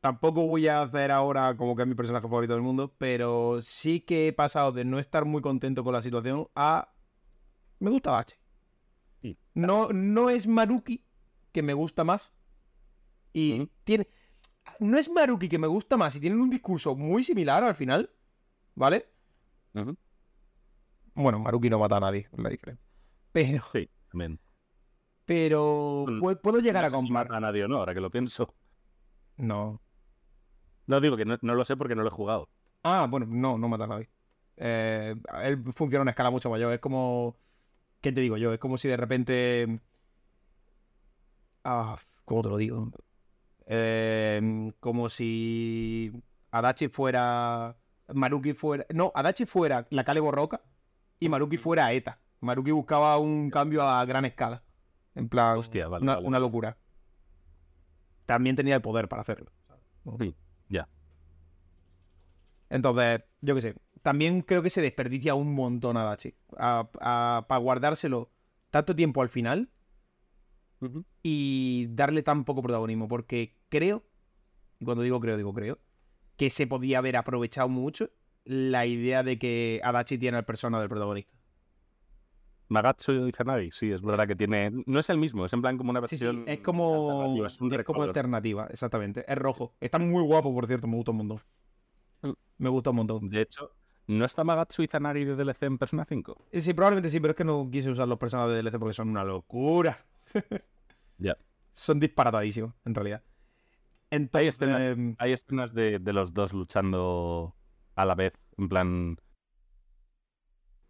Tampoco 0.00 0.46
voy 0.46 0.66
a 0.66 0.80
hacer 0.80 1.10
ahora 1.10 1.54
como 1.56 1.76
que 1.76 1.82
es 1.82 1.88
mi 1.88 1.94
personaje 1.94 2.26
favorito 2.26 2.54
del 2.54 2.62
mundo, 2.62 2.94
pero 2.96 3.60
sí 3.60 4.00
que 4.00 4.28
he 4.28 4.32
pasado 4.32 4.72
de 4.72 4.84
no 4.84 4.98
estar 4.98 5.26
muy 5.26 5.42
contento 5.42 5.84
con 5.84 5.92
la 5.92 6.00
situación 6.00 6.48
a. 6.54 6.94
Me 7.78 7.90
gusta 7.90 8.10
Bache. 8.12 8.38
No, 9.54 9.88
no 9.90 10.30
es 10.30 10.46
Maruki 10.46 11.04
que 11.52 11.62
me 11.62 11.74
gusta 11.74 12.02
más. 12.02 12.32
Y 13.34 13.68
tiene. 13.84 14.08
No 14.78 14.98
es 14.98 15.10
Maruki 15.10 15.48
que 15.48 15.58
me 15.58 15.66
gusta 15.66 15.98
más 15.98 16.16
y 16.16 16.20
tienen 16.20 16.40
un 16.40 16.48
discurso 16.48 16.96
muy 16.96 17.22
similar 17.22 17.62
al 17.62 17.74
final. 17.74 18.10
¿Vale? 18.74 19.06
Bueno, 21.12 21.38
Maruki 21.40 21.68
no 21.68 21.78
mata 21.78 21.98
a 21.98 22.00
nadie, 22.00 22.28
la 22.32 22.48
diferencia. 22.48 22.86
Pero. 23.32 23.64
Sí, 23.72 23.90
amén. 24.14 24.40
Pero. 25.26 26.06
Puedo 26.42 26.60
llegar 26.60 26.86
a 26.86 26.90
comprar. 26.90 27.30
a 27.32 27.40
nadie 27.40 27.64
o 27.64 27.68
no, 27.68 27.76
ahora 27.76 27.92
que 27.92 28.00
lo 28.00 28.10
pienso. 28.10 28.54
No. 29.36 29.80
No 30.90 31.00
digo 31.00 31.16
que 31.16 31.24
no, 31.24 31.38
lo 31.40 31.64
sé 31.64 31.76
porque 31.76 31.94
no 31.94 32.02
lo 32.02 32.08
he 32.08 32.10
jugado. 32.10 32.48
Ah, 32.82 33.06
bueno, 33.08 33.24
no, 33.28 33.56
no 33.56 33.68
mata 33.68 33.84
a 33.84 33.86
nadie. 33.86 34.10
Eh, 34.56 35.14
él 35.44 35.62
funciona 35.72 36.00
a 36.00 36.02
una 36.02 36.10
escala 36.10 36.30
mucho 36.30 36.50
mayor. 36.50 36.72
Es 36.72 36.80
como. 36.80 37.36
¿Qué 38.00 38.10
te 38.10 38.20
digo 38.20 38.36
yo? 38.36 38.52
Es 38.52 38.58
como 38.58 38.76
si 38.76 38.88
de 38.88 38.96
repente. 38.96 39.80
Ah, 41.62 41.96
¿cómo 42.24 42.42
te 42.42 42.48
lo 42.48 42.56
digo? 42.56 42.90
Eh, 43.66 44.72
como 44.80 45.08
si 45.08 46.12
Adachi 46.50 46.88
fuera. 46.88 47.76
Maruki 48.12 48.52
fuera. 48.52 48.84
No, 48.92 49.12
Adachi 49.14 49.46
fuera 49.46 49.86
la 49.90 50.02
Kale 50.02 50.18
Borroca 50.18 50.60
y 51.20 51.28
Maruki 51.28 51.56
fuera 51.56 51.92
ETA. 51.92 52.18
Maruki 52.40 52.72
buscaba 52.72 53.16
un 53.18 53.48
cambio 53.50 53.82
a 53.82 54.04
gran 54.06 54.24
escala. 54.24 54.64
En 55.14 55.28
plan, 55.28 55.56
Hostia, 55.56 55.88
una, 55.88 56.40
locura. 56.40 56.76
También 58.26 58.56
tenía 58.56 58.74
el 58.74 58.82
poder 58.82 59.08
para 59.08 59.22
hacerlo. 59.22 59.52
Ya. 60.04 60.34
Entonces, 62.70 63.22
yo 63.40 63.54
qué 63.54 63.62
sé. 63.62 63.74
También 64.02 64.40
creo 64.40 64.62
que 64.62 64.70
se 64.70 64.80
desperdicia 64.80 65.34
un 65.34 65.54
montón 65.54 65.96
a 65.96 66.04
Dachi. 66.04 66.34
Para 66.56 67.58
guardárselo 67.58 68.30
tanto 68.70 68.96
tiempo 68.96 69.20
al 69.20 69.28
final 69.28 69.70
y 71.22 71.88
darle 71.90 72.22
tan 72.22 72.44
poco 72.44 72.62
protagonismo. 72.62 73.08
Porque 73.08 73.56
creo, 73.68 74.04
y 74.78 74.84
cuando 74.86 75.02
digo 75.02 75.20
creo, 75.20 75.36
digo 75.36 75.52
creo, 75.52 75.78
que 76.36 76.48
se 76.48 76.66
podía 76.66 76.98
haber 76.98 77.16
aprovechado 77.16 77.68
mucho 77.68 78.10
la 78.44 78.86
idea 78.86 79.22
de 79.22 79.38
que 79.38 79.80
Adachi 79.84 80.16
tiene 80.16 80.38
el 80.38 80.44
persona 80.44 80.80
del 80.80 80.88
protagonista. 80.88 81.36
Magatsu 82.68 83.26
Izanagi, 83.26 83.70
sí, 83.70 83.90
es 83.90 84.00
verdad 84.00 84.28
que 84.28 84.36
tiene. 84.36 84.70
No 84.86 85.00
es 85.00 85.10
el 85.10 85.18
mismo, 85.18 85.44
es 85.44 85.52
en 85.52 85.60
plan 85.60 85.76
como 85.76 85.90
una 85.90 85.98
versión. 85.98 86.44
es 86.46 86.60
como. 86.60 87.44
Es, 87.44 87.58
como 87.84 88.04
alternativa, 88.04 88.68
exactamente. 88.70 89.24
Es 89.26 89.36
rojo. 89.36 89.74
Está 89.80 89.98
muy 89.98 90.22
guapo, 90.22 90.54
por 90.54 90.68
cierto, 90.68 90.86
me 90.86 90.94
gusta 90.94 91.10
un 91.10 91.16
montón. 91.16 91.40
Me 92.60 92.68
gusta 92.68 92.90
un 92.90 92.96
montón. 92.96 93.28
De 93.28 93.42
hecho, 93.42 93.72
¿no 94.06 94.24
está 94.24 94.44
Magatsu 94.44 94.82
Izanagi 94.82 95.24
de 95.24 95.36
DLC 95.36 95.62
en 95.64 95.78
Persona 95.78 96.04
5? 96.04 96.46
Eh, 96.52 96.60
sí, 96.60 96.74
probablemente 96.74 97.10
sí, 97.10 97.20
pero 97.20 97.32
es 97.32 97.36
que 97.36 97.44
no 97.44 97.68
quise 97.70 97.90
usar 97.90 98.06
los 98.06 98.18
personajes 98.18 98.54
de 98.54 98.62
DLC 98.62 98.78
porque 98.78 98.94
son 98.94 99.08
una 99.08 99.24
locura. 99.24 99.98
ya. 101.18 101.36
Son 101.72 101.98
disparatadísimos, 101.98 102.74
en 102.84 102.94
realidad. 102.94 103.22
hay 104.32 104.46
escenas, 104.46 104.80
em, 104.80 105.16
hay 105.18 105.32
escenas 105.32 105.72
de, 105.74 105.98
de 105.98 106.12
los 106.12 106.34
dos 106.34 106.52
luchando 106.52 107.56
a 107.94 108.04
la 108.04 108.14
vez, 108.14 108.34
en 108.58 108.68
plan 108.68 109.16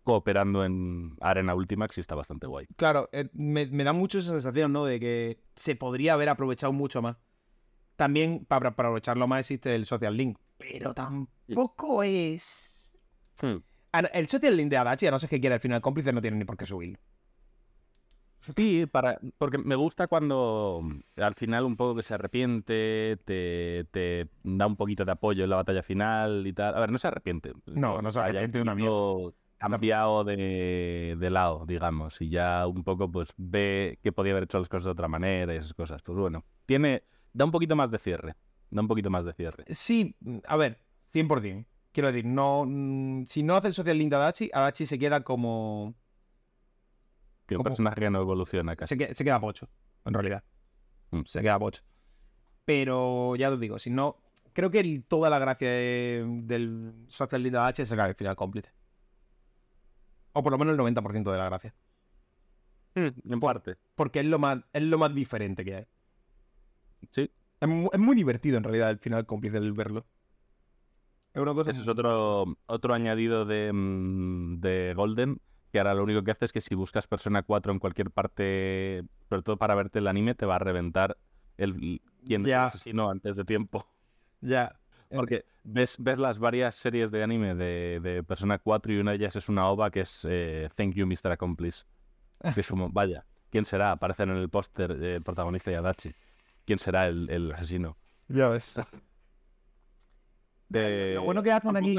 cooperando 0.03 0.65
en 0.65 1.17
Arena 1.21 1.55
Ultimax 1.55 1.99
y 1.99 2.01
está 2.01 2.15
bastante 2.15 2.47
guay. 2.47 2.67
Claro, 2.77 3.09
eh, 3.13 3.29
me, 3.33 3.67
da 3.67 3.93
mucho 3.93 4.19
esa 4.19 4.33
sensación, 4.33 4.73
¿no? 4.73 4.85
De 4.85 4.99
que 4.99 5.39
se 5.55 5.77
podría 5.77 6.15
haber 6.15 6.29
aprovechado 6.29 6.73
mucho 6.73 7.03
más. 7.03 7.17
También 7.97 8.45
para, 8.47 8.71
aprovecharlo 8.71 9.27
más 9.29 9.41
existe 9.41 9.75
el 9.75 9.87
Social 9.87 10.17
Link, 10.17 10.39
pero 10.61 10.95
tampoco 10.95 12.03
es... 12.03 12.93
Hmm. 13.41 13.57
El 14.13 14.29
Social 14.29 14.57
Link 14.57 14.71
de 14.71 14.77
Adachi, 14.77 15.07
a 15.07 15.11
no 15.11 15.19
ser 15.19 15.29
que 15.29 15.41
quiera 15.41 15.57
el 15.57 15.61
final 15.61 15.81
cómplice, 15.81 16.13
no 16.13 16.21
tiene 16.21 16.37
ni 16.37 16.45
por 16.45 16.57
qué 16.57 16.67
subirlo. 16.67 16.99
Sí, 18.57 18.87
para, 18.87 19.19
porque 19.37 19.59
me 19.59 19.75
gusta 19.75 20.07
cuando 20.07 20.83
al 21.17 21.35
final 21.35 21.65
un 21.65 21.77
poco 21.77 21.97
que 21.97 22.03
se 22.03 22.15
arrepiente, 22.15 23.19
te, 23.25 23.85
te, 23.91 24.29
da 24.45 24.67
un 24.67 24.77
poquito 24.77 25.05
de 25.05 25.13
apoyo 25.13 25.45
en 25.45 25.51
la 25.51 25.57
batalla 25.57 25.83
final 25.83 26.47
y 26.47 26.53
tal. 26.53 26.75
A 26.75 26.81
ver, 26.81 26.93
no 26.93 26.99
se 26.99 27.09
arrepiente. 27.09 27.53
No, 27.67 28.01
no 28.01 28.13
se 28.13 28.21
arrepiente 28.21 28.59
de 28.59 28.63
una 28.63 28.75
mierda 28.75 29.33
cambiado 29.59 30.25
de, 30.25 31.17
de, 31.19 31.31
lado, 31.31 31.67
digamos, 31.67 32.19
y 32.23 32.31
ya 32.31 32.67
un 32.67 32.83
poco 32.83 33.11
pues 33.13 33.35
ve 33.37 33.99
que 34.03 34.11
podía 34.11 34.33
haber 34.33 34.45
hecho 34.45 34.59
las 34.59 34.71
cosas 34.71 34.87
de 34.87 34.91
otra 34.93 35.09
manera 35.09 35.53
y 35.53 35.59
esas 35.59 35.75
cosas. 35.75 36.01
Pues 36.01 36.17
bueno, 36.17 36.45
tiene, 36.65 37.03
da 37.35 37.45
un 37.45 37.51
poquito 37.51 37.77
más 37.77 37.91
de 37.91 37.99
cierre, 37.99 38.37
da 38.71 38.83
un 38.83 38.89
poquito 38.89 39.11
más 39.11 39.25
de 39.25 39.33
cierre. 39.33 39.65
Sí, 39.75 40.17
a 40.47 40.57
ver, 40.57 40.79
100%. 41.13 41.67
Quiero 41.93 42.13
decir, 42.13 42.25
no, 42.25 42.65
mm, 42.67 43.25
si 43.27 43.43
no 43.43 43.57
hace 43.57 43.69
el 43.69 43.75
social 43.75 43.99
link 43.99 44.11
de 44.11 44.17
Adachi, 44.17 44.51
Adachi 44.53 44.87
se 44.87 44.99
queda 44.99 45.23
como... 45.23 45.95
Que 47.47 47.57
un 47.57 47.65
personaje 47.65 48.01
que 48.01 48.11
no 48.11 48.21
evoluciona 48.21 48.77
casi. 48.77 48.97
Se, 48.97 49.25
queda, 49.25 49.41
pocho, 49.41 49.69
en 50.05 50.15
realidad. 50.15 50.45
Mm. 51.11 51.23
Se 51.27 51.41
queda 51.41 51.59
pocho. 51.59 51.83
Pero 52.65 53.35
ya 53.37 53.51
os 53.51 53.59
digo, 53.59 53.79
si 53.79 53.91
no... 53.91 54.23
Creo 54.53 54.71
que 54.71 55.03
toda 55.07 55.31
la 55.31 55.39
gracia 55.39 55.69
del 55.69 57.07
social 57.09 57.43
link 57.43 57.53
de 57.53 57.59
Adachi 57.59 57.83
es 57.83 57.89
sacar 57.89 58.09
el 58.09 58.15
final 58.15 58.37
cómplice. 58.37 58.73
O 60.33 60.43
por 60.43 60.53
lo 60.53 60.59
menos 60.59 60.75
el 60.75 60.81
90% 60.81 61.31
de 61.31 61.39
la 61.39 61.45
gracia. 61.47 61.75
Mm, 62.95 63.33
en 63.33 63.41
parte. 63.41 63.77
Porque 63.95 64.21
es 64.21 64.27
lo 64.27 64.39
más, 64.39 64.59
es 64.73 64.83
lo 64.83 64.99
más 64.99 65.15
diferente 65.15 65.65
que 65.65 65.75
hay. 65.75 65.87
Sí. 67.11 67.31
Es, 67.61 67.69
muy 67.69 68.17
divertido 68.17 68.57
en 68.57 68.65
realidad 68.65 68.91
el 68.91 68.99
final 68.99 69.27
cómplice 69.27 69.61
del 69.61 69.73
verlo. 69.73 70.07
Es 71.33 71.41
una 71.41 71.55
cosa... 71.55 71.71
Ese 71.71 71.83
es 71.83 71.89
otro, 71.89 72.57
otro 72.67 72.95
añadido 72.95 73.45
de, 73.45 73.71
mm, 73.73 74.61
de 74.61 74.95
Golden 74.97 75.41
que 75.71 75.79
ahora 75.79 75.95
lo 75.95 76.03
único 76.03 76.23
que 76.23 76.33
hace 76.33 76.45
es 76.45 76.53
que 76.53 76.61
si 76.61 76.75
buscas 76.75 77.07
Persona 77.07 77.43
4 77.43 77.73
en 77.73 77.79
cualquier 77.79 78.11
parte, 78.11 79.05
sobre 79.29 79.43
todo 79.43 79.57
para 79.57 79.75
verte 79.75 80.01
el 80.01 80.09
anime, 80.09 80.35
te 80.35 80.47
va 80.47 80.57
a 80.57 80.59
reventar 80.59 81.17
el 81.57 82.01
quién 82.27 82.45
es 82.47 82.53
asesino 82.53 83.11
antes 83.11 83.37
de 83.37 83.45
tiempo. 83.45 83.87
Ya. 84.41 84.77
Porque 85.11 85.45
ves, 85.65 85.97
ves 85.99 86.19
las 86.19 86.39
varias 86.39 86.75
series 86.75 87.11
de 87.11 87.23
anime 87.23 87.55
de, 87.55 88.25
Persona 88.27 88.59
4 88.59 88.93
y 88.93 88.99
una 88.99 89.13
de 89.13 89.19
ellas 89.19 89.37
es 89.37 89.49
una 89.49 89.69
ova 89.69 89.91
que 89.91 90.01
es 90.01 90.27
eh, 90.29 90.69
Thank 90.75 90.95
You, 90.95 91.07
Mr. 91.07 91.33
Accomplice. 91.33 91.85
Que 92.55 92.61
es 92.61 92.69
como, 92.69 92.89
vaya, 92.91 93.27
¿quién 93.51 93.65
será? 93.65 93.93
Aparecen 93.93 94.31
en 94.31 94.37
el 94.37 94.49
póster 94.49 94.93
el 94.93 95.23
protagonista 95.23 95.71
y 95.71 95.75
Adachi. 95.75 96.15
¿Quién 96.71 96.79
será 96.79 97.09
el, 97.09 97.51
asesino? 97.53 97.97
Ya 98.29 98.47
ves. 98.47 98.81
lo 100.69 101.23
bueno 101.25 101.43
que 101.43 101.51
hacen 101.51 101.77
aquí... 101.77 101.99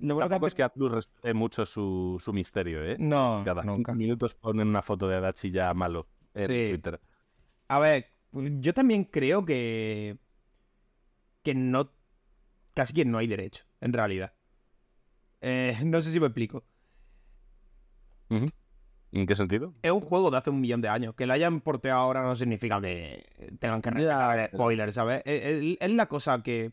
Lo 0.00 0.16
bueno 0.16 0.40
que 0.40 0.46
es 0.48 0.54
que 0.56 0.64
Atlus 0.64 0.90
respete 0.90 1.32
mucho 1.34 1.64
su, 1.64 2.20
misterio, 2.32 2.84
¿eh? 2.84 2.96
No, 2.98 3.42
Cada 3.44 3.62
nunca. 3.62 3.94
minutos 3.94 4.34
ponen 4.34 4.66
una 4.66 4.82
foto 4.82 5.06
de 5.06 5.18
Adachi 5.18 5.52
ya 5.52 5.72
malo 5.72 6.08
en 6.34 6.48
Twitter. 6.48 7.00
A 7.68 7.78
ver, 7.78 8.10
yo 8.32 8.74
también 8.74 9.04
creo 9.04 9.44
que... 9.44 10.18
Que 11.44 11.54
no 11.54 11.92
casi 12.74 12.94
que 12.94 13.04
no 13.04 13.18
hay 13.18 13.28
derecho, 13.28 13.66
en 13.80 13.92
realidad. 13.92 14.34
Eh, 15.40 15.78
no 15.84 16.02
sé 16.02 16.10
si 16.10 16.18
me 16.18 16.26
explico. 16.26 16.64
¿En 19.12 19.26
qué 19.26 19.36
sentido? 19.36 19.74
Es 19.82 19.90
un 19.90 20.00
juego 20.00 20.30
de 20.30 20.38
hace 20.38 20.48
un 20.48 20.60
millón 20.60 20.80
de 20.80 20.88
años. 20.88 21.14
Que 21.14 21.26
lo 21.26 21.34
hayan 21.34 21.60
porteado 21.60 22.00
ahora 22.00 22.22
no 22.22 22.34
significa 22.34 22.80
que 22.80 23.26
tengan 23.60 23.82
que 23.82 23.90
respetar 23.90 24.50
spoilers, 24.52 24.94
¿sabes? 24.94 25.22
Es, 25.26 25.90
la 25.90 26.06
cosa 26.06 26.42
que. 26.42 26.72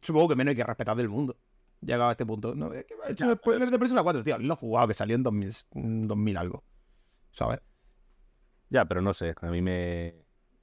Supongo 0.00 0.30
que 0.30 0.36
menos 0.36 0.52
hay 0.52 0.56
que 0.56 0.64
respetar 0.64 0.96
del 0.96 1.10
mundo. 1.10 1.36
Llegado 1.82 2.08
a 2.08 2.12
este 2.12 2.24
punto. 2.24 2.54
No, 2.54 2.72
es 2.72 2.86
que 2.86 2.94
he 3.06 3.12
hecho 3.12 3.30
spoilers 3.34 3.70
de 3.70 3.78
Persona 3.78 4.02
4, 4.02 4.24
tío. 4.24 4.38
Lo 4.38 4.54
he 4.54 4.56
jugado, 4.56 4.88
que 4.88 4.94
salió 4.94 5.14
en 5.14 5.22
2000, 5.22 5.52
2000 6.06 6.36
algo. 6.38 6.64
¿Sabes? 7.32 7.60
Ya, 8.70 8.86
pero 8.86 9.02
no 9.02 9.12
sé. 9.12 9.34
A 9.42 9.46
mí 9.48 9.60
me. 9.60 10.14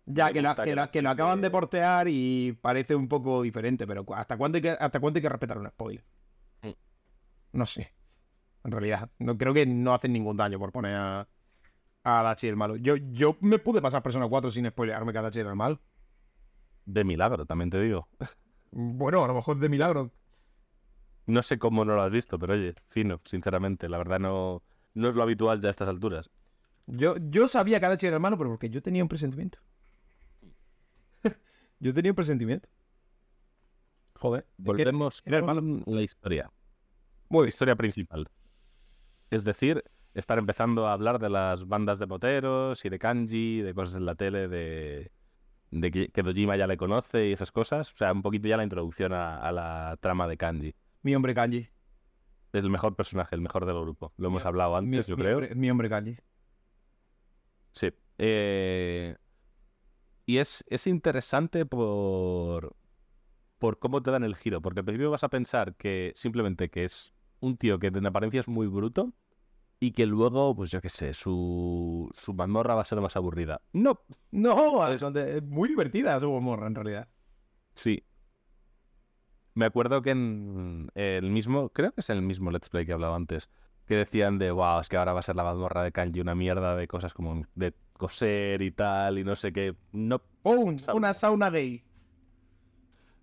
Ya, 0.08 0.28
que, 0.28 0.44
que, 0.92 1.02
lo 1.02 1.10
acaban 1.10 1.42
de 1.42 1.52
portear 1.52 2.08
y 2.08 2.58
parece 2.62 2.96
un 2.96 3.08
poco 3.08 3.42
diferente, 3.44 3.88
pero 3.88 4.06
¿hasta 4.14 4.38
cuándo 4.38 4.58
hay 4.58 4.62
que, 4.62 4.70
hasta 4.70 5.00
cuándo 5.00 5.18
hay 5.18 5.22
que 5.22 5.30
respetar 5.30 5.58
un 5.58 5.68
spoiler? 5.68 6.04
Mm. 6.62 6.74
No 7.54 7.66
sé. 7.66 7.92
En 8.66 8.72
realidad, 8.72 9.12
no 9.20 9.38
creo 9.38 9.54
que 9.54 9.68
no 9.68 9.94
hacen 9.94 10.12
ningún 10.12 10.38
daño 10.38 10.58
por 10.58 10.72
poner 10.72 10.96
a, 10.96 11.28
a 12.04 12.24
Dachi 12.24 12.48
el 12.48 12.56
malo. 12.56 12.76
Yo, 12.78 12.96
yo 12.96 13.38
me 13.40 13.60
pude 13.60 13.80
pasar 13.80 14.02
Persona 14.02 14.28
4 14.28 14.50
sin 14.50 14.68
spoilearme 14.68 15.14
que 15.14 15.22
Dachi 15.22 15.40
era 15.40 15.52
el 15.52 15.56
malo. 15.56 15.80
De 16.86 17.04
milagro, 17.04 17.46
también 17.46 17.70
te 17.70 17.80
digo. 17.80 18.10
Bueno, 18.78 19.24
a 19.24 19.28
lo 19.28 19.34
mejor 19.34 19.58
de 19.58 19.70
milagro. 19.70 20.12
No 21.28 21.42
sé 21.44 21.58
cómo 21.58 21.86
no 21.86 21.96
lo 21.96 22.02
has 22.02 22.12
visto, 22.12 22.38
pero 22.38 22.56
oye, 22.56 22.74
fino, 22.90 23.22
sinceramente. 23.24 23.88
La 23.88 23.98
verdad 23.98 24.20
no, 24.20 24.64
no 24.96 25.08
es 25.08 25.16
lo 25.16 25.24
habitual 25.24 25.62
ya 25.62 25.70
a 25.70 25.72
estas 25.72 25.88
alturas. 25.88 26.30
Yo, 26.86 27.16
yo 27.18 27.48
sabía 27.48 27.80
que 27.80 27.86
Adachi 27.86 28.08
era 28.08 28.18
el 28.18 28.22
malo, 28.22 28.38
pero 28.38 28.50
porque 28.50 28.70
yo 28.70 28.82
tenía 28.82 29.02
un 29.02 29.08
presentimiento. 29.08 29.60
Yo 31.80 31.94
tenía 31.94 32.12
un 32.12 32.16
presentimiento. 32.18 32.68
Joder. 34.16 34.46
Volvemos 34.58 35.24
a 35.26 35.92
la 35.92 36.02
historia. 36.02 36.52
Muy 37.30 37.48
historia 37.48 37.78
principal. 37.78 38.30
Es 39.30 39.44
decir, 39.44 39.84
estar 40.14 40.38
empezando 40.38 40.88
a 40.88 40.94
hablar 40.94 41.20
de 41.20 41.30
las 41.30 41.68
bandas 41.68 42.00
de 42.00 42.08
moteros 42.08 42.86
y 42.86 42.90
de 42.90 43.00
kanji, 43.00 43.62
de 43.62 43.74
cosas 43.74 43.96
en 43.96 44.06
la 44.06 44.16
tele, 44.16 44.48
de, 44.48 45.12
de 45.72 45.92
que, 45.92 46.24
Dojima 46.24 46.56
ya 46.56 46.68
le 46.68 46.78
conoce 46.78 47.30
y 47.30 47.34
esas 47.34 47.52
cosas. 47.52 47.92
O 47.94 47.98
sea, 47.98 48.12
un 48.12 48.22
poquito 48.22 48.48
ya 48.48 48.58
la 48.58 48.64
introducción 48.64 49.14
a, 49.14 49.52
la 49.52 49.98
trama 50.00 50.28
de 50.28 50.38
kanji. 50.38 50.76
Mi 51.02 51.16
hombre 51.16 51.34
kanji. 51.34 51.70
Es 52.54 52.64
el 52.64 52.70
mejor 52.70 52.96
personaje, 52.96 53.36
el 53.36 53.42
mejor 53.42 53.66
del 53.66 53.80
grupo. 53.80 54.14
Lo 54.18 54.30
hemos 54.30 54.46
hablado 54.46 54.78
antes, 54.78 55.08
yo 55.08 55.18
creo. 55.18 55.42
mi 55.56 55.70
hombre 55.70 55.90
kanji. 55.90 56.18
Sí. 57.72 57.92
Eh, 58.18 59.18
y 60.26 60.38
es, 60.38 60.64
es 60.68 60.88
interesante 60.88 61.66
por, 61.66 62.78
por 63.58 63.80
cómo 63.80 64.02
te 64.02 64.12
dan 64.12 64.24
el 64.24 64.36
giro, 64.36 64.62
porque 64.62 64.80
al 64.80 64.86
principio 64.86 65.12
vas 65.12 65.24
a 65.24 65.30
pensar 65.30 65.76
que 65.76 66.14
simplemente 66.16 66.70
que 66.70 66.86
es 66.86 67.15
un 67.46 67.58
tío 67.58 67.80
que 67.80 67.88
en 67.88 68.06
apariencia 68.06 68.40
es 68.40 68.48
muy 68.48 68.68
bruto 68.68 69.14
y 69.80 69.92
que 69.92 70.06
luego, 70.06 70.56
pues 70.56 70.72
yo 70.72 70.82
qué 70.82 70.90
sé, 70.90 71.14
su, 71.14 72.10
su 72.14 72.34
mazmorra 72.34 72.76
va 72.76 72.82
a 72.82 72.86
ser 72.86 73.02
más 73.02 73.16
aburrida. 73.16 73.62
No, 73.74 74.02
no, 74.32 74.88
es 74.88 75.44
muy 75.44 75.70
divertida 75.70 76.20
su 76.20 76.32
mazmorra 76.32 76.68
en 76.68 76.76
realidad. 76.76 77.08
Sí. 77.74 78.04
Me 79.54 79.66
acuerdo 79.66 80.02
que 80.02 80.12
en 80.12 80.92
el 80.96 81.30
mismo, 81.30 81.70
creo 81.70 81.92
que 81.94 82.02
es 82.02 82.10
el 82.10 82.22
mismo 82.22 82.52
Let's 82.52 82.70
Play 82.70 82.86
que 82.86 82.94
hablaba 82.94 83.16
antes, 83.16 83.50
que 83.86 83.96
decían 83.96 84.38
de, 84.38 84.52
wow, 84.52 84.80
es 84.80 84.90
que 84.90 84.98
ahora 84.98 85.14
va 85.14 85.20
a 85.20 85.24
ser 85.24 85.36
la 85.36 85.44
mazmorra 85.44 85.84
de 85.84 85.92
Kanji 85.92 86.20
una 86.20 86.36
mierda 86.36 86.76
de 86.76 86.88
cosas 86.88 87.14
como 87.14 87.44
de 87.56 87.74
coser 87.94 88.62
y 88.62 88.72
tal 88.72 89.20
y 89.20 89.24
no 89.24 89.36
sé 89.36 89.54
qué. 89.54 89.76
No. 89.92 90.22
Oh, 90.44 90.74
una 90.94 91.14
sauna 91.14 91.50
gay. 91.50 91.84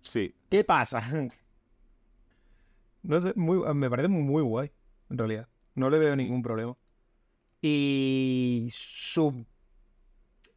Sí. 0.01 0.35
¿Qué 0.49 0.63
pasa? 0.63 1.01
No 3.03 3.21
muy, 3.35 3.73
me 3.75 3.89
parece 3.89 4.07
muy 4.09 4.41
guay, 4.41 4.71
en 5.09 5.17
realidad. 5.17 5.47
No 5.75 5.89
le 5.89 5.99
veo 5.99 6.15
ningún 6.15 6.41
problema. 6.41 6.77
Y 7.61 8.69
su... 8.71 9.45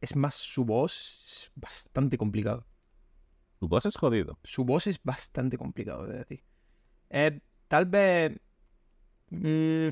Es 0.01 0.15
más, 0.15 0.35
su 0.35 0.65
voz 0.65 1.23
es 1.25 1.51
bastante 1.55 2.17
complicado. 2.17 2.65
Su 3.59 3.67
voz 3.67 3.85
es 3.85 3.97
jodido. 3.97 4.37
Su 4.43 4.63
voz 4.63 4.87
es 4.87 5.01
bastante 5.03 5.57
complicado 5.57 6.05
de 6.05 6.17
decir. 6.19 6.43
Eh, 7.09 7.39
tal 7.67 7.85
vez... 7.85 8.39
Mm, 9.29 9.87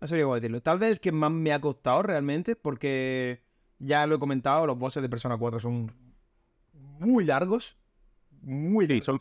no 0.00 0.08
sabría 0.08 0.24
cómo 0.24 0.34
decirlo. 0.34 0.60
Tal 0.60 0.78
vez 0.78 0.92
el 0.92 1.00
que 1.00 1.12
más 1.12 1.30
me 1.30 1.52
ha 1.52 1.60
costado 1.60 2.02
realmente, 2.02 2.56
porque 2.56 3.42
ya 3.78 4.06
lo 4.06 4.16
he 4.16 4.18
comentado, 4.18 4.66
los 4.66 4.78
bosses 4.78 5.02
de 5.02 5.08
Persona 5.08 5.36
4 5.36 5.60
son 5.60 5.92
muy 6.72 7.24
largos. 7.24 7.78
Muy 8.42 8.86
sí, 8.86 9.00
son, 9.00 9.18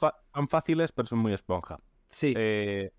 fáciles, 0.49 0.91
pero 0.91 1.07
son 1.07 1.19
muy 1.19 1.33
esponja. 1.33 1.79
Sí. 2.13 2.33
Eh, 2.37 2.91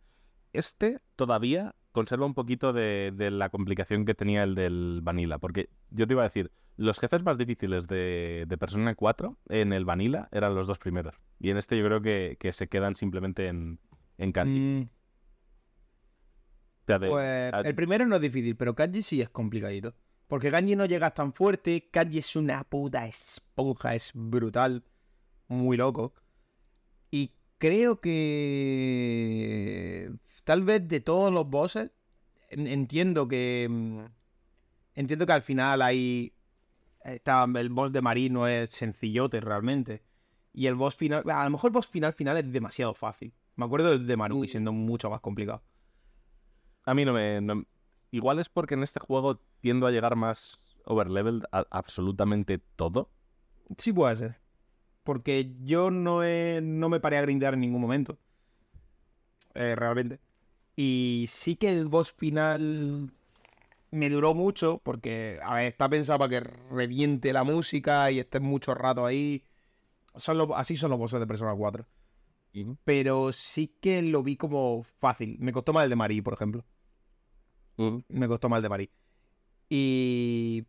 este 0.52 1.00
todavía 1.16 1.74
conserva 1.92 2.26
un 2.26 2.34
poquito 2.34 2.72
de, 2.72 3.12
la 3.30 3.48
complicación 3.48 4.04
que 4.04 4.14
tenía 4.14 4.42
el 4.42 4.54
del 4.54 5.00
Vanilla. 5.02 5.38
Porque 5.38 5.70
yo 5.90 6.06
te 6.06 6.14
iba 6.14 6.22
a 6.22 6.24
decir, 6.28 6.50
los 6.76 6.98
jefes 6.98 7.22
más 7.22 7.38
difíciles 7.38 7.86
de, 7.86 8.46
Persona 8.58 8.94
4 8.94 9.38
en 9.48 9.72
el 9.72 9.84
Vanilla 9.84 10.28
eran 10.32 10.54
los 10.54 10.66
dos 10.66 10.78
primeros. 10.78 11.14
Y 11.38 11.50
en 11.50 11.56
este 11.56 11.78
yo 11.78 11.84
creo 11.86 12.02
que, 12.02 12.36
se 12.52 12.68
quedan 12.68 12.96
simplemente 12.96 13.46
en, 13.46 13.78
en 14.18 14.32
Candy. 14.32 14.90
Pues 16.86 17.52
el 17.64 17.74
primero 17.74 18.04
no 18.06 18.16
es 18.16 18.22
difícil, 18.22 18.56
pero 18.56 18.74
Kanji 18.74 19.00
sí 19.00 19.22
es 19.22 19.30
complicadito. 19.30 19.94
Porque 20.26 20.50
Kanji 20.50 20.74
no 20.76 20.86
llega 20.86 21.12
tan 21.12 21.32
fuerte, 21.32 21.88
Kanji 21.90 22.18
es 22.18 22.34
una 22.36 22.64
puta 22.64 23.06
esponja, 23.06 23.94
es 23.94 24.10
brutal, 24.14 24.84
muy 25.48 25.76
loco. 25.76 26.14
Creo 27.64 27.98
que 27.98 28.12
tal 30.44 30.64
vez 30.64 30.86
de 30.86 31.00
todos 31.00 31.32
los 31.32 31.48
bosses, 31.48 31.92
entiendo 32.50 33.26
que 33.26 33.66
mm, 33.70 34.00
entiendo 34.94 35.24
que 35.24 35.32
al 35.32 35.40
final 35.40 35.80
hay 35.80 36.34
está, 37.02 37.46
el 37.56 37.70
boss 37.70 37.90
de 37.90 38.02
Marino 38.02 38.46
es 38.46 38.68
sencillote 38.68 39.40
realmente. 39.40 40.02
Y 40.52 40.66
el 40.66 40.74
boss 40.74 40.96
final, 40.96 41.24
a 41.30 41.44
lo 41.44 41.50
mejor 41.52 41.70
el 41.70 41.72
boss 41.72 41.86
final 41.86 42.12
final 42.12 42.36
es 42.36 42.52
demasiado 42.52 42.92
fácil. 42.92 43.32
Me 43.56 43.64
acuerdo 43.64 43.98
de 43.98 44.16
Maruki 44.18 44.48
siendo 44.48 44.70
mucho 44.70 45.08
más 45.08 45.22
complicado. 45.22 45.62
A 46.84 46.92
mí 46.92 47.06
no 47.06 47.14
me. 47.14 47.64
Igual 48.10 48.40
es 48.40 48.50
porque 48.50 48.74
en 48.74 48.82
este 48.82 49.00
juego 49.00 49.40
tiendo 49.60 49.86
a 49.86 49.90
llegar 49.90 50.16
más 50.16 50.58
overleveled 50.84 51.44
a 51.50 51.64
absolutamente 51.70 52.58
todo. 52.58 53.08
Sí, 53.78 53.90
puede 53.90 54.16
ser. 54.16 54.43
Porque 55.04 55.52
yo 55.62 55.90
no, 55.90 56.24
he, 56.24 56.60
no 56.62 56.88
me 56.88 57.00
paré 57.00 57.18
a 57.18 57.22
grindar 57.22 57.54
en 57.54 57.60
ningún 57.60 57.80
momento. 57.80 58.18
Eh, 59.54 59.76
realmente. 59.76 60.20
Y 60.76 61.26
sí 61.28 61.56
que 61.56 61.68
el 61.68 61.86
boss 61.86 62.12
final 62.12 63.12
me 63.90 64.10
duró 64.10 64.34
mucho 64.34 64.80
porque, 64.82 65.38
a 65.44 65.54
ver, 65.54 65.66
está 65.66 65.88
pensado 65.88 66.18
para 66.18 66.30
que 66.30 66.40
reviente 66.40 67.32
la 67.32 67.44
música 67.44 68.10
y 68.10 68.18
esté 68.18 68.40
mucho 68.40 68.74
rato 68.74 69.06
ahí. 69.06 69.44
Son 70.16 70.52
así 70.54 70.76
son 70.76 70.90
los 70.90 70.98
bosses 70.98 71.20
de 71.20 71.26
Persona 71.26 71.54
4. 71.54 71.86
Pero 72.84 73.32
sí 73.32 73.76
que 73.80 74.00
lo 74.02 74.22
vi 74.22 74.36
como 74.36 74.84
fácil. 74.84 75.36
Me 75.40 75.52
costó 75.52 75.72
más 75.72 75.84
el 75.84 75.90
de 75.90 75.96
Marí, 75.96 76.20
por 76.20 76.34
ejemplo. 76.34 76.64
Me 78.08 78.28
costó 78.28 78.48
mal 78.48 78.62
de 78.62 78.68
Mari. 78.68 78.90
Y. 79.68 80.64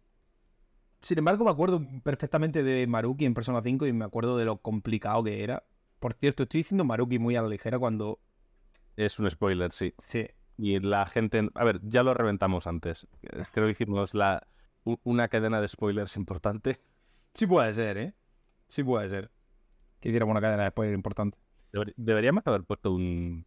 Sin 1.06 1.20
embargo, 1.20 1.46
me 1.46 1.52
acuerdo 1.52 1.86
perfectamente 2.02 2.64
de 2.64 2.88
Maruki 2.88 3.26
en 3.26 3.36
Persona 3.36 3.62
5 3.62 3.86
y 3.86 3.94
me 3.94 4.06
acuerdo 4.06 4.38
de 4.38 4.46
lo 4.46 4.58
complicado 4.58 5.24
que 5.24 5.44
era. 5.44 5.64
Por 6.00 6.16
cierto, 6.16 6.42
estoy 6.42 6.62
diciendo 6.62 6.84
Maruki 6.84 7.20
muy 7.20 7.36
a 7.36 7.44
la 7.44 7.48
ligera 7.48 7.78
cuando. 7.78 8.20
Es 8.96 9.20
un 9.20 9.30
spoiler, 9.30 9.72
sí. 9.72 9.94
Sí. 10.08 10.26
Y 10.58 10.80
la 10.80 11.06
gente. 11.06 11.48
A 11.54 11.64
ver, 11.64 11.80
ya 11.84 12.02
lo 12.02 12.16
reventamos 12.16 12.66
antes. 12.66 13.06
Creo 13.52 13.68
que 13.68 13.74
hicimos 13.74 14.16
la... 14.16 14.48
una 15.04 15.28
cadena 15.28 15.62
de 15.62 15.68
spoilers 15.68 16.18
importante. 16.18 16.82
Sí 17.36 17.46
puede 17.46 17.72
ser, 17.76 17.98
¿eh? 18.00 18.16
Sí 18.66 18.84
puede 18.84 19.08
ser. 19.08 19.30
Que 20.00 20.10
hiciéramos 20.10 20.32
una 20.32 20.42
cadena 20.42 20.64
de 20.64 20.70
spoilers 20.70 20.96
importante. 20.96 21.38
Deberíamos 21.98 22.42
haber 22.48 22.64
puesto 22.64 22.92
un, 22.92 23.46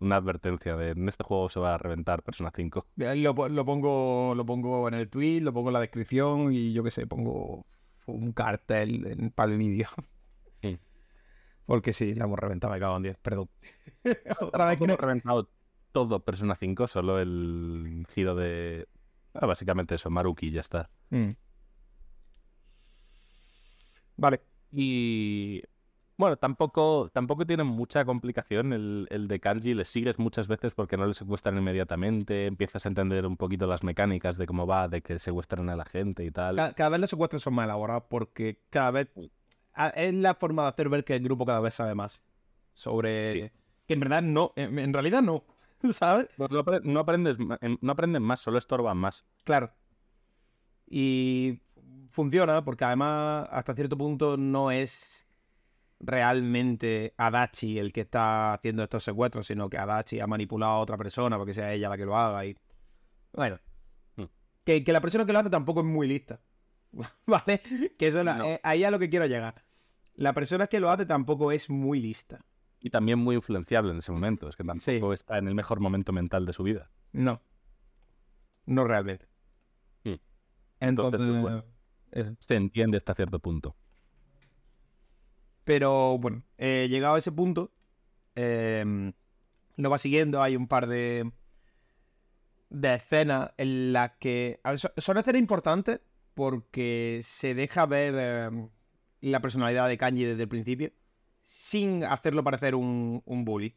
una 0.00 0.16
advertencia 0.16 0.76
de 0.76 0.90
en 0.90 1.08
este 1.08 1.24
juego 1.24 1.48
se 1.48 1.60
va 1.60 1.74
a 1.74 1.78
reventar 1.78 2.22
Persona 2.22 2.50
5. 2.54 2.86
Lo, 2.96 3.34
pongo, 3.34 4.34
lo 4.34 4.46
pongo 4.46 4.88
en 4.88 4.94
el 4.94 5.08
tweet, 5.08 5.40
lo 5.40 5.52
pongo 5.52 5.68
en 5.68 5.74
la 5.74 5.80
descripción 5.80 6.52
y 6.52 6.72
yo 6.72 6.82
qué 6.82 6.90
sé, 6.90 7.06
pongo 7.06 7.66
un 8.06 8.32
cartel 8.32 9.32
para 9.34 9.52
el 9.52 9.58
vídeo. 9.58 9.88
Porque 11.66 11.92
sí, 11.92 12.14
la 12.14 12.24
hemos 12.24 12.38
reventado, 12.38 12.72
me 12.72 12.80
cago 12.80 12.96
en 12.96 13.04
10, 13.04 13.18
perdón. 13.18 13.48
Otra 14.40 14.66
vez 14.66 14.76
que 14.76 14.84
hemos 14.84 14.98
reventado 14.98 15.48
todo 15.92 16.24
Persona 16.24 16.56
5, 16.56 16.88
solo 16.88 17.20
el 17.20 18.06
giro 18.10 18.34
de. 18.34 18.88
Ah, 19.34 19.46
básicamente 19.46 19.94
eso, 19.94 20.10
Maruki, 20.10 20.48
y 20.48 20.50
ya 20.50 20.62
está. 20.62 20.90
Mm. 21.10 21.30
Vale. 24.16 24.40
Y 24.72 25.62
bueno, 26.20 26.36
tampoco, 26.36 27.10
tampoco 27.12 27.46
tiene 27.46 27.64
mucha 27.64 28.04
complicación 28.04 28.72
el, 28.72 29.08
el, 29.10 29.26
de 29.26 29.40
kanji, 29.40 29.74
le 29.74 29.84
sigues 29.84 30.18
muchas 30.18 30.46
veces 30.46 30.74
porque 30.74 30.96
no 30.96 31.06
le 31.06 31.14
secuestran 31.14 31.56
inmediatamente, 31.56 32.46
empiezas 32.46 32.84
a 32.84 32.88
entender 32.88 33.26
un 33.26 33.36
poquito 33.36 33.66
las 33.66 33.82
mecánicas 33.82 34.36
de 34.36 34.46
cómo 34.46 34.66
va, 34.66 34.86
de 34.86 35.02
que 35.02 35.18
secuestran 35.18 35.68
a 35.70 35.76
la 35.76 35.84
gente 35.84 36.24
y 36.24 36.30
tal. 36.30 36.56
Cada, 36.74 36.90
vez 36.90 37.00
los 37.00 37.10
secuestros 37.10 37.42
son 37.42 37.54
más 37.54 37.64
elaborados 37.64 38.04
porque 38.08 38.62
cada 38.70 38.90
vez 38.90 39.08
es 39.94 40.14
la 40.14 40.34
forma 40.34 40.62
de 40.62 40.68
hacer 40.68 40.88
ver 40.90 41.04
que 41.04 41.16
el 41.16 41.22
grupo 41.22 41.46
cada 41.46 41.60
vez 41.60 41.74
sabe 41.74 41.94
más 41.94 42.20
sobre... 42.74 43.52
Que 43.86 43.94
en 43.94 44.00
verdad 44.00 44.22
no, 44.22 44.52
en, 44.54 44.92
realidad 44.92 45.22
no, 45.22 45.44
¿sabes? 45.92 46.28
Pues 46.36 46.50
no, 46.84 47.00
aprendes, 47.00 47.38
no 47.38 47.92
aprenden 47.92 48.22
más, 48.22 48.40
solo 48.40 48.58
estorban 48.58 48.98
más. 48.98 49.24
Claro. 49.42 49.72
Y 50.86 51.60
funciona 52.10 52.64
porque 52.64 52.84
además 52.84 53.48
hasta 53.50 53.74
cierto 53.74 53.96
punto 53.96 54.36
no 54.36 54.70
es 54.70 55.26
realmente 56.00 57.14
Adachi 57.18 57.78
el 57.78 57.92
que 57.92 58.00
está 58.00 58.54
haciendo 58.54 58.82
estos 58.82 59.04
secuestros, 59.04 59.46
sino 59.46 59.68
que 59.68 59.78
Adachi 59.78 60.18
ha 60.20 60.26
manipulado 60.26 60.72
a 60.72 60.78
otra 60.78 60.96
persona 60.96 61.36
porque 61.36 61.54
sea 61.54 61.72
ella 61.72 61.88
la 61.88 61.96
que 61.96 62.06
lo 62.06 62.16
haga 62.16 62.44
y... 62.46 62.56
Bueno. 63.32 63.60
Hmm. 64.16 64.24
Que, 64.64 64.82
la 64.86 65.00
persona 65.00 65.26
que 65.26 65.32
lo 65.32 65.38
hace 65.38 65.50
tampoco 65.50 65.80
es 65.80 65.86
muy 65.86 66.08
lista. 66.08 66.40
¿Vale? 67.26 67.62
Que 67.98 68.08
eso 68.08 68.22
eh, 68.22 68.60
ahí 68.62 68.82
a 68.82 68.90
lo 68.90 68.98
que 68.98 69.10
quiero 69.10 69.26
llegar. 69.26 69.64
La 70.14 70.32
persona 70.32 70.66
que 70.66 70.80
lo 70.80 70.90
hace 70.90 71.06
tampoco 71.06 71.52
es 71.52 71.70
muy 71.70 72.00
lista. 72.00 72.44
Y 72.80 72.90
también 72.90 73.18
muy 73.18 73.36
influenciable 73.36 73.92
en 73.92 73.98
ese 73.98 74.10
momento. 74.10 74.48
Es 74.48 74.56
que 74.56 74.64
tampoco 74.64 75.12
está 75.12 75.38
en 75.38 75.48
el 75.48 75.54
mejor 75.54 75.80
momento 75.80 76.12
mental 76.12 76.46
de 76.46 76.52
su 76.54 76.62
vida. 76.62 76.90
No. 77.12 77.42
No 78.64 78.84
realmente. 78.84 79.28
Hmm. 80.04 80.14
Entonces, 80.80 81.62
eh, 82.12 82.34
se 82.38 82.56
entiende 82.56 82.96
hasta 82.96 83.14
cierto 83.14 83.38
punto. 83.38 83.76
Pero 85.70 86.18
bueno, 86.18 86.42
eh, 86.58 86.88
llegado 86.90 87.14
a 87.14 87.20
ese 87.20 87.30
punto, 87.30 87.72
em, 88.34 89.12
lo 89.76 89.88
va 89.88 90.00
siguiendo. 90.00 90.42
Hay 90.42 90.56
un 90.56 90.66
par 90.66 90.88
de, 90.88 91.30
de 92.70 92.94
escenas 92.94 93.52
en 93.56 93.92
las 93.92 94.10
que. 94.18 94.60
son 94.96 95.18
escenas 95.18 95.40
importantes 95.40 96.00
porque 96.34 97.20
se 97.22 97.54
deja 97.54 97.86
ver 97.86 98.16
em, 98.18 98.68
la 99.20 99.40
personalidad 99.40 99.86
de 99.86 99.96
Kanji 99.96 100.24
desde 100.24 100.42
el 100.42 100.48
principio 100.48 100.90
sin 101.44 102.02
hacerlo 102.02 102.42
parecer 102.42 102.74
un, 102.74 103.22
un 103.24 103.44
bully, 103.44 103.76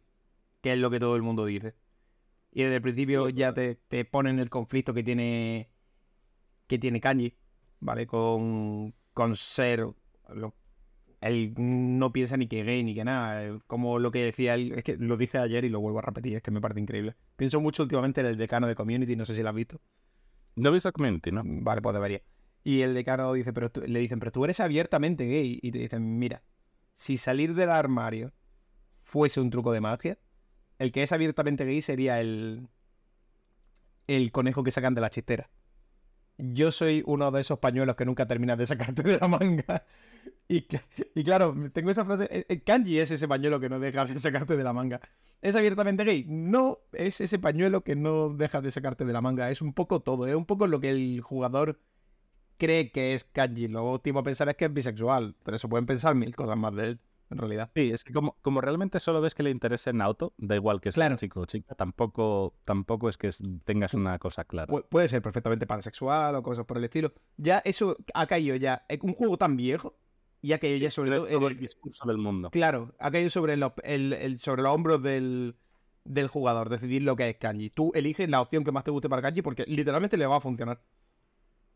que 0.61 0.73
es 0.73 0.79
lo 0.79 0.89
que 0.89 0.99
todo 0.99 1.15
el 1.15 1.21
mundo 1.21 1.45
dice. 1.45 1.75
Y 2.51 2.63
desde 2.63 2.77
el 2.77 2.81
principio 2.81 3.29
ya 3.29 3.53
te, 3.53 3.75
te 3.75 4.03
ponen 4.03 4.39
el 4.39 4.49
conflicto 4.49 4.95
que 4.95 5.03
tiene 5.03 5.69
que 6.65 6.79
tiene 6.79 6.99
Kanji, 6.99 7.37
¿vale? 7.81 8.07
Con, 8.07 8.95
con 9.13 9.35
ser 9.35 9.85
él 11.23 11.53
no 11.57 12.11
piensa 12.11 12.35
ni 12.35 12.47
que 12.47 12.63
gay 12.63 12.83
ni 12.83 12.93
que 12.93 13.05
nada. 13.05 13.45
Eh, 13.45 13.59
como 13.67 13.97
lo 13.99 14.11
que 14.11 14.25
decía 14.25 14.55
él, 14.55 14.73
es 14.73 14.83
que 14.83 14.97
lo 14.97 15.15
dije 15.17 15.37
ayer 15.37 15.63
y 15.63 15.69
lo 15.69 15.79
vuelvo 15.79 15.99
a 15.99 16.01
repetir, 16.01 16.35
es 16.35 16.41
que 16.41 16.51
me 16.51 16.59
parece 16.59 16.81
increíble. 16.81 17.15
Pienso 17.37 17.61
mucho 17.61 17.83
últimamente 17.83 18.21
en 18.21 18.27
el 18.27 18.37
decano 18.37 18.67
de 18.67 18.75
Community, 18.75 19.15
no 19.15 19.25
sé 19.25 19.35
si 19.35 19.41
lo 19.41 19.49
has 19.49 19.55
visto. 19.55 19.79
No 20.55 20.69
he 20.69 20.73
visto 20.73 20.91
Community, 20.91 21.31
¿no? 21.31 21.41
Vale, 21.45 21.81
pues 21.81 21.93
debería. 21.93 22.21
Y 22.63 22.81
el 22.81 22.93
decano 22.93 23.31
dice, 23.33 23.53
pero 23.53 23.71
le 23.87 23.99
dicen, 23.99 24.19
pero 24.19 24.31
tú 24.31 24.43
eres 24.43 24.59
abiertamente 24.59 25.25
gay. 25.25 25.59
Y 25.61 25.71
te 25.71 25.79
dicen, 25.79 26.19
mira, 26.19 26.43
si 26.95 27.17
salir 27.17 27.55
del 27.55 27.69
armario 27.69 28.33
fuese 29.03 29.39
un 29.39 29.49
truco 29.49 29.71
de 29.71 29.81
magia, 29.81 30.17
el 30.77 30.91
que 30.91 31.03
es 31.03 31.11
abiertamente 31.13 31.65
gay 31.65 31.81
sería 31.81 32.19
el, 32.19 32.67
el 34.07 34.31
conejo 34.31 34.63
que 34.63 34.71
sacan 34.71 34.93
de 34.93 35.01
la 35.01 35.09
chistera. 35.09 35.49
Yo 36.37 36.71
soy 36.71 37.03
uno 37.05 37.31
de 37.31 37.41
esos 37.41 37.59
pañuelos 37.59 37.95
que 37.95 38.05
nunca 38.05 38.27
terminas 38.27 38.57
de 38.57 38.65
sacarte 38.67 39.03
de 39.03 39.19
la 39.19 39.27
manga. 39.27 39.85
Y, 40.47 40.67
y, 41.15 41.23
claro, 41.23 41.55
tengo 41.73 41.89
esa 41.89 42.05
frase. 42.05 42.27
Eh, 42.31 42.45
eh, 42.47 42.61
kanji 42.61 42.99
es 42.99 43.11
ese 43.11 43.27
pañuelo 43.27 43.59
que 43.59 43.69
no 43.69 43.79
deja 43.79 44.05
de 44.05 44.19
sacarte 44.19 44.55
de 44.55 44.63
la 44.63 44.73
manga. 44.73 45.01
¿Es 45.41 45.55
abiertamente 45.55 46.03
gay? 46.03 46.25
No, 46.27 46.79
es 46.91 47.21
ese 47.21 47.39
pañuelo 47.39 47.83
que 47.83 47.95
no 47.95 48.29
deja 48.29 48.61
de 48.61 48.71
sacarte 48.71 49.05
de 49.05 49.13
la 49.13 49.21
manga. 49.21 49.49
Es 49.49 49.61
un 49.61 49.73
poco 49.73 50.01
todo. 50.01 50.27
Es 50.27 50.35
un 50.35 50.45
poco 50.45 50.67
lo 50.67 50.79
que 50.79 50.89
el 50.89 51.21
jugador 51.21 51.79
cree 52.57 52.91
que 52.91 53.13
es 53.13 53.23
kanji. 53.23 53.67
Lo 53.67 53.83
último 53.89 54.19
a 54.19 54.23
pensar 54.23 54.49
es 54.49 54.55
que 54.55 54.65
es 54.65 54.73
bisexual. 54.73 55.35
Pero 55.43 55.57
eso 55.57 55.69
pueden 55.69 55.85
pensar 55.85 56.13
mil 56.15 56.35
cosas 56.35 56.57
más 56.57 56.75
de 56.75 56.89
él, 56.89 56.99
en 57.31 57.37
realidad. 57.39 57.71
Sí, 57.73 57.91
es 57.91 58.03
que 58.03 58.13
como, 58.13 58.37
como 58.41 58.61
realmente 58.61 58.99
solo 58.99 59.21
ves 59.21 59.33
que 59.33 59.43
le 59.43 59.49
interesa 59.49 59.89
en 59.89 60.01
auto, 60.01 60.33
da 60.37 60.55
igual 60.55 60.81
que 60.81 60.91
sea 60.91 61.15
chico 61.15 61.41
o 61.41 61.45
chica, 61.45 61.73
tampoco, 61.73 62.53
tampoco 62.63 63.09
es 63.09 63.17
que 63.17 63.31
tengas 63.65 63.95
una 63.95 64.19
cosa 64.19 64.43
clara. 64.43 64.71
puede 64.89 65.07
ser 65.07 65.21
perfectamente 65.21 65.65
pansexual 65.65 66.35
o 66.35 66.43
cosas 66.43 66.65
por 66.65 66.77
el 66.77 66.83
estilo. 66.83 67.11
Ya 67.37 67.59
eso 67.65 67.97
ha 68.13 68.27
caído 68.27 68.55
ya. 68.55 68.85
Un 69.01 69.13
juego 69.13 69.37
tan 69.37 69.57
viejo 69.57 69.97
y 70.43 70.51
ha 70.51 70.59
caído 70.59 70.77
ya 70.77 70.91
sobre 70.91 71.09
todo, 71.09 71.47
el, 71.47 71.57
discurso 71.57 72.05
del 72.05 72.17
mundo. 72.17 72.49
Claro, 72.49 72.93
ha 72.99 73.09
caído 73.11 73.29
sobre, 73.29 73.55
los, 73.55 73.71
el, 73.81 74.37
sobre 74.37 74.61
los 74.61 74.73
hombros 74.73 75.01
del, 75.01 75.55
del 76.03 76.27
jugador, 76.27 76.67
decidir 76.67 77.01
lo 77.01 77.15
que 77.15 77.29
es 77.29 77.37
kanji. 77.37 77.69
Tú 77.69 77.93
eliges 77.95 78.27
la 78.27 78.41
opción 78.41 78.65
que 78.65 78.73
más 78.73 78.83
te 78.83 78.91
guste 78.91 79.07
para 79.07 79.21
kanji 79.21 79.41
porque 79.41 79.63
literalmente 79.65 80.17
le 80.17 80.25
va 80.27 80.35
a 80.35 80.41
funcionar. 80.41 80.83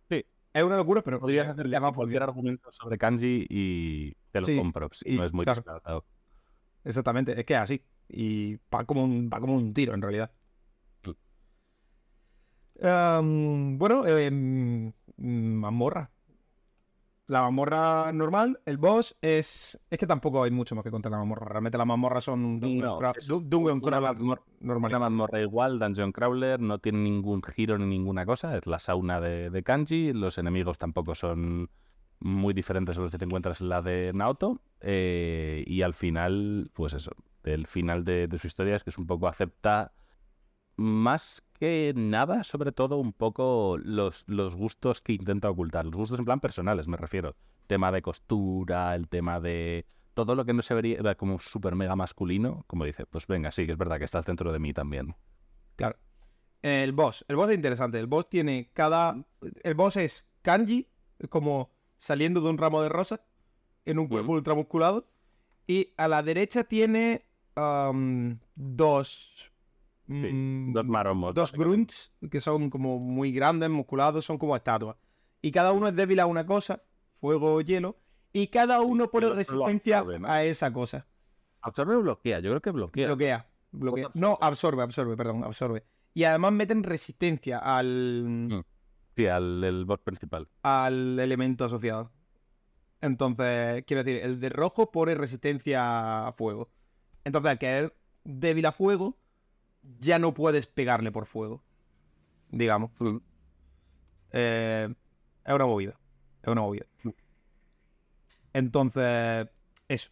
Sí. 0.10 0.26
Es 0.54 0.64
una 0.64 0.76
locura, 0.76 1.02
pero 1.02 1.18
podrías 1.18 1.48
hacerle 1.48 1.80
cualquier 1.96 2.24
argumento 2.24 2.70
sobre 2.74 2.98
kanji 2.98 3.48
y 3.50 4.12
te 4.32 4.42
lo 4.42 4.48
compro. 4.62 4.90
no 5.06 5.24
es 5.24 5.34
muy 5.34 5.46
claro. 5.46 6.06
Exactamente, 6.84 7.40
es 7.40 7.46
que 7.46 7.54
es 7.54 7.60
así. 7.60 7.82
Y 8.10 8.58
va 8.74 8.84
como 8.84 9.02
un, 9.02 9.30
va 9.34 9.40
como 9.40 9.56
un 9.56 9.74
tiro, 9.74 9.94
en 9.94 10.02
realidad. 10.02 10.30
Mm. 12.82 13.78
bueno, 13.78 14.06
eh, 14.06 14.92
mazmorra 15.16 16.12
la 17.28 17.42
mamorra 17.42 18.12
normal, 18.14 18.60
el 18.66 18.78
boss 18.78 19.18
es. 19.22 19.78
Es 19.90 20.00
que 20.00 20.08
tampoco 20.08 20.44
hay 20.44 20.52
mucho 20.52 20.76
más 20.76 20.84
que 20.84 20.92
contar 20.92 21.12
la 21.12 21.18
mamorra. 21.18 21.46
Realmente 21.46 21.78
las 21.78 21.86
mamorras 21.86 22.24
son 22.24 22.60
Dungeon 22.60 23.82
Crawler 23.82 24.18
normal. 24.62 24.90
Una 24.90 25.00
mazmorra 25.00 25.42
igual, 25.42 25.78
Dungeon 25.78 26.14
Crawler, 26.14 26.60
no 26.62 26.80
tiene 26.80 27.00
ningún 27.00 27.44
giro 27.44 27.78
ni 27.78 27.86
ninguna 27.86 28.26
cosa. 28.26 28.58
Es 28.58 28.66
la 28.66 28.80
sauna 28.80 29.20
de, 29.20 29.62
Kanji. 29.62 30.14
Los 30.14 30.38
enemigos 30.38 30.78
tampoco 30.78 31.16
son 31.16 31.70
muy 32.20 32.54
diferentes 32.54 32.98
a 32.98 33.02
los 33.02 33.12
que 33.12 33.18
te 33.18 33.26
encuentras 33.26 33.60
en 33.60 33.70
la 33.70 33.82
de 33.82 34.12
Naoto. 34.14 34.62
Eh, 34.80 35.66
y 35.68 35.82
al 35.82 35.94
final, 35.94 36.72
pues 36.74 36.94
eso. 36.94 37.12
El 37.44 37.68
final 37.68 38.06
de, 38.06 38.28
de 38.28 38.38
su 38.38 38.48
historia 38.48 38.78
es 38.78 38.84
que 38.86 38.90
es 38.90 38.98
un 38.98 39.06
poco 39.06 39.28
acepta 39.28 39.92
más 40.78 41.44
que 41.60 41.94
nada, 41.96 42.44
sobre 42.44 42.72
todo 42.72 42.98
un 42.98 43.12
poco 43.12 43.78
los, 43.84 44.24
los 44.28 44.56
gustos 44.56 45.02
que 45.02 45.14
intenta 45.14 45.50
ocultar. 45.50 45.86
Los 45.86 45.96
gustos 45.96 46.20
en 46.20 46.26
plan 46.26 46.40
personales, 46.40 46.88
me 46.88 46.98
refiero. 46.98 47.36
Tema 47.66 47.92
de 47.92 48.02
costura, 48.02 48.96
el 48.96 49.10
tema 49.10 49.40
de 49.40 49.86
todo 50.14 50.36
lo 50.36 50.46
que 50.46 50.54
no 50.54 50.62
se 50.62 50.74
vería 50.74 51.16
como 51.16 51.40
súper 51.40 51.76
mega 51.76 51.96
masculino, 51.96 52.64
como 52.68 52.86
dice, 52.86 53.06
pues 53.06 53.28
venga, 53.28 53.52
sí, 53.52 53.66
que 53.66 53.74
es 53.74 53.78
verdad 53.78 54.00
que 54.00 54.06
estás 54.06 54.26
dentro 54.26 54.54
de 54.54 54.60
mí 54.60 54.74
también. 54.74 55.16
Claro. 55.76 55.98
El 56.62 56.92
boss, 56.94 57.26
el 57.28 57.36
boss 57.36 57.50
es 57.50 57.56
interesante. 57.56 58.00
El 58.00 58.08
boss 58.08 58.30
tiene 58.30 58.72
cada. 58.74 59.16
El 59.64 59.76
boss 59.76 59.98
es 59.98 60.26
kanji, 60.42 60.88
como 61.30 61.72
saliendo 61.98 62.42
de 62.42 62.50
un 62.50 62.58
ramo 62.58 62.82
de 62.82 62.90
rosa, 62.90 63.22
en 63.86 64.00
un 64.00 64.08
cuerpo 64.08 64.32
ultramusculado. 64.32 65.08
Y 65.68 65.94
a 65.98 66.08
la 66.08 66.24
derecha 66.24 66.64
tiene 66.64 67.26
dos 68.56 69.52
Mm, 70.08 70.74
dos 70.74 70.86
maromos. 70.86 71.34
Dos 71.34 71.52
grunts, 71.52 72.14
que 72.32 72.42
son 72.42 72.70
como 72.70 73.00
muy 73.00 73.32
grandes, 73.32 73.70
musculados, 73.70 74.26
son 74.26 74.38
como 74.38 74.56
estatuas. 74.56 74.96
Y 75.42 75.52
cada 75.52 75.72
uno 75.72 75.88
es 75.88 75.96
débil 75.96 76.20
a 76.20 76.26
una 76.26 76.46
cosa, 76.46 76.84
fuego 77.20 77.56
o 77.56 77.62
hielo, 77.62 77.98
y 78.34 78.48
cada 78.48 78.82
uno 78.82 79.10
pone 79.10 79.30
resistencia 79.30 80.04
a 80.26 80.44
esa 80.44 80.72
cosa. 80.72 81.08
¿Absorbe 81.62 81.96
o 81.96 82.02
bloquea? 82.02 82.40
Yo 82.40 82.50
creo 82.52 82.62
que 82.62 82.72
bloquea. 82.72 83.08
Bloquea. 83.08 83.50
bloquea. 83.72 84.12
No, 84.14 84.38
absorbe, 84.42 84.84
absorbe, 84.84 85.18
perdón, 85.18 85.44
absorbe. 85.44 85.84
Y 86.14 86.24
además 86.24 86.54
meten 86.54 86.84
resistencia 86.84 87.60
al. 87.60 88.24
Mm. 88.26 88.62
Sí, 89.16 89.28
al 89.28 89.64
el 89.64 89.86
bot 89.86 90.04
principal. 90.04 90.48
Al 90.64 91.20
elemento 91.20 91.66
asociado. 91.66 92.12
Entonces, 93.02 93.84
quiero 93.86 94.04
decir, 94.04 94.22
el 94.24 94.40
de 94.40 94.50
rojo 94.50 94.92
pone 94.92 95.16
resistencia 95.16 96.28
a 96.28 96.34
fuego. 96.34 96.70
Entonces, 97.24 97.52
al 97.52 97.60
caer 97.60 97.98
débil 98.24 98.66
a 98.66 98.72
fuego, 98.72 99.18
ya 100.00 100.20
no 100.20 100.34
puedes 100.34 100.68
pegarle 100.68 101.12
por 101.12 101.26
fuego. 101.26 101.64
Digamos. 102.50 102.92
Eh, 104.32 104.94
es 105.46 105.54
una 105.54 105.66
movida. 105.66 106.00
Es 106.42 106.48
una 106.50 106.62
movida. 106.62 106.86
Entonces, 108.54 109.48
eso. 109.88 110.10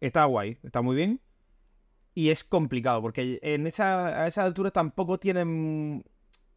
Está 0.00 0.24
guay, 0.24 0.58
está 0.62 0.82
muy 0.82 0.96
bien. 0.96 1.20
Y 2.14 2.28
es 2.28 2.44
complicado, 2.44 3.00
porque 3.00 3.38
en 3.42 3.66
esa, 3.66 4.22
a 4.22 4.26
esa 4.26 4.44
altura 4.44 4.70
tampoco 4.70 5.18
tienen 5.18 6.04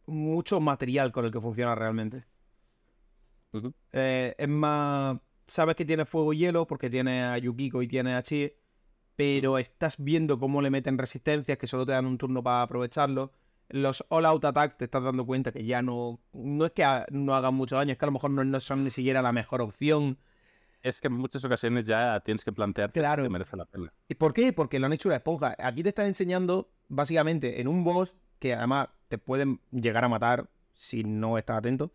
mucho 0.06 0.60
material 0.60 1.12
con 1.12 1.24
el 1.24 1.30
que 1.30 1.40
funciona 1.40 1.74
realmente. 1.74 2.24
Eh, 3.92 4.34
es 4.36 4.48
más, 4.48 5.18
sabes 5.46 5.76
que 5.76 5.84
tiene 5.84 6.04
fuego 6.04 6.32
y 6.32 6.38
hielo 6.38 6.66
porque 6.66 6.90
tiene 6.90 7.22
a 7.22 7.38
Yukiko 7.38 7.82
y 7.82 7.88
tiene 7.88 8.14
a 8.14 8.22
Chi, 8.22 8.52
pero 9.16 9.58
estás 9.58 9.96
viendo 9.98 10.38
cómo 10.38 10.62
le 10.62 10.70
meten 10.70 10.98
resistencias 10.98 11.58
que 11.58 11.66
solo 11.66 11.86
te 11.86 11.92
dan 11.92 12.06
un 12.06 12.18
turno 12.18 12.42
para 12.42 12.62
aprovecharlo. 12.62 13.32
Los 13.68 14.04
all 14.10 14.26
out 14.26 14.44
attacks 14.44 14.76
te 14.76 14.84
estás 14.84 15.02
dando 15.02 15.26
cuenta 15.26 15.50
que 15.50 15.64
ya 15.64 15.82
no. 15.82 16.20
No 16.32 16.66
es 16.66 16.72
que 16.72 16.84
no 17.10 17.34
hagan 17.34 17.54
mucho 17.54 17.76
daño, 17.76 17.92
es 17.92 17.98
que 17.98 18.04
a 18.04 18.08
lo 18.08 18.12
mejor 18.12 18.30
no 18.30 18.60
son 18.60 18.84
ni 18.84 18.90
siquiera 18.90 19.22
la 19.22 19.32
mejor 19.32 19.60
opción 19.60 20.18
es 20.88 21.00
que 21.00 21.08
en 21.08 21.14
muchas 21.14 21.44
ocasiones 21.44 21.86
ya 21.86 22.20
tienes 22.20 22.44
que 22.44 22.52
plantearte 22.52 23.00
claro. 23.00 23.24
que 23.24 23.28
merece 23.28 23.56
la 23.56 23.64
pena. 23.64 23.92
¿Y 24.08 24.14
por 24.14 24.32
qué? 24.32 24.52
Porque 24.52 24.78
lo 24.78 24.86
han 24.86 24.92
hecho 24.92 25.08
una 25.08 25.16
esponja. 25.16 25.56
Aquí 25.58 25.82
te 25.82 25.88
están 25.88 26.06
enseñando, 26.06 26.70
básicamente, 26.88 27.60
en 27.60 27.66
un 27.66 27.82
boss 27.82 28.14
que 28.38 28.54
además 28.54 28.88
te 29.08 29.18
pueden 29.18 29.60
llegar 29.72 30.04
a 30.04 30.08
matar 30.08 30.48
si 30.74 31.02
no 31.02 31.38
estás 31.38 31.58
atento, 31.58 31.92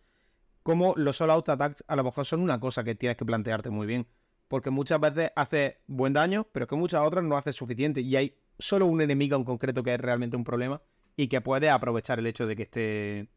como 0.63 0.93
los 0.97 1.17
solo 1.17 1.33
out 1.33 1.47
attacks 1.47 1.83
a 1.87 1.95
lo 1.95 2.03
mejor 2.03 2.25
son 2.25 2.41
una 2.41 2.59
cosa 2.59 2.83
que 2.83 2.95
tienes 2.95 3.15
que 3.15 3.25
plantearte 3.25 3.69
muy 3.69 3.87
bien. 3.87 4.07
Porque 4.51 4.69
muchas 4.69 4.99
veces 4.99 5.31
hace 5.37 5.79
buen 5.87 6.11
daño, 6.11 6.45
pero 6.51 6.65
es 6.65 6.69
que 6.69 6.75
muchas 6.75 6.99
otras 6.99 7.23
no 7.23 7.37
hace 7.37 7.53
suficiente. 7.53 8.01
Y 8.01 8.17
hay 8.17 8.35
solo 8.59 8.85
un 8.85 8.99
enemigo 9.01 9.37
en 9.37 9.45
concreto 9.45 9.81
que 9.81 9.93
es 9.93 9.99
realmente 10.01 10.35
un 10.35 10.43
problema 10.43 10.81
y 11.15 11.29
que 11.29 11.39
puede 11.39 11.69
aprovechar 11.69 12.19
el 12.19 12.27
hecho 12.27 12.45
de 12.45 12.57
que 12.57 12.63
esté. 12.63 13.29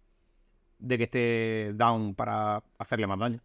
de 0.81 0.99
que 0.99 1.05
esté 1.05 1.73
down 1.75 2.17
para 2.17 2.65
hacerle 2.79 3.07
más 3.07 3.21
daño. 3.21 3.41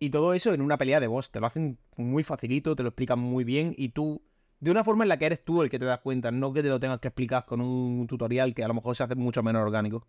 Y 0.00 0.10
todo 0.10 0.34
eso 0.34 0.52
en 0.52 0.60
una 0.60 0.76
pelea 0.76 0.98
de 0.98 1.06
boss. 1.06 1.30
Te 1.30 1.38
lo 1.38 1.46
hacen 1.46 1.78
muy 1.96 2.24
facilito, 2.24 2.74
te 2.74 2.82
lo 2.82 2.88
explican 2.88 3.20
muy 3.20 3.44
bien 3.44 3.72
y 3.78 3.90
tú, 3.90 4.20
de 4.58 4.72
una 4.72 4.82
forma 4.82 5.04
en 5.04 5.08
la 5.08 5.18
que 5.18 5.26
eres 5.26 5.44
tú 5.44 5.62
el 5.62 5.70
que 5.70 5.78
te 5.78 5.84
das 5.84 6.00
cuenta, 6.00 6.32
no 6.32 6.52
que 6.52 6.64
te 6.64 6.68
lo 6.68 6.80
tengas 6.80 6.98
que 6.98 7.06
explicar 7.06 7.46
con 7.46 7.60
un 7.60 8.08
tutorial 8.08 8.54
que 8.54 8.64
a 8.64 8.68
lo 8.68 8.74
mejor 8.74 8.96
se 8.96 9.04
hace 9.04 9.14
mucho 9.14 9.44
menos 9.44 9.62
orgánico. 9.62 10.04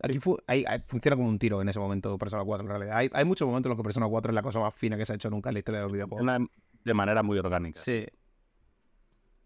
Aquí 0.00 0.20
funciona 0.20 1.16
como 1.16 1.28
un 1.28 1.38
tiro 1.38 1.60
en 1.60 1.68
ese 1.68 1.78
momento 1.78 2.16
Persona 2.18 2.44
4 2.44 2.64
en 2.64 2.68
realidad. 2.68 2.96
Hay, 2.96 3.24
muchos 3.24 3.46
momentos 3.46 3.68
en 3.68 3.70
los 3.70 3.78
que 3.78 3.84
Persona 3.84 4.06
4 4.06 4.30
es 4.30 4.34
la 4.34 4.42
cosa 4.42 4.60
más 4.60 4.74
fina 4.74 4.96
que 4.96 5.04
se 5.04 5.12
ha 5.12 5.16
hecho 5.16 5.30
nunca 5.30 5.50
en 5.50 5.54
la 5.54 5.58
historia 5.58 5.80
de 5.80 5.84
los 5.84 5.92
videojuegos. 5.92 6.48
de 6.84 6.94
manera 6.94 7.22
muy 7.22 7.38
orgánica. 7.38 7.80
Sí. 7.80 8.06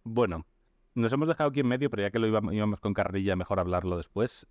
Bueno, 0.05 0.47
nos 0.95 1.13
hemos 1.13 1.29
dejado 1.29 1.51
aquí 1.51 1.61
en 1.61 1.69
medio, 1.69 1.89
pero 1.91 2.03
ya 2.03 2.11
que 2.11 2.19
lo 2.19 2.27
íbamos 2.27 2.81
con 2.81 2.93
carrilla, 2.93 3.37
mejor 3.37 3.61
hablarlo 3.61 3.97
después 3.97 4.47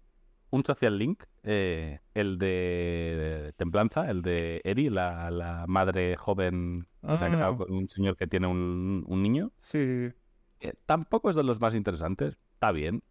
un 0.51 0.63
social 0.65 0.97
link, 0.97 1.23
eh, 1.43 1.99
el 2.13 2.37
de 2.37 3.53
Templanza, 3.57 4.09
el 4.11 4.21
de 4.21 4.61
Eri, 4.63 4.89
la, 4.89 5.65
madre 5.67 6.17
joven 6.17 6.87
que 7.01 7.17
se 7.17 7.25
ha 7.25 7.31
casado 7.31 7.57
con 7.57 7.73
un 7.73 7.89
señor 7.89 8.17
que 8.17 8.27
tiene 8.27 8.47
un, 8.47 9.05
niño. 9.07 9.51
Sí. 9.57 10.11
Eh, 10.59 10.73
tampoco 10.85 11.29
es 11.29 11.35
de 11.35 11.43
los 11.43 11.59
más 11.59 11.73
interesantes. 11.73 12.37
Está 12.53 12.71
bien. 12.71 13.01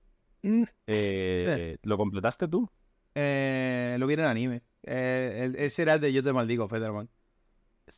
Mm, 0.43 0.65
eh, 0.87 1.79
¿Lo 1.83 1.97
completaste 1.97 2.47
tú? 2.47 2.71
Lo 3.15 4.07
vi 4.07 4.15
en 4.15 4.21
anime. 4.21 4.63
ese 4.83 5.83
era 5.83 5.95
el 5.95 6.01
de 6.01 6.13
Yo 6.13 6.23
te 6.23 6.33
maldigo, 6.33 6.69
Federman. 6.69 7.09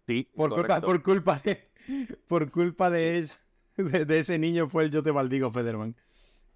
Sí. 0.06 0.28
Por 0.34 0.54
culpa, 0.54 0.80
por 0.80 1.02
culpa 1.02 1.40
de. 1.44 1.70
Por 2.28 2.50
culpa 2.50 2.90
de, 2.90 3.28
de, 3.76 4.18
ese 4.18 4.38
niño 4.38 4.68
fue 4.68 4.84
el 4.84 4.90
Yo 4.90 5.02
te 5.02 5.12
maldigo, 5.12 5.50
Federman. 5.50 5.96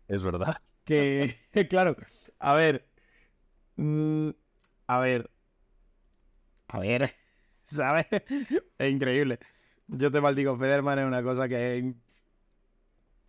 Es 0.08 0.22
verdad. 0.22 0.62
Que, 0.84 1.36
claro, 1.68 1.96
a 2.38 2.54
ver. 2.54 2.86
Mm, 3.76 4.30
a 4.86 5.00
ver. 5.00 5.30
A 6.68 6.78
ver. 6.78 7.12
¿Sabes? 7.64 8.06
Es 8.78 8.90
increíble. 8.90 9.38
Yo 9.88 10.10
te 10.10 10.20
maldigo, 10.20 10.56
Federman 10.56 10.98
es 10.98 11.06
una 11.06 11.22
cosa 11.22 11.48
que 11.48 11.78
es, 11.78 11.84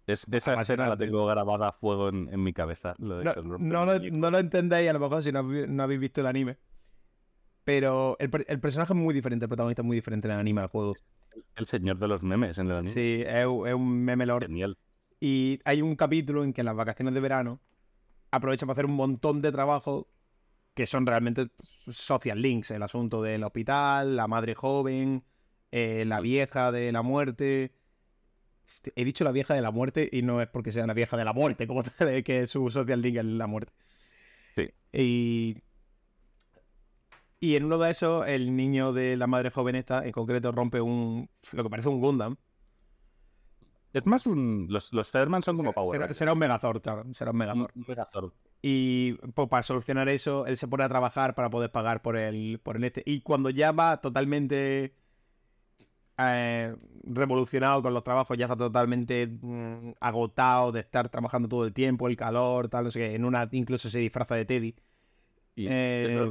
esa 0.08 0.61
escena 0.61 0.88
la 0.88 0.98
tengo 0.98 1.26
grabada 1.26 1.69
a 1.69 1.72
fuego 1.74 2.10
en, 2.10 2.42
mi 2.42 2.53
cabeza. 2.53 2.95
no, 2.98 3.86
lo, 3.86 4.38
entendéis 4.38 4.90
a 4.90 4.94
lo 4.94 5.00
mejor 5.00 5.24
si 5.24 5.32
no, 5.32 5.84
habéis 5.84 6.00
visto 6.00 6.22
el 6.22 6.27
anime. 6.27 6.58
Pero 7.64 8.16
el, 8.19 8.30
personaje 8.30 8.94
es 8.94 9.00
muy 9.00 9.14
diferente, 9.14 9.45
el 9.45 9.50
protagonista 9.50 9.82
es 9.82 9.86
muy 9.86 9.98
diferente 9.98 10.27
en 10.27 10.36
el 10.36 10.40
anime 10.40 10.61
al 10.61 10.68
juego. 10.68 10.95
El 11.56 11.66
señor 11.66 11.98
de 12.00 12.08
los 12.08 12.24
memes 12.24 12.58
en 12.58 12.68
el 12.68 12.77
anime. 12.77 12.94
Sí, 12.94 13.24
es, 13.27 13.42
es 13.42 13.74
un 13.74 14.06
meme 14.06 14.26
lord. 14.26 14.44
Genial. 14.44 14.77
Y 15.19 15.60
hay 15.66 15.82
un 15.82 15.95
capítulo 15.95 16.44
en 16.44 16.53
que 16.53 16.61
en 16.61 16.66
las 16.66 16.76
vacaciones 16.76 17.14
de 17.14 17.19
verano 17.19 17.60
aprovecha 18.32 18.66
para 18.66 18.74
hacer 18.74 18.86
un 18.86 18.95
montón 18.95 19.42
de 19.42 19.52
trabajo 19.52 20.08
que 20.74 20.86
son 20.86 21.06
realmente 21.08 21.50
social 21.90 22.42
links, 22.42 22.69
el 22.72 22.84
asunto 22.84 23.22
del 23.22 23.44
hospital, 23.44 24.16
la 24.16 24.27
madre 24.27 24.53
joven, 24.53 25.24
eh, 25.72 26.06
la 26.06 26.22
vieja 26.22 26.72
de 26.72 26.92
la 26.92 27.02
muerte. 27.02 27.74
He 28.95 29.05
dicho 29.05 29.23
la 29.23 29.31
vieja 29.31 29.53
de 29.53 29.61
la 29.61 29.71
muerte 29.71 30.09
y 30.11 30.21
no 30.21 30.41
es 30.41 30.47
porque 30.47 30.71
sea 30.71 30.85
la 30.87 30.93
vieja 30.93 31.17
de 31.17 31.25
la 31.25 31.33
muerte, 31.33 31.67
como 31.67 31.83
tal, 31.83 32.23
que 32.23 32.47
su 32.47 32.69
social 32.69 33.01
link 33.01 33.17
es 33.17 33.25
la 33.25 33.47
muerte. 33.47 33.73
Sí. 34.55 34.69
Y, 34.91 35.57
y 37.39 37.55
en 37.55 37.65
uno 37.65 37.77
de 37.77 37.91
esos, 37.91 38.27
el 38.27 38.55
niño 38.55 38.93
de 38.93 39.17
la 39.17 39.27
madre 39.27 39.51
joven 39.51 39.75
esta, 39.75 40.05
en 40.05 40.11
concreto, 40.11 40.51
rompe 40.51 40.81
un 40.81 41.29
lo 41.51 41.63
que 41.63 41.69
parece 41.69 41.89
un 41.89 42.01
Gundam 42.01 42.37
es 43.97 44.05
más 44.05 44.25
un. 44.27 44.67
Los, 44.69 44.93
los 44.93 45.07
son 45.07 45.57
como 45.57 45.73
Power. 45.73 46.13
Será, 46.13 46.33
un 46.33 46.39
Megazord, 46.39 46.81
claro. 46.81 47.05
Será 47.13 47.31
un 47.31 47.37
Megazord. 47.37 47.71
Un 47.75 47.85
Megazord. 47.87 48.31
Y 48.61 49.13
pues, 49.13 49.47
para 49.49 49.63
solucionar 49.63 50.09
eso, 50.09 50.45
él 50.45 50.57
se 50.57 50.67
pone 50.67 50.83
a 50.83 50.89
trabajar 50.89 51.35
para 51.35 51.49
poder 51.49 51.71
pagar 51.71 52.01
por 52.01 52.17
el, 52.17 52.59
por 52.61 52.75
el 52.75 52.83
este. 52.83 53.03
Y 53.05 53.21
cuando 53.21 53.49
ya 53.49 53.71
va 53.71 54.01
totalmente 54.01 54.93
eh, 56.17 56.75
revolucionado 57.03 57.81
con 57.81 57.93
los 57.93 58.03
trabajos, 58.03 58.37
ya 58.37 58.45
está 58.45 58.57
totalmente 58.57 59.27
mm, 59.27 59.93
agotado 59.99 60.71
de 60.71 60.79
estar 60.81 61.09
trabajando 61.09 61.47
todo 61.47 61.65
el 61.65 61.73
tiempo, 61.73 62.07
el 62.07 62.17
calor, 62.17 62.69
tal, 62.69 62.85
no 62.85 62.91
sé 62.91 62.99
qué. 62.99 63.15
En 63.15 63.25
una 63.25 63.47
incluso 63.51 63.89
se 63.89 63.99
disfraza 63.99 64.35
de 64.35 64.45
Teddy. 64.45 64.75
Eh, 65.55 66.29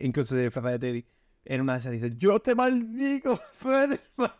incluso 0.00 0.34
se 0.34 0.42
disfraza 0.42 0.70
de 0.70 0.78
Teddy 0.78 1.06
en 1.46 1.60
una 1.60 1.74
de 1.74 1.78
esas 1.78 1.92
dice, 1.92 2.10
yo 2.16 2.40
te 2.40 2.54
maldigo, 2.54 3.36
Federman. 3.58 4.32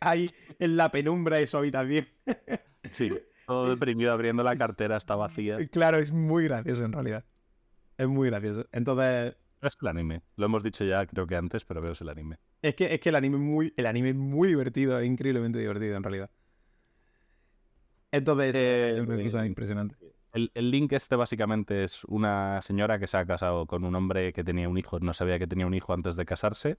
Ahí 0.00 0.30
en 0.58 0.76
la 0.76 0.90
penumbra 0.90 1.36
de 1.36 1.46
su 1.46 1.56
habitación. 1.56 2.06
sí, 2.90 3.12
todo 3.46 3.68
deprimido 3.70 4.12
abriendo 4.12 4.42
la 4.42 4.56
cartera, 4.56 4.96
está 4.96 5.14
vacía. 5.14 5.58
Claro, 5.68 5.98
es 5.98 6.10
muy 6.10 6.44
gracioso 6.44 6.84
en 6.84 6.92
realidad. 6.92 7.24
Es 7.96 8.08
muy 8.08 8.28
gracioso. 8.28 8.66
Entonces... 8.72 9.36
Es 9.64 9.76
el 9.80 9.88
anime. 9.88 10.22
Lo 10.36 10.46
hemos 10.46 10.62
dicho 10.62 10.84
ya, 10.84 11.06
creo 11.06 11.26
que 11.26 11.36
antes, 11.36 11.64
pero 11.64 11.80
veo 11.80 11.92
el 11.98 12.08
anime. 12.08 12.38
Es 12.60 12.74
que, 12.74 12.92
es 12.92 13.00
que 13.00 13.08
el 13.08 13.14
anime 13.14 13.36
es 13.36 13.42
muy, 13.42 13.74
el 13.76 13.86
anime 13.86 14.10
es 14.10 14.14
muy 14.14 14.48
divertido, 14.48 14.98
es 14.98 15.06
increíblemente 15.06 15.58
divertido 15.58 15.96
en 15.96 16.02
realidad. 16.02 16.30
Entonces, 18.12 18.54
es 18.54 19.00
una 19.00 19.22
cosa 19.22 19.44
eh, 19.44 19.46
impresionante. 19.46 19.96
El, 20.34 20.50
link 20.70 20.92
este 20.92 21.14
básicamente 21.14 21.84
es 21.84 22.04
una 22.04 22.60
señora 22.62 22.98
que 22.98 23.06
se 23.06 23.16
ha 23.16 23.24
casado 23.24 23.66
con 23.66 23.84
un 23.84 23.94
hombre 23.94 24.32
que 24.32 24.42
tenía 24.42 24.68
un 24.68 24.76
hijo, 24.76 24.98
no 24.98 25.14
sabía 25.14 25.38
que 25.38 25.46
tenía 25.46 25.66
un 25.66 25.74
hijo 25.74 25.92
antes 25.92 26.16
de 26.16 26.24
casarse, 26.24 26.78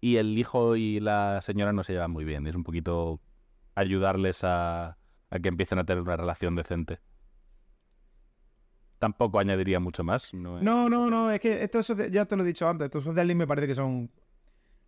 y 0.00 0.16
el 0.16 0.38
hijo 0.38 0.76
y 0.76 1.00
la 1.00 1.40
señora 1.42 1.72
no 1.72 1.82
se 1.82 1.92
llevan 1.92 2.12
muy 2.12 2.24
bien. 2.24 2.46
Es 2.46 2.54
un 2.54 2.62
poquito 2.62 3.20
ayudarles 3.74 4.44
a, 4.44 4.98
que 5.42 5.48
empiecen 5.48 5.80
a 5.80 5.84
tener 5.84 6.02
una 6.02 6.16
relación 6.16 6.54
decente. 6.54 7.00
Tampoco 8.98 9.38
añadiría 9.38 9.78
mucho 9.80 10.04
más. 10.04 10.32
No, 10.32 10.60
no, 10.62 11.10
no, 11.10 11.30
es 11.30 11.40
que 11.40 11.62
esto 11.62 11.82
ya 12.08 12.24
te 12.24 12.36
lo 12.36 12.44
he 12.44 12.46
dicho 12.46 12.68
antes, 12.68 12.86
estos 12.86 13.04
social 13.04 13.26
link 13.26 13.36
me 13.36 13.46
parece 13.46 13.66
que 13.66 13.74
son, 13.74 14.10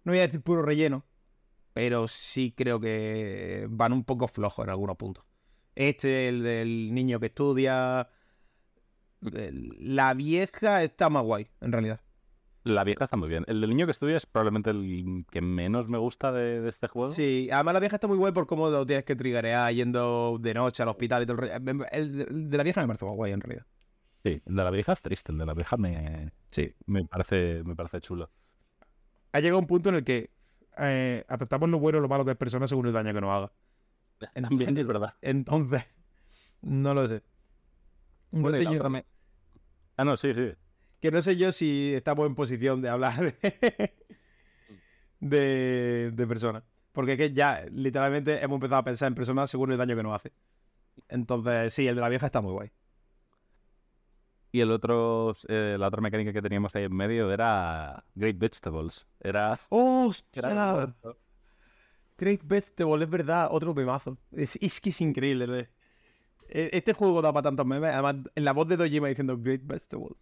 no 0.04 0.12
voy 0.12 0.18
a 0.18 0.22
decir 0.22 0.40
puro 0.40 0.62
relleno, 0.62 1.04
pero 1.72 2.08
sí 2.08 2.54
creo 2.56 2.80
que 2.80 3.66
van 3.70 3.92
un 3.92 4.04
poco 4.04 4.28
flojos 4.28 4.64
en 4.64 4.70
algunos 4.70 4.96
puntos. 4.96 5.24
Este, 5.74 6.28
el 6.28 6.42
del 6.42 6.92
niño 6.92 7.20
que 7.20 7.26
estudia. 7.26 8.08
La 9.20 10.14
vieja 10.14 10.82
está 10.82 11.08
más 11.08 11.22
guay, 11.22 11.48
en 11.60 11.70
realidad. 11.70 12.00
La 12.64 12.82
vieja 12.82 13.04
está 13.04 13.16
muy 13.16 13.28
bien. 13.28 13.44
El 13.46 13.60
del 13.60 13.70
niño 13.70 13.86
que 13.86 13.92
estudia 13.92 14.16
es 14.16 14.26
probablemente 14.26 14.70
el 14.70 15.24
que 15.30 15.40
menos 15.40 15.88
me 15.88 15.98
gusta 15.98 16.32
de, 16.32 16.68
este 16.68 16.88
juego. 16.88 17.12
Sí, 17.12 17.48
además 17.52 17.74
la 17.74 17.80
vieja 17.80 17.96
está 17.96 18.08
muy 18.08 18.16
guay 18.16 18.32
por 18.32 18.48
cómo 18.48 18.68
lo 18.70 18.84
tienes 18.84 19.04
que 19.04 19.14
triggerear 19.14 19.72
yendo 19.72 20.38
de 20.40 20.54
noche 20.54 20.82
al 20.82 20.88
hospital 20.88 21.22
y 21.22 21.26
todo 21.26 21.42
el 21.42 21.86
El 21.92 22.50
de 22.50 22.56
la 22.56 22.64
vieja 22.64 22.80
me 22.80 22.88
parece 22.88 23.04
más 23.04 23.14
guay, 23.14 23.32
en 23.32 23.40
realidad. 23.40 23.66
Sí, 24.22 24.42
el 24.44 24.56
de 24.56 24.64
la 24.64 24.70
vieja 24.70 24.92
es 24.92 25.02
triste, 25.02 25.32
el 25.32 25.38
de 25.38 25.46
la 25.46 25.54
vieja 25.54 25.76
me, 25.76 26.32
sí. 26.50 26.74
me, 26.86 27.04
parece, 27.04 27.62
me 27.64 27.76
parece 27.76 28.00
chulo. 28.00 28.30
Ha 29.32 29.40
llegado 29.40 29.60
un 29.60 29.66
punto 29.66 29.90
en 29.90 29.96
el 29.96 30.04
que 30.04 30.30
eh, 30.78 31.24
aceptamos 31.28 31.68
lo 31.68 31.78
bueno 31.78 31.98
o 31.98 32.00
lo 32.00 32.08
malo 32.08 32.24
que 32.24 32.32
es 32.32 32.36
persona 32.36 32.66
según 32.66 32.86
el 32.86 32.92
daño 32.92 33.14
que 33.14 33.20
nos 33.20 33.30
haga. 33.30 33.52
También 34.34 34.76
es 34.76 34.86
verdad. 34.86 35.14
Entonces, 35.20 35.84
no 36.62 36.94
lo 36.94 37.06
sé. 37.08 37.22
No 38.30 38.50
sé 38.50 38.64
yo. 38.64 38.82
Ah, 39.96 40.04
no, 40.04 40.16
sí, 40.16 40.34
sí. 40.34 40.52
Que 41.00 41.10
no 41.10 41.22
sé 41.22 41.36
yo 41.36 41.52
si 41.52 41.94
estamos 41.94 42.26
en 42.26 42.34
posición 42.34 42.82
de 42.82 42.88
hablar 42.88 43.36
de, 45.20 46.10
de, 46.12 46.26
personas. 46.26 46.64
Porque 46.92 47.12
es 47.12 47.18
que 47.18 47.32
ya 47.32 47.64
literalmente 47.70 48.42
hemos 48.42 48.56
empezado 48.56 48.80
a 48.80 48.84
pensar 48.84 49.08
en 49.08 49.14
personas 49.14 49.50
según 49.50 49.72
el 49.72 49.78
daño 49.78 49.96
que 49.96 50.02
nos 50.02 50.14
hace. 50.14 50.32
Entonces, 51.08 51.72
sí, 51.72 51.86
el 51.86 51.94
de 51.94 52.00
la 52.00 52.08
vieja 52.08 52.26
está 52.26 52.40
muy 52.40 52.52
guay. 52.52 52.70
Y 54.50 54.60
el 54.60 54.70
otro, 54.70 55.36
eh, 55.48 55.76
la 55.78 55.88
otra 55.88 56.00
mecánica 56.00 56.32
que 56.32 56.40
teníamos 56.42 56.74
ahí 56.74 56.84
en 56.84 56.94
medio 56.96 57.30
era 57.30 58.04
Great 58.14 58.38
Vegetables. 58.38 59.06
Era. 59.20 59.60
¡Oh! 59.68 60.10
Great 62.16 62.40
Vegetable, 62.44 63.04
es 63.04 63.10
verdad, 63.10 63.48
otro 63.50 63.74
memazo. 63.74 64.18
Es, 64.32 64.56
es 64.60 64.80
que 64.80 64.90
es 64.90 65.00
increíble, 65.00 65.46
¿no? 65.46 65.54
E, 65.56 65.68
Este 66.48 66.92
juego 66.92 67.22
da 67.22 67.32
para 67.32 67.44
tantos 67.44 67.66
memes. 67.66 67.92
Además, 67.92 68.16
en 68.34 68.44
la 68.44 68.52
voz 68.52 68.66
de 68.68 68.76
Dojima 68.76 69.08
diciendo 69.08 69.38
Great 69.38 69.62
Vegetable. 69.64 70.16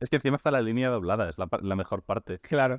Es 0.00 0.10
que 0.10 0.16
encima 0.16 0.36
está 0.36 0.50
la 0.50 0.60
línea 0.60 0.90
doblada, 0.90 1.28
es 1.30 1.36
la, 1.38 1.76
mejor 1.76 2.02
parte. 2.02 2.38
Claro. 2.40 2.76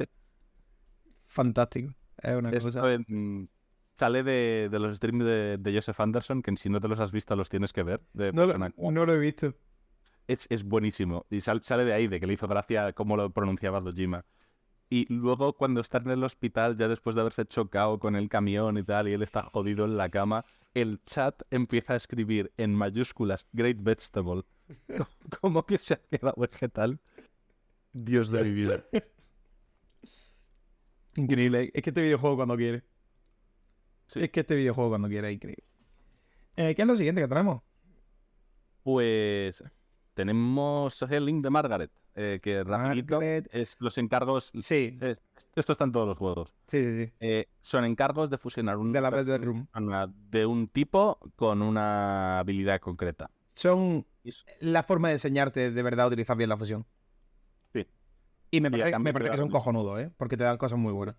Fantástico. 1.27 1.93
Es 2.21 2.35
una 2.35 2.49
Esto 2.51 2.65
cosa. 2.65 2.93
en- 2.93 3.49
sale 3.97 4.23
de, 4.23 4.69
de 4.71 4.79
los 4.79 4.95
streams 4.97 5.25
de, 5.25 5.57
de 5.57 5.73
Joseph 5.73 5.99
Anderson, 5.99 6.41
que 6.41 6.55
si 6.55 6.69
no 6.69 6.79
te 6.79 6.87
los 6.87 6.99
has 6.99 7.11
visto 7.11 7.35
los 7.35 7.49
tienes 7.49 7.73
que 7.73 7.83
ver. 7.83 8.01
de 8.13 8.31
No 8.31 8.41
lo, 8.41 8.47
Persona 8.47 8.69
4. 8.75 8.91
no 8.91 9.05
lo 9.05 9.13
he 9.13 9.19
visto. 9.19 9.53
Es, 10.29 10.47
es 10.49 10.63
buenísimo. 10.63 11.25
Y 11.29 11.41
sal- 11.41 11.61
sale 11.63 11.83
de 11.85 11.93
ahí, 11.93 12.07
de 12.07 12.19
que 12.19 12.27
le 12.27 12.33
hizo 12.33 12.47
gracia 12.47 12.93
cómo 12.93 13.17
lo 13.17 13.29
pronunciaba 13.31 13.81
Dojima. 13.81 14.25
Y 14.89 15.05
luego 15.13 15.53
cuando 15.53 15.81
está 15.81 15.99
en 15.99 16.09
el 16.11 16.23
hospital, 16.23 16.77
ya 16.77 16.87
después 16.87 17.15
de 17.15 17.21
haberse 17.21 17.45
chocado 17.45 17.99
con 17.99 18.15
el 18.15 18.29
camión 18.29 18.77
y 18.77 18.83
tal, 18.83 19.07
y 19.07 19.13
él 19.13 19.21
está 19.21 19.43
jodido 19.43 19.85
en 19.85 19.97
la 19.97 20.09
cama, 20.09 20.45
el 20.73 20.99
chat 21.05 21.41
empieza 21.51 21.93
a 21.93 21.95
escribir 21.97 22.51
en 22.57 22.73
mayúsculas 22.73 23.45
Great 23.53 23.77
Vegetable. 23.81 24.43
¿Cómo 25.41 25.65
que 25.65 25.77
se 25.77 25.95
ha 25.95 25.97
quedado 25.97 26.35
vegetal? 26.37 26.99
Dios 27.93 28.29
de 28.29 28.43
mi 28.43 28.51
vida. 28.51 28.83
Increíble. 31.15 31.71
Es 31.73 31.83
que 31.83 31.89
este 31.89 32.01
videojuego 32.01 32.35
cuando 32.37 32.55
quiere. 32.55 32.83
Sí. 34.07 34.21
Es 34.21 34.29
que 34.29 34.39
este 34.41 34.55
videojuego 34.55 34.89
cuando 34.89 35.07
quiere 35.07 35.31
increíble. 35.31 35.63
Eh, 36.55 36.75
¿Qué 36.75 36.81
es 36.81 36.87
lo 36.87 36.97
siguiente 36.97 37.21
que 37.21 37.27
tenemos? 37.27 37.61
Pues 38.83 39.63
tenemos 40.19 40.93
Social 40.93 41.25
Link 41.25 41.41
de 41.41 41.49
Margaret, 41.49 41.91
eh, 42.13 42.39
que 42.43 42.65
Margaret. 42.65 43.47
es 43.53 43.77
los 43.79 43.97
encargos... 43.97 44.51
Sí, 44.61 44.97
es- 44.99 45.21
esto 45.55 45.71
está 45.71 45.85
en 45.85 45.93
todos 45.93 46.05
los 46.07 46.17
juegos. 46.17 46.53
sí, 46.67 46.83
sí. 46.83 47.05
sí. 47.05 47.13
Eh, 47.21 47.47
son 47.61 47.85
encargos 47.85 48.29
de 48.29 48.37
fusionar 48.37 48.75
un, 48.77 48.91
De 48.91 48.99
la 48.99 49.09
Bedroom. 49.09 49.67
una- 49.73 50.07
de 50.07 50.45
un 50.45 50.67
tipo 50.67 51.19
con 51.37 51.61
una 51.61 52.39
habilidad 52.39 52.81
concreta. 52.81 53.31
Son 53.55 54.05
la 54.59 54.83
forma 54.83 55.07
de 55.07 55.13
enseñarte 55.15 55.71
de 55.71 55.83
verdad 55.83 56.05
a 56.05 56.07
utilizar 56.09 56.35
bien 56.35 56.49
la 56.49 56.57
fusión. 56.57 56.85
Sí. 57.71 57.87
Y 58.51 58.59
me 58.59 58.67
Y 58.67 58.71
parece, 58.71 58.99
me 58.99 59.13
que 59.13 59.19
dan- 59.23 59.37
son 59.37 59.49
cojonudos, 59.49 60.01
¿eh? 60.01 60.11
Porque 60.17 60.35
te 60.35 60.43
dan 60.43 60.57
cosas 60.57 60.77
muy 60.77 60.91
buenas. 60.91 61.15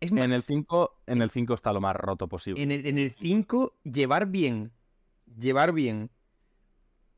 Es 0.00 0.10
más, 0.10 0.24
En 0.24 0.32
el 0.32 0.42
5 0.42 1.02
en 1.06 1.20
el 1.20 1.30
5 1.30 1.52
está 1.54 1.72
lo 1.74 1.80
más 1.82 1.96
roto 1.96 2.28
posible. 2.28 2.62
el, 2.62 2.86
en 2.86 2.96
el 2.98 3.14
5, 3.18 3.74
llevar 3.84 4.26
bien, 4.26 4.72
llevar 5.38 5.72
bien 5.72 6.10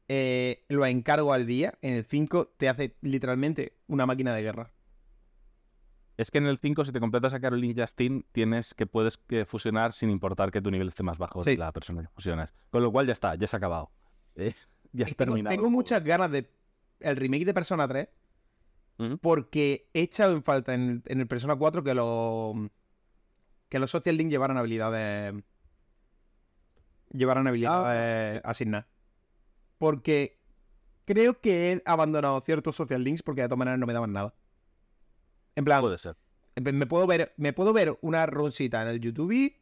eh, 0.09 0.65
lo 0.69 0.85
encargo 0.87 1.33
al 1.33 1.47
día, 1.47 1.79
en 1.83 1.95
el 1.95 2.05
5 2.05 2.55
te 2.57 2.69
hace 2.69 2.97
literalmente 3.03 3.77
una 3.87 4.07
máquina 4.07 4.35
de 4.35 4.43
guerra. 4.43 4.73
Es 6.17 6.31
que 6.33 6.39
en 6.39 6.47
el 6.47 6.59
5 6.59 6.85
si 6.85 6.91
te 6.93 6.99
completas 6.99 7.33
a 7.35 7.41
Caroline 7.41 7.81
Justin 7.81 8.27
tienes 8.33 8.75
que 8.75 8.87
puedes 8.87 9.19
que 9.19 9.45
fusionar 9.45 9.93
sin 9.93 10.11
importar 10.11 10.51
que 10.51 10.61
tu 10.61 10.71
nivel 10.71 10.89
esté 10.89 11.03
más 11.05 11.17
bajo 11.19 11.43
Sí. 11.45 11.51
de 11.53 11.59
la 11.59 11.73
persona 11.73 12.03
que 12.03 12.09
fusionas. 12.09 12.53
Con 12.71 12.83
lo 12.83 12.91
cual 12.91 13.07
ya 13.07 13.13
está, 13.13 13.35
ya 13.37 13.47
se 13.47 13.55
ha 13.57 13.59
acabado. 13.59 13.91
Eh, 14.41 14.55
ya 14.93 15.05
has 15.07 15.17
Tengo, 15.17 15.33
terminado. 15.35 15.55
tengo 15.57 15.69
muchas 15.71 16.03
ganas 16.05 16.31
de 16.31 16.49
el 17.01 17.17
remake 17.17 17.45
de 17.45 17.53
Persona 17.55 17.87
3 17.89 18.09
Ujú. 18.99 19.19
porque 19.19 19.91
he 19.95 20.03
echado 20.03 20.33
en 20.33 20.43
falta 20.45 20.75
en 20.75 20.89
el, 20.89 21.03
en 21.07 21.21
el 21.21 21.27
Persona 21.27 21.57
4 21.57 21.83
que 21.85 21.93
los 21.95 22.55
que 23.69 23.79
los 23.81 23.91
Social 23.91 24.17
Link 24.17 24.31
llevaran 24.31 24.57
habilidades 24.57 25.35
llevaran 27.11 27.47
habilidades 27.47 28.41
asignadas. 28.45 28.87
Porque 29.79 30.39
creo 31.05 31.41
que 31.41 31.73
he 31.73 31.83
abandonado 31.87 32.41
ciertos 32.41 32.77
Social 32.77 33.03
Links 33.03 33.23
porque 33.23 33.43
de 33.43 33.49
todas 33.49 33.59
maneras 33.59 33.79
no 33.79 33.87
me 33.87 33.93
daban 33.93 34.13
nada. 34.13 34.35
En 35.57 35.65
plan, 35.65 35.81
Puede 35.81 35.99
ser. 35.99 36.17
me 36.73 36.87
puedo 36.87 37.07
ver, 37.07 37.33
me 37.37 37.53
puedo 37.53 37.73
ver 37.73 37.99
una 38.03 38.27
runcita 38.27 38.83
en 38.83 38.89
el 38.89 39.01
YouTube 39.01 39.55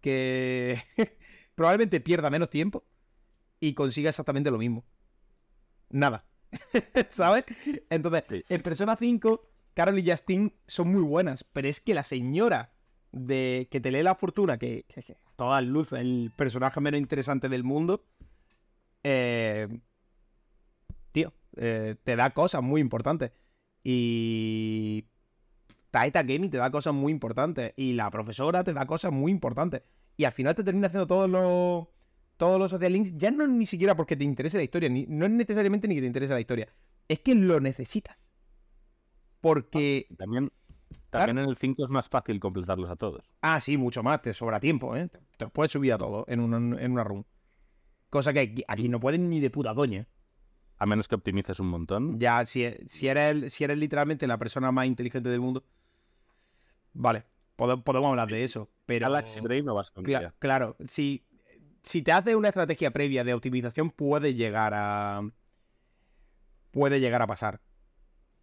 que 0.00 0.80
probablemente 1.54 2.00
pierda 2.00 2.30
menos 2.30 2.50
tiempo 2.50 2.84
y 3.60 3.74
consiga 3.74 4.10
exactamente 4.10 4.50
lo 4.50 4.58
mismo. 4.58 4.84
Nada. 5.90 6.24
¿Sabes? 7.08 7.44
Entonces, 7.90 8.24
Sí. 8.28 8.44
en 8.48 8.62
Persona 8.62 8.96
5, 8.98 9.50
Carol 9.74 9.98
y 9.98 10.08
Justin 10.10 10.54
son 10.66 10.92
muy 10.92 11.02
buenas, 11.02 11.44
pero 11.44 11.68
es 11.68 11.80
que 11.80 11.94
la 11.94 12.04
señora 12.04 12.72
de 13.12 13.68
que 13.70 13.80
te 13.80 13.90
lee 13.90 14.02
la 14.02 14.14
fortuna, 14.14 14.58
que, 14.58 14.84
que- 14.88 15.02
que 15.02 15.12
a 15.12 15.32
todas 15.36 15.64
luces 15.64 16.00
el 16.00 16.32
personaje 16.36 16.80
menos 16.80 17.00
interesante 17.00 17.48
del 17.48 17.64
mundo, 17.64 18.04
eh, 19.02 19.68
tío, 21.12 21.32
eh, 21.56 21.96
te 22.02 22.16
da 22.16 22.30
cosas 22.30 22.62
muy 22.62 22.80
importantes. 22.80 23.32
Y 23.82 25.06
Taita 25.90 26.22
Gaming 26.22 26.50
te 26.50 26.58
da 26.58 26.70
cosas 26.70 26.94
muy 26.94 27.12
importantes. 27.12 27.72
Y 27.76 27.92
la 27.94 28.10
profesora 28.10 28.64
te 28.64 28.72
da 28.72 28.86
cosas 28.86 29.12
muy 29.12 29.32
importantes. 29.32 29.82
Y 30.16 30.24
al 30.24 30.32
final 30.32 30.54
te 30.54 30.64
termina 30.64 30.88
haciendo 30.88 31.06
todos 31.06 31.28
los. 31.28 31.86
Todos 32.36 32.60
los 32.60 32.70
social 32.70 32.92
links. 32.92 33.16
Ya 33.16 33.32
no 33.32 33.42
es 33.42 33.50
ni 33.50 33.66
siquiera 33.66 33.96
porque 33.96 34.16
te 34.16 34.22
interese 34.24 34.58
la 34.58 34.62
historia. 34.62 34.88
Ni, 34.88 35.06
no 35.06 35.26
es 35.26 35.30
necesariamente 35.32 35.88
ni 35.88 35.96
que 35.96 36.02
te 36.02 36.06
interese 36.06 36.34
la 36.34 36.40
historia. 36.40 36.68
Es 37.08 37.20
que 37.20 37.34
lo 37.34 37.60
necesitas. 37.60 38.16
Porque. 39.40 40.06
También, 40.16 40.52
también 41.10 41.38
en 41.38 41.48
el 41.48 41.56
5 41.56 41.84
es 41.84 41.90
más 41.90 42.08
fácil 42.08 42.38
completarlos 42.38 42.90
a 42.90 42.96
todos. 42.96 43.24
Ah, 43.40 43.60
sí, 43.60 43.76
mucho 43.76 44.02
más. 44.02 44.22
Te 44.22 44.34
sobra 44.34 44.60
tiempo, 44.60 44.96
¿eh? 44.96 45.08
Te, 45.36 45.48
puedes 45.48 45.72
subir 45.72 45.92
a 45.92 45.98
todo 45.98 46.24
en 46.28 46.40
una, 46.40 46.58
en 46.80 46.92
una 46.92 47.02
run. 47.02 47.26
Cosa 48.10 48.32
que 48.32 48.40
aquí, 48.40 48.64
aquí 48.68 48.88
no 48.88 49.00
pueden 49.00 49.28
ni 49.28 49.40
de 49.40 49.50
puta 49.50 49.74
coña. 49.74 50.06
A 50.78 50.86
menos 50.86 51.08
que 51.08 51.14
optimices 51.16 51.58
un 51.60 51.68
montón. 51.68 52.18
Ya, 52.20 52.46
si, 52.46 52.64
si, 52.86 53.08
eres, 53.08 53.52
si 53.52 53.64
eres 53.64 53.78
literalmente 53.78 54.26
la 54.26 54.38
persona 54.38 54.70
más 54.72 54.86
inteligente 54.86 55.28
del 55.28 55.40
mundo. 55.40 55.64
Vale, 56.92 57.24
pode- 57.56 57.82
podemos 57.82 58.10
hablar 58.10 58.28
de 58.28 58.44
eso. 58.44 58.70
Pero. 58.86 59.06
Galaxy 59.06 59.40
Brain 59.40 59.64
no 59.64 59.74
vas 59.74 59.90
con 59.90 60.04
Cla- 60.04 60.32
claro, 60.38 60.76
si, 60.88 61.26
si 61.82 62.02
te 62.02 62.12
haces 62.12 62.34
una 62.36 62.48
estrategia 62.48 62.92
previa 62.92 63.24
de 63.24 63.34
optimización, 63.34 63.90
puede 63.90 64.34
llegar 64.34 64.72
a. 64.74 65.22
Puede 66.70 67.00
llegar 67.00 67.22
a 67.22 67.26
pasar. 67.26 67.60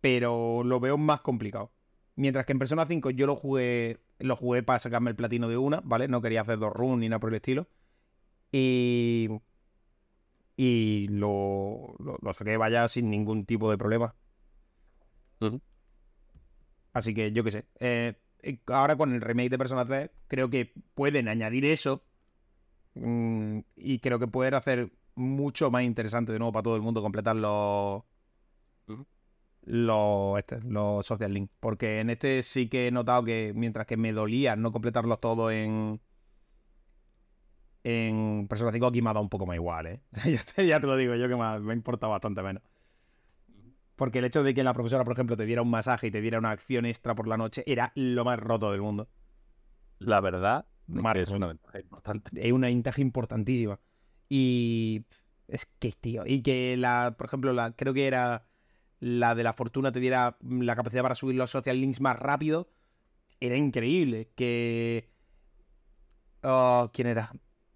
Pero 0.02 0.64
lo 0.64 0.80
veo 0.80 0.98
más 0.98 1.22
complicado. 1.22 1.72
Mientras 2.16 2.46
que 2.46 2.52
en 2.52 2.60
Persona 2.60 2.86
5 2.86 3.10
yo 3.12 3.26
lo 3.28 3.36
jugué. 3.36 4.02
Lo 4.20 4.36
jugué 4.36 4.64
para 4.64 4.80
sacarme 4.80 5.10
el 5.10 5.16
platino 5.16 5.50
de 5.50 5.58
una, 5.58 5.82
¿vale? 5.84 6.08
No 6.08 6.22
quería 6.22 6.42
hacer 6.42 6.58
dos 6.60 6.72
runs 6.74 7.00
ni 7.00 7.10
nada 7.10 7.20
por 7.20 7.30
el 7.30 7.36
estilo. 7.36 7.68
Y. 8.52 9.30
Y 10.58 11.08
lo, 11.10 11.96
lo, 12.00 12.18
lo 12.22 12.34
saqué 12.34 12.58
vaya 12.58 12.88
sin 12.88 13.10
ningún 13.10 13.46
tipo 13.46 13.70
de 13.72 13.78
problema. 13.78 14.16
Así 16.94 17.14
que 17.14 17.32
yo 17.32 17.44
qué 17.44 17.52
sé. 17.52 17.66
Eh, 17.80 18.14
eh, 18.42 18.60
ahora 18.68 18.96
con 18.96 19.14
el 19.14 19.22
remake 19.22 19.50
de 19.50 19.58
Persona 19.58 19.86
3, 19.86 20.10
creo 20.28 20.50
que 20.50 20.74
pueden 20.94 21.28
añadir 21.28 21.66
eso. 21.66 22.04
mm, 22.96 23.60
y 23.76 24.00
creo 24.00 24.20
que 24.20 24.28
pueden 24.28 24.54
hacer 24.56 24.92
mucho 25.16 25.72
más 25.72 25.84
interesante 25.84 26.32
de 26.32 26.40
nuevo 26.40 26.54
para 26.54 26.64
todo 26.64 26.76
el 26.76 26.82
mundo 26.82 27.02
completar 27.02 27.36
los. 27.36 28.04
Los, 29.68 30.38
este, 30.38 30.62
los 30.62 31.06
social 31.06 31.34
link. 31.34 31.52
Porque 31.60 32.00
en 32.00 32.12
este 32.12 32.44
sí 32.44 32.70
que 32.70 32.88
he 32.88 32.92
notado 32.92 33.24
que 33.24 33.52
mientras 33.56 33.88
que 33.88 33.98
me 33.98 34.14
dolía 34.14 34.56
no 34.56 34.72
completarlos 34.72 35.20
todos 35.20 35.52
en. 35.54 36.02
En 37.88 38.48
Persona 38.48 38.72
5 38.72 38.88
aquí 38.88 39.00
me 39.04 39.12
ha 39.12 39.14
dado 39.14 39.22
un 39.22 39.30
poco 39.30 39.46
más 39.46 39.56
igual, 39.56 39.86
¿eh? 39.86 40.02
ya, 40.26 40.42
te, 40.44 40.66
ya 40.66 40.80
te 40.80 40.88
lo 40.88 40.98
digo 40.98 41.14
yo 41.14 41.28
que 41.28 41.36
me 41.36 41.44
ha, 41.44 41.60
me 41.60 41.72
ha 41.72 41.76
importado 41.76 42.12
bastante 42.12 42.42
menos. 42.42 42.64
Porque 43.96 44.18
el 44.18 44.26
hecho 44.26 44.42
de 44.42 44.56
que 44.56 44.64
la 44.64 44.74
profesora, 44.74 45.04
por 45.04 45.14
ejemplo, 45.14 45.38
te 45.38 45.46
diera 45.46 45.62
un 45.62 45.70
masaje 45.70 46.08
y 46.08 46.12
te 46.12 46.20
diera 46.20 46.40
una 46.40 46.50
acción 46.50 46.88
extra 46.88 47.14
por 47.14 47.28
la 47.28 47.38
noche 47.38 47.64
era 47.68 47.92
lo 47.94 48.26
más 48.26 48.40
roto 48.40 48.72
del 48.72 48.82
mundo. 48.82 49.08
La 50.00 50.20
verdad 50.20 50.66
Marco. 50.88 51.20
que 51.20 51.22
es 51.22 51.30
una 51.30 51.46
ventaja 51.46 51.80
importante. 51.80 52.48
Es 52.48 52.52
una 52.52 52.68
ventaja 52.68 53.02
importantísima. 53.02 53.80
Y 54.30 55.06
es 55.48 55.68
que, 55.78 55.92
tío, 55.92 56.24
y 56.26 56.42
que 56.42 56.78
la, 56.78 57.14
por 57.16 57.28
ejemplo, 57.28 57.54
la, 57.54 57.72
creo 57.74 57.94
que 57.94 58.08
era 58.08 58.48
la 59.00 59.36
de 59.36 59.44
la 59.44 59.54
fortuna 59.54 59.92
te 59.92 60.00
diera 60.00 60.38
la 60.42 60.76
capacidad 60.76 61.04
para 61.04 61.14
subir 61.14 61.36
los 61.36 61.52
social 61.52 61.80
links 61.80 62.02
más 62.02 62.18
rápido. 62.18 62.68
Era 63.40 63.56
increíble. 63.58 64.32
Que. 64.36 65.08
Oh, 66.42 66.90
¿Quién 66.92 67.10
era? 67.10 67.32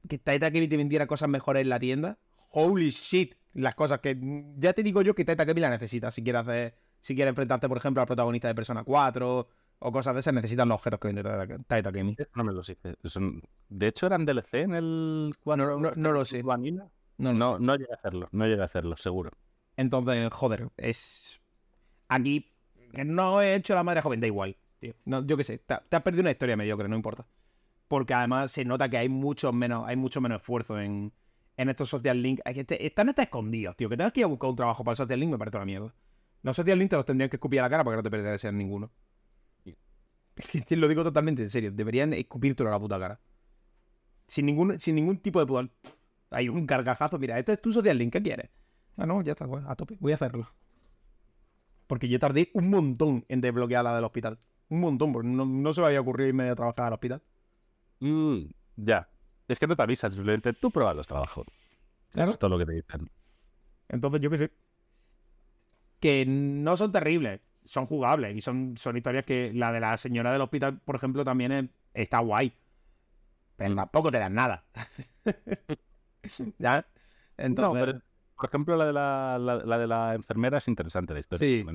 Que 0.07 0.17
Taita 0.17 0.51
Kemi 0.51 0.67
te 0.67 0.77
vendiera 0.77 1.07
cosas 1.07 1.29
mejores 1.29 1.61
en 1.61 1.69
la 1.69 1.79
tienda. 1.79 2.17
Holy 2.53 2.89
shit. 2.89 3.35
Las 3.53 3.75
cosas 3.75 3.99
que. 3.99 4.17
Ya 4.57 4.73
te 4.73 4.83
digo 4.83 5.01
yo 5.01 5.13
que 5.15 5.25
Taita 5.25 5.45
Kemi 5.45 5.61
la 5.61 5.69
necesita. 5.69 6.11
Si 6.11 6.23
quieres 6.23 6.41
hacer. 6.41 6.75
Si 7.01 7.15
quieres 7.15 7.29
enfrentarte, 7.31 7.67
por 7.67 7.77
ejemplo, 7.77 8.01
al 8.01 8.07
protagonista 8.07 8.47
de 8.49 8.55
Persona 8.55 8.83
4 8.83 9.47
o 9.81 9.91
cosas 9.91 10.13
de 10.13 10.19
esas, 10.19 10.33
necesitan 10.33 10.67
los 10.67 10.75
objetos 10.75 10.99
que 10.99 11.07
vende 11.07 11.23
Taita- 11.23 11.91
Kemi. 11.93 12.15
No 12.35 12.43
me 12.43 12.51
los 12.53 12.67
hice. 12.69 12.95
Son- 13.05 13.41
De 13.69 13.87
hecho, 13.87 14.05
eran 14.07 14.25
DLC 14.25 14.61
en 14.63 14.75
el 14.75 15.33
No, 15.45 15.55
no, 15.55 15.77
no 15.95 16.11
lo 16.11 16.25
sé. 16.25 16.41
Vanilla. 16.43 16.87
No, 17.17 17.33
no, 17.33 17.57
No, 17.57 17.59
no 17.59 17.75
llegué 17.75 17.91
a 17.91 17.95
hacerlo. 17.95 18.27
No 18.31 18.45
llegué 18.47 18.61
a 18.61 18.65
hacerlo, 18.65 18.95
seguro. 18.97 19.31
Entonces, 19.77 20.29
joder, 20.31 20.69
es. 20.77 21.39
Aquí, 22.09 22.51
que 22.93 23.05
no 23.05 23.41
he 23.41 23.55
hecho 23.55 23.75
la 23.75 23.83
madre 23.83 24.01
joven, 24.01 24.19
da 24.19 24.27
igual, 24.27 24.57
tío. 24.79 24.93
No, 25.05 25.25
yo 25.25 25.37
qué 25.37 25.43
sé, 25.43 25.59
te, 25.59 25.75
te 25.87 25.95
has 25.95 26.01
perdido 26.01 26.21
una 26.21 26.31
historia 26.31 26.57
mediocre, 26.57 26.89
no 26.89 26.95
importa. 26.95 27.25
Porque 27.89 28.13
además 28.13 28.53
se 28.53 28.63
nota 28.63 28.87
que 28.87 28.97
hay 28.97 29.09
mucho 29.09 29.51
menos, 29.51 29.85
hay 29.85 29.97
mucho 29.97 30.21
menos 30.21 30.39
esfuerzo 30.41 30.79
en, 30.79 31.11
en 31.57 31.69
estos 31.69 31.89
social 31.89 32.21
links. 32.21 32.41
Es 32.45 32.53
que 32.53 32.63
te- 32.63 32.85
están 32.85 33.09
hasta 33.09 33.23
escondidos, 33.23 33.75
tío. 33.75 33.89
Que 33.89 33.97
tengas 33.97 34.13
que 34.13 34.21
ir 34.21 34.25
a 34.25 34.27
buscar 34.27 34.49
un 34.49 34.55
trabajo 34.55 34.83
para 34.85 34.93
el 34.93 34.97
social 34.97 35.19
link 35.19 35.31
me 35.31 35.37
parece 35.37 35.57
una 35.57 35.65
mierda. 35.65 35.93
Los 36.43 36.55
social 36.55 36.79
links 36.79 36.91
te 36.91 36.95
los 36.95 37.05
tendrían 37.05 37.29
que 37.29 37.35
escupir 37.35 37.59
a 37.59 37.63
la 37.63 37.69
cara 37.69 37.83
para 37.83 37.95
que 37.95 37.97
no 37.97 38.03
te 38.03 38.11
perdieras 38.11 38.43
en 38.45 38.57
ninguno. 38.57 38.91
lo 40.69 40.87
digo 40.87 41.03
totalmente 41.03 41.41
en 41.43 41.49
serio. 41.49 41.71
Deberían 41.71 42.13
escupírtelo 42.13 42.69
a 42.69 42.73
la 42.73 42.79
puta 42.79 42.97
cara. 42.99 43.19
Sin 44.27 44.45
ningún, 44.45 44.79
sin 44.79 44.95
ningún 44.95 45.17
tipo 45.17 45.39
de 45.39 45.45
pudor. 45.47 45.69
Hay 46.29 46.47
un 46.47 46.65
cargajazo. 46.67 47.17
Mira, 47.19 47.37
este 47.39 47.53
es 47.53 47.61
tu 47.61 47.73
social 47.73 47.97
link. 47.97 48.13
¿Qué 48.13 48.21
quieres? 48.21 48.49
Ah, 48.97 49.05
no, 49.05 49.21
ya 49.21 49.31
está. 49.33 49.45
A 49.67 49.75
tope. 49.75 49.97
Voy 49.99 50.11
a 50.11 50.15
hacerlo. 50.15 50.47
Porque 51.87 52.07
yo 52.07 52.19
tardé 52.19 52.51
un 52.53 52.69
montón 52.69 53.25
en 53.29 53.41
desbloquear 53.41 53.83
la 53.83 53.95
del 53.95 54.03
hospital. 54.05 54.39
Un 54.69 54.81
montón, 54.81 55.11
porque 55.11 55.27
no, 55.27 55.73
se 55.73 55.81
me 55.81 55.87
había 55.87 56.01
ocurrido 56.01 56.29
irme 56.29 56.47
a 56.49 56.55
trabajar 56.55 56.85
al 56.85 56.93
hospital. 56.93 57.23
Mm, 57.99 58.45
ya. 58.75 59.09
Es 59.47 59.59
que 59.59 59.67
no 59.67 59.75
te 59.75 59.81
avisan, 59.81 60.11
simplemente 60.11 60.53
tú 60.53 60.71
pruebas 60.71 60.95
los 60.95 61.07
trabajos. 61.07 61.47
Claro. 62.11 62.31
es 62.31 62.39
todo 62.39 62.49
lo 62.49 62.57
que 62.57 62.65
te 62.65 62.73
dicen. 62.73 63.09
Entonces, 63.87 64.21
yo 64.21 64.29
qué 64.29 64.37
sé. 64.37 64.51
Que 65.99 66.25
no 66.25 66.77
son 66.77 66.91
terribles, 66.91 67.41
son 67.65 67.85
jugables 67.85 68.35
y 68.35 68.41
son, 68.41 68.77
son 68.77 68.95
historias 68.95 69.25
que 69.25 69.51
la 69.53 69.71
de 69.71 69.79
la 69.79 69.97
señora 69.97 70.31
del 70.31 70.41
hospital, 70.41 70.79
por 70.79 70.95
ejemplo, 70.95 71.25
también 71.25 71.71
está 71.93 72.19
guay. 72.19 72.53
Pero 73.57 73.75
tampoco 73.75 74.11
te 74.11 74.19
dan 74.19 74.33
nada. 74.33 74.65
¿Ya? 76.57 76.87
Entonces... 77.37 77.95
por 78.35 78.49
ejemplo, 78.49 78.77
la 78.77 78.85
de 78.85 78.93
la, 78.93 79.37
la, 79.65 79.77
de 79.77 79.87
la 79.87 80.15
enfermera 80.15 80.59
es 80.59 80.67
interesante 80.67 81.13
la 81.13 81.19
historia. 81.19 81.45
Sí. 81.45 81.65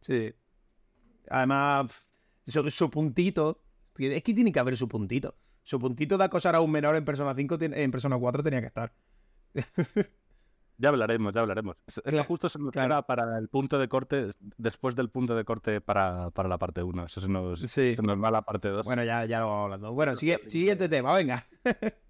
Sí. 0.00 0.34
Además, 1.30 2.06
su, 2.46 2.90
puntito. 2.90 3.61
Es 3.98 4.22
que 4.22 4.34
tiene 4.34 4.52
que 4.52 4.60
haber 4.60 4.76
su 4.76 4.88
puntito. 4.88 5.36
Su 5.62 5.78
puntito 5.78 6.18
de 6.18 6.24
acosar 6.24 6.54
a 6.54 6.60
un 6.60 6.70
menor 6.70 6.96
en 6.96 7.04
Persona 7.04 7.34
5, 7.34 7.58
en 7.60 7.90
Persona 7.90 8.18
4 8.18 8.42
tenía 8.42 8.60
que 8.60 8.66
estar. 8.66 8.92
Ya 10.78 10.88
hablaremos, 10.88 11.32
ya 11.32 11.42
hablaremos. 11.42 11.76
Es 11.86 12.26
justo 12.26 12.48
se 12.48 12.58
para 13.06 13.38
el 13.38 13.48
punto 13.48 13.78
de 13.78 13.88
corte, 13.88 14.30
después 14.56 14.96
del 14.96 15.10
punto 15.10 15.36
de 15.36 15.44
corte 15.44 15.80
para, 15.80 16.30
para 16.30 16.48
la 16.48 16.58
parte 16.58 16.82
1. 16.82 17.04
Eso 17.04 17.20
se 17.20 17.28
nos, 17.28 17.60
se 17.60 17.96
nos 18.02 18.20
va 18.20 18.28
a 18.28 18.30
la 18.32 18.42
parte 18.42 18.68
2. 18.68 18.84
Bueno, 18.84 19.04
ya, 19.04 19.24
ya 19.24 19.40
lo 19.40 19.46
vamos 19.46 19.64
hablando. 19.64 19.92
Bueno, 19.92 20.16
siguiente 20.16 20.88
tema, 20.88 21.14
venga. 21.14 21.46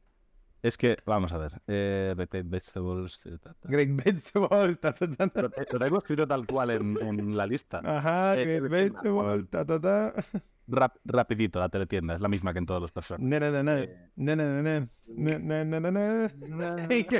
Es 0.62 0.78
que, 0.78 0.96
vamos 1.04 1.32
a 1.32 1.38
ver. 1.38 1.60
Eh, 1.66 2.14
Great 2.16 2.48
Vegetables. 2.48 3.28
Great 3.64 3.90
Vegetables. 3.96 4.78
Lo 5.72 5.78
tengo 5.80 5.98
escrito 5.98 6.28
tal 6.28 6.46
cual 6.46 6.70
en, 6.70 6.96
en 7.02 7.36
la 7.36 7.48
lista. 7.48 7.82
Ajá, 7.84 8.38
eh, 8.38 8.60
Great 8.60 8.70
Vegetables. 8.70 10.42
Rapidito, 10.68 11.58
la 11.58 11.68
teletienda, 11.68 12.14
es 12.14 12.20
la 12.20 12.28
misma 12.28 12.52
que 12.52 12.60
en 12.60 12.66
todos 12.66 12.80
los 12.80 12.92
personajes. 12.92 13.26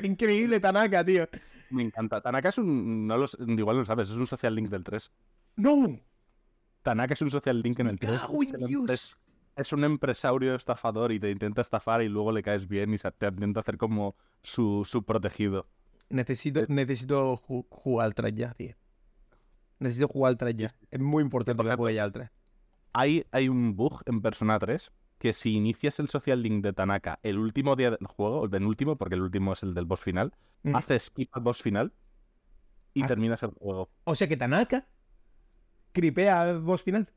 Increíble 0.05 0.61
Tanaka, 0.61 1.05
tío. 1.05 1.29
Me 1.71 1.83
encanta. 1.83 2.21
Tanaka 2.21 2.51
es 2.51 2.59
un. 2.59 3.07
No 3.07 3.17
los, 3.17 3.37
igual 3.41 3.77
no 3.77 3.81
lo 3.81 3.87
sabes, 3.87 4.11
es 4.11 4.17
un 4.17 4.27
social 4.27 4.55
link 4.55 4.69
del 4.69 4.85
3. 4.85 5.11
¡No! 5.57 6.01
Tanaka 6.83 7.15
es 7.15 7.23
un 7.23 7.31
social 7.31 7.61
link 7.61 7.81
en 7.81 7.89
el 7.89 7.99
3. 7.99 8.21
Es, 8.89 9.19
es, 9.57 9.73
un 9.73 9.85
empresario 9.85 10.55
estafador 10.55 11.13
y 11.13 11.21
te 11.21 11.31
intenta 11.31 11.63
estafar 11.63 12.03
y 12.03 12.09
luego 12.09 12.33
le 12.33 12.43
caes 12.43 12.69
bien 12.69 12.95
y 12.95 12.99
te 12.99 13.27
intenta 13.27 13.61
hacer 13.61 13.77
como 13.77 14.15
su, 14.43 14.85
su 14.85 15.05
protegido. 15.05 15.67
Necesito, 16.09 16.65
necesito 16.69 17.37
jugar 17.37 18.07
al 18.07 18.15
3 18.15 18.35
ya, 18.35 18.53
tío. 18.53 18.75
Necesito 19.79 20.09
jugar 20.09 20.31
al 20.31 20.37
3 20.37 20.57
ya. 20.57 20.71
Es 20.91 21.01
muy 21.01 21.23
importante 21.23 21.63
que 21.63 21.75
juegue 21.75 21.97
ya 21.97 22.05
al 22.05 22.13
3 22.13 22.31
hay, 22.93 23.27
hay 23.31 23.49
un 23.49 23.77
bug 23.77 24.03
en 24.07 24.21
Persona 24.21 24.59
3 24.59 24.93
que 25.19 25.33
si 25.33 25.55
inicias 25.55 26.01
el 26.01 26.09
social 26.09 26.43
link 26.43 26.65
de 26.65 26.73
Tanaka 26.73 27.21
el 27.23 27.39
último 27.39 27.77
día 27.77 27.91
del 27.91 28.07
juego, 28.07 28.45
el 28.45 28.51
penúltimo, 28.51 28.97
porque 28.97 29.15
el 29.15 29.23
último 29.23 29.53
es 29.53 29.63
el 29.63 29.73
del 29.73 29.85
boss 29.85 30.01
final, 30.01 30.35
haces 30.75 31.05
skip 31.05 31.29
al 31.37 31.43
boss 31.43 31.63
final 31.63 31.93
y 32.93 33.05
ah. 33.05 33.07
terminas 33.07 33.43
el 33.45 33.51
juego. 33.51 33.89
O 34.05 34.15
sea 34.15 34.29
que 34.29 34.37
Tanaka 34.37 34.89
cripea 35.93 36.43
al 36.43 36.61
boss 36.61 36.83
final. 36.83 37.09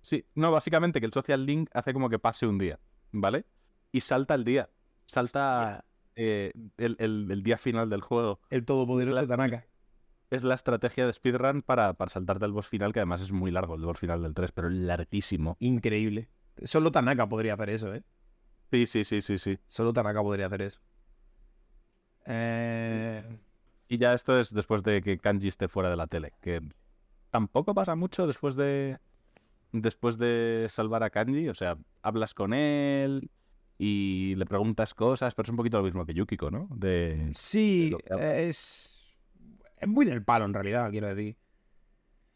Sí, 0.00 0.26
no, 0.34 0.52
básicamente 0.52 1.00
que 1.00 1.06
el 1.06 1.12
social 1.12 1.44
link 1.44 1.70
hace 1.72 1.92
como 1.92 2.08
que 2.08 2.18
pase 2.18 2.46
un 2.46 2.58
día, 2.58 2.78
¿vale? 3.10 3.46
Y 3.90 4.00
salta 4.00 4.34
el 4.34 4.44
día. 4.44 4.70
Salta 5.06 5.84
eh, 6.14 6.52
el, 6.76 7.42
día 7.42 7.58
final 7.58 7.90
del 7.90 8.00
juego. 8.00 8.38
El 8.50 8.64
todopoderoso 8.64 9.20
de 9.20 9.26
Tanaka 9.26 9.66
es 10.34 10.44
la 10.44 10.54
estrategia 10.54 11.06
de 11.06 11.12
speedrun 11.12 11.62
para, 11.62 11.94
para 11.94 12.10
saltarte 12.10 12.44
al 12.44 12.52
boss 12.52 12.68
final, 12.68 12.92
que 12.92 13.00
además 13.00 13.20
es 13.20 13.32
muy 13.32 13.50
largo, 13.50 13.74
el 13.74 13.82
boss 13.82 13.98
final 13.98 14.22
del 14.22 14.34
3, 14.34 14.52
pero 14.52 14.68
larguísimo. 14.70 15.56
Increíble. 15.60 16.28
Solo 16.64 16.92
Tanaka 16.92 17.28
podría 17.28 17.54
hacer 17.54 17.70
eso, 17.70 17.94
¿eh? 17.94 18.04
Sí, 18.70 18.86
sí, 18.86 19.04
sí, 19.04 19.20
sí, 19.20 19.38
sí. 19.38 19.58
Solo 19.66 19.92
Tanaka 19.92 20.22
podría 20.22 20.46
hacer 20.46 20.62
eso. 20.62 20.80
Eh... 22.26 23.22
Y 23.88 23.98
ya 23.98 24.14
esto 24.14 24.38
es 24.38 24.52
después 24.52 24.82
de 24.82 25.02
que 25.02 25.18
Kanji 25.18 25.48
esté 25.48 25.68
fuera 25.68 25.90
de 25.90 25.96
la 25.96 26.06
tele, 26.06 26.32
que 26.40 26.60
tampoco 27.30 27.74
pasa 27.74 27.94
mucho 27.94 28.26
después 28.26 28.56
de 28.56 28.98
después 29.72 30.18
de 30.18 30.66
salvar 30.70 31.02
a 31.02 31.10
Kanji, 31.10 31.48
o 31.48 31.54
sea, 31.54 31.76
hablas 32.02 32.32
con 32.32 32.54
él 32.54 33.30
y 33.76 34.34
le 34.36 34.46
preguntas 34.46 34.94
cosas, 34.94 35.34
pero 35.34 35.44
es 35.44 35.50
un 35.50 35.56
poquito 35.56 35.78
lo 35.78 35.84
mismo 35.84 36.06
que 36.06 36.14
Yukiko, 36.14 36.50
¿no? 36.50 36.68
De, 36.70 37.32
sí, 37.34 37.94
es 38.08 38.93
es 39.84 39.90
muy 39.90 40.06
del 40.06 40.24
palo 40.24 40.44
en 40.44 40.54
realidad, 40.54 40.90
quiero 40.90 41.14
decir. 41.14 41.36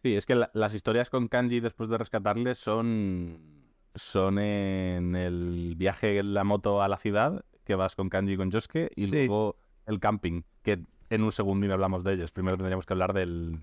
Sí, 0.03 0.15
es 0.15 0.27
que 0.27 0.41
las 0.53 0.75
historias 0.75 1.11
con 1.11 1.29
Kanji 1.29 1.61
después 1.61 1.89
de 1.89 1.99
rescatarle 1.99 2.55
son, 2.55 3.65
son 3.95 4.39
en 4.39 5.17
el 5.17 5.75
viaje 5.77 6.19
en 6.19 6.35
la 6.35 6.45
moto 6.45 6.83
a 6.83 6.89
la 6.89 6.99
ciudad, 6.99 7.45
que 7.65 7.75
vas 7.75 7.97
con 7.97 8.09
Kanji 8.09 8.35
y 8.35 8.37
con 8.37 8.53
Josuke, 8.53 8.91
y 8.95 9.07
luego 9.07 9.57
el 9.87 9.99
camping, 9.99 10.43
que 10.63 10.85
en 11.11 11.23
un 11.23 11.33
segundo 11.33 11.73
hablamos 11.73 12.05
de 12.05 12.15
ellos. 12.15 12.31
Primero 12.33 12.57
tendríamos 12.57 12.87
que 12.87 12.93
hablar 12.93 13.13
del, 13.13 13.61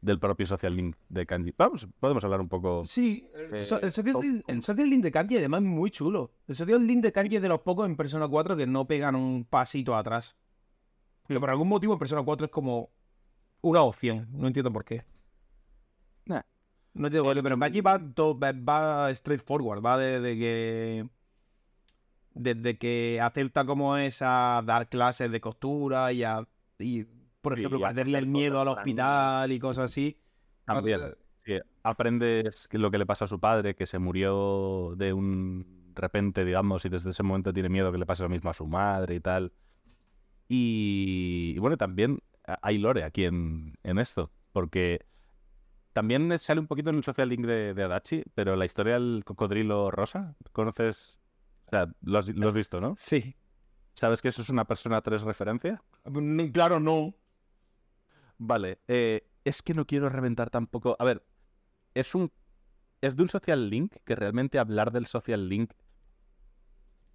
del 0.00 0.18
propio 0.18 0.46
social 0.46 0.74
link 0.74 0.96
de 1.08 1.26
Kanji. 1.26 1.52
Vamos, 1.58 1.88
podemos 1.98 2.24
hablar 2.24 2.40
un 2.40 2.48
poco. 2.48 2.84
Sí, 2.86 3.28
el, 3.34 3.66
social, 3.66 4.88
link, 4.88 5.02
de 5.02 5.10
Kanji 5.10 5.38
además 5.38 5.62
es 5.62 5.68
muy 5.68 5.90
chulo. 5.90 6.30
El 6.46 6.54
social 6.54 6.86
link 6.86 7.02
de 7.02 7.12
Kanji 7.12 7.36
es 7.36 7.42
de 7.42 7.48
los 7.48 7.60
pocos 7.60 7.86
en 7.86 7.96
Persona 7.96 8.28
4 8.28 8.56
que 8.56 8.66
no 8.66 8.86
pegan 8.86 9.16
un 9.16 9.44
pasito 9.44 9.96
atrás. 9.96 10.36
Que 11.26 11.40
por 11.40 11.50
algún 11.50 11.68
motivo 11.68 11.94
en 11.94 11.98
Persona 11.98 12.22
4 12.22 12.46
es 12.46 12.50
como 12.50 12.90
una 13.64 13.82
opción. 13.82 14.28
No 14.30 14.46
entiendo 14.46 14.72
por 14.72 14.84
qué. 14.84 15.04
No 16.96 17.08
entiendo 17.08 17.24
por 17.24 17.34
qué, 17.34 17.42
pero 17.42 17.56
aquí 17.64 17.80
va, 17.80 17.98
todo, 17.98 18.38
va 18.38 19.12
straightforward. 19.12 19.84
Va 19.84 19.98
desde 19.98 20.38
que. 20.38 21.08
Desde 22.34 22.78
que 22.78 23.20
acepta 23.20 23.64
como 23.64 23.96
es 23.96 24.20
a 24.22 24.62
dar 24.64 24.88
clases 24.88 25.30
de 25.32 25.40
costura 25.40 26.12
y 26.12 26.22
a. 26.22 26.46
Y, 26.78 27.04
por 27.40 27.58
ejemplo, 27.58 27.80
perderle 27.80 28.18
el 28.18 28.26
miedo 28.26 28.60
al 28.60 28.68
hospital 28.68 29.50
y 29.50 29.58
cosas 29.58 29.86
así. 29.90 30.20
También. 30.64 31.00
aprendes 31.82 32.68
lo 32.72 32.90
que 32.90 32.98
le 32.98 33.06
pasa 33.06 33.24
a 33.24 33.28
su 33.28 33.40
padre, 33.40 33.74
que 33.74 33.86
se 33.86 33.98
murió 33.98 34.94
de 34.96 35.12
un 35.12 35.92
repente, 35.96 36.44
digamos, 36.44 36.84
y 36.84 36.88
desde 36.88 37.10
ese 37.10 37.22
momento 37.22 37.52
tiene 37.52 37.68
miedo 37.68 37.90
que 37.92 37.98
le 37.98 38.06
pase 38.06 38.22
lo 38.22 38.28
mismo 38.28 38.50
a 38.50 38.54
su 38.54 38.66
madre 38.66 39.16
y 39.16 39.20
tal. 39.20 39.52
y 40.48 41.58
bueno, 41.58 41.76
también 41.76 42.20
hay 42.62 42.78
lore 42.78 43.04
aquí 43.04 43.24
en, 43.24 43.74
esto, 43.82 44.30
porque 44.52 45.04
también 45.92 46.38
sale 46.38 46.60
un 46.60 46.66
poquito 46.66 46.90
en 46.90 46.96
el 46.96 47.04
social 47.04 47.28
link 47.28 47.46
de, 47.46 47.82
Adachi, 47.82 48.24
pero 48.34 48.56
la 48.56 48.66
historia 48.66 48.94
del 48.94 49.22
cocodrilo 49.24 49.90
rosa, 49.90 50.36
¿conoces? 50.52 51.18
O 51.66 51.70
sea, 51.70 51.88
lo 52.02 52.18
has, 52.18 52.26
visto, 52.52 52.80
¿no? 52.80 52.94
Sí. 52.98 53.36
¿Sabes 53.94 54.20
que 54.20 54.28
eso 54.28 54.42
es 54.42 54.48
una 54.48 54.64
persona 54.64 55.00
tres 55.00 55.22
referencia? 55.22 55.82
Mm, 56.04 56.48
claro, 56.48 56.80
no. 56.80 57.14
Vale, 58.38 58.80
eh, 58.88 59.28
es 59.44 59.62
que 59.62 59.74
no 59.74 59.86
quiero 59.86 60.08
reventar 60.08 60.50
tampoco. 60.50 60.96
A 60.98 61.04
ver, 61.04 61.24
es 61.94 62.14
un. 62.14 62.30
Es 63.00 63.16
de 63.16 63.22
un 63.22 63.28
social 63.28 63.68
link 63.70 63.94
que 64.04 64.16
realmente 64.16 64.58
hablar 64.58 64.90
del 64.90 65.06
social 65.06 65.48
link 65.48 65.72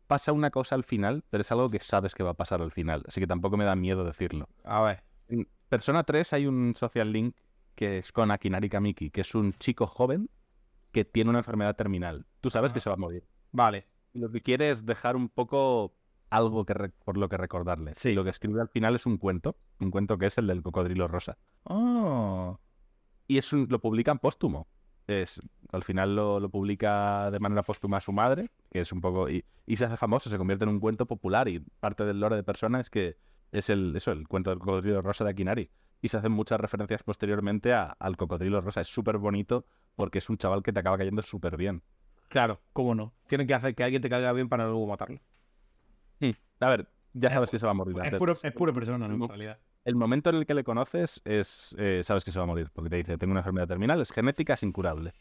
pasa 0.07 0.31
una 0.31 0.51
cosa 0.51 0.75
al 0.75 0.83
final, 0.83 1.23
pero 1.29 1.41
es 1.41 1.51
algo 1.51 1.69
que 1.69 1.79
sabes 1.79 2.15
que 2.15 2.23
va 2.23 2.31
a 2.31 2.35
pasar 2.35 2.61
al 2.61 2.71
final. 2.71 3.03
Así 3.07 3.19
que 3.19 3.27
tampoco 3.27 3.57
me 3.57 3.65
da 3.65 3.75
miedo 3.75 4.03
decirlo. 4.03 4.49
A 4.63 4.81
ver. 4.81 5.08
En 5.29 5.47
Persona 5.69 6.03
3 6.03 6.33
hay 6.33 6.47
un 6.47 6.75
social 6.75 7.11
link 7.11 7.35
que 7.75 7.99
es 7.99 8.11
con 8.11 8.31
Akinari 8.31 8.67
Kamiki, 8.67 9.09
que 9.09 9.21
es 9.21 9.35
un 9.35 9.53
chico 9.53 9.87
joven 9.87 10.29
que 10.91 11.05
tiene 11.05 11.29
una 11.29 11.39
enfermedad 11.39 11.75
terminal. 11.75 12.25
Tú 12.41 12.49
sabes 12.49 12.73
que 12.73 12.79
ah. 12.79 12.81
se 12.81 12.89
va 12.89 12.95
a 12.95 12.97
morir. 12.97 13.25
Vale. 13.51 13.87
Y 14.11 14.19
lo 14.19 14.31
que 14.31 14.41
quiere 14.41 14.71
es 14.71 14.85
dejar 14.85 15.15
un 15.15 15.29
poco 15.29 15.95
algo 16.29 16.65
que 16.65 16.73
por 17.05 17.17
lo 17.17 17.29
que 17.29 17.37
recordarle. 17.37 17.93
Sí. 17.93 18.13
lo 18.13 18.23
que 18.23 18.31
escribe 18.31 18.59
al 18.59 18.69
final 18.69 18.95
es 18.95 19.05
un 19.05 19.17
cuento, 19.17 19.55
un 19.79 19.91
cuento 19.91 20.17
que 20.17 20.25
es 20.25 20.37
el 20.37 20.47
del 20.47 20.61
cocodrilo 20.61 21.07
rosa. 21.07 21.37
Oh. 21.63 22.59
Y 23.27 23.37
es 23.37 23.53
lo 23.53 23.79
publican 23.79 24.19
póstumo. 24.19 24.67
Es, 25.07 25.39
al 25.71 25.83
final 25.83 26.15
lo, 26.15 26.49
publica 26.49 27.31
de 27.31 27.39
manera 27.39 27.63
póstuma 27.63 28.01
su 28.01 28.11
madre, 28.11 28.51
que 28.71 28.81
es 28.81 28.91
un 28.91 29.01
poco... 29.01 29.29
Y, 29.29 29.45
y, 29.65 29.77
se 29.77 29.85
hace 29.85 29.97
famoso, 29.97 30.29
se 30.29 30.37
convierte 30.37 30.65
en 30.65 30.69
un 30.69 30.79
cuento 30.79 31.07
popular 31.07 31.47
y 31.47 31.59
parte 31.79 32.05
del 32.05 32.19
lore 32.19 32.35
de 32.35 32.43
persona 32.43 32.79
es 32.79 32.89
que 32.89 33.17
es 33.51 33.69
el, 33.69 33.95
eso, 33.95 34.11
el 34.11 34.27
cuento 34.27 34.49
del 34.49 34.59
cocodrilo 34.59 35.01
rosa 35.01 35.23
de 35.23 35.31
Akinari. 35.31 35.71
Y 36.01 36.09
se 36.09 36.17
hacen 36.17 36.31
muchas 36.31 36.59
referencias 36.59 37.03
posteriormente 37.03 37.73
al 37.73 38.17
cocodrilo 38.17 38.61
rosa. 38.61 38.81
Es 38.81 38.87
súper 38.87 39.17
bonito 39.17 39.65
porque 39.95 40.19
es 40.19 40.29
un 40.29 40.37
chaval 40.37 40.63
que 40.63 40.71
te 40.71 40.79
acaba 40.79 40.97
cayendo 40.97 41.21
súper 41.21 41.57
bien. 41.57 41.83
Claro, 42.29 42.61
cómo 42.73 42.95
no. 42.95 43.13
Tienen 43.27 43.47
que 43.47 43.53
hacer 43.53 43.75
que 43.75 43.83
alguien 43.83 44.01
te 44.01 44.09
caiga 44.09 44.31
bien 44.31 44.47
para 44.47 44.65
luego 44.65 44.87
matarlo. 44.87 45.19
Hmm. 46.19 46.31
A 46.61 46.69
ver, 46.69 46.87
ya 47.13 47.31
sabes 47.31 47.49
que 47.49 47.59
se 47.59 47.65
va 47.65 47.71
a 47.71 47.75
morir. 47.75 47.97
Es 48.03 48.17
puro, 48.17 48.33
es 48.41 48.53
pura 48.53 48.71
persona, 48.71 49.07
¿no? 49.07 49.15
En 49.15 49.27
realidad. 49.27 49.59
El 49.83 49.95
momento 49.95 50.29
en 50.29 50.37
el 50.37 50.45
que 50.45 50.53
le 50.53 50.63
conoces 50.63 51.21
es, 51.25 51.75
eh, 51.79 52.01
sabes 52.03 52.23
que 52.23 52.31
se 52.31 52.39
va 52.39 52.43
a 52.43 52.47
morir, 52.47 52.69
porque 52.71 52.89
te 52.89 52.97
dice, 52.97 53.17
tengo 53.17 53.31
una 53.31 53.39
enfermedad 53.39 53.67
terminal, 53.67 53.99
es 54.01 54.11
genética, 54.11 54.53
es 54.53 54.63
incurable. 54.63 55.13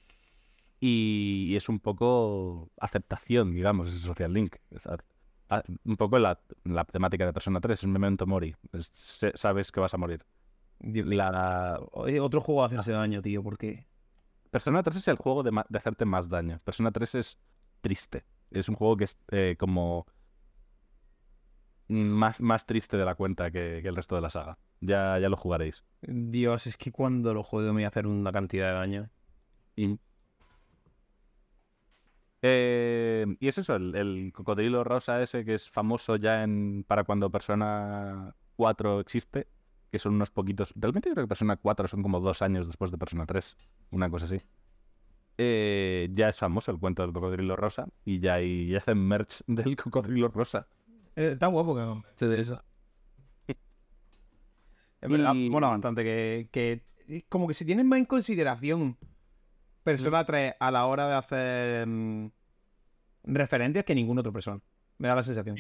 y, 0.81 1.57
es 1.57 1.69
un 1.69 1.81
poco 1.81 2.71
aceptación, 2.79 3.53
digamos, 3.53 3.89
ese 3.89 3.99
social 3.99 4.33
link. 4.33 4.57
Un 5.85 5.97
poco 5.97 6.19
la, 6.19 6.39
temática 6.91 7.27
de 7.27 7.33
Persona 7.33 7.61
3, 7.61 7.79
es 7.79 7.87
memento 7.87 8.27
mori. 8.27 8.55
sabes 9.35 9.73
que 9.73 9.81
vas 9.81 9.95
a 9.95 9.97
morir. 9.97 10.25
La... 10.81 11.81
Otro 11.91 12.41
juego 12.41 12.61
de 12.63 12.67
hacerse 12.67 12.93
daño, 12.93 13.23
tío, 13.23 13.43
¿por 13.43 13.59
qué? 13.59 13.87
Persona 14.51 14.83
3 14.83 14.97
es 14.97 15.09
el 15.09 15.17
juego 15.17 15.43
de, 15.43 15.65
hacerte 15.75 16.05
más 16.05 16.29
daño. 16.29 16.61
Persona 16.65 16.91
3 16.91 17.15
es 17.17 17.39
triste. 17.81 18.25
Es 18.51 18.69
un 18.69 18.75
juego 18.75 18.97
que 18.97 19.05
es 19.05 19.19
eh, 19.31 19.57
como 19.59 20.07
más, 21.89 22.41
más 22.41 22.65
triste 22.67 22.97
de 22.97 23.05
la 23.05 23.15
cuenta 23.15 23.51
que, 23.51 23.79
el 23.79 23.97
resto 23.97 24.15
de 24.15 24.21
la 24.21 24.31
saga. 24.31 24.59
Ya, 24.81 25.19
ya 25.19 25.29
lo 25.29 25.37
jugaréis. 25.37 25.85
Dios, 26.03 26.67
es 26.67 26.77
que 26.77 26.93
cuando 26.93 27.35
lo 27.35 27.43
juego 27.43 27.69
me 27.69 27.75
voy 27.75 27.85
a 27.85 27.89
hacer 27.89 28.07
una 28.07 28.33
cantidad 28.33 28.69
de 28.69 28.75
daño. 28.75 29.11
Y, 29.77 29.99
eh, 32.43 33.27
y 33.41 33.49
es 33.49 33.59
eso, 33.59 33.77
el, 33.77 34.33
cocodrilo 34.33 34.85
rosa 34.85 35.23
ese 35.23 35.45
que 35.45 35.55
es 35.55 35.69
famoso 35.69 36.17
ya 36.17 36.45
en 36.45 36.85
para 36.87 37.05
cuando 37.05 37.31
Persona 37.31 38.35
4 38.57 39.01
existe, 39.01 39.49
que 39.91 39.99
son 39.99 40.15
unos 40.15 40.31
poquitos. 40.31 40.73
Realmente 40.77 41.11
creo 41.11 41.25
que 41.25 41.29
Persona 41.29 41.57
4 41.57 41.89
son 41.89 42.03
como 42.03 42.21
dos 42.21 42.43
años 42.43 42.67
después 42.67 42.91
de 42.91 42.99
Persona 42.99 43.27
3, 43.27 43.57
una 43.91 44.11
cosa 44.11 44.27
así. 44.27 44.41
Eh, 45.41 46.09
ya 46.13 46.29
es 46.29 46.37
famoso 46.37 46.73
el 46.73 46.79
cuento 46.79 47.03
del 47.03 47.13
cocodrilo 47.13 47.55
rosa 47.55 47.89
y 48.05 48.19
ya, 48.19 48.35
hay, 48.35 48.69
ya 48.69 48.79
hacen 48.79 48.99
merch 48.99 49.43
del 49.47 49.77
cocodrilo 49.77 50.29
rosa. 50.29 50.69
Eh, 51.17 51.31
está 51.33 51.47
guapo 51.49 51.75
que 51.75 51.81
hagan 51.81 52.05
de 52.19 52.41
eso. 52.41 52.63
Es 55.01 55.09
verdad, 55.09 55.33
mola 55.33 55.69
bastante 55.69 56.03
que, 56.03 56.49
que, 56.51 57.25
como 57.29 57.47
que 57.47 57.55
se 57.55 57.65
tienen 57.65 57.87
más 57.87 58.01
en 58.01 58.05
consideración 58.05 58.97
Persona 59.93 60.25
3 60.25 60.55
a 60.59 60.71
la 60.71 60.87
hora 60.87 61.09
de 61.09 61.15
hacer 61.15 61.87
mm, 61.87 62.31
referencias 63.25 63.85
que 63.85 63.95
ningún 63.95 64.19
otro 64.19 64.33
persona. 64.33 64.61
Me 64.99 65.09
da 65.09 65.15
la 65.15 65.23
sensación. 65.23 65.57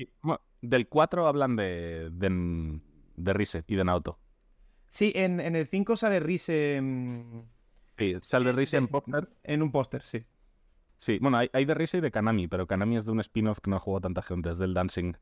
del 0.61 0.89
4 0.89 1.27
hablan 1.27 1.57
de, 1.57 2.11
de, 2.11 2.81
de 3.17 3.33
Rise 3.33 3.65
y 3.67 3.77
de 3.77 3.85
Naoto. 3.85 4.19
Sí, 4.89 5.13
en, 5.15 5.41
en 5.41 5.55
el 5.57 5.67
5 5.67 5.97
sale 5.97 6.21
Rise. 6.21 6.81
Mm, 6.83 7.43
sí, 7.97 8.17
sale 8.23 8.53
Rise 8.53 8.77
en 8.79 8.89
póster. 8.89 9.29
En 9.45 9.63
un 9.63 9.71
póster, 9.71 10.03
sí. 10.03 10.25
Sí, 10.97 11.19
bueno, 11.21 11.37
hay, 11.39 11.49
hay, 11.53 11.65
de 11.65 11.75
Rise 11.75 11.99
y 11.99 12.01
de 12.01 12.11
Kanami, 12.11 12.49
pero 12.49 12.67
Kanami 12.67 12.97
es 12.97 13.05
de 13.05 13.13
un 13.13 13.21
spin-off 13.21 13.61
que 13.61 13.71
no 13.71 13.77
ha 13.77 13.79
jugado 13.79 14.01
tanta 14.01 14.23
gente, 14.23 14.51
es 14.51 14.59
del 14.59 14.75
Dancing. 14.75 15.15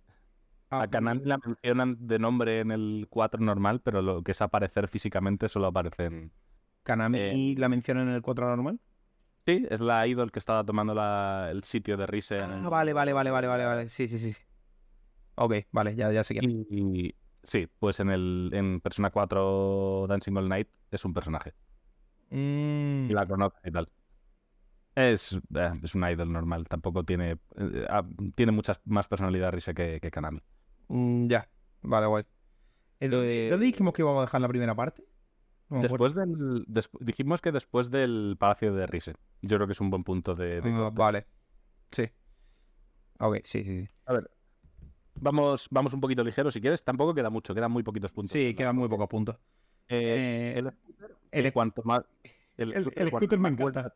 Ah, 0.71 0.83
a 0.83 0.91
Kanami 0.91 1.25
la 1.25 1.39
mencionan 1.39 2.07
de 2.07 2.19
nombre 2.19 2.61
en 2.61 2.71
el 2.71 3.07
4 3.11 3.41
normal, 3.41 3.83
pero 3.83 4.01
lo 4.03 4.23
que 4.23 4.33
es 4.33 4.41
aparecer 4.41 4.89
físicamente 4.89 5.49
solo 5.49 5.67
aparece 5.67 6.07
en. 6.07 6.33
¿Kanami 6.83 7.19
eh, 7.19 7.55
la 7.59 7.69
mencionan 7.69 8.09
en 8.09 8.15
el 8.15 8.23
4 8.23 8.49
normal? 8.49 8.81
Sí, 9.47 9.65
es 9.71 9.79
la 9.79 10.05
idol 10.09 10.33
que 10.33 10.41
estaba 10.41 10.65
tomando 10.65 10.93
el 11.49 11.63
sitio 11.63 11.97
de 11.97 12.05
Rise. 12.07 12.41
Ah, 12.41 12.69
vale, 12.69 12.93
vale, 12.93 13.13
vale, 13.13 13.31
vale, 13.31 13.47
vale, 13.47 13.65
vale. 13.65 13.89
Sí, 13.89 14.09
sí, 14.09 14.19
sí. 14.19 14.35
Ok, 15.37 15.55
vale, 15.71 15.95
ya, 15.95 16.11
ya 16.11 16.25
sé 16.25 16.35
quién. 16.35 16.67
Y, 16.69 17.15
sí, 17.45 17.69
pues 17.79 18.01
en 18.01 18.11
el 18.11 18.51
en 18.53 18.81
Persona 18.81 19.11
4 19.11 20.07
Dancing 20.09 20.37
All 20.37 20.49
Night 20.49 20.69
es 20.91 21.05
un 21.05 21.15
personaje. 21.15 21.55
Y 22.29 23.09
la 23.11 23.25
conoce 23.25 23.57
y 23.65 23.71
tal. 23.71 23.89
Es, 24.97 25.39
eh, 25.55 25.81
es 25.81 25.95
una 25.95 26.11
idol 26.11 26.33
normal, 26.33 26.67
tampoco 26.67 27.05
tiene 27.05 27.39
eh, 27.57 27.87
ah, 27.89 28.05
tiene 28.35 28.51
mucha 28.51 28.81
más 28.85 29.07
personalidad 29.07 29.53
Rise 29.53 29.75
que, 29.75 30.01
que 30.01 30.11
Kanami. 30.11 30.41
Mm, 30.89 31.29
ya, 31.29 31.49
vale, 31.83 32.07
guay. 32.07 32.25
¿Dónde 32.99 33.59
dijimos 33.59 33.93
que 33.93 34.03
íbamos 34.03 34.23
a 34.23 34.23
dejar 34.23 34.41
la 34.41 34.49
primera 34.49 34.75
parte? 34.75 35.05
Después 35.69 36.15
del. 36.15 36.65
dijimos 37.01 37.41
que 37.41 37.53
después 37.53 37.91
del 37.91 38.37
Palacio 38.39 38.75
de 38.75 38.87
Rise. 38.87 39.15
Yo 39.43 39.57
creo 39.57 39.67
que 39.67 39.73
es 39.73 39.81
un 39.81 39.91
buen 39.91 40.05
punto 40.05 40.35
de. 40.35 40.61
Ah, 40.65 40.91
vale. 40.93 41.27
Sí. 41.91 42.09
Ok, 43.19 43.39
sí, 43.45 43.65
sí, 43.65 43.83
sí. 43.83 43.89
A 44.07 44.15
ver. 44.15 44.31
Vamos, 45.19 45.69
vamos 45.71 45.95
un 45.95 46.01
poquito 46.01 46.23
ligero 46.23 46.51
si 46.51 46.61
quieres. 46.61 46.85
Tampoco 46.85 47.15
queda 47.15 47.31
mucho, 47.31 47.55
quedan 47.55 47.73
muy 47.73 47.83
poquitos 47.83 48.13
puntos. 48.13 48.33
Sí, 48.33 48.55
quedan 48.55 48.77
muy 48.77 48.89
pocos 48.89 49.09
puntos. 49.09 49.37
Eh, 49.89 50.55
el, 50.57 50.73
el, 51.31 51.53
cuanto 51.53 51.83
más. 51.85 52.03
El, 52.57 52.73
el 52.73 53.09
scooter 53.09 53.39
me 53.39 53.51
encanta. 53.51 53.95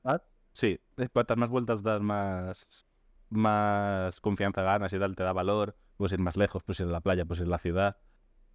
sí, 0.53 0.79
cuantas 1.13 1.37
más 1.37 1.51
vueltas 1.51 1.83
das, 1.83 2.01
más, 2.01 2.87
más 3.29 4.21
confianza 4.21 4.63
ganas 4.63 4.93
y 4.93 4.99
tal, 4.99 5.15
te 5.15 5.23
da 5.23 5.33
valor. 5.33 5.77
Puedes 5.97 6.13
ir 6.13 6.21
más 6.21 6.37
lejos, 6.37 6.63
puedes 6.63 6.81
ir 6.81 6.87
a 6.87 6.91
la 6.91 7.01
playa, 7.01 7.25
puedes 7.25 7.43
ir 7.43 7.49
a 7.49 7.51
la 7.51 7.59
ciudad. 7.59 7.97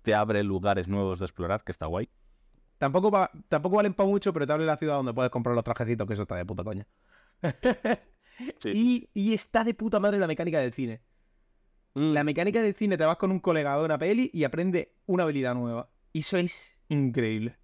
Te 0.02 0.16
abre 0.16 0.44
lugares 0.44 0.88
nuevos 0.88 1.20
de 1.20 1.26
explorar, 1.26 1.64
que 1.64 1.72
está 1.72 1.86
guay. 1.86 2.10
Tampoco, 2.78 3.30
tampoco 3.48 3.78
valen 3.78 3.94
para 3.94 4.10
mucho, 4.10 4.34
pero 4.34 4.46
te 4.46 4.54
abre 4.54 4.66
la 4.66 4.78
ciudad 4.78 4.96
donde 4.96 5.14
puedes 5.14 5.32
comprar 5.32 5.56
los 5.56 5.64
trajecitos, 5.64 6.08
que 6.08 6.14
eso 6.14 6.24
está 6.24 6.36
de 6.36 6.46
puta 6.46 6.64
coña. 6.64 6.88
y, 8.66 9.34
está 9.34 9.64
de 9.64 9.74
puta 9.74 10.00
madre 10.00 10.20
la 10.20 10.28
mecánica 10.28 10.60
del 10.60 10.74
cine. 10.74 11.02
Mm. 11.94 12.14
La 12.14 12.24
mecánica 12.24 12.62
del 12.62 12.76
cine, 12.76 12.98
te 12.98 13.06
vas 13.06 13.18
con 13.18 13.32
un 13.32 13.40
colega 13.40 13.74
a 13.74 13.82
una 13.82 13.98
peli 13.98 14.30
y 14.34 14.44
aprende 14.44 14.96
una 15.06 15.24
habilidad 15.24 15.56
nueva. 15.56 15.90
Y 16.12 16.20
eso 16.20 16.38
es 16.38 16.78
increíble. 16.90 17.58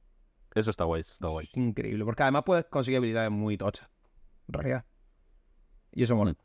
Eso 0.55 0.69
está 0.69 0.85
guay, 0.85 1.01
está 1.01 1.27
guay. 1.27 1.49
Increíble, 1.55 2.03
porque 2.05 2.23
además 2.23 2.43
puedes 2.45 2.65
conseguir 2.65 2.97
habilidades 2.97 3.31
muy 3.31 3.57
tochas. 3.57 3.89
En 4.47 4.53
realidad. 4.53 4.85
Y 5.91 6.03
eso 6.03 6.15
mola. 6.15 6.35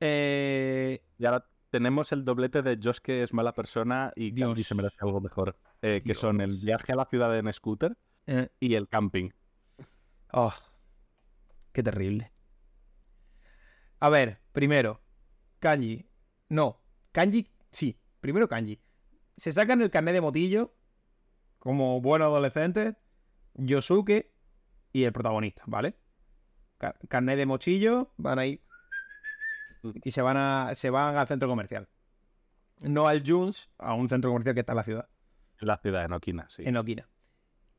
Eh... 0.00 1.04
Y 1.18 1.24
ahora 1.24 1.48
tenemos 1.70 2.12
el 2.12 2.24
doblete 2.24 2.62
de 2.62 2.78
Josh 2.82 2.98
que 2.98 3.22
es 3.22 3.32
mala 3.32 3.52
persona 3.52 4.12
y 4.16 4.30
Dios. 4.30 4.66
se 4.66 4.74
merece 4.74 4.96
algo 5.00 5.20
mejor. 5.20 5.56
Eh, 5.82 6.02
que 6.04 6.14
son 6.14 6.40
el 6.40 6.58
viaje 6.58 6.92
a 6.92 6.96
la 6.96 7.04
ciudad 7.04 7.36
en 7.38 7.52
scooter 7.52 7.96
eh. 8.26 8.48
y 8.58 8.74
el 8.74 8.88
camping. 8.88 9.30
Oh, 10.32 10.52
qué 11.72 11.82
terrible. 11.82 12.32
A 14.00 14.08
ver, 14.08 14.40
primero, 14.52 15.00
Kanji. 15.60 16.06
No, 16.48 16.80
Kanji, 17.12 17.48
sí, 17.70 17.98
primero 18.20 18.48
Kanji. 18.48 18.80
Se 19.36 19.52
sacan 19.52 19.80
el 19.80 19.90
carnet 19.90 20.14
de 20.14 20.20
motillo 20.20 20.74
como 21.58 22.00
buen 22.00 22.22
adolescente, 22.22 22.96
Yosuke 23.54 24.32
y 24.92 25.04
el 25.04 25.12
protagonista, 25.12 25.62
¿vale? 25.66 25.94
carnet 27.08 27.36
de 27.36 27.46
mochillo, 27.46 28.12
van 28.16 28.38
ahí 28.38 28.62
y 30.04 30.10
se 30.12 30.22
van, 30.22 30.36
a, 30.36 30.74
se 30.74 30.90
van 30.90 31.16
al 31.16 31.26
centro 31.26 31.48
comercial. 31.48 31.88
No 32.80 33.08
al 33.08 33.24
Junes, 33.26 33.70
a 33.78 33.94
un 33.94 34.08
centro 34.08 34.30
comercial 34.30 34.54
que 34.54 34.60
está 34.60 34.72
en 34.72 34.76
la 34.76 34.84
ciudad. 34.84 35.08
En 35.60 35.68
la 35.68 35.78
ciudad, 35.78 36.04
en 36.04 36.12
Okina, 36.12 36.46
sí. 36.48 36.62
En 36.64 36.76
Okina. 36.76 37.08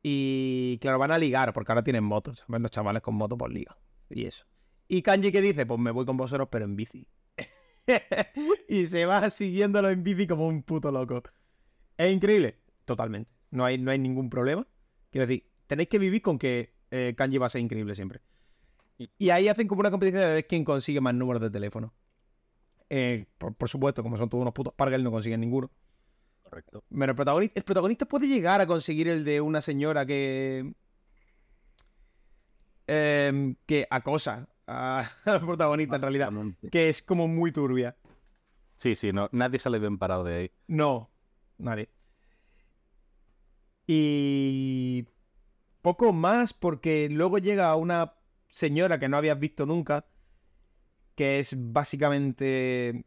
Y 0.01 0.77
claro, 0.82 0.99
van 0.99 1.11
a 1.11 1.17
ligar, 1.17 1.53
porque 1.53 1.72
ahora 1.72 1.83
tienen 1.83 2.03
motos. 2.03 2.45
Ven 2.48 2.61
los 2.61 2.72
chavales 2.72 3.01
con 3.01 3.16
moto 3.16 3.38
por 3.38 3.51
liga. 3.51 3.77
Y 4.09 4.25
eso. 4.25 4.45
Y 4.88 5.01
Kanji 5.01 5.32
que 5.32 5.41
dice, 5.41 5.66
pues 5.66 5.80
me 5.80 5.91
voy 5.91 6.06
con 6.06 6.17
vosotros, 6.17 6.48
pero 6.51 6.66
en 6.66 6.75
bici. 6.75 7.08
y 8.69 8.85
se 8.85 9.06
va 9.06 9.30
siguiéndolo 9.30 9.90
en 9.90 10.03
bici 10.03 10.27
como 10.27 10.48
un 10.48 10.64
puto 10.64 10.91
loco. 10.91 11.22
Es 11.98 12.11
increíble. 12.11 12.59
Totalmente. 12.85 13.32
No 13.51 13.66
hay, 13.66 13.77
no 13.77 13.91
hay 13.91 13.99
ningún 13.99 14.30
problema. 14.30 14.67
Quiero 15.11 15.27
decir, 15.27 15.49
tenéis 15.67 15.90
que 15.90 15.99
vivir 15.99 16.22
con 16.22 16.40
que 16.40 16.74
eh, 16.91 17.14
Kanji 17.16 17.38
va 17.38 17.48
a 17.48 17.49
ser 17.49 17.61
increíble 17.61 17.95
siempre. 17.95 18.22
Y 19.17 19.30
ahí 19.30 19.48
hacen 19.48 19.67
como 19.67 19.80
una 19.80 19.91
competición 19.91 20.22
de 20.22 20.33
ver 20.33 20.48
quién 20.48 20.66
consigue 20.66 20.99
más 20.99 21.14
números 21.14 21.41
de 21.41 21.49
teléfono. 21.49 21.93
Eh, 22.90 23.27
por, 23.38 23.69
supuesto, 23.69 24.03
como 24.03 24.17
son 24.17 24.30
todos 24.30 24.41
unos 24.41 24.53
putos 24.53 24.74
pargas, 24.74 24.99
no 25.01 25.11
consiguen 25.11 25.40
ninguno. 25.40 25.72
Correcto. 26.50 26.84
Pero 26.90 27.11
el 27.11 27.16
protagonista, 27.16 27.60
el 27.60 27.64
protagonista 27.64 28.06
puede 28.08 28.28
llegar 28.28 28.60
a 28.60 28.66
conseguir 28.66 29.08
el 29.08 29.24
de 29.24 29.40
una 29.42 29.61
señora 29.61 30.06
que. 30.06 30.74
Em, 32.88 33.56
que 33.68 33.86
acosa 33.90 34.50
a, 34.66 35.08
al 35.26 35.42
protagonista 35.42 35.95
en 35.98 36.02
realidad. 36.02 36.32
Que 36.72 36.90
es 36.90 37.03
como 37.03 37.28
muy 37.28 37.52
turbia. 37.52 37.95
Sí, 38.78 38.95
sí, 38.95 39.14
no, 39.14 39.30
nadie 39.32 39.60
sale 39.60 39.78
bien 39.78 39.98
parado 39.98 40.24
de 40.24 40.36
ahí. 40.36 40.52
No, 40.68 41.11
nadie. 41.58 41.90
Y. 43.86 45.06
Poco 45.82 46.11
más, 46.11 46.53
porque 46.53 47.10
luego 47.10 47.38
llega 47.38 47.76
una 47.76 48.16
señora 48.50 49.00
que 49.00 49.08
no 49.08 49.18
habías 49.18 49.40
visto 49.40 49.66
nunca, 49.66 50.08
que 51.16 51.40
es 51.40 51.56
básicamente 51.56 53.06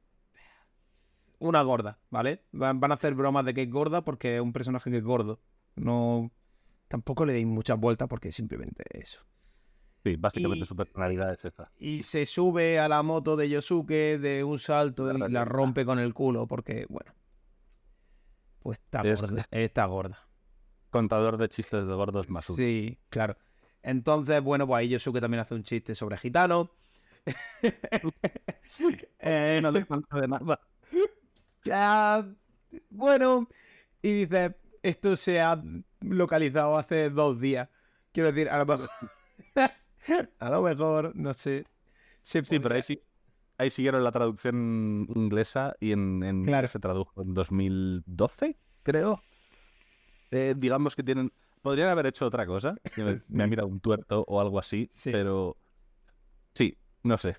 una 1.42 1.62
gorda, 1.62 1.98
¿vale? 2.08 2.44
Van, 2.52 2.90
a 2.90 2.94
hacer 2.94 3.14
bromas 3.14 3.44
de 3.44 3.52
que 3.52 3.62
es 3.62 3.70
gorda 3.70 4.04
porque 4.04 4.36
es 4.36 4.40
un 4.40 4.52
personaje 4.52 4.90
que 4.90 4.98
es 4.98 5.02
gordo. 5.02 5.40
No. 5.74 6.30
Tampoco 6.88 7.26
le 7.26 7.32
deis 7.32 7.46
muchas 7.46 7.78
vueltas 7.78 8.08
porque 8.08 8.30
simplemente 8.32 8.84
eso. 8.90 9.22
Sí, 10.04 10.16
básicamente 10.16 10.64
su 10.64 10.76
personalidad 10.76 11.32
es 11.32 11.44
esta. 11.44 11.70
Y 11.78 12.02
se 12.02 12.26
sube 12.26 12.78
a 12.78 12.88
la 12.88 13.02
moto 13.02 13.36
de 13.36 13.48
Yosuke 13.48 14.18
de 14.18 14.44
un 14.44 14.58
salto 14.58 15.12
y 15.12 15.18
la 15.30 15.44
rompe 15.44 15.84
con 15.84 15.98
el 15.98 16.14
culo 16.14 16.46
porque, 16.46 16.86
bueno. 16.88 17.12
Pues 18.60 18.78
está 18.78 19.02
gorda. 19.02 19.46
Está 19.50 19.86
gorda. 19.86 20.28
Contador 20.90 21.38
de 21.38 21.48
chistes 21.48 21.86
de 21.86 21.94
gordos 21.94 22.28
más 22.28 22.48
uno. 22.50 22.56
Sí, 22.58 22.98
claro. 23.08 23.36
Entonces, 23.82 24.40
bueno, 24.42 24.66
pues 24.66 24.78
ahí 24.78 24.88
Yosuke 24.90 25.20
también 25.20 25.40
hace 25.40 25.54
un 25.54 25.64
chiste 25.64 25.94
sobre 25.94 26.16
gitano. 26.18 26.70
eh, 29.18 29.60
no 29.62 29.70
le 29.72 29.84
falta 29.84 30.20
de 30.20 30.28
nada. 30.28 30.60
Ya, 31.64 32.26
bueno, 32.90 33.48
y 34.02 34.24
dice, 34.24 34.56
esto 34.82 35.16
se 35.16 35.40
ha 35.40 35.62
localizado 36.00 36.76
hace 36.76 37.10
dos 37.10 37.40
días. 37.40 37.68
Quiero 38.12 38.32
decir, 38.32 38.48
a 38.50 38.58
lo 38.58 38.66
mejor, 38.66 38.88
a 40.38 40.50
lo 40.50 40.62
mejor, 40.62 41.14
no 41.16 41.32
sé, 41.34 41.64
Sí, 42.22 42.40
sí, 42.44 42.58
pero 42.60 42.74
ahí 42.76 42.82
sí. 42.82 43.02
Ahí 43.58 43.70
siguieron 43.70 44.02
la 44.02 44.12
traducción 44.12 45.06
inglesa 45.14 45.74
y 45.80 45.92
en, 45.92 46.22
en 46.22 46.44
Claro. 46.44 46.68
se 46.68 46.78
tradujo 46.78 47.22
en 47.22 47.34
2012, 47.34 48.58
creo. 48.82 49.20
Eh, 50.30 50.54
digamos 50.56 50.96
que 50.96 51.02
tienen. 51.02 51.32
Podrían 51.62 51.88
haber 51.88 52.06
hecho 52.06 52.26
otra 52.26 52.46
cosa. 52.46 52.74
Me, 52.96 53.18
me 53.28 53.44
ha 53.44 53.46
mirado 53.46 53.68
un 53.68 53.80
tuerto 53.80 54.24
o 54.26 54.40
algo 54.40 54.58
así. 54.58 54.88
Sí. 54.92 55.10
Pero. 55.12 55.56
Sí, 56.54 56.76
no 57.02 57.18
sé. 57.18 57.36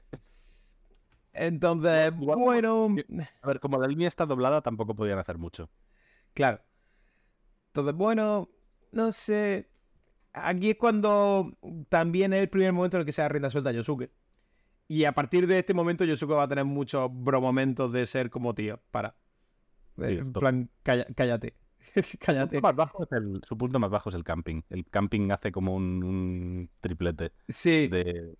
Entonces, 1.33 2.13
Igual- 2.19 2.37
bueno, 2.39 2.95
A 3.41 3.47
ver, 3.47 3.59
como 3.59 3.79
la 3.79 3.87
línea 3.87 4.07
está 4.07 4.25
doblada, 4.25 4.61
tampoco 4.61 4.95
podían 4.95 5.17
hacer 5.19 5.37
mucho. 5.37 5.69
claro. 6.33 6.61
Entonces, 7.67 7.95
bueno, 7.95 8.49
no 8.91 9.11
sé. 9.11 9.67
Aquí 10.31 10.69
es 10.71 10.75
cuando 10.77 11.51
también 11.89 12.31
es 12.33 12.41
el 12.41 12.49
primer 12.49 12.71
momento 12.71 12.97
en 12.97 13.01
el 13.01 13.05
que 13.07 13.11
se 13.11 13.23
da 13.23 13.29
rienda 13.29 13.49
suelta 13.49 13.71
a 13.71 13.73
Yosuke. 13.73 14.11
Y 14.87 15.05
a 15.05 15.11
partir 15.13 15.47
de 15.47 15.57
este 15.57 15.73
momento, 15.73 16.05
Yosuke 16.05 16.33
va 16.35 16.43
a 16.43 16.47
tener 16.47 16.65
muchos 16.65 17.09
bromomentos 17.11 17.91
de 17.91 18.05
ser 18.05 18.29
como 18.29 18.53
tío. 18.53 18.79
Para. 18.91 19.15
Sí, 19.97 20.03
en 20.03 20.19
esto. 20.21 20.39
plan, 20.39 20.69
calla- 20.83 21.07
cállate. 21.15 21.55
Su 21.95 22.17
cállate. 22.19 22.61
punto, 22.61 22.67
más 22.67 22.75
bajo 22.75 23.03
es 23.03 23.11
el, 23.11 23.41
su 23.43 23.57
punto 23.57 23.79
más 23.79 23.89
bajo 23.89 24.09
es 24.09 24.15
el 24.15 24.23
camping. 24.23 24.61
El 24.69 24.85
camping 24.85 25.31
hace 25.31 25.51
como 25.51 25.75
un, 25.75 26.03
un 26.03 26.69
triplete 26.79 27.31
Sí, 27.49 27.87
de, 27.87 28.35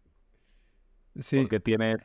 sí. 1.18 1.42
porque 1.42 1.60
tiene 1.60 1.98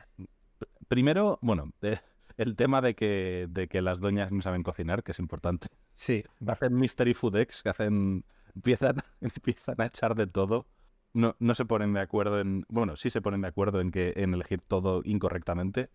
primero, 0.89 1.39
bueno, 1.41 1.71
eh, 1.81 1.99
el 2.35 2.57
tema 2.57 2.81
de 2.81 2.95
que, 2.95 3.47
de 3.49 3.69
que 3.69 3.81
las 3.81 4.01
doñas 4.01 4.33
no 4.33 4.41
saben 4.41 4.63
cocinar, 4.63 5.03
que 5.03 5.13
es 5.13 5.19
importante. 5.19 5.67
Sí. 5.93 6.25
Hacen 6.47 6.75
Mystery 6.75 7.13
Food 7.13 7.37
X, 7.37 7.63
que 7.63 7.69
hacen 7.69 8.25
empiezan, 8.53 8.97
empiezan 9.21 9.75
a 9.79 9.85
echar 9.85 10.15
de 10.15 10.27
todo. 10.27 10.67
No, 11.13 11.35
no 11.39 11.55
se 11.55 11.65
ponen 11.65 11.93
de 11.93 12.01
acuerdo 12.01 12.39
en, 12.39 12.65
bueno, 12.67 12.95
sí 12.95 13.09
se 13.09 13.21
ponen 13.21 13.41
de 13.41 13.47
acuerdo 13.47 13.81
en 13.81 13.89
que 13.91 14.13
en 14.17 14.33
elegir 14.33 14.61
todo 14.61 15.01
incorrectamente. 15.05 15.89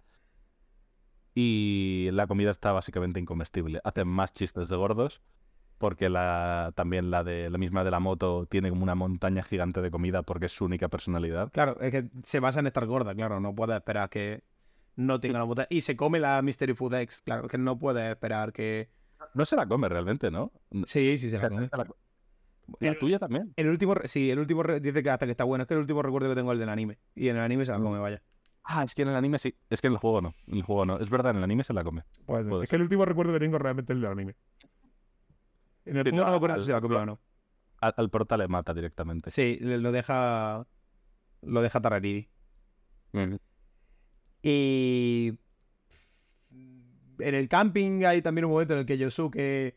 Y 1.37 2.09
la 2.13 2.27
comida 2.27 2.51
está 2.51 2.73
básicamente 2.73 3.21
incomestible. 3.21 3.81
Hacen 3.85 4.09
más 4.09 4.33
chistes 4.33 4.69
de 4.69 4.77
gordos 4.77 5.21
porque 5.79 6.09
la 6.09 6.73
también 6.75 7.11
la 7.11 7.25
de 7.25 7.51
la 7.51 7.59
misma 7.59 7.85
de 7.85 7.91
la 7.91 8.01
moto 8.01 8.47
tiene 8.47 8.71
como 8.71 8.83
una 8.83 8.95
montaña 8.95 9.43
gigante 9.43 9.81
de 9.81 9.91
comida 9.91 10.23
porque 10.23 10.47
es 10.47 10.53
su 10.53 10.65
única 10.65 10.89
personalidad. 10.89 11.51
Claro, 11.53 11.81
es 11.81 11.91
que 11.91 12.09
se 12.23 12.41
basa 12.41 12.61
en 12.61 12.67
estar 12.67 12.87
gorda, 12.87 13.15
claro. 13.15 13.41
No 13.41 13.55
puedes 13.55 13.77
esperar 13.77 14.09
que 14.09 14.45
no 14.97 15.21
tenga 15.21 15.39
una 15.39 15.47
puta. 15.47 15.67
Y 15.71 15.81
se 15.83 15.97
come 15.97 16.21
la 16.21 16.41
Mystery 16.43 16.75
Food 16.75 16.95
X, 16.95 17.23
claro, 17.23 17.49
que 17.49 17.59
no 17.59 17.79
puedes 17.79 18.09
esperar 18.11 18.53
que. 18.53 18.91
No 19.35 19.45
se 19.45 19.57
la 19.57 19.67
come 19.67 19.89
realmente, 19.89 20.31
¿no? 20.31 20.53
Sí, 20.87 21.19
sí, 21.19 21.31
se 21.31 21.39
la 21.39 21.49
come. 21.49 21.69
la 21.73 21.87
La 22.81 22.99
tuya 22.99 23.19
también. 23.19 23.53
El 23.57 23.69
último, 23.69 23.95
sí, 24.05 24.31
el 24.31 24.39
último 24.39 24.63
dice 24.65 25.03
que 25.03 25.11
hasta 25.11 25.27
que 25.27 25.33
está 25.33 25.45
bueno. 25.45 25.63
Es 25.63 25.69
que 25.69 25.75
el 25.75 25.81
último 25.81 26.03
recuerdo 26.03 26.29
que 26.29 26.35
tengo 26.35 26.51
es 26.53 26.55
el 26.57 26.61
del 26.61 26.69
anime. 26.69 26.99
Y 27.15 27.29
en 27.29 27.37
el 27.37 27.43
anime 27.43 27.65
se 27.65 27.73
la 27.73 27.79
come, 27.79 27.99
vaya. 27.99 28.23
Ah, 28.65 28.83
es 28.85 28.95
que 28.95 29.03
en 29.03 29.09
el 29.09 29.15
anime 29.17 29.39
sí. 29.39 29.55
Es 29.69 29.81
que 29.81 29.89
en 29.89 29.93
el 29.95 29.99
juego 29.99 30.23
no. 30.23 30.35
En 30.47 30.57
el 30.57 30.63
juego 30.63 30.87
no. 30.87 30.99
Es 30.99 31.11
verdad, 31.11 31.33
en 31.33 31.39
el 31.39 31.45
anime 31.45 31.65
se 31.65 31.73
la 31.75 31.85
come. 31.85 32.05
Puede. 32.27 32.49
Puede 32.49 32.65
es 32.65 32.71
que 32.71 32.77
el 32.77 32.83
último 32.83 33.05
recuerdo 33.05 33.33
que 33.33 33.39
tengo 33.41 33.59
realmente 33.59 33.93
es 33.93 33.97
el 33.97 34.03
del 34.03 34.13
anime. 34.13 34.37
En 35.85 35.97
el 35.99 36.05
no 36.15 36.25
no, 36.39 36.47
al- 36.47 36.65
se 36.65 36.73
la 36.73 36.81
come 36.81 36.97
o 36.97 37.07
no. 37.07 37.21
Al, 37.81 37.93
al 37.97 38.09
prota 38.11 38.37
le 38.39 38.49
mata 38.49 38.73
directamente. 38.73 39.31
Sí, 39.31 39.59
lo 39.61 39.93
deja. 39.93 40.67
Lo 41.43 41.61
deja 41.61 41.81
Tarariri. 41.81 42.31
Mm. 43.13 43.35
Y. 44.45 45.39
En 47.19 47.35
el 47.35 47.49
camping 47.49 48.05
hay 48.05 48.21
también 48.23 48.45
un 48.45 48.51
momento 48.53 48.75
en 48.75 48.81
el 48.81 48.87
que 48.87 48.99
Yosuke. 48.99 49.77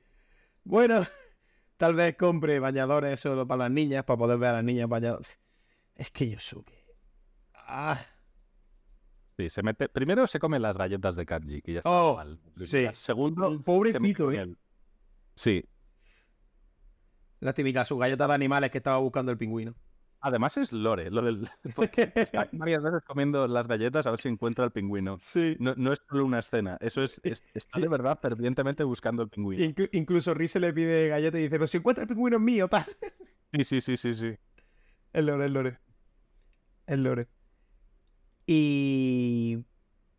Bueno, 0.63 1.01
tal 1.77 1.93
vez 1.93 2.15
compre 2.17 2.59
bañadores 2.59 3.19
solo 3.19 3.47
para 3.47 3.65
las 3.65 3.71
niñas, 3.71 4.03
para 4.03 4.17
poder 4.17 4.37
ver 4.39 4.49
a 4.49 4.53
las 4.53 4.63
niñas 4.63 4.89
bañadas. 4.89 5.37
Es 5.95 6.11
que 6.11 6.29
Yosuke. 6.29 6.73
Ah, 7.53 7.99
Sí, 9.37 9.51
se 9.51 9.61
mete. 9.61 9.87
Primero 9.87 10.25
se 10.25 10.39
come 10.39 10.57
las 10.57 10.79
galletas 10.79 11.15
de 11.15 11.23
Kanji, 11.27 11.61
que 11.61 11.73
ya 11.73 11.79
está 11.79 11.91
Oh, 11.91 12.15
mal. 12.15 12.39
sí. 12.65 12.87
Segundo, 12.93 13.45
se 13.45 13.51
mete 13.51 13.63
pobrecito, 13.63 14.25
con 14.25 14.33
eh. 14.35 14.39
el- 14.39 14.57
Sí. 15.35 15.63
La 17.39 17.53
típica, 17.53 17.85
sus 17.85 17.99
galletas 17.99 18.27
de 18.27 18.33
animales 18.33 18.71
que 18.71 18.79
estaba 18.79 18.97
buscando 18.97 19.31
el 19.31 19.37
pingüino. 19.37 19.75
Además 20.19 20.57
es 20.57 20.73
lore, 20.73 21.11
lo 21.11 21.21
del. 21.21 21.47
porque 21.75 22.11
Está 22.15 22.49
varias 22.53 22.81
veces 22.81 23.01
comiendo 23.05 23.47
las 23.47 23.67
galletas 23.67 24.05
a 24.07 24.11
ver 24.11 24.19
si 24.19 24.27
encuentra 24.29 24.65
el 24.65 24.71
pingüino. 24.71 25.17
sí. 25.19 25.55
No, 25.59 25.73
no 25.77 25.93
es 25.93 26.01
solo 26.09 26.25
una 26.25 26.39
escena, 26.39 26.77
eso 26.81 27.03
es, 27.03 27.21
es- 27.23 27.43
está 27.53 27.79
de 27.79 27.87
verdad 27.87 28.17
fervientemente 28.21 28.83
buscando 28.83 29.21
el 29.23 29.29
pingüino. 29.29 29.63
Inclu- 29.63 29.89
incluso 29.93 30.33
Riz 30.33 30.55
le 30.55 30.73
pide 30.73 31.07
galletas 31.09 31.39
y 31.39 31.43
dice, 31.43 31.51
pero 31.57 31.67
si 31.67 31.77
encuentra 31.77 32.03
el 32.03 32.07
pingüino 32.07 32.37
es 32.37 32.43
mío, 32.43 32.67
tal. 32.67 32.85
Sí, 33.53 33.63
sí, 33.63 33.79
sí, 33.81 33.95
sí, 33.97 34.13
sí. 34.13 34.35
El 35.13 35.27
lore, 35.27 35.45
el 35.45 35.53
lore. 35.53 35.79
El 36.87 37.03
lore. 37.03 37.27
Y... 38.45 39.57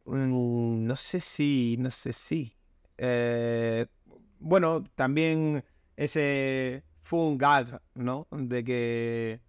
mm, 0.04 0.86
no 0.86 0.96
sé 0.96 1.20
si, 1.20 1.76
no 1.78 1.90
sé 1.90 2.12
si. 2.12 2.56
Eh, 2.98 3.86
bueno, 4.38 4.84
también 4.94 5.64
ese 5.96 6.84
fue 7.02 7.20
un 7.20 7.38
gag, 7.38 7.82
¿no? 7.94 8.28
De 8.30 8.64
que, 8.64 9.40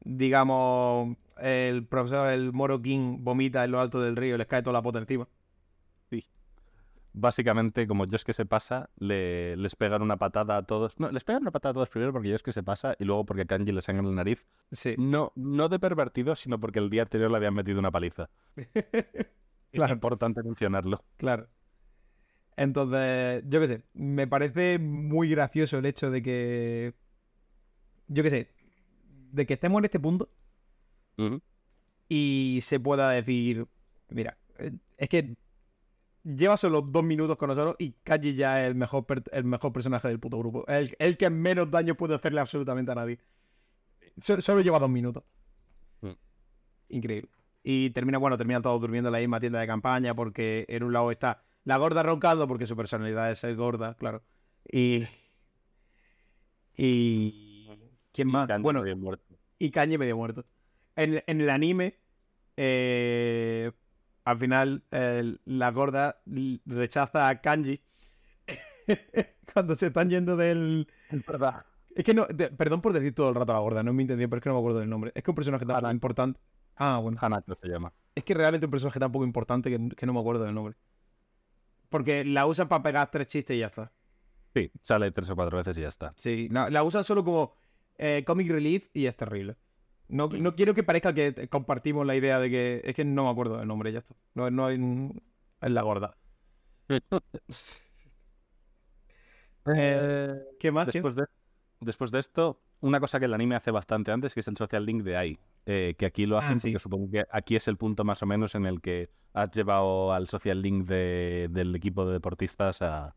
digamos, 0.00 1.16
el 1.38 1.86
profesor, 1.86 2.28
el 2.28 2.52
Moro 2.52 2.82
King, 2.82 3.18
vomita 3.20 3.64
en 3.64 3.72
lo 3.72 3.80
alto 3.80 4.00
del 4.00 4.16
río 4.16 4.34
y 4.34 4.38
les 4.38 4.46
cae 4.46 4.62
toda 4.62 4.74
la 4.74 4.82
pota 4.82 4.98
encima. 4.98 5.28
Básicamente, 7.12 7.88
como 7.88 8.06
yo 8.06 8.14
es 8.14 8.24
que 8.24 8.32
se 8.32 8.46
pasa, 8.46 8.88
le, 8.96 9.56
les 9.56 9.74
pegan 9.74 10.00
una 10.00 10.16
patada 10.16 10.56
a 10.56 10.62
todos. 10.62 10.98
No, 11.00 11.10
les 11.10 11.24
pegan 11.24 11.42
una 11.42 11.50
patada 11.50 11.70
a 11.70 11.74
todos 11.74 11.90
primero 11.90 12.12
porque 12.12 12.28
yo 12.28 12.36
es 12.36 12.42
que 12.42 12.52
se 12.52 12.62
pasa 12.62 12.94
y 13.00 13.04
luego 13.04 13.26
porque 13.26 13.46
Kanji 13.46 13.72
le 13.72 13.82
sangra 13.82 14.04
la 14.04 14.12
nariz. 14.12 14.46
Sí. 14.70 14.94
No, 14.96 15.32
no 15.34 15.68
de 15.68 15.80
pervertido, 15.80 16.36
sino 16.36 16.60
porque 16.60 16.78
el 16.78 16.88
día 16.88 17.02
anterior 17.02 17.30
le 17.30 17.36
habían 17.36 17.54
metido 17.54 17.78
una 17.78 17.90
paliza. 17.90 18.30
Claro. 19.72 19.92
Es 19.92 19.98
importante 19.98 20.42
mencionarlo. 20.42 21.04
Claro. 21.16 21.48
Entonces, 22.56 23.44
yo 23.46 23.60
qué 23.60 23.68
sé, 23.68 23.84
me 23.94 24.26
parece 24.26 24.80
muy 24.80 25.30
gracioso 25.30 25.78
el 25.78 25.86
hecho 25.86 26.10
de 26.10 26.22
que, 26.22 26.94
yo 28.08 28.24
qué 28.24 28.30
sé, 28.30 28.50
de 29.32 29.46
que 29.46 29.54
estemos 29.54 29.78
en 29.80 29.84
este 29.84 30.00
punto 30.00 30.28
y 32.08 32.60
se 32.62 32.80
pueda 32.80 33.10
decir, 33.10 33.66
mira, 34.08 34.38
eh, 34.58 34.72
es 34.96 35.08
que 35.08 35.36
lleva 36.24 36.56
solo 36.56 36.82
dos 36.82 37.04
minutos 37.04 37.36
con 37.36 37.48
nosotros 37.48 37.76
y 37.78 37.92
Kaji 37.92 38.34
ya 38.34 38.62
es 38.62 38.68
el 38.68 38.74
mejor, 38.74 39.06
el 39.32 39.44
mejor 39.44 39.72
personaje 39.72 40.08
del 40.08 40.18
puto 40.18 40.38
grupo. 40.38 40.66
El, 40.66 40.94
el 40.98 41.16
que 41.16 41.30
menos 41.30 41.70
daño 41.70 41.94
puede 41.96 42.14
hacerle 42.14 42.40
absolutamente 42.40 42.92
a 42.92 42.94
nadie. 42.94 43.18
So- 44.20 44.40
solo 44.40 44.60
lleva 44.60 44.78
dos 44.78 44.90
minutos. 44.90 45.22
Mm. 46.00 46.10
Increíble. 46.88 47.30
Y 47.62 47.90
termina, 47.90 48.18
bueno, 48.18 48.38
terminan 48.38 48.62
todos 48.62 48.80
durmiendo 48.80 49.08
en 49.08 49.12
la 49.12 49.18
misma 49.18 49.40
tienda 49.40 49.60
de 49.60 49.66
campaña 49.66 50.14
porque 50.14 50.64
en 50.68 50.82
un 50.82 50.92
lado 50.92 51.10
está 51.10 51.42
la 51.64 51.76
gorda 51.76 52.02
roncando 52.02 52.48
porque 52.48 52.66
su 52.66 52.74
personalidad 52.76 53.30
es 53.30 53.38
ser 53.40 53.54
gorda, 53.56 53.94
claro. 53.94 54.22
Y... 54.70 55.06
Y... 56.76 57.49
¿Quién 58.12 58.28
más? 58.28 58.46
Kanji 58.48 58.62
bueno, 58.62 58.82
muerto. 58.96 59.24
y 59.58 59.70
Kanye 59.70 59.98
medio 59.98 60.16
muerto. 60.16 60.44
En, 60.96 61.22
en 61.26 61.40
el 61.40 61.50
anime, 61.50 61.98
eh, 62.56 63.70
al 64.24 64.38
final, 64.38 64.84
eh, 64.90 65.36
la 65.44 65.70
gorda 65.70 66.20
rechaza 66.66 67.28
a 67.28 67.40
Kanji 67.40 67.80
cuando 69.52 69.74
se 69.76 69.86
están 69.88 70.10
yendo 70.10 70.36
del... 70.36 70.88
Es 71.10 71.24
verdad. 71.26 71.64
Es 71.94 72.04
que 72.04 72.14
no, 72.14 72.26
de- 72.26 72.50
perdón 72.50 72.80
por 72.82 72.92
decir 72.92 73.14
todo 73.14 73.28
el 73.30 73.34
rato 73.34 73.52
a 73.52 73.56
la 73.56 73.60
gorda, 73.60 73.82
no 73.82 73.92
mi 73.92 74.02
intención, 74.02 74.28
pero 74.30 74.38
es 74.38 74.42
que 74.42 74.48
no 74.48 74.54
me 74.54 74.60
acuerdo 74.60 74.80
del 74.80 74.88
nombre. 74.90 75.12
Es 75.14 75.22
que 75.22 75.30
un 75.30 75.34
personaje 75.34 75.64
tan 75.66 75.76
Hanako. 75.76 75.92
importante. 75.94 76.40
Ah, 76.76 76.98
bueno. 77.02 77.18
Hanako 77.20 77.56
se 77.60 77.68
llama. 77.68 77.92
Es 78.14 78.24
que 78.24 78.34
realmente 78.34 78.66
un 78.66 78.70
personaje 78.70 78.98
tan 79.00 79.10
poco 79.12 79.24
importante 79.24 79.70
que, 79.70 79.88
que 79.96 80.06
no 80.06 80.12
me 80.12 80.20
acuerdo 80.20 80.44
del 80.44 80.54
nombre. 80.54 80.74
Porque 81.88 82.24
la 82.24 82.46
usan 82.46 82.68
para 82.68 82.82
pegar 82.82 83.10
tres 83.10 83.26
chistes 83.26 83.56
y 83.56 83.60
ya 83.60 83.66
está. 83.66 83.92
Sí, 84.54 84.70
sale 84.82 85.10
tres 85.12 85.30
o 85.30 85.36
cuatro 85.36 85.56
veces 85.58 85.76
y 85.78 85.80
ya 85.82 85.88
está. 85.88 86.12
Sí, 86.16 86.48
la, 86.50 86.70
la 86.70 86.82
usan 86.82 87.04
solo 87.04 87.24
como 87.24 87.54
eh, 88.00 88.24
comic 88.26 88.50
relief 88.50 88.88
y 88.94 89.06
es 89.06 89.16
terrible. 89.16 89.56
No, 90.08 90.28
no 90.28 90.56
quiero 90.56 90.74
que 90.74 90.82
parezca 90.82 91.14
que 91.14 91.48
compartimos 91.48 92.04
la 92.06 92.16
idea 92.16 92.40
de 92.40 92.50
que. 92.50 92.82
Es 92.84 92.94
que 92.94 93.04
no 93.04 93.24
me 93.24 93.30
acuerdo 93.30 93.58
del 93.58 93.68
nombre, 93.68 93.92
ya 93.92 94.00
está. 94.00 94.14
No, 94.34 94.50
no 94.50 94.66
hay. 94.66 94.78
Es 95.60 95.70
la 95.70 95.82
gorda. 95.82 96.16
Eh, 99.76 100.40
¿Qué 100.58 100.72
más? 100.72 100.86
Después 100.86 101.14
de, 101.16 101.24
después 101.80 102.10
de 102.10 102.18
esto, 102.20 102.62
una 102.80 102.98
cosa 103.00 103.18
que 103.18 103.26
el 103.26 103.34
anime 103.34 103.54
hace 103.56 103.70
bastante 103.70 104.10
antes, 104.10 104.34
que 104.34 104.40
es 104.40 104.48
el 104.48 104.56
social 104.56 104.84
link 104.86 105.02
de 105.02 105.16
AI. 105.16 105.38
eh, 105.66 105.94
que 105.98 106.06
aquí 106.06 106.24
lo 106.26 106.38
Ah, 106.38 106.46
hacen 106.46 106.58
sí. 106.60 106.68
porque 106.68 106.78
supongo 106.82 107.10
que 107.10 107.24
aquí 107.30 107.54
es 107.54 107.68
el 107.68 107.76
punto 107.76 108.02
más 108.02 108.22
o 108.22 108.26
menos 108.26 108.54
en 108.54 108.64
el 108.66 108.80
que 108.80 109.10
has 109.34 109.50
llevado 109.50 110.12
al 110.12 110.26
social 110.28 110.62
link 110.62 110.86
de- 110.86 111.48
del 111.50 111.76
equipo 111.76 112.06
de 112.06 112.14
deportistas 112.14 112.80
a, 112.82 113.14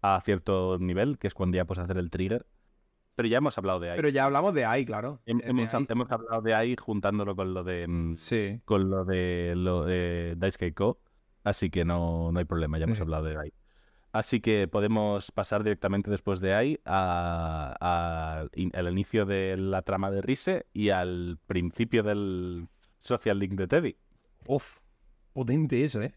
a 0.00 0.20
cierto 0.24 0.78
nivel, 0.80 1.18
que 1.18 1.26
es 1.28 1.34
cuando 1.34 1.56
ya 1.56 1.66
puedes 1.66 1.84
hacer 1.84 1.98
el 1.98 2.10
trigger. 2.10 2.46
Pero 3.14 3.28
ya 3.28 3.38
hemos 3.38 3.56
hablado 3.58 3.78
de 3.80 3.90
AI. 3.90 3.96
Pero 3.96 4.08
ya 4.08 4.24
hablamos 4.24 4.54
de 4.54 4.64
ahí, 4.64 4.84
claro. 4.86 5.20
De 5.26 5.32
hemos, 5.32 5.74
AI. 5.74 5.86
hemos 5.88 6.10
hablado 6.10 6.40
de 6.42 6.54
AI 6.54 6.76
juntándolo 6.76 7.36
con 7.36 7.52
lo 7.54 7.62
de 7.64 7.86
mm, 7.86 8.14
Sí. 8.16 8.60
con 8.64 8.88
lo 8.90 9.04
de 9.04 9.54
lo 9.56 9.84
de 9.84 10.34
Daisuke 10.36 10.72
Co. 10.74 10.98
Así 11.44 11.70
que 11.70 11.84
no, 11.84 12.30
no 12.32 12.38
hay 12.38 12.44
problema, 12.44 12.78
ya 12.78 12.84
hemos 12.84 12.98
Sí. 12.98 13.02
hablado 13.02 13.24
de 13.24 13.36
AI. 13.36 13.52
Así 14.12 14.40
que 14.40 14.68
podemos 14.68 15.30
pasar 15.32 15.64
directamente 15.64 16.10
después 16.10 16.40
de 16.40 16.54
AI 16.54 16.80
a, 16.84 17.74
a- 17.80 18.46
in- 18.54 18.70
al 18.74 18.90
inicio 18.92 19.24
de 19.26 19.56
la 19.56 19.82
trama 19.82 20.10
de 20.10 20.20
Rise 20.22 20.66
y 20.72 20.90
al 20.90 21.38
principio 21.46 22.02
del. 22.02 22.68
Social 22.98 23.38
Link 23.40 23.54
de 23.54 23.66
Teddy. 23.66 23.96
Uf, 24.46 24.78
potente 25.32 25.82
eso, 25.82 26.00
¿eh? 26.00 26.12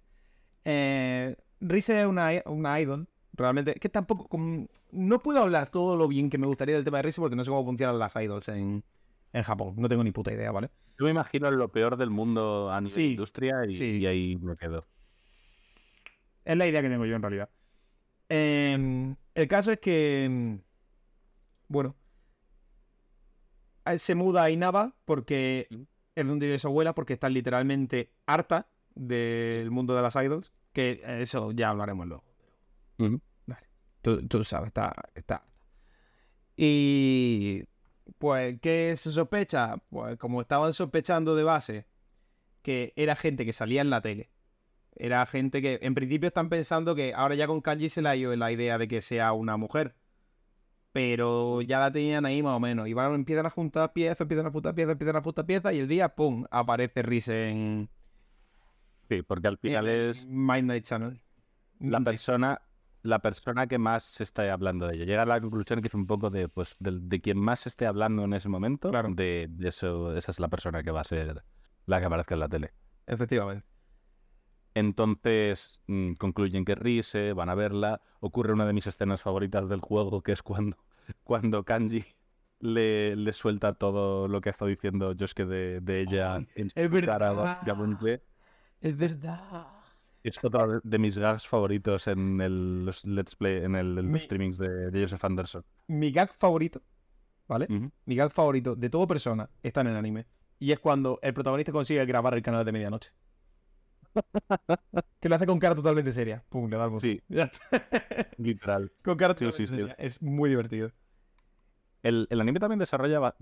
eh 0.65 1.35
Rise 1.59 2.01
es 2.01 2.05
una, 2.05 2.29
una 2.45 2.79
idol, 2.79 3.07
realmente. 3.35 3.75
que 3.75 3.89
tampoco. 3.89 4.27
no 4.91 5.19
puedo 5.19 5.39
hablar 5.39 5.69
todo 5.69 5.95
lo 5.95 6.07
bien 6.07 6.29
que 6.29 6.37
me 6.37 6.47
gustaría 6.47 6.75
del 6.75 6.83
tema 6.83 6.97
de 6.97 7.03
Rise 7.03 7.21
porque 7.21 7.35
no 7.35 7.43
sé 7.43 7.51
cómo 7.51 7.65
funcionan 7.65 7.99
las 7.99 8.15
idols 8.15 8.47
en, 8.49 8.83
en 9.33 9.43
Japón. 9.43 9.75
No 9.77 9.89
tengo 9.89 10.03
ni 10.03 10.11
puta 10.11 10.31
idea, 10.31 10.51
¿vale? 10.51 10.69
Yo 10.97 11.05
me 11.05 11.11
imagino 11.11 11.51
lo 11.51 11.71
peor 11.71 11.97
del 11.97 12.09
mundo 12.09 12.71
a 12.71 12.79
nivel 12.79 13.01
industria 13.01 13.65
y, 13.67 14.05
ahí 14.05 14.37
me 14.37 14.55
quedo. 14.55 14.85
Es 16.45 16.55
la 16.55 16.67
idea 16.67 16.81
que 16.81 16.89
tengo 16.89 17.05
yo 17.05 17.15
en 17.15 17.21
realidad. 17.21 17.49
Em, 18.29 19.15
el 19.33 19.47
caso 19.47 19.71
es 19.71 19.79
que. 19.79 20.59
Bueno. 21.67 21.95
Se 23.97 24.15
muda 24.15 24.43
a 24.43 24.49
Inaba 24.49 24.95
porque 25.05 25.67
es 26.15 26.27
donde 26.27 26.47
vive 26.47 26.57
su 26.57 26.67
abuela, 26.67 26.95
porque 26.95 27.13
está 27.13 27.29
literalmente 27.29 28.09
harta 28.25 28.67
del 28.95 29.69
mundo 29.69 29.95
de 29.95 30.01
las 30.01 30.15
idols. 30.15 30.51
Que 30.73 31.01
eso 31.21 31.51
ya 31.51 31.69
hablaremos 31.69 32.07
luego. 32.07 32.23
Vale. 32.97 33.67
Tú, 34.01 34.43
sabes, 34.43 34.67
está, 34.67 34.93
está. 35.13 35.45
Y 36.55 37.63
pues, 38.17 38.59
¿qué 38.61 38.95
se 38.97 39.11
sospecha? 39.11 39.77
Pues 39.89 40.17
como 40.17 40.41
estaban 40.41 40.73
sospechando 40.73 41.35
de 41.35 41.43
base 41.43 41.87
que 42.65 42.93
era 42.95 43.15
gente 43.15 43.45
que 43.45 43.53
salía 43.53 43.81
en 43.81 43.91
la 43.91 44.01
tele. 44.01 44.31
Era 44.95 45.25
gente 45.27 45.61
que 45.61 45.79
en 45.83 45.93
principio 45.93 46.27
están 46.27 46.49
pensando 46.49 46.95
que 46.95 47.13
ahora 47.13 47.35
ya 47.35 47.47
con 47.47 47.61
Kanji 47.61 47.89
se 47.89 48.01
le 48.01 48.09
ha 48.09 48.15
ido 48.15 48.35
la 48.35 48.51
idea 48.51 48.77
de 48.77 48.87
que 48.87 49.01
sea 49.01 49.33
una 49.33 49.55
mujer. 49.55 49.95
Pero 50.91 51.61
ya 51.61 51.79
la 51.79 51.91
tenían 51.91 52.25
ahí 52.25 52.41
más 52.41 52.55
o 52.55 52.59
menos. 52.59 52.87
Y 52.87 52.93
van, 52.93 53.13
empiezan 53.13 53.45
a 53.45 53.49
juntar 53.49 53.93
piezas, 53.93 54.21
empiezan 54.21 54.47
a 54.47 54.51
juntar 54.51 54.73
piezas, 54.73 54.93
empiezan 54.93 55.17
a 55.17 55.21
juntar 55.21 55.45
piezas 55.45 55.73
y 55.73 55.79
el 55.79 55.87
día, 55.87 56.15
¡pum! 56.15 56.45
aparece 56.49 57.03
Rise 57.03 57.49
en... 57.49 57.89
Sí, 59.09 59.21
porque 59.21 59.47
al 59.47 59.57
final 59.57 59.87
es... 59.87 60.25
Mind 60.27 60.67
Night 60.67 60.85
Channel. 60.85 61.21
La 61.79 61.99
persona 61.99 62.61
la 63.05 63.19
persona 63.19 63.67
que 63.67 63.77
más 63.77 64.03
se 64.03 64.23
está 64.23 64.51
hablando 64.51 64.87
de 64.87 64.95
ello. 64.95 65.05
Llega 65.05 65.21
a 65.21 65.25
la 65.25 65.39
conclusión 65.39 65.81
que 65.81 65.87
es 65.87 65.93
un 65.93 66.07
poco 66.07 66.29
de, 66.29 66.49
pues, 66.49 66.75
de, 66.79 67.21
quien 67.21 67.37
más 67.37 67.61
se 67.61 67.69
esté 67.69 67.85
hablando 67.85 68.23
en 68.23 68.33
ese 68.33 68.49
momento, 68.49 68.89
claro. 68.89 69.09
de, 69.13 69.49
eso, 69.61 70.15
esa 70.15 70.31
es 70.31 70.39
la 70.39 70.47
persona 70.47 70.83
que 70.83 70.91
va 70.91 71.01
a 71.01 71.05
ser 71.05 71.43
la 71.85 71.99
que 71.99 72.05
aparezca 72.05 72.33
en 72.33 72.39
la 72.39 72.49
tele. 72.49 72.73
Efectivamente. 73.05 73.65
Entonces 74.73 75.81
mm, 75.87 76.13
concluyen 76.13 76.65
que 76.65 76.75
Rise, 76.75 77.33
van 77.33 77.49
a 77.49 77.55
verla. 77.55 78.01
Ocurre 78.19 78.53
una 78.53 78.65
de 78.65 78.73
mis 78.73 78.87
escenas 78.87 79.21
favoritas 79.21 79.69
del 79.69 79.79
juego, 79.79 80.21
que 80.21 80.31
es 80.31 80.41
cuando, 80.41 80.77
cuando 81.23 81.63
Kanji 81.63 82.03
le, 82.59 83.15
le 83.15 83.33
suelta 83.33 83.73
todo 83.73 84.27
lo 84.27 84.41
que 84.41 84.49
ha 84.49 84.51
estado 84.51 84.69
diciendo 84.69 85.13
Josuke 85.17 85.45
de, 85.45 85.79
de 85.79 86.01
ella 86.01 86.37
en 86.55 86.71
es 86.73 86.89
verdad. 86.89 87.59
Es 88.81 88.97
verdad 88.97 89.74
es 90.29 90.43
otro 90.43 90.81
de 90.83 90.99
mis 90.99 91.17
gags 91.17 91.47
favoritos 91.47 92.07
en 92.07 92.41
el, 92.41 92.85
los 92.85 93.05
Let's 93.05 93.35
Play, 93.35 93.63
en 93.63 93.75
el, 93.75 93.95
los 93.95 94.21
streamings 94.21 94.57
de, 94.57 94.89
Joseph 94.91 95.23
Anderson. 95.23 95.63
Mi 95.87 96.11
gag 96.11 96.33
favorito, 96.37 96.81
¿vale? 97.47 97.67
Mi 98.05 98.15
gag 98.15 98.31
favorito 98.31 98.75
de 98.75 98.89
toda 98.89 99.07
persona 99.07 99.49
está 99.61 99.81
en 99.81 99.87
el 99.87 99.95
anime. 99.95 100.25
Y 100.57 100.71
es 100.71 100.79
cuando 100.79 101.19
el 101.21 101.33
protagonista 101.33 101.71
consigue 101.71 102.03
grabar 102.05 102.33
el 102.33 102.41
canal 102.41 102.65
de 102.65 102.71
medianoche. 102.71 103.11
que 105.19 105.29
lo 105.29 105.35
hace 105.35 105.45
con 105.45 105.59
cara 105.59 105.75
totalmente 105.75 106.11
seria. 106.11 106.43
Pum, 106.49 106.69
le 106.69 106.77
da 106.77 106.85
el 106.85 106.99
Sí. 106.99 107.21
Literal. 108.37 108.91
Con 109.03 109.17
cara 109.17 109.35
totalmente 109.35 109.67
seria. 109.67 109.95
Es 109.99 110.21
muy 110.21 110.49
divertido. 110.49 110.91
El, 112.01 112.27
el, 112.29 112.41
anime 112.41 112.59
también 112.59 112.79
desarrolla 112.79 113.35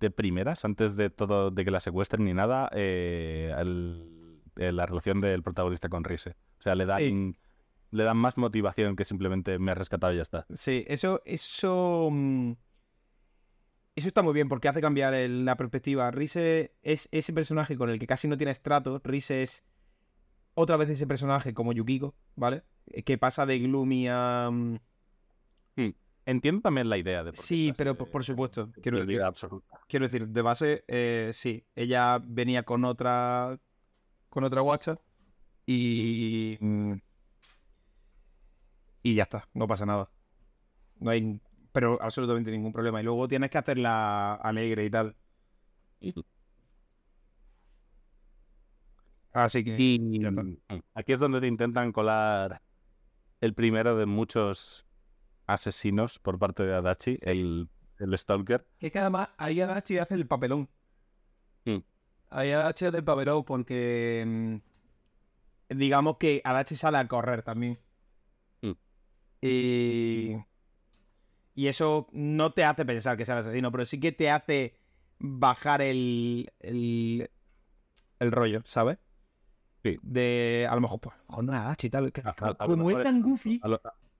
de 0.00 0.10
primeras, 0.10 0.64
antes 0.64 0.96
de 0.96 1.10
todo, 1.10 1.50
de 1.50 1.64
que 1.64 1.70
la 1.70 1.80
secuestren 1.80 2.24
ni 2.24 2.34
nada, 2.34 2.70
eh, 2.72 3.54
el 3.58 4.17
eh, 4.58 4.72
la 4.72 4.86
relación 4.86 5.20
del 5.20 5.42
protagonista 5.42 5.88
con 5.88 6.04
Rise. 6.04 6.36
O 6.58 6.62
sea, 6.62 6.74
le 6.74 6.86
dan, 6.86 7.36
le 7.90 8.04
dan 8.04 8.16
más 8.16 8.36
motivación 8.36 8.96
que 8.96 9.04
simplemente 9.04 9.58
me 9.58 9.70
ha 9.70 9.74
rescatado 9.74 10.12
y 10.12 10.16
ya 10.16 10.22
está. 10.22 10.46
Sí, 10.54 10.84
eso, 10.88 11.22
eso, 11.24 12.08
mm, 12.10 12.52
eso 13.96 14.08
está 14.08 14.22
muy 14.22 14.34
bien 14.34 14.48
porque 14.48 14.68
hace 14.68 14.80
cambiar 14.80 15.14
la 15.14 15.56
perspectiva. 15.56 16.10
Rise 16.10 16.74
es 16.82 17.08
ese 17.12 17.32
personaje 17.32 17.76
con 17.76 17.90
el 17.90 17.98
que 17.98 18.06
casi 18.06 18.28
no 18.28 18.36
tiene 18.36 18.54
trato. 18.56 19.00
Rise 19.04 19.42
es 19.42 19.64
otra 20.54 20.76
vez 20.76 20.88
ese 20.88 21.06
personaje 21.06 21.54
como 21.54 21.72
Yukiko, 21.72 22.14
¿vale? 22.34 22.64
Eh, 22.86 23.02
que 23.02 23.18
pasa 23.18 23.46
de 23.46 23.58
gloomy 23.60 24.08
a... 24.08 24.50
Mm, 24.52 24.78
hmm. 25.76 25.94
Entiendo 26.26 26.60
también 26.60 26.90
la 26.90 26.98
idea 26.98 27.24
de... 27.24 27.32
sí, 27.32 27.72
pero 27.76 27.94
por, 27.94 28.22
supuesto. 28.22 28.70
Quiero 28.82 28.98
decir, 28.98 29.22
quiero 29.88 30.06
decir, 30.06 30.28
de 30.28 30.42
base, 30.42 30.84
eh, 30.86 31.30
sí. 31.32 31.64
Ella 31.74 32.20
venía 32.22 32.64
con 32.64 32.84
otra 32.84 33.58
con 34.28 34.44
otra 34.44 34.60
guacha 34.60 34.98
y. 35.66 36.58
Y 39.02 39.14
ya 39.14 39.22
está, 39.24 39.48
no 39.54 39.66
pasa 39.66 39.86
nada. 39.86 40.10
No 40.98 41.10
hay. 41.10 41.40
Pero 41.72 41.98
absolutamente 42.00 42.50
ningún 42.50 42.72
problema. 42.72 43.00
Y 43.00 43.04
luego 43.04 43.28
tienes 43.28 43.50
que 43.50 43.58
hacerla 43.58 44.34
alegre 44.34 44.84
y 44.84 44.90
tal. 44.90 45.16
Así 49.32 49.64
que. 49.64 49.76
Y 49.78 50.22
aquí 50.94 51.12
es 51.12 51.20
donde 51.20 51.40
te 51.40 51.46
intentan 51.46 51.92
colar 51.92 52.62
el 53.40 53.54
primero 53.54 53.96
de 53.96 54.06
muchos 54.06 54.86
asesinos 55.46 56.18
por 56.18 56.38
parte 56.38 56.64
de 56.64 56.74
Adachi, 56.74 57.18
el, 57.22 57.68
el 57.98 58.18
Stalker. 58.18 58.66
Que 58.78 58.90
además 58.98 59.28
ahí 59.36 59.60
Adachi 59.60 59.98
hace 59.98 60.14
el 60.14 60.26
papelón. 60.26 60.68
Mm. 61.64 61.78
Ahí 62.30 62.52
Adachi 62.52 62.90
del 62.90 63.04
papelón 63.04 63.44
porque 63.44 64.24
mm, 64.26 65.76
digamos 65.76 66.16
que 66.18 66.40
Adachi 66.44 66.76
sale 66.76 66.98
a 66.98 67.08
correr 67.08 67.42
también. 67.42 67.78
Mm. 68.62 68.72
Y... 69.40 70.36
y 71.54 71.66
eso 71.66 72.08
no 72.12 72.52
te 72.52 72.64
hace 72.64 72.84
pensar 72.84 73.16
que 73.16 73.24
sea 73.24 73.34
el 73.34 73.40
asesino, 73.40 73.72
pero 73.72 73.86
sí 73.86 73.98
que 74.00 74.12
te 74.12 74.30
hace 74.30 74.76
bajar 75.18 75.82
el, 75.82 76.50
el, 76.60 77.30
el 78.18 78.32
rollo, 78.32 78.62
¿sabes? 78.64 78.98
Sí. 79.82 79.98
De, 80.02 80.66
a 80.68 80.74
lo 80.74 80.80
mejor, 80.80 81.00
pues, 81.00 81.14
a 81.16 81.20
lo 81.20 81.28
mejor 81.28 81.44
no 81.44 81.52
es 81.54 81.58
Adachi 81.60 81.86
y 81.86 81.90
tal. 81.90 82.12
como 82.58 82.90
es 82.90 83.02
tan 83.02 83.22
goofy. 83.22 83.60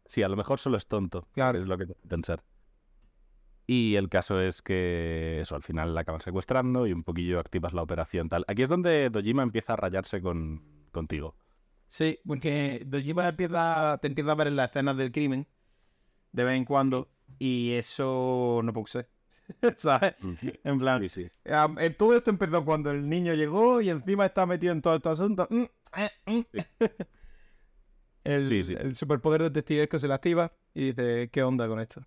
sí, 0.07 0.23
a 0.23 0.29
lo 0.29 0.37
mejor 0.37 0.59
solo 0.59 0.77
es 0.77 0.87
tonto. 0.87 1.29
Claro. 1.33 1.59
Es 1.61 1.69
lo 1.69 1.77
que 1.77 1.87
te 1.87 1.95
pensar. 1.95 2.43
Y 3.71 3.97
el 3.97 4.09
caso 4.09 4.41
es 4.41 4.63
que 4.63 5.41
eso, 5.43 5.55
al 5.55 5.63
final 5.63 5.95
la 5.95 6.01
acaban 6.01 6.23
secuestrando 6.23 6.87
y 6.87 6.93
un 6.95 7.05
poquillo 7.05 7.39
activas 7.39 7.75
la 7.75 7.83
operación 7.83 8.31
tal. 8.31 8.47
Aquí 8.49 8.63
es 8.63 8.69
donde 8.71 9.11
Dojima 9.11 9.43
empieza 9.43 9.75
a 9.75 9.77
rayarse 9.77 10.23
con, 10.23 10.63
contigo. 10.91 11.37
Sí, 11.87 12.19
porque 12.27 12.83
Dojima 12.87 13.29
empieza, 13.29 13.99
te 14.01 14.09
empieza 14.09 14.33
a 14.33 14.37
ver 14.37 14.47
en 14.47 14.57
las 14.57 14.71
escenas 14.71 14.97
del 14.97 15.13
crimen 15.13 15.47
de 16.33 16.45
vez 16.45 16.57
en 16.57 16.65
cuando 16.65 17.11
y 17.39 17.73
eso 17.73 18.63
no 18.65 18.73
puede 18.73 18.87
ser. 18.87 19.11
¿Sabes? 19.77 20.15
En 20.65 20.79
plan, 20.79 21.07
sí, 21.07 21.29
eh, 21.45 21.91
todo 21.91 22.17
esto 22.17 22.31
empezó 22.31 22.65
cuando 22.65 22.91
el 22.91 23.07
niño 23.07 23.35
llegó 23.35 23.83
y 23.83 23.91
encima 23.91 24.25
está 24.25 24.47
metido 24.47 24.73
en 24.73 24.81
todo 24.81 24.95
este 24.95 25.11
asunto. 25.11 25.47
Mm, 25.51 25.65
eh, 25.99 26.11
mm. 26.25 26.41
el, 28.25 28.51
el 28.79 28.95
superpoder 28.95 29.43
detectivesco 29.43 29.99
se 29.99 30.09
le 30.09 30.15
activa 30.15 30.55
y 30.73 30.93
dice, 30.93 31.29
¿qué 31.31 31.43
onda 31.43 31.69
con 31.69 31.81
esto? 31.81 32.01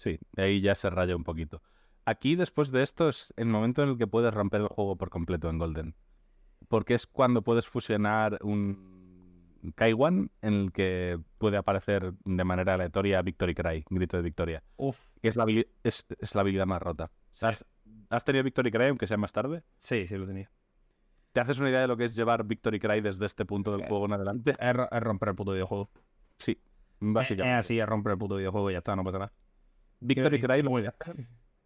Sí, 0.00 0.18
ahí 0.38 0.62
ya 0.62 0.74
se 0.74 0.88
raya 0.88 1.14
un 1.14 1.24
poquito. 1.24 1.60
Aquí, 2.06 2.34
después 2.34 2.72
de 2.72 2.82
esto, 2.82 3.10
es 3.10 3.34
el 3.36 3.48
momento 3.48 3.82
en 3.82 3.90
el 3.90 3.98
que 3.98 4.06
puedes 4.06 4.32
romper 4.32 4.62
el 4.62 4.68
juego 4.68 4.96
por 4.96 5.10
completo 5.10 5.50
en 5.50 5.58
Golden. 5.58 5.94
Porque 6.68 6.94
es 6.94 7.06
cuando 7.06 7.42
puedes 7.42 7.68
fusionar 7.68 8.38
un 8.40 9.60
Kaiwan 9.74 10.30
en 10.40 10.54
el 10.54 10.72
que 10.72 11.20
puede 11.36 11.58
aparecer 11.58 12.14
de 12.24 12.44
manera 12.44 12.72
aleatoria 12.72 13.20
Victory 13.20 13.54
Cry, 13.54 13.84
grito 13.90 14.16
de 14.16 14.22
victoria. 14.22 14.62
Uf. 14.78 14.98
Que 15.20 15.28
es 15.28 15.36
la, 15.36 15.44
es, 15.84 16.06
la 16.34 16.40
habilidad 16.40 16.64
más 16.64 16.80
rota. 16.80 17.10
¿Has, 17.42 18.24
tenido 18.24 18.42
Victory 18.42 18.70
Cry, 18.70 18.86
aunque 18.86 19.06
sea 19.06 19.18
más 19.18 19.34
tarde? 19.34 19.64
Sí, 19.76 20.06
sí 20.08 20.16
lo 20.16 20.26
tenía. 20.26 20.50
¿Te 21.34 21.40
haces 21.40 21.58
una 21.58 21.68
idea 21.68 21.82
de 21.82 21.88
lo 21.88 21.98
que 21.98 22.06
es 22.06 22.16
llevar 22.16 22.44
Victory 22.44 22.80
Cry 22.80 23.02
desde 23.02 23.26
este 23.26 23.44
punto 23.44 23.70
del 23.72 23.82
eh, 23.82 23.86
juego 23.86 24.06
en 24.06 24.14
adelante? 24.14 24.56
Es, 24.58 25.02
romper 25.02 25.28
el 25.28 25.34
puto 25.34 25.52
videojuego. 25.52 25.90
Sí, 26.38 26.58
básicamente. 27.00 27.52
Es 27.52 27.66
así, 27.66 27.78
es 27.78 27.86
romper 27.86 28.12
el 28.12 28.18
puto 28.18 28.36
videojuego 28.36 28.70
y 28.70 28.72
ya 28.72 28.78
está, 28.78 28.96
no 28.96 29.04
pasa 29.04 29.18
nada. 29.18 29.32
Victory 30.00 30.40
Cry 30.40 30.62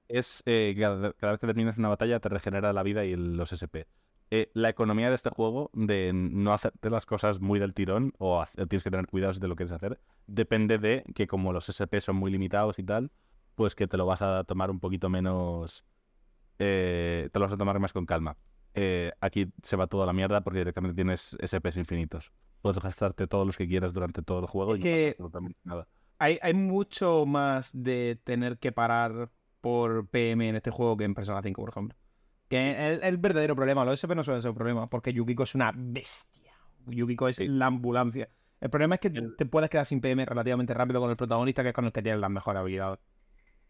es 0.09 0.43
eh, 0.47 0.75
cada, 0.79 1.13
vez 1.31 1.41
que 1.41 1.47
terminas 1.47 1.79
una 1.79 1.89
batalla 1.89 2.21
te 2.21 2.29
regenera 2.29 2.73
la 2.73 2.83
vida 2.83 3.05
y 3.05 3.17
los 3.17 3.53
SP. 3.55 3.87
Eh, 4.31 4.51
la 4.55 4.69
economía 4.69 5.11
de 5.11 5.15
este 5.15 5.31
juego, 5.31 5.71
de 5.75 6.13
no 6.13 6.53
hacerte 6.53 6.91
las 6.91 7.07
cosas 7.07 7.41
muy 7.41 7.59
del 7.59 7.75
tirón 7.75 8.13
o 8.19 8.45
tienes 8.69 8.83
que 8.83 8.91
tener 8.91 9.07
cuidados 9.07 9.39
de 9.39 9.49
lo 9.49 9.55
que 9.55 9.65
quieres 9.65 9.73
hacer, 9.73 10.01
depende 10.27 10.79
de 10.79 11.05
que 11.15 11.27
como 11.27 11.53
los 11.53 11.69
SP 11.71 12.01
son 12.01 12.17
muy 12.17 12.31
limitados 12.31 12.79
y 12.79 12.83
tal, 12.83 13.13
pues 13.55 13.75
que 13.75 13.87
te 13.87 13.97
lo 13.97 14.07
vas 14.07 14.23
a 14.23 14.45
tomar 14.45 14.71
un 14.71 14.81
poquito 14.81 15.09
menos... 15.09 15.85
Eh, 16.59 17.29
te 17.33 17.39
lo 17.39 17.47
vas 17.47 17.53
a 17.53 17.57
tomar 17.57 17.79
más 17.79 17.93
con 17.93 18.07
calma. 18.07 18.37
aquí 19.21 19.53
se 19.63 19.77
va 19.77 19.87
toda 19.87 20.07
la 20.07 20.13
mierda 20.13 20.43
porque 20.43 20.61
directamente 20.61 20.95
tienes 20.95 21.37
SPs 21.41 21.77
infinitos. 21.77 22.33
Puedes 22.63 22.81
gastarte 22.81 23.27
todos 23.27 23.47
los 23.47 23.57
que 23.57 23.69
quieras 23.69 23.93
durante 23.93 24.23
todo 24.23 24.41
el 24.41 24.47
juego 24.47 24.77
y 24.77 24.81
que... 24.81 25.17
no 25.19 25.31
nada 25.65 25.87
hay, 26.19 26.55
mucho 26.55 27.27
más 27.27 27.71
de 27.73 28.19
tener 28.25 28.59
que 28.59 28.73
parar 28.73 29.31
por 29.61 30.09
PM 30.09 30.49
en 30.49 30.57
este 30.57 30.71
juego 30.71 30.97
que 30.97 31.05
en 31.05 31.15
Persona 31.15 31.43
5, 31.43 31.61
por 31.61 31.71
ejemplo. 31.71 31.99
Que 32.49 32.71
es 32.71 33.03
el, 33.03 33.17
verdadero 33.17 33.57
problema. 33.57 33.85
Los 33.85 33.95
SP 34.01 34.15
no 34.15 34.23
suelen 34.23 34.43
ser 34.43 34.51
un 34.51 34.57
problema, 34.57 34.89
porque 34.89 35.13
Yukiko 35.13 35.45
es 35.45 35.55
una 35.55 35.73
bestia. 35.75 36.53
Yukiko 36.87 37.29
es 37.29 37.41
la 37.41 37.67
ambulancia. 37.67 38.29
El 38.61 38.71
problema 38.71 38.95
es 38.95 39.01
que 39.01 39.11
te 39.11 39.47
puedes 39.47 39.69
quedar 39.69 39.87
sin 39.87 40.01
PM 40.01 40.25
relativamente 40.25 40.73
rápido 40.75 41.01
con 41.01 41.11
el 41.11 41.17
protagonista, 41.17 41.63
que 41.63 41.71
es 41.71 41.75
con 41.75 41.85
el 41.85 41.93
que 41.93 42.03
tienes 42.03 42.21
las 42.21 42.31
mejores 42.31 42.61
habilidades. 42.61 42.99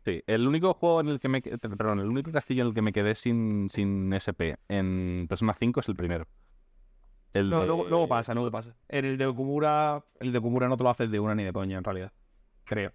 Sí, 0.05 0.23
el 0.27 0.47
único 0.47 0.75
juego 0.75 1.01
en 1.01 1.09
el 1.09 1.19
que 1.19 1.29
me 1.29 1.41
perdón, 1.41 1.99
el 1.99 2.09
único 2.09 2.31
castillo 2.31 2.63
en 2.63 2.69
el 2.69 2.75
que 2.75 2.83
me 2.83 2.93
quedé 2.93 3.15
sin, 3.15 3.71
sin 3.71 4.13
SP 4.13 4.61
en 4.69 5.27
Persona 5.29 5.55
5 5.55 5.81
es 5.81 5.89
el 5.89 5.97
primero. 5.97 6.27
no, 7.33 7.65
luego, 7.65 8.07
pasa, 8.07 8.35
luego 8.35 8.51
pasa. 8.51 8.77
El 8.87 9.17
de 9.17 9.33
Kumura, 9.33 10.05
el 10.21 10.31
de 10.31 10.41
Kumura 10.41 10.69
no 10.69 10.77
te 10.77 10.85
lo 10.85 10.91
haces 10.91 11.11
de 11.11 11.19
una 11.19 11.35
ni 11.35 11.43
de 11.43 11.53
coña, 11.53 11.79
en 11.79 11.85
realidad. 11.85 12.13
Creo. 12.65 12.93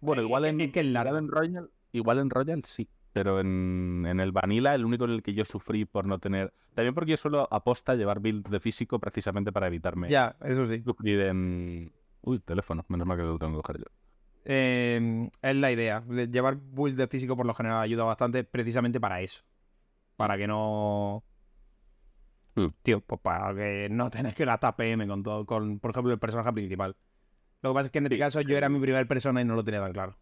bueno, 0.00 0.22
igual 0.22 0.44
en, 0.44 0.60
igual 0.60 1.16
en 1.16 1.28
Royal, 1.28 1.70
igual 1.92 2.18
en 2.18 2.30
Royal 2.30 2.64
sí. 2.64 2.88
Pero 3.12 3.40
en, 3.40 4.04
en, 4.06 4.20
el 4.20 4.30
Vanilla, 4.30 4.74
el 4.74 4.84
único 4.84 5.04
en 5.04 5.10
el 5.10 5.22
que 5.22 5.34
yo 5.34 5.44
sufrí 5.44 5.84
por 5.84 6.06
no 6.06 6.18
tener. 6.18 6.52
También 6.74 6.94
porque 6.94 7.10
yo 7.12 7.16
suelo 7.16 7.48
aposta 7.50 7.96
llevar 7.96 8.20
build 8.20 8.46
de 8.46 8.60
físico 8.60 9.00
precisamente 9.00 9.50
para 9.50 9.66
evitarme. 9.66 10.08
Ya, 10.08 10.36
eso 10.42 10.68
sí. 10.68 10.82
Sufrir 10.84 11.20
en. 11.22 11.92
Uy, 12.22 12.38
teléfono, 12.38 12.84
menos 12.88 13.06
mal 13.06 13.16
que 13.16 13.24
lo 13.24 13.38
tengo 13.38 13.56
que 13.56 13.62
coger 13.62 13.78
yo. 13.78 13.86
Em, 14.44 15.28
es 15.42 15.56
la 15.56 15.72
idea. 15.72 16.04
Llevar 16.06 16.56
build 16.56 16.96
de 16.96 17.08
físico 17.08 17.36
por 17.36 17.46
lo 17.46 17.54
general 17.54 17.82
ayuda 17.82 18.04
bastante 18.04 18.44
precisamente 18.44 19.00
para 19.00 19.20
eso. 19.20 19.42
Para 20.16 20.36
que 20.36 20.46
no. 20.46 21.24
Mm. 22.54 22.66
Tío, 22.82 23.00
pues 23.00 23.20
para 23.20 23.54
que 23.54 23.88
no 23.90 24.08
tenés 24.10 24.34
que 24.34 24.44
gastar 24.44 24.76
PM 24.76 25.06
con 25.08 25.22
todo, 25.22 25.46
con, 25.46 25.80
por 25.80 25.90
ejemplo, 25.90 26.12
el 26.12 26.18
personaje 26.18 26.52
principal. 26.52 26.96
Lo 27.62 27.70
que 27.70 27.74
pasa 27.74 27.86
es 27.86 27.92
que 27.92 27.98
en 27.98 28.04
este 28.04 28.18
caso 28.18 28.40
yo 28.40 28.56
era 28.56 28.68
mi 28.68 28.80
primer 28.80 29.06
persona 29.06 29.40
y 29.40 29.44
no 29.44 29.54
lo 29.54 29.64
tenía 29.64 29.80
tan 29.80 29.92
claro. 29.92 30.16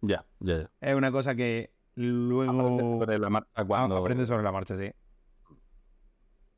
Ya, 0.00 0.24
ya, 0.40 0.58
ya. 0.58 0.70
Es 0.80 0.94
una 0.94 1.10
cosa 1.10 1.34
que 1.34 1.72
luego. 1.94 2.78
sobre 2.78 3.18
la 3.18 3.30
marcha 3.30 3.64
cuando. 3.66 3.96
Aprende 3.96 4.26
sobre 4.26 4.42
la 4.42 4.52
marcha, 4.52 4.76
sí. 4.76 4.90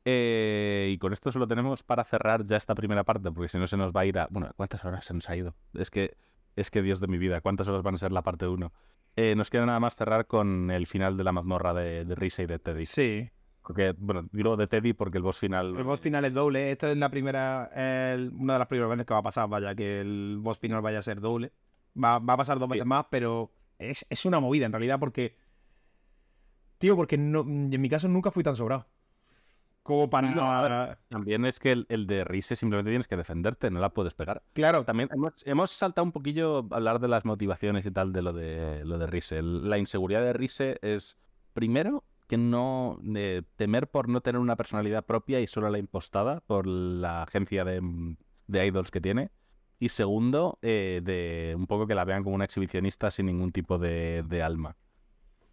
Eh, 0.03 0.89
y 0.93 0.97
con 0.97 1.13
esto 1.13 1.31
solo 1.31 1.47
tenemos 1.47 1.83
para 1.83 2.03
cerrar 2.03 2.43
ya 2.43 2.57
esta 2.57 2.73
primera 2.73 3.03
parte, 3.03 3.31
porque 3.31 3.49
si 3.49 3.57
no 3.57 3.67
se 3.67 3.77
nos 3.77 3.91
va 3.91 4.01
a 4.01 4.05
ir 4.05 4.19
a. 4.19 4.27
Bueno, 4.29 4.51
¿cuántas 4.55 4.83
horas 4.83 5.05
se 5.05 5.13
nos 5.13 5.29
ha 5.29 5.35
ido? 5.35 5.55
Es 5.73 5.89
que 5.89 6.17
es 6.55 6.69
que 6.69 6.81
Dios 6.81 6.99
de 6.99 7.07
mi 7.07 7.17
vida, 7.17 7.41
¿cuántas 7.41 7.67
horas 7.67 7.81
van 7.81 7.95
a 7.95 7.97
ser 7.97 8.11
la 8.11 8.23
parte 8.23 8.47
1? 8.47 8.73
Eh, 9.15 9.35
nos 9.35 9.49
queda 9.49 9.65
nada 9.65 9.79
más 9.79 9.95
cerrar 9.95 10.27
con 10.27 10.71
el 10.71 10.87
final 10.87 11.17
de 11.17 11.23
la 11.23 11.31
mazmorra 11.31 11.73
de, 11.73 12.05
de 12.05 12.15
Risa 12.15 12.43
y 12.43 12.45
de 12.45 12.59
Teddy. 12.59 12.85
Sí. 12.85 13.29
Porque, 13.61 13.93
bueno, 13.97 14.27
digo 14.31 14.57
de 14.57 14.67
Teddy 14.67 14.93
porque 14.93 15.17
el 15.17 15.23
boss 15.23 15.37
final. 15.37 15.75
El 15.77 15.83
boss 15.83 15.99
final 15.99 16.25
es 16.25 16.33
doble. 16.33 16.71
Esto 16.71 16.87
es 16.87 16.97
la 16.97 17.09
primera. 17.09 17.69
una 17.73 18.53
de 18.53 18.59
las 18.59 18.67
primeras 18.67 18.89
veces 18.89 19.05
que 19.05 19.13
va 19.13 19.19
a 19.19 19.23
pasar, 19.23 19.47
vaya, 19.47 19.75
que 19.75 20.01
el 20.01 20.37
boss 20.39 20.59
final 20.59 20.81
vaya 20.81 20.99
a 20.99 21.03
ser 21.03 21.21
doble. 21.21 21.53
Va, 22.01 22.15
a 22.15 22.37
pasar 22.37 22.57
dos 22.57 22.69
veces 22.69 22.85
más, 22.85 23.05
pero 23.09 23.51
es, 23.77 24.05
es, 24.09 24.25
una 24.25 24.39
movida 24.39 24.65
en 24.65 24.71
realidad 24.71 24.99
porque. 24.99 25.35
Tío, 26.77 26.95
porque 26.95 27.17
no, 27.17 27.41
en 27.41 27.81
mi 27.81 27.89
caso 27.89 28.07
nunca 28.07 28.31
fui 28.31 28.43
tan 28.43 28.55
sobrado. 28.55 28.87
Como 29.83 30.09
para. 30.09 30.99
también 31.09 31.45
es 31.45 31.59
que 31.59 31.85
el, 31.87 32.07
de 32.07 32.23
Rise 32.23 32.55
simplemente 32.55 32.91
tienes 32.91 33.07
que 33.07 33.17
defenderte, 33.17 33.71
no 33.71 33.79
la 33.79 33.89
puedes 33.89 34.13
pegar. 34.13 34.43
Claro. 34.53 34.85
También 34.85 35.09
hemos, 35.45 35.71
saltado 35.71 36.05
un 36.05 36.11
poquillo 36.11 36.67
a 36.69 36.75
hablar 36.75 36.99
de 36.99 37.07
las 37.07 37.25
motivaciones 37.25 37.85
y 37.85 37.91
tal 37.91 38.13
de 38.13 38.21
lo 38.21 38.31
de 38.31 38.85
lo 38.85 38.99
de 38.99 39.07
Rise. 39.07 39.41
La 39.41 39.79
inseguridad 39.79 40.21
de 40.21 40.33
Rise 40.33 40.77
es, 40.83 41.17
primero, 41.53 42.03
que 42.31 42.37
no. 42.37 42.97
De 43.03 43.43
temer 43.55 43.89
por 43.89 44.09
no 44.09 44.21
tener 44.21 44.39
una 44.39 44.55
personalidad 44.55 45.05
propia 45.05 45.39
y 45.39 45.47
solo 45.47 45.69
la 45.69 45.77
impostada 45.77 46.41
por 46.41 46.65
la 46.65 47.23
agencia 47.23 47.63
de, 47.63 47.81
idols 48.47 48.91
que 48.91 49.01
tiene. 49.01 49.31
Y 49.79 49.89
segundo, 49.89 50.59
eh, 50.61 51.01
de 51.03 51.53
un 51.57 51.67
poco 51.67 51.87
que 51.87 51.95
la 51.95 52.05
vean 52.05 52.23
como 52.23 52.35
una 52.35 52.45
exhibicionista 52.45 53.11
sin 53.11 53.25
ningún 53.27 53.51
tipo 53.51 53.77
de, 53.77 54.41
alma. 54.43 54.75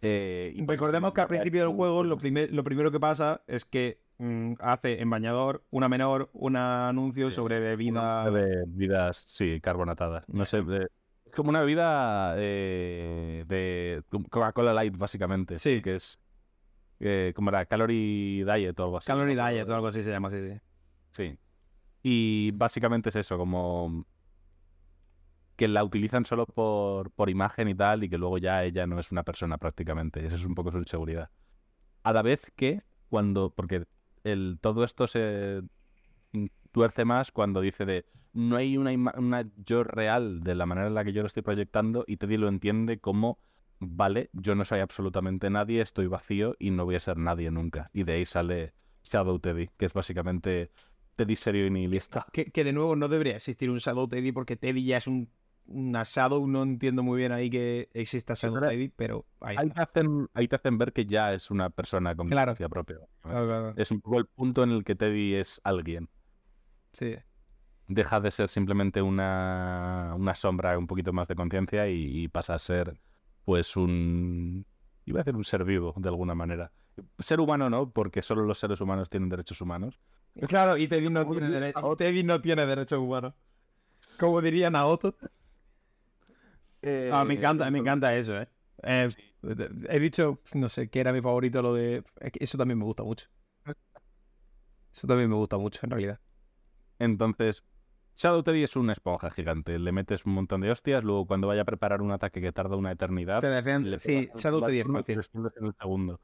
Eh, 0.01 0.55
Recordemos 0.65 1.13
que 1.13 1.21
al 1.21 1.27
principio 1.27 1.61
del 1.61 1.75
juego 1.75 2.03
lo, 2.03 2.17
lo 2.17 2.63
primero 2.63 2.91
que 2.91 2.99
pasa 2.99 3.41
es 3.47 3.65
que 3.65 4.01
Mm, 4.19 4.55
hace 4.59 5.01
en 5.01 5.09
bañador 5.09 5.63
una 5.71 5.87
menor 5.87 6.29
un 6.33 6.57
anuncio 6.57 7.31
sobre 7.31 7.61
bebida. 7.61 8.29
De 8.29 8.65
bebidas, 8.65 9.25
sí, 9.27 9.61
carbonatadas. 9.61 10.25
No 10.27 10.45
sé, 10.45 10.59
es 10.59 11.31
como 11.33 11.49
una 11.49 11.61
bebida 11.61 12.35
eh, 12.37 13.45
de 13.47 14.03
Coca-Cola 14.29 14.73
Light, 14.73 14.97
básicamente. 14.97 15.57
Sí. 15.57 15.81
Que 15.81 15.95
es 15.95 16.19
eh, 16.99 17.33
como 17.35 17.49
era 17.49 17.65
Calorie 17.65 18.45
Diet 18.45 18.79
o 18.79 18.83
algo 18.83 18.97
así. 18.97 19.07
Calorie 19.07 19.35
Diet 19.35 19.67
o 19.69 19.75
algo 19.75 19.87
así 19.87 20.03
se 20.03 20.11
llama, 20.11 20.29
sí, 20.29 20.37
sí. 20.41 20.59
Sí. 21.11 21.37
Y 22.03 22.51
básicamente 22.51 23.09
es 23.09 23.15
eso, 23.15 23.37
como 23.37 24.05
que 25.55 25.67
la 25.67 25.83
utilizan 25.83 26.23
solo 26.25 26.45
por, 26.45 27.11
por 27.11 27.29
imagen 27.29 27.67
y 27.67 27.75
tal, 27.75 28.05
y 28.05 28.09
que 28.09 28.17
luego 28.17 28.37
ya 28.37 28.63
ella 28.63 28.87
no 28.87 28.97
es 28.97 29.11
una 29.11 29.23
persona 29.23 29.57
prácticamente. 29.57 30.25
Esa 30.25 30.35
es 30.35 30.45
un 30.45 30.55
poco 30.55 30.71
su 30.71 30.77
inseguridad. 30.77 31.29
A 32.03 32.13
la 32.13 32.21
vez 32.21 32.51
que 32.55 32.83
cuando, 33.09 33.53
porque 33.53 33.85
el, 34.23 34.57
todo 34.61 34.85
esto 34.85 35.07
se 35.07 35.61
tuerce 36.71 37.03
más 37.03 37.31
cuando 37.31 37.61
dice 37.61 37.85
de 37.85 38.05
no 38.31 38.55
hay 38.55 38.77
una, 38.77 38.91
una 39.17 39.49
yo 39.57 39.83
real 39.83 40.41
de 40.41 40.55
la 40.55 40.65
manera 40.65 40.87
en 40.87 40.93
la 40.93 41.03
que 41.03 41.13
yo 41.13 41.21
lo 41.23 41.27
estoy 41.27 41.43
proyectando 41.43 42.05
y 42.07 42.17
Teddy 42.17 42.37
lo 42.37 42.47
entiende 42.47 42.99
como 42.99 43.39
vale, 43.79 44.29
yo 44.33 44.55
no 44.55 44.65
soy 44.65 44.79
absolutamente 44.79 45.49
nadie, 45.49 45.81
estoy 45.81 46.07
vacío 46.07 46.55
y 46.59 46.71
no 46.71 46.85
voy 46.85 46.95
a 46.95 46.99
ser 46.99 47.17
nadie 47.17 47.51
nunca. 47.51 47.89
Y 47.93 48.03
de 48.03 48.13
ahí 48.13 48.25
sale 48.25 48.73
Shadow 49.03 49.39
Teddy, 49.39 49.69
que 49.77 49.85
es 49.85 49.93
básicamente 49.93 50.71
Teddy 51.15 51.35
serio 51.35 51.65
y 51.65 51.69
nihilista. 51.71 52.27
Que, 52.31 52.45
que 52.51 52.63
de 52.63 52.73
nuevo 52.73 52.95
no 52.95 53.07
debería 53.07 53.35
existir 53.35 53.69
un 53.69 53.77
Shadow 53.77 54.07
Teddy 54.07 54.31
porque 54.31 54.55
Teddy 54.55 54.85
ya 54.85 54.97
es 54.97 55.07
un 55.07 55.29
una 55.69 56.03
Shadow, 56.03 56.47
no 56.47 56.63
entiendo 56.63 57.03
muy 57.03 57.19
bien 57.19 57.31
ahí 57.31 57.49
que 57.49 57.89
exista 57.93 58.33
Shadow 58.33 58.59
Teddy, 58.59 58.89
pero 58.89 59.25
ahí, 59.39 59.55
te 59.69 59.81
hacen, 59.81 60.29
ahí, 60.33 60.47
te 60.47 60.55
hacen, 60.55 60.77
ver 60.77 60.93
que 60.93 61.05
ya 61.05 61.33
es 61.33 61.51
una 61.51 61.69
persona 61.69 62.15
con 62.15 62.27
claro. 62.29 62.55
propia. 62.69 62.97
Claro, 63.21 63.73
Es 63.77 63.91
un 63.91 64.01
poco 64.01 64.17
el 64.17 64.25
punto 64.25 64.63
en 64.63 64.71
el 64.71 64.83
que 64.83 64.95
Teddy 64.95 65.35
es 65.35 65.61
alguien. 65.63 66.09
Sí. 66.93 67.15
Deja 67.87 68.19
de 68.19 68.31
ser 68.31 68.49
simplemente 68.49 69.01
una, 69.01 70.13
una 70.15 70.35
sombra, 70.35 70.77
un 70.77 70.87
poquito 70.87 71.13
más 71.13 71.27
de 71.27 71.35
conciencia 71.35 71.87
y, 71.87 72.27
pasa 72.27 72.55
a 72.55 72.59
ser, 72.59 72.99
pues, 73.49 73.75
un. 73.75 74.63
Iba 75.05 75.21
a 75.21 75.23
decir 75.23 75.35
un 75.35 75.43
ser 75.43 75.63
vivo, 75.63 75.95
de 75.97 76.07
alguna 76.07 76.35
manera. 76.35 76.71
Ser 77.17 77.39
humano 77.39 77.67
no, 77.67 77.89
porque 77.89 78.21
solo 78.21 78.43
los 78.43 78.59
seres 78.59 78.79
humanos 78.79 79.09
tienen 79.09 79.27
derechos 79.27 79.59
humanos. 79.59 79.99
Claro, 80.47 80.77
y 80.77 80.87
Teddy 80.87 81.09
no, 81.09 81.25
tiene, 81.25 81.73
Teddy 81.97 82.23
no 82.23 82.41
tiene 82.41 82.67
derechos 82.67 82.99
humanos. 82.99 83.33
Como 84.19 84.39
diría 84.39 84.69
Naoto 84.69 85.15
ah, 87.11 87.25
me 87.25 87.33
encanta, 87.33 87.71
me 87.71 87.79
encanta 87.79 88.15
eso, 88.15 88.39
¿eh? 88.39 88.47
eh 88.83 89.07
he 89.89 89.99
dicho, 89.99 90.41
no 90.53 90.69
sé, 90.69 90.91
que 90.91 90.99
era 90.99 91.11
mi 91.11 91.21
favorito 91.21 91.63
lo 91.63 91.73
de... 91.73 92.03
Eso 92.39 92.59
también 92.59 92.77
me 92.77 92.85
gusta 92.85 93.03
mucho. 93.03 93.29
Eso 94.93 95.07
también 95.07 95.27
me 95.27 95.37
gusta 95.37 95.57
mucho, 95.57 95.79
en 95.81 95.89
realidad. 95.89 96.19
Entonces, 96.99 97.63
Shadow 98.19 98.43
Teddy 98.43 98.63
es 98.63 98.75
una 98.75 98.91
esponja 98.91 99.31
gigante. 99.31 99.79
Le 99.79 99.93
metes 99.93 100.25
un 100.25 100.33
montón 100.33 100.59
de 100.59 100.69
hostias, 100.69 101.05
luego 101.05 101.25
cuando 101.25 101.47
vaya 101.47 101.61
a 101.61 101.65
preparar 101.65 102.01
un 102.01 102.11
ataque 102.11 102.41
que 102.41 102.51
tarda 102.51 102.75
una 102.75 102.91
eternidad... 102.91 103.39
Te 103.39 103.47
defiende. 103.47 103.97
Sí, 103.97 104.29
Shadow 104.35 104.59
Teddy 104.61 104.79
es 104.81 104.87
fácil. 104.87 105.21
En 105.33 105.65
el 105.65 105.73
segundo. 105.79 106.19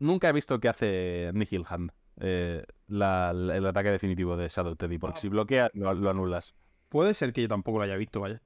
nunca 0.00 0.30
he 0.30 0.32
visto 0.32 0.58
que 0.60 0.70
hace 0.70 1.30
Nihil 1.34 1.66
Hand, 1.68 1.92
eh, 2.20 2.64
el 2.88 3.66
ataque 3.66 3.90
definitivo 3.90 4.38
de 4.38 4.48
Shadow 4.48 4.76
Teddy, 4.76 4.96
porque 4.96 5.18
ah. 5.18 5.20
si 5.20 5.28
bloquea, 5.28 5.70
lo, 5.74 5.90
anulas. 6.08 6.54
Puede 6.88 7.12
ser 7.12 7.34
que 7.34 7.42
yo 7.42 7.48
tampoco 7.48 7.78
lo 7.78 7.84
haya 7.84 7.96
visto, 7.96 8.20
vaya. 8.20 8.40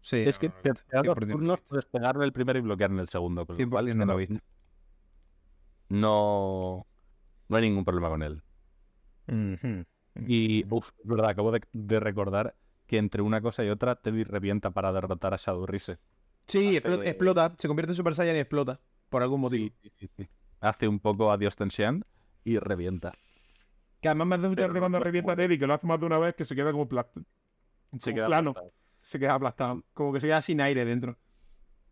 Sí, 0.00 0.16
es 0.16 0.38
que 0.38 0.48
te, 0.48 0.72
turnos 0.72 1.60
puedes 1.68 1.84
pegarle 1.84 2.24
el 2.24 2.32
primero 2.32 2.58
y 2.58 2.62
bloquear 2.62 2.90
en 2.90 3.00
el 3.00 3.08
segundo. 3.08 3.44
no, 3.46 4.06
lo 4.06 4.16
no, 5.90 6.86
no 7.48 7.56
hay 7.56 7.62
ningún 7.62 7.84
problema 7.84 8.08
con 8.08 8.22
él. 8.22 8.42
Y, 10.26 10.64
uff, 10.70 10.90
es 10.98 11.06
verdad, 11.06 11.30
acabo 11.30 11.52
de, 11.52 12.00
recordar 12.00 12.56
que 12.86 12.98
entre 12.98 13.22
una 13.22 13.40
cosa 13.40 13.64
y 13.64 13.68
otra, 13.68 13.96
Teddy 13.96 14.24
revienta 14.24 14.70
para 14.70 14.92
derrotar 14.92 15.34
a 15.34 15.36
Shadow 15.36 15.66
Rise. 15.66 15.98
Sí, 16.46 16.76
explota, 16.76 17.54
se 17.58 17.66
convierte 17.68 17.92
en 17.92 17.96
Super 17.96 18.14
Saiyan 18.14 18.36
y 18.36 18.40
explota, 18.40 18.80
por 19.08 19.22
algún 19.22 19.40
motivo. 19.40 19.74
Hace 20.60 20.88
un 20.88 21.00
poco 21.00 21.32
adiós 21.32 21.56
Tensian 21.56 22.04
y 22.44 22.58
revienta. 22.58 23.12
Que 24.00 24.08
además 24.08 24.28
me 24.28 24.34
hace 24.36 24.48
mucha 24.48 24.62
gracia 24.62 24.80
cuando 24.80 25.00
revienta 25.00 25.32
a 25.32 25.36
Teddy, 25.36 25.58
que 25.58 25.66
lo 25.66 25.74
hace 25.74 25.86
más 25.86 25.98
de 25.98 26.06
una 26.06 26.18
vez, 26.18 26.34
que 26.34 26.44
se 26.44 26.54
queda 26.54 26.70
como, 26.70 26.88
se 27.98 28.14
queda 28.14 28.26
plano 28.26 28.54
se 29.06 29.20
queda 29.20 29.34
aplastado. 29.34 29.84
Como 29.94 30.12
que 30.12 30.20
se 30.20 30.26
queda 30.26 30.42
sin 30.42 30.60
aire 30.60 30.84
dentro. 30.84 31.16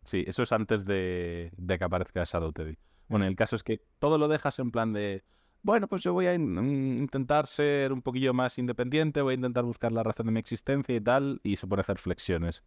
Sí, 0.03 0.25
eso 0.27 0.43
es 0.43 0.51
antes 0.51 0.85
de, 0.85 1.53
que 1.67 1.85
aparezca 1.85 2.25
Shadow 2.25 2.53
Teddy. 2.53 2.77
Bueno, 3.07 3.25
el 3.27 3.37
caso 3.37 3.55
es 3.55 3.63
que 3.63 3.83
todo 4.01 4.19
lo 4.19 4.27
dejas 4.27 4.59
en 4.59 4.73
plan 4.73 4.93
de. 4.93 5.23
Bueno, 5.65 5.89
pues 5.89 6.03
yo 6.03 6.13
voy 6.13 6.27
a 6.27 6.35
intentar 6.35 7.47
ser 7.47 7.95
un 7.95 8.03
poquillo 8.03 8.35
más 8.35 8.59
independiente, 8.59 9.23
voy 9.23 9.33
a 9.33 9.37
intentar 9.37 9.65
buscar 9.65 9.93
la 9.93 10.03
razón 10.03 10.27
de 10.27 10.33
mi 10.33 10.39
existencia 10.39 10.95
y 10.95 11.01
tal, 11.01 11.41
y 11.43 11.57
se 11.57 11.67
pone 11.67 11.81
a 11.81 11.85
hacer 11.85 11.97
flexiones 11.97 12.63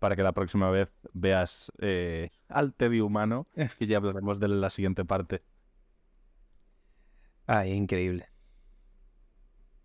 para 0.00 0.16
que 0.16 0.24
la 0.24 0.32
próxima 0.32 0.68
vez 0.68 0.92
veas 1.12 1.70
eh, 1.78 2.30
al 2.48 2.74
Teddy 2.74 3.00
humano, 3.00 3.46
que 3.78 3.86
ya 3.86 3.98
hablaremos 3.98 4.40
de 4.40 4.48
la 4.48 4.70
siguiente 4.70 5.04
parte. 5.04 5.44
Ay, 7.46 7.70
increíble. 7.70 8.28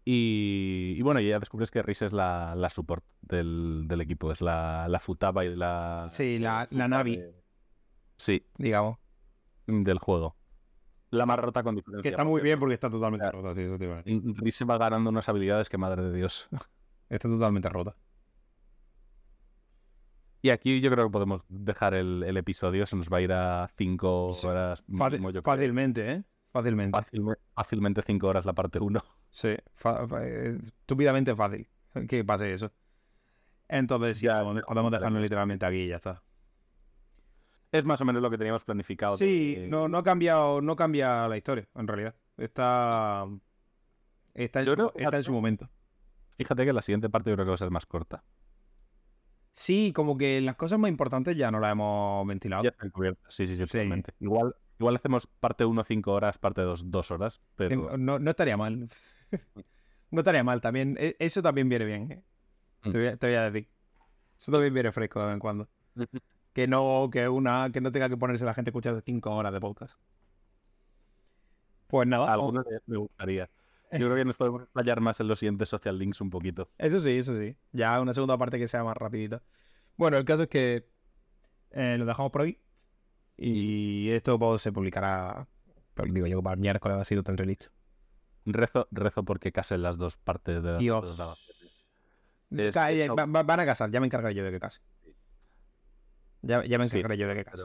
Y, 0.03 0.99
bueno, 1.03 1.19
ya 1.19 1.37
descubres 1.37 1.69
que 1.69 1.83
Riz 1.83 2.01
es 2.01 2.11
la, 2.11 2.55
la 2.55 2.71
support 2.71 3.05
del, 3.21 3.87
equipo, 4.01 4.31
es 4.31 4.41
la, 4.41 4.87
la 4.89 4.99
Futaba 4.99 5.45
y 5.45 5.55
la... 5.55 6.07
Sí, 6.09 6.39
la, 6.39 6.67
la 6.71 6.87
Navi. 6.87 7.21
Sí. 8.15 8.47
Digamos. 8.57 8.97
del 9.67 9.99
juego. 9.99 10.35
La 11.09 11.25
más 11.25 11.39
rota 11.39 11.63
con 11.63 11.75
diferencia. 11.75 12.01
Que 12.03 12.09
está 12.09 12.23
muy 12.25 12.41
bien 12.41 12.59
porque 12.59 12.73
está 12.73 12.89
totalmente 12.89 13.29
rota, 13.31 13.55
sí, 13.55 13.61
eso 13.61 13.77
te 13.77 13.85
iba 13.85 13.93
a 13.95 14.03
decir. 14.03 14.21
Riz 14.35 14.61
va 14.69 14.77
ganando 14.77 15.09
unas 15.09 15.27
habilidades 15.29 15.69
que 15.69 15.77
madre 15.77 16.01
de 16.01 16.13
Dios. 16.15 16.49
Está 17.09 17.29
totalmente 17.29 17.69
rota. 17.69 17.95
Y 20.41 20.49
aquí 20.49 20.81
yo 20.81 20.91
creo 20.91 21.07
que 21.07 21.11
podemos 21.11 21.41
dejar 21.49 21.93
el, 21.93 22.23
el 22.23 22.37
episodio. 22.37 22.85
Se 22.85 22.95
nos 22.95 23.09
va 23.09 23.17
a 23.17 23.21
ir 23.21 23.31
a 23.31 23.69
5 23.77 24.33
horas. 24.43 24.83
Fácil- 24.87 25.41
fácilmente, 25.43 26.11
¿eh? 26.11 26.23
Fácilmente. 26.51 26.97
Fácilme- 26.97 27.37
fácilmente 27.55 28.01
5 28.05 28.27
horas 28.27 28.45
la 28.45 28.53
parte 28.53 28.79
1. 28.79 29.03
Sí, 29.29 29.55
estúpidamente 30.79 31.35
fácil 31.35 31.67
que 32.07 32.23
pase 32.23 32.53
eso. 32.53 32.71
Entonces, 33.67 34.19
sí, 34.19 34.25
Ya, 34.27 34.41
podemos, 34.43 34.63
podemos 34.63 34.91
dejarlo 34.91 35.19
literalmente 35.19 35.65
aquí 35.65 35.83
y 35.83 35.87
ya 35.89 35.95
está. 35.97 36.23
Es 37.71 37.83
más 37.83 37.99
o 38.01 38.05
menos 38.05 38.21
lo 38.21 38.29
que 38.29 38.37
teníamos 38.37 38.63
planificado. 38.63 39.17
Sí, 39.17 39.55
de- 39.55 39.67
no, 39.67 39.87
no 39.89 39.97
ha 39.97 40.03
cambiado, 40.03 40.61
no 40.61 40.75
cambia 40.75 41.27
la 41.27 41.37
historia, 41.37 41.67
en 41.75 41.87
realidad. 41.87 42.15
Está. 42.37 43.25
Está 44.33 44.59
en, 44.61 44.65
Yo 44.67 44.71
su, 44.73 44.75
creo- 44.77 44.93
está 44.95 45.17
en 45.17 45.23
su 45.23 45.31
momento. 45.33 45.69
Fíjate 46.37 46.65
que 46.65 46.73
la 46.73 46.81
siguiente 46.81 47.09
parte 47.09 47.29
yo 47.29 47.35
creo 47.35 47.45
que 47.45 47.49
va 47.49 47.55
a 47.55 47.57
ser 47.57 47.71
más 47.71 47.85
corta. 47.85 48.23
Sí, 49.51 49.91
como 49.93 50.17
que 50.17 50.39
las 50.41 50.55
cosas 50.55 50.77
más 50.77 50.89
importantes 50.89 51.35
ya 51.35 51.49
no 51.49 51.59
las 51.59 51.71
hemos 51.71 52.25
ventilado. 52.27 52.63
Ya 52.63 52.69
están 52.69 52.91
cubiertas. 52.91 53.33
Sí, 53.33 53.47
sí, 53.47 53.57
sí. 53.57 53.65
Igual, 54.19 54.55
igual 54.79 54.95
hacemos 54.95 55.25
parte 55.25 55.65
1 55.65 55.83
5 55.83 56.13
horas, 56.13 56.37
parte 56.37 56.61
2 56.61 56.91
2 56.91 57.09
horas. 57.09 57.41
Pero 57.55 57.97
No, 57.97 58.19
no 58.19 58.29
estaría 58.29 58.55
mal. 58.55 58.87
no 60.11 60.19
estaría 60.19 60.43
mal 60.43 60.61
también. 60.61 60.95
E- 60.99 61.15
Eso 61.19 61.41
también 61.41 61.67
viene 61.69 61.85
bien. 61.85 62.11
¿eh? 62.11 62.23
Mm. 62.83 62.91
Te, 62.91 62.97
voy 62.99 63.07
a, 63.07 63.17
te 63.17 63.27
voy 63.27 63.35
a 63.35 63.49
decir. 63.51 63.67
Eso 64.39 64.51
también 64.51 64.73
viene 64.75 64.91
fresco 64.91 65.19
de 65.21 65.25
vez 65.25 65.33
en 65.33 65.39
cuando. 65.39 65.67
Que 66.57 66.67
no, 66.67 67.09
que 67.11 67.29
una, 67.29 67.69
que 67.71 67.81
no 67.81 67.91
tenga 67.91 68.09
que 68.09 68.17
ponerse 68.17 68.43
la 68.43 68.55
gente 68.55 68.69
a 68.69 68.71
escuchar 68.71 68.99
cinco 69.05 69.29
horas 69.35 69.53
de 69.53 69.59
podcast. 69.59 69.93
Pues 71.85 72.07
nada. 72.07 72.33
alguno 72.33 72.63
me- 72.67 72.79
me 72.87 72.97
gustaría. 72.97 73.47
Yo 73.91 74.07
creo 74.07 74.15
que 74.15 74.25
nos 74.25 74.35
podemos 74.37 74.63
explayar 74.63 74.99
más 74.99 75.19
en 75.19 75.27
los 75.27 75.37
siguientes 75.37 75.69
social 75.69 75.99
links 75.99 76.19
un 76.19 76.31
poquito. 76.31 76.71
Eso 76.79 76.99
sí, 76.99 77.11
eso 77.15 77.37
sí. 77.37 77.55
Ya 77.73 78.01
una 78.01 78.15
segunda 78.15 78.39
parte 78.39 78.57
que 78.57 78.67
sea 78.67 78.83
más 78.83 78.97
rapidita. 78.97 79.43
Bueno, 79.97 80.17
el 80.17 80.25
caso 80.25 80.41
es 80.43 80.47
que 80.49 80.89
eh, 81.69 81.95
lo 81.99 82.05
dejamos 82.05 82.31
por 82.31 82.41
hoy. 82.41 82.59
Y 83.37 84.09
esto 84.09 84.39
pues, 84.39 84.63
se 84.63 84.71
publicará, 84.71 85.47
pero 85.93 86.11
digo 86.11 86.25
yo, 86.25 86.41
para 86.41 86.55
el 86.55 86.59
miércoles 86.59 86.97
ha 86.97 87.05
sido 87.05 87.21
tan 87.21 87.35
listo. 87.35 87.67
Rezo, 88.45 88.87
rezo 88.89 89.23
porque 89.23 89.51
casen 89.51 89.83
las 89.83 89.99
dos 89.99 90.17
partes 90.17 90.63
de 90.63 90.71
las 90.71 90.79
Dios. 90.79 91.05
Es- 92.49 92.75
es 92.75 93.09
va- 93.11 93.25
va- 93.27 93.43
van 93.43 93.59
a 93.59 93.65
casar, 93.67 93.91
ya 93.91 93.99
me 93.99 94.07
encargaré 94.07 94.33
yo 94.33 94.43
de 94.43 94.49
que 94.49 94.59
case. 94.59 94.79
Ya, 96.47 96.63
ya 96.65 96.77
me 96.77 96.87
Sí. 96.87 96.97
encargaré 96.99 97.19
yo 97.19 97.27
de 97.27 97.35
que 97.35 97.45
case. 97.45 97.63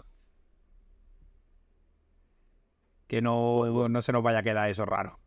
Que 3.07 3.21
no, 3.23 3.89
no 3.89 4.03
se 4.03 4.13
nos 4.13 4.23
vaya 4.23 4.39
a 4.39 4.43
quedar 4.43 4.69
eso 4.71 4.85
raro. 4.85 5.19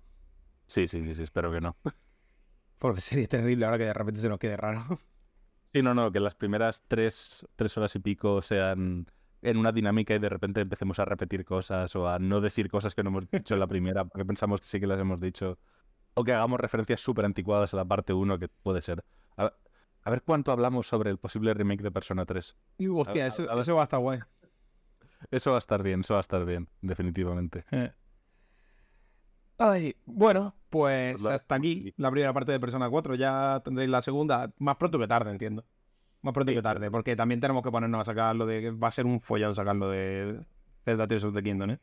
Sí, 0.67 0.87
sí, 0.87 1.03
sí, 1.03 1.13
sí, 1.13 1.23
espero 1.23 1.51
que 1.51 1.61
no. 1.61 1.77
Porque 2.79 3.01
sería 3.01 3.27
terrible 3.27 3.65
ahora 3.65 3.77
que 3.77 3.85
de 3.85 3.93
repente 3.93 4.21
se 4.21 4.29
nos 4.29 4.39
quede 4.39 4.57
raro. 4.57 4.99
Sí, 5.71 5.81
no, 5.81 5.93
no, 5.93 6.11
que 6.11 6.19
las 6.19 6.35
primeras 6.35 6.83
tres, 6.87 7.45
tres 7.55 7.77
horas 7.77 7.95
y 7.95 7.99
pico 7.99 8.41
sean 8.41 9.07
en 9.41 9.57
una 9.57 9.71
dinámica 9.71 10.15
y 10.15 10.19
de 10.19 10.29
repente 10.29 10.61
empecemos 10.61 10.97
a 10.99 11.05
repetir 11.05 11.45
cosas 11.45 11.95
o 11.95 12.09
a 12.09 12.17
no 12.17 12.41
decir 12.41 12.69
cosas 12.69 12.95
que 12.95 13.03
no 13.03 13.09
hemos 13.09 13.29
dicho 13.29 13.53
en 13.53 13.59
la 13.59 13.67
primera 13.67 14.05
porque 14.05 14.25
pensamos 14.25 14.59
que 14.61 14.67
sí 14.67 14.79
que 14.79 14.87
las 14.87 14.99
hemos 14.99 15.19
dicho. 15.19 15.59
O 16.15 16.23
que 16.23 16.33
hagamos 16.33 16.59
referencias 16.59 17.01
súper 17.01 17.25
anticuadas 17.25 17.73
a 17.73 17.77
la 17.77 17.85
parte 17.85 18.13
1, 18.13 18.39
que 18.39 18.47
puede 18.47 18.81
ser. 18.81 19.03
A, 20.05 20.11
ver 20.11 20.21
cuánto 20.23 20.51
hablamos 20.51 20.87
sobre 20.87 21.09
el 21.09 21.17
posible 21.17 21.53
remake 21.53 21.81
de 21.81 21.91
Persona 21.91 22.25
3. 22.25 22.55
Y 22.77 22.87
hostia, 22.87 23.25
A- 23.25 23.27
eso, 23.27 23.43
a 23.49 23.55
ver. 23.55 23.63
eso 23.63 23.75
va 23.75 23.81
a 23.81 23.85
estar 23.85 23.99
guay. 23.99 24.19
Eso 25.31 25.51
va 25.51 25.57
a 25.57 25.59
estar 25.59 25.81
bien, 25.83 26.01
eso 26.01 26.13
va 26.13 26.19
a 26.19 26.21
estar 26.21 26.45
bien, 26.45 26.69
definitivamente. 26.81 27.65
Eh. 27.71 27.91
Ay, 29.57 29.95
bueno, 30.05 30.55
pues 30.69 31.21
la- 31.21 31.35
hasta 31.35 31.55
aquí 31.55 31.93
la 31.97 32.11
primera 32.11 32.33
parte 32.33 32.51
de 32.51 32.59
Persona 32.59 32.89
4. 32.89 33.15
Ya 33.15 33.61
tendréis 33.63 33.89
la 33.89 34.01
segunda 34.01 34.53
más 34.59 34.75
pronto 34.75 34.99
que 34.99 35.07
tarde, 35.07 35.31
entiendo. 35.31 35.65
Más 36.21 36.33
pronto 36.33 36.51
Sí, 36.51 36.55
que 36.57 36.61
tarde, 36.61 36.89
porque 36.91 37.15
también 37.15 37.39
tenemos 37.39 37.63
que 37.63 37.71
ponernos 37.71 38.01
a 38.01 38.05
sacarlo 38.05 38.45
de. 38.45 38.71
Va 38.71 38.87
a 38.89 38.91
ser 38.91 39.05
un 39.05 39.21
follón 39.21 39.55
sacarlo 39.55 39.89
de 39.89 40.43
Zelda 40.83 41.07
Tears 41.07 41.23
of 41.23 41.33
the 41.35 41.43
Kingdom, 41.43 41.69
¿eh? 41.71 41.79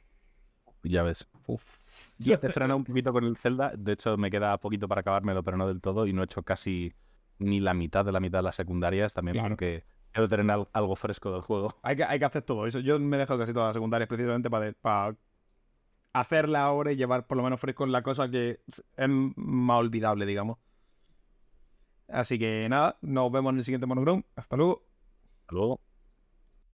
Ya 0.83 1.03
ves. 1.05 1.29
Uf. 1.47 1.79
Yo 2.19 2.39
te 2.41 2.51
freno 2.51 2.77
un 2.77 2.85
poquito 2.85 3.13
con 3.13 3.25
el 3.25 3.37
Zelda. 3.37 3.73
De 3.77 3.93
hecho, 3.93 4.17
me 4.17 4.31
queda 4.31 4.59
poquito 4.59 4.89
para 4.89 5.01
acabármelo, 5.01 5.43
pero 5.45 5.57
no 5.57 5.67
del 5.69 5.81
todo. 5.81 6.07
Y 6.07 6.13
no 6.13 6.23
he 6.23 6.25
hecho 6.25 6.43
casi 6.43 6.93
ni 7.43 7.61
la 7.61 7.75
mitad 7.75 8.05
de 8.05 8.13
la 8.13 8.21
mitad 8.21 8.39
de 8.39 8.43
las 8.45 8.57
secundarias. 8.57 9.15
También 9.15 9.35
Claro. 9.37 9.51
porque 9.51 9.85
quiero 10.13 10.29
tener 10.29 10.51
al- 10.51 10.69
algo 10.73 10.97
fresco 10.97 11.33
del 11.33 11.43
juego. 11.43 11.77
Hay 11.83 11.97
que, 11.97 12.05
hay 12.05 12.19
que 12.19 12.25
hacer 12.25 12.43
todo 12.43 12.67
eso. 12.67 12.81
Yo 12.81 12.99
me 13.01 13.17
he 13.17 13.21
dejado 13.21 13.39
casi 13.39 13.53
todas 13.53 13.69
las 13.69 13.75
secundarias 13.75 14.09
precisamente 14.09 14.49
para, 14.51 14.73
para 14.75 15.17
hacerla 16.13 16.65
ahora 16.65 16.93
y 16.93 16.97
llevar 16.97 17.27
por 17.27 17.37
lo 17.37 17.43
menos 17.43 17.59
fresco 17.61 17.87
la 17.87 18.03
cosa 18.03 18.31
que 18.31 18.61
es 18.67 18.85
más 19.37 19.79
olvidable, 19.79 20.27
digamos. 20.27 20.59
Así 22.09 22.39
que 22.39 22.67
nada, 22.69 22.99
nos 23.01 23.33
vemos 23.33 23.53
en 23.53 23.59
el 23.59 23.65
siguiente 23.65 23.87
monograma. 23.87 24.23
Hasta 24.37 24.57
luego. 24.57 24.85
Hasta 25.41 25.55
luego. 25.55 25.81